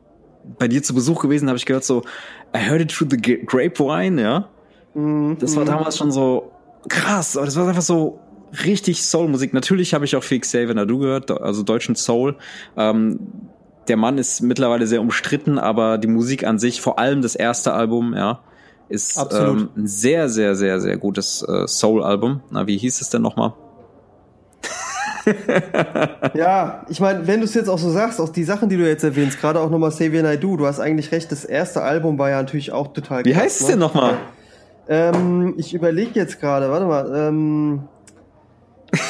bei 0.58 0.68
dir 0.68 0.82
zu 0.82 0.94
Besuch 0.94 1.22
gewesen, 1.22 1.48
habe 1.48 1.56
ich 1.56 1.66
gehört 1.66 1.84
so, 1.84 2.02
I 2.54 2.58
heard 2.58 2.80
it 2.80 2.92
through 2.92 3.08
the 3.10 3.16
grapevine, 3.44 4.20
ja. 4.20 4.48
Mhm. 4.94 5.36
Das 5.38 5.56
war 5.56 5.64
damals 5.64 5.96
schon 5.96 6.10
so 6.10 6.50
krass, 6.88 7.36
aber 7.36 7.46
das 7.46 7.56
war 7.56 7.68
einfach 7.68 7.82
so 7.82 8.18
richtig 8.64 9.04
Soul-Musik. 9.04 9.52
Natürlich 9.54 9.94
habe 9.94 10.04
ich 10.04 10.16
auch 10.16 10.22
viel 10.22 10.40
Xavier 10.40 10.74
Nadu 10.74 10.98
gehört, 10.98 11.30
also 11.30 11.62
deutschen 11.62 11.96
Soul. 11.96 12.36
Ähm, 12.76 13.18
der 13.88 13.96
Mann 13.96 14.18
ist 14.18 14.40
mittlerweile 14.42 14.86
sehr 14.86 15.00
umstritten, 15.00 15.58
aber 15.58 15.98
die 15.98 16.08
Musik 16.08 16.44
an 16.44 16.58
sich, 16.58 16.80
vor 16.80 16.98
allem 16.98 17.22
das 17.22 17.34
erste 17.34 17.72
Album, 17.72 18.14
ja, 18.14 18.40
ist 18.88 19.18
ähm, 19.32 19.70
ein 19.76 19.86
sehr, 19.86 20.28
sehr, 20.28 20.54
sehr, 20.54 20.80
sehr 20.80 20.96
gutes 20.96 21.42
äh, 21.42 21.66
Soul-Album. 21.66 22.40
Na, 22.50 22.66
wie 22.66 22.76
hieß 22.76 23.00
es 23.00 23.10
denn 23.10 23.22
nochmal? 23.22 23.54
ja, 26.34 26.84
ich 26.88 27.00
meine, 27.00 27.26
wenn 27.26 27.40
du 27.40 27.46
es 27.46 27.54
jetzt 27.54 27.68
auch 27.68 27.78
so 27.78 27.90
sagst, 27.90 28.20
auch 28.20 28.28
die 28.28 28.44
Sachen, 28.44 28.68
die 28.68 28.76
du 28.76 28.86
jetzt 28.86 29.02
erwähnst, 29.02 29.40
gerade 29.40 29.60
auch 29.60 29.70
nochmal 29.70 29.90
Xavier 29.90 30.22
Naidoo, 30.22 30.56
du 30.56 30.66
hast 30.66 30.78
eigentlich 30.78 31.10
recht, 31.10 31.32
das 31.32 31.44
erste 31.44 31.82
Album 31.82 32.18
war 32.18 32.30
ja 32.30 32.36
natürlich 32.36 32.70
auch 32.70 32.92
total 32.92 33.24
Wie 33.24 33.32
krass, 33.32 33.42
heißt 33.42 33.60
es 33.62 33.66
denn 33.66 33.78
ne? 33.78 33.86
nochmal? 33.86 34.18
Ähm, 34.88 35.54
ich 35.56 35.74
überlege 35.74 36.12
jetzt 36.14 36.40
gerade, 36.40 36.70
warte 36.70 36.86
mal. 36.86 37.28
Ähm, 37.28 37.88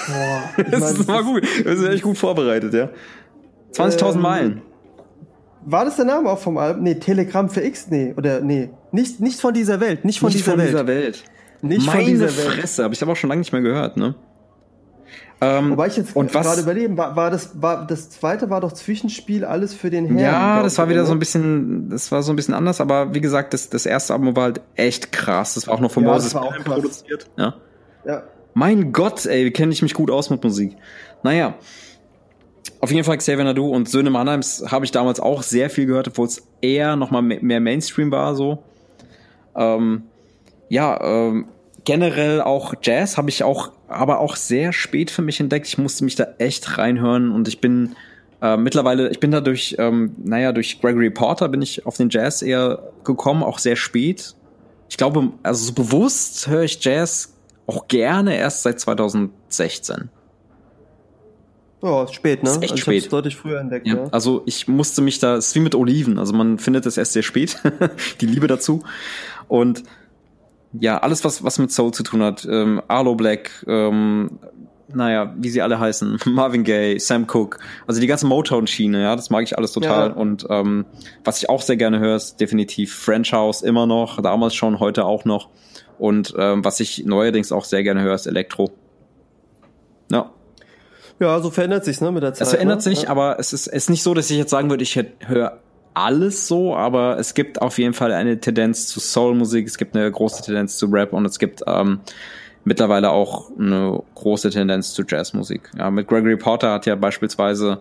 boah, 0.07 0.43
ich 0.57 0.57
mein, 0.73 0.81
das 0.81 0.93
ist 0.93 1.09
mal 1.09 1.23
gut, 1.23 1.43
wir 1.65 1.77
sind 1.77 1.93
echt 1.93 2.03
gut 2.03 2.19
vorbereitet, 2.19 2.75
ja. 2.75 2.91
20.000 3.73 4.15
ähm, 4.15 4.21
Meilen. 4.21 4.63
War 5.65 5.85
das 5.85 5.97
der 5.97 6.05
Name 6.05 6.31
auch 6.31 6.39
vom 6.39 6.59
Album? 6.59 6.85
Nee, 6.85 6.95
Telegramm 6.95 7.49
für 7.49 7.61
X? 7.63 7.89
Nee, 7.91 8.15
oder 8.17 8.41
nee. 8.41 8.71
Nicht, 8.93 9.21
nicht 9.21 9.41
von 9.41 9.53
dieser 9.53 9.81
Welt, 9.81 10.05
nicht 10.05 10.21
von, 10.21 10.29
nicht 10.29 10.39
dieser, 10.39 10.53
von 10.53 10.61
Welt. 10.61 10.71
dieser 10.71 10.87
Welt. 10.87 11.25
Nicht 11.63 11.87
Meine 11.87 12.01
von 12.01 12.09
dieser 12.09 12.29
Fresse, 12.29 12.85
aber 12.85 12.95
ich 12.95 13.01
habe 13.01 13.11
auch 13.13 13.17
schon 13.17 13.29
lange 13.29 13.41
nicht 13.41 13.53
mehr 13.53 13.63
gehört, 13.63 13.97
ne? 13.97 14.15
Ähm, 15.39 15.73
Wobei 15.73 15.89
ich 15.89 15.97
jetzt 15.97 16.15
gerade 16.15 16.61
überleben, 16.61 16.97
war, 16.97 17.15
war 17.15 17.31
das, 17.31 17.61
war, 17.61 17.87
das 17.87 18.09
zweite 18.09 18.49
war 18.49 18.63
doch 18.63 18.73
Zwischenspiel 18.73 19.45
alles 19.45 19.75
für 19.75 19.91
den 19.91 20.07
Herrn. 20.07 20.19
Ja, 20.19 20.63
das 20.63 20.79
war 20.79 20.89
wieder 20.89 21.05
so 21.05 21.13
ein 21.13 21.19
bisschen, 21.19 21.91
das 21.91 22.11
war 22.11 22.23
so 22.23 22.33
ein 22.33 22.37
bisschen 22.37 22.55
anders, 22.55 22.81
aber 22.81 23.13
wie 23.13 23.21
gesagt, 23.21 23.53
das, 23.53 23.69
das 23.69 23.85
erste 23.85 24.15
Album 24.15 24.35
war 24.35 24.45
halt 24.45 24.63
echt 24.77 25.13
krass. 25.13 25.55
Das 25.55 25.67
war 25.67 25.75
auch 25.75 25.81
noch 25.81 25.91
von 25.91 26.05
ja, 26.05 26.13
Moses 26.13 26.33
produziert. 26.33 27.29
Ja. 27.37 27.55
ja. 28.07 28.23
Mein 28.59 28.91
Gott, 28.95 29.27
ey, 29.27 29.51
kenne 29.51 29.75
ich 29.75 29.83
mich 29.83 29.93
gut 29.93 30.11
aus 30.11 30.31
mit 30.31 30.43
Musik. 30.43 30.79
Naja, 31.23 31.59
auf 32.81 32.91
jeden 32.91 33.05
Fall 33.05 33.19
Xavier 33.19 33.45
Nadu 33.45 33.69
und 33.69 33.87
Söhne 33.87 34.09
Mannheims 34.09 34.65
habe 34.69 34.87
ich 34.87 34.91
damals 34.91 35.21
auch 35.21 35.43
sehr 35.43 35.69
viel 35.69 35.85
gehört, 35.85 36.09
obwohl 36.09 36.27
es 36.27 36.43
eher 36.63 36.97
nochmal 36.97 37.21
mehr 37.21 37.61
Mainstream 37.61 38.11
war 38.11 38.35
so. 38.35 38.63
Ähm, 39.55 40.05
ja, 40.71 40.99
ähm, 41.05 41.49
generell 41.85 42.41
auch 42.41 42.73
Jazz 42.81 43.19
habe 43.19 43.29
ich 43.29 43.45
auch, 43.45 43.73
aber 43.89 44.21
auch 44.21 44.37
sehr 44.37 44.73
spät 44.73 45.11
für 45.11 45.21
mich 45.21 45.39
entdeckt. 45.39 45.67
Ich 45.67 45.77
musste 45.77 46.05
mich 46.05 46.15
da 46.15 46.27
echt 46.39 46.79
reinhören 46.79 47.33
und 47.33 47.49
ich 47.49 47.61
bin 47.61 47.95
äh, 48.41 48.57
mittlerweile, 48.57 49.11
ich 49.11 49.21
bin 49.21 49.33
da 49.33 49.43
durch, 49.43 49.77
ähm, 49.79 50.15
naja, 50.25 50.53
durch 50.53 50.81
Gregory 50.81 51.11
Porter 51.11 51.51
bin 51.51 51.61
ich 51.61 51.85
auf 51.85 51.99
den 51.99 52.09
Jazz 52.09 52.41
eher 52.41 52.91
gekommen, 53.05 53.43
auch 53.43 53.59
sehr 53.59 53.77
spät. 53.77 54.35
Ich 54.89 54.97
glaube, 54.97 55.33
also 55.43 55.63
so 55.63 55.75
bewusst 55.75 56.49
höre 56.49 56.63
ich 56.63 56.83
Jazz 56.83 57.36
auch 57.67 57.89
gerne 57.89 58.37
erst 58.37 58.63
seit 58.63 58.81
2016. 58.81 60.11
Ja, 61.83 62.05
ist 62.05 62.15
spät, 62.15 62.43
ne? 62.43 62.51
Ist 62.51 62.63
echt 62.63 62.73
also 62.73 62.83
spät. 62.83 63.03
Ich 63.05 63.09
deutlich 63.09 63.37
früher 63.37 63.61
entdeckt, 63.61 63.87
ja. 63.87 63.97
ja. 63.97 64.05
Also 64.11 64.43
ich 64.47 64.67
musste 64.67 65.03
mich 65.03 65.19
da, 65.19 65.37
es 65.37 65.49
ist 65.49 65.55
wie 65.55 65.61
mit 65.61 65.75
Oliven, 65.75 66.19
also 66.19 66.33
man 66.33 66.59
findet 66.59 66.87
es 66.87 66.97
erst 66.97 67.13
sehr 67.13 67.23
spät, 67.23 67.59
die 68.21 68.27
Liebe 68.27 68.47
dazu. 68.47 68.83
Und 69.49 69.83
ja, 70.73 70.99
alles, 70.99 71.25
was, 71.25 71.45
was 71.45 71.59
mit 71.59 71.71
Soul 71.71 71.93
zu 71.93 72.03
tun 72.03 72.23
hat, 72.23 72.47
ähm, 72.51 72.83
Arlo 72.89 73.15
Black, 73.15 73.65
ähm, 73.67 74.39
naja, 74.89 75.35
wie 75.37 75.51
sie 75.51 75.63
alle 75.63 75.79
heißen, 75.79 76.19
Marvin 76.27 76.65
Gaye, 76.65 76.99
Sam 76.99 77.27
Cooke, 77.27 77.59
also 77.87 78.01
die 78.01 78.07
ganze 78.07 78.27
Motown-Schiene, 78.27 79.03
ja, 79.03 79.17
das 79.17 79.31
mag 79.31 79.43
ich 79.43 79.57
alles 79.57 79.73
total. 79.73 80.09
Ja. 80.09 80.15
Und 80.15 80.47
ähm, 80.49 80.87
was 81.25 81.39
ich 81.39 81.49
auch 81.49 81.63
sehr 81.63 81.77
gerne 81.77 81.99
höre, 81.99 82.17
ist 82.17 82.41
definitiv 82.41 82.95
French 82.95 83.33
House 83.33 83.63
immer 83.63 83.87
noch, 83.87 84.21
damals 84.23 84.55
schon, 84.55 84.81
heute 84.81 85.05
auch 85.05 85.25
noch. 85.25 85.51
Und 85.99 86.35
ähm, 86.39 86.65
was 86.65 86.81
ich 86.81 87.05
neuerdings 87.05 87.53
auch 87.53 87.65
sehr 87.65 87.83
gerne 87.83 88.03
höre, 88.03 88.15
ist 88.15 88.27
Elektro. 88.27 88.71
Ja. 90.11 90.31
Ja, 91.19 91.41
so 91.41 91.51
verändert 91.51 91.85
sich's 91.85 92.01
ne, 92.01 92.13
mit 92.13 92.23
der 92.23 92.35
Zeit. 92.35 92.47
Es 92.47 92.51
verändert 92.53 92.79
ne? 92.79 92.83
sich, 92.83 93.03
ja. 93.03 93.09
aber 93.09 93.39
es 93.39 93.53
ist, 93.53 93.67
es 93.69 93.75
ist 93.85 93.91
nicht 93.91 94.03
so, 94.03 94.13
dass 94.13 94.31
ich 94.31 94.37
jetzt 94.37 94.51
sagen 94.51 94.69
würde, 94.69 94.83
ich 94.83 95.03
höre 95.27 95.61
alles 95.95 96.47
so, 96.47 96.77
aber 96.77 97.19
es 97.19 97.33
gibt 97.33 97.63
auf 97.63 97.79
jeden 97.79 97.95
Fall 97.95 98.13
eine 98.13 98.39
Tendenz 98.39 98.87
zu 98.87 99.01
Soul-Musik, 99.01 99.67
es 99.67 99.79
gibt 99.79 99.97
eine 99.97 100.11
große 100.11 100.43
Tendenz 100.43 100.77
zu 100.77 100.87
Rap 100.89 101.15
und 101.15 101.25
es 101.25 101.39
gibt 101.39 101.63
ähm, 101.67 102.01
mittlerweile 102.65 103.11
auch 103.11 103.51
eine 103.59 104.03
große 104.15 104.51
Tendenz 104.51 104.93
zu 104.93 105.05
Jazzmusik. 105.09 105.71
Ja, 105.79 105.91
mit 105.91 106.07
Gregory 106.07 106.37
Porter 106.37 106.73
hat 106.73 106.85
ja 106.85 106.97
beispielsweise 106.97 107.79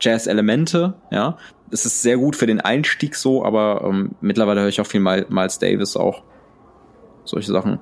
Jazz-Elemente, 0.00 0.94
ja. 1.10 1.38
Es 1.72 1.84
ist 1.84 2.02
sehr 2.02 2.18
gut 2.18 2.36
für 2.36 2.46
den 2.46 2.60
Einstieg 2.60 3.16
so, 3.16 3.44
aber 3.44 3.82
ähm, 3.84 4.12
mittlerweile 4.20 4.60
höre 4.60 4.68
ich 4.68 4.80
auch 4.80 4.86
viel 4.86 5.00
Miles 5.00 5.58
Davis 5.58 5.96
auch. 5.96 6.22
Solche 7.26 7.52
Sachen. 7.52 7.78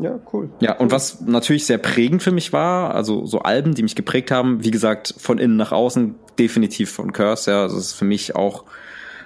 Ja, 0.00 0.18
cool. 0.32 0.48
Ja, 0.60 0.78
und 0.78 0.90
was 0.90 1.20
natürlich 1.20 1.66
sehr 1.66 1.76
prägend 1.76 2.22
für 2.22 2.32
mich 2.32 2.54
war, 2.54 2.94
also 2.94 3.26
so 3.26 3.40
Alben, 3.40 3.74
die 3.74 3.82
mich 3.82 3.94
geprägt 3.94 4.30
haben, 4.30 4.64
wie 4.64 4.70
gesagt, 4.70 5.14
von 5.18 5.38
innen 5.38 5.56
nach 5.56 5.72
außen, 5.72 6.14
definitiv 6.38 6.90
von 6.90 7.12
Curse, 7.12 7.50
ja, 7.50 7.62
also 7.62 7.76
das 7.76 7.88
ist 7.88 7.92
für 7.92 8.06
mich 8.06 8.34
auch, 8.34 8.64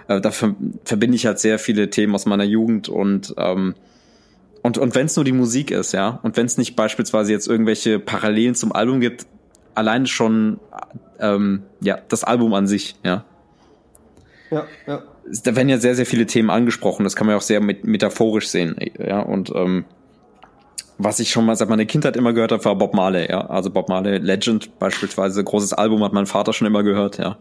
äh, 0.09 0.21
dafür 0.21 0.57
verbinde 0.85 1.15
ich 1.15 1.27
halt 1.27 1.39
sehr 1.39 1.61
viele 1.61 1.91
Themen 1.91 2.13
aus 2.15 2.27
meiner 2.27 2.45
Jugend 2.45 2.89
und 2.89 3.35
ähm, 3.39 3.75
und, 4.63 4.79
und 4.79 4.95
wenn 4.95 5.07
es 5.07 5.15
nur 5.15 5.27
die 5.27 5.33
Musik 5.33 5.71
ist, 5.71 5.93
ja, 5.93 6.19
und 6.23 6.37
wenn 6.37 6.47
es 6.47 6.59
nicht 6.59 6.75
beispielsweise 6.75 7.31
jetzt 7.31 7.47
irgendwelche 7.47 8.01
Parallelen 8.01 8.55
zum 8.55 8.73
Album 8.73 8.99
gibt, 8.99 9.27
allein 9.75 10.07
schon 10.07 10.59
ähm, 11.21 11.63
ja, 11.81 11.99
das 12.09 12.25
Album 12.25 12.53
an 12.55 12.67
sich, 12.67 12.97
ja. 13.05 13.25
Ja, 14.51 14.67
ja. 14.87 15.03
Da 15.43 15.57
werden 15.57 15.69
ja 15.69 15.79
sehr, 15.79 15.95
sehr 15.95 16.07
viele 16.07 16.27
Themen 16.27 16.51
angesprochen, 16.51 17.05
das 17.05 17.17
kann 17.17 17.27
man 17.27 17.35
ja 17.35 17.39
auch 17.39 17.43
sehr 17.43 17.61
metaphorisch 17.61 18.49
sehen, 18.49 18.77
ja, 18.99 19.21
und 19.21 19.51
ähm, 19.55 19.85
was 20.99 21.19
ich 21.19 21.31
schon 21.31 21.45
mal 21.47 21.57
seit 21.57 21.69
meiner 21.69 21.87
Kindheit 21.87 22.17
immer 22.17 22.33
gehört 22.33 22.53
habe, 22.53 22.65
war 22.65 22.77
Bob 22.77 22.95
Marley, 22.95 23.29
ja. 23.29 23.47
Also 23.47 23.71
Bob 23.71 23.89
Marley 23.89 24.19
Legend 24.19 24.79
beispielsweise, 24.79 25.43
großes 25.43 25.73
Album 25.73 26.05
hat 26.05 26.13
mein 26.13 26.27
Vater 26.27 26.53
schon 26.53 26.67
immer 26.67 26.83
gehört, 26.83 27.19
ja. 27.19 27.37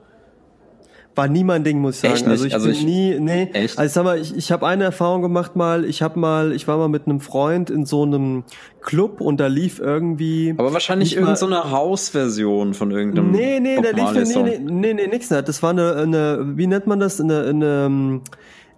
War 1.16 1.28
nie 1.28 1.44
mein 1.44 1.64
Ding, 1.64 1.80
muss 1.80 2.04
ich 2.04 2.10
sagen. 2.20 2.30
Also 2.32 2.46
ich 2.46 2.54
Also 2.54 2.68
bin 2.68 2.76
ich- 2.76 2.84
nie, 2.84 3.20
nee. 3.20 3.50
Echt? 3.54 3.78
Also 3.78 3.94
sag 3.94 4.04
mal, 4.04 4.20
ich, 4.20 4.36
ich 4.36 4.52
habe 4.52 4.66
eine 4.66 4.84
Erfahrung 4.86 5.22
gemacht 5.22 5.56
mal. 5.56 5.86
Ich 5.86 6.02
habe 6.02 6.20
mal, 6.20 6.52
ich 6.54 6.68
war 6.68 6.78
mal 6.78 6.90
mit 6.90 7.06
einem 7.06 7.20
Freund 7.20 7.70
in 7.70 7.86
so 7.86 8.04
einem 8.04 8.44
Club 8.82 9.22
und 9.22 9.40
da 9.40 9.48
lief 9.48 9.80
irgendwie. 9.80 10.54
Aber 10.58 10.74
wahrscheinlich 10.74 11.14
irgendeine 11.14 11.38
so 11.38 11.46
eine 11.46 11.72
Hausversion 11.72 12.74
von 12.74 12.92
irgendeinem. 12.92 13.32
Nee, 13.32 13.60
nee, 13.60 13.78
da 13.82 13.90
lief 13.92 14.34
nee, 14.34 14.44
nee, 14.44 14.60
nee, 14.60 14.94
nee, 14.94 15.08
nix 15.08 15.30
nicht. 15.30 15.48
Das 15.48 15.62
war 15.64 15.70
eine, 15.72 15.96
eine, 15.96 16.58
wie 16.58 16.68
nennt 16.68 16.88
man 16.88 17.00
das? 17.00 17.22
Eine, 17.22 17.44
eine 17.46 17.86
ähm, 17.86 18.22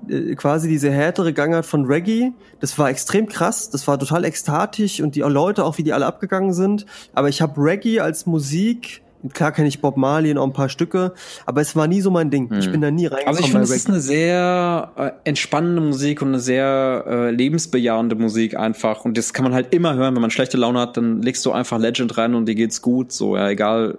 äh, 0.10 0.36
quasi 0.36 0.68
diese 0.68 0.92
härtere 0.92 1.32
Gangart 1.34 1.66
von 1.66 1.86
Reggae. 1.86 2.32
Das 2.60 2.78
war 2.78 2.90
extrem 2.90 3.28
krass, 3.28 3.70
das 3.70 3.88
war 3.88 3.98
total 3.98 4.26
ekstatisch 4.26 5.02
und 5.02 5.16
die 5.16 5.22
Leute 5.22 5.64
auch, 5.64 5.78
wie 5.78 5.84
die 5.84 5.94
alle 5.94 6.06
abgegangen 6.06 6.54
sind. 6.54 6.86
Aber 7.14 7.30
ich 7.30 7.42
habe 7.42 7.54
Reggae 7.62 8.00
als 8.02 8.26
Musik, 8.26 9.02
klar 9.34 9.52
kenne 9.52 9.68
ich 9.68 9.82
Bob 9.82 9.98
Marley 9.98 10.32
und 10.32 10.38
auch 10.38 10.46
ein 10.46 10.54
paar 10.54 10.70
Stücke, 10.70 11.14
aber 11.46 11.62
es 11.62 11.76
war 11.76 11.88
nie 11.88 12.02
so 12.02 12.12
mein 12.12 12.30
Ding. 12.30 12.52
Ich 12.60 12.72
bin 12.72 12.82
da 12.82 12.92
nie 12.92 13.08
reingekommen 13.08 13.28
Also 13.28 13.40
ich 13.42 13.52
finde, 13.52 13.64
es 13.64 13.72
ist 13.72 13.90
eine 13.90 14.00
sehr 14.00 14.92
äh, 14.96 15.12
entspannende 15.24 15.82
Musik 15.82 16.22
und 16.22 16.30
eine 16.30 16.40
sehr 16.40 17.06
äh, 17.08 17.32
lebensbejahende 17.32 18.16
Musik 18.16 18.58
einfach. 18.58 19.06
Und 19.06 19.18
das 19.18 19.34
kann 19.34 19.44
man 19.44 19.54
halt 19.54 19.74
immer 19.74 19.96
hören, 19.96 20.16
wenn 20.16 20.22
man 20.22 20.32
schlechte 20.32 20.58
Laune 20.58 20.80
hat, 20.80 20.98
dann 20.98 21.22
legst 21.22 21.46
du 21.46 21.52
einfach 21.52 21.80
Legend 21.80 22.18
rein 22.18 22.36
und 22.36 22.46
dir 22.48 22.56
geht's 22.56 22.82
gut. 22.82 23.12
So, 23.12 23.36
ja, 23.36 23.50
egal, 23.50 23.98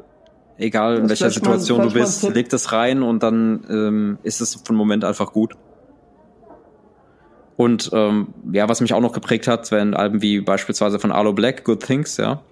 egal 0.59 0.99
in 0.99 1.09
welcher 1.09 1.27
mal- 1.27 1.31
Situation 1.33 1.79
du 1.79 1.87
mal 1.87 1.93
ein 1.95 2.01
bist, 2.01 2.23
leg 2.35 2.49
das 2.49 2.73
rein 2.73 3.03
und 3.03 3.23
dann 3.23 3.65
ähm, 3.69 4.19
ist 4.23 4.41
es 4.41 4.55
für 4.55 4.69
einen 4.69 4.79
Moment 4.79 5.05
einfach 5.05 5.33
gut. 5.33 5.55
Und 7.57 7.91
ähm, 7.95 8.29
ja, 8.53 8.69
was 8.69 8.81
mich 8.81 8.93
auch 8.93 9.01
noch 9.01 9.13
geprägt 9.13 9.49
hat, 9.49 9.71
wenn 9.71 9.95
Alben 9.95 10.21
wie 10.21 10.41
beispielsweise 10.41 10.99
von 10.99 11.11
Arlo 11.11 11.33
Black, 11.33 11.65
Good 11.65 11.83
Things, 11.85 12.19
ja. 12.19 12.43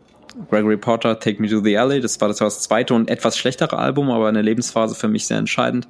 Gregory 0.50 0.76
Porter, 0.76 1.18
Take 1.18 1.40
Me 1.40 1.48
to 1.48 1.60
the 1.60 1.76
Alley, 1.78 2.00
das 2.00 2.20
war 2.20 2.28
das, 2.28 2.40
war 2.40 2.46
das 2.46 2.60
zweite 2.60 2.94
und 2.94 3.08
etwas 3.10 3.36
schlechtere 3.36 3.78
Album, 3.78 4.10
aber 4.10 4.28
in 4.28 4.34
der 4.34 4.42
Lebensphase 4.42 4.94
für 4.94 5.08
mich 5.08 5.26
sehr 5.26 5.38
entscheidend. 5.38 5.88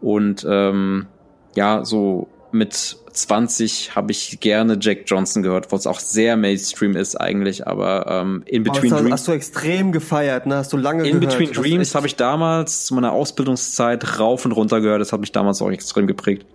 Und 0.00 0.46
ähm, 0.48 1.06
ja, 1.54 1.84
so 1.84 2.28
mit 2.52 2.96
20 3.12 3.94
habe 3.94 4.10
ich 4.12 4.40
gerne 4.40 4.78
Jack 4.80 5.02
Johnson 5.06 5.42
gehört, 5.42 5.70
wo 5.70 5.76
es 5.76 5.86
auch 5.86 6.00
sehr 6.00 6.36
Mainstream 6.36 6.96
ist 6.96 7.16
eigentlich, 7.16 7.66
aber 7.66 8.06
ähm, 8.08 8.42
In 8.46 8.62
Between 8.62 8.92
hast, 8.92 9.00
Dreams. 9.00 9.12
hast 9.12 9.28
du 9.28 9.32
extrem 9.32 9.92
gefeiert, 9.92 10.46
ne? 10.46 10.56
Hast 10.56 10.72
du 10.72 10.76
lange 10.76 11.06
In 11.06 11.20
gehört. 11.20 11.38
Between 11.38 11.52
Dreams 11.52 11.94
habe 11.94 12.06
ich 12.06 12.16
damals 12.16 12.86
zu 12.86 12.94
meiner 12.94 13.12
Ausbildungszeit 13.12 14.18
rauf 14.18 14.44
und 14.44 14.52
runter 14.52 14.80
gehört. 14.80 15.00
Das 15.00 15.12
hat 15.12 15.20
mich 15.20 15.32
damals 15.32 15.60
auch 15.60 15.70
extrem 15.70 16.06
geprägt. 16.06 16.46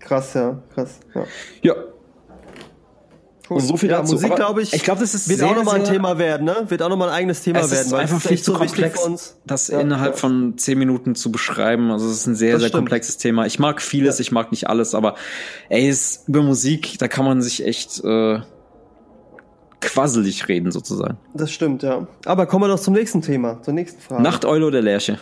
Krass, 0.00 0.34
ja, 0.34 0.58
krass. 0.74 1.00
Ja. 1.14 1.24
Ja. 1.62 1.74
Cool. 3.48 3.56
Und 3.56 3.62
so 3.62 3.76
viel 3.76 3.90
ja, 3.90 3.98
dazu. 4.00 4.14
Musik, 4.14 4.36
glaube 4.36 4.62
ich, 4.62 4.74
ich 4.74 4.82
glaube, 4.82 5.00
das 5.00 5.14
ist 5.14 5.28
wird 5.28 5.38
sehr, 5.38 5.48
auch 5.48 5.56
nochmal 5.56 5.76
ein 5.76 5.84
Thema 5.84 6.18
werden, 6.18 6.44
ne? 6.44 6.66
Wird 6.68 6.82
auch 6.82 6.88
nochmal 6.88 7.08
ein 7.08 7.14
eigenes 7.14 7.42
Thema 7.42 7.60
es 7.60 7.70
werden, 7.70 7.86
ist 7.86 7.92
weil 7.92 8.00
einfach 8.00 8.20
viel 8.20 8.38
zu 8.38 8.52
so 8.52 8.58
komplex, 8.58 9.34
das 9.46 9.68
Ja, 9.68 9.80
innerhalb 9.80 10.14
ja. 10.14 10.18
von 10.18 10.58
zehn 10.58 10.78
Minuten 10.78 11.14
zu 11.14 11.32
beschreiben. 11.32 11.90
Also 11.90 12.06
es 12.08 12.18
ist 12.18 12.26
ein 12.26 12.34
sehr, 12.34 12.52
Das 12.52 12.60
sehr 12.60 12.68
stimmt. 12.68 12.82
komplexes 12.82 13.16
Thema. 13.16 13.46
Ich 13.46 13.58
mag 13.58 13.80
vieles, 13.80 14.20
ich 14.20 14.32
mag 14.32 14.50
nicht 14.50 14.68
alles, 14.68 14.94
aber 14.94 15.14
ey, 15.70 15.88
es, 15.88 16.24
über 16.26 16.42
Musik, 16.42 16.98
da 16.98 17.08
kann 17.08 17.24
man 17.24 17.40
sich 17.40 17.64
echt 17.64 18.04
äh, 18.04 18.40
quasselig 19.80 20.48
reden 20.48 20.70
sozusagen. 20.70 21.16
Das 21.34 21.50
stimmt, 21.52 21.82
ja. 21.82 22.06
Aber 22.24 22.46
kommen 22.46 22.64
wir 22.64 22.68
doch 22.68 22.80
zum 22.80 22.94
nächsten 22.94 23.22
Thema, 23.22 23.62
zur 23.62 23.74
nächsten 23.74 24.00
Frage. 24.00 24.22
Nachteule 24.22 24.66
oder 24.66 24.82
Lerche? 24.82 25.18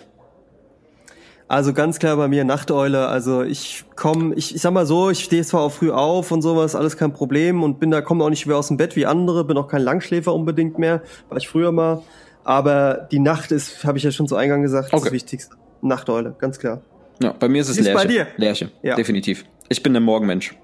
Also 1.49 1.73
ganz 1.73 2.01
klar 2.01 2.17
bei 2.17 2.27
mir 2.27 2.45
Nachteule. 2.45 3.07
Also 3.07 3.43
ich 3.43 3.85
komme, 3.95 4.35
ich, 4.35 4.55
ich 4.55 4.61
sag 4.63 4.73
mal 4.73 4.85
so, 4.87 5.11
ich 5.11 5.23
stehe 5.23 5.45
zwar 5.45 5.61
auch 5.63 5.71
früh 5.73 5.93
auf 5.93 6.33
und 6.33 6.43
sowas, 6.43 6.75
alles 6.75 6.97
kein 6.97 7.13
Problem 7.13 7.63
und 7.63 7.79
bin 7.79 7.91
da, 7.93 8.01
komme 8.01 8.25
auch 8.25 8.31
nicht 8.31 8.47
mehr 8.47 8.57
aus 8.57 8.69
dem 8.69 8.77
Bett 8.77 8.97
wie 8.97 9.07
andere, 9.07 9.45
bin 9.45 9.57
auch 9.57 9.69
kein 9.69 9.83
Langschläfer 9.83 10.35
unbedingt 10.35 10.79
mehr, 10.79 11.03
war 11.29 11.39
ich 11.39 11.49
früher 11.49 11.71
mal. 11.71 12.03
Aber 12.43 13.07
die 13.13 13.21
Nacht 13.21 13.53
ist, 13.53 13.85
habe 13.85 13.99
ich 13.99 14.05
ja 14.05 14.11
schon 14.11 14.27
zu 14.27 14.35
Eingang 14.37 14.63
gesagt, 14.63 14.93
Okay. 14.93 15.05
das 15.05 15.13
Wichtigste. 15.13 15.55
Nachteule, 15.83 16.35
ganz 16.39 16.59
klar. 16.59 16.81
Ja, 17.23 17.33
bei 17.39 17.49
mir 17.49 17.61
ist 17.61 17.69
es 17.69 17.79
ist 17.79 17.85
Lerche. 17.85 17.99
bei 18.07 18.13
dir? 18.13 18.27
Lerche, 18.37 18.71
Ja. 18.83 18.97
definitiv. 18.97 19.45
Ich 19.69 19.83
bin 19.83 19.93
der 19.93 20.03
Morgenmensch. 20.03 20.57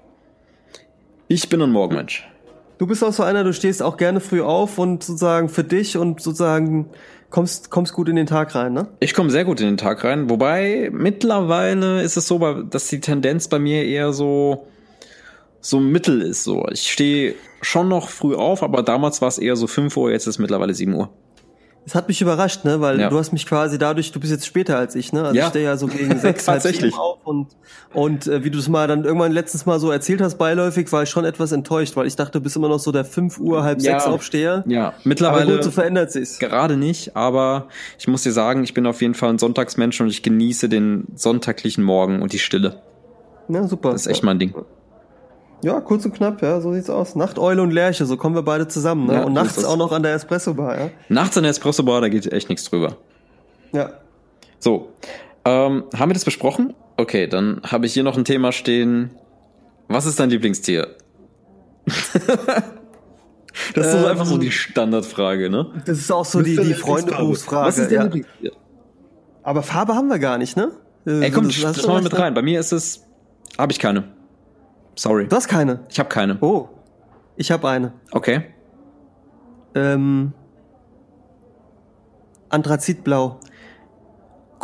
Ich 1.27 1.47
bin 1.49 1.61
ein 1.61 1.71
Morgenmensch. 1.71 2.27
Du 2.77 2.87
bist 2.87 3.03
auch 3.03 3.13
so 3.13 3.23
einer, 3.23 3.43
du 3.43 3.53
stehst 3.53 3.81
auch 3.81 3.95
gerne 3.97 4.19
früh 4.19 4.41
auf 4.41 4.77
und 4.77 5.03
sozusagen 5.03 5.47
für 5.47 5.63
dich 5.63 5.95
und 5.97 6.21
sozusagen 6.21 6.89
kommst, 7.33 7.71
kommst 7.71 7.93
gut 7.93 8.07
in 8.07 8.15
den 8.15 8.27
Tag 8.27 8.55
rein, 8.55 8.73
ne? 8.73 8.87
Ich 8.99 9.13
komme 9.13 9.31
sehr 9.31 9.43
gut 9.43 9.59
in 9.59 9.65
den 9.65 9.77
Tag 9.77 10.03
rein, 10.03 10.29
wobei 10.29 10.89
mittlerweile 10.93 12.01
ist 12.01 12.15
es 12.15 12.27
so, 12.27 12.39
dass 12.61 12.87
die 12.87 13.01
Tendenz 13.01 13.47
bei 13.47 13.59
mir 13.59 13.83
eher 13.83 14.13
so 14.13 14.67
so 15.59 15.79
mittel 15.79 16.21
ist. 16.21 16.43
So, 16.43 16.67
ich 16.71 16.91
stehe 16.91 17.35
schon 17.61 17.87
noch 17.87 18.09
früh 18.09 18.35
auf, 18.35 18.63
aber 18.63 18.83
damals 18.83 19.21
war 19.21 19.29
es 19.29 19.37
eher 19.37 19.55
so 19.55 19.65
5 19.65 19.95
Uhr, 19.97 20.11
jetzt 20.11 20.23
ist 20.23 20.35
es 20.35 20.39
mittlerweile 20.39 20.73
7 20.73 20.93
Uhr. 20.93 21.09
Es 21.85 21.95
hat 21.95 22.07
mich 22.07 22.21
überrascht, 22.21 22.63
ne? 22.63 22.79
Weil 22.79 22.97
Ja. 22.99 23.09
du 23.09 23.17
hast 23.17 23.33
mich 23.33 23.45
quasi 23.45 23.77
dadurch, 23.77 24.11
du 24.13 24.19
bist 24.21 24.31
jetzt 24.31 24.45
später 24.45 24.77
als 24.77 24.95
ich, 24.95 25.11
ne? 25.11 25.23
Also 25.23 25.35
Ja. 25.35 25.43
ich 25.43 25.49
stehe 25.49 25.65
ja 25.65 25.75
so 25.75 25.87
gegen 25.87 26.17
sechs, 26.17 26.47
halb 26.47 26.61
Tatsächlich. 26.61 26.91
sieben 26.93 26.97
auf 27.01 27.19
und 27.25 27.47
und 27.93 28.25
äh, 28.27 28.43
wie 28.43 28.49
du 28.51 28.57
es 28.59 28.69
mal 28.69 28.87
dann 28.87 29.03
irgendwann 29.03 29.31
letztens 29.33 29.65
mal 29.65 29.79
so 29.79 29.91
erzählt 29.91 30.21
hast, 30.21 30.37
beiläufig, 30.37 30.91
war 30.93 31.03
ich 31.03 31.09
schon 31.09 31.25
etwas 31.25 31.51
enttäuscht, 31.51 31.95
weil 31.97 32.07
ich 32.07 32.15
dachte, 32.15 32.31
du 32.39 32.41
bist 32.41 32.55
immer 32.55 32.69
noch 32.69 32.79
so 32.79 32.91
der 32.91 33.03
5 33.05 33.37
Uhr, 33.39 33.63
halb 33.63 33.81
Ja. 33.81 33.91
sechs 33.99 34.05
Aufsteher. 34.05 34.63
Ja, 34.67 34.87
Aber 34.87 34.95
mittlerweile 35.03 35.55
gut, 35.55 35.63
so 35.65 35.71
verändert 35.71 36.11
sich's. 36.11 36.39
gerade 36.39 36.77
nicht, 36.77 37.15
aber 37.17 37.67
ich 37.99 38.07
muss 38.07 38.23
dir 38.23 38.31
sagen, 38.31 38.63
ich 38.63 38.73
bin 38.73 38.87
auf 38.87 39.01
jeden 39.01 39.13
Fall 39.13 39.29
ein 39.29 39.37
Sonntagsmensch 39.37 39.99
und 40.01 40.07
ich 40.07 40.23
genieße 40.23 40.69
den 40.69 41.05
sonntaglichen 41.15 41.83
Morgen 41.83 42.21
und 42.21 42.31
die 42.33 42.39
Stille. 42.39 42.81
Ja, 43.49 43.67
super. 43.67 43.91
Das 43.91 44.01
ist 44.01 44.07
echt 44.07 44.23
mein 44.23 44.39
Ding. 44.39 44.55
Ja, 45.63 45.79
kurz 45.79 46.03
und 46.03 46.13
knapp, 46.13 46.41
ja, 46.41 46.59
so 46.59 46.73
sieht's 46.73 46.89
aus. 46.89 47.15
Nachteule 47.15 47.61
und 47.61 47.71
Lerche, 47.71 48.05
so 48.05 48.17
kommen 48.17 48.35
wir 48.35 48.43
beide 48.43 48.67
zusammen, 48.67 49.07
ne? 49.07 49.13
Ja, 49.13 49.23
und 49.23 49.33
nachts 49.33 49.55
das. 49.55 49.65
auch 49.65 49.77
noch 49.77 49.93
an 49.93 50.03
der 50.03 50.13
Espresso-Bar, 50.13 50.77
ja? 50.77 50.89
Nachts 51.07 51.37
in 51.37 51.43
der 51.43 51.51
Espresso-Bar, 51.51 52.01
da 52.01 52.09
geht 52.09 52.31
echt 52.31 52.49
nichts 52.49 52.69
drüber. 52.69 52.97
Ja. 53.71 53.91
So, 54.59 54.89
ähm, 55.45 55.85
haben 55.95 56.09
wir 56.09 56.13
das 56.13 56.25
besprochen? 56.25 56.73
Okay, 56.97 57.27
dann 57.27 57.61
habe 57.63 57.85
ich 57.85 57.93
hier 57.93 58.03
noch 58.03 58.17
ein 58.17 58.25
Thema 58.25 58.51
stehen. 58.51 59.11
Was 59.87 60.05
ist 60.05 60.19
dein 60.19 60.29
Lieblingstier? 60.29 60.95
das 61.85 63.87
ist 63.87 63.93
Ähm, 63.93 64.05
einfach 64.05 64.25
so 64.25 64.37
die 64.37 64.51
Standardfrage, 64.51 65.49
ne? 65.49 65.67
Das 65.85 65.97
ist 65.97 66.11
auch 66.11 66.25
so 66.25 66.41
die, 66.41 66.57
die 66.57 66.73
Freundeberufsfrage. 66.73 67.67
Was 67.67 67.77
ist 67.77 67.89
dein 67.89 67.95
ja. 67.95 68.03
Lieblingstier? 68.03 68.51
Aber 69.43 69.63
Farbe 69.63 69.95
haben 69.95 70.07
wir 70.07 70.19
gar 70.19 70.37
nicht, 70.37 70.57
ne? 70.57 70.71
Ey, 71.05 71.31
komm, 71.31 71.47
das, 71.47 71.55
hast 71.57 71.63
das 71.63 71.81
du 71.83 71.87
machen 71.87 71.99
wir 71.99 72.03
mit 72.03 72.13
da? 72.13 72.17
rein. 72.17 72.33
Bei 72.33 72.41
mir 72.41 72.59
ist 72.59 72.71
es, 72.71 73.03
habe 73.57 73.71
ich 73.71 73.79
keine. 73.79 74.05
Sorry, 74.95 75.27
Du 75.27 75.35
hast 75.35 75.47
keine. 75.47 75.79
ich 75.89 75.99
habe 75.99 76.09
keine. 76.09 76.37
Oh. 76.41 76.69
Ich 77.35 77.51
habe 77.51 77.67
eine. 77.69 77.93
Okay. 78.11 78.43
Ähm, 79.75 80.33
Anthrazitblau. 82.49 83.39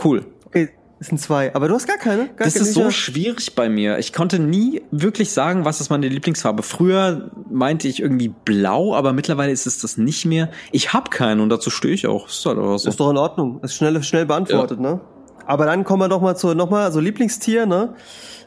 Cool. 0.04 0.26
Okay, 0.46 0.70
das 1.00 1.08
sind 1.08 1.20
zwei. 1.20 1.54
Aber 1.56 1.68
du 1.68 1.74
hast 1.74 1.88
gar 1.88 1.98
keine? 1.98 2.28
Gar 2.28 2.46
Das 2.46 2.54
keine 2.54 2.66
ist 2.66 2.74
so 2.74 2.82
sicher? 2.82 2.92
schwierig 2.92 3.56
bei 3.56 3.70
mir. 3.70 3.98
Ich 3.98 4.14
konnte 4.14 4.38
nie 4.40 4.82
wirklich 4.92 5.32
sagen, 5.32 5.66
was 5.66 5.82
ist 5.82 5.90
meine 5.90 6.08
Lieblingsfarbe. 6.08 6.62
Früher 6.62 7.32
meinte 7.50 7.88
ich 7.88 8.00
irgendwie 8.02 8.30
blau, 8.30 8.94
aber 8.96 9.14
mittlerweile 9.14 9.52
ist 9.52 9.66
es 9.66 9.80
das 9.80 9.98
nicht 9.98 10.26
mehr. 10.26 10.50
Ich 10.72 10.94
habe 10.94 11.10
keinen 11.10 11.40
und 11.42 11.50
dazu 11.50 11.70
stehe 11.70 11.94
ich 11.94 12.06
auch. 12.08 12.28
Ist 12.28 12.46
halt 12.46 12.58
aber 12.58 12.78
so. 12.78 12.88
Ist 12.90 13.00
doch 13.00 13.10
in 13.10 13.18
Ordnung. 13.18 13.60
Ist 13.64 13.74
schnell, 13.76 14.02
schnell 14.04 14.26
beantwortet, 14.26 14.80
ne? 14.80 15.02
Aber 15.46 15.66
dann 15.66 15.84
kommen 15.84 16.04
wir 16.04 16.10
doch 16.10 16.22
mal 16.22 16.36
zu, 16.38 16.54
nochmal, 16.54 16.84
also 16.84 17.00
Lieblingstier, 17.00 17.66
ne? 17.66 17.96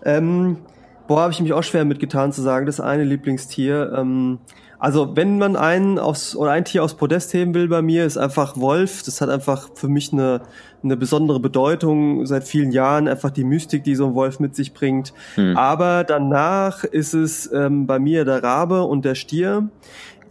Ähm, 0.05 0.59
boah, 1.07 1.23
habe 1.23 1.33
ich 1.33 1.41
mich 1.41 1.53
auch 1.53 1.63
schwer 1.63 1.85
mitgetan 1.85 2.33
zu 2.33 2.43
sagen, 2.43 2.67
das 2.67 2.81
eine 2.81 3.05
Lieblingstier. 3.05 3.93
Ähm, 3.97 4.39
also 4.83 5.15
wenn 5.15 5.39
man 5.39 5.55
einen 5.55 6.01
aufs, 6.01 6.35
oder 6.35 6.51
ein 6.51 6.65
Tier 6.65 6.83
aufs 6.83 6.95
Podest 6.95 7.33
heben 7.35 7.55
will 7.55 7.69
bei 7.69 7.83
mir, 7.83 8.05
ist 8.05 8.19
einfach 8.19 8.57
Wolf. 8.57 9.05
Das 9.05 9.21
hat 9.21 9.29
einfach 9.29 9.69
für 9.75 9.87
mich 9.87 10.13
eine, 10.13 10.41
eine 10.83 10.97
besondere 10.97 11.39
Bedeutung 11.39 12.27
seit 12.27 12.43
vielen 12.43 12.73
Jahren, 12.73 13.07
einfach 13.07 13.31
die 13.31 13.45
Mystik, 13.45 13.85
die 13.85 13.95
so 13.95 14.09
ein 14.09 14.15
Wolf 14.15 14.41
mit 14.41 14.57
sich 14.57 14.75
bringt. 14.75 15.15
Hm. 15.37 15.57
Aber 15.57 16.03
danach 16.03 16.83
ist 16.83 17.15
es 17.15 17.49
ähm, 17.53 17.87
bei 17.87 18.01
mir 18.01 18.25
der 18.25 18.43
Rabe 18.43 18.83
und 18.83 19.05
der 19.05 19.15
Stier. 19.15 19.69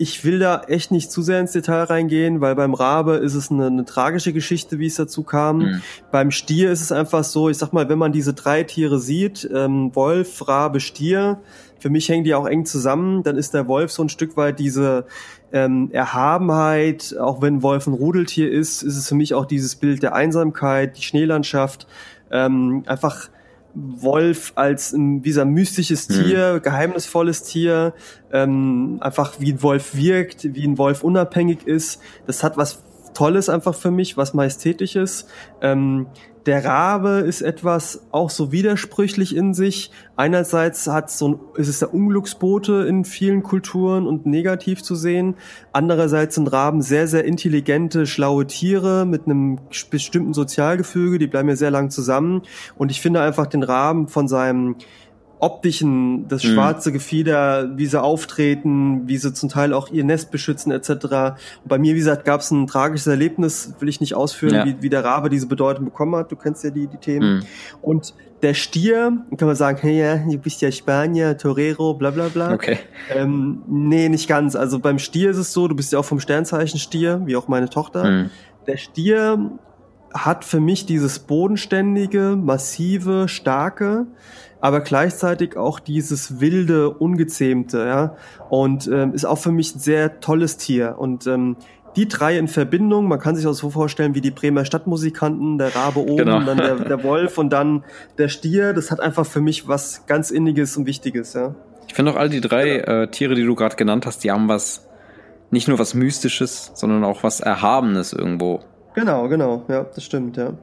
Ich 0.01 0.25
will 0.25 0.39
da 0.39 0.63
echt 0.67 0.89
nicht 0.89 1.11
zu 1.11 1.21
sehr 1.21 1.39
ins 1.39 1.51
Detail 1.51 1.83
reingehen, 1.83 2.41
weil 2.41 2.55
beim 2.55 2.73
Rabe 2.73 3.17
ist 3.17 3.35
es 3.35 3.51
eine, 3.51 3.67
eine 3.67 3.85
tragische 3.85 4.33
Geschichte, 4.33 4.79
wie 4.79 4.87
es 4.87 4.95
dazu 4.95 5.21
kam. 5.21 5.57
Mhm. 5.59 5.81
Beim 6.11 6.31
Stier 6.31 6.71
ist 6.71 6.81
es 6.81 6.91
einfach 6.91 7.23
so, 7.23 7.49
ich 7.49 7.59
sag 7.59 7.71
mal, 7.71 7.87
wenn 7.87 7.99
man 7.99 8.11
diese 8.11 8.33
drei 8.33 8.63
Tiere 8.63 8.97
sieht, 8.99 9.47
ähm, 9.53 9.93
Wolf, 9.93 10.47
Rabe, 10.47 10.79
Stier, 10.79 11.39
für 11.77 11.91
mich 11.91 12.09
hängen 12.09 12.23
die 12.23 12.33
auch 12.33 12.47
eng 12.47 12.65
zusammen, 12.65 13.21
dann 13.21 13.37
ist 13.37 13.53
der 13.53 13.67
Wolf 13.67 13.91
so 13.91 14.01
ein 14.01 14.09
Stück 14.09 14.37
weit 14.37 14.57
diese 14.57 15.05
ähm, 15.53 15.89
Erhabenheit, 15.91 17.15
auch 17.19 17.43
wenn 17.43 17.61
Wolf 17.61 17.85
ein 17.85 17.93
Rudeltier 17.93 18.51
ist, 18.51 18.81
ist 18.81 18.97
es 18.97 19.07
für 19.07 19.15
mich 19.15 19.35
auch 19.35 19.45
dieses 19.45 19.75
Bild 19.75 20.01
der 20.01 20.15
Einsamkeit, 20.15 20.97
die 20.97 21.03
Schneelandschaft, 21.03 21.85
ähm, 22.31 22.81
einfach 22.87 23.29
Wolf 23.73 24.53
als 24.55 24.93
ein, 24.93 25.23
wie 25.23 25.29
gesagt, 25.29 25.49
mystisches 25.49 26.09
Mhm. 26.09 26.13
Tier, 26.13 26.59
geheimnisvolles 26.59 27.43
Tier, 27.43 27.93
ähm, 28.31 28.97
einfach 29.01 29.39
wie 29.39 29.53
ein 29.53 29.63
Wolf 29.63 29.95
wirkt, 29.95 30.53
wie 30.55 30.65
ein 30.65 30.77
Wolf 30.77 31.03
unabhängig 31.03 31.65
ist. 31.65 32.01
Das 32.27 32.43
hat 32.43 32.57
was 32.57 32.83
Tolles 33.13 33.49
einfach 33.49 33.75
für 33.75 33.91
mich, 33.91 34.17
was 34.17 34.33
Majestätisches. 34.33 35.27
Ähm, 35.61 36.07
der 36.45 36.65
Rabe 36.65 37.23
ist 37.27 37.41
etwas 37.41 38.07
auch 38.11 38.29
so 38.29 38.51
widersprüchlich 38.51 39.35
in 39.35 39.53
sich. 39.53 39.91
Einerseits 40.15 40.87
hat 40.87 41.11
so 41.11 41.29
ein, 41.29 41.39
ist 41.55 41.67
es 41.67 41.79
der 41.79 41.93
Unglücksbote 41.93 42.85
in 42.87 43.05
vielen 43.05 43.43
Kulturen 43.43 44.07
und 44.07 44.25
negativ 44.25 44.81
zu 44.81 44.95
sehen. 44.95 45.35
Andererseits 45.71 46.35
sind 46.35 46.47
Raben 46.47 46.81
sehr, 46.81 47.07
sehr 47.07 47.25
intelligente, 47.25 48.07
schlaue 48.07 48.47
Tiere 48.47 49.05
mit 49.05 49.25
einem 49.25 49.59
bestimmten 49.89 50.33
Sozialgefüge. 50.33 51.19
Die 51.19 51.27
bleiben 51.27 51.49
ja 51.49 51.55
sehr 51.55 51.71
lang 51.71 51.91
zusammen. 51.91 52.41
Und 52.75 52.91
ich 52.91 53.01
finde 53.01 53.21
einfach 53.21 53.45
den 53.45 53.63
Raben 53.63 54.07
von 54.07 54.27
seinem 54.27 54.75
optischen, 55.41 56.27
das 56.27 56.43
mhm. 56.43 56.49
schwarze 56.49 56.91
Gefieder, 56.91 57.75
wie 57.75 57.87
sie 57.87 58.01
auftreten, 58.01 59.07
wie 59.07 59.17
sie 59.17 59.33
zum 59.33 59.49
Teil 59.49 59.73
auch 59.73 59.89
ihr 59.91 60.03
Nest 60.03 60.29
beschützen 60.29 60.71
etc. 60.71 60.89
Und 60.89 61.67
bei 61.67 61.79
mir, 61.79 61.95
wie 61.95 61.99
gesagt, 61.99 62.25
gab 62.25 62.41
es 62.41 62.51
ein 62.51 62.67
tragisches 62.67 63.07
Erlebnis, 63.07 63.73
will 63.79 63.89
ich 63.89 63.99
nicht 63.99 64.13
ausführen, 64.13 64.53
ja. 64.53 64.65
wie, 64.65 64.75
wie 64.81 64.89
der 64.89 65.03
Rabe 65.03 65.29
diese 65.29 65.47
Bedeutung 65.47 65.85
bekommen 65.85 66.15
hat. 66.15 66.31
Du 66.31 66.35
kennst 66.35 66.63
ja 66.63 66.69
die, 66.69 66.87
die 66.87 66.97
Themen. 66.97 67.37
Mhm. 67.37 67.43
Und 67.81 68.13
der 68.43 68.53
Stier, 68.53 69.17
kann 69.37 69.47
man 69.47 69.55
sagen, 69.55 69.79
hey, 69.81 69.99
ja, 69.99 70.17
du 70.17 70.37
bist 70.37 70.61
ja 70.61 70.71
Spanier, 70.71 71.37
Torero, 71.37 71.95
bla 71.95 72.11
bla 72.11 72.27
bla. 72.27 72.53
Okay. 72.53 72.77
Ähm, 73.13 73.63
nee, 73.67 74.09
nicht 74.09 74.27
ganz. 74.27 74.55
Also 74.55 74.79
beim 74.79 74.99
Stier 74.99 75.31
ist 75.31 75.37
es 75.37 75.53
so, 75.53 75.67
du 75.67 75.75
bist 75.75 75.91
ja 75.91 75.99
auch 75.99 76.05
vom 76.05 76.19
Sternzeichen 76.19 76.79
Stier, 76.79 77.21
wie 77.25 77.35
auch 77.35 77.47
meine 77.47 77.69
Tochter. 77.69 78.03
Mhm. 78.03 78.29
Der 78.67 78.77
Stier 78.77 79.51
hat 80.13 80.45
für 80.45 80.59
mich 80.59 80.85
dieses 80.85 81.19
bodenständige, 81.19 82.35
massive, 82.35 83.27
starke, 83.27 84.07
aber 84.61 84.81
gleichzeitig 84.81 85.57
auch 85.57 85.79
dieses 85.79 86.39
wilde, 86.39 86.91
ungezähmte, 86.91 87.79
ja. 87.79 88.15
Und 88.49 88.87
ähm, 88.87 89.13
ist 89.13 89.25
auch 89.25 89.37
für 89.37 89.51
mich 89.51 89.75
ein 89.75 89.79
sehr 89.79 90.19
tolles 90.21 90.57
Tier. 90.57 90.95
Und 90.97 91.27
ähm, 91.27 91.57
die 91.95 92.07
drei 92.07 92.37
in 92.37 92.47
Verbindung, 92.47 93.07
man 93.07 93.19
kann 93.19 93.35
sich 93.35 93.43
das 93.43 93.57
so 93.57 93.69
vorstellen 93.69 94.15
wie 94.15 94.21
die 94.21 94.31
Bremer 94.31 94.63
Stadtmusikanten, 94.63 95.57
der 95.57 95.75
Rabe 95.75 95.99
oben, 95.99 96.17
genau. 96.17 96.39
dann 96.41 96.57
der, 96.57 96.75
der 96.75 97.03
Wolf 97.03 97.37
und 97.37 97.49
dann 97.51 97.83
der 98.17 98.29
Stier, 98.29 98.73
das 98.73 98.91
hat 98.91 98.99
einfach 98.99 99.25
für 99.25 99.41
mich 99.41 99.67
was 99.67 100.05
ganz 100.05 100.31
Inniges 100.31 100.77
und 100.77 100.85
Wichtiges, 100.85 101.33
ja. 101.33 101.55
Ich 101.87 101.93
finde 101.93 102.13
auch 102.13 102.15
all 102.15 102.29
die 102.29 102.39
drei 102.39 102.77
äh, 102.77 103.07
Tiere, 103.09 103.35
die 103.35 103.43
du 103.43 103.55
gerade 103.55 103.75
genannt 103.75 104.05
hast, 104.05 104.23
die 104.23 104.31
haben 104.31 104.47
was, 104.47 104.87
nicht 105.49 105.67
nur 105.67 105.79
was 105.79 105.93
Mystisches, 105.93 106.71
sondern 106.73 107.03
auch 107.03 107.23
was 107.23 107.41
Erhabenes 107.41 108.13
irgendwo. 108.13 108.61
Genau, 108.93 109.27
genau, 109.27 109.65
ja, 109.67 109.83
das 109.83 110.03
stimmt, 110.03 110.37
ja. 110.37 110.53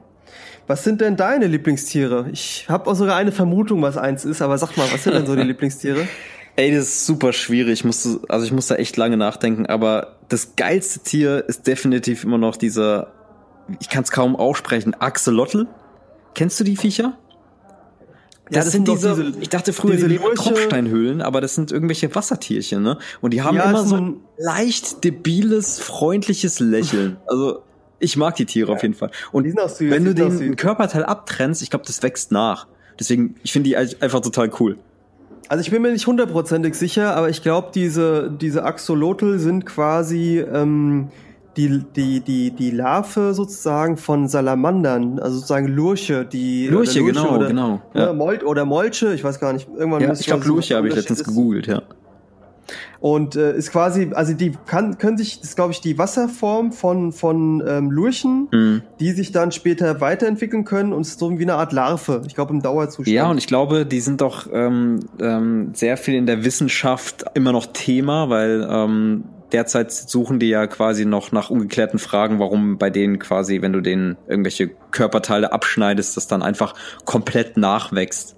Was 0.69 0.83
sind 0.83 1.01
denn 1.01 1.15
deine 1.15 1.47
Lieblingstiere? 1.47 2.27
Ich 2.31 2.67
habe 2.69 2.91
auch 2.91 2.93
sogar 2.93 3.15
eine 3.15 3.31
Vermutung, 3.31 3.81
was 3.81 3.97
eins 3.97 4.23
ist, 4.23 4.39
aber 4.43 4.55
sag 4.59 4.77
mal, 4.77 4.85
was 4.91 5.03
sind 5.03 5.15
denn 5.15 5.25
so 5.25 5.35
die 5.35 5.41
Lieblingstiere? 5.51 6.07
Ey, 6.57 6.69
das 6.69 6.89
ist 6.89 7.05
super 7.07 7.33
schwierig. 7.33 7.79
Ich 7.79 7.85
musste, 7.85 8.19
also 8.29 8.45
ich 8.45 8.51
musste 8.51 8.77
echt 8.77 8.95
lange 8.95 9.17
nachdenken, 9.17 9.65
aber 9.65 10.17
das 10.27 10.55
geilste 10.57 10.99
Tier 10.99 11.43
ist 11.47 11.65
definitiv 11.65 12.23
immer 12.23 12.37
noch 12.37 12.55
dieser, 12.55 13.11
ich 13.79 13.89
kann 13.89 14.03
es 14.03 14.11
kaum 14.11 14.35
aussprechen, 14.35 14.93
Axolotl. 14.93 15.65
Kennst 16.35 16.59
du 16.59 16.63
die 16.63 16.77
Viecher? 16.77 17.17
Das, 18.51 18.55
ja, 18.55 18.63
das 18.63 18.71
sind, 18.71 18.85
sind 18.85 18.95
diese, 18.95 19.15
diese, 19.15 19.39
ich 19.39 19.49
dachte 19.49 19.73
früher, 19.73 19.95
diese 19.95 20.07
die 20.07 20.17
leben 20.17 20.35
Tropfsteinhöhlen, 20.35 21.23
aber 21.23 21.41
das 21.41 21.55
sind 21.55 21.71
irgendwelche 21.71 22.13
Wassertierchen, 22.13 22.83
ne? 22.83 22.99
Und 23.21 23.33
die 23.33 23.41
haben 23.41 23.57
ja, 23.57 23.71
immer 23.71 23.85
so 23.85 23.95
ein 23.95 24.17
leicht 24.37 25.03
debiles, 25.03 25.79
freundliches 25.79 26.59
Lächeln. 26.59 27.17
Also, 27.25 27.63
ich 27.99 28.17
mag 28.17 28.35
die 28.35 28.45
Tiere 28.45 28.69
ja. 28.69 28.75
auf 28.75 28.81
jeden 28.81 28.93
Fall. 28.93 29.11
Und 29.31 29.45
süß, 29.45 29.79
wenn 29.79 30.05
du 30.05 30.13
den 30.13 30.55
Körperteil 30.55 31.03
abtrennst, 31.03 31.61
ich 31.61 31.69
glaube, 31.69 31.85
das 31.85 32.01
wächst 32.01 32.31
nach. 32.31 32.67
Deswegen, 32.99 33.35
ich 33.43 33.53
finde 33.53 33.69
die 33.69 33.77
einfach 33.77 34.19
total 34.19 34.51
cool. 34.59 34.77
Also 35.47 35.61
ich 35.61 35.71
bin 35.71 35.81
mir 35.81 35.91
nicht 35.91 36.05
hundertprozentig 36.05 36.75
sicher, 36.75 37.15
aber 37.15 37.29
ich 37.29 37.41
glaube, 37.41 37.69
diese, 37.73 38.29
diese 38.29 38.63
Axolotl 38.63 39.39
sind 39.39 39.65
quasi 39.65 40.39
ähm, 40.39 41.09
die, 41.57 41.83
die, 41.95 42.19
die, 42.19 42.51
die 42.51 42.71
Larve 42.71 43.33
sozusagen 43.33 43.97
von 43.97 44.27
Salamandern, 44.27 45.19
also 45.19 45.37
sozusagen 45.37 45.67
Lurche, 45.67 46.25
die 46.25 46.67
Lurche, 46.67 46.99
Lurche 46.99 47.13
genau, 47.13 47.35
oder, 47.35 47.47
genau. 47.47 47.81
Ja. 47.95 48.13
Molt 48.13 48.43
oder 48.43 48.65
Molche, 48.65 49.13
ich 49.13 49.23
weiß 49.23 49.39
gar 49.39 49.53
nicht. 49.53 49.67
Irgendwann 49.75 50.01
ja, 50.01 50.13
ich 50.13 50.25
glaube 50.25 50.45
Lurche 50.45 50.75
habe 50.75 50.87
ich 50.87 50.95
letztens 50.95 51.23
gegoogelt, 51.23 51.67
ja. 51.67 51.81
Und 53.01 53.35
äh, 53.35 53.55
ist 53.55 53.71
quasi, 53.71 54.11
also 54.13 54.33
die 54.33 54.51
kann, 54.65 54.97
können 54.97 55.17
sich, 55.17 55.39
das 55.39 55.49
ist 55.49 55.55
glaube 55.55 55.71
ich 55.71 55.79
die 55.79 55.97
Wasserform 55.97 56.73
von, 56.73 57.13
von 57.13 57.63
ähm, 57.65 57.91
Lurchen, 57.91 58.49
mhm. 58.51 58.81
die 58.99 59.11
sich 59.11 59.31
dann 59.31 59.51
später 59.51 60.01
weiterentwickeln 60.01 60.65
können 60.65 60.91
und 60.91 61.05
so 61.05 61.37
wie 61.39 61.43
eine 61.43 61.55
Art 61.55 61.71
Larve, 61.71 62.23
ich 62.27 62.35
glaube 62.35 62.53
im 62.53 62.61
Dauerzustand. 62.61 63.07
Ja, 63.07 63.29
und 63.29 63.37
ich 63.37 63.47
glaube, 63.47 63.85
die 63.85 64.01
sind 64.01 64.19
doch 64.19 64.47
ähm, 64.51 64.99
ähm, 65.21 65.71
sehr 65.73 65.95
viel 65.95 66.15
in 66.15 66.25
der 66.25 66.43
Wissenschaft 66.43 67.25
immer 67.35 67.53
noch 67.53 67.67
Thema, 67.67 68.29
weil 68.29 68.67
ähm, 68.69 69.23
derzeit 69.51 69.91
suchen 69.91 70.39
die 70.39 70.49
ja 70.49 70.67
quasi 70.67 71.05
noch 71.05 71.31
nach 71.31 71.49
ungeklärten 71.49 71.99
Fragen, 71.99 72.39
warum 72.39 72.77
bei 72.77 72.89
denen 72.89 73.19
quasi, 73.19 73.61
wenn 73.61 73.73
du 73.73 73.81
denen 73.81 74.17
irgendwelche 74.27 74.69
Körperteile 74.91 75.53
abschneidest, 75.53 76.17
das 76.17 76.27
dann 76.27 76.41
einfach 76.41 76.75
komplett 77.05 77.57
nachwächst. 77.57 78.35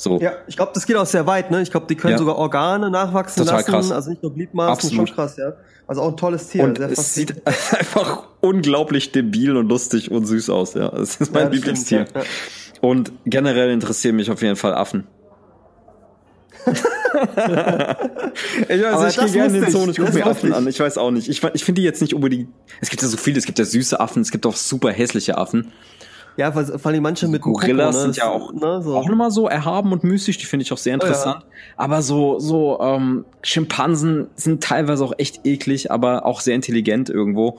So. 0.00 0.20
Ja, 0.20 0.32
ich 0.46 0.54
glaube, 0.54 0.70
das 0.74 0.86
geht 0.86 0.94
auch 0.96 1.06
sehr 1.06 1.26
weit, 1.26 1.50
ne? 1.50 1.60
Ich 1.60 1.72
glaube, 1.72 1.86
die 1.88 1.96
können 1.96 2.12
ja. 2.12 2.18
sogar 2.18 2.36
Organe 2.36 2.88
nachwachsen 2.88 3.42
Total 3.42 3.56
lassen, 3.56 3.70
krass. 3.72 3.90
also 3.90 4.10
nicht 4.10 4.22
nur 4.22 4.32
Gliedmaßen, 4.32 4.92
schon 4.92 5.06
krass, 5.06 5.36
ja. 5.36 5.54
Also 5.88 6.02
auch 6.02 6.10
ein 6.10 6.16
tolles 6.16 6.48
Tier. 6.48 6.62
Und 6.62 6.78
es 6.78 7.14
sieht 7.14 7.44
einfach 7.46 8.28
unglaublich 8.40 9.10
debil 9.10 9.56
und 9.56 9.68
lustig 9.68 10.12
und 10.12 10.24
süß 10.24 10.50
aus, 10.50 10.74
ja. 10.74 10.88
Das 10.88 11.16
ist 11.16 11.34
mein 11.34 11.46
ja, 11.46 11.48
Lieblingstier. 11.48 12.06
Stimmt, 12.06 12.24
ja, 12.24 12.30
und 12.80 13.10
generell 13.26 13.70
interessieren 13.70 14.14
mich 14.14 14.30
auf 14.30 14.40
jeden 14.40 14.54
Fall 14.54 14.72
Affen. 14.72 15.08
ich 16.68 16.74
weiß, 18.68 18.94
Aber 18.94 19.08
ich 19.08 19.16
gehe 19.16 19.30
gerne 19.30 19.56
in 19.56 19.62
den 19.64 19.70
Zoo 19.72 19.82
und 19.82 19.90
ich 19.90 19.96
gucke 19.96 20.12
mir 20.12 20.26
Affen 20.26 20.52
an. 20.52 20.68
Ich 20.68 20.78
weiß 20.78 20.96
auch 20.98 21.10
nicht. 21.10 21.28
Ich, 21.28 21.42
ich 21.42 21.64
finde 21.64 21.80
die 21.80 21.84
jetzt 21.84 22.02
nicht 22.02 22.14
unbedingt. 22.14 22.50
Es 22.80 22.90
gibt 22.90 23.02
ja 23.02 23.08
so 23.08 23.16
viele, 23.16 23.38
es 23.38 23.46
gibt 23.46 23.58
ja 23.58 23.64
süße 23.64 23.98
Affen, 23.98 24.22
es 24.22 24.30
gibt 24.30 24.46
auch 24.46 24.54
super 24.54 24.92
hässliche 24.92 25.38
Affen. 25.38 25.72
Ja, 26.38 26.52
vor 26.52 26.86
allem 26.86 27.02
manche 27.02 27.26
mit 27.26 27.42
Gorillas 27.42 27.96
Popo, 27.96 28.06
ne? 28.06 28.12
sind 28.12 28.16
ja 28.16 28.30
auch, 28.30 28.52
ne, 28.52 28.80
so. 28.80 28.96
auch 28.96 29.08
immer 29.08 29.32
so 29.32 29.48
erhaben 29.48 29.90
und 29.90 30.04
mystisch, 30.04 30.38
die 30.38 30.46
finde 30.46 30.62
ich 30.62 30.72
auch 30.72 30.78
sehr 30.78 30.94
interessant. 30.94 31.40
Oh, 31.40 31.50
ja. 31.50 31.74
Aber 31.76 32.00
so, 32.00 32.38
so 32.38 32.78
ähm, 32.80 33.24
Schimpansen 33.42 34.28
sind 34.36 34.62
teilweise 34.62 35.04
auch 35.04 35.14
echt 35.18 35.44
eklig, 35.44 35.90
aber 35.90 36.26
auch 36.26 36.40
sehr 36.40 36.54
intelligent 36.54 37.10
irgendwo. 37.10 37.58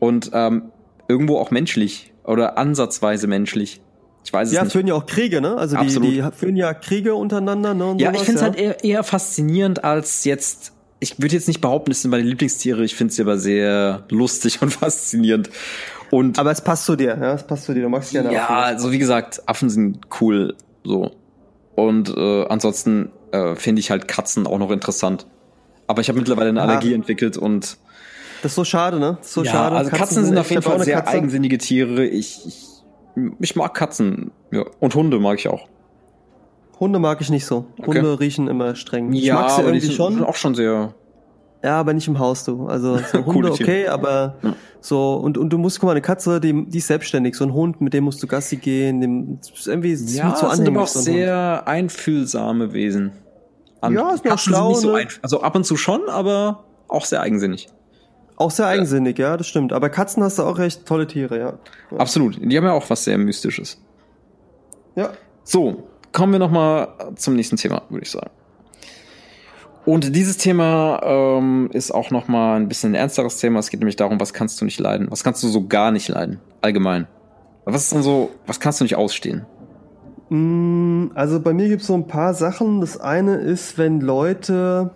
Und 0.00 0.32
ähm, 0.34 0.72
irgendwo 1.06 1.38
auch 1.38 1.52
menschlich 1.52 2.12
oder 2.24 2.58
ansatzweise 2.58 3.28
menschlich. 3.28 3.80
Ich 4.24 4.32
weiß 4.32 4.48
es 4.48 4.54
ja, 4.54 4.64
nicht. 4.64 4.72
führen 4.72 4.88
ja 4.88 4.94
auch 4.94 5.06
Kriege, 5.06 5.40
ne? 5.40 5.56
Also 5.56 5.76
die, 5.76 6.00
die 6.00 6.24
führen 6.36 6.56
ja 6.56 6.74
Kriege 6.74 7.14
untereinander, 7.14 7.74
ne? 7.74 7.94
ja, 7.98 8.08
sowas, 8.08 8.22
ich 8.22 8.26
finde 8.26 8.34
es 8.34 8.40
ja. 8.40 8.42
halt 8.42 8.58
eher, 8.58 8.84
eher 8.84 9.04
faszinierend 9.04 9.84
als 9.84 10.24
jetzt 10.24 10.74
ich 11.04 11.20
würde 11.20 11.34
jetzt 11.34 11.48
nicht 11.48 11.60
behaupten, 11.60 11.90
es 11.90 12.02
sind 12.02 12.10
meine 12.10 12.22
Lieblingstiere, 12.22 12.82
ich 12.82 12.94
finde 12.94 13.12
sie 13.12 13.22
aber 13.22 13.38
sehr 13.38 14.04
lustig 14.08 14.58
und 14.62 14.72
faszinierend. 14.72 15.50
Und 16.14 16.38
aber 16.38 16.52
es 16.52 16.60
passt 16.60 16.84
zu 16.84 16.94
dir, 16.94 17.18
ja, 17.20 17.34
es 17.34 17.42
passt 17.42 17.64
zu 17.64 17.74
dir. 17.74 17.82
Du 17.82 17.88
magst 17.88 18.12
gerne 18.12 18.32
Ja, 18.32 18.44
Affen. 18.44 18.54
also 18.54 18.92
wie 18.92 18.98
gesagt, 18.98 19.42
Affen 19.46 19.68
sind 19.68 19.98
cool, 20.20 20.54
so. 20.84 21.10
Und 21.74 22.16
äh, 22.16 22.46
ansonsten 22.46 23.10
äh, 23.32 23.56
finde 23.56 23.80
ich 23.80 23.90
halt 23.90 24.06
Katzen 24.06 24.46
auch 24.46 24.58
noch 24.58 24.70
interessant. 24.70 25.26
Aber 25.88 26.02
ich 26.02 26.08
habe 26.08 26.20
mittlerweile 26.20 26.50
eine 26.50 26.62
Allergie 26.62 26.90
Aha. 26.90 26.94
entwickelt 26.94 27.36
und 27.36 27.78
das 28.42 28.52
ist 28.52 28.54
so 28.54 28.64
schade, 28.64 29.00
ne? 29.00 29.18
so 29.22 29.42
ja, 29.42 29.50
schade. 29.50 29.74
Also 29.74 29.90
Katzen, 29.90 30.04
Katzen 30.04 30.24
sind 30.26 30.38
auf 30.38 30.50
jeden 30.50 30.62
Fall 30.62 30.80
sehr 30.84 30.98
Katze. 30.98 31.16
eigensinnige 31.16 31.58
Tiere. 31.58 32.06
Ich, 32.06 32.46
ich, 32.46 32.64
ich 33.40 33.56
mag 33.56 33.74
Katzen, 33.74 34.30
ja. 34.52 34.64
Und 34.78 34.94
Hunde 34.94 35.18
mag 35.18 35.40
ich 35.40 35.48
auch. 35.48 35.66
Hunde 36.78 37.00
mag 37.00 37.20
ich 37.22 37.30
nicht 37.30 37.44
so. 37.44 37.66
Okay. 37.76 37.98
Hunde 37.98 38.20
riechen 38.20 38.46
immer 38.46 38.76
streng. 38.76 39.12
Ich 39.12 39.24
ja, 39.24 39.34
mag 39.34 39.50
sie 39.50 39.62
irgendwie 39.62 39.88
die 39.88 39.92
schon. 39.92 40.22
auch 40.22 40.36
schon 40.36 40.54
sehr 40.54 40.94
ja, 41.64 41.80
aber 41.80 41.94
nicht 41.94 42.06
im 42.08 42.18
Haus, 42.18 42.44
du. 42.44 42.66
Also 42.66 42.98
so 43.12 43.24
Hunde 43.24 43.50
okay, 43.50 43.88
aber 43.88 44.36
ja. 44.42 44.54
so 44.80 45.14
und 45.14 45.38
und 45.38 45.48
du 45.48 45.56
musst 45.56 45.80
guck 45.80 45.86
mal 45.86 45.92
eine 45.92 46.02
Katze, 46.02 46.38
die 46.38 46.66
die 46.66 46.78
ist 46.78 46.88
selbstständig. 46.88 47.36
So 47.36 47.44
ein 47.44 47.54
Hund, 47.54 47.80
mit 47.80 47.94
dem 47.94 48.04
musst 48.04 48.22
du 48.22 48.26
Gassi 48.26 48.56
gehen, 48.56 49.00
dem 49.00 49.38
ist 49.40 49.66
irgendwie 49.66 49.92
ist 49.92 50.14
ja, 50.14 50.36
so 50.36 50.50
sind 50.50 50.68
aber 50.68 50.82
auch 50.82 50.86
so 50.86 51.00
sehr 51.00 51.56
Hund. 51.60 51.68
einfühlsame 51.68 52.74
Wesen. 52.74 53.12
An 53.80 53.94
ja, 53.94 54.10
ist 54.12 54.26
noch 54.26 54.38
schlau. 54.38 54.68
Nicht 54.68 54.80
so 54.80 54.92
ne? 54.92 55.08
also 55.22 55.40
ab 55.40 55.56
und 55.56 55.64
zu 55.64 55.76
schon, 55.78 56.08
aber 56.08 56.64
auch 56.88 57.06
sehr 57.06 57.22
eigensinnig. 57.22 57.68
Auch 58.36 58.50
sehr 58.50 58.66
eigensinnig, 58.66 59.18
ja. 59.18 59.30
ja, 59.30 59.36
das 59.36 59.46
stimmt. 59.46 59.72
Aber 59.72 59.88
Katzen 59.88 60.22
hast 60.22 60.38
du 60.38 60.42
auch 60.42 60.58
recht 60.58 60.84
tolle 60.84 61.06
Tiere, 61.06 61.38
ja. 61.38 61.54
ja. 61.90 61.98
Absolut. 61.98 62.38
Die 62.40 62.56
haben 62.56 62.64
ja 62.64 62.72
auch 62.72 62.90
was 62.90 63.04
sehr 63.04 63.16
Mystisches. 63.16 63.80
Ja. 64.96 65.12
So, 65.44 65.84
kommen 66.12 66.32
wir 66.32 66.40
noch 66.40 66.50
mal 66.50 66.88
zum 67.16 67.36
nächsten 67.36 67.56
Thema, 67.56 67.82
würde 67.88 68.04
ich 68.04 68.10
sagen. 68.10 68.30
Und 69.84 70.16
dieses 70.16 70.38
Thema 70.38 71.00
ähm, 71.04 71.68
ist 71.72 71.90
auch 71.90 72.10
noch 72.10 72.26
mal 72.26 72.56
ein 72.56 72.68
bisschen 72.68 72.92
ein 72.92 72.94
ernsteres 72.94 73.38
Thema. 73.38 73.58
Es 73.58 73.68
geht 73.68 73.80
nämlich 73.80 73.96
darum, 73.96 74.18
was 74.18 74.32
kannst 74.32 74.60
du 74.60 74.64
nicht 74.64 74.80
leiden? 74.80 75.08
Was 75.10 75.22
kannst 75.22 75.42
du 75.42 75.48
so 75.48 75.66
gar 75.66 75.90
nicht 75.90 76.08
leiden? 76.08 76.40
Allgemein. 76.62 77.06
Was 77.66 77.84
ist 77.84 77.92
denn 77.92 78.02
so, 78.02 78.30
was 78.46 78.60
kannst 78.60 78.80
du 78.80 78.84
nicht 78.84 78.96
ausstehen? 78.96 79.44
Mm, 80.30 81.08
also 81.14 81.40
bei 81.40 81.52
mir 81.52 81.68
gibt 81.68 81.82
es 81.82 81.86
so 81.86 81.94
ein 81.94 82.06
paar 82.06 82.32
Sachen. 82.32 82.80
Das 82.80 82.98
eine 82.98 83.36
ist, 83.36 83.76
wenn 83.76 84.00
Leute 84.00 84.90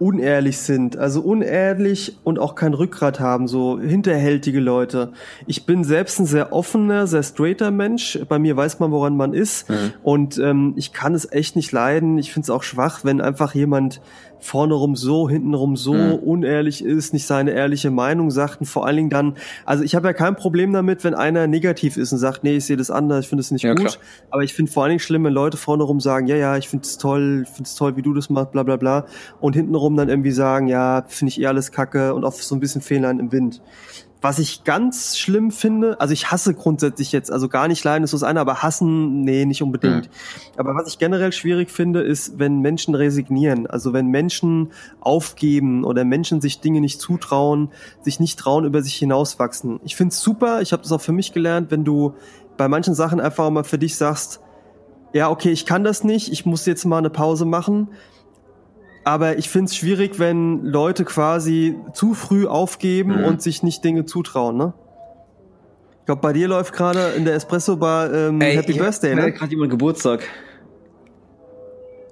unehrlich 0.00 0.58
sind, 0.58 0.96
also 0.96 1.20
unehrlich 1.20 2.16
und 2.24 2.38
auch 2.38 2.54
kein 2.54 2.74
Rückgrat 2.74 3.20
haben, 3.20 3.48
so 3.48 3.80
hinterhältige 3.80 4.60
Leute. 4.60 5.12
Ich 5.46 5.66
bin 5.66 5.84
selbst 5.84 6.18
ein 6.20 6.26
sehr 6.26 6.52
offener, 6.52 7.06
sehr 7.06 7.22
straighter 7.22 7.70
Mensch. 7.70 8.18
Bei 8.28 8.38
mir 8.38 8.56
weiß 8.56 8.78
man, 8.78 8.90
woran 8.90 9.16
man 9.16 9.34
ist. 9.34 9.68
Mhm. 9.68 9.92
Und 10.02 10.38
ähm, 10.38 10.74
ich 10.76 10.92
kann 10.92 11.14
es 11.14 11.30
echt 11.30 11.56
nicht 11.56 11.72
leiden. 11.72 12.18
Ich 12.18 12.32
finde 12.32 12.46
es 12.46 12.50
auch 12.50 12.62
schwach, 12.62 13.00
wenn 13.04 13.20
einfach 13.20 13.54
jemand 13.54 14.00
vorne 14.40 14.74
rum 14.74 14.96
so, 14.96 15.28
hinten 15.28 15.54
rum 15.54 15.76
so 15.76 15.94
mhm. 15.94 16.14
unehrlich 16.14 16.84
ist, 16.84 17.12
nicht 17.12 17.26
seine 17.26 17.52
ehrliche 17.52 17.90
Meinung 17.90 18.30
sagt 18.30 18.60
und 18.60 18.66
vor 18.66 18.86
allen 18.86 18.96
Dingen 18.96 19.10
dann, 19.10 19.34
also 19.64 19.84
ich 19.84 19.94
habe 19.94 20.08
ja 20.08 20.12
kein 20.12 20.36
Problem 20.36 20.72
damit, 20.72 21.04
wenn 21.04 21.14
einer 21.14 21.46
negativ 21.46 21.96
ist 21.96 22.12
und 22.12 22.18
sagt, 22.18 22.44
nee, 22.44 22.56
ich 22.56 22.64
sehe 22.64 22.76
das 22.76 22.90
anders, 22.90 23.24
ich 23.24 23.28
finde 23.28 23.40
es 23.40 23.50
nicht 23.50 23.62
ja, 23.62 23.74
gut, 23.74 23.86
klar. 23.86 23.96
aber 24.30 24.42
ich 24.42 24.54
finde 24.54 24.70
vor 24.70 24.82
allen 24.82 24.90
Dingen 24.90 25.00
schlimm, 25.00 25.24
wenn 25.24 25.32
Leute 25.32 25.56
vorne 25.56 25.82
rum 25.82 26.00
sagen, 26.00 26.26
ja, 26.26 26.36
ja, 26.36 26.56
ich 26.56 26.68
finde 26.68 26.84
es 26.84 26.98
toll, 26.98 27.44
ich 27.44 27.48
finde 27.48 27.68
es 27.68 27.74
toll, 27.74 27.96
wie 27.96 28.02
du 28.02 28.14
das 28.14 28.30
machst, 28.30 28.52
bla 28.52 28.62
bla 28.62 28.76
bla 28.76 29.06
und 29.40 29.54
hinten 29.54 29.74
rum 29.74 29.96
dann 29.96 30.08
irgendwie 30.08 30.32
sagen, 30.32 30.68
ja, 30.68 31.04
finde 31.08 31.30
ich 31.30 31.40
eh 31.40 31.46
alles 31.46 31.72
kacke 31.72 32.14
und 32.14 32.24
auch 32.24 32.32
so 32.32 32.54
ein 32.54 32.60
bisschen 32.60 32.80
Fehler 32.80 33.10
im 33.10 33.32
Wind. 33.32 33.60
Was 34.20 34.40
ich 34.40 34.64
ganz 34.64 35.16
schlimm 35.16 35.52
finde, 35.52 36.00
also 36.00 36.12
ich 36.12 36.32
hasse 36.32 36.52
grundsätzlich 36.52 37.12
jetzt, 37.12 37.30
also 37.30 37.48
gar 37.48 37.68
nicht 37.68 37.84
leiden 37.84 38.02
ist 38.02 38.12
das 38.12 38.24
eine, 38.24 38.40
aber 38.40 38.62
hassen, 38.62 39.20
nee, 39.20 39.44
nicht 39.44 39.62
unbedingt. 39.62 40.06
Mhm. 40.06 40.58
Aber 40.58 40.74
was 40.74 40.88
ich 40.88 40.98
generell 40.98 41.32
schwierig 41.32 41.70
finde, 41.70 42.00
ist, 42.00 42.36
wenn 42.38 42.58
Menschen 42.58 42.96
resignieren, 42.96 43.68
also 43.68 43.92
wenn 43.92 44.08
Menschen 44.08 44.72
aufgeben 45.00 45.84
oder 45.84 46.04
Menschen 46.04 46.40
sich 46.40 46.60
Dinge 46.60 46.80
nicht 46.80 47.00
zutrauen, 47.00 47.70
sich 48.00 48.18
nicht 48.18 48.38
trauen, 48.38 48.64
über 48.64 48.82
sich 48.82 48.96
hinauswachsen. 48.96 49.78
Ich 49.84 49.94
finde 49.94 50.12
es 50.12 50.20
super, 50.20 50.62
ich 50.62 50.72
habe 50.72 50.82
das 50.82 50.90
auch 50.90 51.00
für 51.00 51.12
mich 51.12 51.32
gelernt, 51.32 51.70
wenn 51.70 51.84
du 51.84 52.14
bei 52.56 52.66
manchen 52.66 52.94
Sachen 52.94 53.20
einfach 53.20 53.48
mal 53.50 53.62
für 53.62 53.78
dich 53.78 53.96
sagst, 53.96 54.40
ja, 55.12 55.30
okay, 55.30 55.50
ich 55.50 55.64
kann 55.64 55.84
das 55.84 56.02
nicht, 56.02 56.32
ich 56.32 56.44
muss 56.44 56.66
jetzt 56.66 56.84
mal 56.84 56.98
eine 56.98 57.10
Pause 57.10 57.44
machen 57.44 57.88
aber 59.08 59.38
ich 59.38 59.48
finde 59.48 59.70
es 59.70 59.76
schwierig, 59.76 60.18
wenn 60.18 60.62
Leute 60.64 61.06
quasi 61.06 61.76
zu 61.94 62.12
früh 62.12 62.46
aufgeben 62.46 63.20
mhm. 63.20 63.24
und 63.24 63.42
sich 63.42 63.62
nicht 63.62 63.82
Dinge 63.82 64.04
zutrauen, 64.04 64.58
ne? 64.58 64.74
Ich 66.00 66.04
glaube, 66.04 66.20
bei 66.20 66.34
dir 66.34 66.46
läuft 66.46 66.74
gerade 66.74 67.12
in 67.16 67.24
der 67.24 67.34
Espresso-Bar 67.34 68.12
ähm, 68.12 68.40
Ey, 68.42 68.56
Happy 68.56 68.74
Birthday, 68.74 69.14
ne? 69.14 69.32
gerade 69.32 69.50
jemand 69.50 69.70
Geburtstag. 69.70 70.24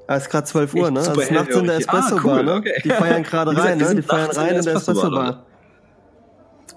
Ah, 0.06 0.16
ist 0.16 0.30
gerade 0.30 0.46
12 0.46 0.74
Uhr, 0.74 0.90
ne? 0.90 1.00
Also 1.00 1.20
ist 1.20 1.30
nachts 1.30 1.54
in 1.54 1.66
der 1.66 1.76
Espresso-Bar, 1.76 2.34
ah, 2.34 2.38
cool, 2.38 2.44
ne? 2.44 2.54
Okay. 2.54 2.80
Die 2.82 2.88
feiern 2.88 3.22
gerade 3.22 3.56
rein, 3.62 3.76
ne? 3.76 3.94
Die 3.94 4.02
feiern 4.02 4.30
rein 4.30 4.56
in 4.56 4.64
der 4.64 4.74
Espresso-Bar. 4.76 5.46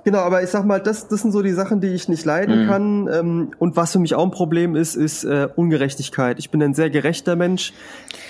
Genau, 0.09 0.21
aber 0.21 0.41
ich 0.41 0.49
sag 0.49 0.65
mal, 0.65 0.79
das, 0.79 1.07
das 1.07 1.21
sind 1.21 1.31
so 1.31 1.43
die 1.43 1.51
Sachen, 1.51 1.81
die 1.81 1.89
ich 1.89 2.09
nicht 2.09 2.25
leiden 2.25 2.63
mhm. 2.63 2.67
kann. 2.67 3.09
Ähm, 3.13 3.51
und 3.59 3.75
was 3.75 3.91
für 3.91 3.99
mich 3.99 4.15
auch 4.15 4.23
ein 4.23 4.31
Problem 4.31 4.75
ist, 4.75 4.95
ist 4.95 5.23
äh, 5.23 5.47
Ungerechtigkeit. 5.55 6.39
Ich 6.39 6.49
bin 6.49 6.63
ein 6.63 6.73
sehr 6.73 6.89
gerechter 6.89 7.35
Mensch, 7.35 7.73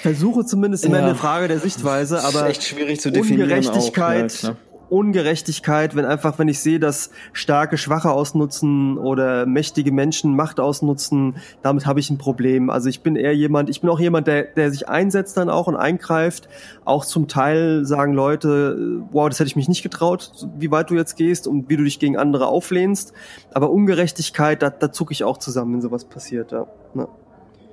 versuche 0.02 0.44
zumindest 0.44 0.84
immer 0.84 1.00
ja. 1.00 1.06
eine 1.06 1.16
Frage 1.16 1.48
der 1.48 1.60
Sichtweise, 1.60 2.22
aber 2.26 2.50
echt 2.50 2.66
schwierig 2.66 3.00
zu 3.00 3.14
definieren 3.14 3.44
Ungerechtigkeit, 3.44 4.40
auch, 4.44 4.48
ja, 4.50 4.56
Ungerechtigkeit, 4.90 5.96
wenn 5.96 6.06
einfach, 6.06 6.40
wenn 6.40 6.48
ich 6.48 6.60
sehe, 6.60 6.80
dass 6.80 7.12
starke 7.34 7.78
Schwache 7.78 8.12
ausnutzen 8.12 8.98
oder 8.98 9.46
mächtige 9.46 9.92
Menschen 9.92 10.36
Macht 10.36 10.60
ausnutzen, 10.60 11.38
damit 11.62 11.86
habe 11.86 12.00
ich 12.00 12.10
ein 12.10 12.18
Problem. 12.18 12.70
Also 12.70 12.90
ich 12.90 13.02
bin 13.02 13.16
eher 13.16 13.36
jemand, 13.36 13.70
ich 13.70 13.82
bin 13.82 13.90
auch 13.90 14.00
jemand, 14.00 14.28
der, 14.28 14.44
der 14.44 14.72
sich 14.72 14.90
einsetzt 14.90 15.38
dann 15.38 15.50
auch 15.50 15.68
und 15.68 15.76
eingreift. 15.76 16.50
Auch 16.86 17.06
zum 17.06 17.28
Teil 17.28 17.86
sagen 17.86 18.14
Leute, 18.14 19.02
wow, 19.12 19.30
das 19.30 19.40
hätte 19.40 19.48
ich 19.48 19.56
mich 19.56 19.68
nicht 19.68 19.84
getraut, 19.84 20.32
wie 20.58 20.72
weit 20.72 20.90
du 20.90 20.96
jetzt 20.96 21.16
gehst 21.16 21.48
und 21.48 21.70
wie 21.70 21.78
du 21.78 21.84
dich 21.84 22.00
gegen 22.00 22.18
andere 22.18 22.48
auflehnst. 22.48 23.14
Aber 23.54 23.70
Ungerechtigkeit, 23.70 24.62
da, 24.62 24.70
da 24.70 24.92
zucke 24.92 25.14
ich 25.14 25.24
auch 25.24 25.38
zusammen, 25.38 25.74
wenn 25.74 25.82
sowas 25.82 26.06
passiert. 26.06 26.52
Ja. 26.52 26.68
ja. 26.96 27.08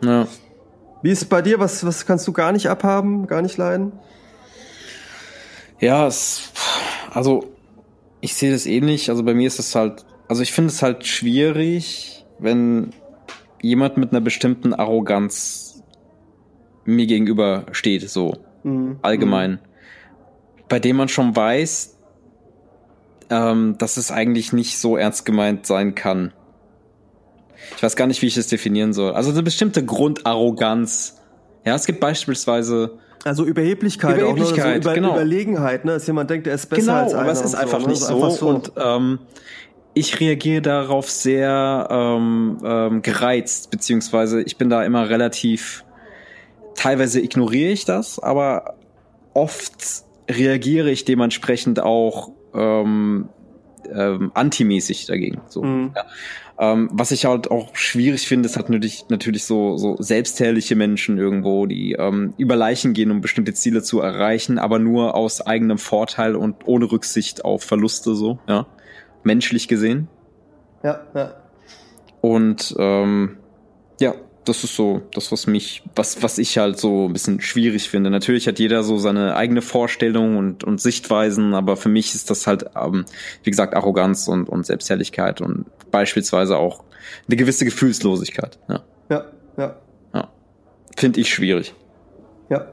ja. 0.02 0.26
Wie 1.02 1.10
ist 1.10 1.22
es 1.22 1.28
bei 1.28 1.42
dir? 1.42 1.60
Was, 1.60 1.84
was 1.86 2.06
kannst 2.06 2.26
du 2.26 2.32
gar 2.32 2.52
nicht 2.52 2.68
abhaben, 2.68 3.26
gar 3.26 3.42
nicht 3.42 3.56
leiden? 3.56 3.92
Ja, 5.78 6.06
es, 6.06 6.50
also 7.16 7.44
ich 8.20 8.34
sehe 8.34 8.52
das 8.52 8.66
ähnlich. 8.66 9.08
Also 9.08 9.24
bei 9.24 9.32
mir 9.32 9.46
ist 9.46 9.58
es 9.58 9.74
halt, 9.74 10.04
also 10.28 10.42
ich 10.42 10.52
finde 10.52 10.68
es 10.68 10.82
halt 10.82 11.06
schwierig, 11.06 12.26
wenn 12.38 12.90
jemand 13.62 13.96
mit 13.96 14.10
einer 14.10 14.20
bestimmten 14.20 14.74
Arroganz 14.74 15.82
mir 16.84 17.06
gegenüber 17.06 17.64
steht, 17.72 18.08
so 18.10 18.36
mhm. 18.64 18.98
allgemein, 19.00 19.52
mhm. 19.52 19.58
bei 20.68 20.78
dem 20.78 20.96
man 20.96 21.08
schon 21.08 21.34
weiß, 21.34 21.96
ähm, 23.30 23.76
dass 23.78 23.96
es 23.96 24.10
eigentlich 24.10 24.52
nicht 24.52 24.78
so 24.78 24.98
ernst 24.98 25.24
gemeint 25.24 25.64
sein 25.66 25.94
kann. 25.94 26.34
Ich 27.76 27.82
weiß 27.82 27.96
gar 27.96 28.06
nicht, 28.06 28.20
wie 28.20 28.26
ich 28.26 28.34
das 28.34 28.48
definieren 28.48 28.92
soll. 28.92 29.14
Also 29.14 29.30
eine 29.30 29.42
bestimmte 29.42 29.82
Grundarroganz. 29.82 31.18
Ja, 31.64 31.74
es 31.74 31.86
gibt 31.86 31.98
beispielsweise 31.98 32.98
also 33.26 33.44
Überheblichkeit, 33.44 34.18
Überheblichkeit 34.18 34.64
auch, 34.64 34.66
ne? 34.66 34.74
so 34.74 34.80
Über 34.80 34.94
genau. 34.94 35.14
Überlegenheit, 35.14 35.84
ne? 35.84 35.92
dass 35.92 36.06
jemand 36.06 36.30
denkt, 36.30 36.46
er 36.46 36.54
ist 36.54 36.66
besser 36.66 36.82
genau, 36.82 37.02
als 37.02 37.12
einer. 37.12 37.22
aber 37.22 37.32
es 37.32 37.40
ist 37.42 37.54
einfach 37.54 37.80
so, 37.80 37.86
nicht 37.88 38.00
ne? 38.00 38.06
so. 38.06 38.14
Einfach 38.14 38.30
so. 38.30 38.48
Und 38.48 38.72
ähm, 38.76 39.18
ich 39.94 40.20
reagiere 40.20 40.62
darauf 40.62 41.10
sehr 41.10 41.88
ähm, 41.90 42.58
ähm, 42.64 43.02
gereizt, 43.02 43.70
beziehungsweise 43.70 44.42
ich 44.42 44.56
bin 44.58 44.70
da 44.70 44.84
immer 44.84 45.08
relativ, 45.08 45.84
teilweise 46.74 47.20
ignoriere 47.20 47.72
ich 47.72 47.84
das, 47.84 48.18
aber 48.18 48.76
oft 49.34 50.04
reagiere 50.30 50.90
ich 50.90 51.04
dementsprechend 51.04 51.80
auch 51.80 52.30
ähm, 52.54 53.28
ähm, 53.92 54.30
antimäßig 54.34 55.06
dagegen. 55.06 55.40
So. 55.48 55.62
Mhm. 55.62 55.92
Ja. 55.94 56.04
Ähm, 56.58 56.88
was 56.90 57.10
ich 57.10 57.26
halt 57.26 57.50
auch 57.50 57.76
schwierig 57.76 58.26
finde, 58.26 58.46
ist 58.46 58.56
halt 58.56 58.70
natürlich, 58.70 59.04
natürlich 59.10 59.44
so, 59.44 59.76
so 59.76 59.96
selbstherrliche 59.98 60.74
Menschen 60.74 61.18
irgendwo, 61.18 61.66
die 61.66 61.92
ähm, 61.92 62.32
über 62.38 62.56
Leichen 62.56 62.94
gehen, 62.94 63.10
um 63.10 63.20
bestimmte 63.20 63.52
Ziele 63.52 63.82
zu 63.82 64.00
erreichen, 64.00 64.58
aber 64.58 64.78
nur 64.78 65.14
aus 65.14 65.42
eigenem 65.42 65.76
Vorteil 65.76 66.34
und 66.34 66.66
ohne 66.66 66.90
Rücksicht 66.90 67.44
auf 67.44 67.62
Verluste 67.62 68.14
so, 68.14 68.38
ja. 68.48 68.66
Menschlich 69.22 69.68
gesehen. 69.68 70.08
Ja, 70.82 71.00
ja. 71.14 71.34
Und 72.22 72.74
ähm, 72.78 73.36
ja, 74.00 74.14
das 74.48 74.64
ist 74.64 74.76
so 74.76 75.02
das, 75.12 75.32
was 75.32 75.46
mich, 75.46 75.82
was, 75.94 76.22
was 76.22 76.38
ich 76.38 76.56
halt 76.58 76.78
so 76.78 77.06
ein 77.06 77.12
bisschen 77.12 77.40
schwierig 77.40 77.88
finde. 77.90 78.10
Natürlich 78.10 78.46
hat 78.48 78.58
jeder 78.58 78.82
so 78.82 78.98
seine 78.98 79.36
eigene 79.36 79.62
Vorstellung 79.62 80.36
und, 80.36 80.64
und 80.64 80.80
Sichtweisen, 80.80 81.54
aber 81.54 81.76
für 81.76 81.88
mich 81.88 82.14
ist 82.14 82.30
das 82.30 82.46
halt, 82.46 82.66
ähm, 82.76 83.04
wie 83.42 83.50
gesagt, 83.50 83.74
Arroganz 83.74 84.28
und, 84.28 84.48
und 84.48 84.64
Selbstherrlichkeit 84.64 85.40
und 85.40 85.66
beispielsweise 85.90 86.56
auch 86.56 86.84
eine 87.26 87.36
gewisse 87.36 87.64
Gefühlslosigkeit. 87.64 88.58
Ja, 88.68 88.80
ja. 89.10 89.24
ja. 89.56 89.76
ja. 90.14 90.30
Finde 90.96 91.20
ich 91.20 91.30
schwierig. 91.32 91.74
Ja. 92.48 92.66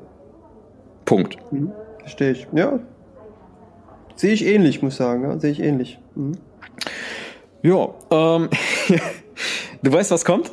Punkt. 1.06 1.38
Mhm. 1.52 1.72
Verstehe 2.00 2.32
ich. 2.32 2.48
Ja. 2.54 2.80
Sehe 4.16 4.34
ich 4.34 4.46
ähnlich, 4.46 4.82
muss 4.82 4.94
ich 4.94 4.98
sagen. 4.98 5.24
Ja? 5.24 5.40
Sehe 5.40 5.52
ich 5.52 5.60
ähnlich. 5.60 6.00
Mhm. 6.16 6.38
Ja, 7.62 7.94
ähm, 8.12 8.50
du 9.84 9.94
weißt, 9.94 10.12
was 10.12 10.26
kommt? 10.26 10.52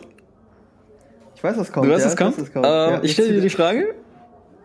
Ich 1.41 1.45
weiß, 1.45 1.57
was 1.57 1.73
kommt. 1.73 1.87
Du 1.87 1.91
weißt, 1.91 2.05
was 2.05 2.17
kommt? 2.19 2.37
kommt. 2.37 2.67
Ähm, 2.67 2.71
ja, 2.71 3.03
ich 3.03 3.12
stelle 3.12 3.33
dir 3.33 3.41
die 3.41 3.49
Frage. 3.49 3.95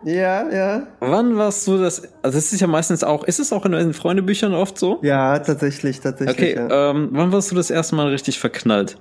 Ja, 0.04 0.46
ja. 0.50 0.86
Wann 1.00 1.38
warst 1.38 1.66
du 1.66 1.78
das? 1.78 2.02
Also 2.20 2.36
es 2.36 2.52
ist 2.52 2.60
ja 2.60 2.66
meistens 2.66 3.02
auch, 3.02 3.24
ist 3.24 3.40
es 3.40 3.50
auch 3.50 3.64
in 3.64 3.72
den 3.72 3.94
Freundebüchern 3.94 4.52
oft 4.52 4.78
so? 4.78 4.98
Ja, 5.00 5.38
tatsächlich, 5.38 6.00
tatsächlich. 6.00 6.36
Okay, 6.36 6.54
ja. 6.54 6.90
ähm, 6.90 7.08
wann 7.12 7.32
warst 7.32 7.50
du 7.50 7.54
das 7.54 7.70
erste 7.70 7.96
Mal 7.96 8.08
richtig 8.08 8.38
verknallt? 8.38 8.98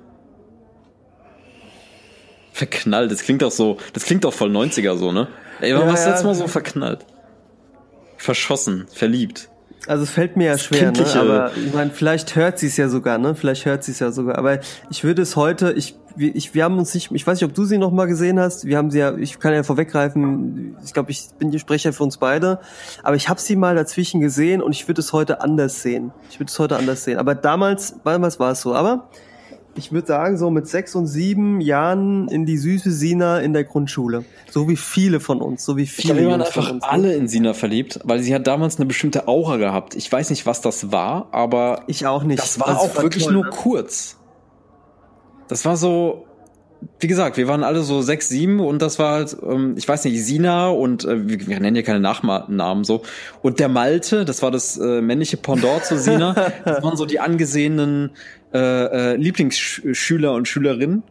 Verknallt, 2.54 3.12
das 3.12 3.24
klingt 3.24 3.44
auch 3.44 3.52
so, 3.52 3.76
das 3.92 4.06
klingt 4.06 4.26
auch 4.26 4.34
voll 4.34 4.52
90er 4.52 4.96
so, 4.96 5.12
ne? 5.12 5.28
Ey, 5.60 5.74
wann 5.74 5.82
ja, 5.82 5.88
warst 5.88 6.06
du 6.06 6.10
ja. 6.10 6.16
jetzt 6.16 6.24
mal 6.24 6.34
so 6.34 6.48
verknallt? 6.48 7.06
Verschossen, 8.16 8.88
verliebt. 8.90 9.50
Also 9.88 10.04
es 10.04 10.12
fällt 10.12 10.38
mir 10.38 10.46
ja 10.48 10.58
schwer, 10.58 10.94
ne? 10.94 11.06
aber 11.16 11.52
ich 11.58 11.74
meine, 11.74 11.92
vielleicht 11.92 12.38
hört 12.38 12.58
sie 12.58 12.68
es 12.68 12.78
ja 12.78 12.88
sogar, 12.88 13.18
ne? 13.18 13.36
Vielleicht 13.36 13.66
hört 13.66 13.84
sie 13.84 13.92
es 13.92 14.00
ja 14.00 14.12
sogar. 14.12 14.38
Aber 14.38 14.60
ich 14.90 15.04
würde 15.04 15.22
es 15.22 15.36
heute, 15.36 15.74
ich, 15.74 15.96
ich, 16.18 16.54
wir 16.54 16.64
haben 16.64 16.78
uns 16.78 16.94
nicht, 16.94 17.12
ich 17.12 17.26
weiß 17.26 17.40
nicht, 17.40 17.50
ob 17.50 17.54
du 17.54 17.66
sie 17.66 17.78
noch 17.78 17.92
mal 17.92 18.06
gesehen 18.06 18.40
hast. 18.40 18.66
Wir 18.66 18.78
haben 18.78 18.92
sie 18.92 19.00
ja, 19.00 19.16
ich 19.16 19.40
kann 19.40 19.54
ja 19.54 19.64
vorweggreifen. 19.64 20.76
Ich 20.86 20.94
glaube, 20.94 21.12
ich 21.12 21.28
bin 21.38 21.52
die 21.52 21.60
Sprecher 21.60 21.94
für 21.94 22.04
uns 22.04 22.18
beide. 22.18 22.60
Aber 23.04 23.16
ich 23.16 23.30
habe 23.30 23.40
sie 23.40 23.56
mal 23.56 23.76
dazwischen 23.76 24.22
gesehen 24.22 24.62
und 24.62 24.72
ich 24.72 24.88
würde 24.88 25.02
es 25.02 25.14
heute 25.14 25.42
anders 25.42 25.82
sehen. 25.82 26.12
Ich 26.30 26.40
würde 26.40 26.50
es 26.50 26.60
heute 26.60 26.78
anders 26.78 27.04
sehen. 27.04 27.18
Aber 27.18 27.36
damals, 27.36 27.96
damals 28.04 28.40
war 28.40 28.52
es 28.52 28.62
so. 28.62 28.74
Aber 28.74 29.10
ich 29.78 29.92
würde 29.92 30.08
sagen, 30.08 30.38
so 30.38 30.50
mit 30.50 30.68
sechs 30.68 30.96
und 30.96 31.08
sieben 31.08 31.60
Jahren 31.60 32.30
in 32.30 32.46
die 32.46 32.58
süße 32.58 32.92
Sina 32.92 33.40
in 33.40 33.54
der 33.54 33.66
Grundschule. 33.66 34.24
So 34.50 34.70
wie 34.70 34.78
viele 34.78 35.20
von 35.20 35.42
uns, 35.42 35.66
so 35.66 35.76
wie 35.76 35.86
viele. 35.86 36.00
Ich 36.00 36.06
glaube, 36.06 36.22
wir 36.22 36.30
waren 36.30 36.42
einfach 36.42 36.72
uns, 36.72 36.84
ne? 36.84 36.90
alle 36.90 37.14
in 37.14 37.28
Sina 37.28 37.54
verliebt, 37.54 38.00
weil 38.04 38.22
sie 38.22 38.34
hat 38.34 38.48
damals 38.48 38.78
eine 38.78 38.86
bestimmte 38.86 39.28
Aura 39.28 39.58
gehabt. 39.58 39.96
Ich 39.96 40.10
weiß 40.10 40.30
nicht, 40.30 40.46
was 40.46 40.62
das 40.62 40.92
war, 40.92 41.28
aber. 41.32 41.84
Ich 41.88 42.06
auch 42.06 42.24
nicht. 42.24 42.42
Das 42.42 42.60
war 42.60 42.68
das 42.68 42.78
auch 42.78 42.96
war 42.96 43.04
wirklich 43.04 43.26
toll, 43.26 43.34
nur 43.34 43.46
ne? 43.46 43.50
kurz. 43.52 44.18
Das 45.48 45.66
war 45.66 45.78
so, 45.78 46.26
wie 47.00 47.08
gesagt, 47.08 47.38
wir 47.38 47.48
waren 47.48 47.64
alle 47.64 47.84
so 47.84 48.02
sechs, 48.02 48.30
sieben 48.30 48.60
und 48.60 48.82
das 48.82 49.00
war 49.00 49.14
halt, 49.14 49.38
ähm, 49.44 49.76
ich 49.78 49.88
weiß 49.88 50.06
nicht, 50.06 50.24
Sina 50.24 50.70
und 50.70 51.06
äh, 51.06 51.28
wir, 51.48 51.60
nennen 51.60 51.76
ja 51.76 51.82
keine 51.82 52.00
Nachnamen 52.00 52.84
so. 52.84 53.04
Und 53.42 53.60
der 53.60 53.70
Malte, 53.70 54.26
das 54.26 54.42
war 54.42 54.52
das 54.52 54.78
äh, 54.78 55.02
männliche 55.02 55.38
Pendant 55.38 55.86
zu 55.86 55.98
Sina, 55.98 56.34
das 56.66 56.84
waren 56.84 56.98
so 56.98 57.06
die 57.06 57.20
angesehenen 57.20 58.12
äh, 58.54 58.60
äh, 59.14 59.16
Lieblingsschüler 59.16 60.34
und 60.34 60.48
Schülerinnen. 60.48 61.04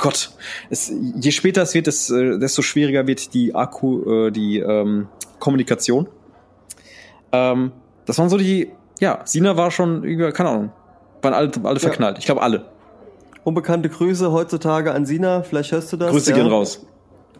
Gott, 0.00 0.30
es, 0.70 0.90
je 1.16 1.30
später 1.30 1.62
es 1.62 1.74
wird, 1.74 1.88
es, 1.88 2.10
äh, 2.10 2.38
desto 2.38 2.62
schwieriger 2.62 3.06
wird 3.06 3.34
die 3.34 3.54
Akku, 3.54 4.26
äh, 4.26 4.30
die, 4.30 4.58
ähm, 4.58 5.08
Kommunikation. 5.38 6.08
Ähm, 7.32 7.72
das 8.06 8.18
waren 8.18 8.28
so 8.28 8.38
die, 8.38 8.70
ja, 9.00 9.20
Sina 9.24 9.56
war 9.56 9.70
schon 9.70 10.02
über, 10.04 10.32
keine 10.32 10.50
Ahnung, 10.50 10.72
waren 11.22 11.34
alle, 11.34 11.50
alle 11.62 11.80
verknallt. 11.80 12.16
Ja. 12.16 12.20
Ich 12.20 12.26
glaube 12.26 12.42
alle. 12.42 12.66
Unbekannte 13.48 13.88
Grüße 13.88 14.30
heutzutage 14.30 14.92
an 14.92 15.06
Sina, 15.06 15.42
vielleicht 15.42 15.72
hörst 15.72 15.90
du 15.90 15.96
das. 15.96 16.10
Grüße 16.10 16.32
ja. 16.32 16.36
gehen 16.36 16.48
raus. 16.48 16.84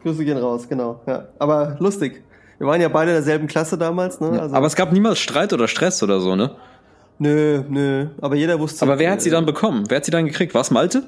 Grüße 0.03 0.25
gehen 0.25 0.39
raus, 0.39 0.67
genau. 0.67 1.03
Ja. 1.07 1.29
Aber 1.39 1.77
lustig. 1.81 2.23
Wir 2.57 2.67
waren 2.67 2.81
ja 2.81 2.89
beide 2.89 3.11
in 3.11 3.17
derselben 3.17 3.47
Klasse 3.47 3.77
damals, 3.77 4.19
ne? 4.19 4.41
Also 4.41 4.57
aber 4.57 4.67
es 4.67 4.75
gab 4.75 4.91
niemals 4.91 5.19
Streit 5.19 5.53
oder 5.53 5.69
Stress 5.69 6.03
oder 6.03 6.21
so, 6.21 6.35
ne? 6.35 6.53
Nö, 7.19 7.63
nö. 7.69 8.07
Aber 8.23 8.37
jeder 8.37 8.59
wusste. 8.59 8.87
Aber 8.87 8.99
wer 8.99 9.11
hat 9.13 9.21
sie 9.21 9.29
dann 9.29 9.45
bekommen? 9.45 9.85
Wer 9.89 9.99
hat 9.99 10.07
sie 10.07 10.11
dann 10.11 10.25
gekriegt? 10.25 10.55
War 10.55 10.63
es 10.63 10.71
Malte? 10.71 11.03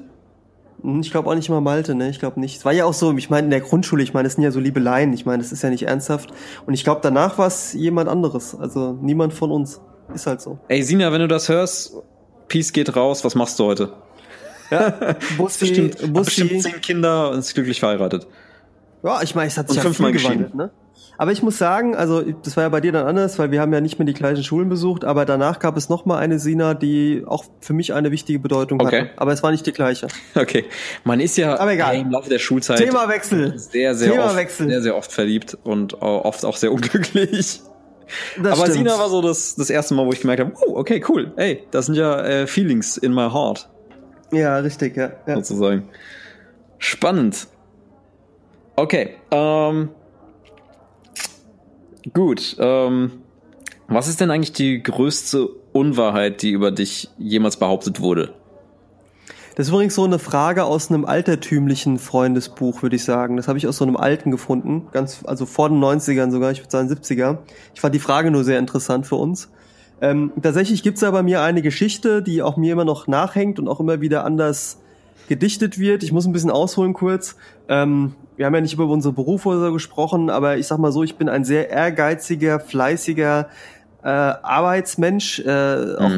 Hm, 0.83 1.01
ich 1.01 1.09
glaube 1.09 1.31
auch 1.31 1.33
nicht 1.33 1.49
mal 1.49 1.61
Malte, 1.61 1.95
ne? 1.95 2.11
Ich 2.11 2.19
glaube 2.19 2.39
nicht. 2.39 2.57
Es 2.57 2.63
war 2.63 2.71
ja 2.71 2.85
auch 2.85 2.93
so, 2.93 3.11
ich 3.17 3.31
meine, 3.31 3.45
in 3.45 3.51
der 3.51 3.61
Grundschule, 3.61 4.03
ich 4.03 4.13
meine, 4.13 4.27
das 4.27 4.35
sind 4.35 4.43
ja 4.43 4.51
so 4.51 4.59
Liebeleien, 4.59 5.13
ich 5.13 5.25
meine, 5.25 5.41
das 5.41 5.51
ist 5.51 5.63
ja 5.63 5.71
nicht 5.71 5.87
ernsthaft. 5.87 6.29
Und 6.67 6.75
ich 6.75 6.83
glaube, 6.83 7.01
danach 7.01 7.39
war 7.39 7.47
es 7.47 7.73
jemand 7.73 8.07
anderes. 8.07 8.55
Also 8.55 8.99
niemand 9.01 9.33
von 9.33 9.49
uns. 9.49 9.81
Ist 10.13 10.27
halt 10.27 10.41
so. 10.41 10.59
Ey, 10.67 10.83
Sina, 10.83 11.11
wenn 11.11 11.21
du 11.21 11.27
das 11.27 11.49
hörst, 11.49 11.95
Peace 12.49 12.71
geht 12.71 12.95
raus, 12.95 13.25
was 13.25 13.33
machst 13.33 13.57
du 13.57 13.63
heute? 13.63 13.93
Ja, 14.71 15.15
Bussi, 15.37 15.59
bestimmt, 15.59 16.13
Bussi. 16.13 16.43
bestimmt 16.43 16.63
zehn 16.63 16.81
Kinder 16.81 17.31
und 17.31 17.39
ist 17.39 17.53
glücklich 17.53 17.79
verheiratet. 17.79 18.27
Ja, 19.03 19.21
ich 19.21 19.35
meine, 19.35 19.47
es 19.47 19.57
hat 19.57 19.69
sich 19.69 19.77
und 19.77 19.83
ja 19.83 19.93
viel 19.93 20.11
gewandelt, 20.11 20.55
ne? 20.55 20.71
Aber 21.17 21.31
ich 21.31 21.43
muss 21.43 21.59
sagen, 21.59 21.95
also 21.95 22.21
das 22.21 22.57
war 22.57 22.63
ja 22.63 22.69
bei 22.69 22.81
dir 22.81 22.91
dann 22.91 23.05
anders, 23.05 23.37
weil 23.37 23.51
wir 23.51 23.61
haben 23.61 23.71
ja 23.71 23.79
nicht 23.79 23.99
mehr 23.99 24.07
die 24.07 24.13
gleichen 24.13 24.43
Schulen 24.43 24.69
besucht, 24.69 25.05
aber 25.05 25.23
danach 25.23 25.59
gab 25.59 25.77
es 25.77 25.87
noch 25.87 26.03
mal 26.05 26.17
eine 26.17 26.39
Sina, 26.39 26.73
die 26.73 27.23
auch 27.27 27.45
für 27.59 27.73
mich 27.73 27.93
eine 27.93 28.09
wichtige 28.09 28.39
Bedeutung 28.39 28.81
okay. 28.81 29.01
hatte. 29.01 29.09
Aber 29.17 29.31
es 29.31 29.43
war 29.43 29.51
nicht 29.51 29.65
die 29.67 29.71
gleiche. 29.71 30.07
Okay, 30.33 30.65
man 31.03 31.19
ist 31.19 31.37
ja 31.37 31.55
im 31.91 32.09
Laufe 32.09 32.29
der 32.29 32.39
Schulzeit 32.39 32.79
Themawechsel. 32.79 33.59
sehr, 33.59 33.93
sehr 33.93 34.13
Themawechsel. 34.13 34.65
oft, 34.65 34.71
sehr, 34.71 34.81
sehr 34.81 34.95
oft 34.95 35.11
verliebt 35.11 35.57
und 35.63 36.01
oft 36.01 36.43
auch 36.43 36.57
sehr 36.57 36.71
unglücklich. 36.71 37.61
Das 38.41 38.53
aber 38.59 38.71
stimmt. 38.71 38.87
Sina 38.89 38.97
war 38.97 39.09
so 39.09 39.21
das, 39.21 39.55
das 39.55 39.69
erste 39.69 39.93
Mal, 39.93 40.05
wo 40.05 40.11
ich 40.11 40.21
gemerkt 40.21 40.41
habe, 40.41 40.53
oh, 40.65 40.75
okay, 40.75 41.03
cool, 41.07 41.33
ey, 41.35 41.63
das 41.71 41.85
sind 41.85 41.95
ja 41.95 42.19
äh, 42.21 42.47
Feelings 42.47 42.97
in 42.97 43.13
my 43.13 43.29
heart. 43.29 43.69
Ja, 44.31 44.57
richtig, 44.57 44.95
ja. 44.97 45.11
ja. 45.27 45.35
Sozusagen. 45.35 45.89
Spannend. 46.77 47.47
Okay, 48.75 49.15
ähm, 49.31 49.89
Gut. 52.13 52.55
Ähm, 52.59 53.11
was 53.87 54.07
ist 54.07 54.21
denn 54.21 54.31
eigentlich 54.31 54.53
die 54.53 54.81
größte 54.81 55.47
Unwahrheit, 55.73 56.41
die 56.41 56.51
über 56.51 56.71
dich 56.71 57.09
jemals 57.17 57.57
behauptet 57.57 57.99
wurde? 57.99 58.33
Das 59.55 59.67
ist 59.67 59.73
übrigens 59.73 59.95
so 59.95 60.05
eine 60.05 60.17
Frage 60.17 60.63
aus 60.63 60.89
einem 60.89 61.03
altertümlichen 61.03 61.99
Freundesbuch, 61.99 62.81
würde 62.81 62.95
ich 62.95 63.03
sagen. 63.03 63.35
Das 63.35 63.47
habe 63.49 63.57
ich 63.57 63.67
aus 63.67 63.77
so 63.77 63.83
einem 63.83 63.97
alten 63.97 64.31
gefunden, 64.31 64.87
ganz, 64.93 65.23
also 65.25 65.45
vor 65.45 65.67
den 65.69 65.79
90ern 65.79 66.31
sogar, 66.31 66.51
ich 66.51 66.61
würde 66.61 66.71
sagen 66.71 66.89
70er. 66.89 67.39
Ich 67.75 67.81
fand 67.81 67.93
die 67.93 67.99
Frage 67.99 68.31
nur 68.31 68.45
sehr 68.45 68.59
interessant 68.59 69.05
für 69.05 69.17
uns. 69.17 69.49
Ähm, 70.01 70.31
tatsächlich 70.41 70.81
gibt's 70.81 71.01
da 71.01 71.11
bei 71.11 71.23
mir 71.23 71.41
eine 71.41 71.61
Geschichte, 71.61 72.23
die 72.23 72.41
auch 72.41 72.57
mir 72.57 72.73
immer 72.73 72.85
noch 72.85 73.07
nachhängt 73.07 73.59
und 73.59 73.67
auch 73.67 73.79
immer 73.79 74.01
wieder 74.01 74.25
anders 74.25 74.79
gedichtet 75.27 75.79
wird. 75.79 76.03
Ich 76.03 76.11
muss 76.11 76.25
ein 76.25 76.33
bisschen 76.33 76.51
ausholen 76.51 76.93
kurz. 76.93 77.37
Ähm, 77.69 78.15
wir 78.35 78.47
haben 78.47 78.55
ja 78.55 78.61
nicht 78.61 78.73
über 78.73 78.87
unsere 78.87 79.13
Berufe 79.13 79.49
oder 79.49 79.67
so 79.67 79.73
gesprochen, 79.73 80.29
aber 80.31 80.57
ich 80.57 80.67
sag 80.67 80.79
mal 80.79 80.91
so, 80.91 81.03
ich 81.03 81.15
bin 81.15 81.29
ein 81.29 81.45
sehr 81.45 81.69
ehrgeiziger, 81.69 82.59
fleißiger 82.59 83.47
äh, 84.03 84.07
Arbeitsmensch, 84.07 85.39
äh, 85.45 85.75
mhm. 85.75 85.95
auch 85.99 86.11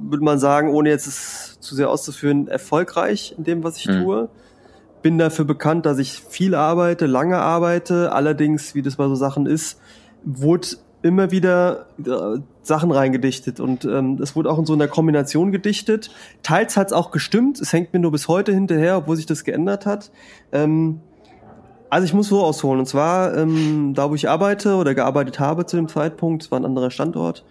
würde 0.00 0.24
man 0.24 0.40
sagen, 0.40 0.70
ohne 0.70 0.88
jetzt 0.88 1.06
es 1.06 1.60
zu 1.60 1.76
sehr 1.76 1.88
auszuführen, 1.88 2.48
erfolgreich 2.48 3.34
in 3.38 3.44
dem, 3.44 3.62
was 3.62 3.76
ich 3.76 3.86
mhm. 3.86 4.02
tue. 4.02 4.28
Bin 5.02 5.18
dafür 5.18 5.44
bekannt, 5.44 5.86
dass 5.86 5.98
ich 5.98 6.20
viel 6.28 6.54
arbeite, 6.54 7.06
lange 7.06 7.38
arbeite. 7.38 8.12
Allerdings, 8.12 8.74
wie 8.74 8.82
das 8.82 8.96
bei 8.96 9.06
so 9.06 9.14
Sachen 9.14 9.46
ist, 9.46 9.80
wurde 10.24 10.68
immer 11.02 11.30
wieder 11.30 11.86
äh, 12.04 12.40
Sachen 12.62 12.90
reingedichtet 12.90 13.60
und 13.60 13.84
ähm, 13.84 14.18
es 14.22 14.36
wurde 14.36 14.50
auch 14.50 14.58
in 14.58 14.66
so 14.66 14.72
einer 14.72 14.88
Kombination 14.88 15.52
gedichtet. 15.52 16.10
Teils 16.42 16.76
hat 16.76 16.88
es 16.88 16.92
auch 16.92 17.10
gestimmt, 17.10 17.60
es 17.60 17.72
hängt 17.72 17.92
mir 17.92 17.98
nur 17.98 18.12
bis 18.12 18.28
heute 18.28 18.52
hinterher, 18.52 18.98
obwohl 18.98 19.16
sich 19.16 19.26
das 19.26 19.44
geändert 19.44 19.84
hat. 19.84 20.10
Ähm, 20.52 21.00
also 21.92 22.06
ich 22.06 22.14
muss 22.14 22.28
so 22.28 22.42
ausholen. 22.42 22.80
Und 22.80 22.86
zwar, 22.86 23.36
ähm, 23.36 23.92
da 23.94 24.08
wo 24.08 24.14
ich 24.14 24.26
arbeite 24.26 24.76
oder 24.76 24.94
gearbeitet 24.94 25.38
habe 25.38 25.66
zu 25.66 25.76
dem 25.76 25.88
Zeitpunkt, 25.88 26.44
es 26.44 26.50
war 26.50 26.58
ein 26.58 26.64
anderer 26.64 26.90
Standort, 26.90 27.44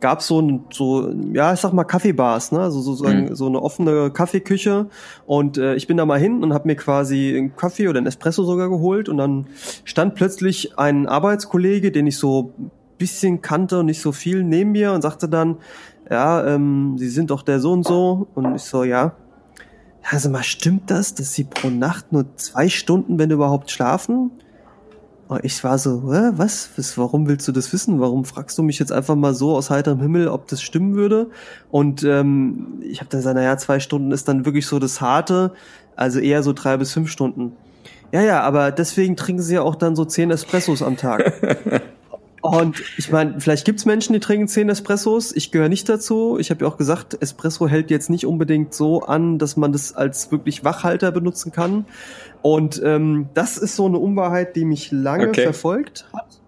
gab 0.00 0.22
so 0.22 0.40
ein, 0.40 0.64
so, 0.70 1.12
ja, 1.34 1.52
ich 1.52 1.60
sag 1.60 1.74
mal 1.74 1.84
Kaffeebars, 1.84 2.52
ne? 2.52 2.60
Also 2.60 2.80
sozusagen 2.80 3.26
mhm. 3.26 3.34
so 3.34 3.46
eine 3.46 3.60
offene 3.60 4.10
Kaffeeküche. 4.10 4.86
Und 5.26 5.58
äh, 5.58 5.74
ich 5.74 5.86
bin 5.86 5.98
da 5.98 6.06
mal 6.06 6.18
hin 6.18 6.42
und 6.42 6.54
habe 6.54 6.66
mir 6.66 6.76
quasi 6.76 7.36
einen 7.36 7.56
Kaffee 7.56 7.88
oder 7.88 7.98
einen 7.98 8.06
Espresso 8.06 8.44
sogar 8.44 8.70
geholt. 8.70 9.10
Und 9.10 9.18
dann 9.18 9.48
stand 9.84 10.14
plötzlich 10.14 10.78
ein 10.78 11.06
Arbeitskollege, 11.06 11.92
den 11.92 12.06
ich 12.06 12.16
so 12.16 12.54
bisschen 12.98 13.42
kannte 13.42 13.80
und 13.80 13.86
nicht 13.86 14.00
so 14.00 14.12
viel 14.12 14.44
neben 14.44 14.72
mir 14.72 14.92
und 14.92 15.02
sagte 15.02 15.28
dann, 15.28 15.56
ja, 16.10 16.46
ähm, 16.46 16.96
Sie 16.98 17.08
sind 17.08 17.30
doch 17.30 17.42
der 17.42 17.60
so 17.60 17.72
und 17.72 17.84
so. 17.84 18.28
Und 18.34 18.54
ich 18.54 18.62
so, 18.62 18.84
ja 18.84 19.14
also 20.10 20.28
mal, 20.28 20.42
stimmt 20.42 20.90
das, 20.90 21.14
dass 21.14 21.32
sie 21.32 21.44
pro 21.44 21.70
Nacht 21.70 22.12
nur 22.12 22.26
zwei 22.36 22.68
Stunden, 22.68 23.18
wenn 23.18 23.30
überhaupt, 23.30 23.70
schlafen? 23.70 24.30
Und 25.28 25.44
ich 25.44 25.64
war 25.64 25.78
so, 25.78 26.12
Hä, 26.12 26.32
was? 26.36 26.70
was? 26.76 26.98
Warum 26.98 27.26
willst 27.26 27.48
du 27.48 27.52
das 27.52 27.72
wissen? 27.72 28.00
Warum 28.00 28.24
fragst 28.24 28.58
du 28.58 28.62
mich 28.62 28.78
jetzt 28.78 28.92
einfach 28.92 29.14
mal 29.14 29.34
so 29.34 29.56
aus 29.56 29.70
heiterem 29.70 30.00
Himmel, 30.00 30.28
ob 30.28 30.46
das 30.48 30.60
stimmen 30.60 30.94
würde? 30.94 31.30
Und 31.70 32.04
ähm, 32.04 32.82
ich 32.82 33.00
habe 33.00 33.08
dann 33.08 33.20
gesagt, 33.20 33.36
naja, 33.36 33.56
zwei 33.56 33.80
Stunden 33.80 34.12
ist 34.12 34.28
dann 34.28 34.44
wirklich 34.44 34.66
so 34.66 34.78
das 34.78 35.00
Harte, 35.00 35.52
also 35.96 36.20
eher 36.20 36.42
so 36.42 36.52
drei 36.52 36.76
bis 36.76 36.92
fünf 36.92 37.10
Stunden. 37.10 37.52
Ja, 38.12 38.20
ja, 38.20 38.42
aber 38.42 38.70
deswegen 38.70 39.16
trinken 39.16 39.42
sie 39.42 39.54
ja 39.54 39.62
auch 39.62 39.74
dann 39.74 39.96
so 39.96 40.04
zehn 40.04 40.30
Espressos 40.30 40.82
am 40.82 40.96
Tag. 40.96 41.32
Und 42.44 42.82
ich 42.98 43.10
meine, 43.10 43.40
vielleicht 43.40 43.64
gibt's 43.64 43.86
Menschen, 43.86 44.12
die 44.12 44.20
trinken 44.20 44.48
zehn 44.48 44.68
Espressos. 44.68 45.34
Ich 45.34 45.50
gehöre 45.50 45.70
nicht 45.70 45.88
dazu. 45.88 46.36
Ich 46.38 46.50
habe 46.50 46.62
ja 46.62 46.70
auch 46.70 46.76
gesagt, 46.76 47.16
Espresso 47.22 47.66
hält 47.66 47.90
jetzt 47.90 48.10
nicht 48.10 48.26
unbedingt 48.26 48.74
so 48.74 49.00
an, 49.00 49.38
dass 49.38 49.56
man 49.56 49.72
das 49.72 49.94
als 49.94 50.30
wirklich 50.30 50.62
Wachhalter 50.62 51.10
benutzen 51.10 51.52
kann. 51.52 51.86
Und 52.42 52.82
ähm, 52.84 53.30
das 53.32 53.56
ist 53.56 53.76
so 53.76 53.86
eine 53.86 53.96
Unwahrheit, 53.98 54.56
die 54.56 54.66
mich 54.66 54.92
lange 54.92 55.28
okay. 55.28 55.44
verfolgt 55.44 56.06
hat 56.12 56.40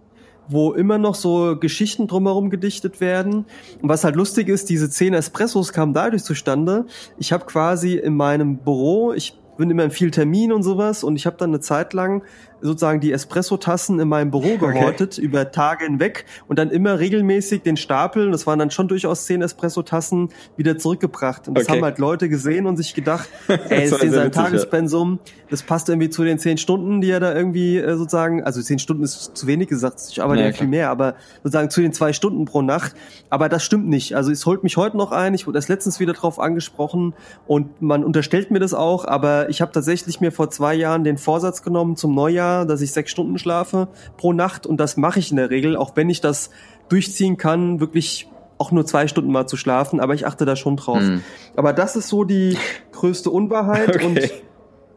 wo 0.49 0.75
immer 0.75 0.97
noch 0.97 1.17
so 1.17 1.57
Geschichten 1.59 2.07
drumherum 2.07 2.51
gedichtet 2.51 3.01
werden. 3.01 3.47
Und 3.83 3.89
was 3.89 4.05
halt 4.05 4.15
lustig 4.15 4.49
ist, 4.49 4.71
diese 4.71 4.89
zehn 4.89 5.13
Espressos 5.13 5.73
kamen 5.73 5.93
dadurch 5.93 6.23
zustande. 6.23 6.87
Ich 7.19 7.33
habe 7.33 7.47
quasi 7.47 7.97
in 7.97 8.15
meinem 8.15 8.59
Büro, 8.59 9.13
ich 9.13 9.37
bin 9.57 9.71
immer 9.71 9.83
in 9.83 9.91
viel 9.91 10.13
Termin 10.13 10.53
und 10.53 10.63
sowas 10.63 11.03
und 11.03 11.17
ich 11.17 11.27
habe 11.27 11.37
dann 11.37 11.51
eine 11.51 11.59
Zeit 11.59 11.95
lang 11.95 12.23
sozusagen 12.61 13.01
die 13.01 13.13
Espresso-Tassen 13.13 14.01
in 14.01 14.09
meinem 14.09 14.31
Büro 14.31 14.57
gehortet 14.59 15.15
okay. 15.15 15.27
über 15.27 15.51
Tage 15.51 15.85
hinweg 15.85 16.25
und 16.49 16.59
dann 16.59 16.71
immer 16.71 16.99
regelmäßig 16.99 17.63
den 17.63 17.77
Stapel, 17.77 18.31
das 18.31 18.47
waren 18.47 18.59
dann 18.59 18.71
schon 18.71 18.89
durchaus 18.89 19.27
zehn 19.27 19.43
Espresso-Tassen, 19.43 20.31
wieder 20.57 20.79
zurückgebracht. 20.79 21.49
Und 21.49 21.55
das 21.57 21.65
okay. 21.65 21.77
haben 21.77 21.85
halt 21.85 21.99
Leute 21.99 22.29
gesehen 22.29 22.67
und 22.67 22.77
sich 22.77 22.95
gedacht, 22.95 23.29
ey, 23.49 23.85
ist 23.85 24.03
in 24.03 24.13
seinem 24.13 24.33
Tagespensum, 24.33 25.19
das 25.51 25.63
passt 25.63 25.89
irgendwie 25.89 26.11
zu 26.11 26.25
den 26.25 26.39
zehn 26.39 26.59
Stunden, 26.59 27.01
die 27.01 27.11
er 27.11 27.21
da 27.21 27.35
irgendwie 27.35 27.79
äh, 27.79 27.97
sozusagen, 27.97 28.43
also 28.43 28.61
zehn 28.63 28.79
Stunden 28.79 29.05
ist 29.05 29.37
zu 29.37 29.47
wenig 29.47 29.69
gesagt, 29.69 30.03
ich 30.11 30.23
arbeite 30.23 30.41
ja, 30.43 30.49
ja 30.49 30.53
viel 30.53 30.67
mehr, 30.67 30.91
aber 30.91 31.15
sozusagen 31.43 31.71
zu 31.71 31.81
den 31.81 31.93
zwei 31.93 32.13
Stunden 32.13 32.45
pro 32.45 32.63
Nacht. 32.63 32.95
Aber 33.31 33.49
das 33.49 33.65
stimmt 33.65 33.89
nicht. 33.89 34.17
Also 34.17 34.31
es 34.31 34.45
holt 34.47 34.63
mich 34.63 34.77
heute 34.77 34.97
noch 34.97 35.13
ein, 35.13 35.35
ich 35.35 35.47
wurde 35.47 35.59
erst 35.59 35.69
letztens 35.69 36.01
wieder 36.01 36.13
drauf 36.13 36.41
angesprochen 36.41 37.15
und 37.47 37.81
man 37.83 38.05
unterstellt 38.05 38.51
mir 38.51 38.59
das 38.59 38.75
auch, 38.75 39.05
aber 39.05 39.49
ich 39.49 39.61
habe 39.61 39.73
tatsächlich 39.73 40.21
mir 40.21 40.33
vor 40.33 40.51
zwei 40.51 40.75
Jahren 40.75 41.05
den 41.05 41.19
Vorsatz 41.19 41.63
genommen 41.63 41.97
zum 41.97 42.15
Neujahr, 42.15 42.46
dass 42.67 42.81
ich 42.81 42.93
sechs 42.93 43.11
Stunden 43.11 43.39
schlafe 43.39 43.89
pro 44.17 44.33
Nacht 44.33 44.67
und 44.67 44.79
das 44.79 44.97
mache 44.97 45.19
ich 45.19 45.31
in 45.31 45.37
der 45.37 45.51
Regel, 45.51 45.77
auch 45.77 45.93
wenn 45.97 46.11
ich 46.11 46.21
das 46.21 46.51
durchziehen 46.89 47.37
kann, 47.37 47.81
wirklich 47.81 48.29
auch 48.59 48.73
nur 48.73 48.87
zwei 48.87 49.07
Stunden 49.07 49.31
mal 49.31 49.47
zu 49.47 49.57
schlafen, 49.57 50.01
aber 50.01 50.15
ich 50.15 50.27
achte 50.27 50.45
da 50.45 50.57
schon 50.57 50.77
drauf. 50.77 51.03
Mhm. 51.03 51.23
Aber 51.57 51.73
das 51.73 51.97
ist 51.97 52.09
so 52.09 52.25
die 52.25 52.57
größte 52.93 53.31
Unwahrheit 53.31 53.89
okay. 53.97 54.05
und 54.05 54.21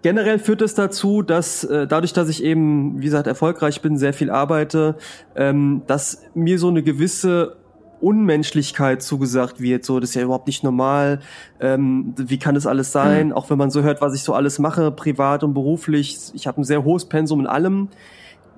generell 0.01 0.39
führt 0.39 0.61
es 0.61 0.73
dazu, 0.75 1.21
dass 1.21 1.63
äh, 1.63 1.87
dadurch, 1.87 2.13
dass 2.13 2.29
ich 2.29 2.43
eben, 2.43 2.99
wie 3.01 3.05
gesagt, 3.05 3.27
erfolgreich 3.27 3.81
bin, 3.81 3.97
sehr 3.97 4.13
viel 4.13 4.29
arbeite, 4.29 4.95
ähm, 5.35 5.81
dass 5.87 6.23
mir 6.33 6.59
so 6.59 6.69
eine 6.69 6.83
gewisse 6.83 7.57
Unmenschlichkeit 8.01 9.01
zugesagt 9.01 9.59
wird. 9.59 9.85
So, 9.85 9.99
das 9.99 10.11
ist 10.11 10.15
ja 10.15 10.23
überhaupt 10.23 10.47
nicht 10.47 10.63
normal. 10.63 11.19
Ähm, 11.59 12.13
wie 12.17 12.39
kann 12.39 12.55
das 12.55 12.65
alles 12.65 12.91
sein? 12.91 13.27
Mhm. 13.27 13.33
Auch 13.33 13.49
wenn 13.49 13.57
man 13.57 13.69
so 13.69 13.81
hört, 13.81 14.01
was 14.01 14.15
ich 14.15 14.23
so 14.23 14.33
alles 14.33 14.59
mache, 14.59 14.91
privat 14.91 15.43
und 15.43 15.53
beruflich. 15.53 16.17
Ich 16.33 16.47
habe 16.47 16.61
ein 16.61 16.63
sehr 16.63 16.83
hohes 16.83 17.05
Pensum 17.05 17.39
in 17.41 17.47
allem. 17.47 17.89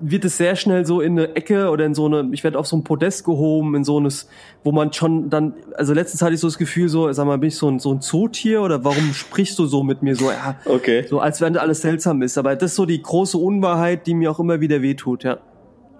Wird 0.04 0.24
es 0.24 0.36
sehr 0.36 0.56
schnell 0.56 0.84
so 0.84 1.00
in 1.00 1.12
eine 1.12 1.36
Ecke 1.36 1.70
oder 1.70 1.84
in 1.84 1.94
so 1.94 2.06
eine, 2.06 2.28
ich 2.32 2.42
werde 2.42 2.58
auf 2.58 2.66
so 2.66 2.76
ein 2.76 2.82
Podest 2.82 3.24
gehoben, 3.24 3.76
in 3.76 3.84
so 3.84 3.98
eines, 3.98 4.28
wo 4.64 4.72
man 4.72 4.92
schon 4.92 5.30
dann, 5.30 5.54
also 5.76 5.94
letztens 5.94 6.22
hatte 6.22 6.34
ich 6.34 6.40
so 6.40 6.48
das 6.48 6.58
Gefühl, 6.58 6.88
so, 6.88 7.12
sag 7.12 7.24
mal, 7.24 7.38
bin 7.38 7.48
ich 7.48 7.56
so 7.56 7.68
ein, 7.68 7.78
so 7.78 7.92
ein 7.92 8.00
Zootier 8.00 8.62
oder 8.62 8.84
warum 8.84 9.12
sprichst 9.12 9.56
du 9.60 9.66
so 9.66 9.84
mit 9.84 10.02
mir 10.02 10.16
so, 10.16 10.30
ja, 10.30 10.56
okay. 10.64 11.06
so 11.08 11.20
als 11.20 11.40
wenn 11.40 11.56
alles 11.56 11.82
seltsam 11.82 12.20
ist. 12.22 12.36
Aber 12.36 12.56
das 12.56 12.72
ist 12.72 12.76
so 12.76 12.86
die 12.86 13.00
große 13.00 13.38
Unwahrheit, 13.38 14.08
die 14.08 14.14
mir 14.14 14.32
auch 14.32 14.40
immer 14.40 14.60
wieder 14.60 14.82
wehtut, 14.82 15.22
ja. 15.22 15.38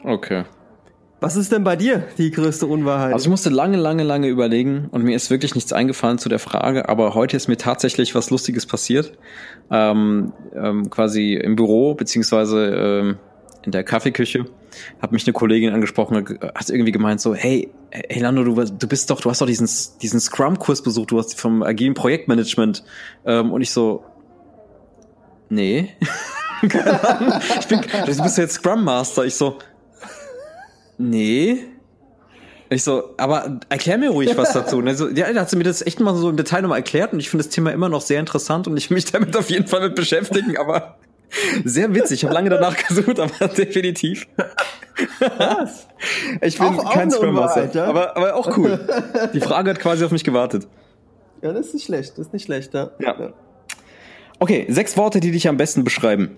Okay. 0.03 0.45
Was 1.23 1.37
ist 1.37 1.53
denn 1.53 1.63
bei 1.63 1.77
dir 1.77 2.03
die 2.19 2.33
größte 2.33 2.67
Unwahrheit? 2.67 3.13
Also 3.13 3.27
ich 3.27 3.31
musste 3.31 3.49
lange, 3.49 3.77
lange, 3.77 4.03
lange 4.03 4.27
überlegen 4.27 4.89
und 4.91 5.05
mir 5.05 5.15
ist 5.15 5.31
wirklich 5.31 5.55
nichts 5.55 5.73
eingefallen 5.73 6.19
zu 6.19 6.29
der 6.29 6.41
Frage, 6.41 6.89
aber 6.89 7.15
heute 7.15 7.37
ist 7.37 7.47
mir 7.47 7.57
tatsächlich 7.57 8.17
was 8.17 8.31
Lustiges 8.31 8.67
passiert. 8.67 9.17
Ähm, 9.71 10.33
ähm, 10.53 10.91
quasi 10.91 11.35
im 11.35 11.55
Büro, 11.55 11.95
beziehungsweise 11.95 12.75
ähm, 12.75 13.19
in 13.65 13.71
der 13.71 13.85
Kaffeeküche, 13.85 14.47
hat 15.01 15.13
mich 15.13 15.25
eine 15.25 15.33
Kollegin 15.33 15.73
angesprochen, 15.73 16.17
hat 16.57 16.69
irgendwie 16.71 16.91
gemeint 16.91 17.21
so, 17.21 17.37
hey, 17.37 17.73
hey 17.93 18.21
Lando, 18.21 18.43
du, 18.43 18.55
du 18.65 18.89
bist 18.89 19.09
doch, 19.09 19.21
du 19.21 19.31
hast 19.31 19.41
doch 19.41 19.47
diesen, 19.47 19.69
diesen 20.03 20.19
Scrum-Kurs 20.19 20.83
besucht, 20.83 21.13
du 21.13 21.19
hast 21.19 21.39
vom 21.39 21.63
agilen 21.63 21.95
Projektmanagement. 21.95 22.83
Ähm, 23.27 23.53
und 23.53 23.61
ich 23.61 23.71
so, 23.71 24.03
nee. 25.51 25.91
ich 26.63 27.69
bin, 27.69 27.81
du 28.07 28.23
bist 28.25 28.39
jetzt 28.39 28.55
Scrum 28.55 28.83
Master. 28.83 29.25
Ich 29.25 29.37
so, 29.37 29.59
nee. 31.03 31.65
Ich 32.71 32.85
so, 32.85 33.11
aber 33.19 33.61
erklär 33.69 33.99
mir 33.99 34.11
ruhig 34.11 34.35
was 34.37 34.53
dazu. 34.53 34.79
Und 34.79 34.95
so, 34.97 35.09
ja, 35.11 35.31
da 35.31 35.41
hat 35.43 35.51
sie 35.51 35.57
mir 35.57 35.65
das 35.65 35.83
echt 35.83 36.01
mal 36.01 36.15
so 36.15 36.31
im 36.31 36.37
Detail 36.37 36.63
nochmal 36.63 36.79
erklärt 36.79 37.13
und 37.13 37.21
ich 37.21 37.29
finde 37.29 37.45
das 37.45 37.53
Thema 37.53 37.71
immer 37.71 37.91
noch 37.91 38.01
sehr 38.01 38.19
interessant 38.19 38.67
und 38.67 38.77
ich 38.79 38.89
will 38.89 38.95
mich 38.95 39.05
damit 39.05 39.37
auf 39.37 39.51
jeden 39.51 39.67
Fall 39.67 39.83
mit 39.83 39.95
beschäftigen, 39.95 40.57
aber 40.57 40.97
sehr 41.65 41.95
witzig. 41.95 42.21
Ich 42.21 42.25
habe 42.25 42.35
lange 42.35 42.49
danach 42.49 42.77
gesucht, 42.77 43.21
aber 43.21 43.49
definitiv. 43.57 44.27
Was? 45.37 45.87
Ich 46.41 46.59
bin 46.59 46.67
auch, 46.79 46.93
kein 46.93 47.11
Scrum 47.11 47.35
Master, 47.35 47.87
aber, 47.87 48.17
aber 48.17 48.35
auch 48.35 48.57
cool. 48.57 48.79
Die 49.35 49.41
Frage 49.41 49.71
hat 49.71 49.81
quasi 49.81 50.05
auf 50.05 50.11
mich 50.11 50.25
gewartet. 50.25 50.67
Ja, 51.43 51.53
das 51.53 51.69
ist 51.69 51.75
nicht 51.75 51.87
schlecht, 51.87 52.13
das 52.13 52.27
ist 52.27 52.33
nicht 52.33 52.45
schlecht, 52.45 52.73
ja. 52.73 52.91
ja. 53.01 53.33
Okay, 54.39 54.67
sechs 54.69 54.97
Worte, 54.97 55.21
die 55.21 55.31
dich 55.31 55.49
am 55.49 55.57
besten 55.57 55.85
beschreiben. 55.85 56.37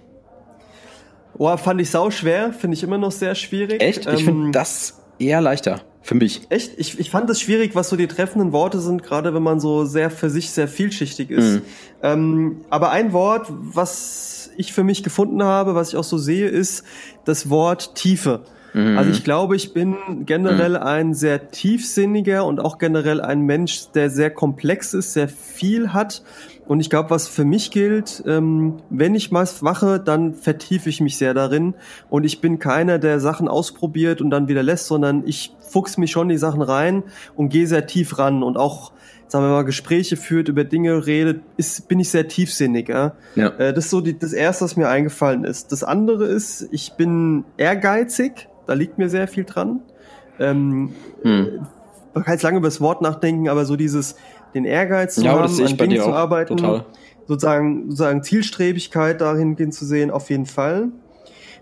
Boah, 1.37 1.59
fand 1.59 1.81
ich 1.81 1.91
sau 1.91 2.11
schwer, 2.11 2.53
finde 2.53 2.77
ich 2.77 2.83
immer 2.83 2.99
noch 2.99 3.13
sehr 3.13 3.35
schwierig. 3.35 3.83
Echt? 3.83 4.07
Ich 4.07 4.21
ähm, 4.21 4.25
finde 4.25 4.51
das 4.53 5.01
eher 5.19 5.41
leichter 5.41 5.81
für 6.03 6.15
mich. 6.15 6.43
Echt? 6.51 6.73
Ich, 6.77 6.99
ich 6.99 7.11
fand 7.11 7.31
es 7.31 7.41
schwierig, 7.41 7.75
was 7.75 7.89
so 7.89 7.97
die 7.97 8.07
treffenden 8.07 8.53
Worte 8.53 8.79
sind, 8.79 9.03
gerade 9.03 9.35
wenn 9.35 9.43
man 9.43 9.59
so 9.59 9.85
sehr 9.87 10.11
für 10.11 10.29
sich 10.29 10.51
sehr 10.51 10.69
vielschichtig 10.69 11.31
ist. 11.31 11.55
Mhm. 11.55 11.63
Ähm, 12.03 12.61
aber 12.69 12.91
ein 12.91 13.13
Wort, 13.13 13.47
was 13.51 14.51
ich 14.57 14.73
für 14.73 14.85
mich 14.85 15.03
gefunden 15.03 15.43
habe, 15.43 15.75
was 15.75 15.89
ich 15.89 15.97
auch 15.97 16.05
so 16.05 16.19
sehe, 16.19 16.47
ist 16.47 16.85
das 17.25 17.49
Wort 17.49 17.95
Tiefe. 17.95 18.43
Mhm. 18.75 18.99
Also 18.99 19.11
ich 19.11 19.25
glaube, 19.25 19.57
ich 19.57 19.73
bin 19.73 19.97
generell 20.27 20.73
mhm. 20.73 20.87
ein 20.87 21.15
sehr 21.15 21.51
tiefsinniger 21.51 22.45
und 22.45 22.61
auch 22.61 22.79
generell 22.79 23.21
ein 23.21 23.41
Mensch, 23.41 23.91
der 23.93 24.11
sehr 24.11 24.31
komplex 24.31 24.93
ist, 24.93 25.15
sehr 25.15 25.29
viel 25.29 25.93
hat 25.93 26.23
und 26.67 26.81
ich 26.81 26.89
glaube, 26.89 27.11
was 27.11 27.29
für 27.29 27.45
mich 27.45 27.71
gilt, 27.71 28.23
ähm, 28.27 28.79
wenn 28.89 29.15
ich 29.15 29.31
was 29.33 29.61
mache, 29.61 30.01
dann 30.01 30.35
vertiefe 30.35 30.89
ich 30.89 31.01
mich 31.01 31.19
sehr 31.19 31.35
darin. 31.35 31.75
Und 32.09 32.25
ich 32.25 32.41
bin 32.41 32.59
keiner, 32.59 32.99
der 32.99 33.21
Sachen 33.21 33.49
ausprobiert 33.49 34.23
und 34.23 34.31
dann 34.31 34.49
wieder 34.49 34.63
lässt, 34.63 34.87
sondern 34.87 35.25
ich 35.27 35.55
fuchs 35.61 35.99
mich 35.99 36.11
schon 36.11 36.29
die 36.29 36.39
Sachen 36.39 36.63
rein 36.63 37.03
und 37.37 37.51
gehe 37.51 37.67
sehr 37.67 37.87
tief 37.87 38.19
ran. 38.19 38.43
Und 38.43 38.57
auch, 38.57 38.93
sagen 39.29 39.45
wir 39.45 39.51
mal, 39.51 39.65
Gespräche 39.65 40.17
führt, 40.17 40.49
über 40.49 40.65
Dinge 40.65 41.07
redet, 41.07 41.43
ist, 41.59 41.87
bin 41.87 42.01
ich 42.01 42.09
sehr 42.09 42.29
tiefsinnig. 42.29 42.89
Ja? 42.89 43.13
ja. 43.35 43.49
Äh, 43.49 43.75
das 43.75 43.85
ist 43.85 43.91
so 43.91 44.01
die, 44.01 44.19
das 44.19 44.33
Erste, 44.33 44.65
was 44.65 44.77
mir 44.77 44.89
eingefallen 44.89 45.45
ist. 45.45 45.71
Das 45.71 45.85
andere 45.85 46.25
ist, 46.25 46.67
ich 46.71 46.95
bin 46.95 47.45
ehrgeizig. 47.59 48.49
Da 48.67 48.73
liegt 48.73 48.97
mir 48.97 49.11
sehr 49.11 49.29
viel 49.29 49.45
dran. 49.45 49.81
Ähm, 50.39 50.95
hm. 51.23 51.67
Man 52.15 52.23
kann 52.23 52.35
jetzt 52.35 52.43
lange 52.43 52.59
über 52.59 52.69
das 52.69 52.81
Wort 52.81 53.03
nachdenken, 53.03 53.49
aber 53.49 53.65
so 53.65 53.77
dieses 53.77 54.15
den 54.55 54.65
Ehrgeiz 54.65 55.17
zu 55.17 55.23
ja, 55.23 55.33
haben, 55.33 55.43
an 55.43 55.77
Dingen 55.77 56.03
zu 56.03 56.13
arbeiten, 56.13 56.57
Total. 56.57 56.85
sozusagen, 57.27 57.91
sozusagen 57.91 58.23
Zielstrebigkeit 58.23 59.21
dahingehend 59.21 59.75
zu 59.75 59.85
sehen, 59.85 60.11
auf 60.11 60.31
jeden 60.31 60.47
Fall. 60.47 60.89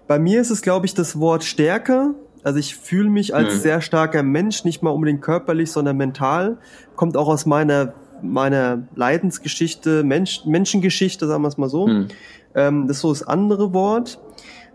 Bei 0.07 0.19
mir 0.19 0.41
ist 0.41 0.51
es, 0.51 0.63
glaube 0.63 0.87
ich, 0.87 0.95
das 0.95 1.19
Wort 1.19 1.45
Stärke. 1.45 2.15
Also 2.43 2.59
ich 2.59 2.77
fühle 2.77 3.09
mich 3.09 3.35
als 3.35 3.55
mhm. 3.55 3.59
sehr 3.61 3.81
starker 3.81 4.23
Mensch, 4.23 4.65
nicht 4.65 4.83
mal 4.83 4.91
unbedingt 4.91 5.23
körperlich, 5.23 5.71
sondern 5.71 5.97
mental. 5.97 6.59
Kommt 6.97 7.17
auch 7.17 7.29
aus 7.29 7.47
meiner 7.47 7.95
meiner 8.23 8.87
Leidensgeschichte, 8.95 10.05
Mensch, 10.05 10.45
Menschengeschichte, 10.47 11.27
sagen 11.27 11.43
wir 11.43 11.49
es 11.49 11.59
mal 11.59 11.69
so. 11.69 11.87
Mhm. 11.87 12.09
Ähm, 12.55 12.87
das 12.87 12.99
ist 12.99 13.03
so 13.03 13.09
das 13.11 13.23
andere 13.27 13.73
Wort. 13.75 14.21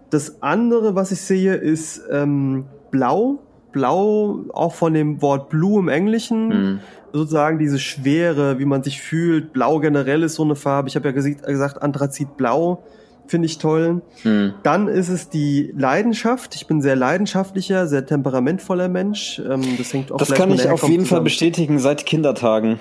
Das 0.09 0.41
andere, 0.41 0.95
was 0.95 1.11
ich 1.11 1.21
sehe, 1.21 1.55
ist 1.55 2.01
ähm, 2.11 2.65
blau. 2.91 3.39
Blau, 3.71 4.45
auch 4.53 4.73
von 4.73 4.93
dem 4.93 5.21
Wort 5.21 5.49
blue 5.49 5.79
im 5.79 5.87
Englischen. 5.87 6.47
Mhm 6.47 6.79
sozusagen 7.13 7.57
diese 7.57 7.79
Schwere, 7.79 8.59
wie 8.59 8.65
man 8.65 8.83
sich 8.83 9.01
fühlt. 9.01 9.53
Blau 9.53 9.79
generell 9.79 10.23
ist 10.23 10.35
so 10.35 10.43
eine 10.43 10.55
Farbe. 10.55 10.89
Ich 10.89 10.95
habe 10.95 11.07
ja 11.07 11.11
gesagt, 11.13 11.81
Anthrazit 11.81 12.37
Blau 12.37 12.83
finde 13.27 13.45
ich 13.45 13.57
toll. 13.57 14.01
Hm. 14.23 14.53
Dann 14.63 14.87
ist 14.87 15.09
es 15.09 15.29
die 15.29 15.73
Leidenschaft. 15.77 16.55
Ich 16.55 16.67
bin 16.67 16.81
sehr 16.81 16.95
leidenschaftlicher, 16.95 17.87
sehr 17.87 18.05
temperamentvoller 18.05 18.87
Mensch. 18.87 19.39
Ähm, 19.39 19.61
das 19.77 19.93
hängt 19.93 20.11
auch 20.11 20.17
Das 20.17 20.33
kann 20.33 20.51
ich 20.51 20.69
auf 20.69 20.87
jeden 20.87 21.05
Fall 21.05 21.21
bestätigen 21.21 21.79
seit 21.79 22.05
Kindertagen. 22.05 22.79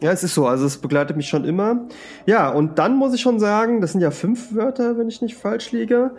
Ja, 0.00 0.10
es 0.10 0.24
ist 0.24 0.34
so. 0.34 0.46
Also 0.46 0.66
es 0.66 0.78
begleitet 0.78 1.16
mich 1.16 1.28
schon 1.28 1.44
immer. 1.44 1.82
Ja, 2.26 2.50
und 2.50 2.78
dann 2.80 2.96
muss 2.96 3.14
ich 3.14 3.20
schon 3.20 3.38
sagen, 3.38 3.80
das 3.80 3.92
sind 3.92 4.00
ja 4.00 4.10
fünf 4.10 4.52
Wörter, 4.52 4.98
wenn 4.98 5.08
ich 5.08 5.22
nicht 5.22 5.36
falsch 5.36 5.70
liege. 5.70 6.10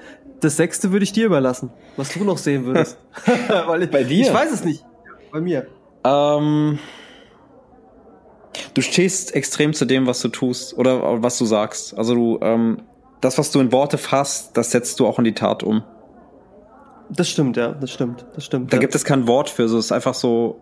Das 0.43 0.57
sechste 0.57 0.91
würde 0.91 1.03
ich 1.05 1.13
dir 1.13 1.25
überlassen, 1.25 1.69
was 1.95 2.13
du 2.13 2.21
noch 2.25 2.37
sehen 2.37 2.65
würdest. 2.65 2.97
Weil 3.65 3.83
ich, 3.83 3.89
Bei 3.89 4.03
dir? 4.03 4.27
Ich 4.27 4.33
weiß 4.33 4.51
es 4.51 4.65
nicht. 4.65 4.83
Bei 5.31 5.39
mir. 5.39 5.67
Ähm, 6.03 6.79
du 8.73 8.81
stehst 8.81 9.33
extrem 9.33 9.73
zu 9.73 9.85
dem, 9.85 10.05
was 10.05 10.19
du 10.19 10.27
tust 10.27 10.77
oder 10.77 11.23
was 11.23 11.37
du 11.37 11.45
sagst. 11.45 11.97
Also 11.97 12.13
du, 12.13 12.39
ähm, 12.41 12.81
das, 13.21 13.37
was 13.37 13.51
du 13.51 13.61
in 13.61 13.71
Worte 13.71 13.97
fasst, 13.97 14.57
das 14.57 14.71
setzt 14.71 14.99
du 14.99 15.07
auch 15.07 15.17
in 15.17 15.23
die 15.23 15.33
Tat 15.33 15.63
um. 15.63 15.81
Das 17.09 17.29
stimmt, 17.29 17.55
ja, 17.55 17.69
das 17.69 17.91
stimmt, 17.91 18.25
das 18.35 18.43
stimmt. 18.43 18.73
Da 18.73 18.77
ja. 18.77 18.81
gibt 18.81 18.95
es 18.95 19.05
kein 19.05 19.27
Wort 19.27 19.49
für, 19.49 19.69
so 19.69 19.77
es 19.77 19.85
ist 19.85 19.91
einfach 19.93 20.13
so. 20.13 20.59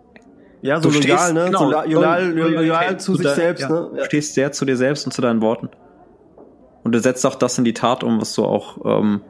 Ja, 0.62 0.80
so 0.80 0.90
loyal, 0.90 1.02
stehst, 1.02 1.34
ne? 1.34 1.45
Genau, 1.45 1.58
so 1.58 1.72
loyal, 1.72 2.30
loyal, 2.30 2.66
loyal 2.66 2.99
zu 2.99 3.16
sich 3.16 3.26
da, 3.26 3.34
selbst, 3.34 3.62
ja. 3.62 3.70
ne? 3.70 3.90
Ja. 3.94 3.98
Du 3.98 4.06
stehst 4.06 4.36
sehr 4.36 4.52
zu 4.52 4.64
dir 4.64 4.78
selbst 4.78 5.08
und 5.08 5.12
zu 5.12 5.24
deinen 5.24 5.41
Worten. 5.41 5.70
Und 6.84 6.91
du 6.91 6.99
setzt 6.99 7.26
auch 7.26 7.34
das 7.34 7.58
in 7.58 7.64
die 7.64 7.74
Tat 7.74 8.03
um, 8.03 8.22
was 8.22 8.36
du 8.36 8.45
auch. 8.45 8.78
Ähm, 8.86 9.22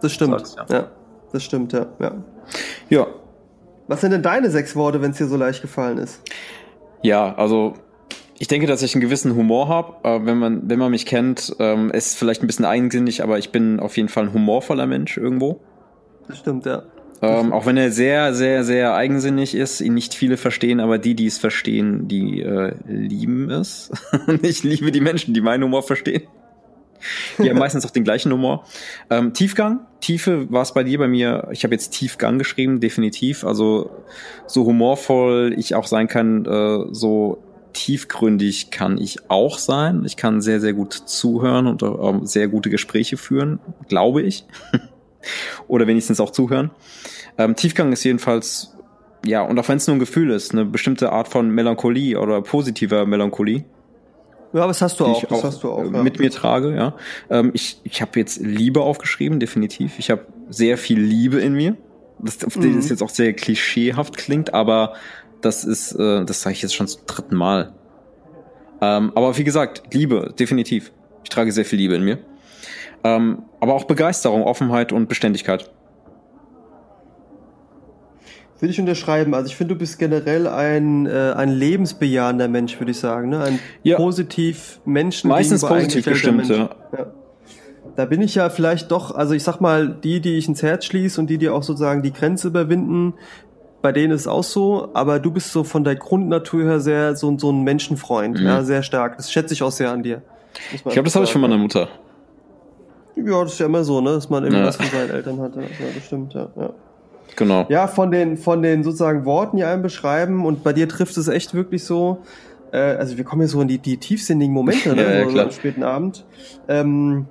das 0.00 0.12
stimmt, 0.12 0.46
sagst, 0.46 0.56
ja. 0.70 0.76
ja. 0.76 0.90
Das 1.32 1.44
stimmt, 1.44 1.72
ja, 1.72 1.86
ja. 1.98 2.12
Ja. 2.88 3.06
Was 3.86 4.00
sind 4.00 4.10
denn 4.12 4.22
deine 4.22 4.50
sechs 4.50 4.76
Worte, 4.76 5.00
wenn 5.02 5.12
es 5.12 5.18
dir 5.18 5.26
so 5.26 5.36
leicht 5.36 5.62
gefallen 5.62 5.98
ist? 5.98 6.20
Ja, 7.02 7.34
also 7.34 7.74
ich 8.38 8.48
denke, 8.48 8.66
dass 8.66 8.82
ich 8.82 8.94
einen 8.94 9.02
gewissen 9.02 9.34
Humor 9.34 9.68
habe. 9.68 10.08
Äh, 10.08 10.24
wenn 10.24 10.38
man, 10.38 10.68
wenn 10.68 10.78
man 10.78 10.90
mich 10.90 11.06
kennt, 11.06 11.54
ähm, 11.58 11.90
ist 11.90 12.16
vielleicht 12.16 12.42
ein 12.42 12.46
bisschen 12.46 12.64
eigensinnig, 12.64 13.22
aber 13.22 13.38
ich 13.38 13.50
bin 13.50 13.80
auf 13.80 13.96
jeden 13.96 14.08
Fall 14.08 14.24
ein 14.24 14.32
humorvoller 14.32 14.86
Mensch 14.86 15.16
irgendwo. 15.16 15.60
Das 16.28 16.38
stimmt, 16.38 16.66
ja. 16.66 16.82
Ähm, 17.20 17.52
auch 17.52 17.66
wenn 17.66 17.76
er 17.76 17.90
sehr, 17.90 18.32
sehr, 18.32 18.62
sehr 18.62 18.94
eigensinnig 18.94 19.56
ist, 19.56 19.80
ihn 19.80 19.94
nicht 19.94 20.14
viele 20.14 20.36
verstehen, 20.36 20.78
aber 20.78 20.98
die, 20.98 21.16
die 21.16 21.26
es 21.26 21.38
verstehen, 21.38 22.06
die 22.06 22.42
äh, 22.42 22.74
lieben 22.86 23.50
es. 23.50 23.90
Und 24.28 24.44
ich 24.46 24.62
liebe 24.62 24.92
die 24.92 25.00
Menschen, 25.00 25.34
die 25.34 25.40
meinen 25.40 25.64
Humor 25.64 25.82
verstehen. 25.82 26.22
Die 27.38 27.50
haben 27.50 27.58
meistens 27.58 27.86
auch 27.86 27.90
den 27.90 28.04
gleichen 28.04 28.32
Humor. 28.32 28.64
Ähm, 29.10 29.32
Tiefgang, 29.32 29.80
Tiefe 30.00 30.50
war 30.50 30.62
es 30.62 30.72
bei 30.72 30.84
dir, 30.84 30.98
bei 30.98 31.08
mir. 31.08 31.48
Ich 31.52 31.64
habe 31.64 31.74
jetzt 31.74 31.90
Tiefgang 31.90 32.38
geschrieben, 32.38 32.80
definitiv. 32.80 33.44
Also 33.44 33.90
so 34.46 34.64
humorvoll 34.64 35.54
ich 35.56 35.74
auch 35.74 35.86
sein 35.86 36.08
kann, 36.08 36.44
äh, 36.44 36.84
so 36.92 37.42
tiefgründig 37.72 38.70
kann 38.70 38.98
ich 38.98 39.30
auch 39.30 39.58
sein. 39.58 40.04
Ich 40.04 40.16
kann 40.16 40.40
sehr, 40.40 40.60
sehr 40.60 40.72
gut 40.72 40.92
zuhören 40.92 41.66
und 41.66 41.82
äh, 41.82 42.26
sehr 42.26 42.48
gute 42.48 42.70
Gespräche 42.70 43.16
führen, 43.16 43.60
glaube 43.88 44.22
ich. 44.22 44.44
Oder 45.68 45.86
wenigstens 45.86 46.20
auch 46.20 46.30
zuhören. 46.30 46.70
Ähm, 47.36 47.54
Tiefgang 47.56 47.92
ist 47.92 48.04
jedenfalls, 48.04 48.76
ja, 49.24 49.42
und 49.42 49.58
auch 49.58 49.68
wenn 49.68 49.76
es 49.76 49.86
nur 49.86 49.96
ein 49.96 50.00
Gefühl 50.00 50.30
ist, 50.30 50.52
eine 50.52 50.64
bestimmte 50.64 51.12
Art 51.12 51.28
von 51.28 51.50
Melancholie 51.50 52.18
oder 52.18 52.40
positiver 52.42 53.06
Melancholie, 53.06 53.64
ja, 54.52 54.66
das 54.66 54.80
hast 54.82 55.00
du 55.00 55.04
auch. 55.04 55.20
Das 55.20 55.30
auch 55.32 55.44
hast 55.44 55.62
du 55.62 55.70
auch 55.70 55.84
ja. 55.84 56.02
mit 56.02 56.18
mir 56.18 56.30
trage, 56.30 56.74
ja. 56.74 56.94
Ähm, 57.30 57.50
ich 57.54 57.80
ich 57.84 58.00
habe 58.00 58.18
jetzt 58.18 58.40
Liebe 58.40 58.82
aufgeschrieben, 58.82 59.40
definitiv. 59.40 59.98
Ich 59.98 60.10
habe 60.10 60.26
sehr 60.48 60.78
viel 60.78 61.00
Liebe 61.00 61.40
in 61.40 61.54
mir. 61.54 61.76
Das, 62.18 62.38
mhm. 62.56 62.76
das 62.76 62.88
jetzt 62.88 63.02
auch 63.02 63.10
sehr 63.10 63.32
klischeehaft 63.32 64.16
klingt, 64.16 64.52
aber 64.54 64.94
das 65.40 65.64
ist, 65.64 65.92
äh, 65.92 66.24
das 66.24 66.42
sage 66.42 66.54
ich 66.54 66.62
jetzt 66.62 66.74
schon 66.74 66.88
zum 66.88 67.02
dritten 67.06 67.36
Mal. 67.36 67.72
Ähm, 68.80 69.12
aber 69.14 69.36
wie 69.38 69.44
gesagt, 69.44 69.82
Liebe, 69.92 70.34
definitiv. 70.38 70.92
Ich 71.22 71.30
trage 71.30 71.52
sehr 71.52 71.64
viel 71.64 71.78
Liebe 71.78 71.94
in 71.94 72.04
mir. 72.04 72.18
Ähm, 73.04 73.42
aber 73.60 73.74
auch 73.74 73.84
Begeisterung, 73.84 74.42
Offenheit 74.42 74.92
und 74.92 75.08
Beständigkeit. 75.08 75.70
Würde 78.60 78.72
ich 78.72 78.80
unterschreiben. 78.80 79.34
Also 79.34 79.48
ich 79.48 79.56
finde, 79.56 79.74
du 79.74 79.78
bist 79.78 79.98
generell 79.98 80.48
ein, 80.48 81.06
äh, 81.06 81.32
ein 81.36 81.50
lebensbejahender 81.50 82.48
Mensch, 82.48 82.78
würde 82.80 82.90
ich 82.90 82.98
sagen. 82.98 83.28
Ne? 83.28 83.40
Ein 83.40 83.58
ja. 83.84 83.96
positiv 83.96 84.80
Menschen. 84.84 85.28
Meistens 85.28 85.64
positiv 85.64 86.04
gestimmt, 86.04 86.48
ja. 86.48 86.70
ja. 86.96 87.06
Da 87.94 88.04
bin 88.04 88.20
ich 88.20 88.34
ja 88.34 88.48
vielleicht 88.50 88.90
doch, 88.90 89.14
also 89.14 89.34
ich 89.34 89.42
sag 89.42 89.60
mal, 89.60 89.88
die, 89.88 90.20
die 90.20 90.38
ich 90.38 90.48
ins 90.48 90.62
Herz 90.62 90.84
schließe 90.84 91.20
und 91.20 91.28
die, 91.28 91.38
die 91.38 91.48
auch 91.48 91.62
sozusagen 91.62 92.02
die 92.02 92.12
Grenze 92.12 92.48
überwinden, 92.48 93.14
bei 93.80 93.92
denen 93.92 94.12
ist 94.12 94.22
es 94.22 94.26
auch 94.26 94.44
so, 94.44 94.90
aber 94.94 95.20
du 95.20 95.30
bist 95.30 95.52
so 95.52 95.64
von 95.64 95.84
der 95.84 95.96
Grundnatur 95.96 96.64
her 96.64 96.80
sehr 96.80 97.16
so, 97.16 97.36
so 97.38 97.50
ein 97.50 97.62
Menschenfreund, 97.62 98.40
mhm. 98.40 98.46
ja, 98.46 98.62
sehr 98.64 98.82
stark. 98.82 99.16
Das 99.16 99.30
schätze 99.32 99.54
ich 99.54 99.62
auch 99.62 99.70
sehr 99.70 99.90
an 99.90 100.02
dir. 100.02 100.22
Ich 100.72 100.82
glaube, 100.82 101.04
das 101.04 101.14
habe 101.14 101.24
ich 101.24 101.32
von 101.32 101.40
meiner 101.40 101.58
Mutter. 101.58 101.88
Ja, 103.16 103.42
das 103.42 103.52
ist 103.54 103.58
ja 103.60 103.66
immer 103.66 103.84
so, 103.84 104.00
ne, 104.00 104.10
dass 104.10 104.28
man 104.30 104.44
irgendwas 104.44 104.78
ja. 104.78 104.84
von 104.84 104.98
seinen 104.98 105.10
Eltern 105.10 105.40
hatte. 105.40 105.60
Ja, 105.60 105.86
das 105.94 106.04
stimmt, 106.04 106.34
ja. 106.34 106.48
ja. 106.56 106.70
Genau. 107.38 107.66
Ja, 107.68 107.86
von 107.86 108.10
den, 108.10 108.36
von 108.36 108.62
den 108.62 108.82
sozusagen 108.82 109.24
Worten, 109.24 109.58
die 109.58 109.64
einem 109.64 109.80
beschreiben 109.80 110.44
und 110.44 110.64
bei 110.64 110.72
dir 110.72 110.88
trifft 110.88 111.16
es 111.16 111.28
echt 111.28 111.54
wirklich 111.54 111.84
so, 111.84 112.24
äh, 112.72 112.78
also 112.78 113.16
wir 113.16 113.22
kommen 113.22 113.42
ja 113.42 113.48
so 113.48 113.60
in 113.62 113.68
die, 113.68 113.78
die 113.78 113.96
tiefsinnigen 113.96 114.52
Momente, 114.52 114.94
ne, 114.94 115.02
ja, 115.02 115.18
ja, 115.20 115.30
so 115.30 115.40
am 115.40 115.50
späten 115.52 115.84
Abend. 115.84 116.24
Ähm, 116.66 117.26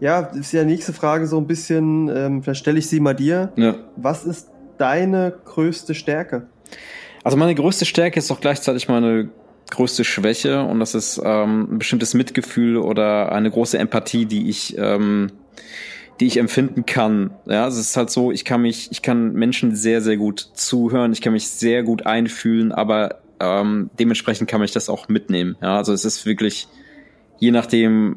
Ja, 0.00 0.20
ist 0.20 0.52
ja 0.52 0.64
die 0.64 0.70
nächste 0.70 0.94
Frage 0.94 1.26
so 1.26 1.36
ein 1.36 1.46
bisschen, 1.46 2.08
ähm, 2.08 2.42
vielleicht 2.42 2.60
stelle 2.60 2.78
ich 2.78 2.88
sie 2.88 3.00
mal 3.00 3.14
dir. 3.14 3.52
Ja. 3.56 3.76
Was 3.96 4.24
ist 4.24 4.48
deine 4.78 5.34
größte 5.44 5.94
Stärke? 5.94 6.46
Also 7.22 7.36
meine 7.36 7.54
größte 7.54 7.84
Stärke 7.84 8.18
ist 8.18 8.30
auch 8.30 8.40
gleichzeitig 8.40 8.88
meine 8.88 9.28
größte 9.70 10.04
Schwäche 10.04 10.62
und 10.62 10.80
das 10.80 10.94
ist 10.94 11.20
ähm, 11.22 11.68
ein 11.70 11.78
bestimmtes 11.78 12.14
Mitgefühl 12.14 12.76
oder 12.78 13.30
eine 13.32 13.50
große 13.50 13.78
Empathie, 13.78 14.26
die 14.26 14.48
ich 14.48 14.76
ähm, 14.78 15.30
die 16.20 16.26
ich 16.26 16.36
empfinden 16.36 16.86
kann. 16.86 17.30
Ja, 17.46 17.66
es 17.66 17.76
ist 17.76 17.96
halt 17.96 18.10
so, 18.10 18.30
ich 18.30 18.44
kann 18.44 18.62
mich, 18.62 18.90
ich 18.92 19.02
kann 19.02 19.32
Menschen 19.32 19.74
sehr, 19.74 20.00
sehr 20.00 20.16
gut 20.16 20.40
zuhören, 20.54 21.12
ich 21.12 21.20
kann 21.20 21.32
mich 21.32 21.48
sehr 21.48 21.82
gut 21.82 22.06
einfühlen, 22.06 22.72
aber 22.72 23.20
ähm, 23.40 23.90
dementsprechend 23.98 24.48
kann 24.48 24.60
mich 24.60 24.72
das 24.72 24.88
auch 24.88 25.08
mitnehmen. 25.08 25.56
Ja, 25.60 25.76
also 25.76 25.92
es 25.92 26.04
ist 26.04 26.24
wirklich, 26.24 26.68
je 27.38 27.50
nachdem, 27.50 28.16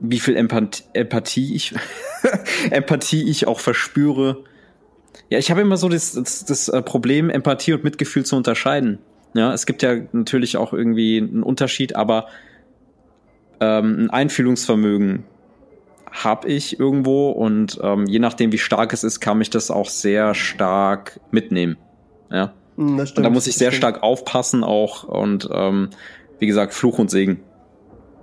wie 0.00 0.18
viel 0.18 0.36
Empath 0.36 0.84
Empathie 0.92 1.54
ich 1.54 1.74
Empathie 2.70 3.30
ich 3.30 3.46
auch 3.46 3.60
verspüre. 3.60 4.44
Ja, 5.30 5.38
ich 5.38 5.50
habe 5.50 5.60
immer 5.60 5.76
so 5.76 5.88
das, 5.88 6.12
das, 6.12 6.44
das 6.44 6.68
äh, 6.68 6.82
Problem, 6.82 7.30
Empathie 7.30 7.74
und 7.74 7.84
Mitgefühl 7.84 8.24
zu 8.24 8.36
unterscheiden. 8.36 8.98
Ja, 9.34 9.52
es 9.52 9.66
gibt 9.66 9.82
ja 9.82 9.96
natürlich 10.12 10.56
auch 10.56 10.72
irgendwie 10.72 11.18
einen 11.18 11.42
Unterschied, 11.42 11.94
aber 11.96 12.26
ähm, 13.60 14.00
ein 14.00 14.10
Einfühlungsvermögen 14.10 15.24
habe 16.14 16.48
ich 16.48 16.78
irgendwo 16.78 17.30
und 17.30 17.78
ähm, 17.82 18.06
je 18.06 18.20
nachdem, 18.20 18.52
wie 18.52 18.58
stark 18.58 18.92
es 18.92 19.02
ist, 19.02 19.20
kann 19.20 19.38
mich 19.38 19.50
das 19.50 19.70
auch 19.70 19.88
sehr 19.88 20.34
stark 20.34 21.20
mitnehmen. 21.32 21.76
Ja. 22.30 22.52
Hm, 22.76 22.96
das 22.96 23.10
stimmt, 23.10 23.18
und 23.18 23.24
da 23.24 23.30
muss 23.30 23.46
ich 23.48 23.56
sehr 23.56 23.72
stark 23.72 24.02
aufpassen 24.02 24.62
auch 24.62 25.04
und 25.04 25.48
ähm, 25.52 25.90
wie 26.38 26.46
gesagt, 26.46 26.72
Fluch 26.72 26.98
und 26.98 27.10
Segen. 27.10 27.40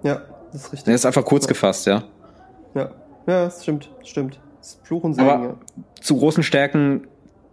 Ja, 0.03 0.21
das 0.51 0.63
ist 0.63 0.73
richtig. 0.73 0.85
Der 0.85 0.95
ist 0.95 1.05
einfach 1.05 1.25
kurz 1.25 1.43
ja. 1.45 1.49
gefasst, 1.49 1.85
ja. 1.85 2.03
Ja, 2.73 2.91
ja, 3.27 3.45
das 3.45 3.63
stimmt, 3.63 3.91
das 3.99 4.07
stimmt. 4.07 4.39
Das 4.59 4.79
Fluch 4.83 5.03
und 5.03 5.13
Segen, 5.13 5.29
aber 5.29 5.43
ja. 5.43 5.55
Zu 5.99 6.17
großen 6.17 6.43
Stärken 6.43 7.07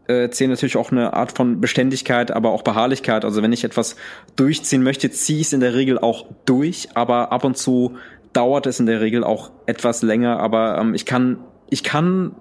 äh, 0.06 0.31
zählen 0.31 0.51
natürlich 0.51 0.77
auch 0.77 0.90
eine 0.90 1.15
Art 1.15 1.32
von 1.32 1.60
Beständigkeit, 1.60 2.31
aber 2.31 2.51
auch 2.51 2.62
Beharrlichkeit. 2.62 3.24
Also 3.24 3.43
wenn 3.43 3.52
ich 3.52 3.65
etwas 3.65 3.97
durchziehen 4.36 4.82
möchte, 4.82 5.10
ziehe 5.10 5.40
ich 5.40 5.48
es 5.48 5.52
in 5.52 5.60
der 5.60 5.74
Regel 5.74 5.98
auch 5.98 6.27
durch, 6.47 6.89
aber 6.94 7.32
ab 7.32 7.44
und 7.44 7.59
zu 7.59 7.97
dauert 8.39 8.66
es 8.66 8.78
in 8.78 8.86
der 8.86 9.01
Regel 9.01 9.24
auch 9.24 9.51
etwas 9.66 10.02
länger, 10.02 10.39
aber 10.39 10.78
ähm, 10.78 10.94
ich 10.94 11.05
kann, 11.05 11.39
ich 11.69 11.82
kann 11.82 12.36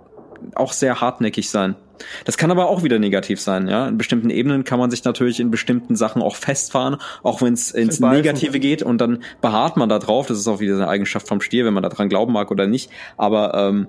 auch 0.53 0.71
sehr 0.71 1.01
hartnäckig 1.01 1.49
sein. 1.49 1.75
Das 2.23 2.37
kann 2.37 2.51
aber 2.51 2.67
auch 2.67 2.83
wieder 2.83 2.99
negativ 2.99 3.41
sein, 3.41 3.67
ja. 3.67 3.87
In 3.87 3.97
bestimmten 3.97 4.29
Ebenen 4.29 4.63
kann 4.63 4.77
man 4.77 4.91
sich 4.91 5.03
natürlich 5.03 5.39
in 5.39 5.49
bestimmten 5.49 5.95
Sachen 5.95 6.21
auch 6.21 6.35
festfahren, 6.35 6.97
auch 7.23 7.41
wenn 7.41 7.53
es 7.53 7.71
ins 7.71 7.99
Negative 7.99 8.59
geht 8.59 8.83
und 8.83 9.01
dann 9.01 9.23
beharrt 9.41 9.75
man 9.75 9.89
da 9.89 9.97
drauf. 9.97 10.27
Das 10.27 10.37
ist 10.37 10.47
auch 10.47 10.59
wieder 10.59 10.75
eine 10.75 10.87
Eigenschaft 10.87 11.27
vom 11.27 11.41
Stier, 11.41 11.65
wenn 11.65 11.73
man 11.73 11.81
daran 11.81 12.09
glauben 12.09 12.33
mag 12.33 12.51
oder 12.51 12.67
nicht. 12.67 12.91
Aber 13.17 13.55
ähm, 13.55 13.87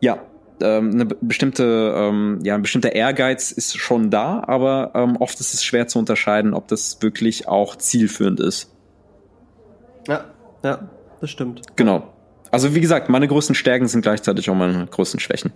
ja, 0.00 0.18
ähm, 0.60 0.90
eine 0.90 1.06
bestimmte, 1.06 1.94
ähm, 1.96 2.40
ja, 2.42 2.56
ein 2.56 2.62
bestimmter 2.62 2.96
Ehrgeiz 2.96 3.52
ist 3.52 3.78
schon 3.78 4.10
da, 4.10 4.42
aber 4.44 4.90
ähm, 4.94 5.16
oft 5.18 5.38
ist 5.38 5.54
es 5.54 5.62
schwer 5.62 5.86
zu 5.86 6.00
unterscheiden, 6.00 6.54
ob 6.54 6.66
das 6.66 7.00
wirklich 7.00 7.46
auch 7.46 7.76
zielführend 7.76 8.40
ist. 8.40 8.74
Ja, 10.08 10.24
ja, 10.64 10.90
das 11.20 11.30
stimmt. 11.30 11.62
Genau. 11.76 12.12
Also 12.50 12.74
wie 12.74 12.80
gesagt, 12.80 13.08
meine 13.08 13.28
größten 13.28 13.54
Stärken 13.54 13.86
sind 13.86 14.02
gleichzeitig 14.02 14.50
auch 14.50 14.54
meine 14.54 14.86
größten 14.86 15.20
Schwächen. 15.20 15.52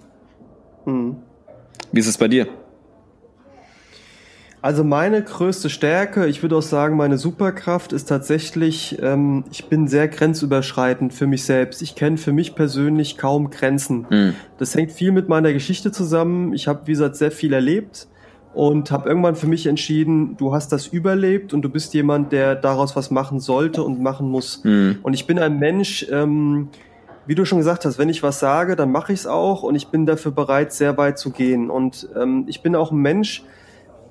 Mhm. 0.85 1.17
Wie 1.93 2.01
ist 2.01 2.07
es 2.07 2.19
bei 2.19 2.29
dir? 2.29 2.47
Also 4.63 4.83
meine 4.83 5.23
größte 5.23 5.69
Stärke, 5.69 6.27
ich 6.27 6.41
würde 6.41 6.57
auch 6.57 6.63
sagen, 6.63 6.97
meine 6.97 7.19
Superkraft 7.19 7.93
ist 7.93 8.07
tatsächlich, 8.07 8.97
ähm, 9.03 9.45
ich 9.51 9.67
bin 9.67 9.89
sehr 9.89 10.09
grenzüberschreitend 10.09 11.13
für 11.13 11.27
mich 11.27 11.45
selbst. 11.45 11.83
Ich 11.83 11.95
kenne 11.95 12.17
für 12.17 12.33
mich 12.33 12.55
persönlich 12.55 13.19
kaum 13.19 13.51
Grenzen. 13.51 14.07
Mhm. 14.09 14.35
Das 14.57 14.75
hängt 14.75 14.93
viel 14.93 15.13
mit 15.13 15.29
meiner 15.29 15.53
Geschichte 15.53 15.93
zusammen. 15.93 16.55
Ich 16.55 16.67
habe, 16.67 16.87
wie 16.87 16.93
gesagt, 16.93 17.17
sehr 17.17 17.31
viel 17.31 17.53
erlebt 17.53 18.09
und 18.55 18.91
habe 18.91 19.09
irgendwann 19.09 19.35
für 19.35 19.49
mich 19.49 19.67
entschieden, 19.67 20.37
du 20.37 20.55
hast 20.55 20.71
das 20.71 20.87
überlebt 20.87 21.53
und 21.53 21.63
du 21.63 21.69
bist 21.69 21.93
jemand, 21.93 22.33
der 22.33 22.55
daraus 22.55 22.95
was 22.95 23.11
machen 23.11 23.41
sollte 23.41 23.83
und 23.83 24.01
machen 24.01 24.31
muss. 24.31 24.63
Mhm. 24.65 24.99
Und 25.03 25.15
ich 25.15 25.27
bin 25.27 25.39
ein 25.39 25.59
Mensch, 25.59 26.07
ähm, 26.11 26.69
wie 27.27 27.35
du 27.35 27.45
schon 27.45 27.59
gesagt 27.59 27.85
hast, 27.85 27.99
wenn 27.99 28.09
ich 28.09 28.23
was 28.23 28.39
sage, 28.39 28.77
dann 28.77 28.93
mache 28.93 29.13
ich 29.13 29.21
es 29.21 29.27
auch 29.27 29.63
und 29.63 29.75
ich 29.75 29.89
bin 29.89 30.07
dafür 30.07 30.31
bereit, 30.31 30.73
sehr 30.73 30.97
weit 30.97 31.19
zu 31.19 31.31
gehen. 31.31 31.69
Und 31.69 32.09
ähm, 32.17 32.45
ich 32.47 32.63
bin 32.63 32.77
auch 32.77 32.93
ein 32.93 32.99
Mensch, 32.99 33.45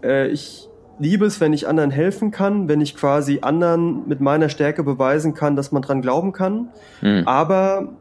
äh, 0.03 0.27
ich 0.27 0.67
liebe 0.99 1.25
es, 1.25 1.39
wenn 1.39 1.53
ich 1.53 1.67
anderen 1.67 1.91
helfen 1.91 2.31
kann, 2.31 2.67
wenn 2.67 2.81
ich 2.81 2.95
quasi 2.95 3.39
anderen 3.41 4.07
mit 4.07 4.19
meiner 4.19 4.49
Stärke 4.49 4.83
beweisen 4.83 5.33
kann, 5.33 5.55
dass 5.55 5.71
man 5.71 5.81
dran 5.81 6.01
glauben 6.01 6.33
kann. 6.33 6.69
Mhm. 7.01 7.23
Aber 7.25 7.93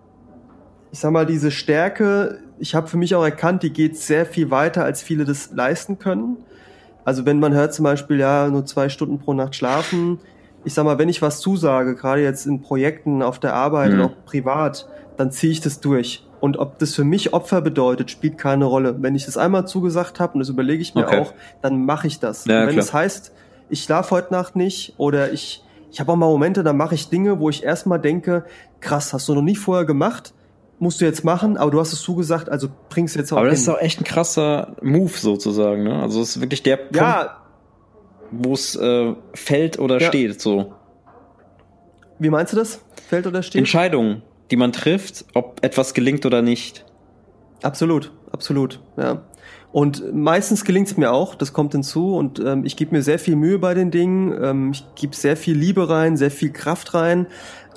ich 0.91 0.99
sag 0.99 1.13
mal, 1.13 1.25
diese 1.25 1.51
Stärke 1.51 2.41
ich 2.63 2.77
habe 2.77 2.87
für 2.87 2.97
mich 2.97 3.17
auch 3.17 3.25
erkannt, 3.25 3.65
die 3.65 3.73
geht 3.73 3.99
sehr 3.99 4.25
viel 4.25 4.53
weiter, 4.53 4.85
als 4.85 5.03
viele 5.03 5.25
das 5.25 5.51
leisten 5.53 5.99
können. 5.99 6.37
Also 7.05 7.27
wenn 7.27 7.41
man 7.41 7.53
hört 7.53 7.75
zum 7.75 7.83
Beispiel, 7.83 8.21
ja, 8.21 8.47
nur 8.49 8.65
zwei 8.65 8.89
Stunden 8.89 9.19
pro 9.19 9.35
Nacht 9.35 9.57
schlafen. 9.57 10.21
Ich 10.65 10.73
sag 10.73 10.85
mal, 10.85 10.97
wenn 10.97 11.09
ich 11.09 11.21
was 11.21 11.41
zusage, 11.41 11.97
gerade 11.97 12.23
jetzt 12.23 12.47
in 12.47 12.63
Projekten 12.63 13.21
auf 13.21 13.41
der 13.41 13.55
Arbeit 13.55 13.95
mhm. 13.95 14.03
auch 14.03 14.13
privat, 14.27 14.89
dann 15.17 15.33
ziehe 15.33 15.51
ich 15.51 15.61
das 15.61 15.81
durch. 15.81 16.25
Und 16.39 16.57
ob 16.57 16.79
das 16.79 16.95
für 16.95 17.03
mich 17.03 17.33
Opfer 17.33 17.63
bedeutet, 17.63 18.13
spielt 18.13 18.39
keine 18.39 18.67
Rolle. 18.67 18.95
Wenn 19.03 19.17
ich 19.17 19.27
das 19.27 19.37
einmal 19.37 19.67
zugesagt 19.67 20.21
habe, 20.21 20.35
und 20.35 20.39
das 20.39 20.49
überlege 20.49 20.83
ich 20.83 20.95
mir 20.95 21.05
okay. 21.05 21.19
auch, 21.19 21.35
dann 21.63 21.85
mache 21.85 22.07
ich 22.07 22.21
das. 22.21 22.45
Ja, 22.45 22.69
wenn 22.69 22.79
es 22.79 22.87
das 22.87 22.95
heißt, 22.95 23.33
ich 23.71 23.83
schlafe 23.83 24.13
heute 24.13 24.33
Nacht 24.33 24.55
nicht 24.55 24.95
oder 24.99 25.33
ich, 25.33 25.65
ich 25.91 25.99
habe 25.99 26.13
auch 26.13 26.17
mal 26.17 26.27
Momente, 26.27 26.63
da 26.63 26.73
mache 26.73 26.95
ich 26.95 27.09
Dinge, 27.09 27.41
wo 27.41 27.51
ich 27.51 27.65
erstmal 27.65 27.99
denke, 27.99 28.45
krass, 28.79 29.13
hast 29.13 29.29
du 29.29 29.35
noch 29.35 29.43
nie 29.43 29.57
vorher 29.57 29.85
gemacht, 29.85 30.33
musst 30.83 31.01
du 31.01 31.05
jetzt 31.05 31.23
machen, 31.23 31.57
aber 31.57 31.71
du 31.71 31.79
hast 31.79 31.93
es 31.93 32.03
zugesagt, 32.03 32.49
also 32.49 32.69
bringst 32.89 33.15
du 33.15 33.21
jetzt 33.21 33.33
auch 33.33 33.37
Aber 33.37 33.49
das 33.49 33.61
hin. 33.61 33.73
ist 33.73 33.79
auch 33.79 33.81
echt 33.81 34.01
ein 34.01 34.05
krasser 34.05 34.75
Move 34.83 35.13
sozusagen, 35.17 35.85
ne? 35.85 36.03
Also 36.03 36.21
es 36.21 36.37
ist 36.37 36.41
wirklich 36.43 36.65
der 36.65 36.77
Punkt, 36.77 36.97
ja. 36.97 37.41
wo 38.33 38.53
es 38.53 38.75
äh, 38.75 39.15
fällt 39.33 39.79
oder 39.79 40.01
ja. 40.01 40.09
steht, 40.09 40.41
so. 40.41 40.73
Wie 42.19 42.31
meinst 42.31 42.53
du 42.53 42.57
das? 42.57 42.81
Fällt 43.09 43.29
oder 43.29 43.45
steht? 43.45 43.61
Entscheidungen, 43.61 44.23
die 44.51 44.57
man 44.57 44.73
trifft, 44.73 45.25
ob 45.35 45.65
etwas 45.65 45.95
gelingt 45.95 46.27
oder 46.27 46.43
nicht. 46.43 46.85
Absolut, 47.63 48.11
absolut, 48.33 48.81
ja. 48.97 49.23
Und 49.71 50.13
meistens 50.13 50.65
gelingt 50.65 50.89
es 50.89 50.97
mir 50.97 51.13
auch, 51.13 51.37
das 51.37 51.53
kommt 51.53 51.73
hinzu 51.73 52.17
und 52.17 52.41
ähm, 52.41 52.65
ich 52.65 52.77
gebe 52.77 52.95
mir 52.95 53.03
sehr 53.03 53.21
viel 53.21 53.37
Mühe 53.37 53.61
bei 53.61 53.73
den 53.73 53.93
Dingen, 53.93 54.37
ähm, 54.43 54.71
ich 54.73 54.85
gebe 54.97 55.15
sehr 55.15 55.37
viel 55.37 55.57
Liebe 55.57 55.89
rein, 55.89 56.17
sehr 56.17 56.33
viel 56.33 56.53
Kraft 56.53 56.93
rein, 56.93 57.29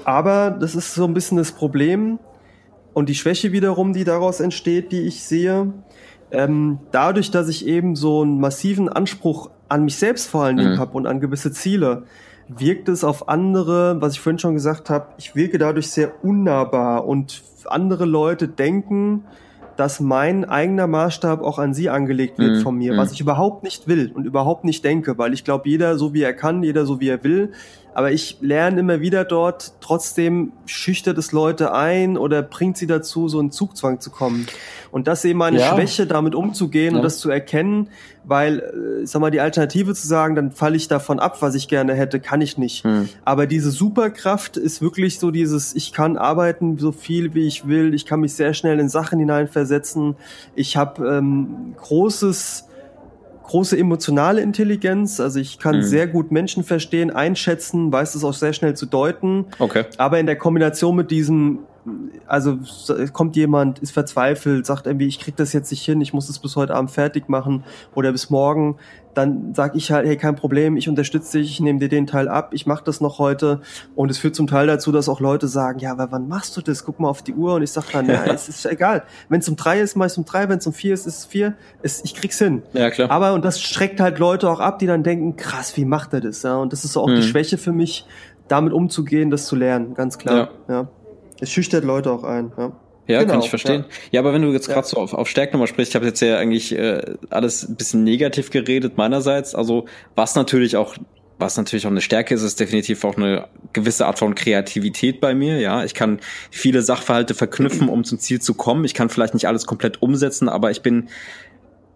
aber 0.06 0.50
das 0.50 0.74
ist 0.74 0.96
so 0.96 1.06
ein 1.06 1.14
bisschen 1.14 1.38
das 1.38 1.52
Problem, 1.52 2.18
und 2.96 3.10
die 3.10 3.16
Schwäche 3.16 3.52
wiederum, 3.52 3.92
die 3.92 4.06
daraus 4.06 4.40
entsteht, 4.40 4.94
die 4.94 5.02
ich 5.02 5.22
sehe, 5.26 5.74
ähm, 6.32 6.80
dadurch, 6.92 7.30
dass 7.30 7.50
ich 7.50 7.68
eben 7.68 7.98
so 7.98 8.22
einen 8.22 8.40
massiven 8.40 8.88
Anspruch 8.88 9.50
an 9.68 9.84
mich 9.84 9.98
selbst 9.98 10.30
vor 10.30 10.46
allen 10.46 10.56
Dingen 10.56 10.76
mhm. 10.76 10.80
habe 10.80 10.94
und 10.94 11.06
an 11.06 11.20
gewisse 11.20 11.52
Ziele, 11.52 12.04
wirkt 12.48 12.88
es 12.88 13.04
auf 13.04 13.28
andere, 13.28 14.02
was 14.02 14.14
ich 14.14 14.22
vorhin 14.22 14.40
schon 14.40 14.54
gesagt 14.54 14.90
habe, 14.90 15.08
ich 15.18 15.36
wirke 15.36 15.58
dadurch 15.58 15.90
sehr 15.90 16.24
unnahbar 16.24 17.06
und 17.06 17.44
andere 17.66 18.06
Leute 18.06 18.48
denken, 18.48 19.26
dass 19.76 20.00
mein 20.00 20.46
eigener 20.46 20.88
Maßstab 20.88 21.42
auch 21.42 21.60
an 21.60 21.74
sie 21.74 21.90
angelegt 21.90 22.40
wird 22.40 22.60
mhm. 22.60 22.62
von 22.62 22.78
mir, 22.78 22.96
was 22.96 23.10
mhm. 23.10 23.14
ich 23.16 23.22
überhaupt 23.22 23.64
nicht 23.64 23.90
will 23.90 24.10
und 24.14 24.26
überhaupt 24.26 24.64
nicht 24.64 24.86
denke, 24.86 25.18
weil 25.18 25.34
ich 25.34 25.44
glaube, 25.44 25.68
jeder 25.68 25.98
so 25.98 26.14
wie 26.14 26.22
er 26.22 26.34
kann, 26.34 26.64
jeder 26.64 26.86
so 26.86 27.02
wie 27.02 27.10
er 27.10 27.26
will, 27.26 27.52
aber 27.96 28.12
ich 28.12 28.38
lerne 28.42 28.82
immer 28.82 29.00
wieder 29.00 29.24
dort, 29.24 29.72
trotzdem 29.80 30.52
schüchtert 30.66 31.18
es 31.18 31.32
Leute 31.32 31.74
ein 31.74 32.18
oder 32.18 32.42
bringt 32.42 32.76
sie 32.76 32.88
dazu, 32.88 33.30
so 33.30 33.40
in 33.40 33.52
Zugzwang 33.52 34.02
zu 34.02 34.12
kommen. 34.12 34.48
Und 34.92 35.08
das 35.08 35.24
eben 35.24 35.40
meine 35.40 35.60
ja. 35.60 35.74
Schwäche, 35.74 36.06
damit 36.06 36.36
umzugehen 36.36 36.92
ja. 36.92 36.98
und 36.98 37.04
das 37.04 37.20
zu 37.20 37.30
erkennen, 37.30 37.88
weil, 38.26 38.60
äh, 38.60 39.06
sag 39.06 39.22
mal, 39.22 39.32
die 39.32 39.40
Alternative 39.40 39.96
zu 39.96 40.06
sagen, 40.06 40.36
dann 40.36 40.52
falle 40.52 40.76
ich 40.76 40.90
davon 40.90 41.20
ab, 41.20 41.42
was 41.42 41.56
ich 41.56 41.70
gerne 41.70 41.94
hätte, 41.94 42.20
kann 42.20 42.42
ich 42.42 42.58
nicht. 42.58 42.84
Hm. 42.84 43.08
Aber 43.24 43.48
diese 43.48 43.72
Superkraft 43.72 44.58
ist 44.58 44.82
wirklich 44.82 45.18
so 45.18 45.32
dieses, 45.32 45.74
ich 45.74 45.94
kann 45.94 46.18
arbeiten 46.18 46.78
so 46.78 46.92
viel 46.92 47.34
wie 47.34 47.48
ich 47.48 47.66
will, 47.66 47.94
ich 47.94 48.06
kann 48.06 48.20
mich 48.20 48.34
sehr 48.34 48.54
schnell 48.54 48.78
in 48.78 48.90
Sachen 48.90 49.20
hineinversetzen, 49.20 50.18
ich 50.54 50.76
habe 50.76 51.08
ähm, 51.08 51.76
großes 51.78 52.66
große 53.46 53.78
emotionale 53.78 54.42
Intelligenz. 54.42 55.20
Also 55.20 55.40
ich 55.40 55.60
kann 55.60 55.78
mhm. 55.78 55.84
sehr 55.84 56.08
gut 56.08 56.32
Menschen 56.32 56.64
verstehen, 56.64 57.12
einschätzen, 57.12 57.92
weiß 57.92 58.16
es 58.16 58.24
auch 58.24 58.34
sehr 58.34 58.54
schnell 58.54 58.76
zu 58.76 58.86
deuten. 58.86 59.46
Okay. 59.60 59.86
Aber 59.98 60.20
in 60.20 60.26
der 60.26 60.38
Kombination 60.38 60.96
mit 60.96 61.12
diesem, 61.12 61.60
also 62.28 62.60
kommt 63.14 63.36
jemand, 63.36 63.80
ist 63.80 63.92
verzweifelt, 63.92 64.66
sagt 64.66 64.88
irgendwie, 64.88 65.08
ich 65.08 65.20
krieg 65.20 65.36
das 65.36 65.54
jetzt 65.54 65.72
nicht 65.72 65.84
hin, 65.84 66.02
ich 66.02 66.14
muss 66.14 66.30
es 66.30 66.40
bis 66.40 66.56
heute 66.56 66.76
Abend 66.76 66.92
fertig 66.92 67.30
machen 67.30 67.64
oder 67.94 68.12
bis 68.12 68.30
morgen, 68.30 68.78
dann 69.14 69.54
sag 69.54 69.76
ich 69.76 69.92
halt, 69.92 70.06
hey, 70.06 70.18
kein 70.18 70.36
Problem, 70.36 70.78
ich 70.78 70.90
unterstütze 70.90 71.38
dich, 71.38 71.52
ich 71.52 71.60
nehme 71.60 71.80
dir 71.80 71.90
den 71.90 72.08
Teil 72.08 72.28
ab, 72.28 72.50
ich 72.54 72.66
mache 72.66 72.84
das 72.84 73.02
noch 73.02 73.20
heute. 73.20 73.62
Und 73.96 74.12
es 74.12 74.18
führt 74.18 74.36
zum 74.36 74.48
Teil 74.48 74.68
dazu, 74.68 74.92
dass 74.92 75.10
auch 75.10 75.20
Leute 75.20 75.48
sagen, 75.48 75.80
ja, 75.80 75.92
aber 75.92 76.12
wann 76.12 76.28
machst 76.28 76.56
du 76.58 76.62
das? 76.62 76.84
Guck 76.84 77.00
mal 77.00 77.08
auf 77.08 77.22
die 77.22 77.34
Uhr. 77.34 77.56
Und 77.56 77.64
ich 77.64 77.72
sag 77.72 77.92
dann, 77.92 78.08
ja, 78.08 78.26
es 78.34 78.50
ist 78.50 78.66
egal. 78.66 79.04
Wenn 79.30 79.40
es 79.40 79.48
um 79.48 79.56
drei 79.56 79.80
ist, 79.80 79.96
mach 79.96 80.08
ich 80.08 80.18
um 80.18 80.26
drei, 80.26 80.50
wenn 80.50 80.58
es 80.58 80.68
um 80.68 80.74
vier 80.74 80.94
ist, 80.94 81.08
ist 81.08 81.20
es 81.20 81.26
vier. 81.26 81.56
Es, 81.82 82.04
ich 82.04 82.14
krieg's 82.14 82.38
hin. 82.38 82.64
Ja, 82.74 82.90
klar. 82.90 83.10
Aber, 83.10 83.34
und 83.34 83.46
das 83.46 83.62
schreckt 83.62 84.00
halt 84.00 84.20
Leute 84.20 84.50
auch 84.50 84.60
ab, 84.60 84.80
die 84.80 84.88
dann 84.88 85.04
denken, 85.04 85.36
krass, 85.36 85.78
wie 85.78 85.86
macht 85.86 86.14
er 86.14 86.22
das? 86.22 86.44
Ja, 86.44 86.58
und 86.58 86.74
das 86.74 86.84
ist 86.84 86.98
auch 86.98 87.08
mhm. 87.08 87.16
die 87.16 87.24
Schwäche 87.24 87.58
für 87.58 87.72
mich, 87.72 88.06
damit 88.48 88.74
umzugehen, 88.74 89.32
das 89.32 89.48
zu 89.48 89.56
lernen, 89.56 89.94
ganz 89.94 90.18
klar. 90.18 90.50
Ja. 90.68 90.74
ja. 90.74 90.88
Es 91.40 91.52
schüchtert 91.52 91.84
Leute 91.84 92.12
auch 92.12 92.24
ein, 92.24 92.52
ja. 92.58 92.72
Ja, 93.08 93.20
genau, 93.20 93.34
kann 93.34 93.42
ich 93.44 93.50
verstehen. 93.50 93.86
Ja, 93.88 93.98
ja 94.12 94.20
aber 94.22 94.34
wenn 94.34 94.42
du 94.42 94.52
jetzt 94.52 94.68
gerade 94.68 94.80
ja. 94.80 94.84
so 94.86 94.98
auf, 94.98 95.14
auf 95.14 95.28
Stärken 95.28 95.54
nochmal 95.54 95.68
sprichst, 95.68 95.92
ich 95.92 95.96
habe 95.96 96.08
jetzt 96.08 96.22
ja 96.22 96.38
eigentlich 96.38 96.76
äh, 96.76 97.02
alles 97.30 97.68
ein 97.68 97.76
bisschen 97.76 98.04
negativ 98.04 98.50
geredet 98.50 98.98
meinerseits. 98.98 99.54
Also 99.54 99.86
was 100.16 100.36
natürlich 100.36 100.76
auch 100.76 100.96
was 101.38 101.58
natürlich 101.58 101.86
auch 101.86 101.92
eine 101.92 102.02
Stärke 102.02 102.34
ist, 102.34 102.44
ist 102.44 102.60
definitiv 102.60 103.04
auch 103.04 103.18
eine 103.18 103.50
gewisse 103.74 104.06
Art 104.06 104.20
von 104.20 104.36
Kreativität 104.36 105.20
bei 105.20 105.36
mir. 105.36 105.60
Ja, 105.60 105.84
ich 105.84 105.94
kann 105.94 106.20
viele 106.50 106.82
Sachverhalte 106.82 107.34
verknüpfen, 107.34 107.90
um 107.90 108.04
zum 108.04 108.20
Ziel 108.20 108.40
zu 108.42 108.54
kommen. 108.54 108.86
Ich 108.86 108.94
kann 108.94 109.10
vielleicht 109.10 109.34
nicht 109.34 109.48
alles 109.48 109.66
komplett 109.66 110.02
umsetzen, 110.02 110.48
aber 110.48 110.72
ich 110.72 110.82
bin 110.82 111.10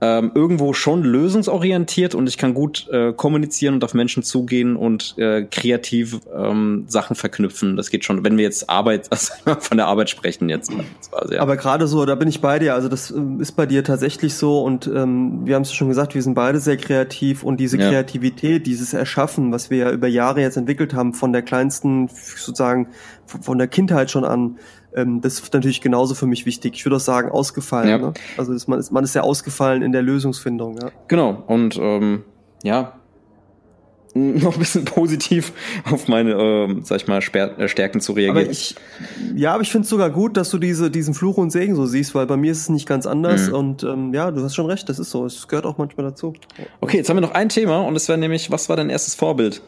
ähm, 0.02 0.32
irgendwo 0.34 0.74
schon 0.74 1.04
lösungsorientiert 1.04 2.16
und 2.16 2.28
ich 2.28 2.38
kann 2.38 2.54
gut 2.54 2.88
äh, 2.90 3.12
kommunizieren 3.12 3.76
und 3.76 3.84
auf 3.84 3.94
Menschen 3.94 4.24
zugehen 4.24 4.78
und 4.78 5.18
äh, 5.18 5.44
kreativ 5.44 6.22
ähm, 6.34 6.86
Sachen 6.88 7.18
verknüpfen. 7.18 7.76
Das 7.76 7.90
geht 7.90 8.06
schon, 8.06 8.24
wenn 8.24 8.38
wir 8.38 8.46
jetzt 8.46 8.70
Arbeit, 8.70 9.08
also 9.12 9.34
von 9.60 9.78
der 9.78 9.88
Arbeit 9.88 10.10
sprechen 10.10 10.48
jetzt. 10.48 10.72
Quasi, 11.10 11.36
ja. 11.36 11.42
Aber 11.42 11.58
gerade 11.58 11.88
so, 11.88 12.06
da 12.06 12.16
bin 12.16 12.30
ich 12.30 12.40
bei 12.40 12.60
dir. 12.60 12.76
Also 12.76 12.88
das 12.88 13.12
ähm, 13.12 13.42
ist 13.42 13.54
bei 13.54 13.66
dir 13.66 13.84
tatsächlich 13.84 14.36
so 14.36 14.62
und 14.62 14.88
ähm, 14.88 15.42
wir 15.46 15.56
haben 15.56 15.64
es 15.64 15.74
schon 15.74 15.90
gesagt, 15.90 16.16
wir 16.16 16.24
sind 16.24 16.34
beide 16.34 16.60
sehr 16.60 16.78
kreativ 16.78 17.44
und 17.44 17.60
diese 17.60 17.78
ja. 17.78 17.90
Kreativität, 17.90 18.66
dieses 18.68 18.94
Erschaffen, 18.94 19.52
was 19.52 19.70
wir 19.70 19.78
ja 19.78 19.92
über 19.92 20.08
Jahre 20.08 20.42
jetzt 20.42 20.56
entwickelt 20.56 20.94
haben, 20.94 21.14
von 21.14 21.34
der 21.34 21.42
kleinsten 21.42 22.08
sozusagen 22.08 22.88
von 23.26 23.58
der 23.58 23.68
Kindheit 23.68 24.10
schon 24.10 24.26
an, 24.26 24.58
ähm, 24.96 25.22
das 25.22 25.40
ist 25.40 25.54
natürlich 25.54 25.82
genauso 25.82 26.16
für 26.16 26.28
mich 26.28 26.46
wichtig. 26.46 26.76
Ich 26.76 26.86
würde 26.86 26.98
auch 26.98 27.02
sagen, 27.02 27.30
ausgefallen. 27.30 27.90
Ja. 27.90 27.98
Ne? 27.98 28.14
Also 28.38 28.54
ist, 28.54 28.68
man, 28.68 28.80
ist, 28.80 28.92
man 28.92 29.04
ist 29.04 29.16
ja 29.16 29.22
ausgefallen 29.22 29.82
in 29.82 29.92
der 29.92 30.02
Lösungsfindung. 30.02 30.78
Ja. 30.82 30.92
Genau. 31.08 31.44
Und 31.48 31.78
ähm, 31.82 32.24
ja, 32.64 33.00
noch 34.16 34.54
ein 34.54 34.60
bisschen 34.60 34.86
positiv 34.86 35.54
auf 35.90 36.08
meine, 36.08 36.32
ähm, 36.32 36.82
sag 36.84 37.02
ich 37.02 37.08
mal, 37.08 37.20
äh, 37.20 37.68
Stärken 37.68 38.02
zu 38.02 38.14
reagieren. 38.14 38.38
Aber 38.38 38.52
ich, 38.52 38.76
ja, 39.36 39.54
aber 39.54 39.62
ich 39.62 39.72
finde 39.72 39.84
es 39.84 39.90
sogar 39.90 40.10
gut, 40.10 40.36
dass 40.36 40.50
du 40.50 40.58
diese, 40.58 40.90
diesen 40.90 41.14
Fluch 41.14 41.38
und 41.38 41.52
Segen 41.52 41.76
so 41.76 41.86
siehst, 41.86 42.16
weil 42.16 42.26
bei 42.26 42.38
mir 42.38 42.52
ist 42.52 42.62
es 42.62 42.70
nicht 42.70 42.88
ganz 42.88 43.06
anders. 43.06 43.50
Mhm. 43.50 43.54
Und 43.54 43.84
ähm, 43.84 44.14
ja, 44.14 44.32
du 44.32 44.44
hast 44.44 44.56
schon 44.56 44.66
recht, 44.66 44.90
das 44.90 45.00
ist 45.00 45.12
so. 45.12 45.26
Es 45.26 45.48
gehört 45.48 45.66
auch 45.66 45.78
manchmal 45.78 46.08
dazu. 46.08 46.34
Okay, 46.82 46.98
jetzt 46.98 47.10
haben 47.10 47.18
wir 47.18 47.22
noch 47.22 47.36
ein 47.36 47.50
Thema 47.50 47.82
und 47.82 47.96
es 47.96 48.08
wäre 48.08 48.18
nämlich, 48.18 48.50
was 48.52 48.68
war 48.68 48.76
dein 48.76 48.90
erstes 48.90 49.16
Vorbild? 49.16 49.62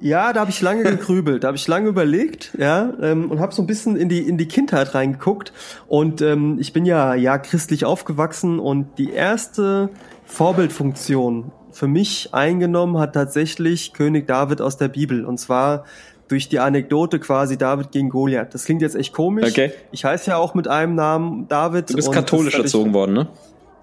Ja, 0.00 0.32
da 0.32 0.40
habe 0.40 0.50
ich 0.50 0.60
lange 0.60 0.82
gegrübelt, 0.90 1.44
da 1.44 1.48
habe 1.48 1.56
ich 1.56 1.66
lange 1.68 1.88
überlegt, 1.88 2.52
ja, 2.58 2.92
ähm, 3.00 3.30
und 3.30 3.40
habe 3.40 3.54
so 3.54 3.62
ein 3.62 3.66
bisschen 3.66 3.96
in 3.96 4.08
die 4.08 4.20
in 4.20 4.38
die 4.38 4.46
Kindheit 4.46 4.94
reingeguckt. 4.94 5.52
Und 5.86 6.20
ähm, 6.22 6.58
ich 6.60 6.72
bin 6.72 6.84
ja 6.84 7.14
ja 7.14 7.38
christlich 7.38 7.84
aufgewachsen 7.84 8.58
und 8.58 8.98
die 8.98 9.12
erste 9.12 9.90
Vorbildfunktion 10.26 11.52
für 11.76 11.86
mich 11.86 12.32
eingenommen 12.32 12.98
hat 12.98 13.12
tatsächlich 13.12 13.92
König 13.92 14.26
David 14.26 14.60
aus 14.62 14.78
der 14.78 14.88
Bibel. 14.88 15.24
Und 15.24 15.38
zwar 15.38 15.84
durch 16.28 16.48
die 16.48 16.58
Anekdote 16.58 17.20
quasi 17.20 17.56
David 17.56 17.92
gegen 17.92 18.08
Goliath. 18.08 18.54
Das 18.54 18.64
klingt 18.64 18.82
jetzt 18.82 18.96
echt 18.96 19.12
komisch. 19.12 19.50
Okay. 19.50 19.72
Ich 19.92 20.04
heiße 20.04 20.30
ja 20.30 20.36
auch 20.38 20.54
mit 20.54 20.68
einem 20.68 20.94
Namen 20.94 21.48
David. 21.48 21.90
Du 21.90 21.94
bist 21.94 22.10
katholisch 22.10 22.58
erzogen 22.58 22.94
worden, 22.94 23.12
ne? 23.12 23.28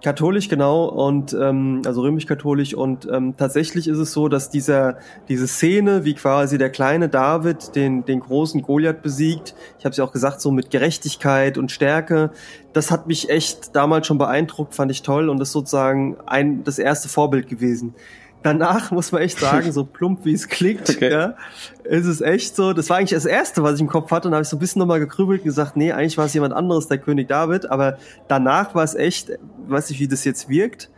Katholisch, 0.04 0.50
genau, 0.50 0.84
und 0.84 1.32
ähm, 1.32 1.82
also 1.86 2.02
römisch-katholisch. 2.02 2.74
Und 2.74 3.08
ähm, 3.10 3.36
tatsächlich 3.38 3.88
ist 3.88 3.98
es 3.98 4.12
so, 4.12 4.28
dass 4.28 4.50
dieser 4.50 4.98
diese 5.30 5.48
Szene, 5.48 6.04
wie 6.04 6.14
quasi 6.14 6.58
der 6.58 6.70
kleine 6.70 7.08
David 7.08 7.74
den 7.76 8.04
den 8.04 8.20
großen 8.20 8.62
Goliath 8.62 9.02
besiegt, 9.02 9.56
ich 9.80 9.86
habe 9.86 9.92
es 9.92 9.98
ja 9.98 10.04
auch 10.04 10.12
gesagt, 10.12 10.42
so 10.42 10.52
mit 10.52 10.72
Gerechtigkeit 10.72 11.58
und 11.58 11.72
Stärke, 11.72 12.32
das 12.74 12.92
hat 12.92 13.08
mich 13.08 13.30
echt 13.30 13.78
damals 13.78 14.06
schon 14.06 14.18
beeindruckt, 14.18 14.76
fand 14.76 14.92
ich 14.92 15.04
toll 15.04 15.30
und 15.30 15.40
das 15.40 15.54
sozusagen 15.54 16.18
ein 16.26 16.66
das 16.66 16.80
erste 16.80 17.08
Vorbild 17.08 17.48
gewesen 17.48 17.96
danach 18.44 18.92
muss 18.92 19.12
man 19.12 19.22
echt 19.22 19.40
sagen, 19.40 19.72
so 19.72 19.86
plump 19.94 20.26
wie 20.26 20.34
es 20.34 20.48
klingt, 20.48 20.90
okay. 20.90 21.12
ja, 21.12 21.36
ist 21.84 22.06
es 22.06 22.22
echt 22.22 22.56
so. 22.56 22.74
Das 22.74 22.90
war 22.90 22.98
eigentlich 22.98 23.12
das 23.12 23.26
Erste, 23.26 23.64
was 23.64 23.76
ich 23.76 23.82
im 23.82 23.88
Kopf 23.88 24.12
hatte. 24.12 24.28
Und 24.28 24.34
habe 24.34 24.44
ich 24.44 24.50
so 24.50 24.58
ein 24.58 24.60
bisschen 24.60 24.80
nochmal 24.80 25.00
gekrübelt 25.00 25.42
und 25.42 25.46
gesagt, 25.46 25.76
nee, 25.76 25.92
eigentlich 25.92 26.18
war 26.18 26.26
es 26.26 26.34
jemand 26.34 26.54
anderes, 26.54 26.88
der 26.88 26.98
König 26.98 27.28
David. 27.28 27.70
Aber 27.72 27.98
danach 28.28 28.76
war 28.76 28.84
es 28.84 28.96
echt, 28.96 29.32
weiß 29.68 29.90
nicht, 29.90 30.00
wie 30.00 30.08
das 30.08 30.24
jetzt 30.24 30.50
wirkt, 30.50 30.90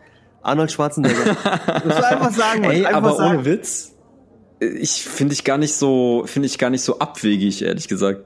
Arnold 0.42 0.72
Schwarzenegger. 0.72 1.38
muss 1.86 1.96
einfach 1.96 2.32
sagen, 2.32 2.62
Mann. 2.62 2.72
Ey, 2.72 2.86
einfach 2.86 2.98
aber 2.98 3.16
sagen. 3.16 3.36
ohne 3.38 3.46
Witz, 3.46 3.96
ich 4.60 5.04
finde 5.04 5.34
ich 5.34 5.44
gar 5.44 5.58
nicht 5.58 5.76
so, 5.76 6.24
finde 6.26 6.48
ich 6.48 6.58
gar 6.58 6.70
nicht 6.70 6.84
so 6.84 7.00
abwegig, 7.00 7.64
ehrlich 7.64 7.88
gesagt. 7.88 8.22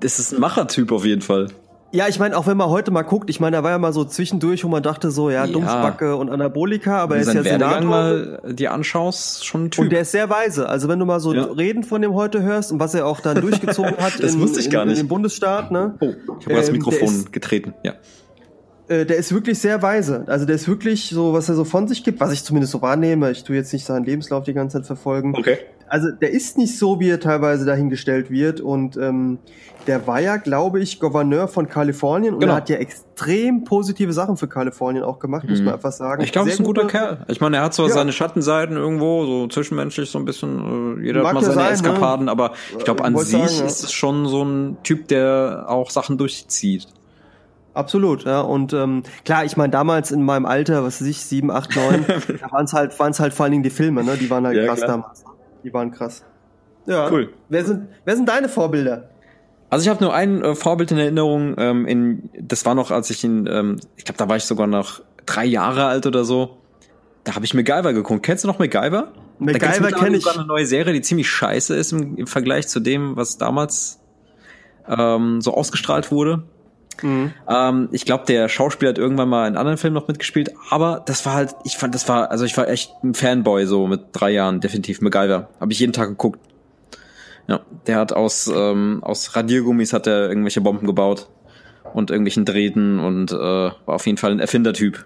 Das 0.00 0.18
ist 0.18 0.32
ein 0.32 0.40
Machertyp 0.40 0.92
auf 0.92 1.04
jeden 1.04 1.22
Fall. 1.22 1.48
Ja, 1.94 2.08
ich 2.08 2.18
meine, 2.18 2.36
auch 2.36 2.48
wenn 2.48 2.56
man 2.56 2.70
heute 2.70 2.90
mal 2.90 3.02
guckt, 3.02 3.30
ich 3.30 3.38
meine, 3.38 3.58
da 3.58 3.62
war 3.62 3.70
ja 3.70 3.78
mal 3.78 3.92
so 3.92 4.04
zwischendurch, 4.04 4.64
wo 4.64 4.68
man 4.68 4.82
dachte 4.82 5.12
so, 5.12 5.30
ja, 5.30 5.44
ja. 5.44 5.52
Dumpfbacke 5.52 6.16
und 6.16 6.28
Anabolika, 6.28 6.98
aber 6.98 7.14
er 7.14 7.22
ist 7.22 7.32
ja 7.32 7.44
Werdegang 7.44 7.82
Senator. 7.82 7.88
mal 7.88 8.52
die 8.52 8.66
anschaust, 8.66 9.46
schon 9.46 9.66
ein 9.66 9.70
Typ. 9.70 9.84
Und 9.84 9.92
der 9.92 10.00
ist 10.00 10.10
sehr 10.10 10.28
weise. 10.28 10.68
Also 10.68 10.88
wenn 10.88 10.98
du 10.98 11.06
mal 11.06 11.20
so 11.20 11.32
ja. 11.32 11.44
Reden 11.44 11.84
von 11.84 12.02
dem 12.02 12.12
heute 12.14 12.42
hörst 12.42 12.72
und 12.72 12.80
was 12.80 12.94
er 12.94 13.06
auch 13.06 13.20
dann 13.20 13.40
durchgezogen 13.40 13.96
hat 13.98 14.20
das 14.20 14.34
in, 14.34 14.40
wusste 14.40 14.58
ich 14.58 14.70
gar 14.70 14.84
nicht. 14.84 14.98
in, 14.98 15.04
dem 15.04 15.08
Bundesstaat, 15.08 15.70
ne? 15.70 15.94
Oh, 16.00 16.06
ich 16.40 16.46
habe 16.46 16.54
ähm, 16.54 16.56
das 16.56 16.72
Mikrofon 16.72 17.26
getreten, 17.30 17.74
ja. 17.84 17.94
Äh, 18.88 19.06
der 19.06 19.16
ist 19.16 19.32
wirklich 19.32 19.58
sehr 19.58 19.80
weise. 19.82 20.24
Also 20.26 20.44
der 20.44 20.56
ist 20.56 20.68
wirklich 20.68 21.08
so, 21.08 21.32
was 21.32 21.48
er 21.48 21.54
so 21.54 21.64
von 21.64 21.88
sich 21.88 22.04
gibt, 22.04 22.20
was 22.20 22.32
ich 22.32 22.44
zumindest 22.44 22.72
so 22.72 22.82
wahrnehme. 22.82 23.30
Ich 23.30 23.44
tue 23.44 23.56
jetzt 23.56 23.72
nicht 23.72 23.84
seinen 23.84 24.04
Lebenslauf 24.04 24.44
die 24.44 24.52
ganze 24.52 24.78
Zeit 24.78 24.86
verfolgen. 24.86 25.34
Okay. 25.36 25.58
Also 25.86 26.10
der 26.10 26.30
ist 26.30 26.58
nicht 26.58 26.78
so, 26.78 26.98
wie 27.00 27.08
er 27.08 27.20
teilweise 27.20 27.64
dahingestellt 27.64 28.30
wird 28.30 28.60
und 28.60 28.96
ähm, 28.96 29.38
der 29.86 30.06
war 30.06 30.18
ja, 30.18 30.38
glaube 30.38 30.80
ich, 30.80 30.98
Gouverneur 30.98 31.46
von 31.46 31.68
Kalifornien 31.68 32.34
und 32.34 32.40
genau. 32.40 32.54
er 32.54 32.56
hat 32.56 32.70
ja 32.70 32.76
extrem 32.76 33.64
positive 33.64 34.12
Sachen 34.12 34.36
für 34.36 34.48
Kalifornien 34.48 35.04
auch 35.04 35.18
gemacht, 35.18 35.44
mhm. 35.44 35.50
muss 35.50 35.60
man 35.60 35.74
einfach 35.74 35.92
sagen. 35.92 36.22
Ich 36.22 36.32
glaube, 36.32 36.48
er 36.48 36.54
ist 36.54 36.60
ein 36.60 36.64
guter 36.64 36.86
Kerl. 36.86 37.24
Ich 37.28 37.40
meine, 37.40 37.58
er 37.58 37.64
hat 37.64 37.74
zwar 37.74 37.88
ja. 37.88 37.92
seine 37.92 38.12
Schattenseiten 38.12 38.76
irgendwo, 38.76 39.26
so 39.26 39.46
zwischenmenschlich 39.46 40.10
so 40.10 40.18
ein 40.18 40.24
bisschen, 40.24 40.98
äh, 41.00 41.06
jeder 41.06 41.22
Mag 41.22 41.28
hat 41.28 41.34
mal 41.34 41.42
seine 41.42 41.54
sein, 41.54 41.66
ne? 41.66 41.72
Eskapaden, 41.72 42.24
ne? 42.26 42.30
aber 42.30 42.52
ich 42.78 42.84
glaube, 42.84 43.04
an 43.04 43.16
sich 43.16 43.28
sagen, 43.28 43.66
ist 43.66 43.84
es 43.84 43.92
schon 43.92 44.26
so 44.26 44.42
ein 44.42 44.78
Typ, 44.82 45.08
der 45.08 45.66
auch 45.68 45.90
Sachen 45.90 46.16
durchzieht. 46.18 46.88
Absolut, 47.74 48.24
ja. 48.24 48.40
Und 48.40 48.72
ähm, 48.72 49.02
klar, 49.24 49.44
ich 49.44 49.56
meine, 49.56 49.70
damals 49.70 50.12
in 50.12 50.22
meinem 50.22 50.46
Alter, 50.46 50.84
was 50.84 51.00
weiß 51.00 51.08
ich, 51.08 51.20
sieben, 51.20 51.50
acht, 51.50 51.74
neun, 51.74 52.04
da 52.40 52.52
waren 52.52 52.64
es 52.64 52.72
halt, 52.72 52.98
waren's 52.98 53.18
halt 53.20 53.34
vor 53.34 53.44
allen 53.44 53.52
Dingen 53.52 53.64
die 53.64 53.70
Filme, 53.70 54.04
ne? 54.04 54.16
Die 54.16 54.30
waren 54.30 54.46
halt 54.46 54.56
ja, 54.56 54.66
krass 54.66 54.78
klar. 54.78 54.90
damals. 54.90 55.24
Die 55.64 55.74
waren 55.74 55.90
krass. 55.90 56.24
Ja. 56.86 57.10
Cool. 57.10 57.32
Wer 57.48 57.64
sind, 57.64 57.88
wer 58.04 58.16
sind 58.16 58.28
deine 58.28 58.48
Vorbilder? 58.48 59.08
Also 59.70 59.84
ich 59.84 59.88
habe 59.88 60.04
nur 60.04 60.14
ein 60.14 60.42
äh, 60.42 60.54
Vorbild 60.54 60.92
in 60.92 60.98
Erinnerung. 60.98 61.56
Ähm, 61.58 61.86
in, 61.86 62.30
das 62.38 62.64
war 62.64 62.76
noch, 62.76 62.92
als 62.92 63.10
ich 63.10 63.24
in, 63.24 63.46
ähm, 63.46 63.80
ich 63.96 64.04
glaube, 64.04 64.18
da 64.18 64.28
war 64.28 64.36
ich 64.36 64.44
sogar 64.44 64.66
noch 64.66 65.02
drei 65.26 65.44
Jahre 65.44 65.86
alt 65.86 66.06
oder 66.06 66.24
so. 66.24 66.58
Da 67.24 67.34
habe 67.34 67.44
ich 67.44 67.54
MacGyver 67.54 67.92
geguckt. 67.92 68.22
Kennst 68.22 68.44
du 68.44 68.48
noch 68.48 68.58
MacGyver? 68.58 69.12
MacGyver 69.38 69.90
kenne 69.90 70.18
ich. 70.18 70.22
sogar 70.22 70.38
eine 70.38 70.46
neue 70.46 70.66
Serie, 70.66 70.92
die 70.92 71.00
ziemlich 71.00 71.28
scheiße 71.28 71.74
ist 71.74 71.92
im, 71.92 72.16
im 72.16 72.26
Vergleich 72.26 72.68
zu 72.68 72.78
dem, 72.78 73.16
was 73.16 73.38
damals 73.38 73.98
ähm, 74.86 75.40
so 75.40 75.54
ausgestrahlt 75.54 76.12
wurde. 76.12 76.44
Mhm. 77.02 77.32
Ähm, 77.48 77.88
ich 77.92 78.04
glaube, 78.04 78.24
der 78.26 78.48
Schauspieler 78.48 78.90
hat 78.90 78.98
irgendwann 78.98 79.28
mal 79.28 79.48
in 79.48 79.56
anderen 79.56 79.78
Filmen 79.78 79.94
noch 79.94 80.08
mitgespielt, 80.08 80.50
aber 80.70 81.02
das 81.04 81.26
war 81.26 81.34
halt, 81.34 81.54
ich 81.64 81.76
fand, 81.76 81.94
das 81.94 82.08
war, 82.08 82.30
also 82.30 82.44
ich 82.44 82.56
war 82.56 82.68
echt 82.68 82.92
ein 83.02 83.14
Fanboy 83.14 83.66
so 83.66 83.86
mit 83.86 84.06
drei 84.12 84.30
Jahren, 84.30 84.60
definitiv 84.60 85.00
MacGyver. 85.00 85.48
Habe 85.60 85.72
ich 85.72 85.80
jeden 85.80 85.92
Tag 85.92 86.08
geguckt. 86.08 86.40
Ja, 87.46 87.60
der 87.86 87.96
hat 87.96 88.12
aus, 88.12 88.50
ähm, 88.54 89.00
aus 89.02 89.36
Radiergummis 89.36 89.92
hat 89.92 90.06
er 90.06 90.28
irgendwelche 90.28 90.60
Bomben 90.62 90.86
gebaut 90.86 91.28
und 91.92 92.10
irgendwelchen 92.10 92.44
Drähten 92.44 92.98
und 92.98 93.32
äh, 93.32 93.36
war 93.36 93.74
auf 93.86 94.06
jeden 94.06 94.18
Fall 94.18 94.32
ein 94.32 94.40
Erfindertyp. 94.40 95.04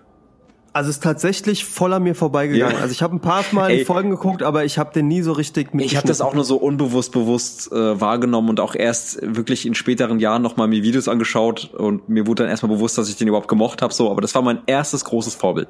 Also 0.79 0.91
ist 0.91 1.03
tatsächlich 1.03 1.65
voll 1.65 1.93
an 1.93 2.05
mir 2.05 2.15
vorbeigegangen. 2.15 2.77
Ja. 2.77 2.81
Also 2.81 2.93
ich 2.93 3.03
habe 3.03 3.17
ein 3.17 3.19
paar 3.19 3.45
Mal 3.51 3.73
Ey, 3.73 3.85
Folgen 3.85 4.11
geguckt, 4.11 4.45
aber 4.45 4.65
ich 4.65 4.79
habe 4.79 4.93
den 4.93 5.09
nie 5.09 5.23
so 5.23 5.33
richtig 5.33 5.75
mit. 5.75 5.85
Ich 5.85 5.97
habe 5.97 6.07
das 6.07 6.21
auch 6.21 6.35
nur 6.35 6.45
so 6.45 6.57
unbewusst 6.57 7.11
bewusst 7.11 7.73
äh, 7.73 8.01
wahrgenommen 8.01 8.51
und 8.51 8.61
auch 8.61 8.77
erst 8.77 9.19
wirklich 9.23 9.67
in 9.67 9.75
späteren 9.75 10.21
Jahren 10.21 10.41
nochmal 10.41 10.69
mir 10.69 10.85
Videos 10.85 11.09
angeschaut 11.09 11.75
und 11.75 12.09
mir 12.09 12.29
wurde 12.29 12.45
dann 12.45 12.51
erstmal 12.51 12.73
bewusst, 12.73 12.97
dass 12.97 13.09
ich 13.09 13.17
den 13.17 13.27
überhaupt 13.27 13.49
gemocht 13.49 13.83
habe. 13.83 13.93
So, 13.93 14.09
aber 14.09 14.21
das 14.21 14.37
war 14.37 14.43
mein 14.43 14.61
erstes 14.67 15.05
großes 15.05 15.35
Vorbild. 15.35 15.67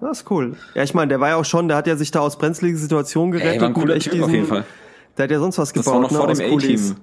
Das 0.00 0.22
ist 0.22 0.30
cool. 0.32 0.56
Ja, 0.74 0.82
ich 0.82 0.92
meine, 0.92 1.10
der 1.10 1.20
war 1.20 1.28
ja 1.28 1.36
auch 1.36 1.44
schon, 1.44 1.68
der 1.68 1.76
hat 1.76 1.86
ja 1.86 1.94
sich 1.94 2.10
da 2.10 2.18
aus 2.18 2.36
brenzligen 2.36 2.78
Situationen 2.78 3.30
gerettet. 3.30 3.54
Ey, 3.54 3.60
war 3.60 3.68
ein 3.68 3.74
cooler 3.74 3.96
Typ 4.00 4.10
diesen, 4.10 4.24
auf 4.24 4.32
jeden 4.32 4.46
Fall. 4.46 4.64
Der 5.18 5.22
hat 5.22 5.30
ja 5.30 5.38
sonst 5.38 5.56
was 5.56 5.72
gebaut. 5.72 5.86
Das 5.86 5.94
war 5.94 6.00
noch 6.00 6.10
ne, 6.10 6.18
vor 6.18 6.26
dem 6.26 6.56
A-Team. 6.56 6.96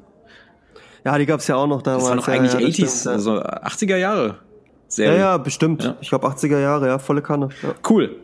Ja, 1.06 1.18
die 1.18 1.26
gab's 1.26 1.48
ja 1.48 1.56
auch 1.56 1.68
noch 1.68 1.84
damals. 1.84 2.04
Das 2.04 2.10
war 2.10 2.16
noch 2.18 2.28
ja, 2.28 2.34
eigentlich 2.34 2.52
ja, 2.52 2.60
80s, 2.60 3.00
stimmt, 3.00 3.14
also 3.14 3.42
80er 3.42 3.96
Jahre. 3.96 4.40
Serie. 4.88 5.14
Ja, 5.14 5.20
ja, 5.20 5.38
bestimmt. 5.38 5.84
Ja. 5.84 5.98
Ich 6.02 6.10
glaube 6.10 6.28
80er 6.28 6.60
Jahre, 6.60 6.88
ja, 6.88 7.00
volle 7.00 7.22
Kanne. 7.22 7.50
Ja. 7.62 7.74
Cool. 7.88 8.16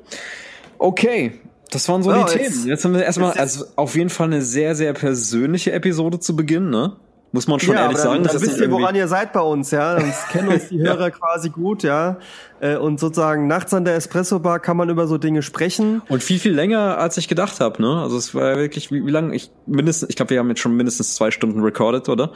Okay, 0.77 1.40
das 1.74 1.90
waren 1.90 2.03
so 2.03 2.11
ja, 2.11 2.25
die 2.25 2.38
jetzt, 2.38 2.53
Themen. 2.53 2.67
Jetzt 2.67 2.85
haben 2.85 2.93
wir 2.93 3.03
erstmal, 3.03 3.32
also 3.33 3.66
auf 3.75 3.95
jeden 3.95 4.09
Fall 4.09 4.27
eine 4.27 4.42
sehr, 4.42 4.75
sehr 4.75 4.93
persönliche 4.93 5.72
Episode 5.72 6.19
zu 6.19 6.35
Beginn, 6.35 6.69
ne? 6.69 6.95
Muss 7.32 7.48
man 7.48 7.59
schon 7.59 7.74
ja, 7.74 7.82
ehrlich 7.82 7.98
dann, 7.98 8.03
sagen. 8.03 8.24
Dann 8.24 8.42
wisst 8.42 8.59
ihr, 8.59 8.69
woran 8.69 8.93
ihr 8.93 9.08
seid 9.08 9.33
bei 9.33 9.40
uns, 9.40 9.72
ja. 9.72 9.95
Dann 9.95 10.14
kennen 10.32 10.50
uns 10.50 10.69
die 10.69 10.80
Hörer 10.80 11.09
quasi 11.09 11.50
gut, 11.50 11.82
ja. 11.82 12.17
Äh, 12.59 12.75
und 12.77 13.00
sozusagen 13.00 13.48
nachts 13.48 13.74
an 13.74 13.85
der 13.85 13.95
Espresso-Bar 13.95 14.59
kann 14.59 14.77
man 14.77 14.90
über 14.90 15.08
so 15.08 15.17
Dinge 15.17 15.42
sprechen. 15.42 16.03
Und 16.09 16.22
viel, 16.22 16.38
viel 16.38 16.53
länger, 16.53 17.00
als 17.00 17.17
ich 17.17 17.27
gedacht 17.27 17.59
habe, 17.59 17.82
ne? 17.82 18.01
Also 18.03 18.17
es 18.17 18.35
war 18.35 18.56
wirklich, 18.58 18.92
wie, 18.92 19.03
wie 19.03 19.09
lange? 19.09 19.35
Ich 19.35 19.50
mindestens, 19.66 20.09
ich 20.09 20.16
glaube, 20.16 20.30
wir 20.30 20.40
haben 20.40 20.50
jetzt 20.50 20.59
schon 20.59 20.75
mindestens 20.75 21.16
zwei 21.16 21.32
Stunden 21.32 21.61
recorded, 21.61 22.08
oder? 22.08 22.33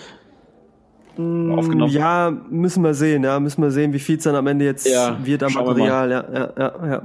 Mm, 1.18 1.52
aufgenommen? 1.58 1.92
Ja, 1.92 2.32
müssen 2.50 2.84
wir 2.84 2.94
sehen, 2.94 3.24
ja, 3.24 3.40
müssen 3.40 3.62
wir 3.62 3.72
sehen, 3.72 3.94
wie 3.94 4.00
viel 4.00 4.18
es 4.18 4.24
dann 4.24 4.36
am 4.36 4.48
Ende 4.48 4.66
jetzt 4.66 4.88
ja, 4.88 5.18
wird 5.24 5.44
am 5.44 5.54
Material, 5.54 6.12
ja, 6.12 6.26
ja, 6.34 6.50
ja, 6.58 6.88
ja. 6.90 7.02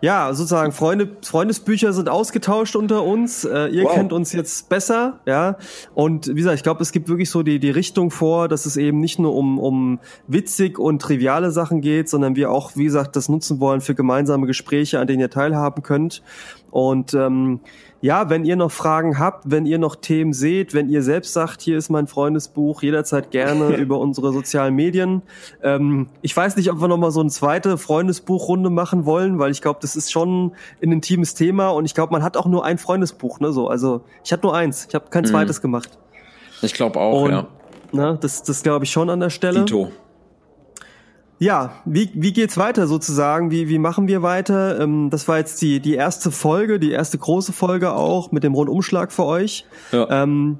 ja, 0.00 0.34
sozusagen 0.34 0.72
Freunde, 0.72 1.08
Freundesbücher 1.22 1.92
sind 1.92 2.08
ausgetauscht 2.08 2.76
unter 2.76 3.04
uns. 3.04 3.44
Äh, 3.44 3.68
ihr 3.68 3.84
wow. 3.84 3.94
kennt 3.94 4.12
uns 4.12 4.32
jetzt 4.32 4.68
besser, 4.68 5.20
ja. 5.26 5.56
Und 5.94 6.28
wie 6.28 6.34
gesagt, 6.34 6.56
ich 6.56 6.62
glaube, 6.62 6.82
es 6.82 6.92
gibt 6.92 7.08
wirklich 7.08 7.30
so 7.30 7.42
die, 7.42 7.58
die 7.58 7.70
Richtung 7.70 8.10
vor, 8.10 8.48
dass 8.48 8.66
es 8.66 8.76
eben 8.76 9.00
nicht 9.00 9.18
nur 9.18 9.34
um, 9.34 9.58
um 9.58 9.98
witzig 10.26 10.78
und 10.78 11.00
triviale 11.00 11.50
Sachen 11.50 11.80
geht, 11.80 12.08
sondern 12.08 12.36
wir 12.36 12.50
auch, 12.50 12.76
wie 12.76 12.84
gesagt, 12.84 13.16
das 13.16 13.28
nutzen 13.28 13.60
wollen 13.60 13.80
für 13.80 13.94
gemeinsame 13.94 14.46
Gespräche, 14.46 15.00
an 15.00 15.06
denen 15.06 15.20
ihr 15.20 15.30
teilhaben 15.30 15.82
könnt. 15.82 16.22
Und 16.70 17.14
ähm, 17.14 17.60
ja, 18.00 18.30
wenn 18.30 18.44
ihr 18.44 18.56
noch 18.56 18.70
Fragen 18.70 19.18
habt, 19.18 19.50
wenn 19.50 19.66
ihr 19.66 19.78
noch 19.78 19.96
Themen 19.96 20.32
seht, 20.32 20.72
wenn 20.72 20.88
ihr 20.88 21.02
selbst 21.02 21.32
sagt, 21.32 21.62
hier 21.62 21.76
ist 21.76 21.88
mein 21.88 22.06
Freundesbuch, 22.06 22.82
jederzeit 22.82 23.30
gerne 23.30 23.68
über 23.76 23.98
unsere 23.98 24.32
sozialen 24.32 24.74
Medien. 24.74 25.22
Ähm, 25.62 26.08
ich 26.22 26.36
weiß 26.36 26.56
nicht, 26.56 26.70
ob 26.70 26.80
wir 26.80 26.88
noch 26.88 26.96
mal 26.96 27.10
so 27.10 27.20
eine 27.20 27.30
zweite 27.30 27.76
Freundesbuchrunde 27.76 28.70
machen 28.70 29.04
wollen, 29.04 29.38
weil 29.38 29.50
ich 29.50 29.62
glaube, 29.62 29.80
das 29.82 29.96
ist 29.96 30.12
schon 30.12 30.52
ein 30.82 30.92
intimes 30.92 31.34
Thema 31.34 31.70
und 31.70 31.84
ich 31.84 31.94
glaube, 31.94 32.12
man 32.12 32.22
hat 32.22 32.36
auch 32.36 32.46
nur 32.46 32.64
ein 32.64 32.78
Freundesbuch, 32.78 33.40
ne? 33.40 33.52
So, 33.52 33.68
also 33.68 34.02
ich 34.24 34.32
hatte 34.32 34.46
nur 34.46 34.54
eins, 34.54 34.86
ich 34.88 34.94
habe 34.94 35.06
kein 35.10 35.24
mhm. 35.24 35.28
zweites 35.28 35.60
gemacht. 35.60 35.98
Ich 36.62 36.74
glaube 36.74 37.00
auch, 37.00 37.22
und, 37.22 37.30
ja. 37.30 37.46
Ne, 37.90 38.18
das 38.20 38.42
das 38.42 38.62
glaube 38.62 38.84
ich 38.84 38.90
schon 38.90 39.10
an 39.10 39.20
der 39.20 39.30
Stelle. 39.30 39.64
Dito. 39.64 39.90
Ja, 41.38 41.72
wie, 41.84 42.10
wie 42.14 42.32
geht's 42.32 42.56
weiter 42.56 42.86
sozusagen? 42.86 43.50
Wie, 43.50 43.68
wie 43.68 43.78
machen 43.78 44.08
wir 44.08 44.22
weiter? 44.22 44.80
Ähm, 44.80 45.08
das 45.10 45.28
war 45.28 45.38
jetzt 45.38 45.62
die, 45.62 45.80
die 45.80 45.94
erste 45.94 46.30
Folge, 46.30 46.80
die 46.80 46.90
erste 46.90 47.18
große 47.18 47.52
Folge 47.52 47.92
auch 47.92 48.32
mit 48.32 48.42
dem 48.42 48.54
Rundumschlag 48.54 49.12
für 49.12 49.24
euch. 49.24 49.64
Ja. 49.92 50.08
Ähm, 50.10 50.58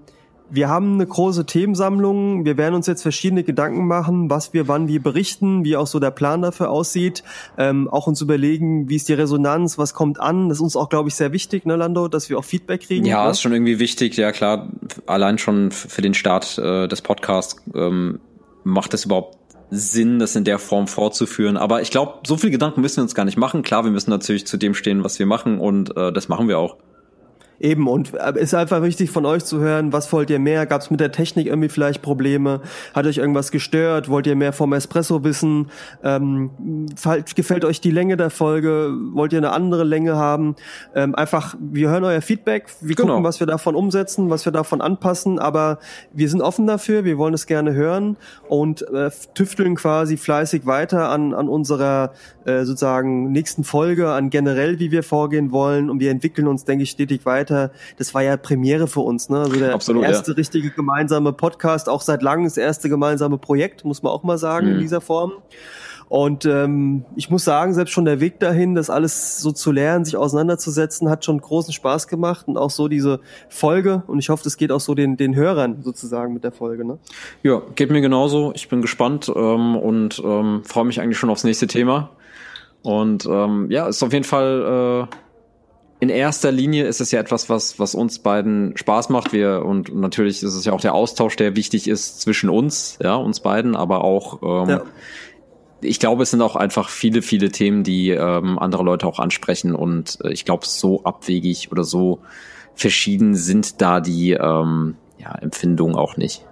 wir 0.50 0.68
haben 0.68 0.94
eine 0.94 1.06
große 1.06 1.44
Themensammlung. 1.44 2.44
Wir 2.44 2.56
werden 2.56 2.74
uns 2.74 2.86
jetzt 2.86 3.02
verschiedene 3.02 3.44
Gedanken 3.44 3.86
machen, 3.86 4.30
was 4.30 4.54
wir 4.54 4.66
wann 4.66 4.88
wie 4.88 4.98
berichten, 4.98 5.64
wie 5.64 5.76
auch 5.76 5.86
so 5.86 5.98
der 5.98 6.10
Plan 6.10 6.40
dafür 6.42 6.70
aussieht. 6.70 7.22
Ähm, 7.58 7.88
auch 7.88 8.06
uns 8.06 8.20
überlegen, 8.20 8.88
wie 8.88 8.96
ist 8.96 9.08
die 9.08 9.14
Resonanz, 9.14 9.76
was 9.76 9.92
kommt 9.94 10.20
an. 10.20 10.48
Das 10.48 10.58
ist 10.58 10.62
uns 10.62 10.76
auch, 10.76 10.88
glaube 10.88 11.08
ich, 11.08 11.16
sehr 11.16 11.32
wichtig, 11.32 11.66
ne, 11.66 11.76
Lando, 11.76 12.08
dass 12.08 12.30
wir 12.30 12.38
auch 12.38 12.44
Feedback 12.44 12.82
kriegen. 12.82 13.04
Ja, 13.04 13.24
ne? 13.24 13.30
ist 13.30 13.42
schon 13.42 13.52
irgendwie 13.52 13.78
wichtig. 13.78 14.16
Ja, 14.16 14.32
klar. 14.32 14.68
Allein 15.06 15.38
schon 15.38 15.70
für 15.70 16.02
den 16.02 16.14
Start 16.14 16.56
äh, 16.58 16.88
des 16.88 17.02
Podcasts 17.02 17.56
ähm, 17.74 18.20
macht 18.64 18.94
es 18.94 19.04
überhaupt 19.04 19.37
Sinn, 19.70 20.18
das 20.18 20.34
in 20.36 20.44
der 20.44 20.58
Form 20.58 20.86
fortzuführen. 20.86 21.56
Aber 21.56 21.82
ich 21.82 21.90
glaube, 21.90 22.14
so 22.26 22.36
viel 22.36 22.50
Gedanken 22.50 22.80
müssen 22.80 22.96
wir 22.96 23.02
uns 23.02 23.14
gar 23.14 23.24
nicht 23.24 23.36
machen. 23.36 23.62
Klar, 23.62 23.84
wir 23.84 23.90
müssen 23.90 24.10
natürlich 24.10 24.46
zu 24.46 24.56
dem 24.56 24.74
stehen, 24.74 25.04
was 25.04 25.18
wir 25.18 25.26
machen 25.26 25.58
und 25.58 25.96
äh, 25.96 26.12
das 26.12 26.28
machen 26.28 26.48
wir 26.48 26.58
auch. 26.58 26.76
Eben, 27.60 27.88
und 27.88 28.14
äh, 28.14 28.40
ist 28.40 28.54
einfach 28.54 28.82
wichtig 28.82 29.10
von 29.10 29.26
euch 29.26 29.44
zu 29.44 29.58
hören, 29.58 29.92
was 29.92 30.12
wollt 30.12 30.30
ihr 30.30 30.38
mehr? 30.38 30.64
Gab 30.66 30.80
es 30.80 30.90
mit 30.90 31.00
der 31.00 31.10
Technik 31.10 31.48
irgendwie 31.48 31.68
vielleicht 31.68 32.02
Probleme? 32.02 32.60
Hat 32.94 33.06
euch 33.06 33.18
irgendwas 33.18 33.50
gestört? 33.50 34.08
Wollt 34.08 34.28
ihr 34.28 34.36
mehr 34.36 34.52
vom 34.52 34.72
Espresso 34.72 35.24
wissen? 35.24 35.70
Ähm, 36.04 36.50
gefällt 37.34 37.64
euch 37.64 37.80
die 37.80 37.90
Länge 37.90 38.16
der 38.16 38.30
Folge? 38.30 38.92
Wollt 39.12 39.32
ihr 39.32 39.38
eine 39.38 39.50
andere 39.50 39.82
Länge 39.82 40.14
haben? 40.14 40.54
Ähm, 40.94 41.16
einfach, 41.16 41.56
wir 41.58 41.90
hören 41.90 42.04
euer 42.04 42.20
Feedback, 42.20 42.66
wir 42.80 42.94
genau. 42.94 43.14
gucken, 43.14 43.24
was 43.24 43.40
wir 43.40 43.46
davon 43.48 43.74
umsetzen, 43.74 44.30
was 44.30 44.44
wir 44.44 44.52
davon 44.52 44.80
anpassen, 44.80 45.40
aber 45.40 45.78
wir 46.12 46.28
sind 46.28 46.42
offen 46.42 46.66
dafür, 46.66 47.04
wir 47.04 47.18
wollen 47.18 47.34
es 47.34 47.46
gerne 47.46 47.74
hören 47.74 48.16
und 48.48 48.82
äh, 48.88 49.10
tüfteln 49.34 49.74
quasi 49.74 50.16
fleißig 50.16 50.64
weiter 50.66 51.08
an, 51.08 51.34
an 51.34 51.48
unserer 51.48 52.12
äh, 52.44 52.64
sozusagen 52.64 53.32
nächsten 53.32 53.64
Folge, 53.64 54.10
an 54.10 54.30
generell, 54.30 54.78
wie 54.78 54.92
wir 54.92 55.02
vorgehen 55.02 55.50
wollen 55.50 55.90
und 55.90 55.98
wir 55.98 56.12
entwickeln 56.12 56.46
uns, 56.46 56.64
denke 56.64 56.84
ich, 56.84 56.90
stetig 56.90 57.26
weiter 57.26 57.47
weiter. 57.48 57.72
Das 57.96 58.14
war 58.14 58.22
ja 58.22 58.36
Premiere 58.36 58.86
für 58.86 59.00
uns, 59.00 59.28
ne? 59.28 59.38
Also 59.38 59.58
der 59.58 59.74
Absolut, 59.74 60.04
erste 60.04 60.32
ja. 60.32 60.36
richtige 60.36 60.70
gemeinsame 60.70 61.32
Podcast, 61.32 61.88
auch 61.88 62.02
seit 62.02 62.22
langem 62.22 62.44
das 62.44 62.56
erste 62.56 62.88
gemeinsame 62.88 63.38
Projekt, 63.38 63.84
muss 63.84 64.02
man 64.02 64.12
auch 64.12 64.22
mal 64.22 64.38
sagen, 64.38 64.68
mhm. 64.68 64.74
in 64.74 64.80
dieser 64.80 65.00
Form. 65.00 65.32
Und 66.08 66.46
ähm, 66.46 67.04
ich 67.16 67.28
muss 67.28 67.44
sagen, 67.44 67.74
selbst 67.74 67.90
schon 67.90 68.06
der 68.06 68.18
Weg 68.18 68.40
dahin, 68.40 68.74
das 68.74 68.88
alles 68.88 69.42
so 69.42 69.52
zu 69.52 69.70
lernen, 69.70 70.06
sich 70.06 70.16
auseinanderzusetzen, 70.16 71.10
hat 71.10 71.22
schon 71.22 71.38
großen 71.38 71.74
Spaß 71.74 72.08
gemacht 72.08 72.48
und 72.48 72.56
auch 72.56 72.70
so 72.70 72.88
diese 72.88 73.20
Folge. 73.50 74.04
Und 74.06 74.18
ich 74.18 74.30
hoffe, 74.30 74.42
das 74.42 74.56
geht 74.56 74.72
auch 74.72 74.80
so 74.80 74.94
den, 74.94 75.18
den 75.18 75.34
Hörern 75.34 75.82
sozusagen 75.82 76.32
mit 76.32 76.44
der 76.44 76.52
Folge. 76.52 76.86
Ne? 76.86 76.98
Ja, 77.42 77.60
geht 77.74 77.90
mir 77.90 78.00
genauso. 78.00 78.52
Ich 78.54 78.70
bin 78.70 78.80
gespannt 78.80 79.30
ähm, 79.36 79.76
und 79.76 80.22
ähm, 80.24 80.62
freue 80.64 80.86
mich 80.86 80.98
eigentlich 80.98 81.18
schon 81.18 81.28
aufs 81.28 81.44
nächste 81.44 81.66
Thema. 81.66 82.08
Und 82.80 83.26
ähm, 83.26 83.70
ja, 83.70 83.86
ist 83.86 84.02
auf 84.02 84.14
jeden 84.14 84.24
Fall 84.24 85.08
äh, 85.10 85.14
in 86.00 86.10
erster 86.10 86.52
Linie 86.52 86.86
ist 86.86 87.00
es 87.00 87.10
ja 87.10 87.18
etwas, 87.18 87.48
was, 87.48 87.78
was 87.78 87.94
uns 87.94 88.20
beiden 88.20 88.76
Spaß 88.76 89.08
macht. 89.08 89.32
Wir, 89.32 89.64
und 89.64 89.94
natürlich 89.94 90.42
ist 90.42 90.54
es 90.54 90.64
ja 90.64 90.72
auch 90.72 90.80
der 90.80 90.94
Austausch, 90.94 91.36
der 91.36 91.56
wichtig 91.56 91.88
ist 91.88 92.20
zwischen 92.20 92.50
uns, 92.50 92.98
ja, 93.02 93.16
uns 93.16 93.40
beiden, 93.40 93.74
aber 93.74 94.04
auch, 94.04 94.42
ähm, 94.42 94.68
ja. 94.68 94.82
ich 95.80 95.98
glaube, 95.98 96.22
es 96.22 96.30
sind 96.30 96.40
auch 96.40 96.54
einfach 96.54 96.88
viele, 96.88 97.20
viele 97.20 97.50
Themen, 97.50 97.82
die 97.82 98.10
ähm, 98.10 98.58
andere 98.58 98.84
Leute 98.84 99.06
auch 99.06 99.18
ansprechen 99.18 99.74
und 99.74 100.18
äh, 100.22 100.30
ich 100.30 100.44
glaube, 100.44 100.66
so 100.66 101.02
abwegig 101.02 101.72
oder 101.72 101.82
so 101.82 102.20
verschieden 102.74 103.34
sind 103.34 103.80
da 103.80 104.00
die 104.00 104.32
ähm, 104.32 104.94
ja, 105.18 105.34
Empfindungen 105.34 105.96
auch 105.96 106.16
nicht. 106.16 106.44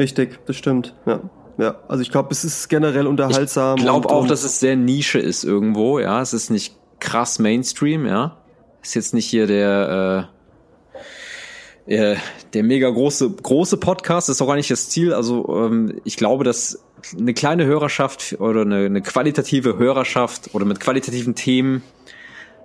Richtig, 0.00 0.40
das 0.46 0.56
stimmt, 0.56 0.94
ja. 1.06 1.20
Ja, 1.56 1.76
also 1.86 2.02
ich 2.02 2.10
glaube, 2.10 2.30
es 2.32 2.42
ist 2.42 2.68
generell 2.68 3.06
unterhaltsam. 3.06 3.78
Ich 3.78 3.84
glaube 3.84 4.10
auch, 4.10 4.26
dass 4.26 4.42
es 4.42 4.58
sehr 4.58 4.74
Nische 4.74 5.20
ist 5.20 5.44
irgendwo, 5.44 6.00
ja. 6.00 6.20
Es 6.20 6.32
ist 6.32 6.50
nicht 6.50 6.76
krass 6.98 7.38
Mainstream, 7.38 8.04
ja. 8.04 8.38
Ist 8.84 8.94
jetzt 8.94 9.14
nicht 9.14 9.26
hier 9.26 9.46
der 9.46 10.28
äh, 11.86 12.12
äh, 12.12 12.16
der 12.52 12.62
mega 12.62 12.88
große 12.90 13.30
große 13.30 13.78
Podcast. 13.78 14.28
Ist 14.28 14.42
auch 14.42 14.46
gar 14.46 14.56
nicht 14.56 14.70
das 14.70 14.90
Ziel. 14.90 15.14
Also 15.14 15.48
ähm, 15.48 16.00
ich 16.04 16.18
glaube, 16.18 16.44
dass 16.44 16.84
eine 17.18 17.32
kleine 17.32 17.64
Hörerschaft 17.64 18.36
oder 18.40 18.60
eine, 18.60 18.84
eine 18.84 19.00
qualitative 19.00 19.78
Hörerschaft 19.78 20.54
oder 20.54 20.66
mit 20.66 20.80
qualitativen 20.80 21.34
Themen 21.34 21.82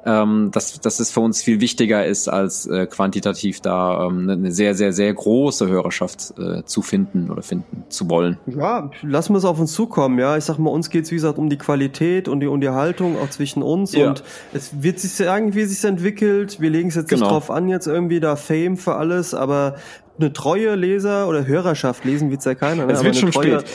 ähm, 0.06 0.50
dass, 0.52 0.80
dass 0.80 1.00
es 1.00 1.12
für 1.12 1.20
uns 1.20 1.42
viel 1.42 1.60
wichtiger 1.60 2.06
ist, 2.06 2.28
als 2.30 2.66
äh, 2.66 2.88
quantitativ 2.88 3.60
da 3.60 4.06
ähm, 4.06 4.30
eine 4.30 4.52
sehr, 4.52 4.74
sehr, 4.76 4.94
sehr 4.94 5.14
große 5.14 5.68
Hörerschaft 5.68 6.34
äh, 6.38 6.64
zu 6.64 6.82
finden 6.82 7.30
oder 7.30 7.42
finden 7.42 7.84
zu 7.90 8.10
wollen. 8.10 8.38
Ja, 8.46 8.92
lassen 9.02 9.34
wir 9.34 9.38
es 9.38 9.46
auf 9.46 9.60
uns 9.60 9.74
zukommen, 9.74 10.18
ja. 10.18 10.38
Ich 10.38 10.46
sag 10.46 10.58
mal, 10.58 10.70
uns 10.70 10.90
geht's 10.90 11.12
wie 11.12 11.16
gesagt 11.16 11.38
um 11.38 11.50
die 11.50 11.58
Qualität 11.58 12.28
und 12.28 12.40
die 12.40 12.48
Unterhaltung 12.48 13.18
auch 13.20 13.30
zwischen 13.30 13.62
uns 13.62 13.92
ja. 13.94 14.08
und 14.10 14.24
es 14.54 14.82
wird 14.82 15.00
sich 15.00 15.12
sagen, 15.12 15.54
wie 15.54 15.66
sich 15.66 15.84
entwickelt. 15.84 16.62
Wir 16.62 16.70
legen 16.70 16.90
es 16.90 16.96
jetzt 16.96 17.10
genau. 17.10 17.26
nicht 17.26 17.32
drauf 17.32 17.52
an, 17.52 17.68
jetzt 17.68 17.88
irgendwie 17.88 18.20
da 18.20 18.36
Fame 18.36 18.78
für 18.78 18.96
alles, 18.96 19.34
aber 19.34 19.76
eine 20.18 20.34
treue 20.34 20.76
Leser 20.76 21.28
oder 21.28 21.46
Hörerschaft 21.46 22.06
lesen 22.06 22.30
wird's 22.30 22.46
ja 22.46 22.56
keiner. 22.56 22.86
Ne? 22.86 22.94
Es 22.94 23.04
wird 23.04 23.16
schon 23.16 23.32
treue, 23.32 23.60
spät 23.60 23.70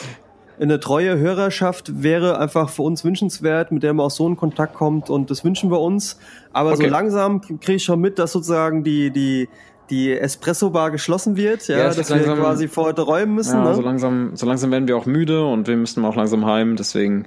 eine 0.60 0.78
treue 0.80 1.18
Hörerschaft 1.18 2.02
wäre 2.02 2.38
einfach 2.38 2.68
für 2.68 2.82
uns 2.82 3.04
wünschenswert, 3.04 3.72
mit 3.72 3.82
der 3.82 3.92
man 3.92 4.06
auch 4.06 4.10
so 4.10 4.26
in 4.26 4.36
Kontakt 4.36 4.74
kommt 4.74 5.10
und 5.10 5.30
das 5.30 5.44
wünschen 5.44 5.70
wir 5.70 5.80
uns. 5.80 6.18
Aber 6.52 6.72
okay. 6.72 6.84
so 6.84 6.88
langsam 6.90 7.40
kriege 7.40 7.74
ich 7.74 7.84
schon 7.84 8.00
mit, 8.00 8.18
dass 8.18 8.32
sozusagen 8.32 8.84
die, 8.84 9.10
die, 9.10 9.48
die 9.90 10.16
Espresso-Bar 10.16 10.90
geschlossen 10.90 11.36
wird, 11.36 11.66
ja, 11.68 11.78
ja 11.78 11.84
dass 11.86 12.08
langsam, 12.08 12.36
wir 12.36 12.42
quasi 12.42 12.68
vor 12.68 12.84
heute 12.84 13.02
räumen 13.02 13.34
müssen. 13.34 13.56
Ja, 13.56 13.64
ne? 13.64 13.74
so, 13.74 13.82
langsam, 13.82 14.36
so 14.36 14.46
langsam 14.46 14.70
werden 14.70 14.86
wir 14.86 14.96
auch 14.96 15.06
müde 15.06 15.44
und 15.44 15.66
wir 15.66 15.76
müssen 15.76 16.04
auch 16.04 16.16
langsam 16.16 16.46
heim, 16.46 16.76
deswegen. 16.76 17.26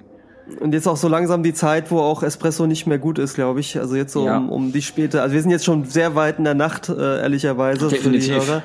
Und 0.62 0.74
jetzt 0.74 0.88
auch 0.88 0.96
so 0.96 1.10
langsam 1.10 1.44
die 1.44 1.54
Zeit, 1.54 1.92
wo 1.92 2.00
auch 2.00 2.24
Espresso 2.24 2.68
nicht 2.68 2.88
mehr 2.88 3.00
gut 3.00 3.20
ist, 3.20 3.36
glaube 3.36 3.60
ich. 3.60 3.78
Also 3.78 3.96
jetzt 3.98 4.14
so 4.14 4.26
ja. 4.26 4.38
um, 4.38 4.50
um 4.50 4.72
die 4.72 4.82
späte, 4.82 5.22
also 5.22 5.34
wir 5.34 5.42
sind 5.42 5.52
jetzt 5.52 5.66
schon 5.66 5.84
sehr 5.84 6.16
weit 6.16 6.38
in 6.38 6.46
der 6.46 6.54
Nacht, 6.54 6.88
äh, 6.88 7.20
ehrlicherweise. 7.20 7.90
Definitiv. 7.90 8.34
Für 8.34 8.40
die 8.40 8.48
Hörer. 8.48 8.64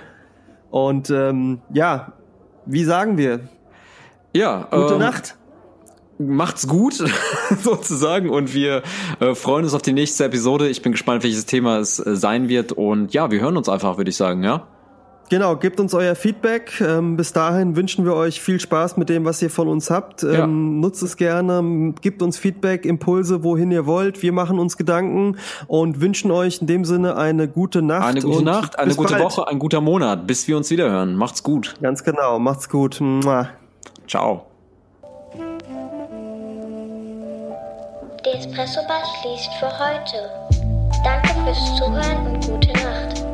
Und 0.70 1.10
ähm, 1.10 1.60
ja, 1.72 2.12
wie 2.66 2.84
sagen 2.84 3.18
wir? 3.18 3.40
Ja. 4.32 4.68
Gute 4.70 4.94
ähm, 4.94 4.98
Nacht. 5.00 5.36
Macht's 6.18 6.68
gut, 6.68 6.94
sozusagen, 7.62 8.30
und 8.30 8.54
wir 8.54 8.82
äh, 9.18 9.34
freuen 9.34 9.64
uns 9.64 9.74
auf 9.74 9.82
die 9.82 9.92
nächste 9.92 10.24
Episode. 10.24 10.68
Ich 10.68 10.82
bin 10.82 10.92
gespannt, 10.92 11.24
welches 11.24 11.46
Thema 11.46 11.78
es 11.78 11.98
äh, 11.98 12.14
sein 12.14 12.48
wird. 12.48 12.72
Und 12.72 13.12
ja, 13.12 13.30
wir 13.30 13.40
hören 13.40 13.56
uns 13.56 13.68
einfach, 13.68 13.96
würde 13.96 14.10
ich 14.10 14.16
sagen, 14.16 14.44
ja? 14.44 14.68
Genau, 15.30 15.56
gebt 15.56 15.80
uns 15.80 15.94
euer 15.94 16.14
Feedback. 16.14 16.80
Ähm, 16.80 17.16
bis 17.16 17.32
dahin 17.32 17.74
wünschen 17.74 18.04
wir 18.04 18.14
euch 18.14 18.42
viel 18.42 18.60
Spaß 18.60 18.98
mit 18.98 19.08
dem, 19.08 19.24
was 19.24 19.40
ihr 19.40 19.48
von 19.48 19.66
uns 19.66 19.90
habt. 19.90 20.22
Ähm, 20.22 20.32
ja. 20.32 20.46
Nutzt 20.46 21.02
es 21.02 21.16
gerne, 21.16 21.94
gebt 22.02 22.20
uns 22.20 22.36
Feedback, 22.36 22.84
Impulse, 22.84 23.42
wohin 23.42 23.70
ihr 23.70 23.86
wollt. 23.86 24.22
Wir 24.22 24.32
machen 24.32 24.58
uns 24.58 24.76
Gedanken 24.76 25.38
und 25.68 26.02
wünschen 26.02 26.30
euch 26.30 26.60
in 26.60 26.66
dem 26.66 26.84
Sinne 26.84 27.16
eine 27.16 27.48
gute 27.48 27.80
Nacht. 27.80 28.06
Eine 28.06 28.20
gute 28.20 28.44
Nacht, 28.44 28.78
eine 28.78 28.94
gute 28.94 29.14
bald. 29.14 29.24
Woche, 29.24 29.48
ein 29.48 29.58
guter 29.58 29.80
Monat, 29.80 30.26
bis 30.26 30.46
wir 30.48 30.56
uns 30.58 30.70
wiederhören. 30.70 31.16
Macht's 31.16 31.42
gut. 31.42 31.76
Ganz 31.80 32.04
genau, 32.04 32.38
macht's 32.38 32.68
gut. 32.68 33.00
Mua. 33.00 33.48
Ciao. 34.06 34.46
Die 38.24 38.30
Espresso 38.30 38.80
Bar 38.86 39.02
schließt 39.20 39.52
für 39.54 39.70
heute. 39.78 40.30
Danke 41.02 41.28
fürs 41.44 41.76
Zuhören 41.76 42.26
und 42.26 42.46
gute 42.46 42.72
Nacht. 42.72 43.31